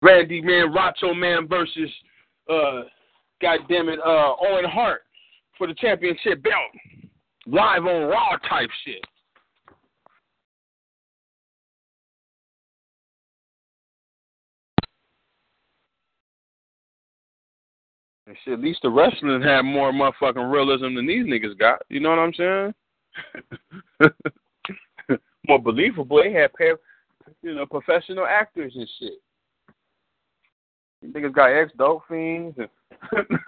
Randy 0.00 0.40
Man, 0.40 0.72
Macho 0.72 1.12
Man 1.14 1.48
versus 1.48 1.90
uh 2.48 2.82
goddamn 3.42 3.88
it, 3.88 3.98
uh 4.00 4.34
Owen 4.40 4.64
Hart 4.64 5.02
for 5.56 5.66
the 5.66 5.74
championship 5.74 6.42
belt. 6.42 6.54
Live 7.50 7.86
on 7.86 8.08
Raw 8.08 8.36
type 8.46 8.68
shit. 8.84 9.02
And 18.26 18.36
shit, 18.44 18.52
at 18.52 18.60
least 18.60 18.80
the 18.82 18.90
wrestling 18.90 19.40
had 19.40 19.62
more 19.62 19.92
motherfucking 19.92 20.52
realism 20.52 20.94
than 20.94 21.06
these 21.06 21.24
niggas 21.24 21.58
got. 21.58 21.80
You 21.88 22.00
know 22.00 22.10
what 22.10 22.18
I'm 22.18 22.34
saying? 22.34 22.74
more 25.48 25.58
believable. 25.58 26.20
They 26.22 26.30
had, 26.34 26.50
you 27.42 27.54
know, 27.54 27.64
professional 27.64 28.26
actors 28.26 28.74
and 28.76 28.86
shit. 28.98 29.22
These 31.00 31.12
niggas 31.14 31.34
got 31.34 31.46
ex 31.46 31.72
dope 31.78 32.02
fiends. 32.10 32.58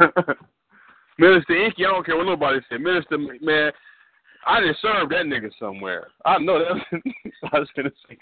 Minister 1.18 1.66
Inky, 1.66 1.84
I 1.84 1.90
don't 1.90 2.06
care 2.06 2.16
what 2.16 2.24
nobody 2.24 2.60
said. 2.70 2.80
Minister, 2.80 3.18
man, 3.18 3.72
I 4.46 4.60
didn't 4.60 4.78
serve 4.80 5.08
that 5.10 5.26
nigga 5.26 5.50
somewhere. 5.58 6.08
I 6.24 6.38
know 6.38 6.58
that. 6.58 7.02
I 7.52 7.58
was 7.58 7.68
gonna 7.76 7.90
say. 8.08 8.16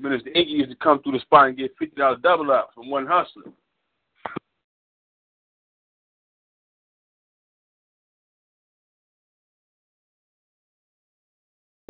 Minister 0.00 0.30
Inky 0.34 0.50
used 0.50 0.70
to 0.70 0.76
come 0.76 1.02
through 1.02 1.12
the 1.12 1.20
spot 1.20 1.48
and 1.48 1.56
get 1.56 1.74
fifty 1.78 1.96
dollars 1.96 2.18
double 2.22 2.50
up 2.50 2.70
from 2.74 2.90
one 2.90 3.06
hustler. 3.06 3.50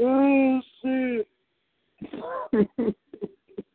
Oh 0.01 0.61
shit. 0.85 1.27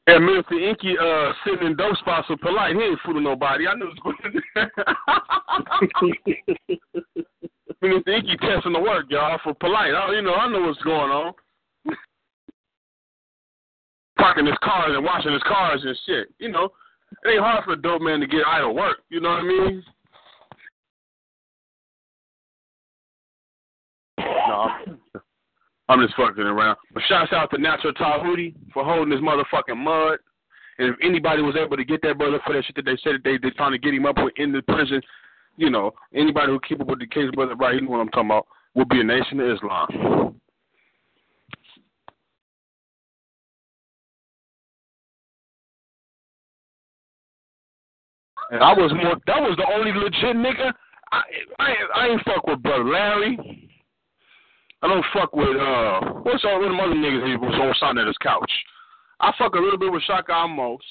yeah, 0.07 0.17
Minister 0.19 0.59
Inky 0.59 0.97
uh 0.97 1.33
sitting 1.45 1.67
in 1.67 1.75
dope 1.75 1.97
spots 1.97 2.27
for 2.27 2.37
Polight. 2.37 2.75
He 2.75 2.81
ain't 2.81 2.99
fooling 3.05 3.23
nobody. 3.23 3.67
I 3.67 3.75
knew 3.75 3.87
it 3.87 3.95
was 3.95 3.99
going 4.03 4.17
Minister 7.81 8.11
Inky 8.11 8.37
testing 8.37 8.73
the 8.73 8.79
work, 8.79 9.05
y'all, 9.09 9.39
for 9.43 9.53
Polight. 9.55 9.95
I, 9.95 10.13
you 10.15 10.21
know, 10.21 10.35
I 10.35 10.49
know 10.49 10.61
what's 10.61 10.81
going 10.83 11.11
on. 11.11 11.33
Parking 14.17 14.45
his 14.45 14.57
cars 14.61 14.91
and 14.93 15.05
washing 15.05 15.31
his 15.31 15.43
cars 15.43 15.81
and 15.83 15.97
shit. 16.05 16.27
You 16.39 16.49
know, 16.49 16.69
it 17.23 17.29
ain't 17.29 17.39
hard 17.39 17.63
for 17.63 17.73
a 17.73 17.81
dope 17.81 18.01
man 18.01 18.19
to 18.19 18.27
get 18.27 18.45
idle 18.45 18.75
work. 18.75 18.97
You 19.09 19.21
know 19.21 19.29
what 19.29 19.39
I 19.39 19.43
mean? 19.43 19.83
No. 24.17 24.98
I'm 25.89 25.99
just 26.01 26.15
fucking 26.15 26.43
around. 26.43 26.77
But 26.93 27.03
shouts 27.09 27.33
out 27.33 27.49
to 27.49 27.57
Natural 27.57 27.93
Tahuti 27.93 28.53
for 28.71 28.85
holding 28.85 29.11
his 29.11 29.21
motherfucking 29.21 29.75
mud. 29.75 30.19
And 30.77 30.89
if 30.89 30.95
anybody 31.03 31.41
was 31.41 31.55
able 31.57 31.77
to 31.77 31.83
get 31.83 32.01
that 32.03 32.17
brother 32.17 32.39
for 32.45 32.53
that 32.53 32.63
shit 32.63 32.75
that 32.75 32.85
they 32.85 32.97
said 33.03 33.15
that 33.15 33.23
they 33.23 33.37
they 33.37 33.49
trying 33.55 33.71
to 33.71 33.79
get 33.79 33.93
him 33.93 34.05
up 34.05 34.17
with 34.17 34.33
in 34.37 34.51
the 34.51 34.61
prison, 34.61 35.01
you 35.57 35.69
know, 35.69 35.91
anybody 36.13 36.51
who 36.51 36.59
keep 36.59 36.79
up 36.79 36.87
with 36.87 36.99
the 36.99 37.07
case 37.07 37.29
brother 37.33 37.55
right, 37.55 37.75
you 37.75 37.81
know 37.81 37.89
what 37.89 38.01
I'm 38.01 38.09
talking 38.09 38.29
about, 38.29 38.47
will 38.75 38.85
be 38.85 39.01
a 39.01 39.03
nation 39.03 39.39
of 39.39 39.49
Islam. 39.49 40.39
And 48.51 48.63
I 48.63 48.73
was 48.73 48.91
more 48.93 49.17
that 49.25 49.41
was 49.41 49.57
the 49.57 49.65
only 49.73 49.91
legit 49.91 50.37
nigga. 50.37 50.71
I 51.11 51.21
I, 51.57 51.73
I 51.95 52.07
ain't 52.09 52.23
fuck 52.23 52.45
with 52.45 52.61
brother 52.61 52.85
Larry. 52.85 53.69
I 54.81 54.87
don't 54.87 55.05
fuck 55.13 55.35
with 55.35 55.57
uh 55.57 56.21
what's 56.23 56.45
all 56.45 56.61
them 56.61 56.79
other 56.79 56.95
niggas 56.95 57.27
he 57.27 57.35
was 57.35 57.55
on 57.59 57.73
sitting 57.79 58.01
at 58.01 58.07
his 58.07 58.17
couch. 58.17 58.51
I 59.19 59.33
fuck 59.37 59.55
a 59.55 59.59
little 59.59 59.77
bit 59.77 59.91
with 59.91 60.03
Shaka 60.03 60.31
Amos. 60.31 60.81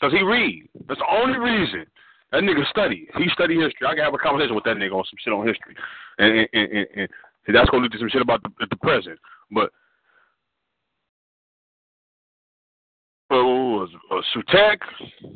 Cause 0.00 0.12
he 0.12 0.22
read. 0.22 0.68
That's 0.86 1.00
the 1.00 1.06
only 1.10 1.38
reason. 1.38 1.84
That 2.30 2.42
nigga 2.42 2.68
study. 2.70 3.08
He 3.16 3.28
study 3.32 3.54
history. 3.54 3.86
I 3.86 3.94
can 3.94 4.04
have 4.04 4.14
a 4.14 4.18
conversation 4.18 4.54
with 4.54 4.64
that 4.64 4.76
nigga 4.76 4.92
on 4.92 5.04
some 5.04 5.18
shit 5.18 5.32
on 5.32 5.46
history. 5.46 5.74
And 6.18 6.38
and, 6.38 6.48
and, 6.52 6.86
and, 6.96 7.08
and 7.46 7.56
that's 7.56 7.70
gonna 7.70 7.84
lead 7.84 7.92
to 7.92 7.98
some 7.98 8.08
shit 8.08 8.22
about 8.22 8.42
the, 8.42 8.66
the 8.68 8.76
present. 8.76 9.18
But 9.50 9.70
uh, 13.30 13.36
was 13.36 13.90
uh, 14.10 14.20
Sutek, 14.34 14.78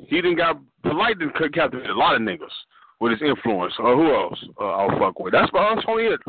he 0.07 0.17
didn't 0.17 0.37
got 0.37 0.59
polite 0.83 1.21
and 1.21 1.33
captivated 1.53 1.91
a 1.91 1.99
lot 1.99 2.15
of 2.15 2.23
niggas 2.23 2.53
with 3.01 3.13
his 3.13 3.23
influence. 3.23 3.75
Uh, 3.79 3.95
who 3.95 4.15
else 4.15 4.45
uh, 4.61 4.65
I'll 4.65 4.99
fuck 4.99 5.19
with? 5.19 5.33
That's 5.33 5.51
about 5.51 5.77
that's 5.77 5.87
only 5.89 6.05
it. 6.05 6.21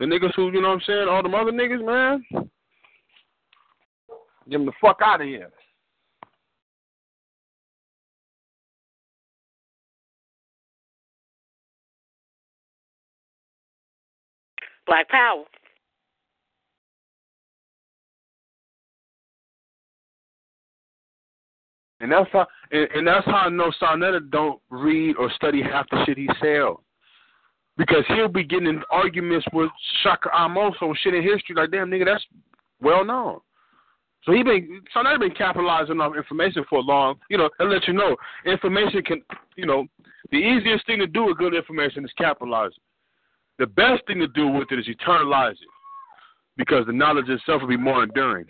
The 0.00 0.06
niggas 0.06 0.34
who, 0.34 0.52
you 0.52 0.60
know 0.60 0.68
what 0.68 0.74
I'm 0.74 0.80
saying, 0.86 1.08
all 1.08 1.22
them 1.22 1.34
other 1.34 1.52
niggas, 1.52 1.84
man, 1.84 2.24
get 4.48 4.58
them 4.58 4.66
the 4.66 4.72
fuck 4.80 4.98
out 5.02 5.20
of 5.20 5.26
here. 5.26 5.50
Black 14.86 15.08
Power. 15.08 15.44
And 22.00 22.12
that's 22.12 22.28
how 22.32 22.46
and, 22.70 22.88
and 22.94 23.06
that's 23.06 23.24
how 23.24 23.46
I 23.46 23.48
know 23.48 23.72
Sa 23.80 23.96
Neter 23.96 24.20
don't 24.20 24.60
read 24.68 25.16
or 25.16 25.30
study 25.36 25.62
half 25.62 25.88
the 25.88 26.04
shit 26.04 26.18
he 26.18 26.28
sells. 26.38 26.83
Because 27.76 28.04
he'll 28.08 28.28
be 28.28 28.44
getting 28.44 28.68
in 28.68 28.82
arguments 28.90 29.46
with 29.52 29.70
Shaka 30.02 30.30
Amos 30.38 30.74
on 30.80 30.94
shit 31.02 31.14
in 31.14 31.22
history 31.22 31.56
like 31.56 31.72
damn 31.72 31.90
nigga, 31.90 32.04
that's 32.04 32.24
well 32.80 33.04
known. 33.04 33.40
So 34.24 34.32
he 34.32 34.42
been 34.42 34.82
Sa 34.92 35.02
Neter 35.02 35.18
been 35.18 35.32
capitalizing 35.32 36.00
on 36.00 36.16
information 36.16 36.64
for 36.70 36.78
a 36.78 36.82
long 36.82 37.16
you 37.28 37.36
know, 37.36 37.50
and 37.58 37.70
let 37.70 37.86
you 37.86 37.92
know 37.92 38.16
information 38.46 39.02
can 39.02 39.22
you 39.56 39.66
know, 39.66 39.86
the 40.30 40.38
easiest 40.38 40.86
thing 40.86 40.98
to 41.00 41.06
do 41.06 41.26
with 41.26 41.38
good 41.38 41.54
information 41.54 42.04
is 42.04 42.12
capitalize 42.16 42.70
it. 42.70 42.82
The 43.58 43.66
best 43.66 44.06
thing 44.06 44.18
to 44.18 44.28
do 44.28 44.48
with 44.48 44.70
it 44.72 44.78
is 44.78 44.88
eternalize 44.88 45.52
it. 45.52 45.68
Because 46.56 46.86
the 46.86 46.92
knowledge 46.92 47.28
itself 47.28 47.62
will 47.62 47.68
be 47.68 47.76
more 47.76 48.04
enduring. 48.04 48.46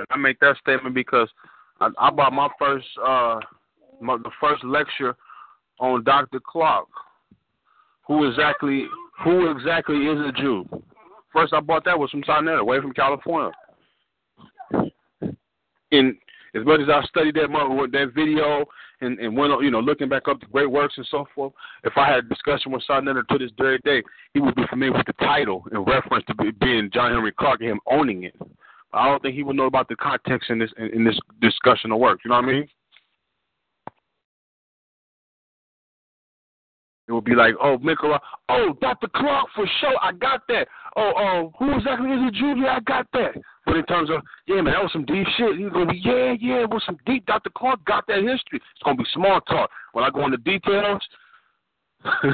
And 0.00 0.06
I 0.10 0.16
make 0.16 0.40
that 0.40 0.56
statement 0.58 0.94
because 0.94 1.28
I, 1.80 1.88
I 1.98 2.10
bought 2.10 2.32
my 2.32 2.48
first 2.58 2.86
uh 3.04 3.40
my, 4.00 4.16
the 4.16 4.30
first 4.40 4.64
lecture 4.64 5.14
on 5.78 6.04
Dr. 6.04 6.40
Clarke. 6.40 6.88
Who 8.06 8.28
exactly 8.28 8.86
who 9.24 9.50
exactly 9.50 9.96
is 9.96 10.18
a 10.18 10.32
Jew? 10.32 10.66
First 11.32 11.52
I 11.52 11.60
bought 11.60 11.84
that 11.84 11.98
was 11.98 12.10
from 12.10 12.24
Sa 12.24 12.40
Neter, 12.40 12.58
away 12.58 12.80
from 12.80 12.92
California. 12.92 13.52
And 15.92 16.16
as 16.54 16.64
much 16.64 16.80
as 16.80 16.88
I 16.88 17.02
studied 17.06 17.34
that 17.36 17.48
that 17.50 18.12
video 18.14 18.64
and, 19.00 19.18
and 19.18 19.36
went 19.36 19.52
you 19.62 19.70
know, 19.70 19.80
looking 19.80 20.08
back 20.08 20.28
up 20.28 20.40
the 20.40 20.46
great 20.46 20.70
works 20.70 20.94
and 20.96 21.06
so 21.10 21.26
forth, 21.34 21.52
if 21.84 21.92
I 21.96 22.06
had 22.06 22.24
a 22.24 22.28
discussion 22.28 22.72
with 22.72 22.82
Sa 22.86 23.00
Neter 23.00 23.24
to 23.30 23.38
this 23.38 23.52
very 23.56 23.78
day, 23.84 24.02
he 24.34 24.40
would 24.40 24.54
be 24.54 24.66
familiar 24.68 24.96
with 24.96 25.06
the 25.06 25.12
title 25.24 25.64
in 25.70 25.78
reference 25.78 26.24
to 26.26 26.34
being 26.34 26.90
John 26.92 27.12
Henrik 27.12 27.36
Clarke 27.36 27.60
and 27.60 27.70
him 27.70 27.80
owning 27.90 28.24
it. 28.24 28.34
I 28.92 29.06
don't 29.06 29.22
think 29.22 29.34
he 29.34 29.42
would 29.42 29.56
know 29.56 29.66
about 29.66 29.88
the 29.88 29.96
context 29.96 30.50
in 30.50 30.58
this 30.58 30.70
in 30.78 31.04
this 31.04 31.18
discussion 31.40 31.92
of 31.92 31.98
work. 31.98 32.20
You 32.24 32.30
know 32.30 32.36
what 32.36 32.44
I 32.44 32.52
mean? 32.52 32.68
It 37.10 37.12
would 37.12 37.24
be 37.24 37.34
like, 37.34 37.54
oh, 37.60 37.76
Mikora, 37.78 38.20
oh, 38.50 38.72
Dr. 38.80 39.08
Clarke 39.08 39.48
for 39.56 39.66
sure, 39.80 39.98
I 40.00 40.12
got 40.12 40.46
that. 40.46 40.68
Oh, 40.96 41.12
oh, 41.16 41.52
who 41.58 41.76
exactly 41.76 42.08
is 42.08 42.20
it, 42.28 42.34
Junior? 42.34 42.68
I 42.68 42.78
got 42.78 43.08
that. 43.14 43.32
But 43.66 43.78
in 43.78 43.84
terms 43.86 44.10
of, 44.10 44.22
yeah, 44.46 44.60
man, 44.60 44.74
that 44.74 44.82
was 44.82 44.92
some 44.92 45.04
deep 45.06 45.26
shit. 45.36 45.56
He's 45.56 45.70
gonna 45.70 45.90
be, 45.90 46.00
yeah, 46.04 46.36
yeah, 46.40 46.62
it 46.62 46.70
was 46.70 46.84
some 46.86 46.98
deep. 47.06 47.26
Dr. 47.26 47.50
Clarke 47.50 47.84
got 47.84 48.06
that 48.06 48.18
history. 48.18 48.58
It's 48.58 48.82
gonna 48.84 48.96
be 48.96 49.04
small 49.12 49.40
talk. 49.40 49.70
When 49.92 50.04
I 50.04 50.10
go 50.10 50.24
into 50.24 50.36
details, 50.36 51.02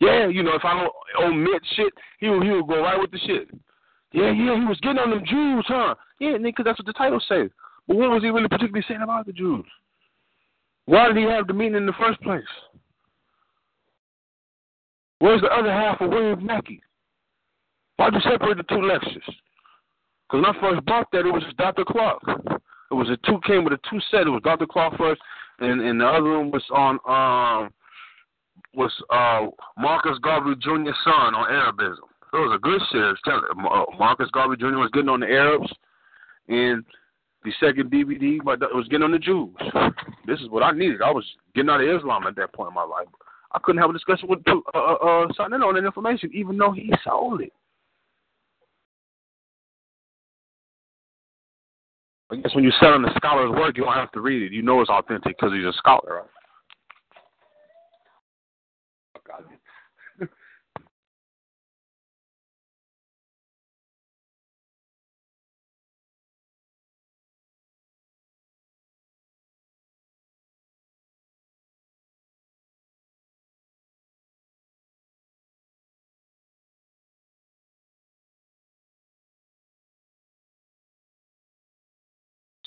yeah, 0.00 0.28
you 0.28 0.42
know, 0.42 0.54
if 0.54 0.64
I 0.64 0.74
don't 0.74 0.92
omit 1.24 1.62
shit, 1.74 1.94
he 2.20 2.28
will 2.28 2.42
he 2.42 2.50
will 2.50 2.64
go 2.64 2.82
right 2.82 3.00
with 3.00 3.12
the 3.12 3.18
shit. 3.20 3.48
Yeah, 4.12 4.30
yeah, 4.32 4.58
he 4.58 4.64
was 4.64 4.78
getting 4.80 4.98
on 4.98 5.10
them 5.10 5.24
Jews, 5.26 5.64
huh? 5.68 5.94
Yeah, 6.18 6.38
nigga, 6.38 6.64
that's 6.64 6.78
what 6.78 6.86
the 6.86 6.94
title 6.94 7.20
says. 7.28 7.50
But 7.86 7.96
what 7.96 8.10
was 8.10 8.22
he 8.22 8.30
really 8.30 8.48
particularly 8.48 8.84
saying 8.88 9.02
about 9.02 9.26
the 9.26 9.32
Jews? 9.32 9.64
Why 10.86 11.08
did 11.08 11.18
he 11.18 11.24
have 11.24 11.46
the 11.46 11.52
meeting 11.52 11.76
in 11.76 11.86
the 11.86 11.92
first 12.00 12.20
place? 12.22 12.42
Where's 15.18 15.42
the 15.42 15.48
other 15.48 15.72
half 15.72 16.00
of 16.00 16.10
William 16.10 16.44
Mackey? 16.44 16.80
Why'd 17.96 18.14
you 18.14 18.20
separate 18.20 18.56
the 18.56 18.62
two 18.62 18.80
lectures? 18.80 19.22
Because 19.26 20.44
when 20.44 20.46
I 20.46 20.60
first 20.60 20.86
bought 20.86 21.08
that, 21.12 21.26
it 21.26 21.32
was 21.32 21.42
just 21.42 21.56
Dr. 21.56 21.84
Clarke. 21.84 22.22
It 22.90 22.94
was 22.94 23.10
a 23.10 23.16
two 23.26 23.38
came 23.46 23.64
with 23.64 23.72
a 23.74 23.80
two 23.90 24.00
set. 24.10 24.26
It 24.26 24.30
was 24.30 24.42
Dr. 24.44 24.66
Clarke 24.66 24.96
first, 24.96 25.20
and 25.58 25.80
and 25.80 26.00
the 26.00 26.06
other 26.06 26.38
one 26.38 26.50
was 26.50 26.64
on 26.70 26.98
um 27.06 27.70
was 28.74 28.92
uh 29.10 29.46
Marcus 29.76 30.18
Garvey 30.22 30.54
Jr.'s 30.60 30.94
son 31.04 31.34
on 31.34 31.50
Arabism. 31.50 32.07
It 32.32 32.36
was 32.36 32.54
a 32.54 32.58
good 32.58 32.80
shit. 32.92 33.16
Uh, 33.26 33.84
Marcus 33.98 34.30
Garvey 34.32 34.56
Jr. 34.56 34.76
was 34.76 34.90
getting 34.92 35.08
on 35.08 35.20
the 35.20 35.26
Arabs, 35.26 35.72
and 36.48 36.84
the 37.44 37.52
second 37.58 37.90
DVD 37.90 38.42
was 38.42 38.88
getting 38.88 39.04
on 39.04 39.12
the 39.12 39.18
Jews. 39.18 39.54
This 40.26 40.40
is 40.40 40.50
what 40.50 40.62
I 40.62 40.72
needed. 40.72 41.00
I 41.00 41.10
was 41.10 41.24
getting 41.54 41.70
out 41.70 41.80
of 41.80 41.88
Islam 41.88 42.26
at 42.26 42.36
that 42.36 42.52
point 42.52 42.68
in 42.68 42.74
my 42.74 42.82
life. 42.82 43.06
I 43.52 43.58
couldn't 43.62 43.80
have 43.80 43.88
a 43.88 43.94
discussion 43.94 44.28
with 44.28 44.40
uh, 44.46 44.56
uh, 44.74 44.78
uh 44.78 45.26
signing 45.34 45.62
on 45.62 45.74
that 45.74 45.86
information, 45.86 46.30
even 46.34 46.58
though 46.58 46.72
he 46.72 46.92
sold 47.02 47.40
it. 47.40 47.52
I 52.30 52.36
guess 52.36 52.54
when 52.54 52.62
you're 52.62 52.74
selling 52.78 53.04
a 53.06 53.14
scholar's 53.16 53.50
work, 53.52 53.78
you 53.78 53.84
don't 53.84 53.94
have 53.94 54.12
to 54.12 54.20
read 54.20 54.42
it. 54.42 54.52
You 54.52 54.60
know 54.60 54.82
it's 54.82 54.90
authentic 54.90 55.38
because 55.38 55.54
he's 55.54 55.64
a 55.64 55.72
scholar, 55.78 56.16
right? 56.16 56.37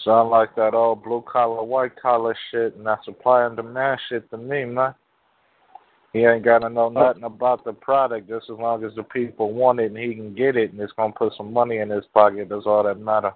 Sound 0.04 0.30
like 0.30 0.56
that 0.56 0.74
old 0.74 1.04
blue 1.04 1.24
collar, 1.32 1.64
white 1.64 2.00
collar 2.02 2.36
shit, 2.50 2.76
and 2.76 2.86
that 2.86 3.04
supply 3.04 3.46
and 3.46 3.56
demand 3.56 4.00
shit 4.10 4.30
to 4.32 4.38
me, 4.38 4.66
man. 4.66 4.96
He 6.14 6.26
ain't 6.26 6.44
got 6.44 6.60
to 6.60 6.70
know 6.70 6.88
uh, 6.88 6.90
nothing 6.90 7.24
about 7.24 7.64
the 7.64 7.74
product 7.74 8.28
just 8.28 8.50
as 8.50 8.58
long 8.58 8.84
as 8.84 8.94
the 8.96 9.04
people 9.04 9.54
want 9.54 9.80
it 9.80 9.92
and 9.92 9.98
he 9.98 10.14
can 10.14 10.34
get 10.34 10.58
it 10.58 10.72
and 10.72 10.82
it's 10.82 10.92
going 10.94 11.14
to 11.14 11.18
put 11.18 11.34
some 11.38 11.54
money 11.54 11.78
in 11.78 11.90
his 11.90 12.04
pocket. 12.14 12.50
That's 12.50 12.66
all 12.66 12.84
that 12.84 13.00
matter. 13.00 13.32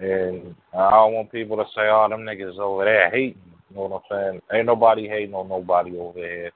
And 0.00 0.54
I 0.74 0.90
don't 0.90 1.14
want 1.14 1.32
people 1.32 1.56
to 1.56 1.64
say, 1.74 1.88
oh, 1.90 2.06
them 2.08 2.20
niggas 2.20 2.58
over 2.58 2.84
there 2.84 3.10
hating. 3.10 3.40
You 3.70 3.76
know 3.76 3.82
what 3.82 4.02
I'm 4.10 4.32
saying? 4.32 4.42
Ain't 4.52 4.66
nobody 4.66 5.08
hating 5.08 5.34
on 5.34 5.48
nobody 5.48 5.98
over 5.98 6.18
here. 6.18 6.52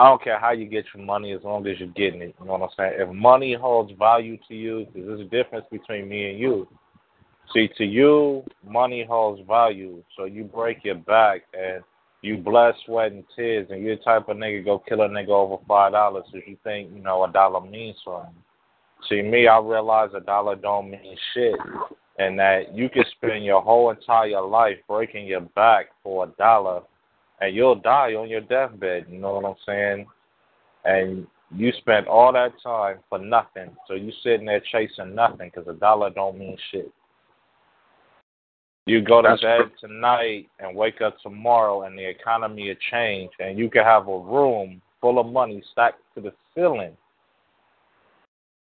I 0.00 0.04
don't 0.04 0.24
care 0.24 0.40
how 0.40 0.52
you 0.52 0.64
get 0.64 0.86
your 0.94 1.04
money 1.04 1.34
as 1.34 1.42
long 1.44 1.66
as 1.66 1.78
you're 1.78 1.88
getting 1.88 2.22
it. 2.22 2.34
You 2.40 2.46
know 2.46 2.52
what 2.52 2.62
I'm 2.62 2.68
saying? 2.74 2.94
If 2.96 3.14
money 3.14 3.52
holds 3.52 3.92
value 3.98 4.38
to 4.48 4.54
you, 4.54 4.86
because 4.86 5.06
there's 5.06 5.20
a 5.20 5.24
difference 5.24 5.66
between 5.70 6.08
me 6.08 6.30
and 6.30 6.38
you. 6.38 6.66
See, 7.52 7.68
to 7.76 7.84
you, 7.84 8.42
money 8.66 9.04
holds 9.06 9.42
value. 9.46 10.02
So 10.16 10.24
you 10.24 10.44
break 10.44 10.84
your 10.84 10.94
back 10.94 11.42
and 11.52 11.84
you 12.22 12.38
blood, 12.38 12.76
sweat, 12.86 13.12
and 13.12 13.24
tears, 13.36 13.66
and 13.68 13.82
you're 13.82 13.96
the 13.96 14.02
type 14.02 14.30
of 14.30 14.38
nigga 14.38 14.64
go 14.64 14.78
kill 14.78 15.02
a 15.02 15.08
nigga 15.10 15.28
over 15.28 15.62
five 15.68 15.92
dollars 15.92 16.24
if 16.32 16.48
you 16.48 16.56
think 16.64 16.90
you 16.94 17.02
know 17.02 17.22
a 17.24 17.30
dollar 17.30 17.60
means 17.60 17.96
something. 18.02 18.32
See, 19.06 19.20
me, 19.20 19.48
I 19.48 19.58
realize 19.58 20.10
a 20.14 20.20
dollar 20.20 20.56
don't 20.56 20.90
mean 20.90 21.14
shit, 21.34 21.56
and 22.18 22.38
that 22.38 22.74
you 22.74 22.88
can 22.88 23.04
spend 23.16 23.44
your 23.44 23.60
whole 23.60 23.90
entire 23.90 24.40
life 24.40 24.78
breaking 24.88 25.26
your 25.26 25.42
back 25.42 25.88
for 26.02 26.24
a 26.24 26.28
dollar 26.38 26.80
and 27.40 27.54
you'll 27.54 27.76
die 27.76 28.14
on 28.14 28.28
your 28.28 28.42
deathbed. 28.42 29.06
You 29.08 29.18
know 29.18 29.34
what 29.34 29.44
I'm 29.44 29.56
saying? 29.66 30.06
And 30.84 31.26
you 31.54 31.72
spent 31.78 32.06
all 32.06 32.32
that 32.32 32.52
time 32.62 32.98
for 33.08 33.18
nothing. 33.18 33.76
So 33.88 33.94
you 33.94 34.12
sitting 34.22 34.46
there 34.46 34.62
chasing 34.72 35.14
nothing 35.14 35.50
because 35.54 35.68
a 35.68 35.78
dollar 35.78 36.10
don't 36.10 36.38
mean 36.38 36.56
shit. 36.70 36.92
You 38.86 39.02
go 39.02 39.22
to 39.22 39.28
That's 39.28 39.42
bed 39.42 39.58
true. 39.58 39.88
tonight 39.88 40.48
and 40.58 40.76
wake 40.76 41.00
up 41.00 41.16
tomorrow, 41.20 41.82
and 41.82 41.98
the 41.98 42.08
economy 42.08 42.68
will 42.68 42.76
change, 42.90 43.30
and 43.38 43.58
you 43.58 43.70
can 43.70 43.84
have 43.84 44.08
a 44.08 44.18
room 44.18 44.80
full 45.00 45.18
of 45.18 45.26
money 45.26 45.62
stacked 45.70 46.00
to 46.14 46.20
the 46.20 46.32
ceiling. 46.54 46.96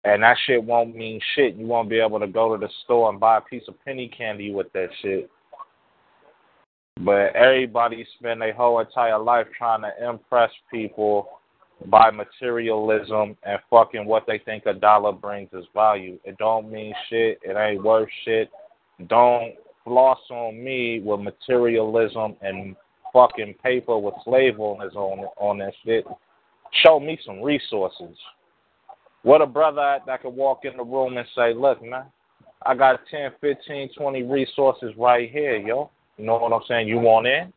And 0.03 0.21
that 0.21 0.37
shit 0.45 0.63
won't 0.63 0.95
mean 0.95 1.19
shit. 1.35 1.55
You 1.55 1.65
won't 1.65 1.89
be 1.89 1.99
able 1.99 2.19
to 2.19 2.27
go 2.27 2.55
to 2.55 2.63
the 2.63 2.71
store 2.83 3.09
and 3.09 3.19
buy 3.19 3.39
a 3.39 3.41
piece 3.41 3.63
of 3.67 3.83
penny 3.83 4.07
candy 4.07 4.53
with 4.53 4.71
that 4.73 4.89
shit. 5.01 5.29
But 7.01 7.35
everybody 7.35 8.05
spend 8.17 8.41
their 8.41 8.53
whole 8.53 8.79
entire 8.79 9.19
life 9.19 9.47
trying 9.57 9.81
to 9.81 10.09
impress 10.09 10.51
people 10.71 11.29
by 11.87 12.09
materialism 12.09 13.37
and 13.43 13.59
fucking 13.69 14.05
what 14.05 14.25
they 14.25 14.39
think 14.39 14.65
a 14.65 14.73
dollar 14.73 15.11
brings 15.11 15.49
as 15.57 15.65
value. 15.73 16.17
It 16.23 16.37
don't 16.37 16.71
mean 16.71 16.93
shit. 17.09 17.39
It 17.43 17.57
ain't 17.57 17.83
worth 17.83 18.09
shit. 18.23 18.49
Don't 19.07 19.55
floss 19.83 20.19
on 20.31 20.63
me 20.63 21.01
with 21.01 21.19
materialism 21.19 22.37
and 22.41 22.75
fucking 23.11 23.55
paper 23.61 23.97
with 23.97 24.13
slave 24.23 24.59
owners 24.59 24.93
on 24.95 25.25
on 25.37 25.57
that 25.59 25.73
shit. 25.83 26.05
Show 26.83 26.99
me 26.99 27.19
some 27.25 27.41
resources. 27.41 28.17
What 29.23 29.41
a 29.41 29.45
brother 29.45 29.99
that 30.05 30.21
could 30.21 30.35
walk 30.35 30.65
in 30.65 30.77
the 30.77 30.83
room 30.83 31.17
and 31.17 31.27
say, 31.35 31.53
"Look, 31.53 31.81
man, 31.81 32.05
I 32.65 32.73
got 32.73 33.05
10, 33.07 33.31
15, 33.41 33.89
20 33.89 34.23
resources 34.23 34.95
right 34.97 35.29
here, 35.29 35.57
yo. 35.57 35.89
You 36.17 36.25
know 36.25 36.37
what 36.37 36.53
I'm 36.53 36.61
saying? 36.67 36.87
You 36.87 36.99
want 36.99 37.27
in? 37.27 37.51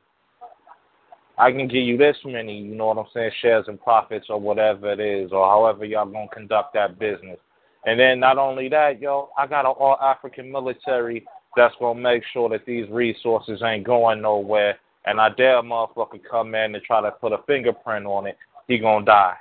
I 1.38 1.52
can 1.52 1.68
give 1.68 1.84
you 1.84 1.96
this 1.96 2.16
many, 2.24 2.58
you 2.58 2.74
know 2.74 2.86
what 2.86 2.98
I'm 2.98 3.06
saying, 3.14 3.30
shares 3.40 3.66
and 3.68 3.80
profits 3.80 4.26
or 4.28 4.40
whatever 4.40 4.92
it 4.92 4.98
is, 4.98 5.30
or 5.30 5.46
however 5.46 5.84
y'all 5.84 6.06
gonna 6.06 6.26
conduct 6.32 6.74
that 6.74 6.98
business. 6.98 7.38
And 7.86 7.98
then 7.98 8.18
not 8.18 8.38
only 8.38 8.68
that, 8.70 9.00
yo, 9.00 9.30
I 9.38 9.46
got 9.46 9.64
an 9.64 9.74
all 9.78 9.96
African 10.02 10.50
military 10.50 11.24
that's 11.54 11.74
gonna 11.78 12.00
make 12.00 12.24
sure 12.32 12.48
that 12.48 12.66
these 12.66 12.88
resources 12.90 13.62
ain't 13.64 13.86
going 13.86 14.20
nowhere. 14.20 14.78
And 15.06 15.20
I 15.20 15.28
dare 15.30 15.58
a 15.58 15.62
motherfucker 15.62 16.20
come 16.28 16.56
in 16.56 16.74
and 16.74 16.84
try 16.84 17.00
to 17.00 17.12
put 17.12 17.32
a 17.32 17.38
fingerprint 17.46 18.04
on 18.04 18.26
it, 18.26 18.36
he 18.66 18.78
gonna 18.78 19.04
die. 19.04 19.36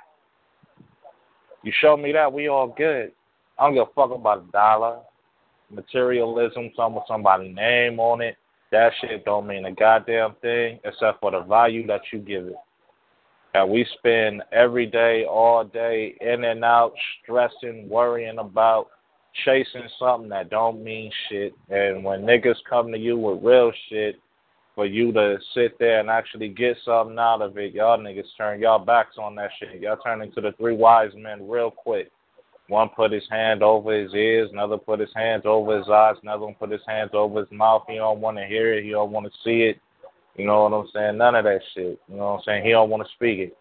You 1.64 1.72
show 1.80 1.96
me 1.96 2.12
that, 2.12 2.32
we 2.32 2.48
all 2.48 2.68
good. 2.68 3.10
I 3.58 3.64
don't 3.64 3.74
give 3.74 3.88
a 3.88 3.92
fuck 3.92 4.12
about 4.12 4.44
a 4.48 4.52
dollar, 4.52 5.00
materialism, 5.68 6.70
some 6.76 6.94
with 6.94 7.04
somebody's 7.08 7.54
name 7.54 7.98
on 7.98 8.20
it. 8.20 8.36
That 8.70 8.92
shit 9.00 9.24
don't 9.24 9.46
mean 9.46 9.64
a 9.64 9.72
goddamn 9.72 10.34
thing 10.42 10.78
except 10.84 11.20
for 11.20 11.30
the 11.30 11.40
value 11.40 11.86
that 11.86 12.02
you 12.12 12.18
give 12.18 12.46
it. 12.46 12.56
And 13.54 13.70
we 13.70 13.86
spend 13.96 14.42
every 14.52 14.86
day, 14.86 15.24
all 15.24 15.64
day, 15.64 16.16
in 16.20 16.44
and 16.44 16.62
out, 16.64 16.92
stressing, 17.22 17.88
worrying 17.88 18.38
about, 18.38 18.88
chasing 19.44 19.88
something 19.98 20.28
that 20.28 20.50
don't 20.50 20.84
mean 20.84 21.10
shit. 21.28 21.54
And 21.70 22.04
when 22.04 22.22
niggas 22.22 22.56
come 22.68 22.92
to 22.92 22.98
you 22.98 23.16
with 23.16 23.42
real 23.42 23.72
shit, 23.88 24.20
for 24.78 24.86
you 24.86 25.10
to 25.10 25.36
sit 25.54 25.76
there 25.80 25.98
and 25.98 26.08
actually 26.08 26.48
get 26.48 26.76
something 26.84 27.18
out 27.18 27.42
of 27.42 27.58
it, 27.58 27.74
y'all 27.74 27.98
niggas 27.98 28.22
turn 28.36 28.60
y'all 28.60 28.78
backs 28.78 29.16
on 29.20 29.34
that 29.34 29.50
shit. 29.58 29.82
Y'all 29.82 29.96
turn 29.96 30.22
into 30.22 30.40
the 30.40 30.52
three 30.52 30.76
wise 30.76 31.10
men 31.16 31.48
real 31.48 31.68
quick. 31.68 32.12
One 32.68 32.90
put 32.90 33.12
his 33.12 33.26
hand 33.30 33.62
over 33.62 33.98
his 33.98 34.12
ears, 34.12 34.50
another 34.52 34.76
put 34.76 35.00
his 35.00 35.12
hands 35.16 35.44
over 35.46 35.78
his 35.78 35.88
eyes, 35.88 36.16
another 36.22 36.44
one 36.44 36.54
put 36.54 36.70
his 36.70 36.82
hands 36.86 37.10
over 37.14 37.40
his 37.40 37.50
mouth. 37.50 37.84
He 37.88 37.96
don't 37.96 38.20
want 38.20 38.36
to 38.36 38.46
hear 38.46 38.74
it. 38.74 38.84
He 38.84 38.90
don't 38.90 39.10
want 39.10 39.26
to 39.26 39.32
see 39.42 39.62
it. 39.62 39.80
You 40.36 40.46
know 40.46 40.64
what 40.64 40.74
I'm 40.74 40.88
saying? 40.94 41.16
None 41.16 41.34
of 41.34 41.44
that 41.44 41.60
shit. 41.74 41.98
You 42.08 42.16
know 42.16 42.26
what 42.26 42.32
I'm 42.38 42.42
saying? 42.44 42.64
He 42.64 42.70
don't 42.70 42.90
want 42.90 43.02
to 43.06 43.12
speak 43.14 43.38
it. 43.38 43.56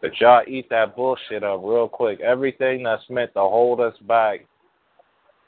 But 0.00 0.20
y'all 0.20 0.42
eat 0.48 0.68
that 0.70 0.96
bullshit 0.96 1.44
up 1.44 1.60
real 1.62 1.88
quick. 1.88 2.20
Everything 2.20 2.82
that's 2.82 3.08
meant 3.08 3.32
to 3.34 3.40
hold 3.40 3.80
us 3.80 3.94
back 4.08 4.44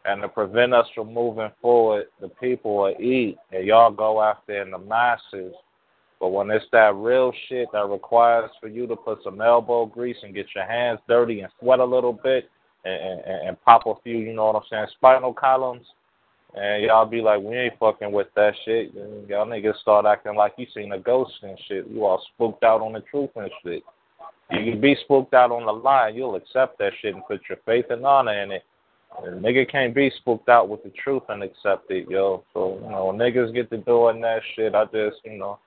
and 0.05 0.23
to 0.23 0.29
prevent 0.29 0.73
us 0.73 0.87
from 0.95 1.13
moving 1.13 1.51
forward, 1.61 2.07
the 2.21 2.29
people 2.29 2.77
will 2.77 2.95
eat, 3.01 3.37
and 3.51 3.67
y'all 3.67 3.91
go 3.91 4.23
after 4.23 4.63
in 4.63 4.71
the 4.71 4.79
masses. 4.79 5.55
But 6.25 6.33
when 6.33 6.51
it's 6.51 6.65
that 6.73 6.95
real 6.95 7.35
shit 7.51 7.69
that 7.75 7.87
requires 7.87 8.51
for 8.59 8.69
you 8.69 8.87
to 8.87 8.97
put 8.97 9.23
some 9.23 9.43
elbow 9.43 9.85
grease 9.85 10.17
and 10.23 10.35
get 10.35 10.47
your 10.55 10.65
hands 10.65 11.01
dirty 11.07 11.41
and 11.41 11.53
sweat 11.61 11.81
a 11.81 11.85
little 11.85 12.15
bit 12.15 12.49
and, 12.87 13.21
and, 13.21 13.49
and 13.49 13.63
pop 13.63 13.87
a 13.87 13.93
few, 14.03 14.17
you 14.17 14.33
know 14.33 14.47
what 14.47 14.57
I'm 14.57 14.63
saying, 14.71 14.87
spinal 14.95 15.35
columns, 15.35 15.85
and 16.55 16.83
y'all 16.83 17.05
be 17.05 17.21
like, 17.21 17.43
we 17.43 17.55
ain't 17.55 17.79
fucking 17.79 18.11
with 18.11 18.29
that 18.37 18.55
shit. 18.65 18.95
And 18.95 19.29
y'all 19.29 19.45
niggas 19.45 19.79
start 19.83 20.07
acting 20.07 20.35
like 20.35 20.55
you 20.57 20.67
seen 20.75 20.93
a 20.93 20.99
ghost 20.99 21.35
and 21.43 21.59
shit. 21.69 21.87
You 21.89 22.07
all 22.07 22.25
spooked 22.33 22.65
out 22.65 22.81
on 22.81 22.95
the 22.95 23.01
truth 23.01 23.29
and 23.37 23.51
shit. 23.63 23.83
You 24.51 24.73
can 24.73 24.81
be 24.81 24.97
spooked 25.05 25.35
out 25.35 25.53
on 25.53 25.67
the 25.67 25.73
lie, 25.73 26.09
you'll 26.09 26.37
accept 26.37 26.79
that 26.79 26.95
shit 27.03 27.15
and 27.15 27.27
put 27.27 27.43
your 27.51 27.59
faith 27.67 27.91
and 27.91 28.07
honor 28.07 28.43
in 28.43 28.51
it. 28.51 28.65
And 29.23 29.45
nigga 29.45 29.71
can't 29.71 29.95
be 29.95 30.11
spooked 30.21 30.49
out 30.49 30.71
with 30.71 30.83
the 30.85 30.93
truth 31.05 31.25
and 31.29 31.43
accept 31.43 31.91
it, 31.91 32.09
yo. 32.09 32.45
So, 32.55 32.79
you 32.83 32.89
know, 32.89 33.13
niggas 33.15 33.53
get 33.53 33.69
to 33.73 33.77
doing 33.77 34.23
that 34.23 34.41
shit, 34.57 34.75
I 34.75 34.87
just, 34.87 35.19
you 35.27 35.37
know, 35.37 35.59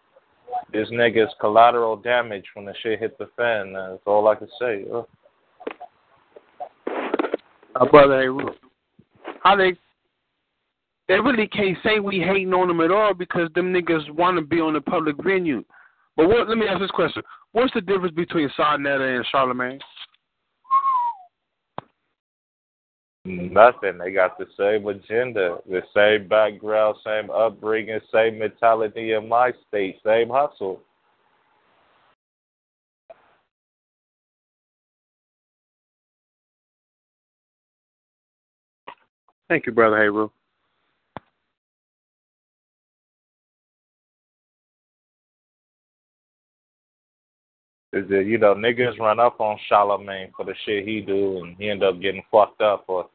this 0.71 0.89
nigga's 0.89 1.33
collateral 1.39 1.95
damage 1.95 2.45
when 2.53 2.65
the 2.65 2.73
shit 2.81 2.99
hit 2.99 3.17
the 3.17 3.29
fan. 3.37 3.73
That's 3.73 4.01
all 4.05 4.27
I 4.27 4.35
can 4.35 4.47
say. 4.59 4.85
Uh, 4.93 5.03
uh 7.75 7.85
brother, 7.89 8.31
how 9.43 9.55
they 9.55 9.73
they 11.07 11.19
really 11.19 11.47
can't 11.47 11.77
say 11.83 11.99
we 11.99 12.19
hating 12.19 12.53
on 12.53 12.67
them 12.67 12.81
at 12.81 12.91
all 12.91 13.13
because 13.13 13.49
them 13.55 13.73
niggas 13.73 14.11
want 14.11 14.37
to 14.37 14.41
be 14.41 14.59
on 14.59 14.73
the 14.73 14.81
public 14.81 15.15
venue. 15.23 15.63
But 16.17 16.27
what? 16.27 16.49
Let 16.49 16.57
me 16.57 16.67
ask 16.67 16.79
this 16.79 16.91
question: 16.91 17.23
What's 17.53 17.73
the 17.73 17.81
difference 17.81 18.15
between 18.15 18.49
Sa 18.57 18.75
Neter 18.77 19.15
and 19.15 19.25
Charlemagne? 19.31 19.79
Nothing. 23.27 23.97
They 23.97 24.11
got 24.11 24.37
the 24.37 24.45
same 24.57 24.87
agenda, 24.87 25.57
the 25.69 25.81
same 25.93 26.29
background, 26.29 26.95
same 27.05 27.29
upbringing, 27.29 27.99
same 28.09 28.39
mentality 28.39 29.11
in 29.11 29.27
my 29.27 29.51
state, 29.67 29.97
same 30.05 30.29
hustle. 30.29 30.79
Thank 39.49 39.65
you, 39.65 39.73
brother 39.73 39.97
Hayru. 39.97 40.29
Is 47.91 48.07
that 48.09 48.25
you 48.25 48.37
know 48.37 48.53
niggas 48.53 48.99
run 48.99 49.19
up 49.19 49.41
on 49.41 49.57
Charlemagne 49.67 50.31
for 50.35 50.45
the 50.45 50.53
shit 50.65 50.87
he 50.87 51.01
do, 51.01 51.43
and 51.43 51.57
he 51.57 51.69
end 51.69 51.83
up 51.83 51.99
getting 51.99 52.23
fucked 52.31 52.61
up 52.61 52.85
or 52.87 53.09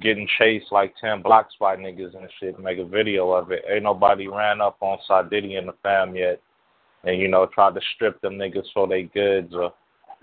getting 0.00 0.28
chased 0.38 0.72
like 0.72 0.94
ten 1.00 1.22
blocks 1.22 1.54
by 1.58 1.76
niggas 1.76 2.16
and 2.16 2.28
shit, 2.38 2.58
make 2.58 2.78
a 2.78 2.84
video 2.84 3.32
of 3.32 3.50
it. 3.50 3.64
Ain't 3.70 3.82
nobody 3.82 4.28
ran 4.28 4.60
up 4.60 4.76
on 4.80 4.98
Sadiddy 5.08 5.58
and 5.58 5.68
the 5.68 5.74
fam 5.82 6.14
yet 6.14 6.40
and, 7.04 7.20
you 7.20 7.28
know, 7.28 7.46
tried 7.46 7.74
to 7.74 7.80
strip 7.94 8.20
them 8.20 8.34
niggas 8.34 8.66
for 8.74 8.86
their 8.86 9.02
goods 9.02 9.54
or, 9.54 9.72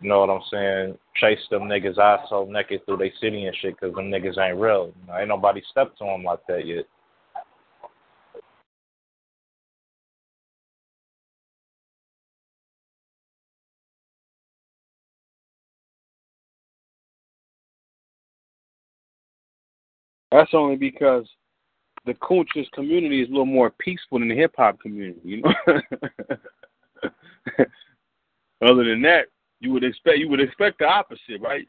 you 0.01 0.09
know 0.09 0.19
what 0.19 0.29
I'm 0.29 0.41
saying, 0.51 0.97
chase 1.15 1.39
them 1.49 1.63
niggas 1.63 1.97
asshole 1.97 2.51
naked 2.51 2.85
through 2.85 2.97
their 2.97 3.11
city 3.21 3.45
and 3.45 3.55
shit 3.61 3.79
because 3.79 3.95
them 3.95 4.11
niggas 4.11 4.37
ain't 4.37 4.59
real. 4.59 4.93
You 5.01 5.07
know, 5.07 5.17
ain't 5.17 5.29
nobody 5.29 5.61
stepped 5.71 5.97
to 5.99 6.05
them 6.05 6.23
like 6.23 6.45
that 6.47 6.65
yet. 6.67 6.85
That's 20.33 20.53
only 20.53 20.75
because 20.77 21.27
the 22.07 22.15
conscious 22.15 22.67
community 22.73 23.21
is 23.21 23.29
a 23.29 23.31
little 23.31 23.45
more 23.45 23.69
peaceful 23.69 24.17
than 24.17 24.29
the 24.29 24.35
hip 24.35 24.55
hop 24.57 24.79
community, 24.79 25.19
you 25.23 25.43
know. 25.43 25.53
Other 28.67 28.83
than 28.83 29.03
that, 29.03 29.25
you 29.59 29.71
would 29.71 29.83
expect 29.83 30.17
you 30.17 30.27
would 30.29 30.41
expect 30.41 30.79
the 30.79 30.85
opposite, 30.85 31.39
right? 31.39 31.67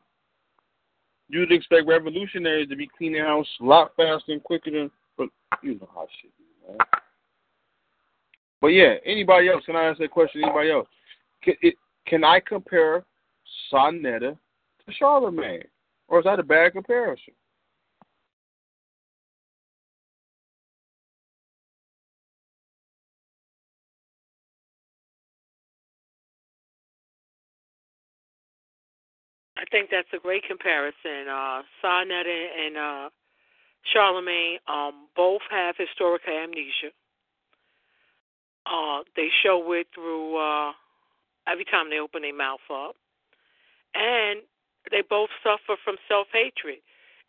You 1.28 1.40
would 1.40 1.52
expect 1.52 1.86
revolutionaries 1.86 2.70
to 2.70 2.76
be 2.76 2.88
cleaning 2.96 3.22
house 3.22 3.46
a 3.60 3.64
lot 3.64 3.92
faster 3.96 4.32
and 4.32 4.42
quicker 4.42 4.70
than, 4.70 4.90
but 5.18 5.28
you 5.62 5.74
know 5.74 5.90
how 5.94 6.06
shit 6.22 6.30
is, 6.30 6.36
man. 6.66 6.78
But 8.62 8.68
yeah, 8.68 8.94
anybody 9.04 9.50
else? 9.50 9.66
Can 9.66 9.76
I 9.76 9.84
ask 9.84 9.98
that 9.98 10.10
question? 10.10 10.42
Anybody 10.42 10.70
else? 10.70 10.88
Can, 11.42 11.52
it, 11.60 11.74
can 12.06 12.24
I 12.24 12.40
compare 12.40 13.04
Sa 13.68 13.90
Neter 13.90 14.38
to 14.86 14.92
Charlemagne, 14.94 15.64
or 16.08 16.20
is 16.20 16.24
that 16.24 16.40
a 16.40 16.42
bad 16.42 16.72
comparison? 16.72 17.34
I 29.64 29.70
think 29.70 29.88
that's 29.90 30.12
a 30.12 30.18
great 30.20 30.44
comparison. 30.44 31.24
Uh, 31.24 31.62
Sa 31.80 32.04
and 32.04 32.76
uh, 32.76 33.08
Charlemagne 33.90 34.58
um, 34.68 35.08
both 35.16 35.40
have 35.50 35.74
historical 35.78 36.36
amnesia. 36.36 36.92
Uh, 38.66 39.04
they 39.16 39.28
show 39.42 39.72
it 39.72 39.86
through 39.94 40.36
uh, 40.36 40.72
every 41.48 41.64
time 41.64 41.88
they 41.88 41.98
open 41.98 42.22
their 42.22 42.36
mouth 42.36 42.60
up, 42.70 42.96
and 43.94 44.40
they 44.90 45.00
both 45.08 45.30
suffer 45.42 45.80
from 45.82 45.96
self 46.08 46.26
hatred. 46.30 46.80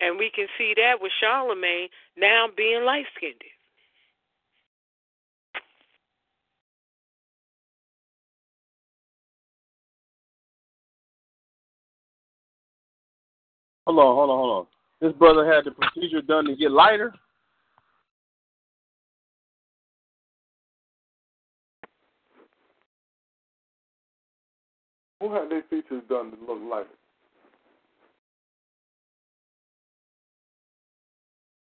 And 0.01 0.19
we 0.19 0.29
can 0.29 0.47
see 0.57 0.73
that 0.75 0.99
with 1.01 1.13
Charlemagne 1.21 1.87
now 2.17 2.47
being 2.51 2.83
light 2.83 3.05
skinned. 3.15 3.39
Hold 13.87 13.99
on, 13.99 14.15
hold 14.15 14.29
on, 14.29 14.37
hold 14.37 14.51
on. 14.51 14.65
This 15.01 15.17
brother 15.17 15.51
had 15.51 15.65
the 15.65 15.71
procedure 15.71 16.21
done 16.21 16.45
to 16.45 16.55
get 16.55 16.71
lighter. 16.71 17.13
Who 25.21 25.33
had 25.33 25.49
their 25.49 25.63
features 25.69 26.03
done 26.09 26.31
to 26.31 26.37
look 26.45 26.59
lighter? 26.69 26.87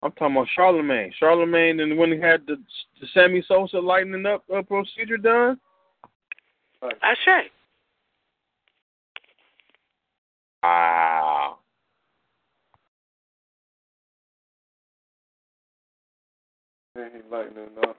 I'm 0.04 0.12
talking 0.14 0.36
about 0.36 0.48
Charlemagne. 0.56 1.12
Charlemagne, 1.20 1.80
and 1.80 1.98
when 1.98 2.12
he 2.12 2.20
had 2.20 2.42
the, 2.48 2.56
the 3.00 3.08
Sammy 3.14 3.44
Sosa 3.48 3.80
lightening 3.80 4.26
up 4.26 4.44
uh, 4.56 4.62
procedure 4.64 5.18
done. 5.18 5.60
Right. 6.82 6.96
I 7.04 7.14
say. 7.24 7.52
Wow. 10.64 11.60
Then 17.02 17.10
he 17.16 17.36
lightening 17.36 17.66
up. 17.88 17.98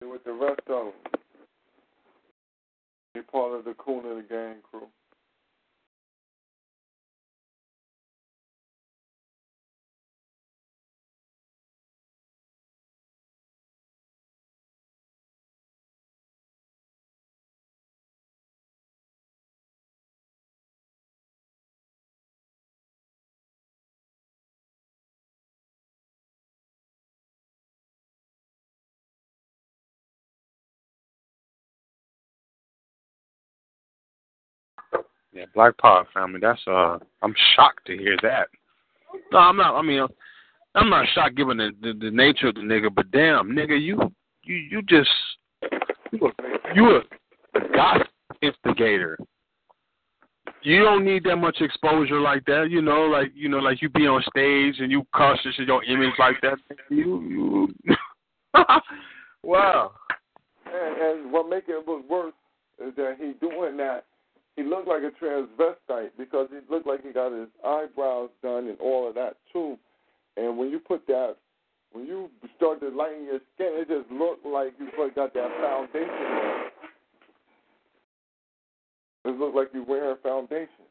With 0.00 0.24
the 0.24 0.32
rest 0.32 0.58
of 0.66 0.86
them, 0.86 0.92
he 3.14 3.20
part 3.20 3.52
of 3.52 3.64
the 3.64 3.74
Coon 3.74 4.04
of 4.04 4.16
the 4.16 4.24
Gang 4.28 4.56
crew. 4.68 4.88
Yeah, 35.38 35.44
Black 35.54 35.78
Power 35.78 36.04
family. 36.12 36.40
That's 36.42 36.60
uh, 36.66 36.98
I'm 37.22 37.34
shocked 37.54 37.86
to 37.86 37.96
hear 37.96 38.16
that. 38.22 38.48
No, 39.30 39.38
I'm 39.38 39.56
not. 39.56 39.76
I 39.76 39.82
mean, 39.82 40.04
I'm 40.74 40.90
not 40.90 41.06
shocked 41.14 41.36
given 41.36 41.58
the, 41.58 41.70
the 41.80 41.92
the 41.92 42.10
nature 42.10 42.48
of 42.48 42.56
the 42.56 42.62
nigga, 42.62 42.92
but 42.92 43.08
damn, 43.12 43.50
nigga, 43.50 43.80
you 43.80 44.12
you 44.42 44.56
you 44.56 44.82
just 44.82 45.08
you 46.10 46.26
a, 46.26 46.74
you 46.74 46.90
a, 46.90 47.58
a 47.58 47.68
gossip 47.72 48.08
instigator. 48.42 49.16
You 50.62 50.82
don't 50.82 51.04
need 51.04 51.22
that 51.24 51.36
much 51.36 51.58
exposure 51.60 52.20
like 52.20 52.44
that, 52.46 52.66
you 52.68 52.82
know, 52.82 53.02
like 53.02 53.30
you 53.32 53.48
know, 53.48 53.58
like 53.58 53.80
you 53.80 53.88
be 53.90 54.08
on 54.08 54.20
stage 54.22 54.80
and 54.80 54.90
you 54.90 55.06
cautious 55.14 55.56
of 55.60 55.68
your 55.68 55.84
image 55.84 56.14
like 56.18 56.40
that. 56.42 56.58
You 56.90 57.22
you 57.22 57.94
wow. 59.44 59.92
And, 60.66 61.00
and 61.00 61.32
what 61.32 61.48
make 61.48 61.64
it 61.68 61.86
look 61.86 62.10
worse 62.10 62.34
is 62.84 62.92
that 62.96 63.18
he 63.20 63.34
doing 63.40 63.76
that. 63.76 64.04
He 64.58 64.64
looked 64.64 64.88
like 64.88 65.02
a 65.04 65.24
transvestite 65.24 66.10
because 66.18 66.48
he 66.50 66.58
looked 66.68 66.84
like 66.84 67.04
he 67.04 67.12
got 67.12 67.30
his 67.30 67.46
eyebrows 67.64 68.28
done 68.42 68.66
and 68.66 68.76
all 68.80 69.08
of 69.08 69.14
that 69.14 69.36
too. 69.52 69.78
And 70.36 70.58
when 70.58 70.68
you 70.70 70.80
put 70.80 71.06
that, 71.06 71.36
when 71.92 72.06
you 72.06 72.28
start 72.56 72.80
to 72.80 72.88
lighten 72.88 73.22
your 73.22 73.38
skin, 73.54 73.70
it 73.74 73.86
just 73.86 74.10
looked 74.10 74.44
like 74.44 74.72
you 74.80 74.88
got 75.14 75.32
that 75.32 75.50
foundation 75.62 76.10
on. 76.10 76.70
It 79.26 79.38
looked 79.38 79.54
like 79.54 79.68
you're 79.72 79.84
wearing 79.84 80.16
foundation. 80.24 80.86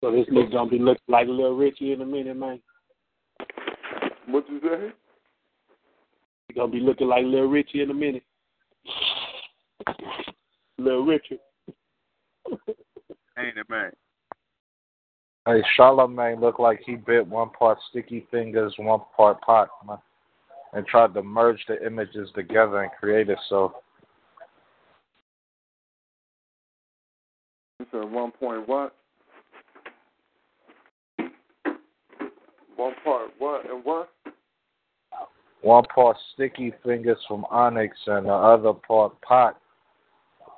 So 0.00 0.10
this 0.10 0.26
nigga 0.32 0.50
gonna 0.50 0.70
be 0.70 0.80
looking 0.80 1.04
like 1.06 1.28
Lil 1.28 1.54
Richie 1.54 1.92
in 1.92 2.00
a 2.00 2.06
minute, 2.06 2.36
man. 2.36 2.60
What 4.26 4.44
you 4.50 4.58
say? 4.60 4.92
He 6.48 6.54
gonna 6.54 6.72
be 6.72 6.80
looking 6.80 7.06
like 7.06 7.22
Lil 7.24 7.44
Richie 7.44 7.82
in 7.82 7.90
a 7.90 7.94
minute. 7.94 8.24
Lil 10.78 11.04
Richard. 11.04 11.38
Ain't 13.38 13.58
it, 13.58 13.68
man? 13.68 13.90
Hey, 15.46 15.62
Charlamagne 15.78 16.40
looked 16.40 16.60
like 16.60 16.80
he 16.84 16.96
bit 16.96 17.26
one 17.26 17.50
part 17.50 17.78
Sticky 17.90 18.26
Fingaz, 18.32 18.72
one 18.78 19.00
part 19.16 19.40
pot, 19.40 19.68
man, 19.86 19.98
and 20.72 20.86
tried 20.86 21.14
to 21.14 21.22
merge 21.22 21.64
the 21.68 21.84
images 21.86 22.28
together 22.34 22.82
and 22.82 22.92
create 23.00 23.28
it. 23.28 23.38
So 23.48 23.74
You 27.80 27.86
said 27.92 28.10
one 28.10 28.32
point 28.32 28.68
what? 28.68 28.94
One 32.76 32.94
part 33.04 33.30
what 33.38 33.70
and 33.70 33.84
what? 33.84 34.10
one 35.62 35.84
part 35.94 36.16
Sticky 36.34 36.72
Fingaz 36.84 37.16
from 37.26 37.44
Onyx 37.50 37.96
and 38.06 38.26
the 38.26 38.32
other 38.32 38.72
part 38.72 39.20
pot. 39.22 39.60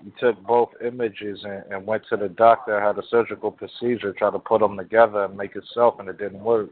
He 0.04 0.12
took 0.18 0.42
both 0.44 0.70
images 0.84 1.40
and, 1.44 1.62
and 1.70 1.86
went 1.86 2.04
to 2.08 2.16
the 2.16 2.28
doctor, 2.28 2.80
had 2.80 2.98
a 2.98 3.02
surgical 3.10 3.50
procedure, 3.50 4.12
tried 4.12 4.30
to 4.30 4.38
put 4.38 4.60
them 4.60 4.76
together 4.76 5.24
and 5.24 5.36
make 5.36 5.56
it 5.56 5.64
self, 5.74 5.98
and 5.98 6.08
it 6.08 6.18
didn't 6.18 6.40
work. 6.40 6.70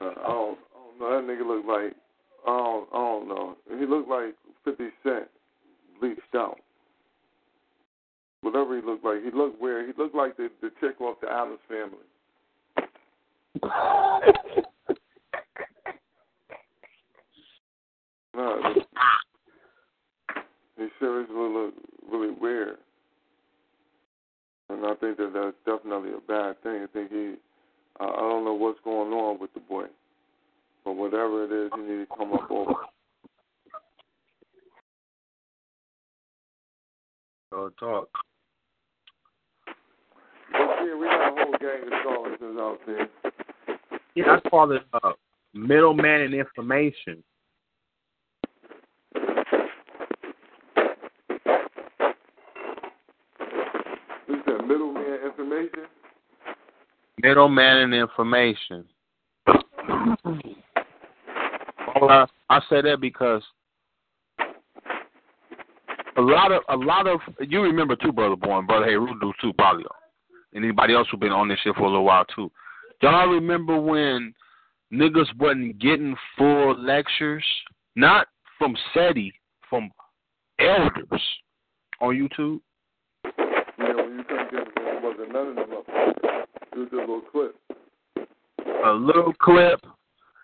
Uh, 0.00 0.06
I 0.06 0.28
don't, 0.28 0.58
I 0.74 0.78
don't 0.78 0.98
know. 0.98 1.10
That 1.10 1.24
nigga 1.26 1.46
looked 1.46 1.68
like 1.68 1.94
I 2.46 2.50
don't, 2.50 2.88
I 2.92 2.96
don't 2.96 3.28
know. 3.28 3.56
He 3.78 3.86
looked 3.86 4.08
like 4.08 4.34
Fifty 4.64 4.88
Cent 5.02 5.28
bleached 6.00 6.20
out. 6.34 6.58
Whatever 8.40 8.76
he 8.76 8.84
looked 8.84 9.04
like, 9.04 9.22
he 9.24 9.30
looked 9.30 9.60
weird. 9.60 9.86
He 9.86 9.92
looked 10.00 10.14
like 10.14 10.36
the 10.36 10.50
the 10.60 10.70
chick 10.80 11.00
off 11.00 11.20
the 11.20 11.30
Addams 11.30 11.60
Family. 11.68 11.98
No, 18.34 18.60
he 20.76 20.88
seriously 21.00 21.34
looked 21.34 21.78
really 22.10 22.32
weird, 22.32 22.76
and 24.68 24.84
I 24.84 24.94
think 24.94 25.16
that 25.18 25.32
that's 25.34 25.56
definitely 25.64 26.12
a 26.12 26.20
bad 26.26 26.62
thing. 26.62 26.82
I 26.82 26.86
think 26.92 27.10
he, 27.10 27.34
I 28.00 28.04
I 28.04 28.20
don't 28.20 28.44
know 28.44 28.54
what's 28.54 28.80
going 28.84 29.12
on 29.12 29.38
with 29.40 29.52
the 29.54 29.60
boy, 29.60 29.86
but 30.84 30.92
whatever 30.92 31.44
it 31.44 31.52
is, 31.52 31.70
he 31.74 31.82
needs 31.82 32.08
to 32.08 32.16
come 32.16 32.32
up 32.32 32.50
over. 32.50 32.74
Go 37.52 37.70
talk. 37.80 38.08
But 40.52 40.78
see, 40.80 40.94
we 40.94 41.06
got 41.06 41.28
a 41.28 41.44
whole 41.44 41.54
gang 41.58 41.82
of 41.84 41.92
charlatans 42.02 42.58
out 42.60 42.78
there. 42.86 43.08
Yeah, 44.14 44.38
I 44.44 44.48
call 44.48 44.72
it 44.72 44.82
uh, 44.92 45.12
middleman 45.54 46.22
and 46.22 46.34
information. 46.34 47.22
This 54.28 54.36
is 54.36 54.44
that 54.46 54.66
middleman 54.66 55.18
information. 55.24 55.86
Middleman 57.22 57.78
and 57.78 57.94
information. 57.94 58.84
I, 62.02 62.26
I 62.50 62.60
say 62.68 62.82
that 62.82 62.98
because 63.00 63.42
a 66.16 66.20
lot 66.20 66.52
of 66.52 66.62
a 66.68 66.76
lot 66.76 67.06
of 67.06 67.20
you 67.40 67.62
remember 67.62 67.96
too, 67.96 68.12
brother 68.12 68.36
born, 68.36 68.66
brother 68.66 68.84
Hey 68.84 68.92
do 68.92 69.32
too, 69.40 69.52
probably, 69.54 69.84
and 70.52 70.64
anybody 70.64 70.94
else 70.94 71.08
who 71.10 71.16
been 71.16 71.32
on 71.32 71.48
this 71.48 71.58
shit 71.64 71.74
for 71.74 71.84
a 71.84 71.88
little 71.88 72.04
while 72.04 72.24
too. 72.34 72.50
Y'all 73.02 73.28
remember 73.28 73.80
when 73.80 74.34
niggas 74.92 75.34
wasn't 75.38 75.78
getting 75.78 76.16
full 76.36 76.78
lectures, 76.78 77.44
not 77.94 78.26
from 78.58 78.76
SETI, 78.94 79.32
from 79.68 79.90
elders 80.58 81.22
on 82.00 82.14
YouTube? 82.14 82.60
Yeah, 83.24 83.94
when 83.94 84.18
you 84.18 84.24
couldn't 84.24 84.50
get 84.50 84.74
there 84.74 85.00
wasn't 85.02 85.32
none 85.32 85.48
of 85.48 85.56
them 85.56 85.72
up. 85.72 86.35
It 86.76 86.80
was 86.80 86.88
just 86.90 86.94
a 86.94 87.00
little 87.00 87.22
clip. 87.32 87.56
a 88.84 88.92
little 88.92 89.32
clip, 89.40 89.80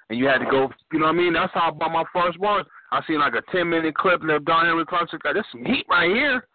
and 0.09 0.19
you 0.19 0.27
had 0.27 0.39
to 0.39 0.47
go. 0.47 0.71
You 0.91 0.99
know 0.99 1.07
what 1.07 1.15
I 1.15 1.19
mean? 1.19 1.35
That's 1.35 1.53
how 1.53 1.69
I 1.69 1.71
bought 1.71 1.93
my 1.93 2.05
first 2.11 2.39
one. 2.41 2.65
I 2.91 3.03
seen 3.07 3.19
like 3.19 3.35
a 3.35 3.43
ten 3.53 3.69
minute 3.69 3.95
clip, 3.95 4.23
and 4.23 4.31
they're 4.31 4.41
John 4.41 4.65
Henrik 4.65 4.89
Clarke 4.89 5.11
said, 5.11 5.21
"There's 5.23 5.45
some 5.53 5.65
heat 5.65 5.85
right 5.91 6.11
here. 6.11 6.47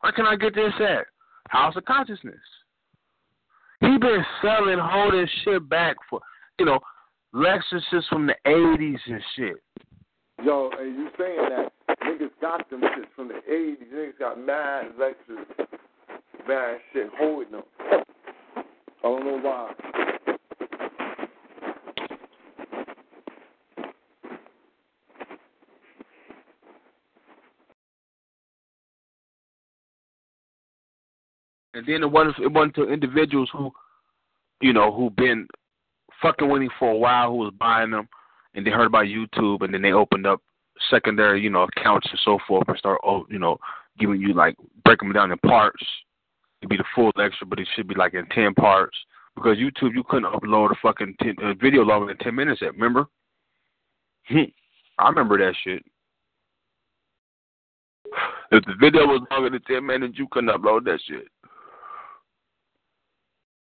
Where 0.00 0.12
can 0.12 0.26
I 0.26 0.36
get 0.36 0.54
this 0.54 0.72
at? 0.80 1.06
House 1.50 1.76
of 1.76 1.84
Consciousness." 1.84 2.40
He 3.80 3.98
been 3.98 4.24
selling 4.40 4.78
holding 4.80 5.28
shit 5.44 5.68
back 5.68 5.96
for 6.08 6.20
you 6.58 6.64
know 6.64 6.80
lectures 7.34 7.84
from 8.08 8.26
the 8.26 8.36
'80s 8.46 9.00
and 9.06 9.22
shit. 9.36 9.56
Yo, 10.42 10.70
and 10.78 10.96
you 10.96 11.08
saying 11.18 11.48
that 11.50 11.72
niggas 12.04 12.30
got 12.40 12.70
them 12.70 12.80
shit 12.96 13.08
from 13.14 13.28
the 13.28 13.40
80s. 13.50 13.76
Niggas 13.92 14.18
got 14.18 14.38
mad 14.38 14.92
Lexus, 14.98 15.44
mad 16.48 16.78
shit 16.94 17.10
holding 17.18 17.52
them. 17.52 17.62
I 19.04 19.08
don't 19.08 19.24
know 19.26 19.38
why. 19.38 19.74
And 31.74 31.86
then 31.86 32.02
it 32.02 32.10
wasn't 32.10 32.38
it 32.38 32.50
wasn't 32.50 32.76
to 32.76 32.88
individuals 32.88 33.50
who, 33.52 33.70
you 34.62 34.72
know, 34.72 34.90
who 34.90 35.10
been 35.10 35.46
fucking 36.22 36.48
with 36.48 36.62
him 36.62 36.70
for 36.78 36.90
a 36.90 36.96
while, 36.96 37.30
who 37.30 37.36
was 37.36 37.52
buying 37.58 37.90
them, 37.90 38.08
and 38.54 38.64
they 38.64 38.70
heard 38.70 38.86
about 38.86 39.04
YouTube, 39.04 39.62
and 39.62 39.74
then 39.74 39.82
they 39.82 39.92
opened 39.92 40.26
up 40.26 40.40
secondary, 40.88 41.42
you 41.42 41.50
know, 41.50 41.66
accounts 41.76 42.06
and 42.10 42.20
so 42.24 42.38
forth, 42.48 42.68
and 42.68 42.78
start, 42.78 43.00
oh, 43.04 43.26
you 43.28 43.38
know, 43.38 43.58
giving 43.98 44.20
you 44.20 44.32
like 44.32 44.54
breaking 44.84 45.08
them 45.08 45.14
down 45.14 45.32
in 45.32 45.38
parts. 45.38 45.84
It'd 46.64 46.70
be 46.70 46.76
the 46.78 46.84
full 46.94 47.12
lecture, 47.14 47.44
but 47.44 47.60
it 47.60 47.68
should 47.76 47.88
be 47.88 47.94
like 47.94 48.14
in 48.14 48.24
ten 48.28 48.54
parts 48.54 48.96
because 49.36 49.58
YouTube 49.58 49.94
you 49.94 50.02
couldn't 50.08 50.32
upload 50.32 50.70
a 50.70 50.74
fucking 50.80 51.14
10, 51.22 51.36
a 51.42 51.54
video 51.54 51.82
longer 51.82 52.06
than 52.06 52.16
ten 52.24 52.34
minutes. 52.34 52.62
Yet, 52.62 52.72
remember? 52.72 53.04
Hmm. 54.28 54.44
I 54.98 55.08
remember 55.10 55.36
that 55.36 55.52
shit. 55.62 55.84
If 58.50 58.64
the 58.64 58.72
video 58.80 59.02
was 59.02 59.20
longer 59.30 59.50
than 59.50 59.60
ten 59.64 59.84
minutes, 59.84 60.18
you 60.18 60.26
couldn't 60.30 60.48
upload 60.48 60.84
that 60.84 61.00
shit. 61.06 61.26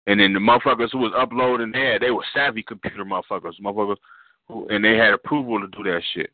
And 0.06 0.20
then 0.20 0.34
the 0.34 0.40
motherfuckers 0.40 0.92
who 0.92 1.00
was 1.00 1.14
uploading 1.18 1.72
there, 1.72 1.98
they 1.98 2.12
were 2.12 2.24
savvy 2.36 2.62
computer 2.62 3.04
motherfuckers, 3.04 3.60
motherfuckers, 3.60 3.98
who, 4.48 4.68
and 4.68 4.86
they 4.86 4.96
had 4.96 5.12
approval 5.14 5.60
to 5.60 5.68
do 5.76 5.90
that 5.90 6.04
shit. 6.14 6.30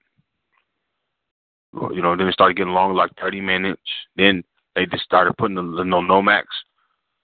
You 1.94 2.02
know, 2.02 2.18
then 2.18 2.28
it 2.28 2.34
started 2.34 2.58
getting 2.58 2.74
longer, 2.74 2.94
like 2.96 3.12
30 3.22 3.40
minutes. 3.40 3.82
Then 4.18 4.44
they 4.76 4.86
just 4.86 5.04
started 5.04 5.38
putting 5.38 5.56
the, 5.56 5.62
the 5.62 5.84
no 5.84 6.02
Nomax. 6.02 6.44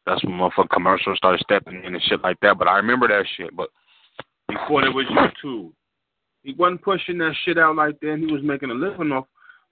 That's 0.06 0.24
when 0.24 0.34
motherfucking 0.34 0.70
commercials 0.70 1.18
started 1.18 1.42
stepping 1.44 1.84
in 1.84 1.94
and 1.94 2.04
shit 2.04 2.22
like 2.24 2.40
that. 2.42 2.58
But 2.58 2.68
I 2.68 2.78
remember 2.78 3.08
that 3.08 3.26
shit. 3.36 3.56
But 3.56 3.70
before 4.48 4.82
there 4.82 4.92
was 4.92 5.06
YouTube, 5.06 5.72
he 6.44 6.54
wasn't 6.54 6.82
pushing 6.82 7.18
that 7.18 7.34
shit 7.44 7.58
out 7.58 7.76
like 7.76 8.00
that. 8.00 8.18
He 8.18 8.32
was 8.32 8.42
making 8.42 8.72
a 8.72 8.74
living 8.74 9.12
off 9.12 9.26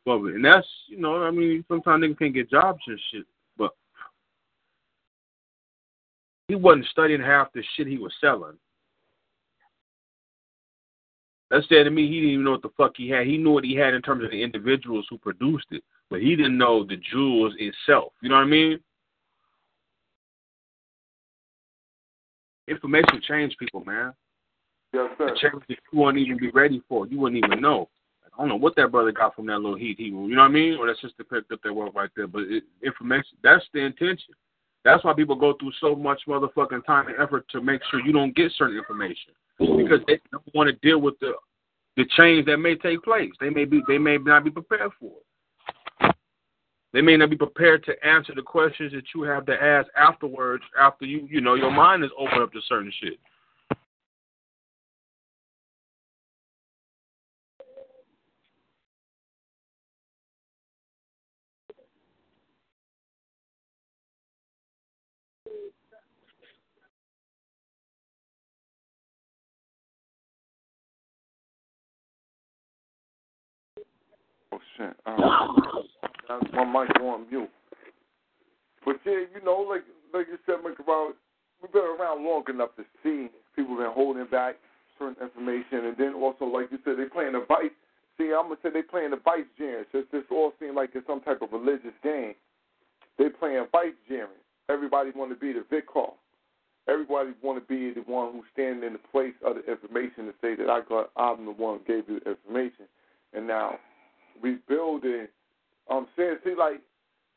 of 0.07 0.25
it. 0.27 0.35
And 0.35 0.45
that's, 0.45 0.67
you 0.89 0.99
know, 0.99 1.23
I 1.23 1.31
mean, 1.31 1.63
sometimes 1.67 2.03
niggas 2.03 2.19
can't 2.19 2.33
get 2.33 2.49
jobs 2.49 2.79
and 2.87 2.99
shit. 3.11 3.25
But 3.57 3.71
he 6.47 6.55
wasn't 6.55 6.85
studying 6.87 7.21
half 7.21 7.53
the 7.53 7.63
shit 7.75 7.87
he 7.87 7.97
was 7.97 8.13
selling. 8.19 8.57
That 11.51 11.63
said 11.69 11.83
to 11.83 11.91
me, 11.91 12.07
he 12.07 12.15
didn't 12.15 12.29
even 12.31 12.45
know 12.45 12.51
what 12.51 12.63
the 12.63 12.69
fuck 12.75 12.93
he 12.97 13.09
had. 13.09 13.27
He 13.27 13.37
knew 13.37 13.51
what 13.51 13.63
he 13.63 13.75
had 13.75 13.93
in 13.93 14.01
terms 14.01 14.23
of 14.23 14.31
the 14.31 14.41
individuals 14.41 15.05
who 15.09 15.17
produced 15.17 15.67
it, 15.71 15.83
but 16.09 16.21
he 16.21 16.35
didn't 16.35 16.57
know 16.57 16.83
the 16.83 16.97
jewels 16.97 17.53
itself. 17.59 18.13
You 18.21 18.29
know 18.29 18.35
what 18.35 18.41
I 18.41 18.45
mean? 18.45 18.79
Information 22.67 23.21
changed 23.27 23.57
people, 23.59 23.83
man. 23.85 24.13
Yes, 24.91 25.11
sir. 25.17 25.27
It 25.27 25.37
changed 25.37 25.65
that 25.69 25.77
you 25.91 25.99
wouldn't 25.99 26.17
even 26.17 26.37
be 26.37 26.49
ready 26.49 26.81
for. 26.89 27.05
You 27.05 27.19
wouldn't 27.19 27.45
even 27.45 27.61
know. 27.61 27.89
I 28.25 28.41
don't 28.41 28.49
know 28.49 28.55
what 28.55 28.75
that 28.75 28.91
brother 28.91 29.11
got 29.11 29.35
from 29.35 29.45
that 29.47 29.59
little 29.59 29.77
heat. 29.77 29.97
He, 29.99 30.05
you 30.05 30.35
know 30.35 30.41
what 30.41 30.49
I 30.49 30.53
mean? 30.53 30.77
Or 30.77 30.87
that 30.87 30.97
sister 30.99 31.23
picked 31.23 31.51
up 31.51 31.59
that 31.63 31.73
work 31.73 31.93
right 31.93 32.09
there. 32.15 32.27
But 32.27 32.43
it, 32.43 32.63
information, 32.83 33.37
that's 33.43 33.63
the 33.71 33.81
intention. 33.81 34.33
That's 34.85 35.03
why 35.03 35.13
people 35.13 35.35
go 35.35 35.55
through 35.59 35.71
so 35.81 35.95
much 35.95 36.21
motherfucking 36.27 36.85
time 36.85 37.07
and 37.07 37.17
effort 37.19 37.49
to 37.49 37.59
make 37.59 37.81
sure 37.89 37.99
you 37.99 38.13
don't 38.13 38.35
get 38.35 38.51
certain 38.55 38.77
information 38.77 39.33
mm-hmm. 39.59 39.83
because 39.83 39.99
they 40.07 40.19
don't 40.31 40.43
want 40.53 40.69
to 40.69 40.87
deal 40.87 41.01
with 41.01 41.19
the 41.19 41.33
the 41.97 42.05
change 42.17 42.45
that 42.45 42.57
may 42.57 42.75
take 42.75 43.01
place. 43.03 43.31
They 43.39 43.49
may 43.49 43.65
be 43.65 43.81
they 43.87 43.97
may 43.97 44.17
not 44.17 44.43
be 44.43 44.51
prepared 44.51 44.91
for 44.99 45.11
it. 45.11 46.15
They 46.93 47.01
may 47.01 47.17
not 47.17 47.29
be 47.29 47.35
prepared 47.35 47.83
to 47.85 48.07
answer 48.07 48.33
the 48.35 48.41
questions 48.41 48.93
that 48.93 49.03
you 49.13 49.23
have 49.23 49.45
to 49.47 49.53
ask 49.61 49.87
afterwards 49.97 50.63
after 50.79 51.05
you 51.05 51.27
you 51.29 51.41
know 51.41 51.55
your 51.55 51.71
mind 51.71 52.03
is 52.03 52.11
open 52.17 52.41
up 52.41 52.53
to 52.53 52.61
certain 52.69 52.93
shit. 53.01 53.17
Shit. 74.77 74.95
Um, 75.05 75.87
my 76.53 76.63
mic 76.65 76.99
on 77.01 77.29
mute. 77.29 77.49
But 78.83 78.97
yeah, 79.05 79.25
you 79.33 79.43
know, 79.43 79.65
like 79.67 79.83
like 80.13 80.27
you 80.27 80.37
said, 80.45 80.63
Mike, 80.63 80.79
about 80.79 81.13
we've 81.61 81.71
been 81.71 81.83
around 81.99 82.23
long 82.23 82.43
enough 82.49 82.75
to 82.77 82.83
see 83.03 83.29
people 83.55 83.75
been 83.77 83.91
holding 83.91 84.27
back 84.27 84.55
certain 84.99 85.17
information, 85.21 85.85
and 85.85 85.97
then 85.97 86.13
also, 86.13 86.45
like 86.45 86.71
you 86.71 86.79
said, 86.85 86.95
they 86.97 87.05
playing 87.05 87.35
a 87.35 87.43
vice. 87.45 87.73
See, 88.17 88.31
I'm 88.31 88.47
gonna 88.47 88.61
say 88.63 88.69
they 88.69 88.81
playing 88.81 89.11
the 89.11 89.19
vice 89.23 89.49
jamming. 89.57 89.85
Since 89.91 90.07
this 90.11 90.23
all 90.31 90.53
seems 90.59 90.75
like 90.75 90.91
it's 90.93 91.07
some 91.07 91.21
type 91.21 91.41
of 91.41 91.51
religious 91.51 91.95
game, 92.03 92.33
they 93.17 93.29
playing 93.29 93.65
vice 93.71 93.97
jamming. 94.07 94.43
Everybody 94.69 95.11
want 95.15 95.31
to 95.31 95.37
be 95.37 95.53
the 95.53 95.65
vicar. 95.69 96.13
Everybody 96.87 97.31
want 97.41 97.59
to 97.59 97.65
be 97.65 97.93
the 97.93 98.05
one 98.05 98.31
who's 98.31 98.45
standing 98.53 98.83
in 98.83 98.93
the 98.93 99.01
place 99.11 99.33
of 99.43 99.55
the 99.55 99.65
information 99.65 100.25
to 100.27 100.33
say 100.39 100.55
that 100.55 100.69
I 100.69 100.81
got, 100.87 101.09
I'm 101.17 101.45
the 101.45 101.51
one 101.51 101.79
who 101.79 101.85
gave 101.85 102.07
you 102.07 102.19
the 102.19 102.31
information. 102.31 102.85
And 103.33 103.47
now 103.47 103.79
rebuilding. 104.41 105.27
I'm 105.89 106.07
saying, 106.17 106.37
see, 106.43 106.55
like 106.57 106.81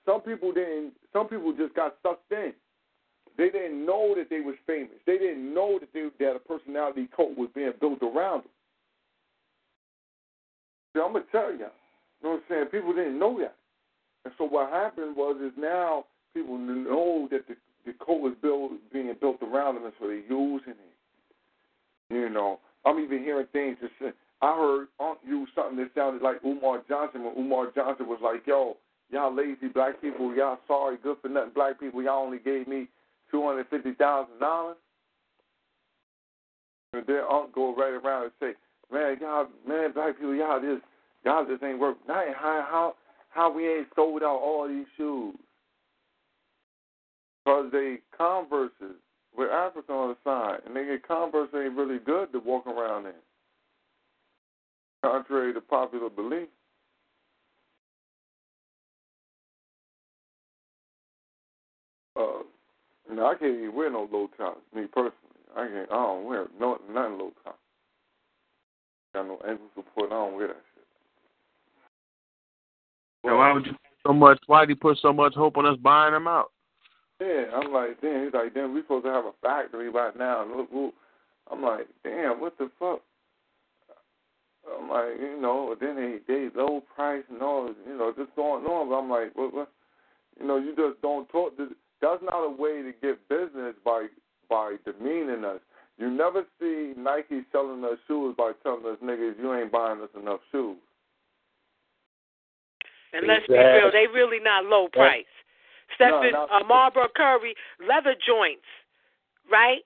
some 0.06 0.20
people 0.20 0.52
didn't. 0.52 0.92
Some 1.12 1.28
people 1.28 1.52
just 1.52 1.74
got 1.74 1.96
sucked 2.02 2.32
in. 2.32 2.52
They 3.36 3.50
didn't 3.50 3.86
know 3.86 4.14
that 4.16 4.30
they 4.30 4.40
was 4.40 4.56
famous. 4.66 4.98
They 5.06 5.18
didn't 5.18 5.54
know 5.54 5.78
that 5.78 5.92
they 5.92 6.08
that 6.24 6.36
a 6.36 6.38
personality 6.38 7.08
cult 7.14 7.36
was 7.36 7.48
being 7.54 7.72
built 7.80 8.02
around 8.02 8.44
them. 8.44 8.50
See, 10.94 11.00
I'm 11.00 11.12
gonna 11.12 11.24
tell 11.30 11.52
you. 11.52 11.58
You 11.58 11.64
know 12.24 12.30
what 12.30 12.34
I'm 12.36 12.42
saying? 12.48 12.66
People 12.66 12.94
didn't 12.94 13.18
know 13.18 13.38
that. 13.38 13.54
And 14.24 14.34
so 14.38 14.44
what 14.44 14.70
happened 14.70 15.16
was 15.16 15.36
is 15.40 15.52
now 15.56 16.06
people 16.34 16.58
know 16.58 17.28
that 17.30 17.46
the 17.46 17.54
the 17.86 17.94
cult 18.04 18.20
was 18.20 18.34
built 18.42 18.72
being 18.92 19.12
built 19.20 19.42
around 19.42 19.76
them, 19.76 19.84
and 19.84 19.94
so 19.98 20.06
they're 20.06 20.16
using 20.16 20.74
it. 20.74 22.14
You 22.14 22.28
know, 22.28 22.60
I'm 22.84 22.98
even 23.00 23.22
hearing 23.22 23.46
things 23.52 23.76
say, 24.00 24.12
I 24.40 24.54
heard 24.56 24.88
Aunt 25.00 25.18
use 25.26 25.48
something 25.54 25.76
that 25.78 25.90
sounded 25.94 26.22
like 26.22 26.36
Umar 26.44 26.82
Johnson 26.88 27.24
when 27.24 27.36
Umar 27.36 27.72
Johnson 27.74 28.06
was 28.06 28.20
like, 28.22 28.46
"Yo, 28.46 28.76
y'all 29.10 29.34
lazy 29.34 29.68
black 29.68 30.00
people, 30.00 30.34
y'all 30.34 30.60
sorry, 30.68 30.96
good 31.02 31.16
for 31.20 31.28
nothing 31.28 31.52
black 31.54 31.80
people, 31.80 32.02
y'all 32.02 32.24
only 32.24 32.38
gave 32.38 32.68
me 32.68 32.88
two 33.30 33.44
hundred 33.44 33.66
fifty 33.68 33.92
thousand 33.94 34.38
dollars." 34.38 34.76
And 36.92 37.04
then 37.06 37.24
Aunt 37.28 37.52
go 37.52 37.74
right 37.74 37.92
around 37.94 38.24
and 38.24 38.32
say, 38.38 38.54
"Man, 38.92 39.18
y'all, 39.20 39.48
man, 39.66 39.92
black 39.92 40.16
people, 40.16 40.34
y'all 40.34 40.60
just, 40.60 40.82
y'all 41.24 41.44
just 41.44 41.62
ain't 41.62 41.80
work. 41.80 41.96
How 42.06 42.32
how 42.36 42.94
how 43.30 43.52
we 43.52 43.68
ain't 43.68 43.88
sold 43.96 44.22
out 44.22 44.40
all 44.40 44.68
these 44.68 44.86
shoes? 44.96 45.34
Cause 47.44 47.70
they 47.72 47.98
Converses 48.16 49.00
with 49.36 49.50
Africa 49.50 49.92
on 49.92 50.08
the 50.10 50.16
side, 50.22 50.60
and 50.66 50.76
they 50.76 50.84
get 50.84 51.06
Converse 51.06 51.48
ain't 51.54 51.76
really 51.76 51.98
good 51.98 52.30
to 52.32 52.38
walk 52.38 52.66
around 52.68 53.06
in." 53.06 53.12
Contrary 55.10 55.54
to 55.54 55.60
popular 55.60 56.10
belief. 56.10 56.48
Uh, 62.16 62.42
no, 63.12 63.26
I 63.26 63.34
can't 63.34 63.56
even 63.56 63.74
wear 63.74 63.90
no 63.90 64.08
low 64.10 64.28
tops. 64.36 64.60
Me 64.74 64.82
personally, 64.92 65.12
I 65.56 65.66
can't. 65.66 65.90
I 65.90 65.94
don't 65.94 66.24
wear 66.24 66.46
no 66.60 66.78
nothing 66.92 67.18
low 67.18 67.32
top. 67.44 67.58
Got 69.14 69.26
no 69.26 69.38
ankle 69.48 69.66
support. 69.74 70.10
I 70.10 70.14
don't 70.14 70.36
wear 70.36 70.48
that 70.48 70.56
shit. 70.74 70.84
Well, 73.24 73.38
why 73.38 73.52
would 73.52 73.66
you 73.66 73.72
so 74.06 74.12
much? 74.12 74.38
Why 74.46 74.62
did 74.62 74.70
he 74.70 74.74
put 74.74 74.98
so 75.00 75.12
much 75.12 75.34
hope 75.34 75.56
on 75.56 75.66
us 75.66 75.78
buying 75.82 76.12
them 76.12 76.28
out? 76.28 76.50
Yeah, 77.20 77.44
I'm 77.54 77.72
like, 77.72 78.00
damn. 78.00 78.24
He's 78.24 78.34
like, 78.34 78.54
damn. 78.54 78.74
We 78.74 78.82
supposed 78.82 79.04
to 79.06 79.12
have 79.12 79.24
a 79.24 79.32
factory 79.42 79.90
right 79.90 80.16
now. 80.16 80.44
Look, 80.44 80.68
look. 80.72 80.94
I'm 81.50 81.62
like, 81.62 81.86
damn. 82.04 82.40
What 82.40 82.58
the 82.58 82.70
fuck? 82.78 83.00
I'm 84.78 84.88
like, 84.88 85.20
you 85.20 85.40
know, 85.40 85.74
then 85.80 85.96
they 85.96 86.18
they 86.26 86.48
low 86.54 86.82
price 86.94 87.24
and 87.30 87.42
all, 87.42 87.72
you 87.86 87.96
know, 87.96 88.12
just 88.16 88.34
going 88.36 88.64
on. 88.64 88.88
But 88.88 88.94
I'm 88.96 89.10
like, 89.10 89.36
what, 89.36 89.54
what? 89.54 89.70
You 90.40 90.46
know, 90.46 90.56
you 90.56 90.74
just 90.76 91.00
don't 91.02 91.28
talk. 91.28 91.54
That's 91.58 92.22
not 92.22 92.44
a 92.44 92.50
way 92.50 92.82
to 92.82 92.92
get 93.02 93.28
business 93.28 93.74
by 93.84 94.06
by 94.48 94.76
demeaning 94.84 95.44
us. 95.44 95.60
You 95.98 96.10
never 96.10 96.44
see 96.60 96.94
Nike 96.96 97.42
selling 97.50 97.84
us 97.84 97.98
shoes 98.06 98.34
by 98.38 98.52
telling 98.62 98.86
us 98.86 98.98
niggas 99.02 99.38
you 99.38 99.52
ain't 99.54 99.72
buying 99.72 100.00
us 100.00 100.10
enough 100.20 100.40
shoes. 100.52 100.78
And 103.12 103.26
let's 103.26 103.46
be 103.46 103.54
real, 103.54 103.90
they 103.90 104.06
really 104.12 104.38
not 104.38 104.64
low 104.64 104.88
price. 104.92 105.24
Stephen 105.94 106.32
no, 106.32 106.46
uh, 106.52 106.64
Marlboro 106.68 107.08
Curry 107.16 107.54
leather 107.80 108.14
joints, 108.14 108.68
right? 109.50 109.80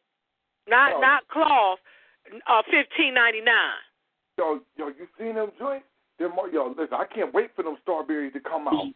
Not 0.68 0.94
no. 0.94 1.00
not 1.00 1.28
cloth. 1.28 1.78
Uh, 2.48 2.62
fifteen 2.70 3.14
ninety 3.14 3.40
nine. 3.40 3.80
Yo, 4.38 4.60
yo, 4.76 4.88
you 4.88 5.06
seen 5.18 5.34
them 5.34 5.50
joints? 5.58 5.86
Them, 6.18 6.32
yo, 6.52 6.74
listen, 6.76 6.94
I 6.94 7.04
can't 7.12 7.32
wait 7.34 7.50
for 7.54 7.62
them 7.62 7.76
Starburys 7.86 8.32
to 8.32 8.40
come 8.40 8.68
out. 8.68 8.86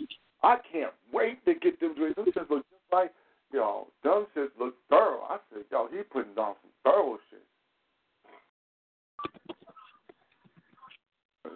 I 0.42 0.56
can't 0.70 0.92
wait 1.12 1.44
to 1.44 1.54
get 1.54 1.80
them 1.80 1.94
joints. 1.96 2.16
Them 2.16 2.26
shits 2.26 2.50
look 2.50 2.64
just 2.70 2.92
like, 2.92 3.12
yo, 3.52 3.88
them 4.04 4.26
shits 4.36 4.48
look 4.58 4.74
thorough. 4.88 5.22
I 5.28 5.38
said, 5.52 5.64
yo, 5.70 5.88
he 5.90 6.02
putting 6.02 6.34
down 6.34 6.54
some 6.62 6.70
thorough 6.84 7.18
shit. 7.30 7.42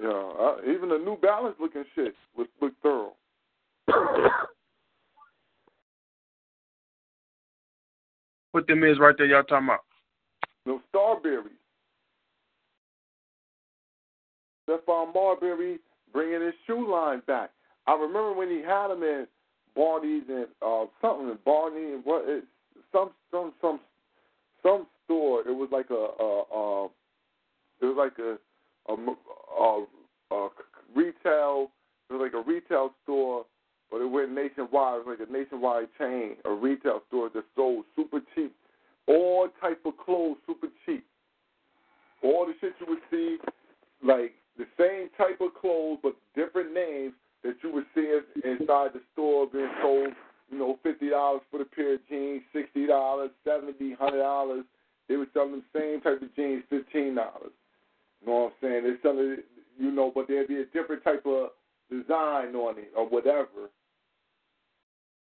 Yeah, 0.02 0.08
uh, 0.08 0.56
even 0.68 0.88
the 0.88 0.98
New 0.98 1.16
Balance 1.20 1.56
looking 1.60 1.84
shit 1.94 2.14
was 2.36 2.46
look 2.60 2.72
thorough. 2.82 3.12
What 8.52 8.66
them 8.66 8.82
is 8.82 8.98
right 8.98 9.14
there 9.16 9.26
y'all 9.26 9.42
talking 9.42 9.66
about? 9.66 9.80
No 10.66 10.80
Starburys. 10.92 11.59
Stephon 14.70 15.12
Marbury 15.14 15.78
bringing 16.12 16.42
his 16.42 16.54
shoe 16.66 16.90
line 16.90 17.22
back. 17.26 17.50
I 17.86 17.94
remember 17.94 18.32
when 18.32 18.48
he 18.48 18.62
had 18.62 18.88
them 18.88 19.02
in 19.02 19.26
Barney's 19.74 20.24
and 20.28 20.46
uh, 20.62 20.86
something 21.00 21.28
in 21.28 21.38
Barney 21.44 21.94
and 21.94 22.04
what 22.04 22.28
it, 22.28 22.44
some 22.92 23.10
some 23.30 23.52
some 23.60 23.80
some 24.62 24.86
store. 25.04 25.40
It 25.40 25.52
was 25.52 25.68
like 25.72 25.90
a, 25.90 25.94
a, 25.94 26.42
a 26.54 26.84
it 27.80 27.86
was 27.86 27.96
like 27.96 28.18
a 28.18 28.36
a, 28.92 28.96
a 29.60 29.86
a 30.34 30.48
retail. 30.94 31.70
It 32.08 32.14
was 32.14 32.30
like 32.32 32.34
a 32.34 32.46
retail 32.46 32.90
store, 33.04 33.46
but 33.90 34.00
it 34.00 34.10
went 34.10 34.32
nationwide. 34.32 35.00
It 35.00 35.06
was 35.06 35.18
like 35.18 35.28
a 35.28 35.32
nationwide 35.32 35.88
chain, 35.98 36.36
a 36.44 36.50
retail 36.52 37.02
store 37.08 37.30
that 37.34 37.44
sold 37.54 37.84
super 37.96 38.20
cheap 38.34 38.54
all 39.10 39.48
type 39.60 39.80
of 39.84 39.94
clothes 40.04 40.36
super 40.46 40.68
cheap. 40.86 41.04
All 42.22 42.46
the 42.46 42.52
shit 42.60 42.74
you 42.80 42.86
would 42.86 42.98
see, 43.10 43.38
like 44.04 44.32
the 44.60 44.68
same 44.78 45.08
type 45.16 45.40
of 45.40 45.54
clothes 45.58 45.98
but 46.02 46.14
different 46.36 46.74
names 46.74 47.14
that 47.42 47.56
you 47.62 47.72
would 47.72 47.86
see 47.94 48.06
inside 48.44 48.90
the 48.92 49.00
store 49.12 49.46
being 49.46 49.70
sold, 49.80 50.12
you 50.50 50.58
know, 50.58 50.78
fifty 50.82 51.08
dollars 51.08 51.40
for 51.50 51.58
the 51.58 51.64
pair 51.64 51.94
of 51.94 52.00
jeans, 52.08 52.42
sixty 52.52 52.86
dollars, 52.86 53.30
seventy, 53.44 53.94
hundred 53.94 54.20
dollars. 54.20 54.64
They 55.08 55.16
were 55.16 55.26
selling 55.32 55.62
the 55.62 55.78
same 55.78 56.00
type 56.02 56.20
of 56.20 56.34
jeans, 56.36 56.62
fifteen 56.68 57.14
dollars. 57.14 57.56
You 58.20 58.28
know 58.28 58.34
what 58.34 58.52
I'm 58.52 58.52
saying? 58.60 58.82
They're 58.84 58.98
selling, 59.02 59.36
you 59.78 59.90
know, 59.90 60.12
but 60.14 60.28
there'd 60.28 60.48
be 60.48 60.60
a 60.60 60.66
different 60.66 61.02
type 61.02 61.24
of 61.24 61.50
design 61.90 62.54
on 62.54 62.78
it 62.78 62.92
or 62.94 63.08
whatever. 63.08 63.72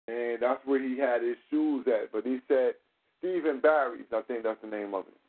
And 0.09 0.39
that's 0.42 0.60
where 0.65 0.83
he 0.83 0.99
had 0.99 1.23
his 1.23 1.36
shoes 1.50 1.86
at. 1.86 2.10
But 2.10 2.26
he 2.26 2.39
said 2.49 2.73
Steve 3.20 3.44
and 3.44 3.62
Barry's, 3.62 4.10
I 4.12 4.23
think 4.23 4.42
that's 4.42 4.60
the 4.60 4.68
name 4.68 4.92
of 4.92 5.05
it. 5.07 5.20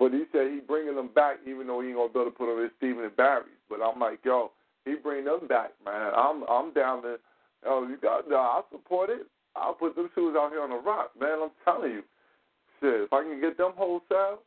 But 0.00 0.12
he 0.12 0.24
said 0.32 0.48
he 0.50 0.60
bringing 0.66 0.96
them 0.96 1.10
back, 1.14 1.36
even 1.46 1.66
though 1.66 1.82
he 1.82 1.88
ain't 1.88 1.96
gonna 1.98 2.08
be 2.08 2.20
able 2.20 2.30
to 2.32 2.36
put 2.36 2.48
on 2.48 2.62
his 2.62 2.72
Stephen 2.78 3.04
and 3.04 3.14
Barry's. 3.14 3.60
But 3.68 3.84
I'm 3.84 4.00
like, 4.00 4.20
yo, 4.24 4.50
he 4.86 4.94
bring 4.94 5.26
them 5.26 5.46
back, 5.46 5.72
man. 5.84 6.12
I'm 6.16 6.42
I'm 6.48 6.72
down 6.72 7.02
to, 7.02 7.16
oh, 7.66 7.86
you 7.86 7.98
got, 8.00 8.26
no, 8.26 8.36
I 8.38 8.62
support 8.72 9.10
it. 9.10 9.26
I'll 9.54 9.74
put 9.74 9.94
them 9.94 10.08
shoes 10.14 10.34
out 10.38 10.52
here 10.52 10.62
on 10.62 10.70
the 10.70 10.80
rock, 10.80 11.10
man. 11.20 11.38
I'm 11.42 11.50
telling 11.66 11.92
you, 11.92 12.02
shit. 12.80 13.02
If 13.02 13.12
I 13.12 13.22
can 13.22 13.42
get 13.42 13.58
them 13.58 13.72
wholesale, 13.76 14.40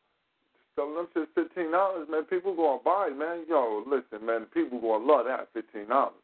selling 0.74 0.96
them 0.96 1.08
shit 1.14 1.30
fifteen 1.36 1.72
dollars, 1.72 2.08
man. 2.10 2.24
People 2.24 2.56
gonna 2.56 2.82
buy, 2.84 3.10
it, 3.12 3.18
man. 3.18 3.46
Yo, 3.48 3.84
listen, 3.86 4.26
man. 4.26 4.46
People 4.54 4.82
gonna 4.82 5.06
love 5.06 5.28
that 5.28 5.50
fifteen 5.54 5.88
dollars. 5.88 6.18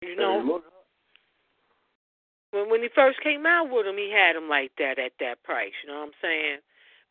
You 0.00 0.14
know, 0.14 0.62
when 2.52 2.70
when 2.70 2.82
he 2.82 2.88
first 2.94 3.20
came 3.20 3.46
out 3.46 3.68
with 3.68 3.84
them, 3.84 3.96
he 3.96 4.14
had 4.14 4.36
them 4.36 4.48
like 4.48 4.70
that 4.78 5.00
at 5.00 5.12
that 5.18 5.42
price. 5.42 5.74
You 5.82 5.90
know 5.90 5.98
what 5.98 6.14
I'm 6.14 6.18
saying? 6.22 6.58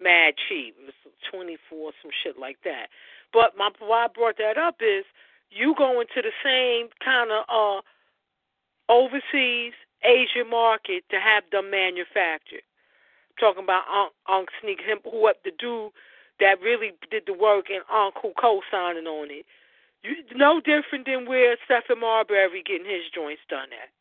Mad 0.02 0.36
cheap. 0.48 0.76
It 0.80 0.86
was 0.86 1.14
twenty 1.32 1.58
four, 1.70 1.92
some 2.02 2.12
shit 2.24 2.40
like 2.40 2.58
that. 2.64 2.88
But 3.34 3.58
my 3.58 3.70
why 3.80 4.06
I 4.06 4.08
brought 4.08 4.38
that 4.38 4.58
up 4.58 4.78
is 4.82 5.06
you 5.52 5.76
go 5.78 6.00
into 6.00 6.22
the 6.22 6.32
same 6.44 6.90
kind 7.04 7.32
of 7.32 7.44
uh 7.50 7.82
overseas 8.92 9.74
Asian 10.04 10.50
market 10.50 11.04
to 11.12 11.20
have 11.20 11.44
them 11.52 11.70
manufactured. 11.70 12.64
I'm 12.64 13.38
talking 13.40 13.64
about 13.64 13.84
Unc, 13.92 14.14
Unc 14.28 14.50
Sneak, 14.62 14.80
him, 14.82 15.00
who 15.04 15.28
up 15.28 15.44
the 15.44 15.52
dude 15.52 15.92
that 16.40 16.62
really 16.62 16.92
did 17.12 17.24
the 17.28 17.34
work, 17.34 17.66
and 17.70 17.84
Unc 17.94 18.16
who 18.22 18.32
co-signing 18.40 19.08
on 19.08 19.30
it. 19.30 19.46
You 20.02 20.16
no 20.34 20.62
different 20.62 21.06
than 21.06 21.28
where 21.28 21.58
Stephon 21.70 22.00
Marbury 22.00 22.64
getting 22.66 22.90
his 22.90 23.04
joints 23.14 23.42
done 23.50 23.68
at. 23.74 23.92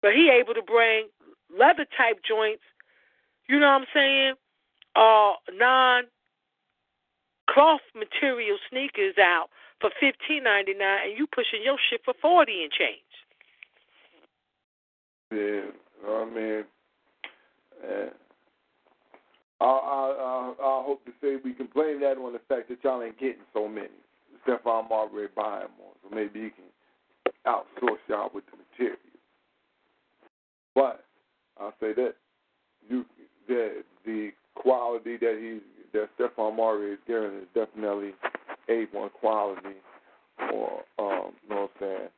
But 0.00 0.12
he 0.14 0.30
able 0.30 0.54
to 0.54 0.62
bring 0.62 1.08
leather 1.50 1.86
type 1.96 2.22
joints, 2.22 2.62
you 3.48 3.58
know 3.58 3.66
what 3.66 3.82
I'm 3.82 3.86
saying? 3.94 4.34
Uh 4.96 5.32
non 5.52 6.04
cloth 7.50 7.80
material 7.94 8.56
sneakers 8.70 9.14
out 9.18 9.48
for 9.80 9.90
fifteen 10.00 10.44
ninety 10.44 10.74
nine 10.74 11.10
and 11.10 11.18
you 11.18 11.26
pushing 11.26 11.62
your 11.62 11.76
shit 11.90 12.00
for 12.04 12.14
forty 12.20 12.62
and 12.62 12.72
change. 12.72 13.00
Yeah, 15.32 15.62
I 16.08 16.24
mean, 16.26 16.64
uh, 17.82 18.10
I, 19.60 19.64
I, 19.64 19.66
I, 19.66 20.54
I 20.62 20.82
hope 20.84 21.04
to 21.06 21.12
say 21.20 21.36
we 21.42 21.54
can 21.54 21.68
blame 21.74 22.00
that 22.00 22.18
on 22.18 22.32
the 22.32 22.40
fact 22.48 22.68
that 22.68 22.78
y'all 22.84 23.02
ain't 23.02 23.18
getting 23.18 23.42
so 23.52 23.66
many. 23.66 23.88
Stephon 24.46 24.88
Marbury 24.88 25.28
buying 25.34 25.66
more, 25.78 25.92
so 26.02 26.14
maybe 26.14 26.38
you 26.38 26.50
can 26.50 26.64
outsource 27.46 27.98
y'all 28.08 28.30
with 28.32 28.44
the 28.46 28.58
material. 28.58 28.98
But 30.74 31.04
I'll 31.58 31.74
say 31.80 31.94
that 31.94 32.14
you 32.88 33.04
the 33.48 33.82
the 34.04 34.30
quality 34.54 35.16
that 35.16 35.38
he 35.40 35.60
that 35.92 36.08
Stephon 36.18 36.56
Marbury 36.56 36.94
is 36.94 36.98
giving 37.06 37.38
is 37.38 37.48
definitely 37.54 38.12
A 38.68 38.86
one 38.92 39.10
quality 39.10 39.76
or 40.52 40.82
um 40.98 41.32
you 41.42 41.54
know 41.54 41.62
what 41.62 41.70
I'm 41.76 41.80
saying. 41.80 42.08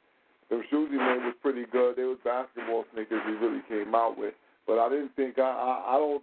The 0.49 0.63
shoes 0.71 0.89
he 0.91 0.97
made 0.97 1.25
was 1.25 1.35
pretty 1.43 1.65
good. 1.71 1.97
They 1.97 2.05
was 2.05 2.19
basketball 2.25 2.85
sneakers 2.95 3.23
he 3.27 3.33
really 3.33 3.63
came 3.69 3.95
out 3.95 4.17
with. 4.17 4.35
But 4.67 4.79
I 4.79 4.89
didn't 4.89 5.15
think 5.17 5.39
I 5.39 5.43
I, 5.43 5.95
I 5.95 5.99
don't 5.99 6.23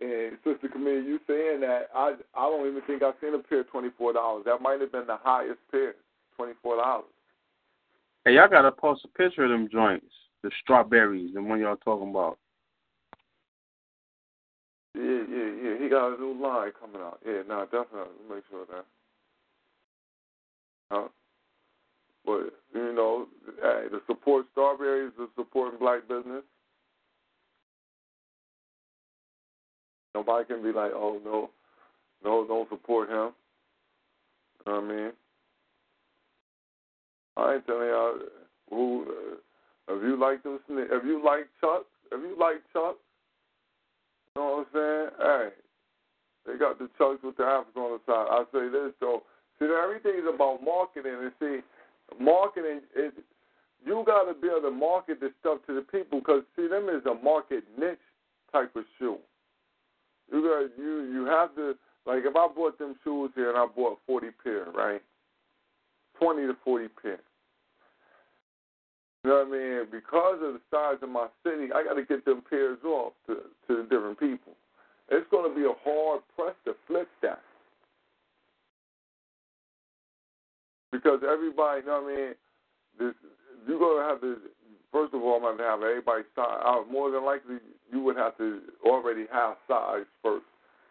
and 0.00 0.38
Sister 0.44 0.68
Camille, 0.68 1.02
you 1.02 1.20
saying 1.26 1.60
that 1.60 1.88
I 1.94 2.14
I 2.34 2.48
don't 2.48 2.66
even 2.66 2.82
think 2.86 3.02
I've 3.02 3.14
seen 3.20 3.34
a 3.34 3.38
pair 3.38 3.64
twenty 3.64 3.90
four 3.96 4.12
dollars. 4.12 4.44
That 4.46 4.60
might 4.60 4.80
have 4.80 4.92
been 4.92 5.06
the 5.06 5.18
highest 5.22 5.60
pair, 5.70 5.94
twenty 6.36 6.52
four 6.62 6.76
dollars. 6.76 7.10
Hey, 8.24 8.34
y'all 8.34 8.48
gotta 8.48 8.72
post 8.72 9.04
a 9.04 9.08
picture 9.08 9.44
of 9.44 9.50
them 9.50 9.68
joints 9.70 10.06
the 10.42 10.50
Starburys, 10.66 11.34
the 11.34 11.42
one 11.42 11.60
y'all 11.60 11.76
talking 11.76 12.10
about. 12.10 12.38
Yeah, 14.94 15.02
yeah, 15.02 15.50
yeah. 15.62 15.78
He 15.82 15.88
got 15.88 16.14
a 16.14 16.20
new 16.20 16.40
line 16.42 16.72
coming 16.80 17.00
out. 17.00 17.20
Yeah, 17.24 17.42
no, 17.48 17.64
definitely. 17.64 18.14
Make 18.28 18.44
sure 18.50 18.66
that. 18.66 18.84
Huh? 20.90 21.08
But 22.24 22.52
you 22.74 22.92
know, 22.94 23.26
hey, 23.62 23.86
the 23.90 24.00
support 24.06 24.46
strawberries 24.52 25.12
is 25.20 25.28
supporting 25.36 25.78
black 25.78 26.08
business. 26.08 26.42
Nobody 30.14 30.44
can 30.46 30.62
be 30.62 30.72
like, 30.72 30.90
oh 30.94 31.20
no, 31.24 31.50
no, 32.24 32.46
don't 32.46 32.68
support 32.68 33.08
him. 33.08 33.32
You 34.66 34.72
know 34.72 34.80
what 34.80 34.84
I 34.84 34.88
mean? 34.88 35.12
I 37.36 37.54
ain't 37.54 37.66
telling 37.66 37.88
y'all 37.88 38.18
who. 38.68 39.06
Uh, 39.08 39.36
if 39.92 40.02
you 40.04 40.16
like 40.20 40.42
them, 40.44 40.60
if 40.68 41.04
you 41.04 41.24
like 41.24 41.48
Chuck, 41.60 41.84
if 42.12 42.20
you 42.20 42.36
like 42.38 42.62
Chuck, 42.72 42.96
you 44.36 44.42
know 44.42 44.64
what 44.64 44.66
I'm 44.66 44.66
saying? 44.74 45.08
Hey, 45.18 45.48
they 46.46 46.58
got 46.58 46.78
the 46.78 46.88
Chucks 46.98 47.22
with 47.22 47.36
the 47.36 47.44
Africa 47.44 47.78
on 47.78 47.98
the 47.98 48.00
side. 48.06 48.28
I 48.30 48.44
say 48.52 48.68
this 48.70 48.92
though. 49.00 49.22
See, 49.58 49.66
everything 49.66 50.14
is 50.16 50.28
about 50.32 50.64
marketing, 50.64 51.16
and 51.20 51.32
see, 51.38 51.60
marketing 52.22 52.80
is 52.96 53.12
you 53.84 54.02
got 54.06 54.24
to 54.24 54.34
be 54.34 54.48
able 54.48 54.62
to 54.62 54.70
market 54.70 55.20
this 55.20 55.32
stuff 55.40 55.58
to 55.66 55.74
the 55.74 55.82
people 55.82 56.20
because 56.20 56.42
see, 56.56 56.68
them 56.68 56.88
is 56.88 57.04
a 57.06 57.14
market 57.22 57.64
niche 57.78 57.98
type 58.52 58.74
of 58.76 58.84
shoe. 58.98 59.18
You 60.32 60.42
got 60.42 60.78
you 60.78 61.12
you 61.12 61.24
have 61.26 61.54
to 61.56 61.74
like 62.06 62.22
if 62.24 62.36
I 62.36 62.48
bought 62.54 62.78
them 62.78 62.94
shoes 63.04 63.30
here 63.34 63.50
and 63.50 63.58
I 63.58 63.66
bought 63.66 63.98
forty 64.06 64.28
pair, 64.42 64.66
right? 64.74 65.02
Twenty 66.18 66.46
to 66.46 66.56
forty 66.64 66.88
pair. 66.88 67.20
You 69.24 69.30
know 69.30 69.44
what 69.44 69.48
I 69.48 69.50
mean? 69.50 69.86
Because 69.90 70.38
of 70.42 70.54
the 70.54 70.60
size 70.70 70.96
of 71.02 71.10
my 71.10 71.28
city, 71.44 71.68
I 71.74 71.84
got 71.84 71.94
to 71.94 72.04
get 72.04 72.24
them 72.24 72.42
pairs 72.48 72.78
off 72.84 73.12
to 73.26 73.36
to 73.68 73.76
the 73.76 73.82
different 73.82 74.18
people. 74.18 74.52
It's 75.10 75.26
going 75.30 75.48
to 75.48 75.54
be 75.54 75.66
a 75.66 75.74
hard 75.84 76.22
press 76.36 76.54
to 76.64 76.74
flip 76.86 77.08
that 77.22 77.42
because 80.92 81.20
everybody, 81.26 81.80
you 81.80 81.86
know 81.86 82.02
what 82.02 82.12
I 82.12 82.16
mean? 82.16 82.34
This, 82.98 83.14
you're 83.66 83.78
going 83.78 84.02
to 84.02 84.08
have 84.08 84.20
to. 84.20 84.36
First 84.92 85.14
of 85.14 85.22
all, 85.22 85.36
I'm 85.36 85.42
going 85.42 85.58
to 85.58 85.64
have 85.64 85.82
everybody 85.82 86.24
size. 86.34 86.62
Uh, 86.64 86.82
more 86.90 87.10
than 87.10 87.24
likely, 87.24 87.56
you 87.92 88.00
would 88.00 88.16
have 88.16 88.36
to 88.38 88.60
already 88.84 89.26
have 89.32 89.56
size 89.68 90.06
first, 90.22 90.46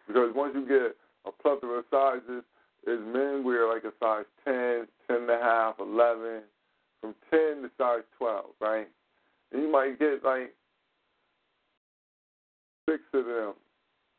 because 0.06 0.30
once 0.34 0.54
you 0.54 0.66
get 0.66 0.96
a 1.26 1.32
plethora 1.42 1.80
of 1.80 1.84
sizes, 1.90 2.44
is 2.86 2.98
men 3.12 3.44
wear 3.44 3.68
like 3.68 3.84
a 3.84 3.92
size 4.00 4.24
10, 4.44 4.86
10 5.06 5.16
and 5.16 5.30
a 5.30 5.38
half, 5.38 5.74
11, 5.78 6.42
from 7.00 7.14
10 7.30 7.62
to 7.62 7.70
size 7.78 8.02
12, 8.18 8.44
right? 8.60 8.88
And 9.52 9.62
you 9.62 9.70
might 9.70 9.98
get 9.98 10.24
like 10.24 10.54
six 12.88 13.02
of 13.14 13.24
them. 13.24 13.54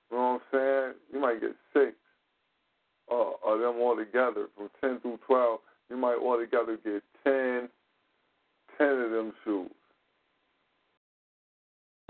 You 0.10 0.18
know 0.18 0.40
what 0.40 0.42
I'm 0.42 0.42
saying? 0.52 0.94
You 1.14 1.20
might 1.20 1.42
get 1.42 1.56
six 1.74 1.94
uh, 3.12 3.32
of 3.46 3.60
them 3.60 3.76
all 3.82 3.96
together 3.96 4.48
from 4.56 4.70
10 4.82 5.00
through 5.02 5.20
12. 5.28 5.60
You 5.90 5.98
might 5.98 6.18
altogether 6.18 6.78
get 6.84 7.04
10, 7.24 7.70
10 8.78 8.88
of 8.88 9.12
them 9.12 9.34
shoes. 9.44 9.72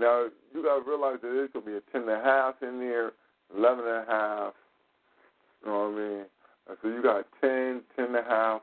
Now, 0.00 0.26
you 0.52 0.62
got 0.62 0.84
to 0.84 0.90
realize 0.90 1.18
that 1.22 1.28
there's 1.28 1.50
going 1.52 1.64
to 1.64 1.70
be 1.70 1.76
a 1.76 1.80
10 1.92 2.02
and 2.02 2.10
a 2.10 2.24
half 2.24 2.56
in 2.62 2.80
there, 2.80 3.12
11 3.56 3.84
and 3.84 3.88
a 3.88 4.04
half. 4.10 4.54
You 5.64 5.70
know 5.70 5.90
what 5.90 6.02
I 6.02 6.08
mean? 6.08 6.24
so 6.80 6.88
you 6.88 7.02
got 7.02 7.26
10, 7.40 7.82
10 7.96 8.06
and 8.06 8.16
a 8.16 8.22
half, 8.22 8.62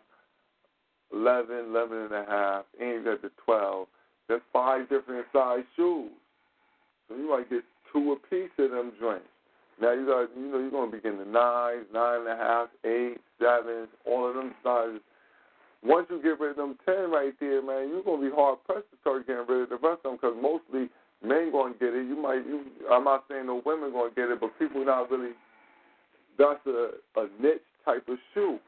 11, 1.14 1.56
11 1.70 1.98
and 1.98 2.14
a 2.14 2.26
half, 2.28 2.66
you 2.80 3.02
got 3.04 3.22
the 3.22 3.32
12. 3.46 3.88
There's 4.28 4.42
five 4.54 4.90
different 4.90 5.26
size 5.34 5.64
shoes. 5.76 6.12
So 7.08 7.16
you 7.16 7.30
might 7.30 7.50
get 7.50 7.64
two 7.92 8.14
a 8.14 8.28
piece 8.30 8.52
of 8.60 8.72
them 8.72 8.94
joints. 9.00 9.26
Now 9.82 9.94
you 9.94 10.06
got, 10.06 10.30
you 10.38 10.52
know, 10.52 10.60
you're 10.60 10.72
going 10.72 10.92
to 10.92 10.98
be 10.98 11.02
getting 11.02 11.20
the 11.20 11.26
nines, 11.26 11.86
nine 11.94 12.22
and 12.22 12.30
a 12.30 12.36
half, 12.36 12.68
eight, 12.86 13.18
sevens, 13.40 13.88
all 14.06 14.28
of 14.28 14.36
them 14.36 14.54
sizes. 14.64 15.02
Once 15.82 16.08
you 16.10 16.22
get 16.22 16.40
rid 16.40 16.52
of 16.52 16.58
them 16.58 16.78
10 16.86 17.10
right 17.10 17.34
there, 17.40 17.64
man, 17.64 17.88
you're 17.88 18.04
to 18.04 18.30
be 18.30 18.36
hard 18.36 18.60
pressed 18.66 18.92
to 18.92 18.98
start 19.00 19.26
getting 19.26 19.46
rid 19.48 19.64
of 19.64 19.70
the 19.70 19.80
rest 19.80 20.04
of 20.04 20.12
them 20.12 20.20
because 20.22 20.36
mostly 20.36 20.92
men 21.24 21.52
to 21.52 21.74
get 21.80 21.96
it. 21.96 22.08
You 22.08 22.22
might, 22.22 22.46
you, 22.46 22.66
I'm 22.92 23.06
not 23.06 23.24
saying 23.30 23.48
no 23.48 23.62
women 23.66 23.92
to 23.94 24.10
get 24.16 24.30
it, 24.30 24.40
but 24.40 24.58
people 24.60 24.84
not 24.86 25.10
really, 25.10 25.32
that's 26.38 26.60
a, 26.68 26.92
a 27.16 27.28
niche 27.42 27.64
type 27.86 28.08
of 28.10 28.18
shoe. 28.34 28.60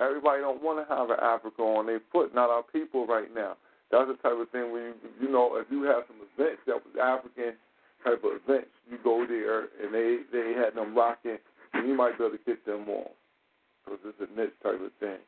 Everybody 0.00 0.40
don't 0.40 0.62
want 0.62 0.80
to 0.80 0.88
have 0.88 1.10
an 1.10 1.20
Africa 1.20 1.60
on 1.60 1.84
their 1.84 2.00
foot, 2.10 2.34
not 2.34 2.48
our 2.48 2.64
people 2.64 3.06
right 3.06 3.28
now. 3.34 3.56
That's 3.92 4.08
the 4.08 4.16
type 4.16 4.38
of 4.40 4.48
thing 4.48 4.72
where 4.72 4.88
you, 4.88 4.94
you 5.20 5.28
know, 5.30 5.60
if 5.60 5.66
you 5.70 5.82
have 5.82 6.08
some 6.08 6.16
events 6.24 6.64
that 6.66 6.80
was 6.80 6.96
African 6.96 7.52
type 8.00 8.24
of 8.24 8.40
events, 8.40 8.72
you 8.88 8.96
go 9.04 9.26
there 9.28 9.68
and 9.76 9.92
they 9.92 10.24
they 10.32 10.56
had 10.56 10.74
them 10.74 10.96
rocking, 10.96 11.36
and 11.74 11.86
you 11.86 11.94
might 11.94 12.16
be 12.16 12.24
able 12.24 12.38
to 12.38 12.44
get 12.46 12.64
them 12.64 12.88
on 12.88 13.12
because 13.84 14.00
it's 14.08 14.24
a 14.24 14.40
niche 14.40 14.56
type 14.62 14.80
of 14.80 14.92
thing. 15.00 15.20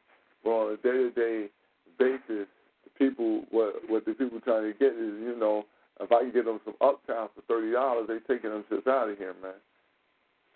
But 0.43 0.51
on 0.51 0.73
a 0.73 0.77
day 0.81 1.05
to 1.05 1.11
day 1.11 1.51
basis, 1.99 2.49
the 2.87 2.91
people 2.97 3.45
what 3.51 3.77
what 3.89 4.07
the 4.07 4.15
people 4.15 4.41
trying 4.41 4.73
to 4.73 4.79
get 4.79 4.97
is 4.97 5.21
you 5.21 5.37
know 5.37 5.67
if 6.01 6.11
I 6.11 6.25
can 6.25 6.33
get 6.33 6.47
them 6.47 6.61
some 6.65 6.81
uptown 6.81 7.29
for 7.37 7.45
thirty 7.45 7.73
dollars, 7.73 8.09
they 8.09 8.25
taking 8.25 8.49
them 8.49 8.65
just 8.73 8.87
out 8.87 9.11
of 9.11 9.19
here, 9.19 9.35
man. 9.43 9.61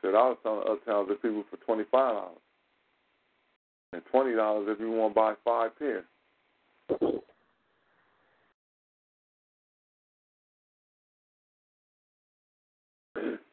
Said 0.00 0.16
I 0.16 0.32
was 0.32 0.38
selling 0.42 0.64
uptown 0.64 1.08
to 1.08 1.20
people 1.20 1.44
for 1.50 1.58
twenty 1.66 1.84
five 1.90 2.16
dollars 2.16 2.45
and 3.92 4.02
twenty 4.10 4.34
dollars 4.34 4.68
if 4.70 4.80
you 4.80 4.90
want 4.90 5.14
to 5.14 5.14
buy 5.14 5.34
five 5.44 5.78
pairs. 5.78 6.04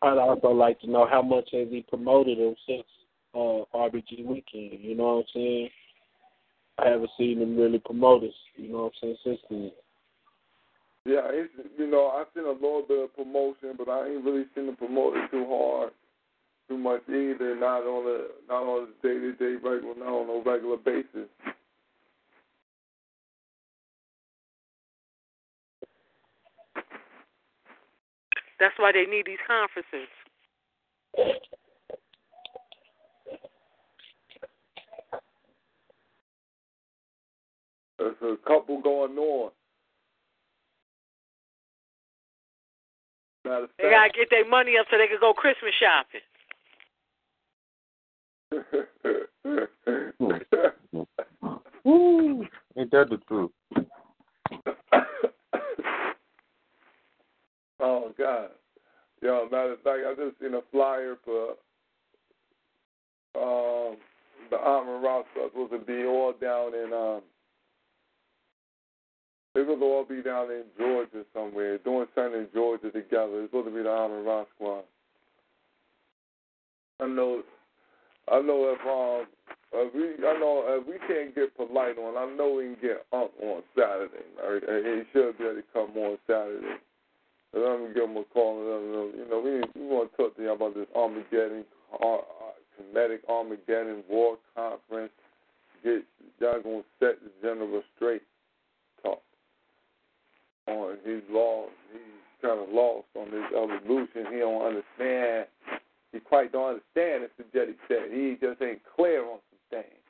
I'd 0.01 0.17
also 0.17 0.49
like 0.49 0.79
to 0.81 0.89
know 0.89 1.07
how 1.09 1.21
much 1.21 1.49
has 1.53 1.69
he 1.69 1.85
promoted 1.87 2.37
him 2.37 2.55
since 2.67 2.83
uh, 3.33 3.63
RBG 3.73 4.25
weekend. 4.25 4.83
You 4.83 4.95
know 4.95 5.03
what 5.03 5.19
I'm 5.19 5.23
saying? 5.33 5.69
I 6.79 6.89
haven't 6.89 7.09
seen 7.17 7.41
him 7.41 7.55
really 7.55 7.79
promote 7.79 8.23
us. 8.23 8.33
You 8.57 8.69
know 8.69 8.83
what 8.83 8.85
I'm 8.85 8.91
saying 9.01 9.17
since 9.23 9.39
then. 9.49 9.71
Yeah, 11.05 11.21
it's 11.25 11.51
you 11.77 11.87
know 11.87 12.07
I've 12.09 12.27
seen 12.33 12.45
a 12.45 12.51
little 12.51 12.83
bit 12.87 13.03
of 13.03 13.15
promotion, 13.15 13.75
but 13.77 13.89
I 13.89 14.07
ain't 14.07 14.23
really 14.23 14.45
seen 14.55 14.67
him 14.67 14.75
promote 14.75 15.17
it 15.17 15.31
too 15.31 15.45
hard, 15.49 15.91
too 16.69 16.77
much 16.77 17.01
either. 17.09 17.55
Not 17.55 17.83
on 17.83 18.07
a 18.07 18.51
not 18.51 18.63
on 18.63 18.87
a 18.87 19.07
day 19.07 19.19
to 19.19 19.33
day 19.33 19.55
regular, 19.61 19.95
not 19.95 20.07
on 20.07 20.29
a 20.29 20.49
regular 20.49 20.77
basis. 20.77 21.29
That's 28.59 28.75
why 28.77 28.91
they 28.93 29.05
need 29.05 29.25
these 29.25 29.43
conferences. 29.45 30.07
There's 37.99 38.15
a 38.21 38.37
couple 38.47 38.81
going 38.81 39.17
on. 39.17 39.51
They 43.43 43.89
gotta 43.89 44.09
get 44.15 44.29
their 44.29 44.47
money 44.47 44.77
up 44.79 44.87
so 44.89 44.97
they 44.97 45.07
can 45.07 45.19
go 45.19 45.33
Christmas 45.33 45.73
shopping. 45.79 46.21
Woo! 51.83 52.45
Ain't 52.77 52.91
that 52.91 53.09
the 53.09 53.17
truth? 53.27 53.51
oh 57.79 58.11
God. 58.17 58.49
Yo, 59.21 59.47
matter 59.51 59.73
of 59.73 59.81
fact, 59.81 59.99
I 60.07 60.13
just 60.15 60.39
seen 60.39 60.53
a 60.53 60.61
flyer 60.71 61.17
for 61.23 61.55
um 63.35 63.97
the 64.49 64.57
Armor 64.57 64.99
Rock 64.99 65.25
supposed 65.33 65.71
to 65.71 65.79
be 65.79 66.05
all 66.05 66.33
down 66.39 66.75
in 66.75 66.93
um 66.93 67.21
they're 69.53 69.63
supposed 69.63 69.81
to 69.81 69.85
all 69.85 70.05
be 70.05 70.21
down 70.23 70.51
in 70.51 70.63
Georgia 70.77 71.25
somewhere, 71.33 71.77
doing 71.79 72.07
something 72.15 72.41
in 72.41 72.47
Georgia 72.53 72.89
together. 72.89 73.41
It's 73.41 73.51
supposed 73.51 73.67
to 73.67 73.75
be 73.75 73.83
the 73.83 73.89
Armor 73.89 74.23
Rock 74.23 74.47
squad. 74.55 74.83
I 76.99 77.07
know 77.07 77.43
I 78.31 78.41
know 78.41 78.73
if 78.73 78.81
um 78.87 79.27
if 79.73 79.93
we 79.93 80.25
I 80.25 80.39
know 80.39 80.63
if 80.67 80.87
we 80.87 80.95
can't 81.07 81.35
get 81.35 81.57
Polight 81.57 81.97
on, 81.97 82.17
I 82.17 82.35
know 82.35 82.53
we 82.53 82.75
can 82.75 82.77
get 82.81 83.05
Unk 83.11 83.31
on 83.41 83.63
Saturday. 83.75 84.25
Right? 84.37 84.61
He 84.61 85.03
should 85.11 85.37
be 85.37 85.45
able 85.45 85.55
to 85.55 85.63
come 85.73 85.97
on 85.97 86.17
Saturday. 86.27 86.77
And 87.53 87.63
I'm 87.63 87.81
gonna 87.81 87.93
give 87.93 88.09
him 88.09 88.17
a 88.17 88.23
call 88.33 88.59
and 88.59 88.69
let 88.69 88.79
him. 88.79 89.19
You 89.19 89.25
know, 89.29 89.39
we 89.41 89.81
we 89.81 89.87
want 89.87 90.11
to 90.11 90.17
talk 90.17 90.35
to 90.37 90.41
you 90.41 90.51
about 90.51 90.75
this 90.75 90.87
Armageddon, 90.95 91.65
uh, 92.01 92.17
Kemetic 92.77 93.19
Armageddon 93.27 94.03
war 94.09 94.37
conference. 94.55 95.11
Get 95.83 96.03
y'all 96.39 96.61
gonna 96.61 96.83
set 96.99 97.19
the 97.21 97.31
general 97.41 97.81
straight. 97.95 98.23
Talk 99.03 99.21
on 100.67 100.97
he's 101.03 101.21
lost. 101.29 101.71
He's 101.91 102.01
kind 102.41 102.59
of 102.59 102.69
lost 102.69 103.07
on 103.15 103.31
this 103.31 103.45
evolution. 103.51 104.31
He 104.31 104.39
don't 104.39 104.61
understand. 104.61 105.47
He 106.13 106.19
quite 106.19 106.51
don't 106.51 106.79
understand. 106.79 107.27
The 107.37 107.43
Jetty 107.53 107.73
said, 107.87 108.11
he 108.11 108.37
just 108.39 108.61
ain't 108.61 108.81
clear 108.95 109.25
on 109.25 109.39
some 109.49 109.81
things. 109.81 110.05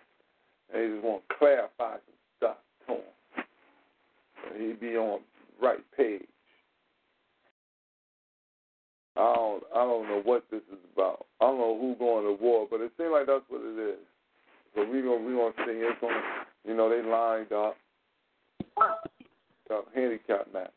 And 0.74 0.84
he 0.84 0.90
just 0.90 1.04
want 1.04 1.24
to 1.28 1.36
clarify 1.36 1.94
some 1.94 2.20
stuff 2.38 2.58
to 2.88 2.94
him. 2.94 3.46
So 4.44 4.60
he 4.60 4.74
be 4.74 4.98
on 4.98 5.22
right 5.62 5.84
page. 5.98 6.28
I 9.16 9.34
don't 9.36 9.64
I 9.74 9.84
don't 9.84 10.08
know 10.08 10.22
what 10.24 10.44
this 10.52 10.62
is 10.72 10.80
about. 10.96 11.26
I 11.40 11.46
don't 11.46 11.60
know 11.60 11.78
who 11.80 11.96
going 11.96 12.26
to 12.26 12.44
war, 12.44 12.68
but 12.70 12.82
it 12.82 12.92
seems 12.98 13.12
like 13.12 13.28
that's 13.28 13.46
what 13.48 13.62
it 13.62 13.80
is. 13.80 14.00
So 14.76 14.82
we 14.82 15.02
gonna 15.02 15.24
we 15.24 15.34
gonna 15.34 15.54
see 15.66 15.86
it's 15.86 16.02
gonna 16.02 16.20
you 16.66 16.76
know, 16.76 16.90
they 16.90 17.08
lined 17.08 17.52
up. 17.52 17.78
Handicap 19.94 20.52
match. 20.54 20.72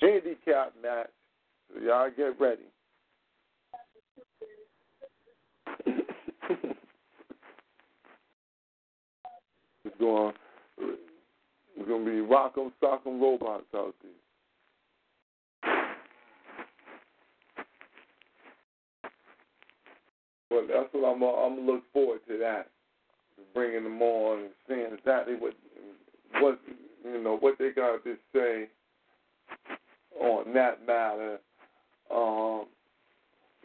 Handicap 0.00 0.72
match. 0.82 1.10
So 1.72 1.80
y'all 1.80 2.10
get 2.16 2.40
ready. 2.40 2.62
it's 9.84 9.98
going 9.98 10.32
it's 11.76 11.88
gonna 11.88 12.04
be 12.04 12.10
rock'em 12.12 12.72
sock'em 12.82 13.20
robots 13.20 13.64
out 13.74 13.94
there. 14.02 14.10
But 20.48 20.66
that's 20.68 20.88
what 20.92 21.14
I'm. 21.14 21.22
I'm 21.22 21.66
look 21.66 21.84
forward 21.92 22.20
to 22.28 22.38
that, 22.38 22.68
bringing 23.54 23.84
them 23.84 24.02
on 24.02 24.40
and 24.40 24.50
seeing 24.66 24.92
exactly 24.98 25.34
what, 25.34 25.54
what 26.40 26.58
you 27.04 27.22
know, 27.22 27.36
what 27.36 27.56
they 27.58 27.70
got 27.70 28.02
to 28.04 28.16
say 28.34 28.68
on 30.20 30.52
that 30.54 30.86
matter. 30.86 31.38
Um, 32.10 32.66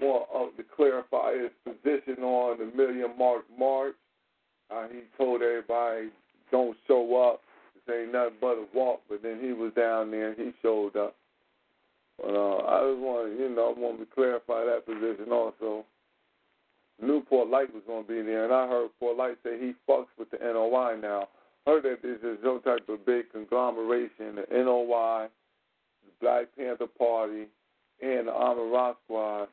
well, 0.02 0.28
uh, 0.34 0.58
to 0.58 0.64
clarify 0.76 1.34
his 1.34 1.52
position 1.64 2.24
on 2.24 2.58
the 2.58 2.66
Million 2.76 3.12
Man 3.18 3.42
March, 3.58 3.96
uh, 4.72 4.88
he 4.92 5.02
told 5.18 5.42
everybody 5.42 6.10
don't 6.52 6.76
show 6.88 7.32
up. 7.32 7.42
This 7.76 7.96
ain't 7.96 8.14
nothing 8.14 8.36
but 8.42 8.58
a 8.58 8.66
walk. 8.74 9.02
But 9.10 9.22
then 9.24 9.40
he 9.42 9.54
was 9.54 9.72
down 9.74 10.12
there 10.12 10.30
and 10.30 10.38
he 10.38 10.52
showed 10.62 10.96
up. 10.96 11.16
But 12.18 12.34
uh, 12.34 12.58
I 12.58 12.92
just 12.92 13.02
want 13.02 13.40
you 13.40 13.50
know, 13.50 13.74
I 13.76 13.80
want 13.80 14.00
to 14.00 14.06
clarify 14.14 14.66
that 14.66 14.86
position 14.86 15.32
also. 15.32 15.86
Knew 17.02 17.22
Polight 17.30 17.74
was 17.74 17.84
going 17.86 18.04
to 18.04 18.08
be 18.08 18.22
there, 18.22 18.46
and 18.46 18.54
I 18.54 18.68
heard 18.68 18.90
Polight 19.02 19.36
say 19.44 19.60
he 19.60 19.74
fucks 19.88 20.08
with 20.18 20.32
the 20.32 20.38
NOI 20.38 20.98
now. 21.02 21.28
Heard 21.68 21.84
that 21.84 22.02
this 22.02 22.20
is 22.24 22.38
some 22.42 22.62
type 22.62 22.88
of 22.88 23.06
big 23.06 23.32
conglomeration, 23.34 24.36
the 24.36 24.46
NOI, 24.52 25.28
Black 26.22 26.48
Panther 26.58 26.88
Party, 26.88 27.46
and 28.02 28.28
the 28.28 28.32
Armor 28.32 28.68
Rock 28.68 28.98
Squad 29.06 29.48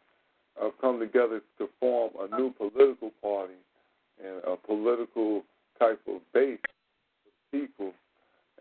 have 0.60 0.72
come 0.80 0.98
together 0.98 1.40
to 1.58 1.68
form 1.80 2.12
a 2.20 2.36
new 2.36 2.52
political 2.52 3.10
party 3.22 3.54
and 4.22 4.42
a 4.44 4.56
political 4.56 5.42
type 5.78 6.00
of 6.08 6.20
base 6.34 6.58
of 7.26 7.32
people. 7.50 7.92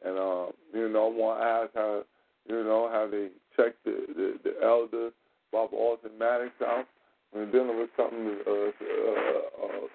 And 0.03 0.17
uh, 0.17 0.51
you 0.73 0.89
know, 0.89 1.07
I 1.07 1.17
want 1.17 1.41
to 1.41 1.45
ask 1.45 1.69
how 1.75 2.03
you 2.47 2.63
know 2.63 2.89
how 2.91 3.07
they 3.09 3.29
check 3.55 3.73
the 3.85 4.05
the, 4.15 4.39
the 4.43 4.65
elder 4.65 5.09
Baba 5.51 5.75
Alton 5.75 6.11
Maddox 6.17 6.51
out 6.65 6.85
when 7.31 7.51
dealing 7.51 7.77
with 7.77 7.89
something 7.97 8.37
uh, 8.47 8.51
uh, 8.51 9.65
uh, 9.65 9.87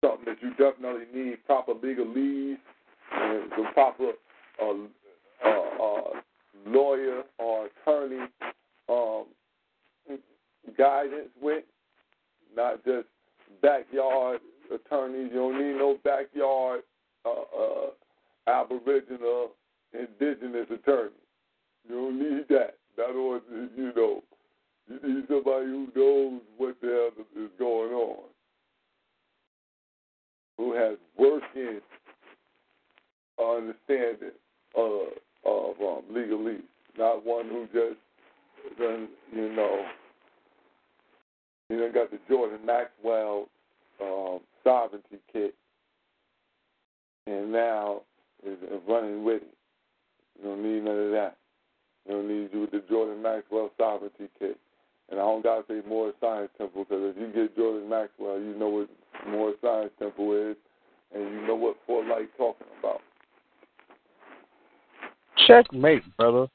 something 0.00 0.24
that 0.26 0.42
you 0.42 0.50
definitely 0.50 1.06
need 1.14 1.44
proper 1.46 1.74
legalese 1.74 2.56
and 3.12 3.50
the 3.52 3.64
proper 3.74 4.12
uh, 4.62 4.64
uh, 4.64 5.48
uh, 5.48 5.73
lawyer 6.66 7.22
or 7.38 7.66
attorney 7.66 8.26
um, 8.88 9.24
guidance 10.76 11.30
with, 11.40 11.64
not 12.56 12.84
just 12.84 13.06
backyard 13.62 14.40
attorneys. 14.72 15.30
You 15.32 15.38
don't 15.38 15.58
need 15.58 15.78
no 15.78 15.98
backyard 16.04 16.82
uh, 17.24 17.30
uh, 17.30 17.90
Aboriginal, 18.46 19.50
indigenous 19.92 20.66
attorney. 20.70 21.10
You 21.88 21.94
don't 21.94 22.18
need 22.18 22.48
that. 22.48 22.76
That 22.96 23.10
or 23.10 23.40
you 23.76 23.92
know, 23.96 24.22
you 24.88 25.00
need 25.02 25.24
somebody 25.28 25.66
who 25.66 25.88
knows 25.96 26.40
what 26.56 26.76
the 26.80 27.10
hell 27.16 27.44
is 27.44 27.50
going 27.58 27.92
on, 27.92 28.22
who 30.56 30.74
has 30.74 30.96
working 31.18 31.80
understanding 33.38 34.30
of 34.76 35.08
of 35.44 35.74
um, 35.80 36.02
legalese, 36.12 36.62
not 36.98 37.24
one 37.24 37.48
who 37.48 37.66
just 37.66 37.98
done 38.78 39.08
you 39.32 39.52
know 39.52 39.84
you 41.68 41.76
know 41.78 41.92
got 41.92 42.10
the 42.10 42.18
Jordan 42.28 42.64
Maxwell 42.64 43.48
um, 44.02 44.40
sovereignty 44.62 45.18
kit, 45.32 45.54
and 47.26 47.52
now 47.52 48.02
is 48.44 48.58
running 48.88 49.24
with 49.24 49.42
it. 49.42 49.54
You 50.38 50.48
don't 50.48 50.62
need 50.62 50.84
none 50.84 50.98
of 50.98 51.10
that. 51.12 51.36
You 52.06 52.14
don't 52.14 52.28
need 52.28 52.50
you 52.52 52.60
with 52.60 52.70
the 52.72 52.82
Jordan 52.88 53.22
Maxwell 53.22 53.70
sovereignty 53.78 54.28
kit. 54.38 54.58
And 55.10 55.20
I 55.20 55.22
don't 55.22 55.42
gotta 55.42 55.64
say 55.68 55.80
Moorish 55.86 56.16
Science 56.20 56.50
Temple 56.56 56.84
because 56.84 57.14
if 57.14 57.20
you 57.20 57.28
get 57.32 57.56
Jordan 57.56 57.88
Maxwell, 57.88 58.40
you 58.40 58.54
know 58.56 58.68
what 58.68 58.88
Moorish 59.28 59.56
Science 59.60 59.92
Temple 59.98 60.50
is, 60.50 60.56
and 61.14 61.22
you 61.22 61.46
know 61.46 61.54
what 61.54 61.76
Polight 61.88 62.28
talking 62.36 62.66
about. 62.78 63.00
Checkmate, 65.46 66.02
brother. 66.16 66.46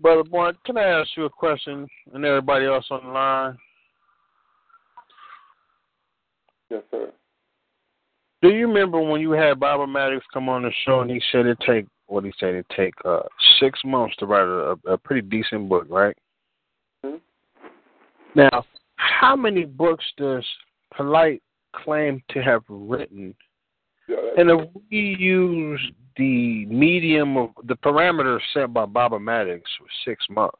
Brother 0.00 0.24
Boy, 0.24 0.50
can 0.64 0.78
I 0.78 0.84
ask 0.84 1.10
you 1.16 1.24
a 1.24 1.30
question 1.30 1.88
and 2.14 2.24
everybody 2.24 2.66
else 2.66 2.86
on 2.90 3.04
the 3.04 3.10
line? 3.10 3.58
Yes, 6.70 6.82
sir. 6.90 7.10
Do 8.42 8.50
you 8.50 8.68
remember 8.68 9.00
when 9.00 9.20
you 9.20 9.32
had 9.32 9.58
Baba 9.58 9.86
Maddox 9.86 10.24
come 10.32 10.48
on 10.48 10.62
the 10.62 10.70
show 10.84 11.00
and 11.00 11.10
he 11.10 11.20
said 11.32 11.46
it 11.46 11.58
take 11.66 11.86
what 12.06 12.24
he 12.24 12.32
said 12.38 12.54
it 12.54 12.66
take 12.74 12.94
uh 13.04 13.20
six 13.60 13.80
months 13.84 14.14
to 14.16 14.26
write 14.26 14.46
a, 14.46 14.76
a 14.92 14.96
pretty 14.96 15.26
decent 15.26 15.68
book, 15.68 15.86
right? 15.88 16.16
Hmm? 17.04 17.16
Now, 18.36 18.64
how 18.96 19.34
many 19.34 19.64
books 19.64 20.04
does 20.16 20.44
Polight 20.94 21.40
claim 21.74 22.22
to 22.30 22.42
have 22.42 22.62
written? 22.68 23.34
Yeah, 24.08 24.16
And 24.38 24.50
if 24.50 24.68
we 24.90 25.16
use 25.18 25.80
the 26.18 26.66
medium 26.66 27.36
of 27.36 27.50
the 27.64 27.76
parameters 27.76 28.40
set 28.52 28.72
by 28.74 28.84
Baba 28.84 29.18
Maddox 29.18 29.62
was 29.80 29.88
six 30.04 30.26
months, 30.28 30.58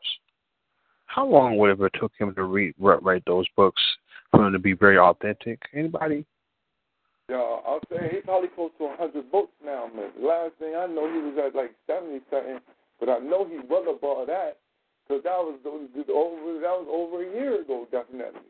how 1.06 1.26
long 1.26 1.58
would 1.58 1.70
it 1.70 1.80
have 1.80 1.92
took 2.00 2.12
him 2.18 2.34
to 2.34 2.44
read 2.44 2.74
write 2.78 3.24
those 3.26 3.46
books 3.56 3.82
for 4.30 4.44
them 4.44 4.52
to 4.52 4.58
be 4.58 4.72
very 4.72 4.98
authentic? 4.98 5.60
Anybody? 5.74 6.24
Yeah, 7.28 7.36
I'll 7.36 7.80
say 7.90 8.08
he 8.10 8.20
probably 8.20 8.48
close 8.48 8.70
to 8.78 8.84
a 8.84 8.96
hundred 8.96 9.30
books 9.30 9.52
now, 9.62 9.90
man. 9.94 10.10
The 10.18 10.26
last 10.26 10.54
thing 10.58 10.74
I 10.76 10.86
know, 10.86 11.12
he 11.12 11.18
was 11.18 11.36
at 11.44 11.54
like 11.54 11.72
seventy 11.86 12.20
something, 12.30 12.60
but 13.00 13.10
I 13.10 13.18
know 13.18 13.44
he 13.44 13.58
well 13.68 13.90
above 13.90 14.28
that 14.28 14.58
because 15.06 15.24
that 15.24 15.36
was 15.36 15.58
over 15.66 16.60
that 16.60 16.76
was 16.76 16.88
over 16.88 17.22
a 17.22 17.34
year 17.34 17.60
ago, 17.60 17.86
definitely. 17.90 18.40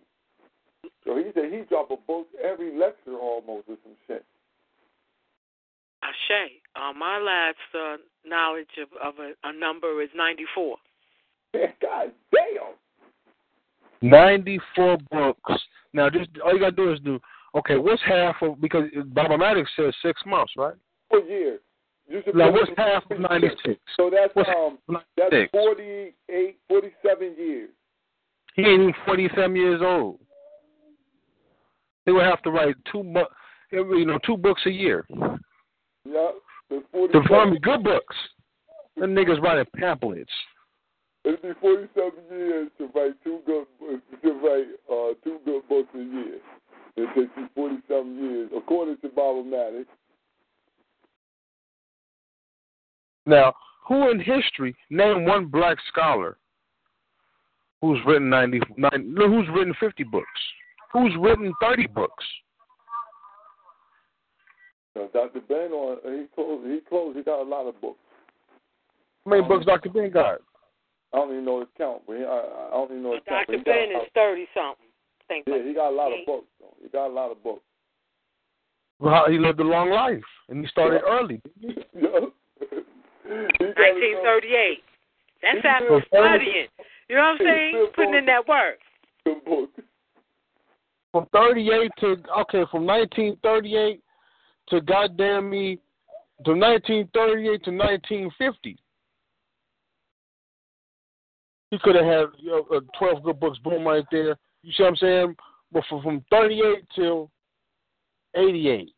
So 1.05 1.17
he 1.17 1.25
said 1.35 1.51
he 1.51 1.63
dropped 1.69 1.91
a 1.91 1.97
book 1.97 2.27
every 2.43 2.77
lecture 2.79 3.17
almost 3.19 3.69
or 3.69 3.77
some 3.83 3.97
shit. 4.07 4.25
Ashe, 6.03 6.53
uh, 6.77 6.93
my 6.93 7.19
last 7.19 7.57
uh, 7.75 7.97
knowledge 8.25 8.69
of, 8.81 8.89
of 9.03 9.19
a, 9.19 9.33
a 9.49 9.53
number 9.53 10.03
is 10.03 10.11
94. 10.15 10.77
God 11.53 12.13
damn. 12.33 12.75
94 14.03 14.99
books. 15.11 15.63
Now, 15.93 16.11
just 16.11 16.29
all 16.45 16.53
you 16.53 16.61
got 16.61 16.71
to 16.71 16.77
do 16.77 16.93
is 16.93 17.01
do, 17.01 17.19
okay, 17.55 17.77
what's 17.77 18.03
half 18.07 18.37
of, 18.43 18.61
because 18.61 18.85
Baba 19.07 19.37
Maddox 19.37 19.71
says 19.77 19.95
six 20.03 20.21
months, 20.27 20.53
right? 20.57 20.75
Four 21.11 21.21
years. 21.21 21.61
You 22.09 22.23
Now, 22.35 22.51
what's 22.51 22.71
half 22.77 23.05
of 23.11 23.21
96? 23.21 23.79
So 23.97 24.11
that's 24.11 24.35
What's 24.35 24.49
um 24.49 24.79
half 24.91 25.03
that's 25.31 25.51
48, 25.51 26.59
47 26.69 27.35
years. 27.39 27.71
He 28.55 28.63
ain't 28.63 28.81
even 28.81 28.95
47 29.05 29.57
years 29.57 29.81
old. 29.85 30.19
He 32.07 32.13
would 32.13 32.25
have 32.25 32.41
to 32.43 32.51
write 32.51 32.77
two, 32.91 33.03
bu- 33.03 33.29
you 33.71 34.07
know, 34.07 34.19
two 34.25 34.39
books 34.39 34.63
a 34.65 34.71
year. 34.71 35.05
Yeah, 35.11 36.31
the 36.71 36.77
To 36.77 36.85
47. 36.93 37.27
form 37.29 37.59
good 37.63 37.85
books. 37.85 38.17
Them 38.97 39.15
niggas 39.15 39.41
writing 39.41 39.67
pamphlets. 39.77 40.31
It'd 41.25 41.43
be 41.43 41.51
47 41.61 42.13
years 42.31 42.71
to 42.79 42.87
write 42.95 43.13
two 43.23 43.41
good 43.47 43.67
to 44.23 44.33
write 44.33 44.67
uh, 44.91 45.15
two 45.25 45.39
good 45.45 45.69
books 45.69 45.89
a 45.95 45.99
year. 45.99 46.39
It 46.97 47.07
takes 47.15 47.31
you 47.37 47.49
47 47.55 48.25
years, 48.25 48.51
according 48.57 48.99
to 48.99 49.09
Baba 49.09 49.45
Maddox. 49.45 49.87
Now, 53.27 53.55
who 53.87 54.11
in 54.11 54.19
history, 54.21 54.75
name 54.91 55.25
one 55.25 55.47
black 55.47 55.79
scholar 55.89 56.39
who's 57.81 57.99
written 58.07 58.31
90, 58.31 58.61
90 58.77 58.99
no, 59.07 59.29
who's 59.29 59.47
written 59.55 59.75
50 59.79 60.05
books? 60.05 60.27
Who's 60.93 61.13
written 61.21 61.53
30 61.61 61.87
books? 61.89 62.25
So 64.99 65.09
Dr. 65.13 65.41
Ben 65.49 65.71
on 65.71 65.99
he 66.03 66.27
closed 66.35 66.67
he 66.67 66.81
closed 66.89 67.17
he 67.17 67.23
got 67.23 67.41
a 67.41 67.49
lot 67.49 67.69
of 67.69 67.81
books. 67.81 68.01
How 69.25 69.31
many 69.31 69.47
books 69.47 69.65
Dr. 69.65 69.91
Ben 69.91 70.11
got? 70.11 70.41
I 71.13 71.17
don't 71.17 71.31
even 71.31 71.45
know 71.45 71.61
his 71.61 71.69
count, 71.79 72.03
but 72.07 72.17
he, 72.17 72.25
I, 72.25 72.27
I 72.27 72.71
don't 72.73 72.91
even 72.91 73.03
know 73.05 73.15
his 73.15 73.23
count. 73.29 73.47
Dr. 73.47 73.63
Ben 73.65 73.91
is 73.91 74.09
30 74.15 74.47
something. 74.53 74.87
Think 75.29 75.45
Yeah, 75.47 75.63
he 75.65 75.73
got 75.73 75.91
a 75.91 75.95
lot 75.95 76.09
of 76.13 76.27
books. 76.27 76.47
Though. 76.59 76.75
He 76.83 76.89
got 76.89 77.07
a 77.07 77.15
lot 77.15 77.31
of 77.31 77.43
books. 77.43 77.63
Well, 78.99 79.27
he 79.31 79.39
lived 79.39 79.61
a 79.61 79.65
long 79.65 79.91
life, 79.91 80.25
and 80.49 80.65
he 80.65 80.69
started 80.69 81.03
early. 81.07 81.41
yeah. 81.61 81.73
He 83.29 83.35
1938. 83.35 84.83
That's 85.43 85.59
after 85.63 85.91
Well, 85.91 86.01
studying. 86.09 86.67
You 87.11 87.17
know 87.17 87.23
what 87.23 87.29
I'm 87.29 87.47
saying? 87.47 87.87
Putting 87.95 88.15
in 88.15 88.25
that 88.25 88.49
work. 88.49 88.79
some 89.23 89.43
books. 89.45 89.83
From 91.13 91.27
38 91.35 91.91
to, 92.01 92.07
okay, 92.41 92.65
from 92.71 92.87
1938 92.87 94.01
to 94.71 94.81
goddamn 94.81 95.51
me, 95.51 95.79
to 96.45 96.53
1938 96.53 97.65
to 97.65 97.71
1950. 97.71 98.77
He 101.71 101.79
could 101.81 101.97
have 101.97 102.05
had 102.05 102.27
you 102.39 102.51
know, 102.51 102.67
uh, 102.77 102.81
12 102.99 103.23
good 103.23 103.41
books, 103.41 103.59
boom, 103.59 103.87
right 103.87 104.05
there. 104.11 104.37
You 104.63 104.73
see 104.73 104.83
what 104.83 104.91
I'm 104.91 104.97
saying? 104.97 105.37
But 105.71 105.85
from, 105.89 106.03
from 106.03 106.25
38 106.31 106.85
till 106.95 107.31
88. 108.35 108.91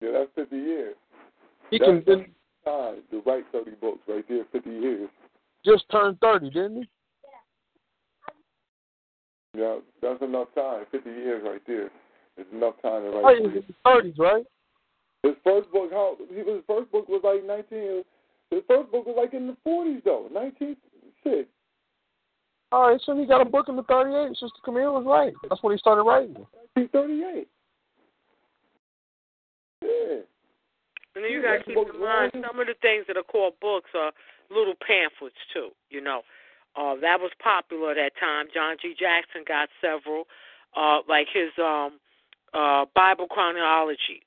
Yeah, 0.00 0.10
that's 0.12 0.30
50 0.34 0.56
years. 0.56 0.96
He 1.70 1.78
That's 1.78 1.88
can 1.88 2.02
then 2.06 2.26
time 2.64 2.96
to 3.10 3.22
write 3.24 3.44
30 3.52 3.72
books 3.80 4.00
right 4.08 4.24
there, 4.28 4.44
50 4.50 4.70
years. 4.70 5.08
just 5.64 5.84
turned 5.90 6.18
30, 6.20 6.50
didn't 6.50 6.76
he? 6.76 6.88
Yeah, 9.56 9.78
that's 10.00 10.22
enough 10.22 10.48
time. 10.54 10.84
50 10.90 11.10
years 11.10 11.42
right 11.44 11.62
there. 11.66 11.90
It's 12.36 12.50
enough 12.52 12.74
time 12.82 13.02
to 13.02 13.08
Oh, 13.08 13.22
write. 13.22 13.36
he 13.38 13.42
was 13.42 13.52
30. 13.52 13.58
in 13.58 13.64
his 13.66 14.16
30s, 14.16 14.18
right? 14.18 14.46
His 15.22 15.34
first 15.44 15.70
book, 15.70 15.90
how 15.92 16.16
he 16.30 16.36
his 16.36 16.62
first 16.66 16.90
book 16.90 17.08
was 17.08 17.20
like 17.22 17.44
19. 17.44 18.04
His 18.50 18.62
first 18.66 18.90
book 18.90 19.06
was 19.06 19.16
like 19.16 19.34
in 19.34 19.46
the 19.46 19.56
40s 19.66 20.02
though, 20.04 20.28
1906. 20.32 21.48
All 22.72 22.88
right, 22.88 23.00
so 23.04 23.16
he 23.16 23.26
got 23.26 23.40
a 23.40 23.44
book 23.44 23.68
in 23.68 23.76
the 23.76 23.82
38. 23.82 24.30
Sister 24.30 24.48
Camille 24.64 24.94
was 24.94 25.04
right. 25.04 25.34
That's 25.48 25.62
when 25.62 25.72
he 25.74 25.78
started 25.78 26.04
writing. 26.04 26.34
1938. 26.74 27.48
Yeah. 29.82 30.22
And 31.16 31.24
then 31.24 31.30
you 31.32 31.42
got 31.42 31.58
to 31.58 31.64
keep 31.64 31.76
in 31.76 32.00
mind 32.00 32.30
some 32.32 32.60
of 32.60 32.66
the 32.66 32.74
things 32.80 33.04
that 33.08 33.16
are 33.16 33.24
called 33.26 33.54
books 33.60 33.90
are 33.94 34.12
little 34.50 34.74
pamphlets 34.86 35.36
too. 35.52 35.70
You 35.90 36.00
know, 36.00 36.22
uh, 36.76 36.94
that 37.02 37.18
was 37.20 37.32
popular 37.42 37.90
at 37.90 37.96
that 37.96 38.12
time. 38.20 38.46
John 38.54 38.76
G. 38.80 38.94
Jackson 38.98 39.42
got 39.46 39.68
several, 39.80 40.24
uh, 40.76 40.98
like 41.08 41.26
his 41.32 41.50
um, 41.58 41.98
uh, 42.54 42.86
Bible 42.94 43.26
chronology. 43.26 44.22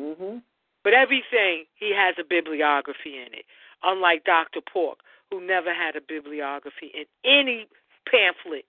Mhm. 0.00 0.42
But 0.84 0.94
everything 0.94 1.66
he 1.74 1.92
has 1.94 2.14
a 2.18 2.24
bibliography 2.24 3.18
in 3.18 3.34
it. 3.34 3.44
Unlike 3.82 4.24
Dr. 4.24 4.60
York, 4.74 4.98
who 5.30 5.40
never 5.40 5.72
had 5.72 5.96
a 5.96 6.00
bibliography 6.00 6.86
in 6.94 7.04
any 7.24 7.68
pamphlet 8.10 8.64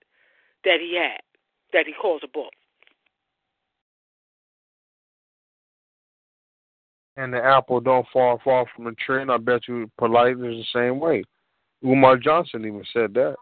that 0.64 0.80
he 0.80 0.96
had, 0.96 1.22
that 1.72 1.88
he 1.88 1.94
calls 1.94 2.22
a 2.24 2.28
book. 2.28 2.54
And 7.18 7.34
the 7.34 7.44
apple 7.44 7.82
don't 7.82 8.08
fall 8.14 8.40
far 8.44 8.66
from 8.74 8.86
the 8.86 8.94
tree, 8.94 9.22
and 9.22 9.32
I 9.32 9.38
bet 9.38 9.68
you 9.68 9.92
Polight 10.00 10.34
is 10.34 10.66
the 10.66 10.80
same 10.80 11.00
way. 11.00 11.24
Umar 11.84 12.18
Johnson 12.18 12.66
even 12.66 12.84
said 12.94 13.14
that. 13.14 13.36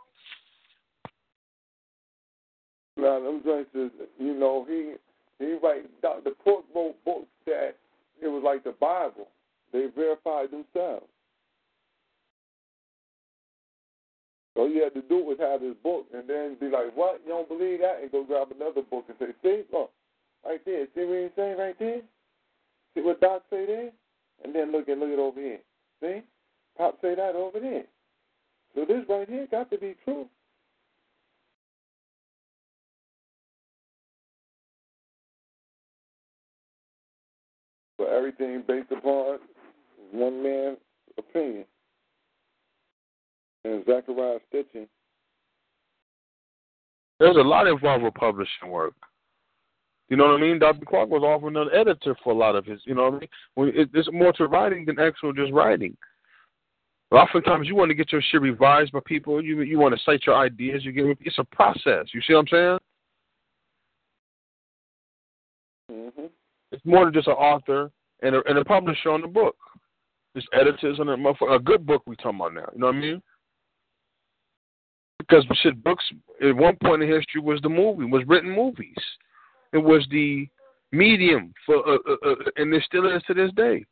Now 2.98 3.20
them 3.20 3.42
joints 3.44 3.70
is, 3.76 3.92
you 4.20 4.34
know, 4.34 4.66
he 4.68 4.94
he 5.40 5.58
write 5.62 5.86
Dr. 6.02 6.32
York 6.46 6.66
wrote 6.74 6.96
books 7.06 7.28
that 7.46 7.76
it 8.22 8.28
was 8.28 8.42
like 8.44 8.64
the 8.64 8.74
Bible. 8.80 9.28
They 9.72 9.88
verified 9.96 10.50
themselves. 10.52 11.06
All 14.56 14.70
you 14.70 14.84
had 14.84 14.96
to 14.96 15.04
do 15.04 15.24
was 15.24 15.38
have 15.40 15.62
his 15.62 15.76
book 15.84 16.08
and 16.14 16.28
then 16.28 16.58
be 16.60 16.68
like, 16.68 16.96
What? 16.96 17.22
You 17.26 17.34
don't 17.34 17.48
believe 17.48 17.80
that? 17.82 18.00
And 18.02 18.12
go 18.12 18.24
grab 18.24 18.48
another 18.52 18.82
book 18.82 19.06
and 19.08 19.18
say, 19.20 19.28
See, 19.44 19.64
look, 19.72 19.92
right 20.44 20.62
there, 20.66 20.88
see 20.96 21.06
what 21.06 21.22
he's 21.22 21.32
saying 21.36 21.58
right 21.58 21.78
there? 21.78 22.02
See 22.96 23.02
what 23.02 23.22
Doc 23.22 23.44
say 23.52 23.66
there? 23.68 23.92
And 24.44 24.56
then 24.56 24.72
look 24.72 24.90
at 24.90 24.98
look 24.98 25.12
at 25.12 25.20
over 25.20 25.40
here. 25.40 25.60
See? 26.02 26.22
Pop 26.78 26.98
say 27.02 27.16
that 27.16 27.36
over 27.36 27.60
there. 27.60 27.84
So 28.76 28.86
this 28.86 29.04
right 29.10 29.30
here 29.30 29.48
got 29.50 29.70
to 29.72 29.78
be 29.78 29.96
true. 30.04 30.28
But 37.98 38.10
everything 38.10 38.64
based 38.68 38.92
upon 38.92 39.40
one 40.12 40.44
man's 40.44 40.78
opinion. 41.18 41.66
And 43.66 43.84
Zecharia 43.86 44.40
Sitchin, 44.54 44.88
There's 47.20 47.36
a 47.36 47.40
lot 47.40 47.68
involved 47.68 48.04
with 48.04 48.14
publishing 48.14 48.70
work. 48.70 48.94
You 50.10 50.16
know 50.16 50.26
what 50.26 50.38
I 50.38 50.42
mean? 50.42 50.60
Dr. 50.60 50.86
Clarke 50.86 51.10
was 51.10 51.24
often 51.24 51.58
an 51.58 51.70
editor 51.74 52.16
for 52.24 52.32
a 52.32 52.38
lot 52.38 52.56
of 52.56 52.66
his. 52.66 52.80
You 52.86 52.96
know 52.96 53.10
what 53.10 53.24
I 53.58 53.66
mean? 53.66 53.90
It's 53.94 54.10
more 54.14 54.32
to 54.34 54.48
writing 54.48 54.86
than 54.86 55.00
actual 55.00 55.34
just 55.34 55.52
writing. 55.52 55.98
But 57.10 57.18
oftentimes 57.18 57.68
you 57.68 57.76
want 57.76 57.90
to 57.90 57.96
get 57.96 58.12
your 58.12 58.22
shit 58.22 58.42
revised 58.42 58.92
by 58.92 59.00
people. 59.06 59.44
You 59.44 59.62
you 59.62 59.80
want 59.80 59.96
to 59.96 60.02
cite 60.04 60.26
your 60.26 60.36
ideas. 60.36 60.86
You 60.86 60.92
get 60.92 61.18
it's 61.22 61.40
a 61.40 61.44
process. 61.44 62.08
You 62.14 62.22
see 62.22 62.34
what 62.34 62.42
I'm 62.42 62.48
saying? 62.48 62.78
It's 66.78 66.86
more 66.86 67.06
than 67.06 67.14
just 67.14 67.28
an 67.28 67.34
author 67.34 67.90
and 68.22 68.36
a, 68.36 68.42
and 68.48 68.60
a 68.60 68.64
publisher 68.64 69.10
on 69.10 69.22
the 69.22 69.28
book. 69.28 69.56
It's 70.36 70.46
editors 70.54 71.00
and 71.00 71.10
a. 71.10 71.46
A 71.52 71.60
good 71.60 71.88
book 71.88 72.04
we 72.06 72.16
talking 72.18 72.40
about 72.40 72.54
now. 72.54 72.70
You 72.72 72.80
know 72.80 72.86
what 72.88 72.96
I 72.96 73.00
mean? 73.00 73.22
Because 75.18 75.44
shit, 75.64 75.84
books 75.84 76.06
at 76.48 76.56
one 76.56 76.78
point 76.84 77.02
in 77.02 77.10
history 77.10 77.42
was 77.42 77.60
the 77.62 77.70
movie, 77.70 78.06
was 78.06 78.22
written 78.28 78.52
movies. 78.52 78.96
It 79.74 79.80
was 79.80 80.06
the 80.12 80.48
medium 80.92 81.52
for, 81.66 81.78
uh, 81.78 81.98
uh, 82.08 82.30
uh, 82.30 82.36
and 82.58 82.72
it 82.72 82.84
still 82.86 83.08
is 83.14 83.24
to 83.24 83.34
this 83.34 83.52
day. 83.56 83.84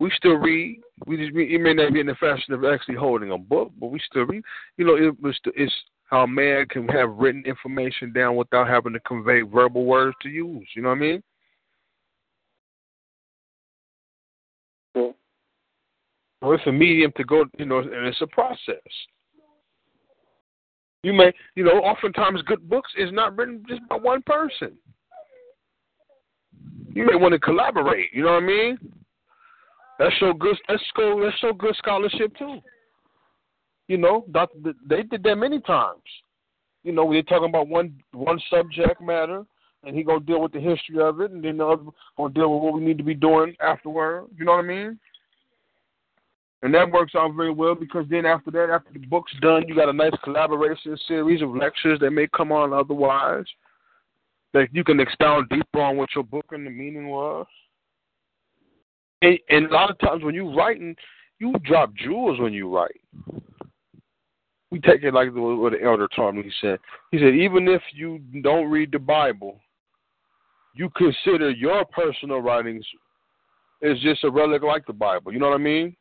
We 0.00 0.10
still 0.16 0.34
read. 0.34 0.80
We 1.06 1.18
just 1.18 1.30
it 1.36 1.60
may 1.60 1.74
not 1.74 1.92
be 1.92 2.00
in 2.00 2.06
the 2.06 2.16
fashion 2.16 2.52
of 2.52 2.64
actually 2.64 2.96
holding 2.96 3.30
a 3.30 3.38
book, 3.38 3.70
but 3.78 3.92
we 3.92 4.00
still 4.10 4.26
read. 4.26 4.42
You 4.76 4.86
know, 4.86 4.96
it 4.96 5.22
was 5.22 5.38
it's 5.54 5.72
how 6.06 6.26
man 6.26 6.66
can 6.66 6.88
have 6.88 7.10
written 7.10 7.44
information 7.46 8.12
down 8.12 8.34
without 8.34 8.66
having 8.66 8.92
to 8.94 9.00
convey 9.00 9.42
verbal 9.42 9.84
words 9.84 10.16
to 10.22 10.28
use. 10.28 10.66
You 10.74 10.82
know 10.82 10.88
what 10.88 10.96
I 10.96 11.00
mean? 11.00 11.22
So 16.40 16.52
it's 16.52 16.66
a 16.66 16.72
medium 16.72 17.12
to 17.16 17.24
go, 17.24 17.44
you 17.58 17.66
know, 17.66 17.78
and 17.78 18.06
it's 18.06 18.20
a 18.22 18.26
process. 18.26 18.76
You 21.02 21.12
may, 21.12 21.32
you 21.54 21.64
know, 21.64 21.78
oftentimes 21.80 22.42
good 22.42 22.68
books 22.68 22.90
is 22.96 23.10
not 23.12 23.36
written 23.36 23.64
just 23.68 23.86
by 23.88 23.96
one 23.96 24.22
person. 24.22 24.76
You 26.92 27.06
may 27.06 27.14
want 27.14 27.32
to 27.32 27.38
collaborate. 27.38 28.08
You 28.12 28.24
know 28.24 28.32
what 28.32 28.42
I 28.42 28.46
mean? 28.46 28.78
That's 29.98 30.14
so 30.18 30.32
good. 30.32 30.56
That's 30.68 30.82
so 30.96 31.20
that's 31.22 31.40
so 31.40 31.52
good 31.52 31.76
scholarship 31.76 32.36
too. 32.36 32.58
You 33.88 33.98
know, 33.98 34.24
Doctor, 34.30 34.72
they 34.86 35.02
did 35.02 35.22
that 35.22 35.36
many 35.36 35.60
times. 35.60 36.02
You 36.84 36.92
know, 36.92 37.10
they're 37.12 37.22
talking 37.22 37.48
about 37.48 37.68
one 37.68 37.94
one 38.12 38.40
subject 38.50 39.00
matter, 39.00 39.44
and 39.84 39.94
he 39.94 40.02
gonna 40.02 40.20
deal 40.20 40.40
with 40.40 40.52
the 40.52 40.60
history 40.60 41.00
of 41.00 41.20
it, 41.20 41.30
and 41.30 41.44
then 41.44 41.58
the 41.58 41.66
other 41.66 41.84
gonna 42.16 42.32
deal 42.32 42.52
with 42.52 42.62
what 42.62 42.74
we 42.74 42.80
need 42.80 42.98
to 42.98 43.04
be 43.04 43.14
doing 43.14 43.54
afterward. 43.60 44.26
You 44.36 44.44
know 44.46 44.52
what 44.52 44.64
I 44.64 44.68
mean? 44.68 44.98
And 46.62 46.74
that 46.74 46.90
works 46.90 47.14
out 47.14 47.34
very 47.34 47.52
well 47.52 47.74
because 47.74 48.04
then 48.10 48.26
after 48.26 48.50
that, 48.50 48.68
after 48.70 48.92
the 48.92 49.06
book's 49.06 49.32
done, 49.40 49.64
you 49.66 49.74
got 49.74 49.88
a 49.88 49.92
nice 49.94 50.12
collaboration 50.22 50.96
series 51.08 51.40
of 51.40 51.54
lectures 51.54 51.98
that 52.00 52.10
may 52.10 52.26
come 52.36 52.52
on 52.52 52.72
otherwise. 52.72 53.46
That 54.52 54.68
you 54.72 54.84
can 54.84 55.00
expound 55.00 55.48
deeper 55.48 55.80
on 55.80 55.96
what 55.96 56.10
your 56.14 56.24
book 56.24 56.46
and 56.50 56.66
the 56.66 56.70
meaning 56.70 57.08
was. 57.08 57.46
And, 59.22 59.38
and 59.48 59.66
a 59.66 59.72
lot 59.72 59.90
of 59.90 59.98
times 60.00 60.24
when 60.24 60.34
you 60.34 60.54
writing, 60.54 60.96
you 61.38 61.54
drop 61.64 61.94
jewels 61.94 62.38
when 62.40 62.52
you 62.52 62.74
write. 62.74 63.00
We 64.70 64.80
take 64.80 65.02
it 65.02 65.14
like 65.14 65.28
what 65.32 65.72
the 65.72 65.82
elder 65.82 66.08
taught 66.14 66.34
me. 66.34 66.42
He 66.42 66.52
said, 66.60 66.78
he 67.10 67.18
said, 67.18 67.34
even 67.34 67.68
if 67.68 67.82
you 67.94 68.20
don't 68.42 68.70
read 68.70 68.92
the 68.92 68.98
Bible, 68.98 69.60
you 70.74 70.90
consider 70.90 71.50
your 71.50 71.84
personal 71.86 72.40
writings 72.40 72.84
as 73.82 73.98
just 74.00 74.24
a 74.24 74.30
relic 74.30 74.62
like 74.62 74.86
the 74.86 74.92
Bible. 74.92 75.32
You 75.32 75.38
know 75.38 75.48
what 75.48 75.54
I 75.54 75.58
mean? 75.58 75.96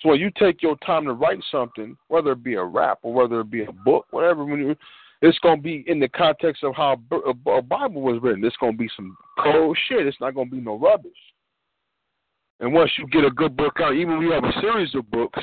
So 0.00 0.10
when 0.10 0.20
you 0.20 0.30
take 0.38 0.62
your 0.62 0.76
time 0.78 1.04
to 1.04 1.12
write 1.12 1.40
something, 1.50 1.96
whether 2.08 2.32
it 2.32 2.42
be 2.42 2.54
a 2.54 2.64
rap 2.64 3.00
or 3.02 3.12
whether 3.12 3.40
it 3.40 3.50
be 3.50 3.64
a 3.64 3.72
book, 3.72 4.06
whatever, 4.10 4.44
when 4.44 4.60
you, 4.60 4.76
it's 5.20 5.38
going 5.40 5.58
to 5.58 5.62
be 5.62 5.84
in 5.86 6.00
the 6.00 6.08
context 6.08 6.64
of 6.64 6.74
how 6.74 6.98
a, 7.12 7.62
Bible 7.62 8.00
was 8.00 8.22
written. 8.22 8.44
It's 8.44 8.56
going 8.56 8.72
to 8.72 8.78
be 8.78 8.88
some 8.96 9.16
cold 9.42 9.76
shit. 9.88 10.06
It's 10.06 10.20
not 10.20 10.34
going 10.34 10.48
to 10.48 10.56
be 10.56 10.62
no 10.62 10.78
rubbish. 10.78 11.12
And 12.60 12.72
once 12.72 12.90
you 12.98 13.06
get 13.08 13.24
a 13.24 13.30
good 13.30 13.56
book 13.56 13.78
out, 13.80 13.94
even 13.94 14.18
when 14.18 14.26
you 14.26 14.32
have 14.32 14.44
a 14.44 14.60
series 14.60 14.94
of 14.94 15.10
books 15.10 15.42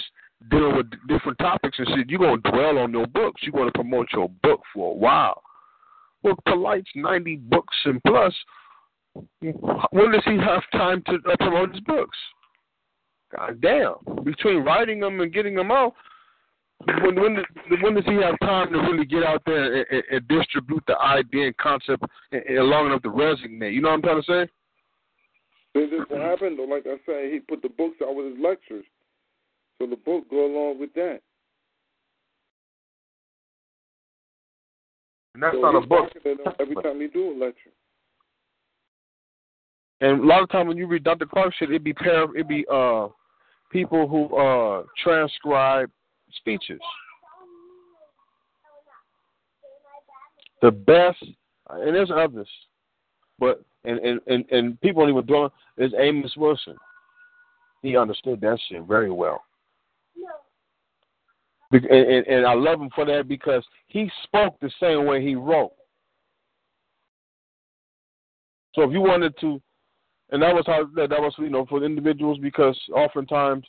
dealing 0.50 0.76
with 0.76 0.90
different 1.08 1.38
topics 1.40 1.77
and 1.77 1.88
shit, 1.95 2.10
you're 2.10 2.19
going 2.19 2.42
to 2.42 2.52
dwell 2.52 2.80
on 2.80 2.92
your 2.92 3.08
books. 3.08 3.42
You're 3.44 3.53
going 3.53 3.68
to 3.68 3.72
promote 3.72 4.08
your 4.14 4.30
book 4.44 4.61
for 4.74 4.92
a 4.92 4.95
while. 4.95 5.42
Well, 6.24 6.36
Polight's 6.48 6.90
90 6.95 7.36
books 7.38 7.76
and 7.86 8.02
plus. 8.06 8.34
When 9.42 10.11
does 10.11 10.24
he 10.26 10.38
have 10.38 10.64
time 10.72 11.03
to 11.08 11.16
uh, 11.32 11.36
promote 11.38 11.72
his 11.72 11.82
books? 11.82 12.18
God 13.36 13.62
damn. 13.62 14.24
Between 14.24 14.64
writing 14.64 15.00
them 15.00 15.20
and 15.20 15.34
getting 15.34 15.56
them 15.56 15.72
out, 15.72 15.94
when 17.02 17.20
when, 17.20 17.38
when 17.82 17.96
does 17.96 18.06
he 18.06 18.16
have 18.16 18.40
time 18.40 18.72
to 18.72 18.80
really 18.80 19.06
get 19.06 19.24
out 19.24 19.42
there 19.46 19.78
and, 19.78 19.86
and, 19.92 20.04
and 20.12 20.28
distribute 20.28 20.84
the 20.88 20.98
idea 21.00 21.48
and 21.48 21.58
concept 21.58 22.04
and, 22.32 22.44
and 22.44 22.68
long 22.68 22.88
enough 22.88 23.02
to 23.04 23.10
resonate? 23.10 23.74
You 23.74 23.82
know 23.82 23.90
what 23.90 23.96
I'm 23.96 24.02
trying 24.02 24.22
to 24.22 24.28
say? 24.28 24.52
This 25.74 25.92
is 25.92 26.06
what 26.08 26.22
happened, 26.22 26.58
though. 26.58 26.64
Like 26.64 26.86
I 26.86 26.98
said, 27.06 27.32
he 27.32 27.40
put 27.40 27.62
the 27.62 27.70
books 27.70 27.98
out 28.04 28.16
with 28.16 28.28
his 28.28 28.38
lectures. 28.42 28.86
So 29.80 29.88
the 29.88 29.96
book 29.96 30.30
go 30.30 30.46
along 30.46 30.80
with 30.80 30.94
that. 30.94 31.20
And 35.34 35.44
that's 35.44 35.56
so 35.56 35.62
not 35.62 35.76
a 35.76 35.86
book. 35.86 36.10
Every 36.60 36.76
time 36.76 37.00
he 37.00 37.08
do 37.08 37.30
a 37.30 37.36
lecture. 37.38 37.70
And 40.01 40.24
a 40.24 40.26
lot 40.26 40.43
of 40.43 40.50
times 40.50 40.67
when 40.67 40.77
you 40.77 40.88
read 40.88 41.03
Dr. 41.03 41.26
Clarke 41.26 41.53
shit, 41.56 41.69
it'd 41.69 41.84
be 41.84 41.93
pair 41.93 42.24
it'd 42.35 42.48
be 42.48 42.66
uh 42.72 43.08
people 43.72 44.08
who 44.08 44.35
uh 44.35 44.84
transcribe 45.03 45.90
speeches. 46.35 46.80
The 50.61 50.72
best 50.72 51.24
and 51.69 51.95
there's 51.95 52.11
others. 52.11 52.50
But 53.40 53.64
and 53.85 54.00
and, 54.00 54.22
and, 54.27 54.45
and 54.51 54.82
people 54.82 55.03
don't 55.03 55.11
even 55.11 55.26
do 55.26 55.50
is 55.77 55.93
Amos 55.98 56.35
Wilson. 56.38 56.76
He 57.82 57.95
understood 57.95 58.42
that 58.42 58.59
shit 58.67 58.84
very 58.84 59.11
well. 59.11 59.43
And, 61.72 61.85
and, 61.85 62.27
and 62.27 62.45
I 62.45 62.53
love 62.53 62.82
him 62.82 62.90
for 62.95 63.06
that 63.06 63.27
because 63.27 63.64
he 63.88 64.09
spoke 64.24 64.58
the 64.61 64.72
same 64.80 65.06
way 65.06 65.22
he 65.22 65.35
wrote. 65.35 65.74
So 68.74 68.84
if 68.84 68.92
you 68.92 69.01
wanted 69.01 69.34
to 69.42 69.61
and 70.32 70.42
that 70.42 70.54
was 70.54 70.64
how 70.66 70.86
that, 70.96 71.10
that 71.10 71.22
was 71.22 71.34
you 71.38 71.50
know 71.50 71.66
for 71.66 71.84
individuals 71.84 72.38
because 72.42 72.78
oftentimes 72.94 73.66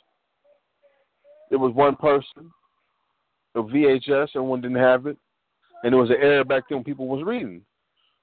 it 1.51 1.55
was 1.55 1.73
one 1.73 1.95
person, 1.95 2.51
a 3.55 3.61
VHS, 3.61 4.29
and 4.35 4.47
one 4.47 4.61
didn't 4.61 4.77
have 4.77 5.07
it, 5.07 5.17
and 5.83 5.93
it 5.93 5.97
was 5.97 6.09
an 6.09 6.17
era 6.21 6.45
back 6.45 6.63
then 6.69 6.79
when 6.79 6.85
people 6.85 7.07
was 7.07 7.23
reading. 7.25 7.61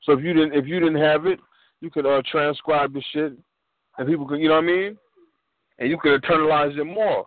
So 0.02 0.12
if 0.12 0.22
you 0.22 0.32
didn't 0.32 0.54
if 0.54 0.66
you 0.66 0.80
didn't 0.80 1.00
have 1.00 1.26
it, 1.26 1.40
you 1.80 1.90
could 1.90 2.06
uh, 2.06 2.22
transcribe 2.30 2.92
the 2.92 3.02
shit, 3.12 3.32
and 3.98 4.08
people 4.08 4.26
could 4.26 4.40
you 4.40 4.48
know 4.48 4.54
what 4.54 4.64
I 4.64 4.66
mean, 4.66 4.98
and 5.78 5.90
you 5.90 5.98
could 5.98 6.22
internalize 6.22 6.78
it 6.78 6.84
more. 6.84 7.26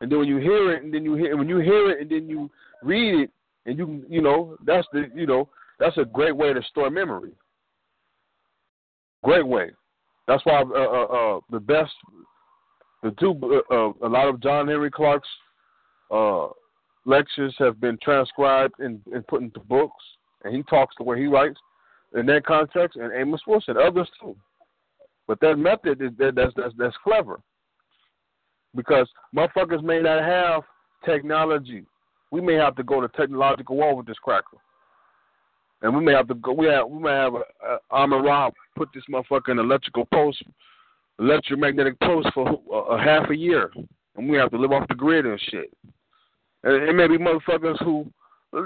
And 0.00 0.10
then 0.10 0.18
when 0.18 0.28
you 0.28 0.38
hear 0.38 0.72
it, 0.74 0.82
and 0.82 0.92
then 0.92 1.04
you 1.04 1.14
hear 1.14 1.36
when 1.36 1.48
you 1.48 1.58
hear 1.58 1.90
it, 1.90 2.00
and 2.00 2.10
then 2.10 2.28
you 2.28 2.50
read 2.82 3.22
it, 3.22 3.30
and 3.66 3.78
you 3.78 4.04
you 4.08 4.20
know 4.20 4.56
that's 4.66 4.86
the 4.92 5.08
you 5.14 5.26
know 5.26 5.48
that's 5.78 5.96
a 5.96 6.04
great 6.04 6.36
way 6.36 6.52
to 6.52 6.62
store 6.64 6.90
memory. 6.90 7.32
Great 9.22 9.46
way. 9.46 9.70
That's 10.26 10.44
why 10.44 10.62
uh, 10.62 10.78
uh, 10.78 11.36
uh, 11.36 11.40
the 11.50 11.60
best, 11.60 11.92
the 13.02 13.10
two, 13.12 13.38
uh, 13.70 13.74
uh, 13.74 13.92
a 14.02 14.08
lot 14.08 14.28
of 14.28 14.40
John 14.42 14.68
Henrik 14.68 14.94
Clarke's 14.94 15.28
lectures 17.04 17.54
have 17.58 17.80
been 17.80 17.98
transcribed 18.02 18.74
and, 18.78 19.00
and 19.12 19.26
put 19.26 19.42
into 19.42 19.60
books, 19.60 20.02
and 20.44 20.54
he 20.54 20.62
talks 20.64 20.94
the 20.96 21.04
way 21.04 21.18
he 21.20 21.26
writes 21.26 21.58
in 22.14 22.24
that 22.26 22.46
context. 22.46 22.96
And 22.96 23.12
Amos 23.12 23.42
Wilson, 23.46 23.76
others 23.76 24.08
too. 24.20 24.34
But 25.26 25.40
that 25.40 25.56
method 25.56 26.00
is 26.02 26.10
that, 26.18 26.34
that's 26.34 26.52
that's 26.56 26.74
that's 26.78 26.96
clever 27.02 27.40
because 28.74 29.08
motherfuckers 29.34 29.82
may 29.82 30.00
not 30.00 30.22
have 30.22 30.62
technology. 31.04 31.84
We 32.30 32.40
may 32.40 32.54
have 32.54 32.76
to 32.76 32.82
go 32.82 33.00
to 33.00 33.08
technological 33.08 33.76
war 33.76 33.96
with 33.96 34.06
this 34.06 34.18
cracker. 34.22 34.58
And 35.82 35.94
we 35.96 36.02
may 36.02 36.12
have 36.12 36.28
to 36.28 36.34
go. 36.34 36.52
We 36.52 36.66
have 36.66 36.88
we 36.88 36.98
may 36.98 37.10
have 37.10 37.34
a, 37.34 37.96
a 37.96 38.22
Rob 38.22 38.52
put 38.74 38.88
this 38.94 39.04
motherfucker 39.10 39.50
in 39.50 39.58
electrical 39.58 40.06
post, 40.12 40.42
electromagnetic 41.18 41.98
post 42.00 42.28
for 42.34 42.60
a, 42.72 42.76
a 42.76 42.98
half 43.02 43.30
a 43.30 43.36
year, 43.36 43.70
and 44.16 44.28
we 44.28 44.36
have 44.36 44.50
to 44.50 44.58
live 44.58 44.72
off 44.72 44.88
the 44.88 44.94
grid 44.94 45.26
and 45.26 45.40
shit. 45.50 45.72
And 46.62 46.88
it 46.88 46.94
may 46.94 47.08
be 47.08 47.18
motherfuckers 47.18 47.82
who, 47.82 48.06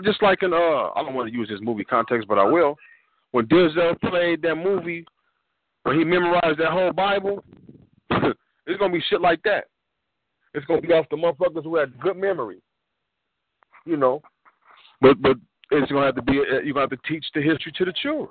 just 0.05 0.23
like 0.23 0.43
in 0.43 0.53
uh, 0.53 0.57
I 0.57 1.03
don't 1.03 1.15
want 1.15 1.29
to 1.31 1.35
use 1.35 1.49
this 1.49 1.61
movie 1.61 1.85
context, 1.85 2.29
but 2.29 2.39
I 2.39 2.45
will. 2.45 2.77
When 3.33 3.47
Denzel 3.47 4.01
played 4.01 4.43
that 4.43 4.55
movie, 4.55 5.05
when 5.83 5.99
he 5.99 6.05
memorized 6.05 6.59
that 6.59 6.71
whole 6.71 6.93
Bible, 6.93 7.45
it's 8.11 8.79
gonna 8.79 8.93
be 8.93 9.03
shit 9.09 9.21
like 9.21 9.43
that. 9.45 9.65
It's 10.55 10.65
gonna 10.67 10.81
be 10.81 10.93
off 10.93 11.07
the 11.11 11.17
motherfuckers 11.17 11.65
who 11.65 11.77
had 11.77 11.99
good 12.01 12.17
memory. 12.17 12.59
You 13.85 13.97
know, 13.97 14.23
but 15.01 15.21
but 15.21 15.37
it's 15.71 15.91
gonna 15.91 16.07
have 16.07 16.17
to 16.17 16.23
be 16.23 16.35
you're 16.35 16.73
gonna 16.73 16.81
have 16.81 16.91
to 16.91 17.09
teach 17.09 17.25
the 17.35 17.43
history 17.43 17.73
to 17.77 17.85
the 17.85 17.93
children. 17.93 18.29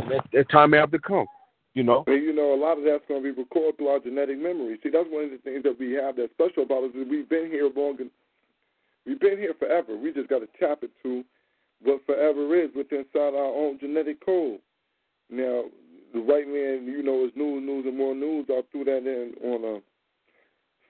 And 0.00 0.12
that, 0.32 0.50
time 0.50 0.72
have 0.72 0.90
to 0.92 0.98
come. 0.98 1.26
You 1.74 1.82
know. 1.82 2.04
And 2.06 2.22
you 2.22 2.32
know, 2.32 2.54
a 2.54 2.60
lot 2.60 2.78
of 2.78 2.84
that's 2.84 3.02
going 3.08 3.22
to 3.22 3.32
be 3.34 3.36
recorded 3.36 3.78
through 3.78 3.88
our 3.88 3.98
genetic 3.98 4.38
memory. 4.38 4.78
See, 4.82 4.90
that's 4.90 5.08
one 5.10 5.24
of 5.24 5.30
the 5.30 5.38
things 5.38 5.64
that 5.64 5.78
we 5.78 5.92
have 5.92 6.16
that's 6.16 6.30
special 6.32 6.62
about 6.62 6.84
us 6.84 6.90
is 6.94 7.06
we've 7.10 7.28
been 7.28 7.50
here 7.50 7.68
long. 7.74 7.96
And, 7.98 8.10
we've 9.06 9.20
been 9.20 9.38
here 9.38 9.54
forever. 9.58 9.96
We 9.96 10.12
just 10.12 10.28
got 10.28 10.40
to 10.40 10.48
tap 10.58 10.82
into 10.82 11.24
what 11.82 12.00
forever 12.06 12.54
is 12.54 12.70
within 12.74 13.00
inside 13.00 13.34
our 13.34 13.52
own 13.52 13.78
genetic 13.80 14.24
code. 14.24 14.60
Now, 15.30 15.64
the 16.12 16.20
white 16.20 16.46
man, 16.46 16.86
you 16.86 17.02
know, 17.02 17.24
is 17.24 17.32
news, 17.34 17.62
news, 17.64 17.86
and 17.86 17.98
more 17.98 18.14
news. 18.14 18.46
I 18.48 18.62
threw 18.70 18.84
that 18.84 19.02
in 19.02 19.34
on 19.42 19.76
uh, 19.76 19.80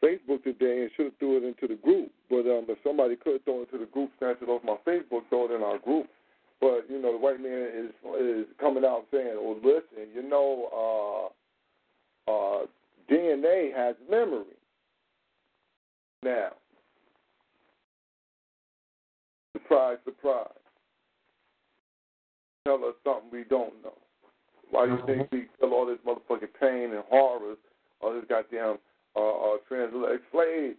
Facebook 0.04 0.44
today 0.44 0.82
and 0.82 0.90
should 0.96 1.06
have 1.06 1.16
threw 1.18 1.38
it 1.38 1.44
into 1.44 1.66
the 1.66 1.80
group. 1.80 2.12
But 2.28 2.44
um, 2.44 2.66
if 2.68 2.78
somebody 2.84 3.16
could 3.16 3.44
throw 3.44 3.62
it 3.62 3.68
into 3.72 3.84
the 3.84 3.90
group, 3.90 4.10
snatch 4.18 4.36
it 4.42 4.48
off 4.48 4.62
my 4.62 4.76
Facebook, 4.86 5.22
throw 5.30 5.46
it 5.46 5.56
in 5.56 5.62
our 5.62 5.78
group. 5.78 6.06
But 6.64 6.86
you 6.88 6.98
know, 6.98 7.12
the 7.12 7.18
white 7.18 7.42
man 7.42 7.68
is 7.74 7.90
is 8.18 8.46
coming 8.58 8.86
out 8.86 9.04
saying, 9.12 9.36
"Well, 9.36 9.56
listen, 9.62 10.08
you 10.14 10.22
know, 10.22 11.30
uh, 12.26 12.32
uh, 12.32 12.66
DNA 13.06 13.70
has 13.76 13.96
memory." 14.08 14.56
Now, 16.22 16.52
surprise, 19.52 19.98
surprise. 20.06 20.48
Tell 22.66 22.82
us 22.82 22.94
something 23.04 23.28
we 23.30 23.44
don't 23.44 23.74
know. 23.82 23.98
Why 24.70 24.86
do 24.86 24.92
you 24.92 25.02
think 25.04 25.32
we 25.32 25.48
feel 25.60 25.74
all 25.74 25.84
this 25.84 25.98
motherfucking 26.06 26.48
pain 26.58 26.94
and 26.94 27.04
horrors, 27.10 27.58
all 28.00 28.14
this 28.14 28.24
goddamn 28.26 28.78
uh, 29.14 29.20
uh, 29.20 29.56
transatlantic 29.68 30.22
slave 30.32 30.76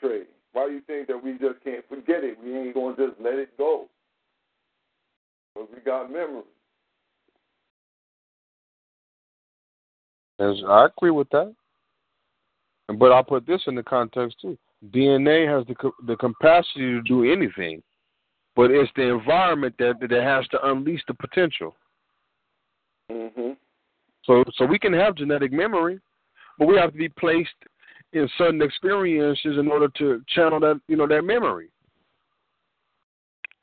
trade? 0.00 0.26
Why 0.52 0.66
do 0.66 0.72
you 0.72 0.80
think 0.80 1.06
that 1.06 1.22
we 1.22 1.38
just 1.38 1.62
can't 1.62 1.88
forget 1.88 2.24
it? 2.24 2.38
We 2.42 2.58
ain't 2.58 2.74
gonna 2.74 2.96
just 2.96 3.20
let 3.20 3.34
it 3.34 3.56
go. 3.56 3.88
Because 5.58 5.68
we 5.72 5.76
got 5.88 6.12
memory. 6.12 6.42
As 10.38 10.56
I 10.68 10.86
agree 10.86 11.10
with 11.10 11.28
that, 11.30 11.52
but 12.98 13.10
I'll 13.10 13.24
put 13.24 13.46
this 13.46 13.62
in 13.66 13.74
the 13.74 13.82
context 13.82 14.36
too. 14.40 14.56
DNA 14.90 15.48
has 15.48 15.66
the 15.66 15.90
the 16.06 16.16
capacity 16.16 16.92
to 16.92 17.02
do 17.02 17.24
anything, 17.24 17.82
but 18.54 18.70
it's 18.70 18.90
the 18.96 19.08
environment 19.08 19.74
that 19.78 19.94
that 20.00 20.10
has 20.10 20.46
to 20.48 20.70
unleash 20.70 21.02
the 21.08 21.14
potential. 21.14 21.74
Mm-hmm. 23.10 23.52
So 24.24 24.44
so 24.56 24.66
we 24.66 24.78
can 24.78 24.92
have 24.92 25.16
genetic 25.16 25.52
memory, 25.52 25.98
but 26.58 26.68
we 26.68 26.76
have 26.76 26.92
to 26.92 26.98
be 26.98 27.08
placed 27.08 27.48
in 28.12 28.28
certain 28.36 28.62
experiences 28.62 29.56
in 29.58 29.68
order 29.68 29.88
to 29.98 30.22
channel 30.28 30.60
that 30.60 30.80
you 30.86 30.96
know 30.96 31.08
that 31.08 31.22
memory. 31.22 31.70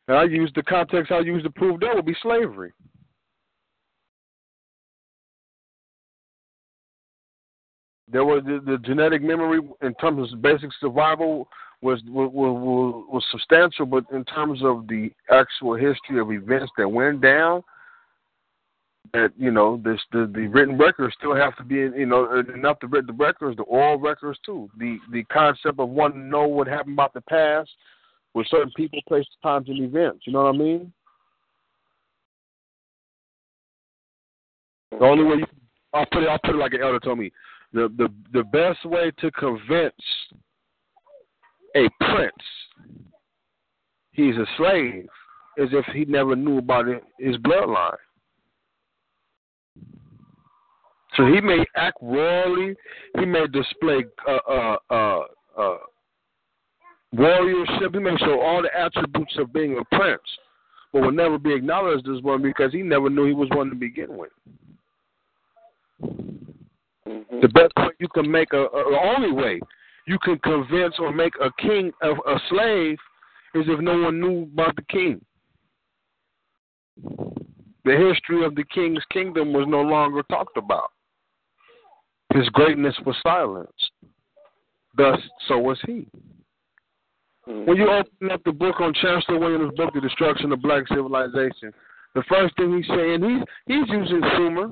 And 0.08 0.18
I 0.18 0.24
use 0.26 0.52
the 0.56 0.64
context 0.64 1.12
I 1.12 1.20
use 1.20 1.44
to 1.44 1.50
prove 1.50 1.80
that 1.80 1.96
would 1.96 2.06
be 2.06 2.16
slavery. 2.22 2.72
There 8.12 8.24
was 8.24 8.44
the, 8.46 8.62
the 8.64 8.78
genetic 8.78 9.24
memory 9.24 9.62
in 9.82 9.94
terms 9.96 10.32
of 10.32 10.42
basic 10.42 10.70
survival 10.80 11.48
was, 11.82 12.02
was 12.08 12.30
was 12.34 13.06
was 13.12 13.24
substantial, 13.32 13.86
but 13.86 14.06
in 14.14 14.24
terms 14.26 14.62
of 14.64 14.88
the 14.88 15.12
actual 15.32 15.76
history 15.76 16.20
of 16.20 16.32
events 16.32 16.72
that 16.78 16.88
went 16.88 17.22
down, 17.22 17.64
that 19.14 19.32
you 19.38 19.52
know 19.52 19.82
this 19.84 20.00
the 20.12 20.32
the 20.34 20.48
written 20.48 20.78
records 20.78 21.16
still 21.18 21.36
have 21.36 21.56
to 21.58 21.64
be 21.64 21.76
you 21.76 22.06
know 22.06 22.44
enough 22.54 22.80
to 22.80 22.88
read 22.88 23.08
the 23.08 23.14
records, 23.14 23.58
the 23.58 23.64
oral 23.64 24.00
records 24.00 24.40
too. 24.46 24.70
The 24.78 24.98
the 25.12 25.24
concept 25.26 25.80
of 25.80 25.90
wanting 25.90 26.22
to 26.22 26.28
know 26.28 26.48
what 26.48 26.68
happened 26.68 26.94
about 26.94 27.14
the 27.14 27.22
past 27.22 27.70
with 28.36 28.46
certain 28.48 28.72
people, 28.76 29.00
places, 29.08 29.30
times, 29.42 29.70
and 29.70 29.80
events. 29.80 30.28
You 30.28 30.34
know 30.34 30.44
what 30.44 30.54
I 30.54 30.58
mean? 30.58 30.94
The 34.92 35.06
only 35.06 35.24
way 35.24 35.38
you, 35.38 35.46
I'll 35.94 36.06
put 36.12 36.24
it 36.24 36.30
I'll 36.30 36.40
put 36.40 36.56
it 36.56 36.60
like 36.60 36.74
an 36.74 36.82
elder 36.82 37.00
told 37.00 37.18
me. 37.18 37.32
The 37.74 37.92
the 37.98 38.10
the 38.34 38.44
best 38.44 38.86
way 38.86 39.12
to 39.20 39.32
convince 39.32 39.94
a 41.76 41.90
prince 42.00 42.32
he's 44.12 44.36
a 44.36 44.46
slave 44.58 45.08
is 45.58 45.70
if 45.72 45.86
he 45.94 46.06
never 46.06 46.36
knew 46.36 46.58
about 46.58 46.86
his 47.20 47.36
bloodline. 47.38 47.96
So 51.16 51.26
he 51.26 51.40
may 51.40 51.64
act 51.78 51.98
royally, 52.02 52.76
he 53.18 53.26
may 53.26 53.48
display 53.48 54.04
uh, 54.28 54.38
uh, 54.50 54.78
uh, 54.90 55.20
uh, 55.58 55.78
warriorship, 57.14 57.94
he 57.94 58.00
may 58.00 58.18
show 58.18 58.40
all 58.42 58.62
the 58.62 58.78
attributes 58.78 59.36
of 59.38 59.54
being 59.54 59.78
a 59.78 59.96
prince, 59.96 60.22
but 60.92 61.02
will 61.02 61.12
never 61.12 61.38
be 61.38 61.54
acknowledged 61.54 62.08
as 62.08 62.22
one 62.22 62.42
because 62.42 62.72
he 62.72 62.82
never 62.82 63.10
knew 63.10 63.26
he 63.26 63.34
was 63.34 63.50
one 63.52 63.70
to 63.70 63.76
begin 63.76 64.18
with. 64.18 64.32
Mm-hmm. 67.08 67.40
The 67.42 67.50
best 67.50 67.74
way 67.78 67.90
you 68.00 68.08
can 68.10 68.30
make 68.30 68.54
a, 68.54 68.64
a 68.66 68.84
the 68.92 69.14
only 69.16 69.32
way 69.32 69.60
you 70.08 70.18
can 70.20 70.40
convince 70.40 70.96
or 71.00 71.12
make 71.12 71.34
a 71.42 71.50
king 71.62 71.92
of 72.02 72.18
a 72.28 72.40
slave 72.50 72.98
is 73.54 73.66
if 73.68 73.80
no 73.80 73.98
one 74.02 74.20
knew 74.20 74.44
about 74.54 74.76
the 74.76 74.84
king. 74.84 75.22
The 77.86 77.96
history 77.96 78.44
of 78.44 78.56
the 78.56 78.64
king's 78.74 79.04
kingdom 79.12 79.54
was 79.54 79.66
no 79.68 79.82
longer 79.82 80.24
talked 80.24 80.58
about. 80.58 80.92
His 82.34 82.50
greatness 82.50 82.96
was 83.06 83.16
silenced. 83.22 83.92
Thus, 84.98 85.20
so 85.48 85.60
was 85.60 85.80
he. 85.86 86.08
Mm-hmm. 87.48 87.70
When 87.70 87.78
you 87.78 87.90
open 87.90 88.32
up 88.32 88.44
the 88.44 88.52
book 88.52 88.82
on 88.82 88.94
Chancellor 88.94 89.40
Williams' 89.40 89.74
book, 89.76 89.94
The 89.94 90.02
Destruction 90.02 90.52
of 90.52 90.62
Black 90.62 90.88
Civilization, 90.88 91.72
the 92.16 92.24
first 92.28 92.56
thing 92.58 92.76
he's 92.78 92.88
saying, 92.88 93.22
he's 93.22 93.44
he's 93.68 93.90
using 93.90 94.22
Sumer. 94.36 94.70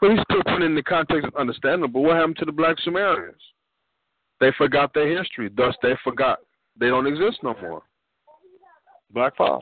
But 0.00 0.10
he's 0.12 0.20
still 0.30 0.42
putting 0.44 0.66
in 0.66 0.74
the 0.74 0.82
context 0.82 1.26
of 1.26 1.34
understandable. 1.34 1.88
But 2.02 2.08
what 2.08 2.16
happened 2.16 2.36
to 2.38 2.44
the 2.44 2.52
black 2.52 2.76
Sumerians? 2.84 3.40
They 4.40 4.52
forgot 4.56 4.94
their 4.94 5.16
history. 5.16 5.50
Thus, 5.56 5.74
they 5.82 5.94
forgot. 6.04 6.38
They 6.78 6.86
don't 6.86 7.06
exist 7.06 7.38
no 7.42 7.54
more. 7.60 7.82
Black 9.12 9.36
power. 9.36 9.60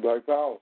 Black 0.00 0.26
power. 0.26 0.56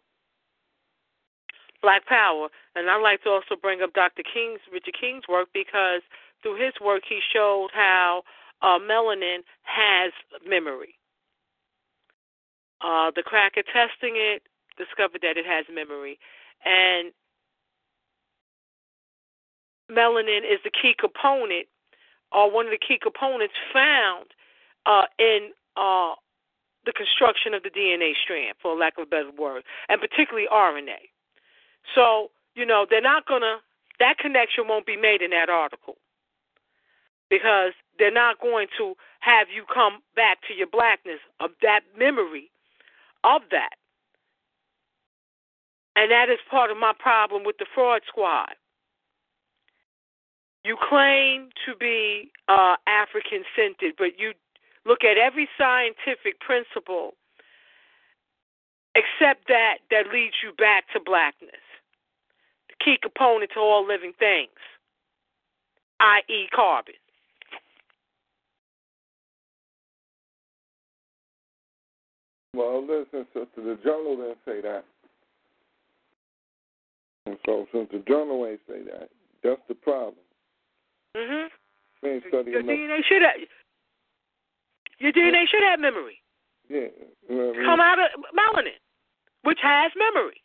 Black 1.82 2.06
Power. 2.06 2.48
And 2.74 2.88
I'd 2.90 3.02
like 3.02 3.22
to 3.24 3.30
also 3.30 3.56
bring 3.60 3.82
up 3.82 3.92
Dr. 3.92 4.22
King's 4.22 4.60
Richard 4.72 4.94
King's 4.98 5.28
work 5.28 5.48
because 5.52 6.02
through 6.42 6.62
his 6.62 6.74
work 6.80 7.02
he 7.08 7.20
showed 7.32 7.68
how 7.72 8.22
uh, 8.62 8.78
melanin 8.78 9.40
has 9.62 10.12
memory. 10.46 10.94
Uh, 12.80 13.10
the 13.14 13.22
cracker 13.22 13.62
testing 13.62 14.16
it 14.16 14.42
discovered 14.78 15.20
that 15.22 15.36
it 15.36 15.44
has 15.44 15.66
memory, 15.72 16.18
and 16.64 17.12
melanin 19.90 20.40
is 20.40 20.60
the 20.64 20.70
key 20.70 20.94
component, 20.98 21.66
or 22.32 22.50
one 22.50 22.64
of 22.64 22.72
the 22.72 22.78
key 22.78 22.98
components 23.00 23.54
found 23.72 24.32
uh, 24.86 25.04
in 25.18 25.50
uh, 25.76 26.14
the 26.86 26.92
construction 26.92 27.52
of 27.52 27.62
the 27.62 27.70
DNA 27.70 28.12
strand, 28.22 28.56
for 28.62 28.74
lack 28.76 28.96
of 28.96 29.02
a 29.02 29.10
better 29.10 29.30
word, 29.36 29.62
and 29.90 30.00
particularly 30.00 30.48
RNA. 30.50 31.12
So, 31.94 32.30
you 32.54 32.66
know, 32.66 32.86
they're 32.88 33.00
not 33.00 33.26
going 33.26 33.42
to, 33.42 33.56
that 33.98 34.18
connection 34.18 34.64
won't 34.68 34.86
be 34.86 34.96
made 34.96 35.22
in 35.22 35.30
that 35.30 35.48
article 35.48 35.96
because 37.28 37.72
they're 37.98 38.12
not 38.12 38.40
going 38.40 38.66
to 38.78 38.94
have 39.20 39.48
you 39.54 39.64
come 39.72 40.00
back 40.16 40.38
to 40.48 40.54
your 40.54 40.66
blackness 40.66 41.20
of 41.38 41.50
that 41.62 41.80
memory 41.96 42.50
of 43.24 43.42
that. 43.50 43.74
And 45.96 46.10
that 46.10 46.28
is 46.30 46.38
part 46.50 46.70
of 46.70 46.76
my 46.76 46.92
problem 46.98 47.44
with 47.44 47.58
the 47.58 47.66
fraud 47.74 48.02
squad. 48.06 48.54
You 50.64 50.76
claim 50.76 51.50
to 51.66 51.74
be 51.74 52.30
uh, 52.48 52.76
African 52.86 53.44
centered, 53.56 53.94
but 53.98 54.18
you 54.18 54.32
look 54.84 55.04
at 55.04 55.18
every 55.18 55.48
scientific 55.58 56.40
principle 56.40 57.14
except 58.94 59.48
that 59.48 59.78
that 59.90 60.12
leads 60.12 60.36
you 60.42 60.52
back 60.52 60.84
to 60.92 61.00
blackness, 61.00 61.62
key 62.84 62.96
component 63.00 63.50
to 63.54 63.60
all 63.60 63.86
living 63.86 64.12
things, 64.18 64.50
i.e., 66.00 66.48
carbon. 66.54 66.94
Well, 72.54 72.82
listen, 72.82 73.26
sister, 73.32 73.46
the 73.62 73.78
journal 73.84 74.16
didn't 74.16 74.38
say 74.44 74.60
that. 74.62 74.84
And 77.26 77.38
so 77.46 77.66
since 77.72 77.88
the 77.92 78.02
journal 78.08 78.46
ain't 78.46 78.60
say 78.68 78.82
that, 78.90 79.08
that's 79.44 79.60
the 79.68 79.74
problem. 79.74 80.16
Mhm. 81.14 81.50
We 82.02 82.10
ain't 82.10 82.24
studying 82.28 82.52
Your 82.52 82.60
enough. 82.60 82.74
DNA 82.76 83.02
should 83.04 83.22
have. 83.22 83.36
Your 84.98 85.12
DNA 85.12 85.46
should 85.46 85.62
have 85.62 85.80
memory. 85.80 86.20
Yeah. 86.68 86.88
you 87.28 87.36
know 87.36 87.50
I 87.50 87.56
mean? 87.56 87.64
Come 87.66 87.80
out 87.80 87.98
of 87.98 88.10
melanin, 88.34 88.78
which 89.42 89.60
has 89.62 89.92
memory. 89.96 90.42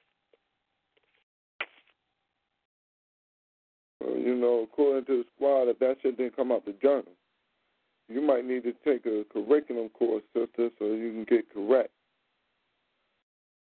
You 4.01 4.35
know, 4.35 4.67
according 4.72 5.06
to 5.06 5.17
the 5.17 5.25
squad, 5.35 5.69
if 5.69 5.80
that 5.80 5.98
shit 6.01 6.17
didn't 6.17 6.35
come 6.35 6.51
out 6.51 6.65
the 6.65 6.74
journal, 6.82 7.11
you 8.07 8.22
might 8.22 8.45
need 8.45 8.64
to 8.64 8.74
take 8.85 9.06
a 9.06 9.24
curriculum 9.32 9.90
course, 9.90 10.24
sister, 10.33 10.69
so 10.77 10.85
you 10.85 11.11
can 11.11 11.25
get 11.27 11.51
correct 11.53 11.91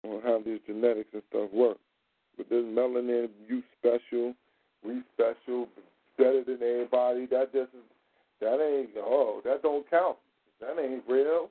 on 0.05 0.21
how 0.23 0.41
these 0.45 0.61
genetics 0.67 1.11
and 1.13 1.23
stuff 1.31 1.51
work. 1.53 1.79
But 2.37 2.49
this 2.51 2.65
melanin, 2.65 3.29
you 3.49 3.63
special, 3.79 4.35
we 4.85 5.03
special, 5.15 5.69
better 6.17 6.45
than 6.45 6.59
everybody. 6.63 7.27
That 7.27 7.53
just 7.53 7.71
That 8.41 8.61
ain't 8.61 8.91
oh, 8.99 9.41
that 9.45 9.63
don't 9.63 9.89
count. 9.91 10.19
That 10.61 10.79
ain't 10.81 11.03
real. 11.09 11.49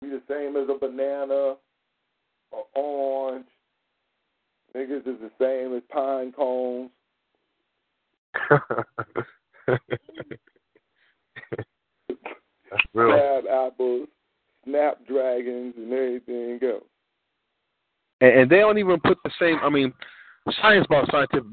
Be 0.00 0.08
the 0.08 0.22
same 0.28 0.56
as 0.56 0.68
a 0.68 0.78
banana, 0.78 1.56
or 2.50 2.64
orange. 2.74 3.46
Niggas 4.76 5.06
is 5.06 5.18
the 5.20 5.30
same 5.38 5.76
as 5.76 5.82
pine 5.90 6.32
cones. 6.32 6.90
That's 12.70 12.82
real. 12.94 13.10
Crab 13.12 13.44
apples, 13.50 14.08
snapdragons, 14.64 15.74
and 15.76 15.92
everything 15.92 16.58
else. 16.62 16.84
and, 18.20 18.40
and 18.40 18.50
they 18.50 18.58
don't 18.58 18.78
even 18.78 18.98
put 19.00 19.18
the 19.24 19.30
same. 19.38 19.58
I 19.62 19.68
mean, 19.68 19.92
science 20.60 20.86
about 20.86 21.10
scientific, 21.10 21.44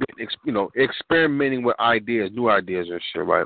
you 0.45 0.51
know, 0.53 0.69
experimenting 0.79 1.63
with 1.63 1.79
ideas, 1.79 2.31
new 2.33 2.49
ideas 2.49 2.87
and 2.89 3.01
shit, 3.13 3.25
right? 3.25 3.45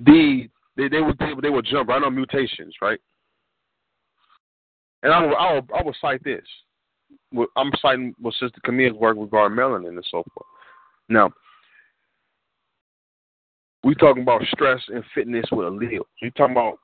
The 0.00 0.48
they 0.76 0.88
they 0.88 1.00
would 1.00 1.18
they, 1.18 1.32
would- 1.34 1.44
they 1.44 1.50
would 1.50 1.66
jump 1.66 1.88
right 1.88 2.02
on 2.02 2.14
mutations, 2.14 2.74
right? 2.80 2.98
And 5.02 5.12
I 5.12 5.20
will 5.26 5.36
I 5.36 5.52
will, 5.54 5.66
I 5.78 5.82
will 5.82 5.96
cite 6.00 6.22
this. 6.22 6.44
I'm 7.56 7.70
citing 7.80 8.14
what 8.20 8.34
Sister 8.34 8.60
Camille's 8.64 8.96
work 8.96 9.16
regarding 9.18 9.56
melanin 9.56 9.88
and 9.88 10.06
so 10.10 10.22
forth. 10.34 10.46
Now, 11.08 11.32
we're 13.84 13.94
talking 13.94 14.22
about 14.22 14.42
stress 14.52 14.80
and 14.88 15.04
fitness 15.14 15.46
with 15.50 15.66
alleles. 15.66 16.00
We 16.20 16.30
talking 16.30 16.52
about 16.52 16.78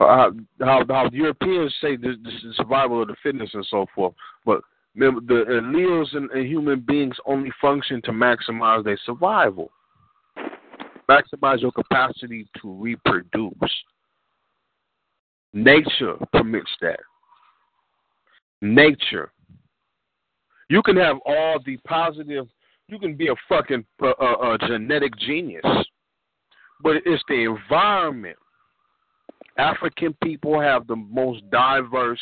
uh, 0.00 0.30
how 0.60 0.84
how 0.88 1.08
Europeans 1.12 1.74
say 1.80 1.96
this, 1.96 2.16
this 2.24 2.34
is 2.44 2.56
survival 2.56 3.02
of 3.02 3.08
the 3.08 3.16
fitness 3.22 3.50
and 3.54 3.66
so 3.70 3.86
forth, 3.94 4.14
but 4.44 4.60
remember 4.94 5.20
the 5.20 5.50
alleles 5.50 6.16
and, 6.16 6.30
in 6.32 6.46
human 6.46 6.80
beings 6.80 7.16
only 7.26 7.50
function 7.60 8.02
to 8.02 8.10
maximize 8.10 8.84
their 8.84 8.98
survival, 9.04 9.70
maximize 11.08 11.60
your 11.60 11.72
capacity 11.72 12.46
to 12.60 12.72
reproduce. 12.72 13.52
Nature 15.52 16.16
permits 16.32 16.70
that. 16.80 17.00
Nature. 18.64 19.30
You 20.70 20.82
can 20.82 20.96
have 20.96 21.18
all 21.26 21.58
the 21.64 21.76
positive. 21.86 22.46
You 22.88 22.98
can 22.98 23.14
be 23.14 23.28
a 23.28 23.34
fucking 23.46 23.84
uh, 24.02 24.08
uh, 24.08 24.56
genetic 24.66 25.16
genius, 25.18 25.64
but 26.82 26.96
it's 27.04 27.22
the 27.28 27.44
environment. 27.44 28.36
African 29.58 30.16
people 30.22 30.58
have 30.58 30.86
the 30.86 30.96
most 30.96 31.48
diverse 31.50 32.20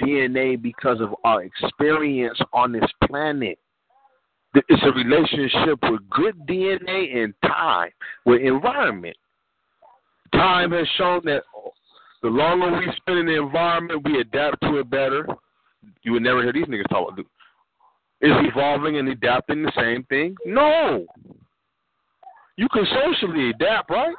DNA 0.00 0.60
because 0.60 1.00
of 1.00 1.14
our 1.24 1.42
experience 1.42 2.38
on 2.52 2.72
this 2.72 2.88
planet. 3.04 3.58
It's 4.54 4.82
a 4.84 4.92
relationship 4.92 5.78
with 5.82 6.08
good 6.10 6.38
DNA 6.46 7.24
and 7.24 7.34
time, 7.44 7.90
with 8.24 8.40
environment. 8.40 9.16
Time 10.32 10.70
has 10.70 10.86
shown 10.96 11.22
that 11.24 11.42
the 12.22 12.28
longer 12.28 12.70
we 12.78 12.86
spend 12.96 13.18
in 13.18 13.26
the 13.26 13.42
environment, 13.42 14.02
we 14.04 14.20
adapt 14.20 14.60
to 14.62 14.78
it 14.78 14.88
better. 14.88 15.26
You 16.02 16.12
would 16.12 16.22
never 16.22 16.42
hear 16.42 16.52
these 16.52 16.66
niggas 16.66 16.88
talk. 16.88 17.18
Is 17.18 17.24
evolving 18.20 18.98
and 18.98 19.08
adapting 19.08 19.62
the 19.62 19.72
same 19.76 20.04
thing? 20.04 20.36
No. 20.46 21.06
You 22.56 22.68
can 22.68 22.86
socially 22.86 23.50
adapt, 23.50 23.90
right? 23.90 24.14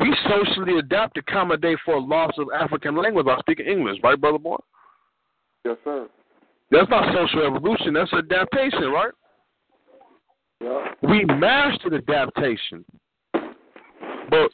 We 0.00 0.14
socially 0.28 0.78
adapt 0.78 1.14
to 1.14 1.20
accommodate 1.20 1.78
for 1.84 1.94
a 1.94 2.00
loss 2.00 2.32
of 2.36 2.48
African 2.54 2.96
language 2.96 3.26
by 3.26 3.38
speaking 3.38 3.66
English, 3.66 3.98
right, 4.02 4.20
brother 4.20 4.38
boy? 4.38 4.56
Yes, 5.64 5.76
sir. 5.84 6.08
That's 6.70 6.90
not 6.90 7.14
social 7.14 7.46
evolution. 7.46 7.94
That's 7.94 8.12
adaptation, 8.12 8.90
right? 8.90 9.12
Yeah. 10.60 10.84
We 11.02 11.24
mastered 11.24 11.94
adaptation. 11.94 12.84
But, 14.30 14.50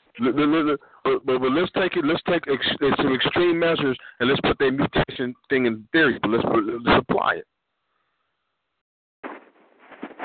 but, 1.05 1.25
but, 1.27 1.41
but 1.41 1.53
let's 1.53 1.71
take 1.73 1.97
it. 1.97 2.05
Let's 2.05 2.23
take 2.29 2.43
ex, 2.49 2.67
some 2.97 3.15
extreme 3.15 3.59
measures 3.59 3.97
and 4.19 4.29
let's 4.29 4.41
put 4.41 4.59
that 4.59 4.71
mutation 4.71 5.35
thing 5.49 5.67
in 5.67 5.87
theory. 5.93 6.19
But 6.21 6.31
let's, 6.31 6.45
let's 6.85 7.05
apply 7.09 7.37
it. 7.37 7.47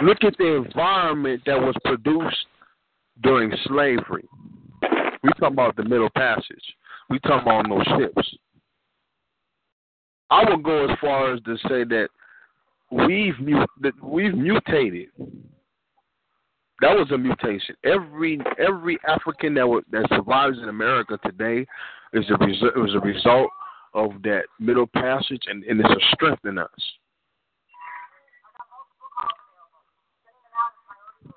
Look 0.04 0.24
at 0.24 0.38
the 0.38 0.56
environment 0.56 1.42
that 1.46 1.60
was 1.60 1.76
produced 1.86 2.48
during 3.24 3.52
slavery. 3.66 4.28
We 5.24 5.30
talking 5.40 5.54
about 5.54 5.76
the 5.76 5.84
Middle 5.84 6.10
Passage. 6.10 6.64
We 7.10 7.20
talking 7.20 7.48
about 7.48 7.70
those 7.70 7.98
ships. 7.98 8.38
I 10.30 10.50
would 10.50 10.64
go 10.64 10.86
as 10.90 10.98
far 11.00 11.34
as 11.34 11.42
to 11.44 11.58
say 11.70 11.84
that 11.86 12.10
we've 12.92 13.36
that 13.82 13.94
we've 14.04 14.36
mutated. 14.36 15.10
That 16.82 16.96
was 16.96 17.10
a 17.12 17.18
mutation. 17.18 17.76
Every 17.86 18.40
every 18.60 18.98
African 19.08 19.54
that 19.54 19.82
that 19.92 20.08
survives 20.10 20.58
in 20.62 20.70
America 20.70 21.18
today 21.24 21.66
is 22.14 22.26
a 22.30 22.34
resu- 22.34 22.76
was 22.76 22.94
a 22.96 23.00
result 23.00 23.50
of 23.94 24.22
that 24.24 24.44
Middle 24.60 24.88
Passage, 24.88 25.44
and, 25.48 25.64
and 25.64 25.80
it's 25.80 25.90
a 25.90 26.16
strength 26.16 26.44
in 26.46 26.58
us. 26.58 26.68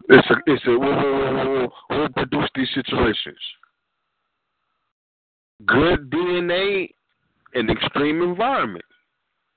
It's 0.09 0.29
a 0.31 0.35
it's 0.47 0.63
a 0.67 0.71
we'll, 0.71 0.81
we'll, 0.81 1.69
we'll, 1.91 2.09
produce 2.09 2.51
these 2.57 2.69
situations. 2.75 3.39
Good 5.67 6.11
DNA 6.11 6.89
and 7.55 7.71
extreme 7.71 8.23
environment. 8.23 8.85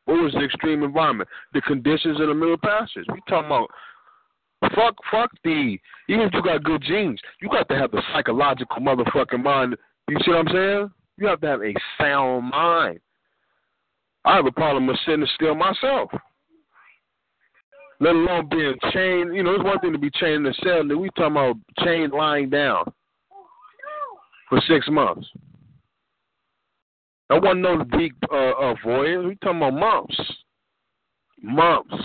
What 0.05 0.19
was 0.21 0.33
the 0.33 0.43
extreme 0.43 0.83
environment? 0.83 1.29
The 1.53 1.61
conditions 1.61 2.19
of 2.19 2.27
the 2.27 2.33
Middle 2.33 2.57
Passage. 2.57 3.05
We 3.11 3.21
talking 3.27 3.45
about 3.45 3.69
fuck 4.69 4.95
fuck 5.11 5.31
the 5.43 5.77
even 6.07 6.25
if 6.25 6.33
you 6.33 6.41
got 6.43 6.63
good 6.63 6.81
genes, 6.83 7.19
you 7.41 7.49
got 7.49 7.67
to 7.69 7.77
have 7.77 7.91
the 7.91 8.01
psychological 8.13 8.77
motherfucking 8.77 9.43
mind. 9.43 9.75
You 10.07 10.17
see 10.23 10.31
what 10.31 10.47
I'm 10.47 10.53
saying? 10.53 10.91
You 11.17 11.27
have 11.27 11.41
to 11.41 11.47
have 11.47 11.61
a 11.61 11.73
sound 11.99 12.49
mind. 12.49 12.99
I 14.25 14.35
have 14.35 14.45
a 14.45 14.51
problem 14.51 14.87
with 14.87 14.97
sitting 15.05 15.25
still 15.35 15.55
myself. 15.55 16.11
Let 17.99 18.15
alone 18.15 18.49
being 18.49 18.75
chained. 18.91 19.35
You 19.35 19.43
know, 19.43 19.55
it's 19.55 19.63
one 19.63 19.79
thing 19.79 19.93
to 19.93 19.99
be 19.99 20.09
chained 20.11 20.45
in 20.45 20.47
a 20.47 20.53
cell. 20.63 20.83
We 20.83 21.09
talking 21.15 21.31
about 21.31 21.55
chained 21.83 22.13
lying 22.13 22.49
down 22.49 22.85
for 24.49 24.59
six 24.67 24.87
months. 24.89 25.27
I 27.29 27.39
wasn't 27.39 27.61
no 27.61 27.85
big 27.97 28.13
uh, 28.31 28.35
uh, 28.35 28.75
voyage. 28.83 29.25
We 29.25 29.35
talking 29.35 29.57
about 29.57 29.73
months, 29.73 30.19
months. 31.41 32.03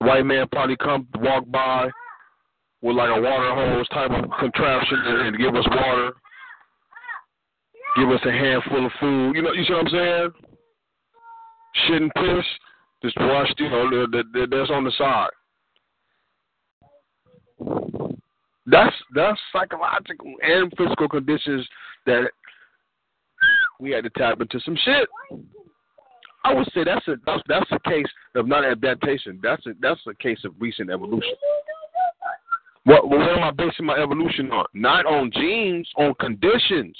White 0.00 0.24
man 0.24 0.46
probably 0.50 0.76
come 0.76 1.06
walk 1.18 1.44
by 1.50 1.90
with 2.82 2.96
like 2.96 3.10
a 3.10 3.20
water 3.20 3.54
hose 3.54 3.88
type 3.88 4.10
of 4.10 4.30
contraption 4.38 4.98
and, 5.04 5.28
and 5.28 5.38
give 5.38 5.54
us 5.54 5.66
water, 5.70 6.12
give 7.96 8.08
us 8.08 8.20
a 8.24 8.32
handful 8.32 8.86
of 8.86 8.92
food. 8.98 9.36
You 9.36 9.42
know, 9.42 9.52
you 9.52 9.64
see 9.64 9.72
what 9.74 9.86
I'm 9.86 9.90
saying? 9.90 10.30
Shit 11.86 12.02
and 12.02 12.14
piss, 12.14 12.44
just 13.02 13.16
washed. 13.20 13.60
You 13.60 13.68
know, 13.68 13.90
that, 13.90 14.24
that, 14.32 14.46
that's 14.50 14.70
on 14.70 14.84
the 14.84 14.92
side. 14.96 15.30
That's 18.66 18.94
that's 19.14 19.40
psychological 19.52 20.32
and 20.42 20.72
physical 20.78 21.08
conditions 21.08 21.66
that 22.06 22.30
we 23.80 23.90
had 23.90 24.04
to 24.04 24.10
tap 24.10 24.40
into 24.40 24.60
some 24.60 24.76
shit. 24.82 25.08
I 26.44 26.54
would 26.54 26.66
say 26.74 26.84
that's 26.84 27.06
a 27.08 27.16
that's, 27.26 27.42
that's 27.48 27.70
a 27.72 27.88
case 27.88 28.06
of 28.34 28.48
not 28.48 28.64
adaptation. 28.64 29.38
That's 29.42 29.64
a 29.66 29.70
that's 29.80 30.00
a 30.08 30.14
case 30.14 30.38
of 30.44 30.54
recent 30.58 30.90
evolution. 30.90 31.34
What 32.84 33.08
what 33.08 33.20
am 33.20 33.42
I 33.42 33.50
basing 33.50 33.86
my 33.86 33.98
evolution 33.98 34.50
on? 34.50 34.64
Not 34.72 35.06
on 35.06 35.30
genes, 35.32 35.88
on 35.96 36.14
conditions. 36.14 36.96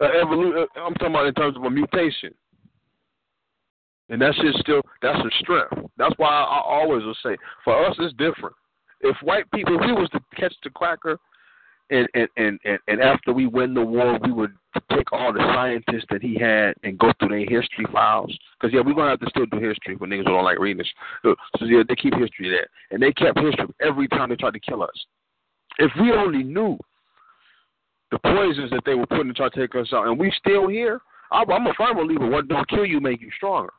Uh, 0.00 0.08
evolu- 0.24 0.62
uh, 0.62 0.80
I'm 0.80 0.94
talking 0.94 1.14
about 1.14 1.26
in 1.26 1.34
terms 1.34 1.56
of 1.56 1.64
a 1.64 1.70
mutation. 1.70 2.32
And 4.10 4.22
that 4.22 4.34
shit 4.34 4.54
still 4.60 4.80
that's 5.02 5.18
a 5.18 5.30
strength. 5.40 5.90
That's 5.96 6.14
why 6.16 6.28
I, 6.28 6.42
I 6.42 6.62
always 6.64 7.04
will 7.04 7.16
say 7.22 7.36
for 7.64 7.86
us 7.86 7.94
it's 7.98 8.14
different. 8.14 8.56
If 9.00 9.16
white 9.22 9.48
people, 9.52 9.76
if 9.76 9.86
we 9.86 9.92
was 9.92 10.08
to 10.10 10.20
catch 10.36 10.54
the 10.64 10.70
cracker, 10.70 11.18
and 11.90 12.08
and 12.14 12.28
and 12.36 12.78
and, 12.86 13.00
after 13.00 13.32
we 13.32 13.46
win 13.46 13.74
the 13.74 13.82
war, 13.82 14.18
we 14.22 14.32
would 14.32 14.52
take 14.92 15.12
all 15.12 15.32
the 15.32 15.40
scientists 15.40 16.06
that 16.10 16.22
he 16.22 16.34
had 16.38 16.74
and 16.82 16.98
go 16.98 17.12
through 17.18 17.30
their 17.30 17.38
history 17.40 17.86
files. 17.92 18.36
Because 18.60 18.74
yeah, 18.74 18.80
we're 18.84 18.94
gonna 18.94 19.10
have 19.10 19.20
to 19.20 19.30
still 19.30 19.46
do 19.46 19.58
history 19.58 19.96
for 19.96 20.06
niggas 20.06 20.18
who 20.18 20.32
don't 20.32 20.44
like 20.44 20.58
reading 20.58 20.78
this. 20.78 20.88
So, 21.22 21.34
so 21.58 21.64
yeah, 21.64 21.82
they 21.88 21.96
keep 21.96 22.14
history 22.14 22.50
there, 22.50 22.66
and 22.90 23.02
they 23.02 23.12
kept 23.12 23.38
history 23.38 23.66
every 23.80 24.08
time 24.08 24.28
they 24.28 24.36
tried 24.36 24.54
to 24.54 24.60
kill 24.60 24.82
us. 24.82 25.06
If 25.78 25.90
we 26.00 26.12
only 26.12 26.42
knew 26.42 26.78
the 28.10 28.18
poisons 28.18 28.70
that 28.70 28.82
they 28.84 28.94
were 28.94 29.06
putting 29.06 29.28
to 29.28 29.34
try 29.34 29.48
to 29.48 29.60
take 29.60 29.74
us 29.74 29.92
out, 29.92 30.06
and 30.06 30.18
we 30.18 30.32
still 30.38 30.68
here, 30.68 31.00
I'm, 31.30 31.50
I'm 31.50 31.66
a 31.66 31.74
firm 31.74 31.96
believer. 31.96 32.28
What 32.28 32.48
don't 32.48 32.68
kill 32.68 32.86
you 32.86 33.00
make 33.00 33.20
you 33.20 33.30
stronger. 33.36 33.72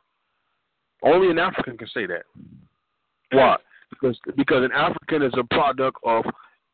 Only 1.02 1.30
an 1.30 1.38
African 1.38 1.78
can 1.78 1.88
say 1.88 2.06
that. 2.06 2.24
Why? 3.32 3.56
Because 3.90 4.18
because 4.36 4.64
an 4.64 4.72
African 4.72 5.22
is 5.22 5.32
a 5.38 5.44
product 5.54 5.98
of 6.04 6.24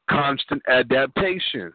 constant 0.08 0.62
adaptation. 0.68 1.72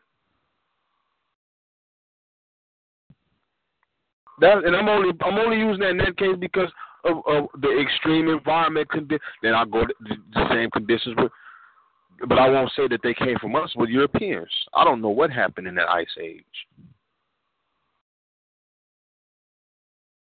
That 4.40 4.64
and 4.66 4.76
I'm 4.76 4.88
only 4.88 5.12
I'm 5.22 5.38
only 5.38 5.58
using 5.58 5.82
that 5.82 5.90
in 5.90 5.98
that 5.98 6.18
case 6.18 6.36
because 6.40 6.70
of, 7.04 7.18
of 7.28 7.48
the 7.62 7.80
extreme 7.80 8.28
environment 8.28 8.88
condi- 8.90 9.20
then 9.44 9.54
I 9.54 9.66
go 9.66 9.86
to 9.86 9.94
the 10.34 10.50
same 10.50 10.70
conditions 10.72 11.16
with. 11.18 11.32
But 12.28 12.38
I 12.38 12.50
won't 12.50 12.72
say 12.76 12.88
that 12.88 13.02
they 13.04 13.16
came 13.16 13.38
from 13.40 13.56
us 13.56 13.72
with 13.76 13.90
Europeans. 13.90 14.50
I 14.76 14.84
don't 14.84 15.02
know 15.02 15.10
what 15.10 15.32
happened 15.32 15.68
in 15.68 15.76
that 15.76 15.90
ice 15.90 16.16
age. 16.22 16.44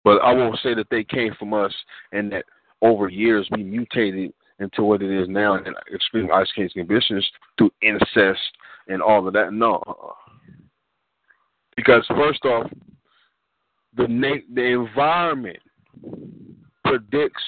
But 0.03 0.19
I 0.19 0.33
won't 0.33 0.59
say 0.63 0.75
that 0.75 0.89
they 0.91 1.05
came 1.05 1.35
from 1.39 1.55
us 1.55 1.73
and 2.13 2.31
that 2.33 2.45
over 2.83 3.09
years 3.09 3.49
we 3.51 3.63
mutated 3.63 4.33
into 4.59 4.83
what 4.83 5.03
it 5.03 5.11
is 5.11 5.29
now 5.29 5.55
in 5.55 5.65
extreme 5.95 6.31
ice 6.33 6.49
age 6.59 6.73
conditions 6.73 7.27
through 7.59 7.71
incest 7.83 8.41
and 8.89 9.03
all 9.03 9.27
of 9.27 9.35
that. 9.35 9.53
No, 9.53 9.83
because 11.77 12.05
first 12.09 12.45
off, 12.45 12.71
the 13.97 14.09
na- 14.09 14.47
the 14.55 14.63
environment 14.63 15.59
predicts 16.85 17.43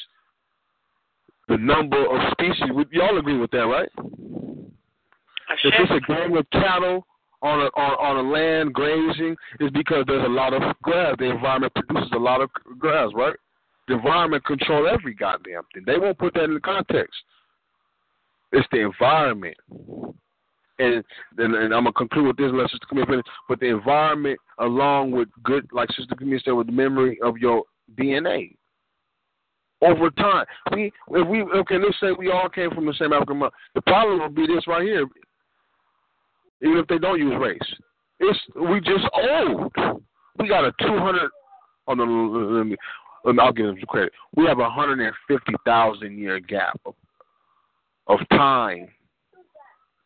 the 1.48 1.56
number 1.56 2.04
of 2.06 2.32
species. 2.32 2.70
Y'all 2.92 3.18
agree 3.18 3.38
with 3.38 3.50
that, 3.52 3.66
right? 3.66 3.88
If 5.64 5.74
it's 5.78 5.90
a 5.90 6.12
gang 6.12 6.36
of 6.36 6.48
cattle 6.50 7.06
on 7.42 7.60
a 7.60 7.64
on, 7.64 8.18
on 8.18 8.26
a 8.26 8.28
land 8.28 8.74
grazing, 8.74 9.36
it's 9.60 9.72
because 9.72 10.04
there's 10.06 10.24
a 10.24 10.28
lot 10.28 10.52
of 10.52 10.62
grass. 10.82 11.16
The 11.18 11.30
environment 11.30 11.72
produces 11.74 12.10
a 12.14 12.18
lot 12.18 12.40
of 12.40 12.50
grass, 12.78 13.10
right? 13.14 13.34
The 13.89 13.94
environment 13.94 14.44
control 14.44 14.86
every 14.86 15.15
goddamn 15.15 15.62
thing. 15.73 15.84
They 15.86 15.99
won't 15.99 16.18
put 16.18 16.34
that 16.34 16.44
in 16.44 16.55
the 16.55 16.60
context. 16.60 17.15
It's 18.52 18.68
the 18.70 18.81
environment. 18.81 19.57
And, 20.78 21.02
and, 21.39 21.55
and 21.55 21.75
I'm 21.75 21.84
gonna 21.84 21.92
conclude 21.92 22.28
with 22.28 22.36
this, 22.36 22.50
unless 22.50 22.70
Sister 22.70 22.86
Camille 22.89 23.07
finish. 23.07 23.25
But 23.49 23.60
the 23.60 23.67
environment, 23.67 24.39
along 24.58 25.10
with 25.10 25.28
good, 25.42 25.67
like 25.73 25.89
Sister 25.92 26.15
Camille 26.15 26.39
said, 26.44 26.52
with 26.52 26.67
the 26.67 26.73
memory 26.73 27.18
of 27.23 27.39
your 27.39 27.65
DNA. 27.99 28.55
Over 29.81 30.10
time, 30.10 30.44
we 30.73 30.92
if 31.12 31.28
we 31.28 31.42
okay, 31.42 31.78
let's 31.78 31.99
say 32.00 32.08
we 32.17 32.31
all 32.31 32.49
came 32.49 32.70
from 32.70 32.86
the 32.86 32.94
same 32.94 33.12
African 33.12 33.39
mother. 33.39 33.55
The 33.75 33.83
problem 33.83 34.18
will 34.18 34.28
be 34.28 34.47
this 34.47 34.67
right 34.67 34.83
here. 34.83 35.07
Even 36.62 36.78
if 36.78 36.89
they 36.89 36.99
don't 36.99 37.18
use 37.18 37.34
race, 37.41 37.58
it's 38.18 38.39
we 38.57 38.81
just 38.81 39.05
old. 39.15 39.73
We 40.39 40.49
got 40.49 40.65
a 40.65 40.73
200. 40.81 41.31
No, 41.89 41.94
let 41.94 42.07
me. 42.07 42.57
Let 42.57 42.67
me 42.67 42.76
I'll 43.40 43.52
give 43.52 43.66
them 43.66 43.76
credit. 43.89 44.12
We 44.36 44.47
have 44.47 44.58
a 44.58 44.62
150,000 44.62 46.18
year 46.18 46.40
gap 46.40 46.81
of, 46.86 46.94
of 48.07 48.20
time 48.31 48.89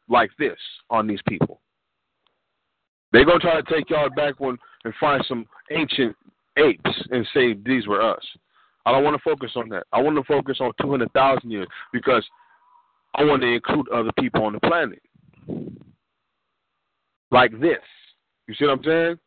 like 0.08 0.30
this 0.38 0.58
on 0.90 1.06
these 1.06 1.20
people. 1.28 1.60
They're 3.12 3.24
gonna 3.24 3.38
try 3.38 3.60
to 3.60 3.72
take 3.72 3.90
y'all 3.90 4.10
back 4.10 4.40
one 4.40 4.58
and 4.84 4.94
find 4.98 5.24
some 5.28 5.46
ancient 5.70 6.16
apes 6.56 6.90
and 7.10 7.26
say 7.34 7.54
these 7.54 7.86
were 7.86 8.02
us. 8.02 8.24
I 8.84 8.92
don't 8.92 9.04
want 9.04 9.16
to 9.16 9.22
focus 9.22 9.52
on 9.56 9.68
that. 9.68 9.84
I 9.92 10.00
want 10.00 10.16
to 10.16 10.24
focus 10.24 10.58
on 10.60 10.72
200,000 10.80 11.50
years 11.50 11.68
because 11.92 12.24
I 13.14 13.24
want 13.24 13.42
to 13.42 13.48
include 13.48 13.88
other 13.90 14.10
people 14.18 14.44
on 14.44 14.54
the 14.54 14.60
planet. 14.60 15.00
Like 17.30 17.52
this. 17.60 17.78
You 18.48 18.54
see 18.54 18.64
what 18.64 18.78
I'm 18.78 18.84
saying? 18.84 19.18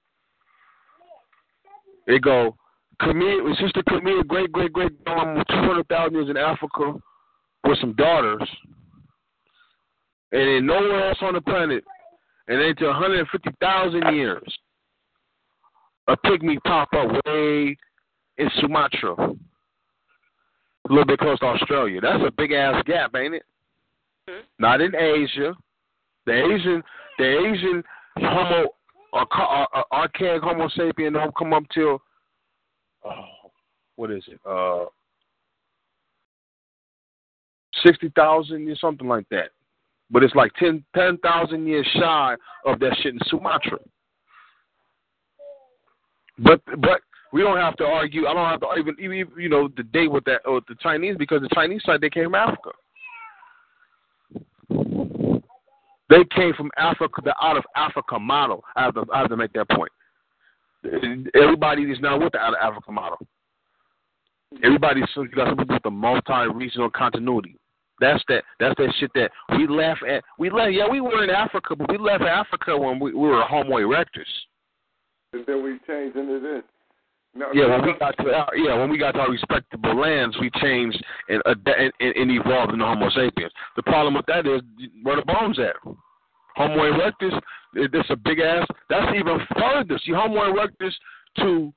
They 2.07 2.19
go, 2.19 2.55
Camille, 3.01 3.55
Sister 3.59 3.83
Camille, 3.87 4.23
great, 4.23 4.51
great, 4.51 4.73
great, 4.73 4.91
um, 5.07 5.43
200,000 5.49 6.13
years 6.13 6.29
in 6.29 6.37
Africa 6.37 6.93
with 7.63 7.79
some 7.79 7.93
daughters 7.93 8.47
and 10.35 10.41
then 10.41 10.65
nowhere 10.65 11.09
else 11.09 11.17
on 11.21 11.33
the 11.33 11.41
planet, 11.41 11.83
and 12.47 12.61
into 12.61 12.85
150,000 12.85 14.15
years, 14.15 14.57
a 16.07 16.17
pygmy 16.17 16.57
pop 16.65 16.89
up 16.93 17.09
way 17.25 17.77
in 18.37 18.49
Sumatra, 18.59 19.15
a 19.17 19.29
little 20.89 21.05
bit 21.05 21.19
close 21.19 21.39
to 21.39 21.45
Australia. 21.45 22.01
That's 22.01 22.23
a 22.27 22.31
big 22.31 22.51
ass 22.51 22.83
gap, 22.85 23.15
ain't 23.15 23.35
it? 23.35 23.43
Mm-hmm. 24.29 24.41
Not 24.59 24.81
in 24.81 24.93
Asia. 24.93 25.53
The 26.25 26.33
Asian, 26.33 26.83
the 27.17 27.53
Asian 27.53 27.83
Homo, 28.17 28.67
uh, 29.13 29.83
archaic 29.91 30.41
Homo 30.41 30.67
sapien 30.69 31.13
don't 31.13 31.35
come 31.37 31.53
up 31.53 31.63
till, 31.73 31.99
what 33.95 34.11
is 34.11 34.23
it? 34.27 34.39
Uh, 34.47 34.85
sixty 37.85 38.09
thousand 38.15 38.69
or 38.69 38.75
something 38.75 39.07
like 39.07 39.27
that 39.29 39.49
but 40.11 40.23
it's 40.23 40.35
like 40.35 40.53
10 40.55 40.83
10,000 40.95 41.67
years 41.67 41.87
shy 41.99 42.35
of 42.65 42.79
that 42.79 42.95
shit 43.01 43.13
in 43.13 43.19
Sumatra. 43.25 43.79
But 46.37 46.61
but 46.79 47.01
we 47.31 47.41
don't 47.41 47.57
have 47.57 47.77
to 47.77 47.85
argue. 47.85 48.27
I 48.27 48.33
don't 48.33 48.49
have 48.49 48.59
to 48.59 48.67
even 48.77 48.95
even 48.99 49.27
you 49.37 49.49
know 49.49 49.69
the 49.75 49.83
date 49.83 50.11
with 50.11 50.25
that 50.25 50.41
with 50.45 50.65
the 50.67 50.75
Chinese 50.81 51.15
because 51.17 51.41
the 51.41 51.49
Chinese 51.53 51.81
side 51.83 52.01
they 52.01 52.09
came 52.09 52.25
from 52.25 52.35
Africa. 52.35 52.71
They 56.09 56.23
came 56.35 56.53
from 56.53 56.71
Africa, 56.77 57.21
the 57.23 57.33
out 57.41 57.57
of 57.57 57.63
Africa 57.75 58.19
model. 58.19 58.63
I 58.75 58.83
have 58.83 58.95
to 58.95 59.05
I 59.13 59.19
have 59.19 59.29
to 59.29 59.37
make 59.37 59.53
that 59.53 59.69
point. 59.69 59.91
Everybody 61.35 61.83
is 61.83 61.99
now 62.01 62.19
with 62.19 62.33
the 62.33 62.39
out 62.39 62.53
of 62.53 62.59
Africa 62.61 62.91
model. 62.91 63.17
Everybody's 64.63 65.05
got 65.35 65.49
something 65.49 65.67
with 65.67 65.83
the 65.83 65.91
multi-regional 65.91 66.89
continuity. 66.89 67.57
That's 67.99 68.23
that. 68.27 68.43
That's 68.59 68.75
that 68.77 68.93
shit 68.99 69.11
that 69.15 69.31
we 69.57 69.67
left 69.67 70.03
at. 70.03 70.23
We 70.37 70.49
left. 70.49 70.73
Yeah, 70.73 70.89
we 70.89 71.01
were 71.01 71.23
in 71.23 71.29
Africa, 71.29 71.75
but 71.75 71.89
we 71.89 71.97
left 71.97 72.23
Africa 72.23 72.77
when 72.77 72.99
we, 72.99 73.13
we 73.13 73.27
were 73.27 73.41
Homo 73.43 73.77
erectus. 73.77 74.23
And 75.33 75.45
then 75.45 75.63
we 75.63 75.79
changed 75.87 76.15
into 76.17 76.39
this. 76.39 76.63
No, 77.37 77.47
yeah, 77.53 77.67
when 77.67 77.85
we 77.85 77.99
got 77.99 78.15
to 78.17 78.33
our, 78.33 78.55
yeah, 78.55 78.77
when 78.77 78.89
we 78.89 78.97
got 78.97 79.11
to 79.13 79.19
our 79.19 79.29
respectable 79.29 79.99
lands, 79.99 80.37
we 80.39 80.49
changed 80.61 81.03
and, 81.27 81.41
uh, 81.45 81.53
and, 81.65 81.91
and 81.99 82.31
evolved 82.31 82.71
into 82.71 82.85
Homo 82.85 83.09
sapiens. 83.09 83.51
The 83.75 83.83
problem 83.83 84.13
with 84.13 84.25
that 84.27 84.47
is 84.47 84.61
where 85.03 85.17
the 85.17 85.25
bones 85.25 85.59
at. 85.59 85.75
Homo 86.55 86.83
erectus, 86.83 87.39
that's 87.73 88.09
a 88.09 88.15
big 88.15 88.39
ass. 88.39 88.65
That's 88.89 89.13
even 89.15 89.39
further. 89.57 89.99
See, 90.05 90.13
Homo 90.13 90.41
erectus 90.53 90.93
to 91.39 91.73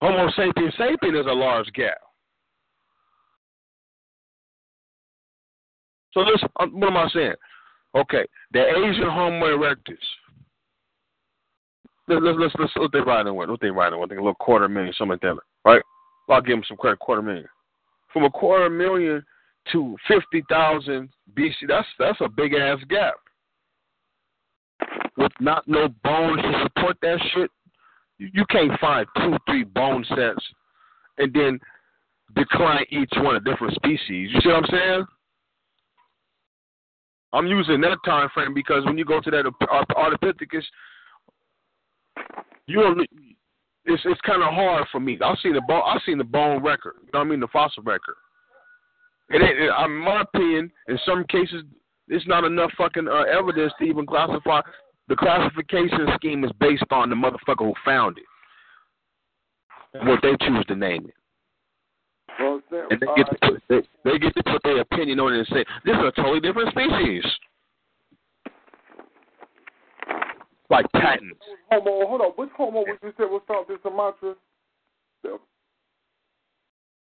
Homo 0.00 0.30
sapiens 0.30 0.74
sapien 0.78 1.18
is 1.20 1.26
a 1.26 1.32
large 1.32 1.70
gap. 1.72 1.98
So 6.12 6.24
this, 6.24 6.42
uh, 6.58 6.66
what 6.66 6.88
am 6.88 6.96
I 6.96 7.08
saying? 7.12 7.34
Okay, 7.94 8.24
the 8.52 8.60
Asian 8.60 9.10
Homo 9.10 9.46
erectus. 9.46 9.96
Let's 12.08 12.22
let's 12.22 12.38
let's, 12.38 12.54
let's 12.58 12.76
what 12.76 12.92
they 12.92 13.00
riding 13.00 13.34
with? 13.34 13.50
What 13.50 13.60
they 13.60 13.70
riding 13.70 14.00
with? 14.00 14.08
Think 14.08 14.20
a 14.20 14.22
little 14.22 14.34
quarter 14.34 14.68
million, 14.68 14.94
something 14.96 15.12
like 15.12 15.20
that, 15.22 15.36
right? 15.64 15.82
I'll 16.28 16.40
give 16.40 16.56
them 16.56 16.64
some 16.66 16.76
credit, 16.76 16.98
quarter 17.00 17.22
million. 17.22 17.46
From 18.12 18.24
a 18.24 18.30
quarter 18.30 18.70
million 18.70 19.22
to 19.72 19.96
fifty 20.08 20.42
thousand 20.48 21.10
BC, 21.34 21.52
that's 21.68 21.86
that's 21.98 22.20
a 22.22 22.28
big 22.28 22.54
ass 22.54 22.78
gap. 22.88 23.14
With 25.16 25.32
not 25.40 25.66
no 25.66 25.88
bones 26.04 26.42
to 26.42 26.62
support 26.64 26.96
that 27.02 27.18
shit, 27.34 27.50
you, 28.18 28.44
can't 28.50 28.78
find 28.80 29.06
two, 29.16 29.36
three 29.46 29.64
bone 29.64 30.04
sets 30.08 30.44
and 31.18 31.32
then 31.32 31.58
decline 32.34 32.84
each 32.90 33.12
one 33.16 33.36
a 33.36 33.40
different 33.40 33.74
species. 33.74 34.30
You 34.32 34.40
see 34.40 34.48
what 34.48 34.64
I'm 34.64 34.70
saying? 34.70 35.04
I'm 37.32 37.46
using 37.46 37.80
that 37.82 37.98
time 38.04 38.28
frame 38.32 38.54
because 38.54 38.84
when 38.84 38.96
you 38.96 39.04
go 39.04 39.20
to 39.20 39.30
that 39.30 39.44
Ardipithecus, 39.62 40.62
you 42.66 42.80
don't. 42.80 43.00
It's 43.84 44.02
it's 44.04 44.20
kind 44.22 44.42
of 44.42 44.52
hard 44.52 44.86
for 44.90 45.00
me. 45.00 45.18
I've 45.24 45.38
seen 45.42 45.52
the 45.52 45.60
bone. 45.68 45.82
I've 45.86 46.00
seen 46.06 46.18
the 46.18 46.24
bone 46.24 46.62
record. 46.62 46.94
You 47.02 47.10
know 47.12 47.20
what 47.20 47.26
I 47.26 47.30
mean? 47.30 47.40
The 47.40 47.48
fossil 47.48 47.82
record. 47.82 48.16
And 49.30 49.42
it, 49.42 49.58
it, 49.58 49.70
in 49.84 49.96
my 49.98 50.22
opinion, 50.22 50.72
in 50.88 50.98
some 51.04 51.24
cases, 51.28 51.62
it's 52.08 52.26
not 52.26 52.44
enough 52.44 52.70
fucking 52.76 53.08
uh, 53.08 53.22
evidence 53.22 53.72
to 53.78 53.84
even 53.84 54.06
classify. 54.06 54.60
The 55.08 55.16
classification 55.16 56.06
scheme 56.16 56.44
is 56.44 56.50
based 56.58 56.84
on 56.90 57.10
the 57.10 57.16
motherfucker 57.16 57.64
who 57.64 57.74
found 57.84 58.18
it, 58.18 58.24
what 60.04 60.20
they 60.22 60.36
choose 60.44 60.64
to 60.66 60.74
name 60.74 61.06
it. 61.06 61.14
Well, 62.40 62.60
and 62.90 63.00
they 63.00 63.06
get, 63.16 63.30
to 63.30 63.36
put, 63.42 63.62
they, 63.68 63.82
they 64.04 64.18
get 64.18 64.34
to 64.36 64.42
put 64.42 64.62
their 64.62 64.80
opinion 64.80 65.20
on 65.20 65.32
it 65.32 65.38
and 65.38 65.46
say, 65.48 65.64
this 65.84 65.94
is 65.94 66.02
a 66.04 66.12
totally 66.12 66.40
different 66.40 66.70
species. 66.70 67.24
Like 70.68 70.86
patents. 70.92 71.40
Homo, 71.70 72.06
hold 72.06 72.20
on. 72.20 72.32
Which 72.32 72.50
homo 72.56 72.80
would 72.80 72.98
you 73.02 73.12
say 73.16 73.24
was 73.24 73.42
found 73.46 73.70
in 73.70 73.76
Sumatra? 73.82 74.34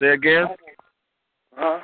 Say 0.02 0.08
again? 0.08 0.48
Huh? 1.54 1.80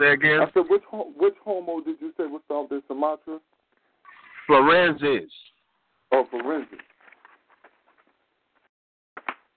Say 0.00 0.12
again? 0.12 0.40
I 0.40 0.46
said, 0.54 0.64
which 0.70 0.82
which 1.18 1.34
homo 1.44 1.82
did 1.84 1.96
you 2.00 2.10
say 2.16 2.24
was 2.24 2.40
found 2.48 2.72
in 2.72 2.80
Sumatra? 2.88 3.38
Florensis. 4.48 5.28
Oh, 6.10 6.26
Florensis. 6.32 6.78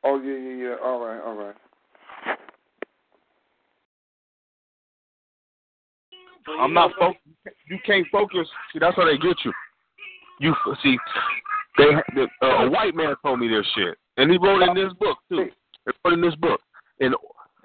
Oh 0.03 0.22
yeah, 0.22 0.38
yeah, 0.38 0.69
yeah. 0.69 0.75
All 0.83 0.99
right, 0.99 1.22
all 1.22 1.35
right. 1.35 1.55
I'm 6.59 6.73
not 6.73 6.91
focused. 6.99 7.23
You 7.69 7.77
can't 7.85 8.05
focus. 8.11 8.45
See, 8.73 8.80
that's 8.80 8.97
how 8.97 9.05
they 9.05 9.17
get 9.17 9.38
you. 9.45 9.53
You 10.41 10.53
see, 10.83 10.97
they 11.77 11.85
the, 12.15 12.27
uh, 12.41 12.65
a 12.65 12.69
white 12.69 12.95
man 12.95 13.15
told 13.23 13.39
me 13.39 13.47
this 13.47 13.65
shit, 13.75 13.97
and 14.17 14.30
he 14.30 14.38
wrote 14.38 14.61
in 14.61 14.75
this 14.75 14.91
book 14.99 15.19
too. 15.30 15.47
According 15.88 16.22
in 16.22 16.30
this 16.30 16.35
book, 16.35 16.59
in 16.99 17.13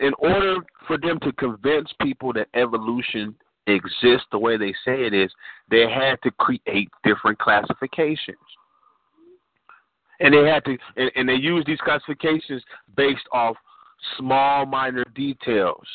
in 0.01 0.13
order 0.19 0.57
for 0.87 0.99
them 0.99 1.19
to 1.21 1.33
convince 1.33 1.93
people 2.01 2.33
that 2.33 2.49
evolution 2.55 3.35
exists 3.67 4.27
the 4.33 4.39
way 4.39 4.57
they 4.57 4.73
say 4.85 5.05
it 5.05 5.13
is, 5.13 5.31
they 5.71 5.91
had 5.91 6.17
to 6.23 6.31
create 6.33 6.89
different 7.05 7.39
classifications. 7.39 8.39
And 10.21 10.35
they 10.35 10.49
had 10.49 10.65
to, 10.65 10.77
and, 10.97 11.11
and 11.15 11.29
they 11.29 11.35
use 11.35 11.65
these 11.67 11.79
classifications 11.81 12.63
based 12.97 13.27
off 13.33 13.57
small, 14.17 14.67
minor 14.67 15.05
details. 15.15 15.87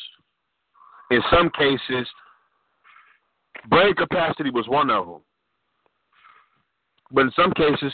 In 1.10 1.20
some 1.30 1.50
cases, 1.50 2.06
brain 3.68 3.94
capacity 3.94 4.50
was 4.50 4.66
one 4.68 4.90
of 4.90 5.06
them. 5.06 5.20
But 7.10 7.22
in 7.22 7.32
some 7.36 7.52
cases, 7.52 7.92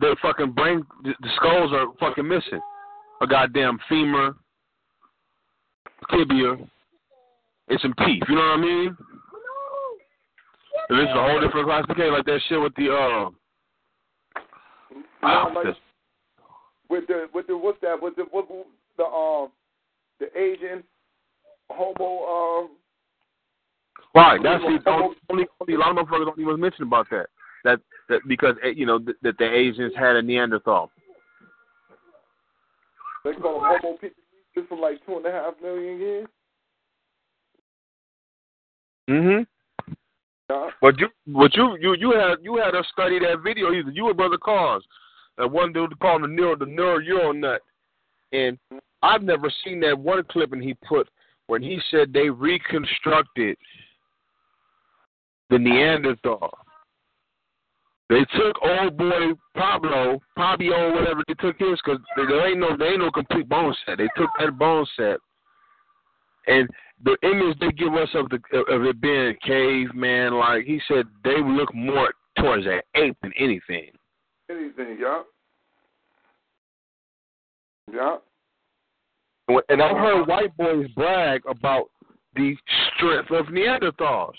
the 0.00 0.16
fucking 0.22 0.52
brain, 0.52 0.84
the 1.02 1.30
skulls 1.36 1.72
are 1.72 1.86
fucking 1.98 2.26
missing. 2.26 2.60
A 3.20 3.26
goddamn 3.26 3.78
femur, 3.88 4.36
tibia, 6.10 6.56
and 7.68 7.80
some 7.80 7.94
teeth. 8.04 8.22
You 8.28 8.34
know 8.34 8.40
what 8.40 8.58
I 8.58 8.62
mean? 8.62 8.96
And 10.88 10.98
this 10.98 11.04
is 11.04 11.16
a 11.16 11.22
whole 11.22 11.40
different 11.40 11.66
classification, 11.66 12.12
like 12.12 12.24
that 12.26 12.40
shit 12.48 12.60
with 12.60 12.74
the 12.76 12.92
uh. 12.92 13.30
Yeah, 15.22 15.44
like, 15.54 15.76
with 16.88 17.06
the 17.08 17.26
with 17.34 17.46
the 17.48 17.56
what's 17.56 17.80
that? 17.82 18.00
With 18.00 18.16
the 18.16 18.24
what 18.30 18.46
the 18.96 19.04
um 19.04 19.48
the 20.20 20.26
Asian 20.38 20.84
homo 21.70 22.64
um. 22.64 22.70
Right, 24.14 24.40
that's 24.42 24.62
the 24.62 24.90
only, 24.90 25.16
only, 25.28 25.46
only 25.60 25.74
a 25.74 25.78
lot 25.78 25.90
of 25.90 26.06
motherfuckers 26.06 26.26
don't 26.26 26.38
even 26.38 26.60
mention 26.60 26.84
about 26.84 27.08
that. 27.10 27.26
That 27.64 27.80
that 28.08 28.20
because 28.28 28.54
eh, 28.62 28.72
you 28.74 28.86
know 28.86 28.98
that, 29.00 29.16
that 29.22 29.38
the 29.38 29.52
Asians 29.52 29.92
had 29.96 30.16
a 30.16 30.22
Neanderthal. 30.22 30.90
They 33.24 33.32
call 33.32 33.60
them 33.60 33.78
Homo 33.82 33.98
picnicus 34.56 34.68
from 34.68 34.80
like 34.80 35.04
two 35.06 35.16
and 35.16 35.26
a 35.26 35.30
half 35.30 35.54
million 35.62 35.98
years. 35.98 36.26
Mhm. 39.08 39.46
Yeah. 40.50 40.70
But 40.80 40.98
you, 40.98 41.08
but 41.26 41.54
you, 41.56 41.76
you, 41.80 41.96
you 41.96 42.12
had 42.12 42.36
you 42.42 42.56
had 42.56 42.74
us 42.74 42.86
study 42.92 43.18
that 43.18 43.42
video. 43.42 43.72
Either 43.72 43.90
you 43.90 44.06
or 44.08 44.14
Brother 44.14 44.38
Cars, 44.38 44.84
that 45.38 45.50
one 45.50 45.72
dude 45.72 45.98
called 45.98 46.22
the 46.22 46.28
neuro 46.28 46.56
the 46.56 46.66
neuro 46.66 46.98
euro 46.98 47.32
nut, 47.32 47.60
and 48.32 48.58
I've 49.02 49.22
never 49.22 49.50
seen 49.64 49.80
that 49.80 49.98
one 49.98 50.22
clipping 50.30 50.60
he 50.60 50.74
put 50.86 51.08
when 51.48 51.62
he 51.62 51.80
said 51.90 52.12
they 52.12 52.30
reconstructed 52.30 53.56
the 55.50 55.58
Neanderthal. 55.58 56.50
They 58.08 58.24
took 58.36 58.62
old 58.62 58.96
boy 58.96 59.32
Pablo, 59.56 60.20
Pablo, 60.36 60.94
whatever 60.94 61.24
they 61.26 61.34
took 61.34 61.58
his, 61.58 61.80
because 61.84 62.00
there 62.16 62.48
ain't 62.48 62.60
no 62.60 62.76
there 62.76 62.92
ain't 62.92 63.00
no 63.00 63.10
complete 63.10 63.48
bone 63.48 63.74
set. 63.84 63.98
They 63.98 64.08
took 64.16 64.30
that 64.38 64.56
bone 64.56 64.86
set, 64.96 65.18
and 66.46 66.68
the 67.04 67.16
image 67.22 67.58
they 67.58 67.72
give 67.72 67.94
us 67.94 68.08
of 68.14 68.28
the 68.28 68.36
of 68.70 68.84
it 68.84 69.00
being 69.00 69.28
a 69.28 69.34
caveman, 69.46 70.34
like 70.34 70.64
he 70.64 70.80
said, 70.86 71.06
they 71.24 71.42
look 71.42 71.74
more 71.74 72.12
towards 72.38 72.64
an 72.66 72.80
ape 72.94 73.16
than 73.22 73.32
anything. 73.38 73.90
Anything, 74.48 74.98
yeah. 75.00 75.22
Yeah. 77.92 78.16
And 79.68 79.82
I've 79.82 79.96
heard 79.96 80.26
white 80.26 80.56
boys 80.56 80.88
brag 80.94 81.42
about 81.46 81.90
the 82.34 82.56
strength 82.96 83.30
of 83.30 83.46
Neanderthals. 83.46 84.32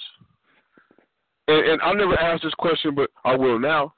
And, 1.48 1.66
and 1.66 1.82
I 1.82 1.94
never 1.94 2.20
asked 2.20 2.44
this 2.44 2.54
question, 2.56 2.96
but 2.96 3.10
I 3.24 3.36
will 3.36 3.60
now. 3.60 3.94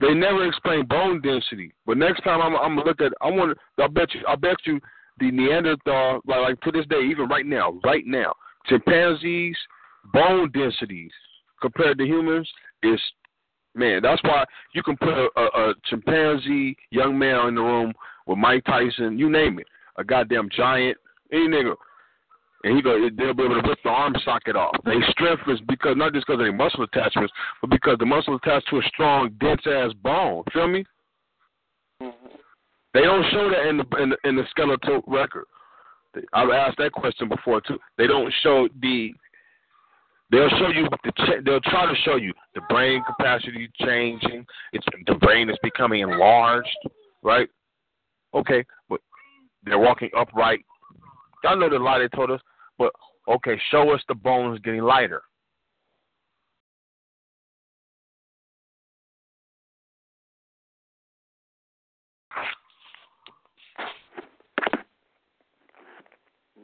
They 0.00 0.14
never 0.14 0.46
explain 0.46 0.86
bone 0.86 1.20
density. 1.20 1.72
But 1.84 1.98
next 1.98 2.22
time 2.22 2.40
I'm, 2.40 2.54
I'm 2.54 2.76
gonna 2.76 2.88
look 2.88 3.00
at, 3.00 3.12
I 3.20 3.28
want. 3.30 3.58
I 3.78 3.88
bet 3.88 4.14
you. 4.14 4.20
I 4.28 4.36
bet 4.36 4.56
you 4.64 4.80
the 5.18 5.30
Neanderthal, 5.30 6.20
like, 6.26 6.40
like 6.40 6.60
to 6.60 6.70
this 6.70 6.86
day, 6.86 7.00
even 7.00 7.28
right 7.28 7.44
now, 7.44 7.80
right 7.84 8.06
now, 8.06 8.32
chimpanzees 8.66 9.56
bone 10.12 10.50
densities 10.52 11.10
compared 11.60 11.98
to 11.98 12.04
humans 12.04 12.48
is 12.82 13.00
man. 13.74 14.02
That's 14.02 14.22
why 14.22 14.44
you 14.74 14.82
can 14.82 14.96
put 14.96 15.08
a, 15.08 15.28
a, 15.36 15.70
a 15.70 15.74
chimpanzee 15.84 16.76
young 16.90 17.18
male 17.18 17.48
in 17.48 17.56
the 17.56 17.62
room 17.62 17.92
with 18.26 18.38
Mike 18.38 18.64
Tyson, 18.64 19.18
you 19.18 19.30
name 19.30 19.58
it, 19.58 19.66
a 19.96 20.04
goddamn 20.04 20.48
giant, 20.54 20.96
any 21.32 21.48
nigga, 21.48 21.74
and 22.68 22.76
he 22.76 22.82
go, 22.82 23.00
they'll 23.16 23.32
be 23.32 23.44
able 23.44 23.62
to 23.62 23.66
rip 23.66 23.78
the 23.82 23.88
arm 23.88 24.14
socket 24.24 24.54
off. 24.54 24.76
They 24.84 25.00
strength 25.10 25.42
is 25.48 25.58
because 25.68 25.96
not 25.96 26.12
just 26.12 26.26
because 26.26 26.40
of 26.40 26.44
their 26.44 26.52
muscle 26.52 26.84
attachments, 26.84 27.32
but 27.62 27.70
because 27.70 27.96
the 27.98 28.04
muscle 28.04 28.36
attached 28.36 28.68
to 28.68 28.76
a 28.76 28.82
strong, 28.88 29.30
dense 29.40 29.62
ass 29.66 29.92
bone. 30.02 30.44
Feel 30.52 30.68
me? 30.68 30.84
Mm-hmm. 32.02 32.26
They 32.92 33.00
don't 33.00 33.24
show 33.30 33.50
that 33.50 33.68
in 33.68 33.78
the 33.78 34.02
in 34.02 34.10
the, 34.10 34.16
in 34.24 34.36
the 34.36 34.42
skeletal 34.50 35.02
record. 35.06 35.46
I've 36.34 36.50
asked 36.50 36.76
that 36.78 36.92
question 36.92 37.28
before 37.28 37.62
too. 37.62 37.78
They 37.96 38.06
don't 38.06 38.32
show 38.42 38.68
the. 38.82 39.12
They'll 40.30 40.50
show 40.50 40.68
you 40.68 40.88
the. 41.04 41.42
They'll 41.44 41.60
try 41.60 41.86
to 41.86 41.94
show 42.04 42.16
you 42.16 42.34
the 42.54 42.60
brain 42.68 43.02
capacity 43.06 43.70
changing. 43.80 44.44
It's 44.74 44.84
the 45.06 45.14
brain 45.14 45.48
is 45.48 45.56
becoming 45.62 46.00
enlarged, 46.00 46.68
right? 47.22 47.48
Okay, 48.34 48.62
but 48.90 49.00
they're 49.64 49.78
walking 49.78 50.10
upright. 50.16 50.60
Y'all 51.44 51.56
know 51.58 51.70
the 51.70 51.78
lie 51.78 51.98
they 51.98 52.08
told 52.08 52.30
us, 52.30 52.40
but 52.78 52.92
okay, 53.28 53.60
show 53.70 53.92
us 53.92 54.00
the 54.08 54.14
bones 54.14 54.60
getting 54.64 54.82
lighter. 54.82 55.22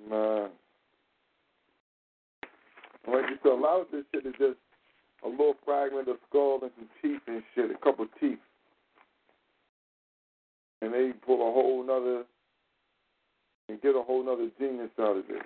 Man. 0.08 0.50
Like 3.06 3.24
you 3.28 3.36
said, 3.42 3.52
a 3.52 3.54
lot 3.54 3.80
of 3.82 3.86
this 3.92 4.04
shit 4.12 4.26
is 4.26 4.32
just 4.38 4.58
a 5.24 5.28
little 5.28 5.54
fragment 5.64 6.08
of 6.08 6.16
skull 6.28 6.60
and 6.62 6.70
some 6.76 6.88
teeth 7.02 7.20
and 7.26 7.42
shit, 7.54 7.70
a 7.70 7.78
couple 7.82 8.06
teeth. 8.20 8.38
And 10.80 10.92
they 10.92 11.12
pull 11.24 11.36
a 11.36 11.52
whole 11.52 11.84
nother 11.86 12.24
and 13.68 13.80
get 13.80 13.96
a 13.96 14.02
whole 14.02 14.24
nother 14.24 14.48
genius 14.58 14.90
out 14.98 15.16
of 15.16 15.24
it. 15.28 15.42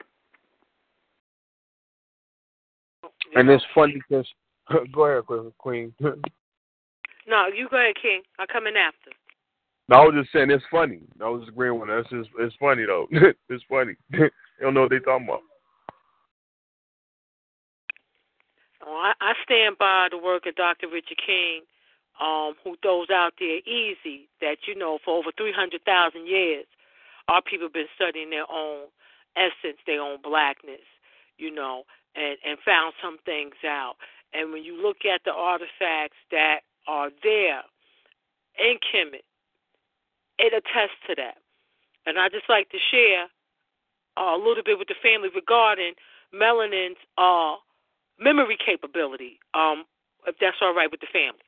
And 3.34 3.48
it's 3.50 3.64
funny 3.74 4.00
because 4.08 4.26
go 4.92 5.04
ahead, 5.04 5.24
Queen. 5.58 5.94
no, 6.00 7.46
you 7.54 7.68
go 7.70 7.76
ahead, 7.76 7.94
King. 8.00 8.22
I'll 8.38 8.46
come 8.46 8.66
in 8.66 8.76
after. 8.76 9.10
No, 9.88 9.96
I 9.96 10.04
was 10.04 10.14
just 10.20 10.32
saying 10.32 10.50
it's 10.50 10.64
funny. 10.70 11.00
I 11.20 11.28
was 11.28 11.48
agreeing 11.48 11.80
with 11.80 11.88
that. 11.88 12.00
It's 12.00 12.10
just 12.10 12.30
it's 12.38 12.54
funny 12.60 12.84
though. 12.84 13.08
it's 13.48 13.64
funny. 13.68 13.94
they 14.10 14.28
don't 14.60 14.74
know 14.74 14.82
what 14.82 14.90
they're 14.90 15.00
talking 15.00 15.26
about. 15.26 15.40
Oh, 18.86 18.94
I, 18.94 19.12
I 19.20 19.32
stand 19.44 19.76
by 19.78 20.08
the 20.10 20.18
work 20.18 20.46
of 20.46 20.56
Dr. 20.56 20.88
Richard 20.88 21.18
King, 21.24 21.62
um, 22.20 22.54
who 22.62 22.76
throws 22.82 23.08
out 23.10 23.32
there 23.38 23.58
easy 23.64 24.28
that 24.40 24.68
you 24.68 24.74
know 24.74 24.98
for 25.04 25.16
over 25.16 25.30
three 25.36 25.52
hundred 25.52 25.84
thousand 25.84 26.26
years, 26.26 26.66
our 27.28 27.40
people 27.40 27.66
have 27.66 27.72
been 27.72 27.92
studying 27.96 28.30
their 28.30 28.50
own 28.50 28.92
essence, 29.36 29.78
their 29.86 30.02
own 30.02 30.18
blackness, 30.22 30.84
you 31.38 31.50
know, 31.50 31.84
and 32.14 32.36
and 32.46 32.58
found 32.64 32.94
some 33.02 33.18
things 33.24 33.54
out. 33.66 33.96
And 34.32 34.52
when 34.52 34.64
you 34.64 34.80
look 34.80 35.04
at 35.04 35.22
the 35.24 35.32
artifacts 35.32 36.18
that 36.30 36.60
are 36.86 37.10
there 37.22 37.62
in 38.58 38.78
Kemet, 38.80 39.24
it 40.38 40.52
attests 40.52 41.00
to 41.08 41.14
that. 41.16 41.38
And 42.06 42.18
I 42.18 42.28
just 42.28 42.48
like 42.48 42.70
to 42.70 42.78
share 42.90 43.26
uh, 44.16 44.36
a 44.36 44.38
little 44.38 44.62
bit 44.64 44.78
with 44.78 44.88
the 44.88 44.98
family 45.02 45.28
regarding 45.34 45.94
melanin's 46.34 46.98
uh, 47.16 47.56
memory 48.18 48.56
capability, 48.64 49.38
um, 49.54 49.84
if 50.26 50.36
that's 50.40 50.56
all 50.60 50.74
right 50.74 50.90
with 50.90 51.00
the 51.00 51.06
family. 51.12 51.44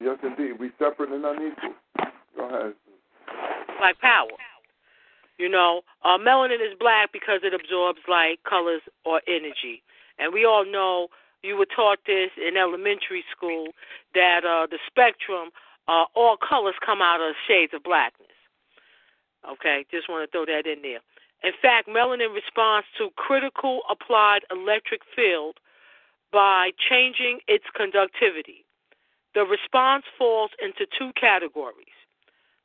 Yes, 0.00 0.18
indeed. 0.22 0.58
We 0.58 0.70
separate 0.78 1.10
and 1.10 1.24
unequal. 1.24 1.74
Go 2.36 2.48
ahead. 2.48 2.74
Like 3.80 3.98
power. 4.00 4.30
You 5.42 5.48
know, 5.48 5.82
uh, 6.04 6.18
melanin 6.18 6.62
is 6.62 6.78
black 6.78 7.10
because 7.12 7.40
it 7.42 7.52
absorbs 7.52 7.98
light, 8.06 8.38
colors, 8.48 8.82
or 9.04 9.20
energy. 9.26 9.82
And 10.16 10.32
we 10.32 10.44
all 10.44 10.64
know 10.64 11.08
you 11.42 11.56
were 11.56 11.66
taught 11.66 11.98
this 12.06 12.30
in 12.38 12.56
elementary 12.56 13.24
school 13.34 13.74
that 14.14 14.46
uh, 14.46 14.68
the 14.70 14.78
spectrum 14.86 15.50
uh, 15.88 16.04
all 16.14 16.36
colors 16.36 16.76
come 16.78 17.02
out 17.02 17.20
of 17.20 17.34
shades 17.48 17.74
of 17.74 17.82
blackness. 17.82 18.30
Okay, 19.42 19.84
just 19.90 20.08
want 20.08 20.22
to 20.22 20.30
throw 20.30 20.46
that 20.46 20.70
in 20.70 20.80
there. 20.80 21.02
In 21.42 21.50
fact, 21.60 21.88
melanin 21.88 22.32
responds 22.32 22.86
to 22.98 23.10
critical 23.16 23.80
applied 23.90 24.46
electric 24.52 25.00
field 25.10 25.56
by 26.30 26.70
changing 26.78 27.40
its 27.48 27.64
conductivity. 27.74 28.64
The 29.34 29.42
response 29.42 30.04
falls 30.16 30.52
into 30.62 30.86
two 30.86 31.10
categories 31.18 31.98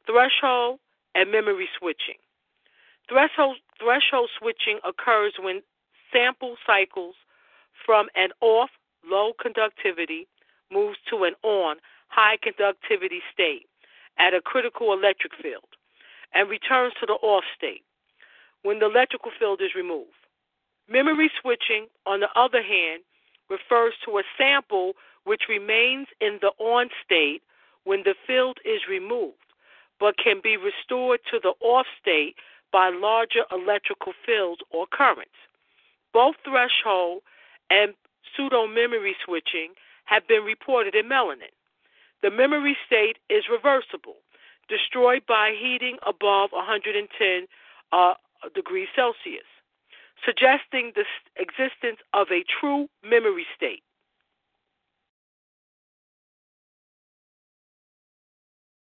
threshold 0.05 0.77
and 1.15 1.31
memory 1.31 1.67
switching. 1.79 2.21
Threshold, 3.09 3.57
threshold 3.79 4.29
switching 4.37 4.79
occurs 4.83 5.33
when 5.39 5.61
sample 6.11 6.57
cycles 6.65 7.15
from 7.85 8.07
an 8.15 8.29
off 8.41 8.69
low 9.05 9.31
conductivity 9.41 10.27
moves 10.71 10.97
to 11.09 11.23
an 11.23 11.33
on 11.43 11.77
high 12.09 12.37
conductivity 12.41 13.21
state 13.31 13.67
at 14.17 14.33
a 14.33 14.41
critical 14.41 14.93
electric 14.93 15.33
field. 15.41 15.63
and 16.33 16.49
returns 16.49 16.93
to 16.99 17.05
the 17.05 17.13
off 17.13 17.43
state 17.55 17.83
when 18.63 18.79
the 18.79 18.85
electrical 18.85 19.31
field 19.39 19.61
is 19.61 19.73
removed. 19.75 20.11
Memory 20.89 21.31
switching, 21.41 21.87
on 22.05 22.19
the 22.19 22.29
other 22.35 22.61
hand, 22.61 23.03
refers 23.49 23.93
to 24.05 24.17
a 24.17 24.23
sample 24.37 24.93
which 25.23 25.43
remains 25.49 26.07
in 26.19 26.39
the 26.41 26.51
on 26.59 26.89
state 27.03 27.41
when 27.85 28.03
the 28.03 28.15
field 28.25 28.57
is 28.65 28.81
removed, 28.89 29.37
but 29.99 30.17
can 30.17 30.41
be 30.43 30.57
restored 30.57 31.19
to 31.31 31.39
the 31.41 31.53
off 31.61 31.85
state 31.99 32.35
by 32.71 32.89
larger 32.89 33.43
electrical 33.51 34.13
fields 34.25 34.61
or 34.69 34.85
currents. 34.87 35.37
Both 36.13 36.35
threshold 36.43 37.21
and 37.69 37.93
pseudo 38.35 38.67
memory 38.67 39.15
switching 39.23 39.73
have 40.05 40.27
been 40.27 40.43
reported 40.43 40.95
in 40.95 41.07
melanin. 41.09 41.53
The 42.23 42.31
memory 42.31 42.77
state 42.85 43.17
is 43.29 43.43
reversible, 43.51 44.15
destroyed 44.69 45.23
by 45.27 45.53
heating 45.57 45.97
above 46.05 46.51
110 46.51 47.47
uh, 47.91 48.13
degrees 48.55 48.87
Celsius, 48.95 49.45
suggesting 50.25 50.93
the 50.95 51.05
existence 51.37 51.99
of 52.13 52.27
a 52.31 52.43
true 52.59 52.87
memory 53.03 53.45
state. 53.55 53.83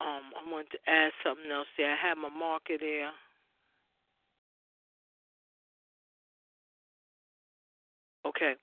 Um, 0.00 0.34
I 0.34 0.50
want 0.50 0.68
to 0.70 0.78
add 0.90 1.12
something 1.22 1.50
else 1.50 1.68
there. 1.78 1.92
I 1.92 2.08
have 2.08 2.18
my 2.18 2.28
marker 2.28 2.74
there. 2.80 3.12
Okay. 8.26 8.54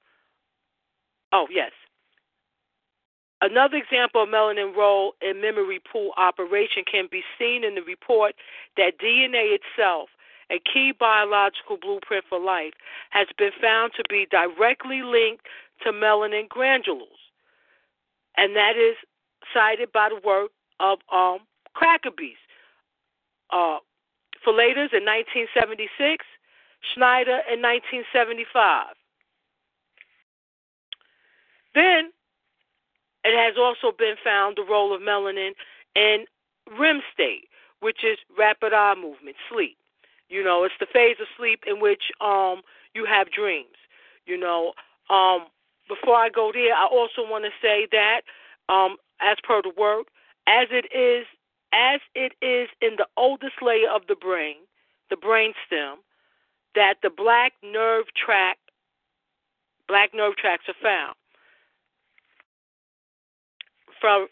Oh, 1.31 1.47
yes. 1.51 1.71
Another 3.41 3.77
example 3.77 4.23
of 4.23 4.29
melanin 4.29 4.75
role 4.75 5.13
in 5.21 5.41
memory 5.41 5.79
pool 5.91 6.11
operation 6.17 6.83
can 6.89 7.07
be 7.09 7.23
seen 7.37 7.63
in 7.63 7.75
the 7.75 7.81
report 7.81 8.35
that 8.75 8.99
DNA 8.99 9.57
itself, 9.57 10.09
a 10.51 10.59
key 10.59 10.91
biological 10.97 11.77
blueprint 11.77 12.25
for 12.27 12.39
life, 12.39 12.73
has 13.11 13.27
been 13.37 13.51
found 13.61 13.93
to 13.95 14.03
be 14.09 14.27
directly 14.29 15.03
linked 15.03 15.45
to 15.83 15.91
melanin 15.91 16.49
granules. 16.49 17.19
And 18.35 18.55
that 18.57 18.75
is 18.75 18.97
cited 19.53 19.91
by 19.93 20.09
the 20.09 20.19
work 20.27 20.51
of 20.79 20.99
um, 21.11 21.39
Crackerbees. 21.75 22.39
Uh, 23.51 23.79
in 24.45 24.55
1976, 24.55 26.25
Schneider 26.93 27.39
in 27.51 27.61
1975. 27.61 28.98
Then 31.79 32.11
it 33.23 33.35
has 33.37 33.55
also 33.57 33.95
been 33.97 34.15
found 34.21 34.57
the 34.57 34.63
role 34.69 34.93
of 34.93 35.01
melanin 35.01 35.51
in 35.95 36.25
REM 36.77 37.01
state, 37.13 37.47
which 37.79 38.03
is 38.03 38.17
rapid 38.37 38.73
eye 38.73 38.95
movement, 38.95 39.37
sleep. 39.49 39.77
You 40.27 40.43
know, 40.43 40.63
it's 40.65 40.75
the 40.79 40.87
phase 40.91 41.15
of 41.21 41.27
sleep 41.37 41.63
in 41.65 41.79
which 41.79 42.03
um 42.19 42.61
you 42.93 43.05
have 43.05 43.31
dreams. 43.31 43.77
You 44.25 44.37
know, 44.37 44.73
um 45.09 45.47
before 45.87 46.15
I 46.15 46.29
go 46.29 46.51
there, 46.53 46.73
I 46.75 46.85
also 46.85 47.21
want 47.21 47.45
to 47.45 47.51
say 47.61 47.87
that 47.93 48.21
um 48.67 48.97
as 49.21 49.37
per 49.47 49.61
the 49.61 49.71
work, 49.77 50.07
as 50.47 50.67
it 50.71 50.85
is 50.93 51.25
as 51.71 52.01
it 52.13 52.33
is 52.41 52.67
in 52.81 52.95
the 52.97 53.07
oldest 53.15 53.61
layer 53.61 53.89
of 53.89 54.01
the 54.07 54.15
brain, 54.15 54.57
the 55.09 55.17
brain 55.17 55.53
stem, 55.65 55.97
that 56.75 56.95
the 57.03 57.09
black 57.09 57.53
nerve 57.63 58.05
tract 58.13 58.59
black 59.87 60.13
nerve 60.13 60.35
tracts 60.35 60.67
are 60.67 60.81
found 60.83 61.15
from 63.99 64.27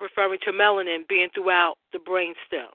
referring 0.00 0.38
to 0.44 0.52
melanin 0.52 1.06
being 1.08 1.28
throughout 1.34 1.76
the 1.92 1.98
brain 1.98 2.34
stem. 2.46 2.68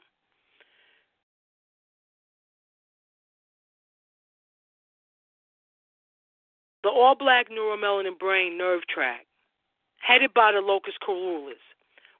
The 6.84 6.90
all 6.90 7.16
black 7.16 7.50
neuromelanin 7.50 8.20
brain 8.20 8.60
nerve 8.60 8.82
tract, 8.88 9.26
headed 10.02 10.36
by 10.36 10.52
the 10.52 10.60
locus 10.60 10.94
coeruleus, 11.02 11.56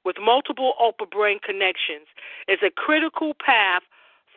with 0.04 0.16
multiple 0.20 0.74
upper 0.82 1.06
brain 1.06 1.38
connections, 1.44 2.08
is 2.48 2.58
a 2.66 2.70
critical 2.70 3.32
path 3.34 3.82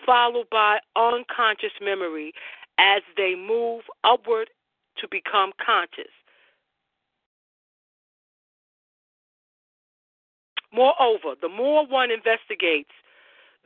followed 0.05 0.47
by 0.51 0.79
unconscious 0.95 1.73
memory 1.81 2.33
as 2.77 3.01
they 3.17 3.33
move 3.35 3.81
upward 4.03 4.49
to 4.97 5.07
become 5.09 5.51
conscious. 5.63 6.13
Moreover, 10.79 11.35
the 11.41 11.49
more 11.49 11.85
one 11.85 12.09
investigates 12.09 12.95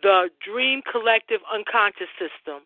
the 0.01 0.29
dream 0.43 0.81
collective 0.81 1.41
unconscious 1.53 2.09
system, 2.17 2.65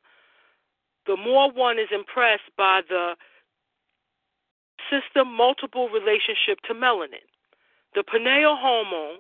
the 1.06 1.18
more 1.18 1.52
one 1.52 1.78
is 1.78 1.92
impressed 1.92 2.48
by 2.58 2.80
the 2.88 3.18
system 4.90 5.36
multiple 5.36 5.90
relationship 5.90 6.64
to 6.64 6.74
melanin. 6.74 7.28
The 7.94 8.04
pineal 8.04 8.56
hormone, 8.56 9.20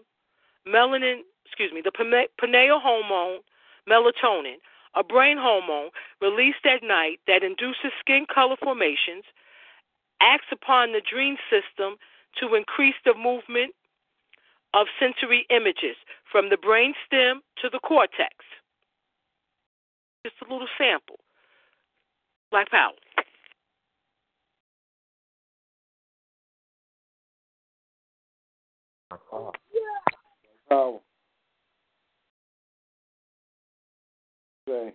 melanin, 0.65 1.27
excuse 1.45 1.73
me, 1.73 1.81
the 1.83 1.91
pineal 1.91 2.79
hormone, 2.79 3.39
melatonin, 3.83 4.63
a 4.95 5.03
brain 5.03 5.35
hormone 5.37 5.89
released 6.21 6.63
at 6.63 6.87
night 6.87 7.19
that 7.27 7.43
induces 7.43 7.91
skin 7.99 8.27
color 8.33 8.55
formations, 8.63 9.25
acts 10.21 10.47
upon 10.53 10.93
the 10.93 11.01
dream 11.01 11.35
system 11.51 11.97
to 12.39 12.55
increase 12.55 12.95
the 13.03 13.13
movement 13.13 13.75
of 14.73 14.87
sensory 14.99 15.45
images 15.49 15.95
from 16.31 16.49
the 16.49 16.57
brain 16.57 16.93
stem 17.05 17.41
to 17.61 17.69
the 17.69 17.79
cortex. 17.79 18.33
Just 20.25 20.35
a 20.47 20.51
little 20.51 20.67
sample. 20.77 21.19
Black 22.51 22.69
Power. 22.69 22.91
Power. 30.69 30.99
Okay. 34.69 34.93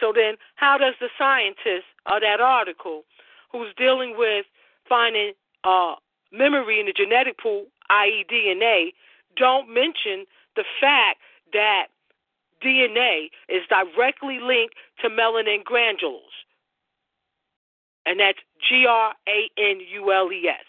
So 0.00 0.12
then, 0.12 0.34
how 0.56 0.76
does 0.78 0.94
the 1.00 1.08
scientist 1.16 1.86
of 2.06 2.22
that 2.22 2.40
article, 2.40 3.04
who's 3.52 3.72
dealing 3.76 4.16
with 4.18 4.44
finding 4.92 5.32
uh, 5.64 5.94
memory 6.30 6.78
in 6.78 6.84
the 6.84 6.92
genetic 6.92 7.38
pool, 7.38 7.64
i.e., 7.88 8.26
DNA, 8.30 8.92
don't 9.36 9.72
mention 9.72 10.26
the 10.54 10.64
fact 10.78 11.18
that 11.54 11.86
DNA 12.62 13.30
is 13.48 13.62
directly 13.70 14.38
linked 14.38 14.74
to 15.00 15.08
melanin 15.08 15.64
granules. 15.64 16.44
And 18.04 18.20
that's 18.20 18.38
G 18.68 18.84
R 18.86 19.14
A 19.26 19.48
N 19.56 19.80
U 19.80 20.12
L 20.12 20.30
E 20.30 20.46
S. 20.46 20.66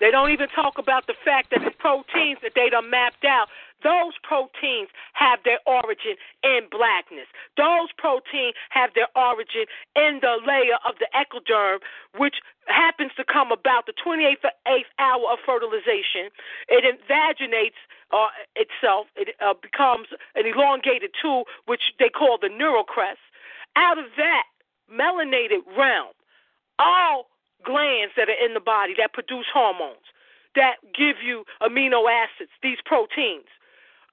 They 0.00 0.10
don't 0.10 0.32
even 0.32 0.48
talk 0.48 0.78
about 0.78 1.06
the 1.06 1.14
fact 1.24 1.50
that 1.52 1.60
the 1.60 1.76
proteins 1.76 2.38
that 2.42 2.52
they 2.56 2.70
done 2.70 2.90
mapped 2.90 3.24
out, 3.24 3.48
those 3.84 4.16
proteins 4.22 4.88
have 5.12 5.40
their 5.44 5.60
origin 5.66 6.16
in 6.42 6.68
blackness. 6.70 7.28
Those 7.56 7.92
proteins 7.96 8.56
have 8.70 8.90
their 8.94 9.08
origin 9.16 9.68
in 9.96 10.20
the 10.20 10.40
layer 10.40 10.76
of 10.84 10.96
the 11.00 11.08
ectoderm, 11.12 11.80
which 12.16 12.36
happens 12.66 13.12
to 13.16 13.24
come 13.24 13.52
about 13.52 13.86
the 13.86 13.96
28th 13.96 14.44
hour 14.98 15.24
of 15.32 15.38
fertilization. 15.44 16.32
It 16.68 16.84
invaginates 16.84 17.80
uh, 18.12 18.28
itself. 18.56 19.06
It 19.16 19.36
uh, 19.40 19.54
becomes 19.60 20.08
an 20.34 20.44
elongated 20.46 21.12
tube, 21.20 21.46
which 21.66 21.92
they 21.98 22.08
call 22.08 22.38
the 22.40 22.48
neural 22.48 22.84
crest. 22.84 23.20
Out 23.76 23.98
of 23.98 24.06
that 24.16 24.44
melanated 24.92 25.64
realm, 25.76 26.12
all 26.78 27.28
glands 27.64 28.14
that 28.16 28.28
are 28.28 28.44
in 28.44 28.54
the 28.54 28.60
body 28.60 28.94
that 28.98 29.12
produce 29.12 29.46
hormones, 29.52 30.06
that 30.56 30.76
give 30.96 31.16
you 31.24 31.44
amino 31.62 32.04
acids, 32.10 32.50
these 32.62 32.78
proteins, 32.84 33.46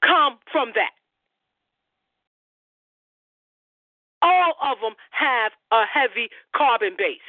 come 0.02 0.38
from 0.52 0.72
that. 0.76 0.92
All 4.22 4.54
of 4.64 4.80
them 4.82 4.94
have 5.12 5.52
a 5.72 5.86
heavy 5.86 6.30
carbon 6.56 6.96
base. 6.98 7.20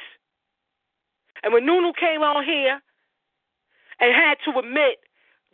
And 1.43 1.53
when 1.53 1.65
Nunu 1.65 1.93
came 1.93 2.21
on 2.21 2.43
here 2.43 2.81
and 3.99 4.13
had 4.13 4.37
to 4.45 4.57
admit 4.59 4.99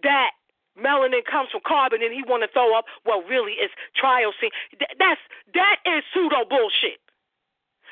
that 0.04 0.32
melanin 0.80 1.24
comes 1.30 1.50
from 1.52 1.62
carbon 1.66 2.02
and 2.02 2.14
he 2.14 2.24
want 2.28 2.44
to 2.44 2.50
throw 2.52 2.78
up, 2.78 2.86
well, 3.06 3.22
really, 3.24 3.54
it's 3.60 3.74
tyrosine. 4.02 4.52
That's 4.98 5.22
that 5.54 5.78
is 5.86 6.04
pseudo 6.14 6.46
bullshit. 6.50 7.00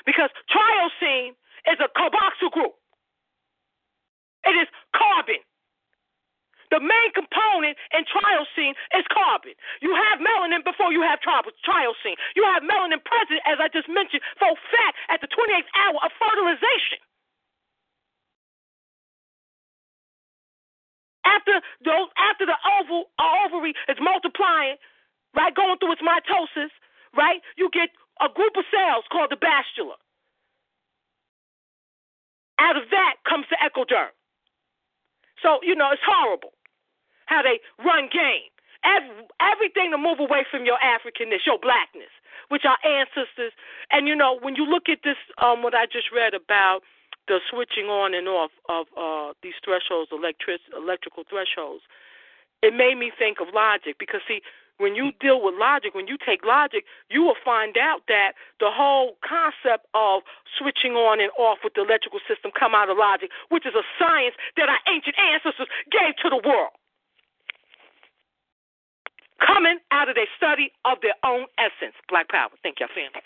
Because 0.06 0.30
tyrosine 0.50 1.36
is 1.72 1.80
a 1.82 1.90
carboxyl 1.98 2.52
group. 2.52 2.74
It 4.46 4.56
is 4.58 4.68
carbon. 4.96 5.42
the 6.72 6.82
main 6.82 7.10
component 7.14 7.78
in 7.94 8.02
tyrosine 8.10 8.74
is 8.98 9.06
carbon. 9.14 9.54
You 9.82 9.94
have 9.94 10.18
melanin 10.18 10.66
before 10.66 10.90
you 10.94 11.04
have 11.06 11.22
tyrosine. 11.22 12.18
You 12.36 12.46
have 12.50 12.64
melanin 12.66 13.04
present, 13.06 13.42
as 13.46 13.62
I 13.62 13.70
just 13.70 13.90
mentioned, 13.90 14.24
for 14.42 14.50
fat 14.74 14.94
at 15.14 15.22
the 15.22 15.30
28th 15.30 15.70
hour 15.78 16.00
of 16.02 16.12
fertilization. 16.18 17.02
After 21.26 21.62
those, 21.86 22.10
after 22.18 22.46
the 22.48 22.58
oval, 22.82 23.12
ovary 23.20 23.74
is 23.90 23.98
multiplying, 24.02 24.78
right, 25.36 25.54
going 25.56 25.78
through 25.80 25.94
its 25.94 26.04
mitosis, 26.04 26.72
right, 27.18 27.42
you 27.58 27.70
get 27.74 27.90
a 28.22 28.30
group 28.34 28.56
of 28.58 28.66
cells 28.72 29.06
called 29.12 29.32
the 29.32 29.40
blastula. 29.40 29.98
Out 32.64 32.80
of 32.80 32.88
that 32.96 33.20
comes 33.28 33.46
the 33.52 33.60
ectoderm. 33.60 34.16
So, 35.44 35.60
you 35.60 35.76
know, 35.76 35.92
it's 35.92 36.08
horrible 36.08 36.56
how 37.28 37.44
they 37.44 37.60
run 37.84 38.08
game. 38.08 38.48
Every, 38.88 39.28
everything 39.44 39.92
to 39.92 40.00
move 40.00 40.20
away 40.24 40.48
from 40.48 40.64
your 40.64 40.80
Africanness, 40.80 41.44
your 41.44 41.60
blackness, 41.60 42.12
which 42.48 42.64
our 42.64 42.80
ancestors. 42.88 43.52
And, 43.92 44.08
you 44.08 44.16
know, 44.16 44.40
when 44.40 44.56
you 44.56 44.64
look 44.64 44.88
at 44.88 45.04
this, 45.04 45.20
um, 45.44 45.64
what 45.64 45.76
I 45.76 45.86
just 45.86 46.08
read 46.16 46.34
about 46.34 46.82
the 47.28 47.40
switching 47.52 47.88
on 47.88 48.14
and 48.14 48.28
off 48.28 48.52
of 48.68 48.88
uh, 48.96 49.34
these 49.44 49.56
thresholds, 49.64 50.12
electric, 50.12 50.60
electrical 50.76 51.24
thresholds, 51.28 51.84
it 52.64 52.72
made 52.76 52.96
me 52.96 53.12
think 53.12 53.40
of 53.40 53.52
logic 53.54 53.96
because, 54.00 54.24
see, 54.28 54.40
when 54.78 54.96
you 54.96 55.12
deal 55.20 55.44
with 55.44 55.56
logic, 55.58 55.94
when 55.94 56.08
you 56.08 56.18
take 56.18 56.44
logic, 56.46 56.86
you 57.10 57.22
will 57.22 57.38
find 57.44 57.78
out 57.78 58.02
that 58.08 58.34
the 58.60 58.72
whole 58.72 59.18
concept 59.22 59.86
of 59.94 60.24
switching 60.58 60.94
on 60.94 61.22
and 61.22 61.32
off 61.38 61.60
with 61.64 61.74
the 61.74 61.82
electrical 61.82 62.20
system 62.28 62.52
come 62.58 62.74
out 62.74 62.90
of 62.90 62.98
logic, 62.98 63.30
which 63.50 63.66
is 63.66 63.74
a 63.76 63.86
science 64.00 64.36
that 64.58 64.70
our 64.70 64.80
ancient 64.92 65.16
ancestors 65.20 65.68
gave 65.92 66.16
to 66.22 66.30
the 66.30 66.42
world. 66.48 66.74
Coming 69.46 69.78
out 69.92 70.10
of 70.10 70.16
their 70.16 70.30
study 70.38 70.72
of 70.86 71.00
their 71.02 71.16
own 71.24 71.46
essence. 71.58 71.96
Black 72.10 72.30
power. 72.30 72.50
Thank 72.64 72.80
you, 72.80 72.88
family. 72.88 73.22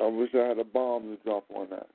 I 0.00 0.06
wish 0.06 0.30
I 0.34 0.48
had 0.48 0.58
a 0.58 0.64
bomb 0.64 1.16
to 1.16 1.22
drop 1.22 1.44
on 1.54 1.68
that. 1.70 1.86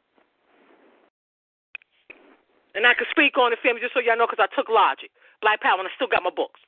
And 2.77 2.85
I 2.85 2.93
can 2.93 3.07
speak 3.09 3.39
on 3.39 3.49
the 3.49 3.57
family, 3.57 3.81
just 3.81 3.95
so 3.95 3.99
y'all 3.99 4.15
know, 4.15 4.27
because 4.30 4.47
I 4.47 4.56
took 4.56 4.69
logic, 4.69 5.09
Black 5.41 5.61
Power, 5.61 5.80
and 5.80 5.88
I 5.88 5.91
still 5.95 6.07
got 6.07 6.22
my 6.22 6.30
books. 6.30 6.59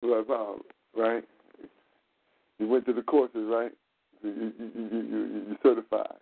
Black 0.00 0.26
Power, 0.26 0.54
um, 0.54 0.62
right? 0.96 1.22
You 2.58 2.66
went 2.66 2.86
to 2.86 2.94
the 2.94 3.02
courses, 3.02 3.44
right? 3.44 3.72
You 4.22 4.30
you 4.30 4.52
you 4.58 4.88
you, 4.90 5.24
you, 5.50 5.56
certified. 5.62 6.16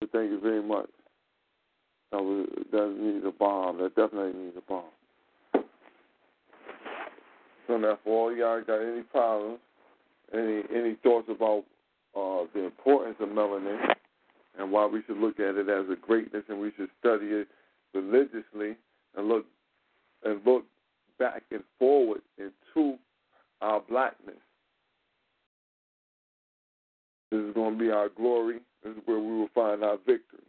Thank 0.00 0.30
you 0.30 0.40
very 0.40 0.62
much. 0.62 0.88
That, 2.10 2.22
was, 2.22 2.48
that 2.72 2.96
needs 2.98 3.24
a 3.26 3.32
bomb. 3.32 3.78
That 3.78 3.94
definitely 3.94 4.32
needs 4.42 4.56
a 4.56 4.62
bomb. 4.62 5.64
So 7.66 7.76
now, 7.76 7.98
for 8.02 8.30
all 8.30 8.36
y'all 8.36 8.62
got 8.62 8.80
any 8.80 9.02
problems, 9.02 9.58
any 10.34 10.62
any 10.74 10.94
thoughts 11.02 11.28
about 11.30 11.64
uh, 12.16 12.44
the 12.54 12.64
importance 12.64 13.16
of 13.20 13.28
melanin 13.28 13.94
and 14.58 14.70
why 14.70 14.86
we 14.86 15.02
should 15.06 15.18
look 15.18 15.40
at 15.40 15.56
it 15.56 15.68
as 15.68 15.86
a 15.90 15.96
greatness 15.96 16.44
and 16.48 16.60
we 16.60 16.72
should 16.76 16.90
study 17.00 17.26
it 17.26 17.48
religiously 17.94 18.76
and 19.16 19.28
look 19.28 19.46
and 20.24 20.40
look 20.44 20.64
back 21.18 21.42
and 21.50 21.62
forward 21.78 22.20
into 22.38 22.98
our 23.60 23.80
blackness. 23.80 24.36
This 27.30 27.40
is 27.40 27.54
going 27.54 27.78
to 27.78 27.78
be 27.78 27.90
our 27.90 28.08
glory. 28.08 28.60
This 28.84 28.92
is 28.92 29.02
where 29.06 29.18
we 29.18 29.38
will 29.38 29.48
find 29.54 29.82
our 29.82 29.96
victory. 29.96 30.40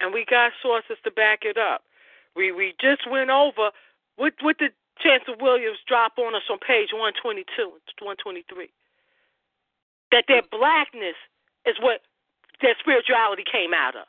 And 0.00 0.12
we 0.12 0.26
got 0.28 0.52
sources 0.62 0.96
to 1.04 1.10
back 1.10 1.40
it 1.42 1.56
up. 1.56 1.82
We 2.36 2.52
we 2.52 2.74
just 2.80 3.10
went 3.10 3.30
over 3.30 3.70
what 4.16 4.34
what 4.42 4.58
did 4.58 4.72
Chancellor 5.00 5.36
Williams 5.40 5.78
drop 5.88 6.18
on 6.18 6.34
us 6.34 6.42
on 6.50 6.58
page 6.58 6.92
122, 6.92 7.44
123. 8.00 8.68
That 10.12 10.24
their 10.28 10.42
blackness 10.50 11.16
is 11.66 11.76
what 11.80 12.00
their 12.60 12.74
spirituality 12.80 13.44
came 13.44 13.74
out 13.74 13.96
of. 13.96 14.06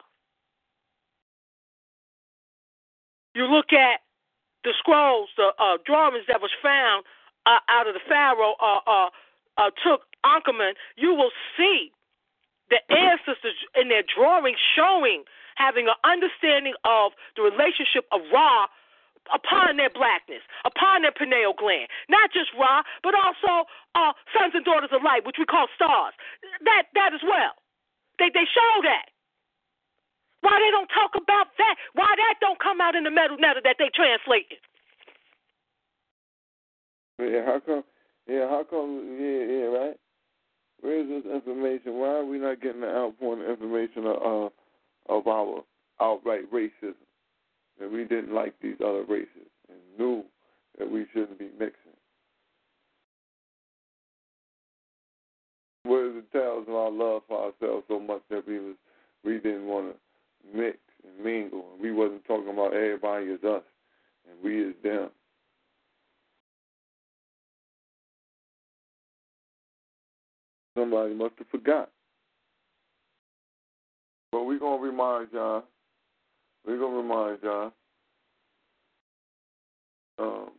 You 3.36 3.46
look 3.46 3.74
at 3.74 4.02
the 4.64 4.74
scrolls, 4.80 5.30
the 5.38 5.52
uh, 5.60 5.78
drawings 5.86 6.26
that 6.28 6.42
was 6.42 6.52
found 6.62 7.06
uh, 7.46 7.60
out 7.70 7.88
of 7.88 7.94
the 7.94 8.04
Pharaoh 8.08 8.56
uh, 8.60 8.80
uh, 8.88 9.10
uh, 9.58 9.72
took 9.84 10.02
Ankhemen, 10.26 10.74
you 10.96 11.14
will 11.14 11.32
see 11.56 11.92
the 12.70 12.80
ancestors 12.92 13.56
in 13.80 13.88
their 13.90 14.04
drawings 14.04 14.60
showing 14.76 15.24
having 15.58 15.90
an 15.90 15.98
understanding 16.06 16.78
of 16.86 17.18
the 17.34 17.42
relationship 17.42 18.06
of 18.14 18.22
Ra 18.30 18.70
upon 19.34 19.76
their 19.76 19.92
blackness, 19.92 20.46
upon 20.64 21.02
their 21.04 21.12
pineal 21.12 21.52
gland. 21.58 21.90
Not 22.08 22.32
just 22.32 22.54
Ra, 22.56 22.86
but 23.04 23.18
also 23.18 23.68
uh, 23.98 24.14
sons 24.32 24.54
and 24.54 24.64
daughters 24.64 24.94
of 24.94 25.04
light, 25.04 25.26
which 25.26 25.42
we 25.42 25.50
call 25.50 25.68
stars. 25.76 26.14
That 26.64 26.94
that 26.94 27.12
as 27.12 27.26
well. 27.26 27.58
They 28.22 28.30
they 28.32 28.48
show 28.48 28.74
that. 28.86 29.12
Why 30.46 30.62
they 30.62 30.72
don't 30.72 30.88
talk 30.94 31.18
about 31.18 31.52
that? 31.58 31.76
Why 31.98 32.14
that 32.14 32.38
don't 32.40 32.62
come 32.62 32.80
out 32.80 32.96
in 32.96 33.04
the 33.04 33.10
Medu 33.10 33.42
Neter 33.42 33.60
that 33.66 33.76
they 33.82 33.90
translated? 33.90 34.62
Yeah, 37.20 37.44
how 37.44 37.60
come? 37.60 37.84
Yeah, 38.30 38.48
how 38.48 38.64
come? 38.64 39.18
Yeah, 39.20 39.44
yeah, 39.50 39.68
right. 39.74 39.98
Where's 40.82 41.10
this 41.10 41.26
information? 41.26 41.98
Why 41.98 42.22
are 42.22 42.26
we 42.26 42.38
not 42.38 42.62
getting 42.62 42.82
the 42.82 42.88
outpouring 42.88 43.42
information 43.50 44.06
of 44.06 44.16
uh, 44.22 44.50
of 45.10 45.28
our 45.28 45.64
outright 46.02 46.52
racism. 46.52 46.96
And 47.80 47.92
we 47.92 48.06
didn't 48.06 48.34
like 48.34 48.54
these 48.62 48.78
other 48.84 49.04
races 49.04 49.50
and 49.70 49.78
knew 49.98 50.24
that 50.78 50.90
we 50.90 51.06
shouldn't 51.14 51.40
be 51.40 51.50
mixing. 51.60 51.94
What 55.84 56.00
it 56.00 56.32
tell 56.32 56.60
us 56.60 56.66
of 56.68 56.74
our 56.74 56.92
love 56.92 57.22
for 57.28 57.46
ourselves 57.46 57.86
so 57.88 58.00
much 58.00 58.22
that 58.30 58.46
we 58.48 58.60
was 58.60 58.76
we 59.24 59.38
didn't 59.38 59.68
want 59.68 59.94
to 59.94 60.58
mix 60.58 60.78
and 61.04 61.24
mingle 61.24 61.66
and 61.74 61.82
we 61.82 61.92
wasn't 61.92 62.26
talking 62.26 62.52
about 62.52 62.74
everybody 62.74 63.28
is 63.28 63.44
us 63.44 63.64
and 64.30 64.44
we 64.44 64.62
is 64.62 64.76
them. 64.84 65.10
Somebody 70.78 71.14
must 71.14 71.34
have 71.40 71.48
forgot. 71.48 71.90
But 74.38 74.44
we're 74.44 74.60
to 74.60 74.86
remind 74.86 75.30
y'all, 75.34 75.64
we're 76.64 76.78
to 76.78 76.86
remind 76.86 77.40
y'all, 77.42 77.72
um, 80.20 80.52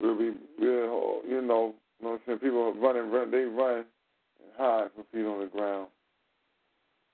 we'll 0.00 0.18
be, 0.18 0.32
we'll, 0.58 1.20
you 1.28 1.40
know, 1.40 1.74
you 2.00 2.04
know 2.04 2.10
what 2.10 2.14
I'm 2.14 2.20
saying? 2.26 2.38
People 2.40 2.74
running, 2.74 3.08
run, 3.08 3.30
they 3.30 3.44
run 3.44 3.76
and 3.76 4.50
hide 4.58 4.88
from 4.96 5.04
feet 5.12 5.24
on 5.24 5.42
the 5.42 5.46
ground. 5.46 5.86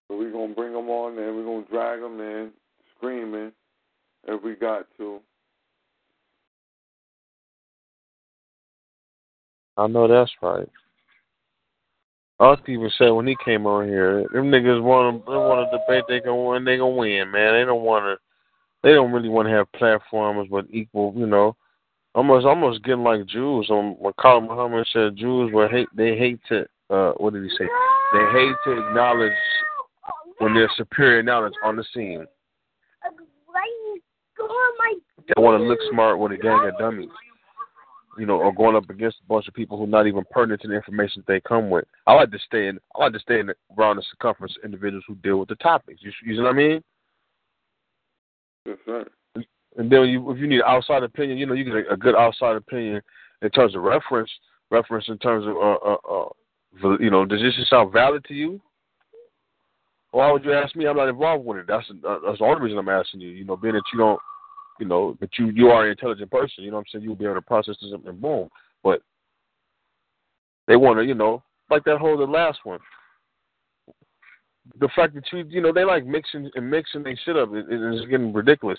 So 0.09 0.17
we're 0.17 0.33
going 0.33 0.49
to 0.49 0.55
bring 0.55 0.73
them 0.73 0.89
on 0.89 1.17
there. 1.17 1.35
We're 1.35 1.45
going 1.45 1.67
to 1.67 1.71
drag 1.71 2.01
them 2.01 2.19
in, 2.19 2.51
screaming 2.97 3.53
if 4.27 4.43
we 4.43 4.55
got 4.55 4.87
to. 4.97 5.21
I 9.77 9.87
know 9.87 10.09
that's 10.09 10.33
right. 10.41 10.71
Us 12.41 12.59
even 12.67 12.91
said 12.97 13.11
when 13.11 13.27
he 13.27 13.37
came 13.45 13.67
on 13.67 13.87
here, 13.87 14.27
them 14.33 14.51
niggas 14.51 14.83
want 14.83 15.25
to 15.27 15.31
they 15.31 15.37
want 15.37 15.71
to 15.71 15.79
debate. 15.79 16.05
They 16.09 16.21
gonna 16.21 16.43
win. 16.43 16.65
They 16.65 16.79
gonna 16.79 16.97
win, 16.97 17.31
man. 17.31 17.53
They 17.53 17.67
don't 17.67 17.83
want 17.83 18.05
to. 18.05 18.17
They 18.83 18.95
don't 18.95 19.13
really 19.13 19.29
want 19.29 19.47
to 19.47 19.53
have 19.53 19.71
platforms 19.73 20.49
with 20.51 20.65
equal. 20.71 21.13
You 21.15 21.27
know, 21.27 21.55
almost 22.15 22.47
almost 22.47 22.83
getting 22.83 23.05
like 23.05 23.27
Jews. 23.27 23.69
Um, 23.71 23.95
when 24.01 24.15
Khalid 24.19 24.45
Muhammad 24.45 24.89
said 24.91 25.17
Jews 25.17 25.53
were 25.53 25.69
hate. 25.69 25.89
They 25.95 26.17
hate 26.17 26.41
to. 26.49 26.65
Uh, 26.89 27.13
what 27.19 27.35
did 27.35 27.45
he 27.45 27.51
say? 27.51 27.69
They 28.15 28.25
hate 28.33 28.57
to 28.65 28.89
acknowledge 28.89 29.33
when 30.39 30.55
there's 30.55 30.71
superior 30.79 31.23
knowledge 31.23 31.53
on 31.63 31.77
the 31.77 31.85
scene. 31.95 32.25
They 35.27 35.43
want 35.43 35.61
to 35.61 35.69
look 35.69 35.79
smart 35.91 36.19
with 36.19 36.33
a 36.33 36.39
gang 36.39 36.67
of 36.67 36.79
dummies 36.79 37.11
you 38.19 38.27
know, 38.27 38.39
or 38.39 38.53
going 38.53 38.77
up 38.77 38.89
against 38.91 39.19
a 39.25 39.29
bunch 39.29 39.49
of 39.49 39.55
people 39.55 39.77
who 39.77 39.85
are 39.85 39.89
not 39.89 40.07
even 40.07 40.25
pertinent 40.31 40.61
to 40.63 40.69
the 40.69 40.75
information 40.75 41.23
that 41.25 41.33
they 41.33 41.41
come 41.41 41.71
with. 41.71 41.85
I 42.07 42.15
like 42.15 42.31
to 42.33 42.39
stay 42.39 42.69
in. 42.69 42.79
I 42.97 43.05
like 43.05 43.13
to 43.13 43.19
stay 43.21 43.41
in 43.41 43.47
the, 43.47 43.55
around 43.79 43.97
the 43.97 44.05
circumference 44.11 44.55
of 44.59 44.65
individuals 44.65 45.05
who 45.07 45.15
deal 45.17 45.39
with 45.39 45.49
the 45.49 45.57
topics. 45.57 46.01
You, 46.03 46.13
you 46.25 46.37
know 46.37 46.45
what 46.45 46.55
I 46.55 46.57
mean? 46.57 46.83
That's 48.67 48.81
right. 48.87 49.07
And 49.77 49.91
then 49.91 50.09
you, 50.09 50.31
if 50.31 50.39
you 50.39 50.49
need 50.49 50.63
outside 50.67 51.03
opinion, 51.03 51.39
you 51.39 51.47
know, 51.47 51.55
you 51.55 51.65
get 51.65 51.75
a, 51.75 51.93
a 51.95 51.97
good 51.97 52.17
outside 52.17 52.57
opinion 52.57 53.01
in 53.43 53.51
terms 53.51 53.75
of 53.75 53.83
reference. 53.83 54.31
Reference 54.71 55.07
in 55.09 55.19
terms 55.19 55.47
of, 55.47 55.57
uh, 55.57 55.77
uh, 55.85 56.29
uh, 56.85 56.99
you 56.99 57.11
know, 57.11 57.25
does 57.25 57.41
this 57.41 57.55
sound 57.69 57.93
valid 57.93 58.25
to 58.27 58.35
you? 58.35 58.61
Why 60.13 60.31
would 60.31 60.45
you 60.45 60.53
ask 60.53 60.75
me? 60.75 60.87
I'm 60.87 60.97
not 60.97 61.09
involved 61.09 61.45
with 61.45 61.59
it. 61.59 61.67
That's 61.69 61.87
uh, 61.91 62.19
that's 62.25 62.39
the 62.39 62.45
only 62.45 62.63
reason 62.63 62.79
I'm 62.79 62.89
asking 62.89 63.21
you. 63.21 63.31
You 63.31 63.45
know, 63.45 63.57
being 63.57 63.75
that 63.75 63.83
you 63.93 63.99
don't, 63.99 64.21
you 64.81 64.87
know, 64.87 65.17
that 65.21 65.31
you 65.39 65.51
you 65.51 65.69
are 65.69 65.85
an 65.85 65.91
intelligent 65.91 66.31
person. 66.31 66.65
You 66.65 66.71
know 66.71 66.79
what 66.79 66.87
I'm 66.95 67.01
saying? 67.01 67.05
You'll 67.05 67.15
be 67.15 67.27
able 67.27 67.35
to 67.35 67.43
process 67.43 67.77
this 67.81 67.93
and 67.93 68.21
boom. 68.21 68.49
But 68.83 69.03
they 70.67 70.77
want 70.77 70.99
to, 70.99 71.05
you 71.05 71.15
know, 71.15 71.43
like 71.71 71.85
that 71.85 71.99
whole 71.99 72.17
the 72.17 72.25
last 72.25 72.59
one. 72.65 72.81
The 74.79 74.89
fact 74.97 75.15
that 75.15 75.25
you, 75.33 75.45
you 75.49 75.61
know, 75.61 75.73
they 75.73 75.85
like 75.85 76.07
mixing 76.07 76.51
and 76.55 76.71
mixing 76.71 77.03
their 77.03 77.19
shit 77.25 77.37
up. 77.37 77.51
It, 77.53 77.67
it's 77.69 78.09
getting 78.09 78.33
ridiculous. 78.33 78.79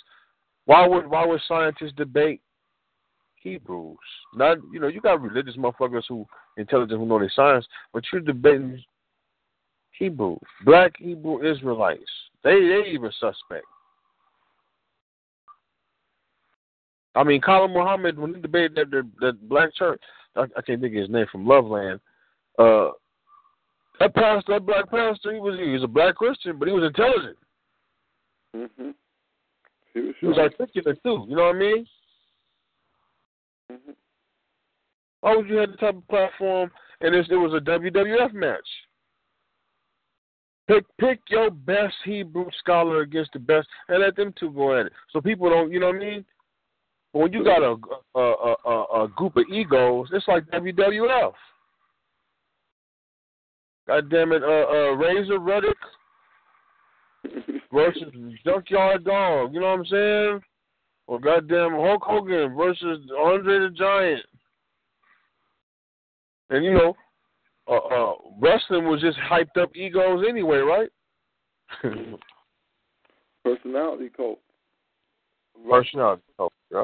Why 0.65 0.87
would 0.87 1.07
why 1.07 1.25
would 1.25 1.41
scientists 1.47 1.93
debate 1.95 2.41
Hebrews? 3.35 3.97
Not, 4.33 4.57
you 4.71 4.79
know, 4.79 4.87
you 4.87 5.01
got 5.01 5.21
religious 5.21 5.55
motherfuckers 5.55 6.03
who 6.07 6.25
intelligent 6.57 6.99
who 6.99 7.05
know 7.05 7.19
their 7.19 7.31
science, 7.35 7.65
but 7.93 8.03
you're 8.11 8.21
debating 8.21 8.83
Hebrew, 9.91 10.37
black 10.65 10.93
Hebrew 10.97 11.47
Israelites. 11.47 12.01
They 12.43 12.53
they 12.53 12.89
even 12.89 13.11
suspect. 13.19 13.65
I 17.15 17.23
mean, 17.23 17.41
Colin 17.41 17.73
Muhammad 17.73 18.17
when 18.17 18.33
he 18.33 18.41
debated 18.41 18.75
that 18.75 18.91
that, 18.91 19.09
that 19.19 19.49
black 19.49 19.73
church, 19.75 20.01
I, 20.35 20.43
I 20.57 20.61
can't 20.61 20.81
think 20.81 20.95
of 20.95 21.01
his 21.01 21.09
name 21.09 21.25
from 21.31 21.45
Loveland. 21.45 21.99
Uh, 22.57 22.89
that 23.99 24.15
pastor, 24.15 24.53
that 24.53 24.65
black 24.65 24.89
pastor, 24.89 25.33
he 25.33 25.39
was 25.39 25.59
he 25.59 25.71
was 25.71 25.83
a 25.83 25.87
black 25.87 26.15
Christian, 26.15 26.57
but 26.57 26.67
he 26.67 26.73
was 26.73 26.83
intelligent. 26.83 27.37
Mm-hmm. 28.55 28.89
He 29.93 29.99
was, 29.99 30.15
he 30.19 30.27
was 30.27 30.37
articulate 30.37 30.99
too. 31.03 31.25
You 31.27 31.35
know 31.35 31.47
what 31.47 31.55
I 31.55 31.59
mean? 31.59 31.85
Mm-hmm. 33.71 33.91
Why 35.21 35.35
would 35.35 35.47
you 35.47 35.57
have 35.57 35.71
the 35.71 35.77
type 35.77 35.95
of 35.95 36.07
platform 36.07 36.71
and 37.01 37.15
it 37.15 37.27
was 37.29 37.53
a 37.53 37.63
WWF 37.63 38.33
match? 38.33 38.59
Pick 40.67 40.85
pick 40.99 41.19
your 41.29 41.51
best 41.51 41.95
Hebrew 42.05 42.45
scholar 42.59 43.01
against 43.01 43.33
the 43.33 43.39
best, 43.39 43.67
and 43.89 44.01
let 44.01 44.15
them 44.15 44.33
two 44.39 44.51
go 44.51 44.79
at 44.79 44.85
it. 44.85 44.93
So 45.11 45.19
people 45.19 45.49
don't, 45.49 45.71
you 45.71 45.79
know 45.79 45.87
what 45.87 45.97
I 45.97 45.99
mean? 45.99 46.25
But 47.13 47.19
when 47.19 47.33
you 47.33 47.43
got 47.43 47.61
a 47.61 47.75
a, 48.15 48.55
a, 48.65 49.03
a 49.03 49.07
group 49.15 49.35
of 49.37 49.45
egos, 49.51 50.09
it's 50.13 50.27
like 50.27 50.45
WWF. 50.51 51.33
God 53.87 54.09
damn 54.09 54.31
it, 54.31 54.43
uh, 54.43 54.45
uh, 54.45 54.91
Razor 54.95 55.39
Ruddock 55.39 55.75
versus 57.73 58.13
Junkyard 58.45 59.03
Dog. 59.03 59.53
You 59.53 59.59
know 59.59 59.67
what 59.67 59.79
I'm 59.79 59.85
saying? 59.85 60.41
Or 61.07 61.19
goddamn 61.19 61.71
Hulk 61.71 62.03
Hogan 62.03 62.55
versus 62.55 62.99
Andre 63.19 63.59
the 63.59 63.69
Giant. 63.75 64.25
And 66.51 66.63
you 66.63 66.73
know, 66.73 66.95
uh, 67.67 67.75
uh, 67.75 68.13
wrestling 68.39 68.85
was 68.85 69.01
just 69.01 69.17
hyped 69.29 69.61
up 69.61 69.75
egos 69.75 70.23
anyway, 70.27 70.57
right? 70.57 70.89
Personality 73.43 74.09
cult. 74.15 74.39
Personality 75.69 76.23
cult, 76.37 76.53
yeah. 76.71 76.83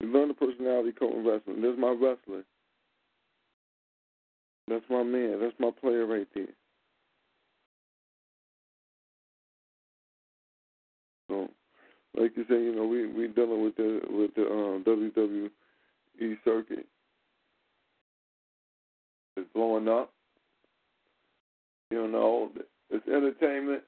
You 0.00 0.12
learn 0.12 0.28
the 0.28 0.34
personality 0.34 0.92
cult 0.92 1.14
in 1.14 1.26
wrestling. 1.26 1.60
There's 1.62 1.78
my 1.78 1.90
wrestler. 1.90 2.44
That's 4.68 4.84
my 4.90 5.02
man. 5.02 5.38
That's 5.40 5.58
my 5.58 5.70
player 5.80 6.06
right 6.06 6.28
there. 6.34 6.46
So, 11.28 11.48
like 12.16 12.32
you 12.36 12.44
say, 12.48 12.62
you 12.62 12.74
know, 12.74 12.86
we 12.86 13.06
we 13.06 13.28
dealing 13.28 13.64
with 13.64 13.76
the 13.76 14.00
with 14.10 14.34
the 14.34 14.42
um, 14.42 14.84
WWE 14.86 16.36
circuit. 16.44 16.86
It's 19.36 19.48
blowing 19.54 19.88
up. 19.88 20.12
You 21.90 22.08
know, 22.08 22.50
it's 22.90 23.06
entertainment. 23.08 23.82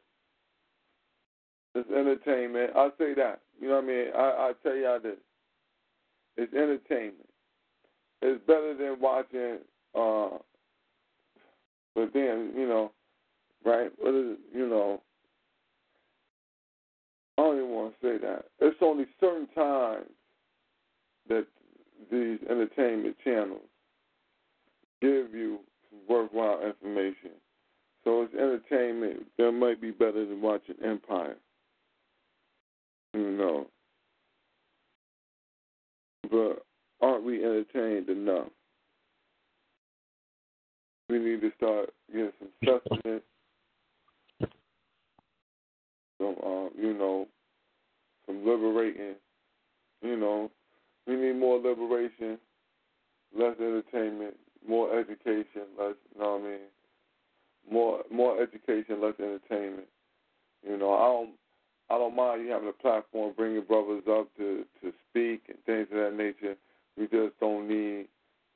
It's 1.74 1.88
entertainment. 1.90 2.72
I 2.76 2.88
say 2.98 3.14
that. 3.14 3.40
You 3.60 3.68
know 3.68 3.76
what 3.76 3.84
I 3.84 3.86
mean? 3.86 4.06
I 4.14 4.20
I 4.20 4.52
tell 4.62 4.76
y'all 4.76 5.00
this. 5.00 5.16
It's 6.36 6.52
entertainment. 6.52 7.28
It's 8.22 8.44
better 8.46 8.74
than 8.76 9.00
watching. 9.00 9.58
uh 9.94 10.38
But 11.94 12.12
then 12.12 12.52
you 12.56 12.66
know, 12.68 12.92
right? 13.64 13.90
What 13.98 14.14
is? 14.14 14.36
You 14.54 14.68
know? 14.68 15.02
I 17.38 17.42
don't 17.42 17.56
even 17.56 17.70
want 17.70 17.94
to 18.00 18.06
say 18.06 18.18
that. 18.26 18.46
It's 18.60 18.76
only 18.82 19.06
certain 19.18 19.46
times 19.54 20.10
that 21.28 21.46
these 22.10 22.38
entertainment 22.50 23.16
channels 23.24 23.60
give 25.00 25.32
you 25.32 25.60
worthwhile 26.08 26.60
information. 26.66 27.30
So 28.04 28.22
it's 28.22 28.34
entertainment. 28.34 29.26
That 29.38 29.52
might 29.52 29.80
be 29.80 29.90
better 29.90 30.26
than 30.26 30.42
watching 30.42 30.74
Empire. 30.84 31.36
Know. 33.14 33.66
But 36.30 36.64
aren't 37.00 37.24
we 37.24 37.44
entertained 37.44 38.08
enough? 38.08 38.48
We 41.08 41.18
need 41.18 41.40
to 41.40 41.50
start 41.56 41.90
getting 42.12 42.30
some 42.38 42.48
sustenance. 42.64 43.24
some, 46.18 46.36
uh, 46.42 46.68
you 46.78 46.94
know, 46.96 47.26
some 48.26 48.46
liberating. 48.46 49.14
You 50.02 50.16
know, 50.16 50.50
we 51.06 51.16
need 51.16 51.36
more 51.36 51.56
liberation, 51.58 52.38
less 53.36 53.56
entertainment, 53.58 54.36
more 54.66 54.96
education, 54.98 55.62
less. 55.78 55.94
You 56.14 56.20
know 56.20 56.32
what 56.32 56.40
I 56.40 56.44
mean? 56.44 56.60
More, 57.70 58.02
more 58.12 58.42
education, 58.42 59.02
less 59.02 59.14
entertainment. 59.18 59.88
You 60.66 60.76
know, 60.76 60.92
I 60.94 61.04
don't. 61.06 61.30
I 61.90 61.98
don't 61.98 62.14
mind 62.14 62.42
you 62.42 62.52
having 62.52 62.68
a 62.68 62.72
platform, 62.72 63.34
bringing 63.36 63.62
brothers 63.62 64.04
up 64.08 64.28
to 64.36 64.64
to 64.82 64.92
speak 65.10 65.42
and 65.48 65.58
things 65.66 65.88
of 65.92 65.98
that 65.98 66.16
nature. 66.16 66.54
We 66.96 67.04
just 67.04 67.38
don't 67.40 67.68
need 67.68 68.06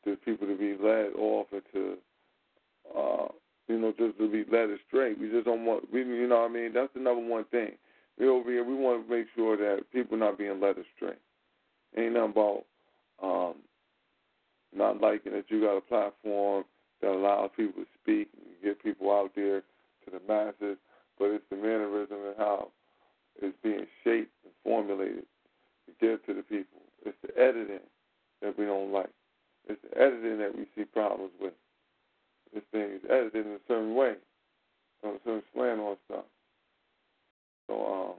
the 0.05 0.17
people 0.25 0.47
to 0.47 0.57
be 0.57 0.77
led 0.81 1.13
off 1.19 1.47
into, 1.53 1.97
uh, 2.97 3.29
you 3.69 3.79
know, 3.79 3.93
just 3.99 4.19
to 4.19 4.31
be 4.31 4.45
led 4.51 4.71
astray. 4.71 5.15
We 5.15 5.31
just 5.31 5.47
don't 5.47 5.65
want, 5.65 5.91
we, 5.93 6.01
you 6.01 6.29
know 6.29 6.43
what 6.43 6.51
I 6.51 6.55
mean? 6.55 6.73
That's 6.75 6.93
the 6.95 7.01
number 7.01 7.27
one 7.27 7.45
thing. 7.47 7.73
We 8.19 8.29
over 8.29 8.51
here, 8.51 8.65
we 8.65 8.75
want 8.75 9.07
to 9.07 9.15
make 9.15 9.27
sure 9.35 9.57
that 9.57 9.91
people 9.93 10.17
not 10.17 10.39
being 10.39 10.61
led 10.61 10.77
astray. 10.77 11.17
Ain't 11.97 12.13
nothing 12.13 12.31
about 12.33 12.65
um, 13.23 13.55
not 14.75 15.01
liking 15.01 15.33
that 15.33 15.47
you 15.49 15.61
got 15.61 15.79
a 15.79 15.81
platform 15.81 16.65
that 17.01 17.11
allows 17.11 17.51
people 17.57 17.83
to 17.83 17.89
speak 18.03 18.29
and 18.37 18.47
get 18.63 18.83
people 18.83 19.11
out 19.11 19.31
there 19.35 19.61
to 19.61 20.11
the 20.11 20.21
masses, 20.29 20.77
but 21.19 21.27
it's 21.27 21.45
the 21.51 21.57
mannerism 21.57 22.19
and 22.27 22.37
how 22.37 22.69
it's 23.41 23.57
being 23.63 23.87
shaped 24.03 24.33
and 24.45 24.53
formulated 24.63 25.25
to 25.87 25.93
give 26.01 26.25
to 26.27 26.35
the 26.35 26.43
people. 26.43 26.81
It's 27.05 27.17
the 27.23 27.39
editing 27.41 27.81
that 28.43 28.59
we 28.59 28.65
don't 28.65 28.93
like. 28.93 29.11
It's 29.69 29.81
the 29.83 30.01
editing 30.01 30.39
that 30.39 30.57
we 30.57 30.67
see 30.75 30.85
problems 30.85 31.33
with. 31.41 31.55
This 32.53 32.63
thing 32.71 32.83
is 32.83 33.01
edited 33.11 33.47
in 33.47 33.53
a 33.53 33.59
certain 33.67 33.95
way, 33.95 34.15
on 35.03 35.15
a 35.15 35.19
certain 35.25 35.43
slant 35.53 35.81
on 35.81 35.97
stuff. 36.07 36.25
So, 37.67 37.87
um, 37.87 38.15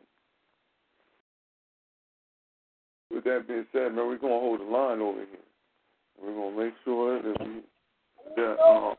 with 3.12 3.24
that 3.24 3.48
being 3.48 3.66
said, 3.72 3.96
man, 3.96 4.08
we're 4.08 4.18
gonna 4.18 4.34
hold 4.34 4.60
the 4.60 4.66
line 4.66 5.00
over 5.00 5.20
here. 5.20 5.46
We're 6.22 6.34
gonna 6.34 6.66
make 6.66 6.74
sure 6.84 7.22
that 7.22 7.40
we 7.40 7.62
that 8.36 8.60
um, 8.60 8.96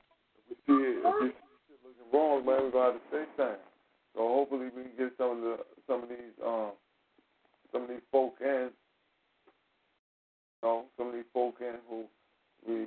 if 0.49 0.57
we 0.67 0.75
see 0.75 0.83
it, 0.83 0.99
if 1.05 1.15
we 1.21 1.29
see 1.29 1.35
shit 1.69 1.79
looking 1.85 2.19
wrong, 2.19 2.47
man, 2.47 2.63
we're 2.63 2.71
gonna 2.71 2.93
have 2.93 2.95
to 2.95 3.07
say 3.11 3.25
something. 3.37 3.57
So 4.17 4.27
hopefully 4.27 4.71
we 4.75 4.83
can 4.83 4.93
get 4.97 5.13
some 5.19 5.31
of 5.33 5.41
the 5.43 5.57
some 5.87 6.03
of 6.03 6.09
these 6.09 6.33
um 6.45 6.71
some 7.71 7.83
of 7.83 7.89
these 7.89 8.01
folk 8.11 8.37
in. 8.41 8.71
You 10.63 10.69
know, 10.69 10.85
some 10.97 11.09
of 11.09 11.13
these 11.13 11.25
folk 11.35 11.57
in 11.61 11.75
who 11.89 12.05
we, 12.67 12.75
we 12.75 12.87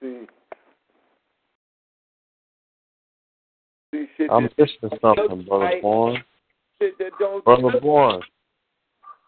see 0.00 0.26
see 3.92 4.06
shit 4.16 4.30
I'm 4.30 4.48
missing 4.56 4.98
something, 5.02 5.42
brother 5.42 5.64
right. 5.64 5.82
Bourne. 5.82 6.22
shit 6.80 6.96
that 6.98 7.10
don't 7.18 7.44
Brother 7.44 7.80
Bourne. 7.80 8.22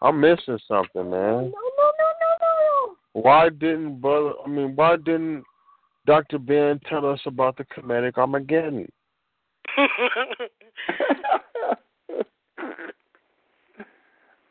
I'm 0.01 0.21
missing 0.21 0.57
something, 0.67 1.09
man. 1.09 1.11
No, 1.11 1.41
no, 1.41 1.51
no, 1.51 2.11
no, 2.21 2.31
no. 2.39 3.21
Why 3.21 3.49
didn't 3.49 3.99
brother? 3.99 4.33
I 4.45 4.47
mean, 4.47 4.73
why 4.73 4.95
didn't 4.95 5.43
Doctor 6.05 6.39
Ben 6.39 6.79
tell 6.89 7.05
us 7.05 7.19
about 7.25 7.57
the 7.57 7.65
Kemetic 7.65 8.17
Armageddon? 8.17 8.89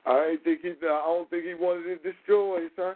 I 0.06 0.30
ain't 0.30 0.42
think 0.44 0.60
he. 0.62 0.70
I 0.70 0.72
don't 0.82 1.28
think 1.30 1.44
he 1.44 1.54
wanted 1.54 1.86
it 1.86 2.02
destroyed, 2.02 2.70
son. 2.76 2.94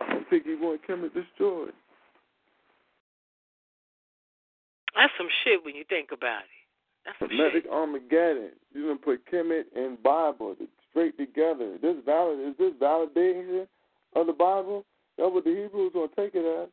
I 0.00 0.12
don't 0.12 0.28
think 0.28 0.44
he 0.44 0.54
wanted 0.54 0.82
Kemet 0.86 1.14
destroyed. 1.14 1.72
That's 4.94 5.12
some 5.18 5.28
shit 5.44 5.64
when 5.64 5.74
you 5.74 5.84
think 5.88 6.10
about 6.12 6.40
it. 6.40 6.48
That's 7.04 7.18
some 7.18 7.28
Kemetic 7.28 7.62
shit. 7.62 7.70
Armageddon. 7.70 8.50
You 8.74 8.86
gonna 8.86 8.96
put 8.96 9.24
Kemet 9.30 9.64
and 9.76 10.02
Bible 10.02 10.56
straight 10.90 11.16
together. 11.18 11.78
This 11.80 11.96
valid 12.04 12.40
is 12.40 12.56
this 12.58 12.72
validation 12.80 13.66
of 14.14 14.26
the 14.26 14.32
Bible? 14.32 14.84
That's 15.16 15.32
what 15.32 15.44
the 15.44 15.50
Hebrews 15.50 15.92
gonna 15.94 16.08
take 16.16 16.34
it 16.34 16.44
as. 16.44 16.68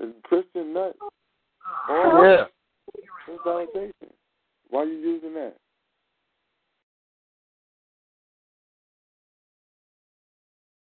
Is 0.00 0.14
Christian 0.24 0.72
nut. 0.72 0.96
Yeah. 1.88 2.46
Sanitation. 3.44 4.12
Why 4.70 4.80
are 4.80 4.84
you 4.84 4.98
using 4.98 5.34
that? 5.34 5.54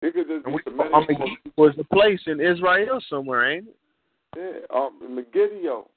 It 0.02 0.14
could 0.14 0.26
just 0.26 0.44
be 0.44 0.52
Semitic. 0.64 0.92
I 0.92 1.00
mean, 1.06 1.36
was 1.56 1.74
the 1.76 1.84
place 1.84 2.20
in 2.26 2.40
Israel 2.40 3.00
somewhere, 3.08 3.52
ain't 3.52 3.68
it? 3.68 3.76
Yeah, 4.36 4.76
um, 4.76 5.14
Megiddo. 5.14 5.88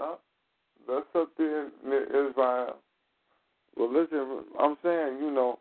Huh? 0.00 0.16
That's 0.88 1.04
up 1.14 1.30
there 1.36 1.66
in 1.66 1.70
Israel. 2.08 2.76
Well, 3.76 3.92
listen, 3.92 4.44
I'm 4.58 4.76
saying, 4.82 5.18
you 5.20 5.30
know, 5.30 5.58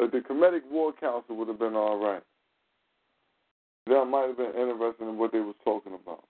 uh, 0.00 0.06
the 0.06 0.18
Kemetic 0.18 0.60
War 0.70 0.92
Council 0.92 1.36
would 1.36 1.48
have 1.48 1.58
been 1.58 1.74
all 1.74 1.98
right. 1.98 2.22
That 3.86 4.04
might 4.04 4.28
have 4.28 4.36
been 4.36 4.52
interesting 4.54 5.08
in 5.08 5.18
what 5.18 5.32
they 5.32 5.40
was 5.40 5.56
talking 5.64 5.94
about. 5.94 6.24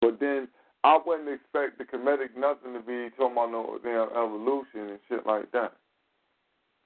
But 0.00 0.20
then 0.20 0.48
I 0.84 0.98
wouldn't 1.04 1.28
expect 1.28 1.78
the 1.78 1.84
Kemetic 1.84 2.36
nothing 2.36 2.72
to 2.74 2.80
be 2.80 3.10
talking 3.16 3.32
about 3.32 3.50
no 3.52 3.78
damn 3.82 4.08
evolution 4.10 4.90
and 4.90 4.98
shit 5.08 5.26
like 5.26 5.50
that. 5.52 5.72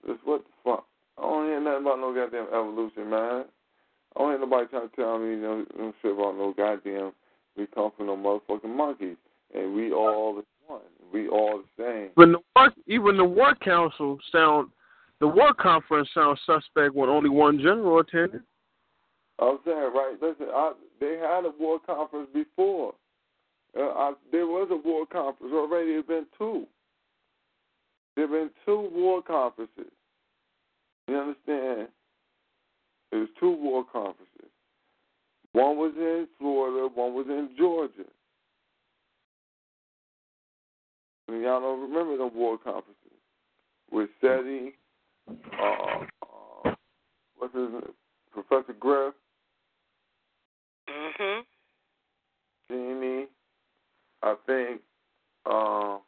Just 0.07 0.21
what 0.25 0.45
the 0.45 0.51
fuck? 0.65 0.87
I 1.19 1.23
don't 1.23 1.47
hear 1.47 1.61
nothing 1.61 1.83
about 1.83 2.01
no 2.01 2.15
goddamn 2.15 2.49
evolution, 2.49 3.11
man. 3.11 3.45
I 4.17 4.19
don't 4.19 4.31
hear 4.31 4.39
nobody 4.41 4.67
trying 4.67 4.89
to 4.89 4.97
tell 4.97 5.19
me 5.19 5.37
no, 5.37 5.65
no 5.79 5.93
shit 6.03 6.13
about 6.13 6.37
no 6.37 6.55
goddamn 6.57 7.13
we 7.57 7.67
come 7.67 7.93
from 7.97 8.07
no 8.07 8.17
motherfucking 8.17 8.75
monkeys 8.75 9.17
and 9.55 9.75
we 9.75 9.93
all 9.93 10.35
the 10.35 10.45
one. 10.67 10.81
We 11.13 11.29
all 11.29 11.63
the 11.77 11.83
same. 11.83 12.11
Even 12.17 12.33
the 12.33 12.41
war, 12.57 12.71
even 12.87 13.17
the 13.17 13.25
war 13.25 13.55
council 13.55 14.19
sound, 14.33 14.71
the 15.21 15.29
war 15.29 15.55
conference 15.55 16.09
sounds 16.15 16.41
suspect 16.45 16.95
when 16.95 17.09
only 17.09 17.29
one 17.29 17.59
general 17.59 18.01
attended. 18.01 18.43
I'm 19.39 19.59
saying, 19.65 19.77
right? 19.77 20.15
Listen, 20.21 20.47
I, 20.53 20.73
they 21.01 21.19
had 21.19 21.45
a 21.45 21.53
war 21.59 21.79
conference 21.85 22.29
before. 22.33 22.95
Uh, 23.77 23.83
I, 23.83 24.13
there 24.31 24.47
was 24.47 24.69
a 24.71 24.77
war 24.77 25.07
conference 25.07 25.53
already. 25.55 25.93
There's 25.93 26.07
been 26.07 26.27
two. 26.39 26.67
There 28.17 28.27
have 28.27 28.33
been 28.33 28.51
two 28.65 28.89
war 28.93 29.23
conferences. 29.23 29.93
You 31.09 31.17
understand? 31.17 31.89
There 33.11 33.21
was 33.21 33.29
two 33.39 33.51
war 33.51 33.85
conferences. 33.85 34.51
One 35.53 35.77
was 35.77 35.93
in 35.97 36.27
Florida, 36.39 36.89
one 36.93 37.15
was 37.15 37.27
in 37.29 37.51
Georgia. 37.57 38.09
And 41.29 41.43
y'all 41.43 41.61
don't 41.61 41.81
remember 41.81 42.17
the 42.17 42.27
war 42.27 42.59
conferences 42.59 42.97
with 43.91 44.11
SETI, 44.21 44.73
uh, 45.29 46.05
uh, 46.23 46.75
what's 47.37 47.55
his 47.55 47.71
name? 47.71 47.95
Professor 48.33 48.73
Griff, 48.73 49.15
Mhm. 50.89 51.47
Jeannie, 52.69 53.29
I 54.25 54.35
think, 54.47 54.81
uh, 55.45 55.99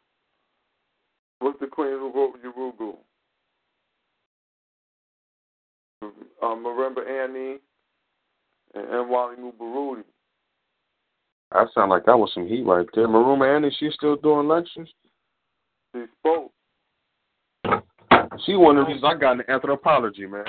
what's 1.41 1.61
the 1.61 1.67
queen 1.67 1.91
who 1.91 2.11
wrote 2.15 2.43
Yurugu? 2.43 2.95
Um, 6.43 6.65
Marimba 6.65 7.07
Ani 7.07 7.59
and, 8.75 8.89
and 8.89 9.11
Wally 9.11 9.37
Mubarudi. 9.37 10.05
That 11.53 11.69
sound 11.75 11.91
like 11.91 12.07
that 12.07 12.19
was 12.19 12.31
some 12.33 12.49
heat 12.49 12.65
right 12.65 12.87
there. 12.95 13.07
Marimba 13.07 13.55
Ani, 13.55 13.75
she 13.79 13.91
still 13.95 14.17
doing 14.17 14.49
lectures? 14.49 14.89
She 15.95 16.05
spoke. 16.19 16.53
She 18.47 18.55
one 18.55 18.79
of 18.79 18.87
the 18.87 18.93
reasons 18.93 19.05
I 19.07 19.19
got 19.19 19.33
into 19.33 19.51
anthropology, 19.51 20.27
man. 20.27 20.45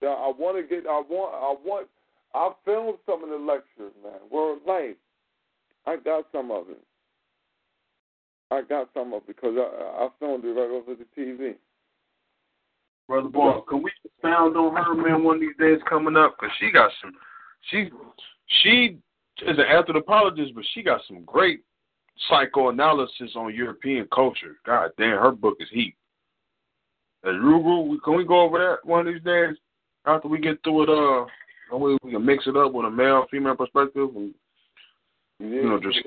Now, 0.00 0.14
I 0.14 0.32
want 0.38 0.56
to 0.56 0.62
get. 0.62 0.86
I 0.86 1.02
want. 1.08 1.34
I 1.34 1.68
want. 1.68 1.88
I 2.34 2.52
filmed 2.64 2.98
some 3.04 3.22
of 3.22 3.28
the 3.28 3.36
lectures, 3.36 3.92
man. 4.02 4.20
World 4.30 4.60
Life. 4.66 4.96
I 5.86 5.96
got 5.96 6.26
some 6.32 6.50
of 6.50 6.68
it. 6.70 6.82
I 8.50 8.62
got 8.62 8.88
some 8.94 9.12
of 9.12 9.22
it 9.28 9.36
because 9.36 9.56
I, 9.58 10.04
I 10.04 10.08
filmed 10.18 10.44
it 10.44 10.48
right 10.48 10.70
over 10.70 10.94
the 10.94 11.06
TV. 11.20 11.54
Brother 13.08 13.28
Boy, 13.28 13.60
can 13.68 13.82
we 13.82 13.90
expound 14.04 14.56
on 14.56 14.74
her, 14.76 14.94
man, 14.94 15.22
one 15.22 15.36
of 15.36 15.40
these 15.40 15.56
days 15.58 15.78
coming 15.88 16.16
up? 16.16 16.36
Because 16.38 16.54
she 16.58 16.70
got 16.70 16.90
some, 17.00 17.12
she, 17.70 17.90
she 18.62 18.98
is 19.46 19.58
an 19.58 19.64
anthropologist, 19.64 20.54
but 20.54 20.64
she 20.74 20.82
got 20.82 21.00
some 21.06 21.22
great 21.24 21.60
psychoanalysis 22.28 23.32
on 23.36 23.54
European 23.54 24.08
culture. 24.12 24.56
God 24.64 24.90
damn, 24.98 25.18
her 25.18 25.32
book 25.32 25.56
is 25.60 25.68
heat. 25.70 25.94
Yurugu, 27.24 27.96
can 28.04 28.16
we 28.16 28.24
go 28.24 28.40
over 28.40 28.58
that 28.58 28.88
one 28.88 29.06
of 29.06 29.12
these 29.12 29.22
days 29.22 29.56
after 30.04 30.28
we 30.28 30.38
get 30.38 30.62
through 30.62 30.84
it? 30.84 30.88
Uh, 30.88 31.26
way 31.76 31.96
we 32.02 32.12
can 32.12 32.24
mix 32.24 32.46
it 32.46 32.56
up 32.56 32.72
with 32.72 32.86
a 32.86 32.90
male 32.90 33.26
female 33.30 33.56
perspective, 33.56 34.08
and 34.14 34.34
you 35.40 35.64
know, 35.64 35.80
just 35.80 35.98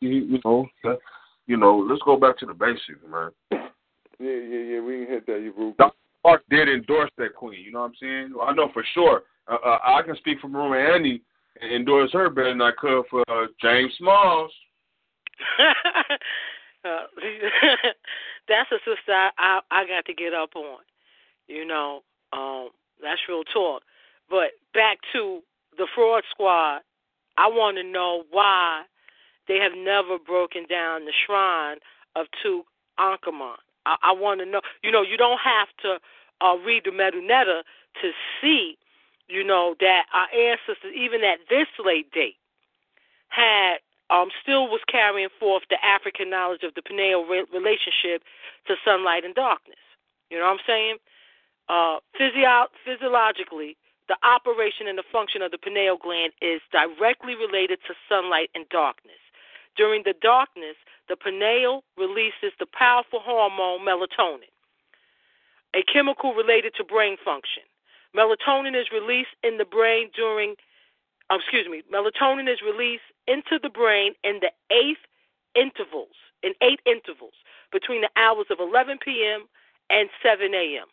you 0.00 0.38
know, 0.44 0.66
you 1.48 1.56
know, 1.56 1.78
let's 1.78 2.02
go 2.04 2.16
back 2.16 2.38
to 2.38 2.46
the 2.46 2.54
basics, 2.54 3.02
man. 3.10 3.30
Yeah, 4.20 4.32
yeah, 4.32 4.58
yeah. 4.58 4.80
We 4.80 5.04
can 5.04 5.06
hit 5.06 5.26
that, 5.26 5.42
you 5.42 5.52
bro. 5.52 5.74
Dr. 5.78 5.94
Clarke 6.22 6.42
did 6.50 6.68
endorse 6.68 7.10
that 7.18 7.36
queen. 7.36 7.60
You 7.64 7.70
know 7.70 7.82
what 7.82 7.90
I'm 7.90 7.94
saying? 8.02 8.34
I 8.42 8.52
know 8.52 8.68
for 8.74 8.84
sure. 8.92 9.22
Uh, 9.46 9.58
uh, 9.64 9.78
I 9.84 10.02
can 10.04 10.16
speak 10.16 10.40
for 10.40 10.48
Maria 10.48 10.92
Annie 10.96 11.22
and 11.60 11.72
endorse 11.72 12.12
her 12.14 12.28
better 12.28 12.48
than 12.48 12.60
I 12.60 12.72
could 12.76 13.04
for 13.08 13.22
uh, 13.28 13.46
James 13.62 13.92
Smalls. 13.96 14.50
uh, 16.84 16.88
that's 18.48 18.72
a 18.72 18.78
sister 18.78 19.12
I, 19.12 19.30
I 19.38 19.60
I 19.70 19.86
got 19.86 20.04
to 20.06 20.14
get 20.14 20.34
up 20.34 20.56
on. 20.56 20.78
You 21.46 21.64
know, 21.64 22.00
um, 22.32 22.70
that's 23.00 23.20
real 23.28 23.44
talk. 23.44 23.82
But 24.28 24.50
back 24.74 24.98
to 25.12 25.42
the 25.76 25.86
fraud 25.94 26.24
squad, 26.32 26.80
I 27.36 27.46
want 27.46 27.76
to 27.76 27.84
know 27.84 28.24
why 28.32 28.82
they 29.48 29.56
have 29.56 29.72
never 29.76 30.18
broken 30.18 30.66
down 30.68 31.04
the 31.04 31.12
shrine 31.12 31.78
of 32.14 32.26
Tutankhamen. 32.44 33.56
I, 33.86 33.96
I 34.02 34.12
want 34.12 34.40
to 34.40 34.46
know. 34.46 34.60
You 34.82 34.92
know, 34.92 35.02
you 35.02 35.16
don't 35.16 35.40
have 35.40 35.68
to 35.82 35.98
uh, 36.44 36.56
read 36.64 36.84
the 36.84 36.90
Medu 36.90 37.22
Neter 37.26 37.62
to 38.02 38.10
see, 38.40 38.76
you 39.28 39.42
know, 39.42 39.74
that 39.80 40.04
our 40.12 40.28
ancestors, 40.38 40.92
even 40.94 41.24
at 41.24 41.38
this 41.48 41.66
late 41.84 42.12
date, 42.12 42.36
had 43.28 43.78
um, 44.10 44.28
still 44.42 44.68
was 44.68 44.80
carrying 44.88 45.28
forth 45.38 45.64
the 45.68 45.76
African 45.84 46.30
knowledge 46.30 46.62
of 46.62 46.74
the 46.74 46.82
pineal 46.82 47.24
re- 47.24 47.44
relationship 47.52 48.22
to 48.66 48.76
sunlight 48.84 49.24
and 49.24 49.34
darkness. 49.34 49.76
You 50.30 50.38
know 50.38 50.44
what 50.44 50.60
I'm 50.60 50.66
saying? 50.66 50.96
Uh, 51.68 51.96
physio- 52.16 52.72
physiologically, 52.84 53.76
the 54.08 54.16
operation 54.24 54.88
and 54.88 54.96
the 54.96 55.04
function 55.12 55.42
of 55.42 55.50
the 55.50 55.58
pineal 55.58 55.98
gland 56.00 56.32
is 56.40 56.60
directly 56.72 57.34
related 57.36 57.78
to 57.86 57.94
sunlight 58.08 58.48
and 58.54 58.66
darkness. 58.70 59.20
During 59.78 60.02
the 60.04 60.14
darkness, 60.20 60.74
the 61.08 61.14
pineal 61.14 61.84
releases 61.96 62.52
the 62.58 62.66
powerful 62.66 63.20
hormone 63.22 63.86
melatonin, 63.86 64.50
a 65.72 65.82
chemical 65.84 66.34
related 66.34 66.74
to 66.76 66.84
brain 66.84 67.16
function. 67.24 67.62
Melatonin 68.14 68.74
is 68.74 68.88
released 68.92 69.36
in 69.44 69.56
the 69.56 69.64
brain 69.64 70.10
during, 70.16 70.56
oh, 71.30 71.36
excuse 71.36 71.68
me, 71.68 71.82
melatonin 71.92 72.52
is 72.52 72.58
released 72.60 73.06
into 73.28 73.60
the 73.62 73.70
brain 73.70 74.14
in 74.24 74.40
the 74.40 74.50
eighth 74.74 75.06
intervals, 75.54 76.16
in 76.42 76.54
eight 76.60 76.80
intervals, 76.84 77.34
between 77.70 78.00
the 78.00 78.10
hours 78.16 78.46
of 78.50 78.58
11 78.58 78.98
p.m. 78.98 79.46
and 79.90 80.08
7 80.24 80.52
a.m., 80.54 80.86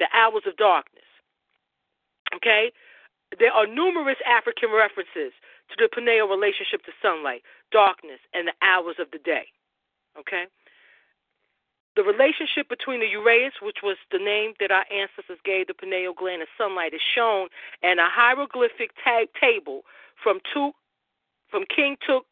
the 0.00 0.06
hours 0.12 0.42
of 0.48 0.56
darkness. 0.56 1.06
Okay? 2.34 2.72
There 3.38 3.52
are 3.52 3.66
numerous 3.68 4.18
African 4.26 4.70
references 4.72 5.32
to 5.76 5.84
the 5.84 5.88
pineal 5.88 6.28
relationship 6.28 6.84
to 6.84 6.92
sunlight, 7.00 7.42
darkness, 7.70 8.20
and 8.32 8.48
the 8.48 8.56
hours 8.62 8.96
of 8.98 9.10
the 9.10 9.18
day. 9.18 9.48
Okay? 10.18 10.44
The 11.96 12.02
relationship 12.02 12.68
between 12.68 13.00
the 13.00 13.08
uraeus, 13.08 13.60
which 13.60 13.82
was 13.82 13.96
the 14.10 14.18
name 14.18 14.54
that 14.60 14.70
our 14.70 14.84
ancestors 14.88 15.40
gave 15.44 15.66
the 15.66 15.74
pineal 15.74 16.14
gland 16.14 16.40
and 16.40 16.48
sunlight, 16.56 16.94
is 16.94 17.04
shown 17.04 17.48
in 17.82 17.98
a 17.98 18.08
hieroglyphic 18.08 18.92
tag 19.04 19.28
table 19.38 19.82
from 20.22 20.40
Tut, 20.52 20.72
from 21.50 21.64
King 21.68 21.96
Tut, 22.00 22.24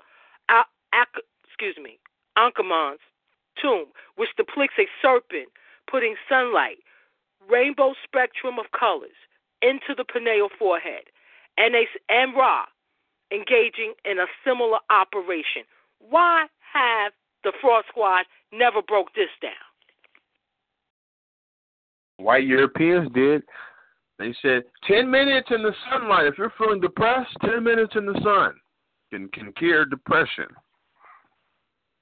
excuse 1.44 1.76
me, 1.76 1.98
Ankhemon's 2.38 3.04
tomb, 3.60 3.92
which 4.16 4.30
depicts 4.36 4.78
a 4.78 4.88
serpent 5.02 5.52
putting 5.90 6.16
sunlight, 6.28 6.78
rainbow 7.50 7.92
spectrum 8.02 8.58
of 8.58 8.72
colors, 8.72 9.16
into 9.60 9.92
the 9.94 10.04
pineal 10.04 10.48
forehead, 10.58 11.04
and 11.58 11.74
a 11.74 11.84
and 12.08 12.34
Ra 12.34 12.64
engaging 13.32 13.94
in 14.04 14.18
a 14.18 14.26
similar 14.44 14.78
operation. 14.90 15.62
Why 15.98 16.46
have 16.72 17.12
the 17.44 17.52
fraud 17.60 17.84
squad 17.88 18.24
never 18.52 18.82
broke 18.82 19.12
this 19.14 19.28
down? 19.40 19.52
White 22.18 22.46
Europeans 22.46 23.10
did. 23.14 23.42
They 24.18 24.34
said 24.42 24.64
ten 24.86 25.10
minutes 25.10 25.48
in 25.50 25.62
the 25.62 25.72
sunlight. 25.90 26.26
If 26.26 26.36
you're 26.36 26.52
feeling 26.58 26.80
depressed, 26.80 27.34
ten 27.40 27.64
minutes 27.64 27.94
in 27.96 28.04
the 28.04 28.20
sun 28.22 28.54
can 29.10 29.28
can 29.28 29.52
cure 29.52 29.84
depression. 29.84 30.46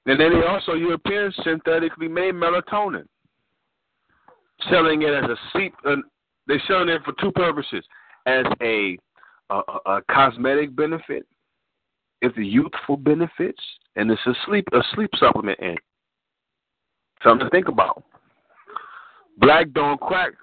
And 0.05 0.19
then 0.19 0.33
they 0.33 0.45
also 0.45 0.73
Europeans 0.73 1.35
synthetically 1.43 2.07
made 2.07 2.33
melatonin, 2.33 3.05
selling 4.69 5.03
it 5.03 5.13
as 5.13 5.29
a 5.29 5.35
sleep. 5.53 5.73
Uh, 5.85 5.97
they're 6.47 6.61
selling 6.67 6.89
it 6.89 7.01
for 7.03 7.13
two 7.21 7.31
purposes: 7.31 7.85
as 8.25 8.45
a 8.61 8.97
a, 9.49 9.61
a 9.85 10.01
cosmetic 10.09 10.75
benefit 10.75 11.25
it's 12.21 12.37
a 12.37 12.43
youthful 12.43 12.97
benefits, 12.97 13.61
and 13.95 14.11
it's 14.11 14.21
a 14.25 14.33
sleep 14.45 14.65
a 14.73 14.79
sleep 14.93 15.09
supplement 15.17 15.59
in. 15.59 15.75
Something 17.23 17.47
to 17.47 17.49
think 17.49 17.67
about. 17.67 18.03
Black 19.37 19.71
don't 19.71 19.99
crack, 20.01 20.33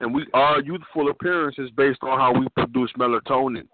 and 0.00 0.14
we 0.14 0.26
our 0.32 0.60
youthful 0.62 1.10
appearance 1.10 1.56
is 1.58 1.70
based 1.70 1.98
on 2.02 2.18
how 2.18 2.32
we 2.32 2.46
produce 2.56 2.90
melatonin. 2.98 3.66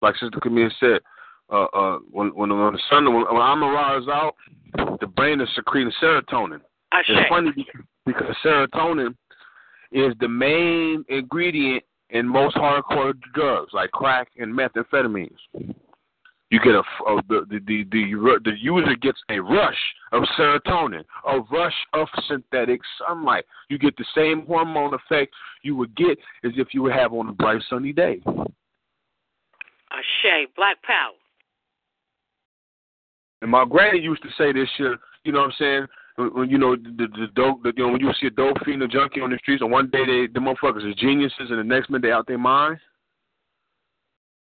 Like 0.00 0.14
Sister 0.16 0.40
Camille 0.40 0.70
said, 0.80 1.00
uh, 1.52 1.64
uh, 1.64 1.98
when 2.10 2.28
when 2.28 2.48
when 2.58 2.72
the 2.72 2.80
sun 2.88 3.04
when, 3.04 3.24
when 3.24 3.42
Amara 3.42 4.00
is 4.00 4.08
out, 4.08 4.36
the 5.00 5.06
brain 5.06 5.40
is 5.40 5.48
secreting 5.54 5.92
serotonin. 6.02 6.60
It's 6.94 7.28
funny 7.28 7.66
because 8.06 8.34
serotonin 8.42 9.14
is 9.92 10.14
the 10.20 10.28
main 10.28 11.04
ingredient 11.10 11.84
in 12.10 12.26
most 12.26 12.56
hardcore 12.56 13.14
drugs 13.34 13.72
like 13.72 13.90
crack 13.90 14.28
and 14.38 14.52
methamphetamines. 14.52 15.36
You 16.50 16.60
get 16.60 16.74
a, 16.74 16.82
a 17.06 17.22
the, 17.28 17.44
the 17.50 17.58
the 17.66 17.84
the 17.90 18.40
the 18.44 18.52
user 18.58 18.94
gets 19.02 19.18
a 19.28 19.38
rush 19.38 19.76
of 20.12 20.22
serotonin, 20.38 21.04
a 21.26 21.40
rush 21.52 21.74
of 21.92 22.08
synthetic 22.26 22.80
sunlight. 23.06 23.44
You 23.68 23.78
get 23.78 23.94
the 23.98 24.06
same 24.14 24.46
hormone 24.46 24.94
effect 24.94 25.34
you 25.62 25.76
would 25.76 25.94
get 25.94 26.18
as 26.44 26.52
if 26.56 26.68
you 26.72 26.82
would 26.82 26.94
have 26.94 27.12
on 27.12 27.28
a 27.28 27.32
bright 27.32 27.62
sunny 27.68 27.92
day. 27.92 28.22
Ashay, 29.92 30.44
black 30.56 30.82
power. 30.82 31.12
And 33.42 33.50
my 33.50 33.64
granny 33.68 33.98
used 34.00 34.22
to 34.22 34.28
say 34.36 34.52
this 34.52 34.68
shit. 34.76 34.98
You 35.24 35.32
know 35.32 35.40
what 35.40 35.46
I'm 35.46 35.54
saying? 35.58 35.86
When, 36.18 36.50
you 36.50 36.58
know 36.58 36.74
the 36.74 37.06
the 37.06 37.28
dope, 37.36 37.62
the, 37.62 37.72
you 37.76 37.86
know 37.86 37.92
when 37.92 38.00
you 38.00 38.10
see 38.20 38.26
a 38.26 38.30
dope 38.30 38.56
fiend, 38.64 38.82
a 38.82 38.88
junkie 38.88 39.20
on 39.20 39.30
the 39.30 39.38
streets, 39.38 39.62
and 39.62 39.70
one 39.70 39.88
day 39.88 40.04
they 40.04 40.26
the 40.26 40.40
motherfuckers 40.40 40.84
are 40.84 40.94
geniuses, 40.94 41.50
and 41.50 41.58
the 41.58 41.64
next 41.64 41.90
minute 41.90 42.02
they 42.02 42.10
out 42.10 42.26
their 42.26 42.38
mind. 42.38 42.78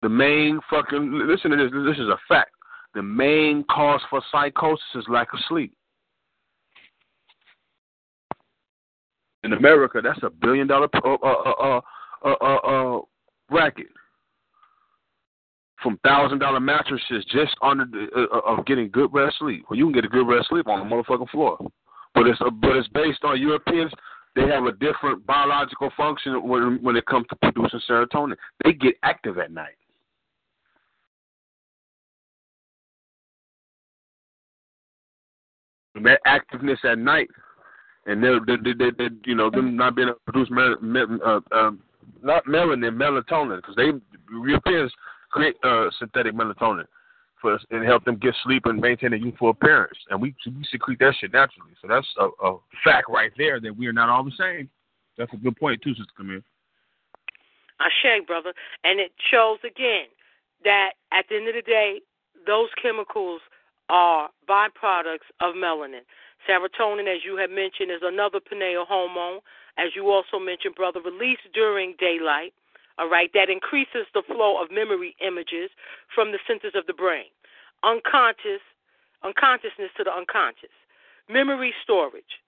The 0.02 0.08
main 0.08 0.60
fucking 0.70 1.26
listen 1.26 1.50
to 1.50 1.56
this. 1.56 1.72
This 1.72 1.98
is 1.98 2.08
a 2.08 2.18
fact. 2.28 2.52
The 2.94 3.02
main 3.02 3.64
cause 3.64 4.00
for 4.08 4.22
psychosis 4.30 4.84
is 4.94 5.04
lack 5.08 5.32
of 5.32 5.40
sleep. 5.48 5.74
In 9.42 9.52
America, 9.52 10.00
that's 10.02 10.22
a 10.22 10.30
billion 10.30 10.68
dollar 10.68 10.88
uh, 11.04 11.14
uh, 11.14 11.80
uh, 12.24 12.28
uh, 12.40 12.54
uh, 12.54 13.00
racket 13.50 13.88
from 15.82 15.98
thousand 16.04 16.38
dollar 16.38 16.60
mattresses 16.60 17.24
just 17.30 17.54
under 17.62 17.84
the, 17.84 18.08
uh, 18.16 18.40
of 18.40 18.66
getting 18.66 18.90
good 18.90 19.12
rest 19.12 19.36
sleep. 19.38 19.64
Well, 19.68 19.78
you 19.78 19.84
can 19.84 19.92
get 19.92 20.04
a 20.04 20.08
good 20.08 20.26
rest 20.26 20.48
sleep 20.48 20.66
on 20.66 20.88
the 20.88 20.94
motherfucking 20.94 21.30
floor, 21.30 21.58
but 22.14 22.26
it's 22.26 22.40
uh, 22.40 22.50
but 22.50 22.76
it's 22.76 22.88
based 22.88 23.24
on 23.24 23.40
Europeans. 23.40 23.92
They 24.34 24.46
have 24.46 24.64
a 24.64 24.72
different 24.72 25.26
biological 25.26 25.90
function 25.96 26.46
when 26.46 26.82
when 26.82 26.96
it 26.96 27.06
comes 27.06 27.26
to 27.28 27.36
producing 27.36 27.80
serotonin. 27.88 28.36
They 28.64 28.72
get 28.72 28.94
active 29.02 29.38
at 29.38 29.52
night. 29.52 29.76
And 35.94 36.06
that 36.06 36.20
activeness 36.26 36.84
at 36.84 36.98
night, 36.98 37.28
and 38.06 38.22
they're, 38.22 38.40
they 38.46 38.72
they 38.72 38.90
they 38.96 39.08
you 39.24 39.34
know 39.34 39.50
them 39.50 39.76
not 39.76 39.96
being 39.96 40.08
able 40.08 40.18
to 40.18 40.32
produce 40.32 40.48
mel, 40.50 40.76
mel, 40.80 41.18
uh, 41.24 41.40
um, 41.56 41.80
not 42.22 42.44
melanin, 42.46 42.94
melatonin, 42.96 43.56
because 43.56 43.74
they 43.74 43.90
Europeans 44.30 44.92
create 45.30 45.56
uh, 45.64 45.86
synthetic 45.98 46.34
melatonin 46.34 46.86
for 47.40 47.58
and 47.70 47.84
help 47.84 48.04
them 48.04 48.16
get 48.16 48.34
sleep 48.44 48.66
and 48.66 48.80
maintain 48.80 49.12
a 49.12 49.16
youthful 49.16 49.50
appearance. 49.50 49.98
And 50.10 50.20
we 50.20 50.34
we 50.46 50.64
secrete 50.70 50.98
that 51.00 51.14
shit 51.20 51.32
naturally. 51.32 51.72
So 51.80 51.88
that's 51.88 52.06
a, 52.18 52.46
a 52.46 52.58
fact 52.84 53.06
right 53.08 53.32
there 53.36 53.60
that 53.60 53.76
we 53.76 53.86
are 53.86 53.92
not 53.92 54.08
all 54.08 54.24
the 54.24 54.32
same. 54.38 54.68
That's 55.16 55.32
a 55.32 55.36
good 55.36 55.56
point 55.56 55.82
too, 55.82 55.94
Sister 55.94 56.12
Camille. 56.16 56.40
I 57.80 57.88
shake, 58.02 58.26
brother. 58.26 58.52
And 58.84 58.98
it 58.98 59.12
shows 59.30 59.58
again 59.64 60.06
that 60.64 60.92
at 61.12 61.26
the 61.28 61.36
end 61.36 61.48
of 61.48 61.54
the 61.54 61.62
day, 61.62 62.00
those 62.46 62.68
chemicals 62.80 63.40
are 63.88 64.30
byproducts 64.48 65.28
of 65.40 65.54
melanin. 65.54 66.02
Serotonin, 66.48 67.12
as 67.12 67.24
you 67.24 67.36
have 67.36 67.50
mentioned, 67.50 67.90
is 67.90 68.02
another 68.02 68.40
pineal 68.40 68.84
hormone. 68.84 69.40
As 69.76 69.94
you 69.94 70.10
also 70.10 70.38
mentioned, 70.38 70.74
brother, 70.74 71.00
released 71.00 71.46
during 71.54 71.94
daylight 71.98 72.52
all 72.98 73.08
right, 73.08 73.30
that 73.34 73.48
increases 73.48 74.06
the 74.12 74.22
flow 74.26 74.60
of 74.60 74.70
memory 74.70 75.14
images 75.24 75.70
from 76.12 76.32
the 76.32 76.38
centers 76.46 76.74
of 76.74 76.86
the 76.86 76.92
brain. 76.92 77.30
Unconscious, 77.84 78.62
unconsciousness 79.22 79.90
to 79.96 80.04
the 80.04 80.12
unconscious. 80.12 80.74
Memory 81.28 81.72
storage, 81.82 82.42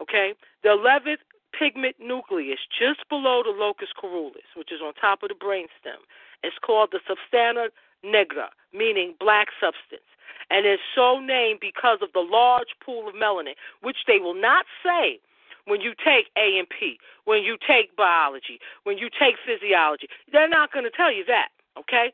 okay? 0.00 0.34
The 0.62 0.70
11th 0.70 1.24
pigment 1.58 1.96
nucleus, 1.98 2.60
just 2.70 3.08
below 3.08 3.42
the 3.42 3.50
locus 3.50 3.88
coeruleus, 4.00 4.54
which 4.54 4.70
is 4.70 4.80
on 4.80 4.94
top 4.94 5.22
of 5.22 5.30
the 5.30 5.34
brainstem, 5.34 5.98
is 6.44 6.52
called 6.64 6.90
the 6.92 7.00
substantia 7.08 7.70
nigra, 8.04 8.54
meaning 8.72 9.14
black 9.18 9.48
substance. 9.60 10.06
And 10.50 10.64
is 10.64 10.78
so 10.94 11.20
named 11.20 11.58
because 11.60 11.98
of 12.00 12.08
the 12.14 12.24
large 12.24 12.72
pool 12.84 13.08
of 13.08 13.14
melanin, 13.14 13.52
which 13.82 13.98
they 14.06 14.18
will 14.18 14.38
not 14.38 14.64
say 14.82 15.20
when 15.68 15.80
you 15.80 15.92
take 15.94 16.26
A 16.36 16.58
and 16.58 16.68
P, 16.68 16.98
when 17.24 17.42
you 17.42 17.56
take 17.66 17.94
biology, 17.96 18.58
when 18.84 18.98
you 18.98 19.08
take 19.08 19.36
physiology. 19.44 20.08
They're 20.32 20.48
not 20.48 20.72
going 20.72 20.84
to 20.84 20.90
tell 20.90 21.12
you 21.12 21.24
that, 21.26 21.48
okay? 21.78 22.12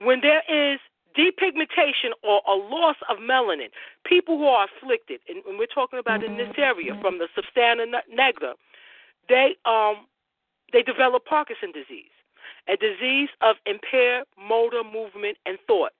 When 0.00 0.20
there 0.20 0.42
is 0.48 0.80
depigmentation 1.16 2.12
or 2.22 2.42
a 2.46 2.54
loss 2.54 2.96
of 3.08 3.18
melanin, 3.18 3.70
people 4.04 4.36
who 4.36 4.46
are 4.46 4.66
afflicted, 4.66 5.20
and 5.28 5.42
we're 5.58 5.66
talking 5.66 5.98
about 5.98 6.22
in 6.22 6.36
this 6.36 6.52
area 6.58 6.96
from 7.00 7.18
the 7.18 7.28
substantia 7.34 7.86
nigra, 8.12 8.52
they 9.28 9.56
um 9.64 10.06
they 10.72 10.82
develop 10.82 11.24
Parkinson 11.24 11.72
disease, 11.72 12.12
a 12.68 12.76
disease 12.76 13.30
of 13.40 13.56
impaired 13.64 14.24
motor 14.36 14.82
movement 14.84 15.38
and 15.46 15.58
thought. 15.66 15.92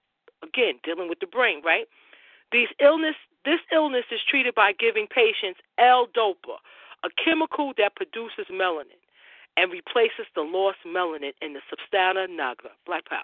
Again, 0.42 0.74
dealing 0.84 1.08
with 1.08 1.20
the 1.20 1.26
brain, 1.26 1.62
right? 1.64 1.86
These 2.52 2.68
illness, 2.80 3.16
this 3.44 3.60
illness 3.72 4.04
is 4.12 4.20
treated 4.28 4.54
by 4.54 4.72
giving 4.78 5.06
patients 5.06 5.60
L-Dopa, 5.78 6.58
a 7.04 7.08
chemical 7.22 7.72
that 7.78 7.94
produces 7.96 8.46
melanin 8.50 9.00
and 9.56 9.72
replaces 9.72 10.26
the 10.34 10.42
lost 10.42 10.78
melanin 10.86 11.32
in 11.42 11.52
the 11.52 11.60
substantia 11.70 12.26
nigra. 12.30 12.72
Black 12.84 13.04
power. 13.06 13.20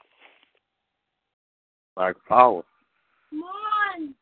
Black 1.97 2.17
power. 2.29 2.63
Come 3.31 3.43
on. 3.43 4.15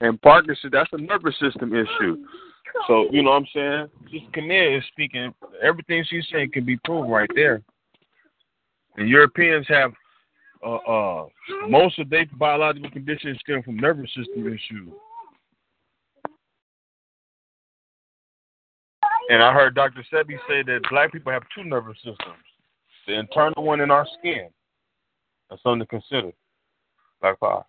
And 0.00 0.20
Parkinson, 0.20 0.70
that's 0.72 0.90
a 0.92 0.98
nervous 0.98 1.34
system 1.40 1.72
issue. 1.72 2.24
So, 2.88 3.06
you 3.12 3.22
know 3.22 3.30
what 3.30 3.36
I'm 3.36 3.46
saying? 3.54 3.88
Just 4.10 4.32
Camille 4.32 4.78
is 4.78 4.84
speaking, 4.90 5.32
everything 5.62 6.04
she's 6.08 6.26
saying 6.32 6.50
can 6.52 6.64
be 6.64 6.76
proved 6.84 7.10
right 7.10 7.30
there. 7.34 7.62
And 8.96 9.08
Europeans 9.08 9.66
have 9.68 9.92
uh, 10.64 10.76
uh, 10.76 11.26
most 11.68 11.98
of 11.98 12.08
their 12.10 12.26
biological 12.38 12.90
conditions 12.90 13.38
stem 13.40 13.62
from 13.62 13.76
nervous 13.76 14.10
system 14.16 14.46
issues. 14.46 14.92
And 19.28 19.42
I 19.42 19.52
heard 19.52 19.74
Dr. 19.74 20.04
Sebi 20.12 20.36
say 20.48 20.62
that 20.64 20.80
black 20.90 21.12
people 21.12 21.32
have 21.32 21.42
two 21.54 21.64
nervous 21.64 21.96
systems 21.98 22.42
the 23.06 23.18
internal 23.18 23.64
one 23.64 23.80
in 23.80 23.90
our 23.90 24.06
skin. 24.18 24.48
That's 25.50 25.62
something 25.62 25.80
to 25.80 25.86
consider. 25.86 26.32
Black 27.20 27.38
power. 27.40 27.64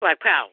Black 0.00 0.20
power. 0.20 0.48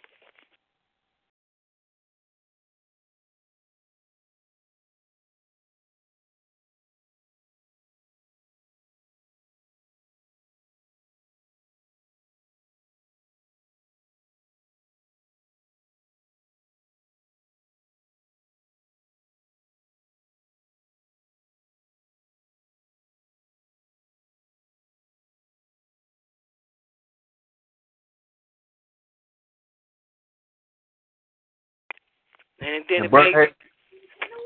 And 32.62 32.86
then 32.88 33.02
and 33.04 33.12
brother, 33.12 33.46
hey, 33.46 33.98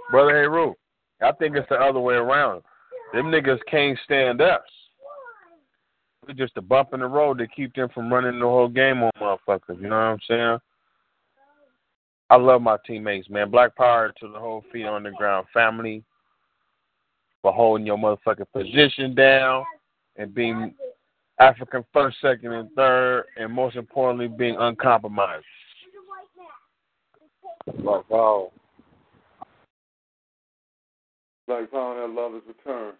brother 0.09 0.31
Heru, 0.31 0.73
I 1.21 1.31
think 1.33 1.55
it's 1.55 1.67
the 1.69 1.75
other 1.75 1.99
way 1.99 2.15
around. 2.15 2.61
Them 3.13 3.25
niggas 3.25 3.59
can't 3.69 3.97
stand 4.05 4.41
us. 4.41 4.61
We're 6.27 6.33
just 6.33 6.57
a 6.57 6.61
bump 6.61 6.93
in 6.93 7.01
the 7.01 7.07
road 7.07 7.37
to 7.37 7.47
keep 7.47 7.75
them 7.75 7.89
from 7.93 8.11
running 8.11 8.39
the 8.39 8.45
whole 8.45 8.67
game 8.67 9.03
on 9.03 9.11
motherfuckers. 9.21 9.79
You 9.81 9.89
know 9.89 9.95
what 9.95 9.95
I'm 9.95 10.19
saying? 10.27 10.57
I 12.29 12.37
love 12.37 12.61
my 12.61 12.77
teammates, 12.87 13.29
man. 13.29 13.51
Black 13.51 13.75
power 13.75 14.11
to 14.19 14.27
the 14.27 14.39
whole 14.39 14.63
feet 14.71 14.85
on 14.85 15.03
the 15.03 15.11
ground 15.11 15.45
family 15.53 16.03
for 17.41 17.53
holding 17.53 17.85
your 17.85 17.97
motherfucking 17.97 18.51
position 18.51 19.13
down 19.13 19.63
and 20.15 20.33
being 20.33 20.73
African 21.39 21.83
first, 21.93 22.17
second, 22.21 22.53
and 22.53 22.71
third, 22.71 23.25
and 23.37 23.53
most 23.53 23.75
importantly, 23.75 24.27
being 24.27 24.55
uncompromised. 24.57 25.45
Like 27.67 28.05
how 28.09 28.51
like 31.47 31.71
how 31.71 31.95
that 31.99 32.09
love 32.09 32.35
is 32.35 32.41
returned. 32.47 32.95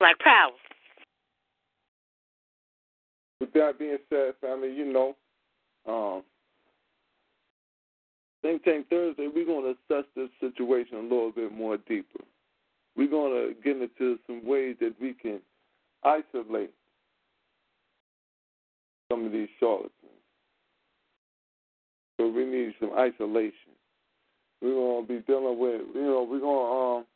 Like 0.00 0.18
power. 0.20 0.50
With 3.40 3.52
that 3.52 3.78
being 3.78 3.98
said, 4.10 4.34
family, 4.40 4.72
you 4.72 4.92
know, 4.92 5.16
um, 5.86 6.22
Think 8.42 8.64
Tank 8.64 8.86
Thursday, 8.88 9.28
we're 9.32 9.44
going 9.44 9.64
to 9.64 9.94
assess 9.94 10.04
this 10.14 10.28
situation 10.40 10.98
a 10.98 11.02
little 11.02 11.32
bit 11.32 11.52
more 11.52 11.76
deeper. 11.76 12.20
We're 12.96 13.10
going 13.10 13.32
to 13.32 13.54
get 13.62 13.76
into 13.80 14.18
some 14.26 14.46
ways 14.46 14.76
that 14.80 14.94
we 15.00 15.14
can– 15.14 15.40
isolate 16.04 16.70
some 19.10 19.24
of 19.26 19.32
these 19.32 19.48
charlatans. 19.58 19.92
So 22.18 22.28
we 22.28 22.44
need 22.44 22.74
some 22.80 22.92
isolation. 22.98 23.72
We're 24.60 24.74
to 25.06 25.08
be 25.08 25.20
dealing 25.20 25.58
with, 25.58 25.82
you 25.94 26.02
know, 26.02 26.26
we're 26.28 26.40
to 26.40 26.46
um, 26.46 27.06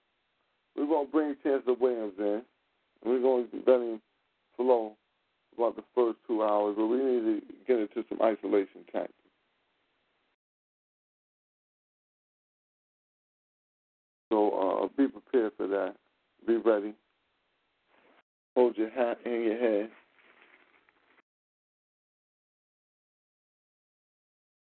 we're 0.76 0.86
to 1.06 1.12
bring 1.12 1.36
Chancellor 1.42 1.74
Williams 1.74 2.14
in. 2.18 2.42
We're 3.04 3.20
going 3.20 3.48
to 3.48 3.56
let 3.66 3.80
him 3.80 4.00
flow 4.56 4.92
about 5.56 5.76
the 5.76 5.82
first 5.94 6.18
two 6.26 6.42
hours, 6.42 6.76
but 6.78 6.86
we 6.86 6.98
need 6.98 7.40
to 7.40 7.42
get 7.66 7.78
into 7.80 8.04
some 8.08 8.22
isolation 8.22 8.84
tactics. 8.92 9.12
So 14.30 14.84
uh, 14.84 14.88
be 14.96 15.08
prepared 15.08 15.52
for 15.56 15.66
that. 15.66 15.94
Be 16.46 16.56
ready. 16.56 16.94
Hold 18.54 18.76
your 18.76 18.90
hat 18.90 19.18
in 19.24 19.42
your 19.42 19.58
head. 19.58 19.90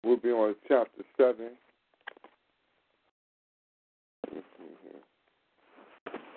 We'll 0.04 0.16
be 0.16 0.30
on 0.30 0.54
chapter 0.68 1.02
7. 1.16 1.50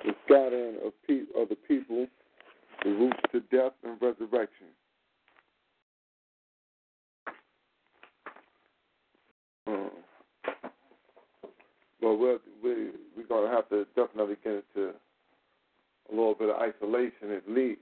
The 0.06 0.14
scattering 0.26 0.76
of, 0.86 0.94
pe- 1.08 1.42
of 1.42 1.50
the 1.50 1.56
people, 1.68 2.08
the 2.84 2.90
roots 2.90 3.20
to 3.32 3.40
death 3.42 3.72
and 3.84 4.02
resurrection. 4.02 4.68
Uh, 9.66 9.90
well, 12.02 12.18
we're, 12.18 12.40
we, 12.64 12.90
we're 13.16 13.28
going 13.28 13.50
to 13.50 13.56
have 13.56 13.70
to 13.70 13.86
definitely 13.96 14.36
get 14.44 14.64
into 14.76 14.92
a 16.12 16.16
little 16.16 16.36
bit 16.36 16.50
of 16.50 16.56
isolation 16.56 17.32
at 17.32 17.50
least. 17.50 17.82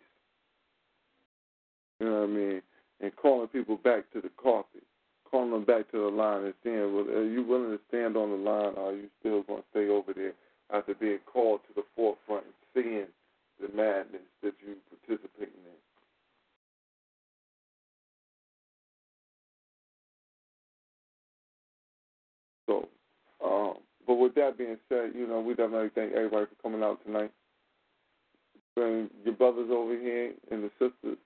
You 2.00 2.08
know 2.08 2.20
what 2.22 2.30
I 2.30 2.34
mean? 2.34 2.62
And 3.00 3.16
calling 3.16 3.48
people 3.48 3.78
back 3.78 4.12
to 4.14 4.22
the 4.22 4.32
carpet, 4.42 4.84
calling 5.30 5.52
them 5.52 5.66
back 5.66 5.90
to 5.92 5.98
the 5.98 6.16
line 6.16 6.46
and 6.46 6.54
saying, 6.64 6.96
well, 6.96 7.06
are 7.10 7.26
you 7.26 7.44
willing 7.44 7.72
to 7.72 7.80
stand 7.88 8.18
on 8.18 8.32
the 8.32 8.38
line 8.38 8.74
or 8.76 8.90
are 8.90 8.96
you 8.96 9.08
still 9.20 9.44
going 9.44 9.62
to 9.62 9.68
stay 9.72 9.88
over 9.88 10.14
there 10.14 10.34
after 10.74 10.94
being 10.94 11.20
called 11.26 11.62
to 11.68 11.74
the 11.76 11.84
forefront 11.96 12.46
and 12.46 12.54
seeing 12.74 13.08
the 13.60 13.76
madness 13.76 14.22
that 14.44 14.54
you're 14.66 14.76
participating 14.90 15.62
in? 15.66 15.80
So, 22.68 22.88
um, 23.44 23.78
but 24.08 24.16
with 24.16 24.36
that 24.36 24.58
being 24.58 24.78
said, 24.90 25.12
you 25.16 25.28
know, 25.28 25.42
we 25.42 25.54
definitely 25.54 25.90
thank 25.94 26.14
everybody 26.14 26.46
for 26.46 26.62
coming 26.62 26.84
out 26.84 27.04
tonight. 27.06 27.32
Bring 28.76 29.10
your 29.26 29.34
brothers 29.34 29.70
over 29.72 29.98
here 29.98 30.34
and 30.50 30.64
the 30.64 30.72
sisters, 30.80 31.18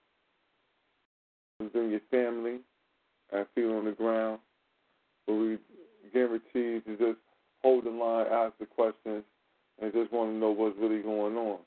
bring 1.72 1.92
your 1.92 2.00
family, 2.10 2.60
and 3.32 3.46
feet 3.54 3.66
on 3.66 3.86
the 3.86 3.92
ground. 3.92 4.40
But 5.28 5.34
we 5.34 5.58
guarantee 6.14 6.82
to 6.86 6.98
just 6.98 7.20
hold 7.62 7.86
the 7.86 7.92
line, 7.92 8.28
ask 8.32 8.54
the 8.60 8.66
questions, 8.66 9.24
and 9.82 9.94
just 9.94 10.12
want 10.12 10.32
to 10.32 10.38
know 10.38 10.52
what's 10.52 10.78
really 10.80 11.02
going 11.02 11.36
on. 11.36 11.60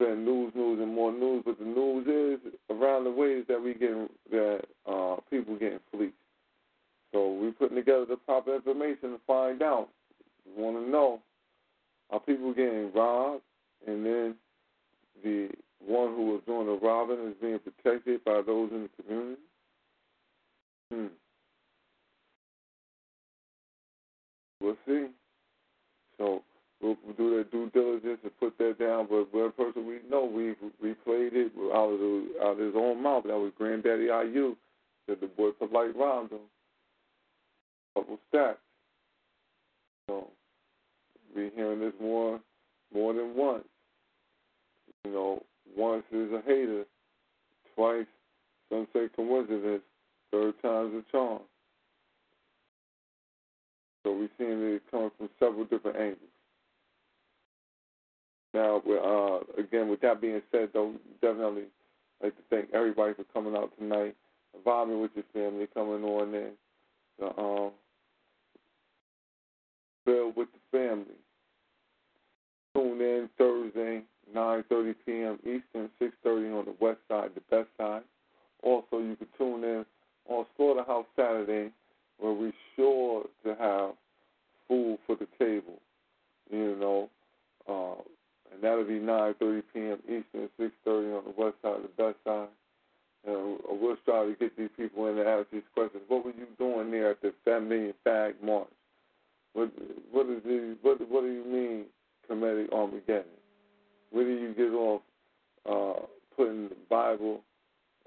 Then 0.00 0.24
news, 0.24 0.52
news, 0.54 0.80
and 0.80 0.94
more 0.94 1.12
news. 1.12 1.42
But 1.44 1.58
the 1.58 1.64
news 1.64 2.06
is 2.06 2.52
around 2.70 3.04
the 3.04 3.10
ways 3.10 3.44
that 3.48 3.62
we 3.62 3.74
get 3.74 3.90
that 4.30 4.62
uh, 4.86 5.16
people 5.30 5.56
getting 5.56 5.80
fleeced. 5.90 6.14
So 7.12 7.32
we're 7.32 7.52
putting 7.52 7.76
together 7.76 8.06
the 8.06 8.16
proper 8.16 8.56
information 8.56 9.12
to 9.12 9.20
find 9.26 9.62
out. 9.62 9.88
We 10.44 10.62
want 10.62 10.84
to 10.84 10.90
know 10.90 11.20
are 12.10 12.20
people 12.20 12.52
getting 12.52 12.92
robbed, 12.92 13.42
and 13.86 14.04
then 14.04 14.34
the 15.22 15.48
one 15.86 16.14
who 16.14 16.32
was 16.32 16.42
doing 16.46 16.66
the 16.66 16.78
robbing 16.86 17.28
is 17.28 17.34
being 17.40 17.58
protected 17.58 18.24
by 18.24 18.42
those 18.46 18.70
in 18.72 18.88
the 18.88 19.02
community? 19.02 19.40
Hmm. 20.92 21.06
We'll 24.60 24.76
see. 24.86 25.06
So 26.18 26.42
we'll, 26.80 26.96
do 27.16 27.36
that 27.36 27.50
due 27.50 27.70
diligence 27.70 28.20
and 28.22 28.40
put 28.40 28.56
that 28.58 28.78
down. 28.78 29.06
But 29.10 29.32
one 29.34 29.52
person 29.52 29.86
we 29.86 29.98
know, 30.08 30.24
we 30.24 30.54
replayed 30.82 31.34
it 31.34 31.52
out 31.74 31.90
of, 31.90 31.98
the, 31.98 32.28
out 32.42 32.52
of 32.52 32.58
his 32.58 32.74
own 32.76 33.02
mouth. 33.02 33.24
That 33.24 33.36
was 33.36 33.52
Granddaddy 33.58 34.04
IU. 34.04 34.56
Said 35.06 35.18
the 35.20 35.26
boy 35.26 35.50
Polight 35.60 35.94
rhymed 35.94 36.32
him. 36.32 36.38
Couple 37.94 38.18
stacks. 38.28 38.58
So 40.08 40.28
we 41.34 41.50
hearing 41.54 41.80
this 41.80 41.92
more 42.00 42.40
more 42.92 43.12
than 43.12 43.34
once. 43.34 43.64
You 45.04 45.12
know, 45.12 45.42
once 45.76 46.04
is 46.12 46.32
a 46.32 46.40
hater, 46.46 46.84
twice 47.74 48.06
some 48.70 48.86
say 48.92 49.08
coincidence, 49.14 49.82
third 50.30 50.54
time's 50.62 50.94
a 50.94 51.12
charm. 51.12 51.40
So 54.02 54.12
we're 54.12 54.28
seeing 54.38 54.60
it 54.74 54.82
coming 54.90 55.10
from 55.16 55.28
several 55.38 55.64
different 55.64 55.96
angles. 55.96 56.18
Now, 58.52 58.82
uh, 58.86 59.60
again, 59.60 59.88
with 59.88 60.00
that 60.02 60.20
being 60.20 60.40
said, 60.52 60.70
though, 60.72 60.94
definitely 61.20 61.64
like 62.22 62.36
to 62.36 62.42
thank 62.50 62.68
everybody 62.72 63.14
for 63.14 63.24
coming 63.32 63.56
out 63.56 63.72
tonight, 63.78 64.14
vibing 64.64 65.02
with 65.02 65.10
your 65.14 65.24
family, 65.32 65.66
coming 65.74 66.04
on 66.04 66.34
in, 66.34 66.50
the 67.18 67.26
um, 67.40 67.70
build 70.06 70.36
with 70.36 70.48
the 70.52 70.78
family. 70.78 71.16
Tune 72.74 73.00
in 73.00 73.28
Thursday, 73.38 74.02
9:30 74.34 74.94
p.m. 75.06 75.38
Eastern, 75.40 75.90
6:30 76.00 76.58
on 76.58 76.64
the 76.64 76.74
west 76.80 76.98
side, 77.08 77.30
the 77.34 77.42
best 77.50 77.68
side. 77.78 78.02
Also, 78.62 78.98
you 78.98 79.16
can 79.16 79.28
tune 79.38 79.64
in 79.64 79.84
on 80.28 80.46
Slaughterhouse 80.56 81.06
Saturday, 81.14 81.70
where 82.18 82.32
we're 82.32 82.52
sure 82.76 83.24
to 83.44 83.54
have 83.54 83.90
food 84.66 84.98
for 85.06 85.16
the 85.16 85.28
table. 85.38 85.80
You 86.50 86.76
know, 86.76 87.10
uh, 87.68 88.00
and 88.52 88.62
that'll 88.62 88.84
be 88.84 89.00
9:30 89.00 89.62
p.m. 89.72 89.98
Eastern, 90.04 90.48
6:30 90.58 91.18
on 91.18 91.24
the 91.24 91.42
west 91.42 91.56
side, 91.62 91.82
the 91.82 92.02
best 92.02 92.16
side. 92.24 92.48
And 93.26 93.58
we'll 93.68 93.96
try 94.04 94.26
to 94.26 94.34
get 94.38 94.56
these 94.56 94.68
people 94.76 95.06
in 95.06 95.16
to 95.16 95.26
ask 95.26 95.50
these 95.50 95.62
questions. 95.74 96.02
What 96.08 96.24
were 96.24 96.32
you 96.32 96.46
doing 96.58 96.90
there 96.90 97.12
at 97.12 97.22
the 97.22 97.32
10 97.46 97.68
million 97.68 97.94
bag 98.04 98.34
march? 98.42 98.68
What 99.54 99.70
what 100.10 100.26
is 100.26 100.42
the 100.42 100.76
what 100.82 101.00
what 101.08 101.22
do 101.22 101.32
you 101.32 101.44
mean 101.44 101.84
Kemetic 102.28 102.72
Armageddon? 102.72 103.24
Where 104.10 104.24
do 104.24 104.30
you 104.30 104.54
get 104.54 104.72
off 104.72 105.02
uh, 105.68 106.06
putting 106.36 106.68
the 106.68 106.76
Bible 106.88 107.40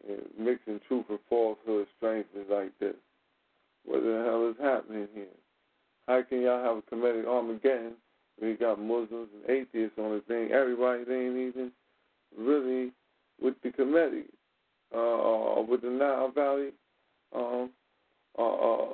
and 0.08 0.22
mixing 0.38 0.80
truth 0.88 1.06
and 1.10 1.20
falsehood 1.30 1.88
strangely 1.98 2.44
like 2.50 2.78
this? 2.80 2.96
What 3.86 4.04
the 4.04 4.24
hell 4.26 4.50
is 4.50 4.56
happening 4.62 5.08
here? 5.14 5.26
How 6.08 6.22
can 6.24 6.42
y'all 6.42 6.64
have 6.64 6.78
a 6.78 6.96
Kemetic 6.96 7.26
Armageddon 7.26 7.94
when 8.38 8.52
you 8.52 8.58
got 8.58 8.80
Muslims 8.80 9.30
and 9.34 9.50
atheists 9.50 9.98
on 9.98 10.16
the 10.16 10.22
thing? 10.28 10.52
Everybody 10.52 11.02
ain't 11.02 11.38
even 11.38 11.72
really 12.38 12.92
with 13.42 13.56
the 13.64 13.70
Kemetic, 13.70 14.26
uh, 14.96 15.62
with 15.62 15.82
the 15.82 15.90
Nile 15.90 16.32
Valley, 16.32 16.70
um, 17.36 17.72
uh, 18.38 18.44
uh, 18.44 18.88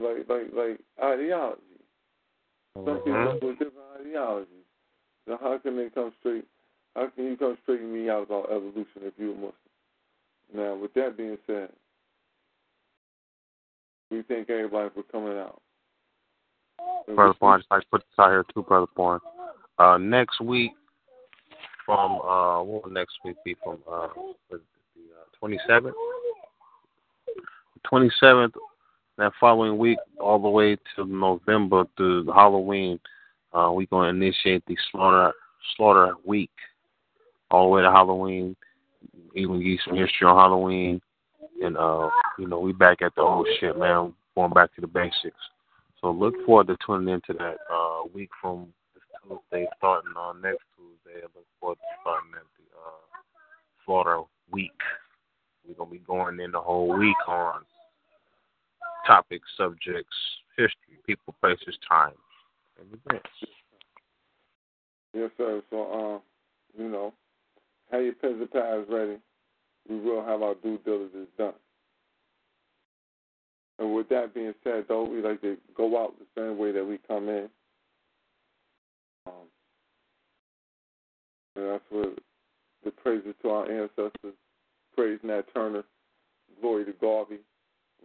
like 0.00 0.28
like 0.28 0.52
like 0.54 0.80
ideology. 1.02 1.60
Some 2.74 2.84
Mm-hmm. 2.84 3.32
people 3.34 3.48
with 3.48 3.58
different 3.58 3.86
ideologies. 4.00 4.66
So 5.26 5.38
how 5.40 5.58
can 5.58 5.76
they 5.76 5.88
come 5.90 6.12
straight? 6.20 6.44
How 6.94 7.08
can 7.08 7.24
you 7.24 7.36
come 7.36 7.56
straighten 7.62 7.92
me 7.92 8.10
out 8.10 8.24
about 8.24 8.50
evolution 8.50 9.02
if 9.02 9.14
you're 9.16 9.32
a 9.32 9.34
Muslim? 9.34 9.52
Now, 10.52 10.74
with 10.76 10.92
that 10.94 11.16
being 11.16 11.38
said, 11.46 11.70
we 14.10 14.22
thank 14.22 14.50
everybody 14.50 14.90
for 14.94 15.02
coming 15.04 15.38
out. 15.38 15.60
Brother 17.14 17.34
Barnes, 17.40 17.64
I 17.70 17.80
put 17.90 18.02
this 18.02 18.18
out 18.18 18.30
here 18.30 18.44
too, 18.54 18.62
Brother 18.62 18.86
Barnes. 18.96 19.22
Uh, 19.78 19.98
next 19.98 20.40
week 20.40 20.72
from 21.84 22.20
uh, 22.20 22.62
what 22.62 22.84
will 22.84 22.92
next 22.92 23.14
week 23.24 23.36
be 23.44 23.56
from 23.62 23.78
uh, 23.90 24.08
the 24.50 24.60
twenty 25.38 25.58
seventh, 25.66 25.94
twenty 27.84 28.10
seventh. 28.20 28.54
That 29.16 29.32
following 29.38 29.78
week, 29.78 29.98
all 30.18 30.40
the 30.40 30.48
way 30.48 30.76
to 30.96 31.04
November 31.04 31.84
through 31.96 32.26
Halloween, 32.32 32.98
uh, 33.52 33.70
we're 33.72 33.86
gonna 33.86 34.08
initiate 34.08 34.66
the 34.66 34.76
slaughter 34.90 35.32
slaughter 35.76 36.14
week, 36.24 36.50
all 37.48 37.66
the 37.66 37.70
way 37.70 37.82
to 37.82 37.92
Halloween. 37.92 38.56
Even 39.36 39.62
give 39.62 39.78
some 39.86 39.96
history 39.96 40.26
on 40.26 40.36
Halloween, 40.36 41.00
and 41.62 41.76
uh, 41.76 42.10
you 42.40 42.48
know 42.48 42.58
we 42.58 42.72
back 42.72 43.02
at 43.02 43.14
the 43.14 43.20
old 43.20 43.46
shit, 43.60 43.78
man. 43.78 44.12
Going 44.34 44.52
back 44.52 44.74
to 44.74 44.80
the 44.80 44.88
basics. 44.88 45.36
So 46.00 46.10
look 46.10 46.34
forward 46.44 46.66
to 46.66 46.76
tuning 46.84 47.14
into 47.14 47.34
that 47.34 47.58
uh, 47.72 48.08
week 48.12 48.30
from 48.42 48.66
this 48.94 49.04
Tuesday, 49.22 49.68
starting 49.78 50.10
on 50.16 50.40
next 50.40 50.64
Tuesday. 50.76 51.20
I 51.20 51.26
look 51.36 51.46
forward 51.60 51.76
to 51.76 52.00
starting 52.02 52.32
at 52.34 52.42
the 52.58 52.76
uh, 52.76 53.20
Florida 53.86 54.24
week. 54.50 54.72
We're 55.68 55.74
gonna 55.74 55.90
be 55.92 55.98
going 55.98 56.40
in 56.40 56.50
the 56.50 56.60
whole 56.60 56.98
week 56.98 57.28
on 57.28 57.62
topics, 59.06 59.48
subjects, 59.56 60.16
history, 60.56 60.98
people, 61.06 61.34
places, 61.40 61.76
times, 61.88 62.16
and 62.78 62.88
events. 62.88 63.28
Yes, 65.12 65.30
sir. 65.36 65.62
So, 65.70 65.82
uh, 65.82 66.80
you 66.82 66.88
know, 66.88 67.12
have 67.90 68.02
your 68.02 68.14
pens 68.14 68.36
and 68.40 68.50
pads 68.50 68.86
ready. 68.88 69.18
We 69.88 70.00
will 70.00 70.24
have 70.24 70.42
our 70.42 70.54
due 70.54 70.78
diligence 70.84 71.28
done. 71.38 71.54
And 73.78 73.94
with 73.94 74.08
that 74.08 74.34
being 74.34 74.54
said, 74.62 74.84
though, 74.88 75.04
we 75.04 75.20
like 75.20 75.40
to 75.42 75.56
go 75.76 76.02
out 76.02 76.14
the 76.18 76.40
same 76.40 76.58
way 76.58 76.72
that 76.72 76.84
we 76.84 76.98
come 77.08 77.28
in. 77.28 77.48
Um, 79.26 79.32
and 81.56 81.68
that's 81.70 81.84
what 81.90 82.18
the 82.84 82.90
praises 82.90 83.34
to 83.42 83.50
our 83.50 83.70
ancestors, 83.70 84.34
praise 84.96 85.18
Nat 85.22 85.42
Turner, 85.52 85.82
glory 86.60 86.84
to 86.84 86.92
Garvey, 86.92 87.38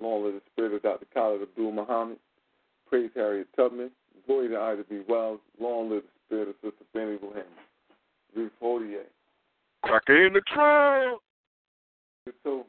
long 0.01 0.23
live 0.23 0.33
the 0.35 0.41
spirit 0.51 0.73
of 0.73 0.83
Dr. 0.83 1.05
Khalid 1.13 1.41
Abdul 1.41 1.71
Muhammad, 1.71 2.17
praise 2.87 3.09
Harriet 3.15 3.47
Tubman, 3.55 3.91
glory 4.25 4.49
to 4.49 4.59
Ida 4.59 4.83
B. 4.89 5.01
Wells, 5.07 5.39
long 5.59 5.89
live 5.89 6.03
the 6.03 6.09
spirit 6.27 6.49
of 6.49 6.55
Sister 6.61 6.85
Benny 6.93 7.17
Williams. 7.21 7.49
Ruth 8.35 8.51
Fortier. 8.59 9.05
Back 9.83 10.03
in 10.07 10.33
the 10.33 10.41
trial. 10.41 11.21
So, 12.43 12.67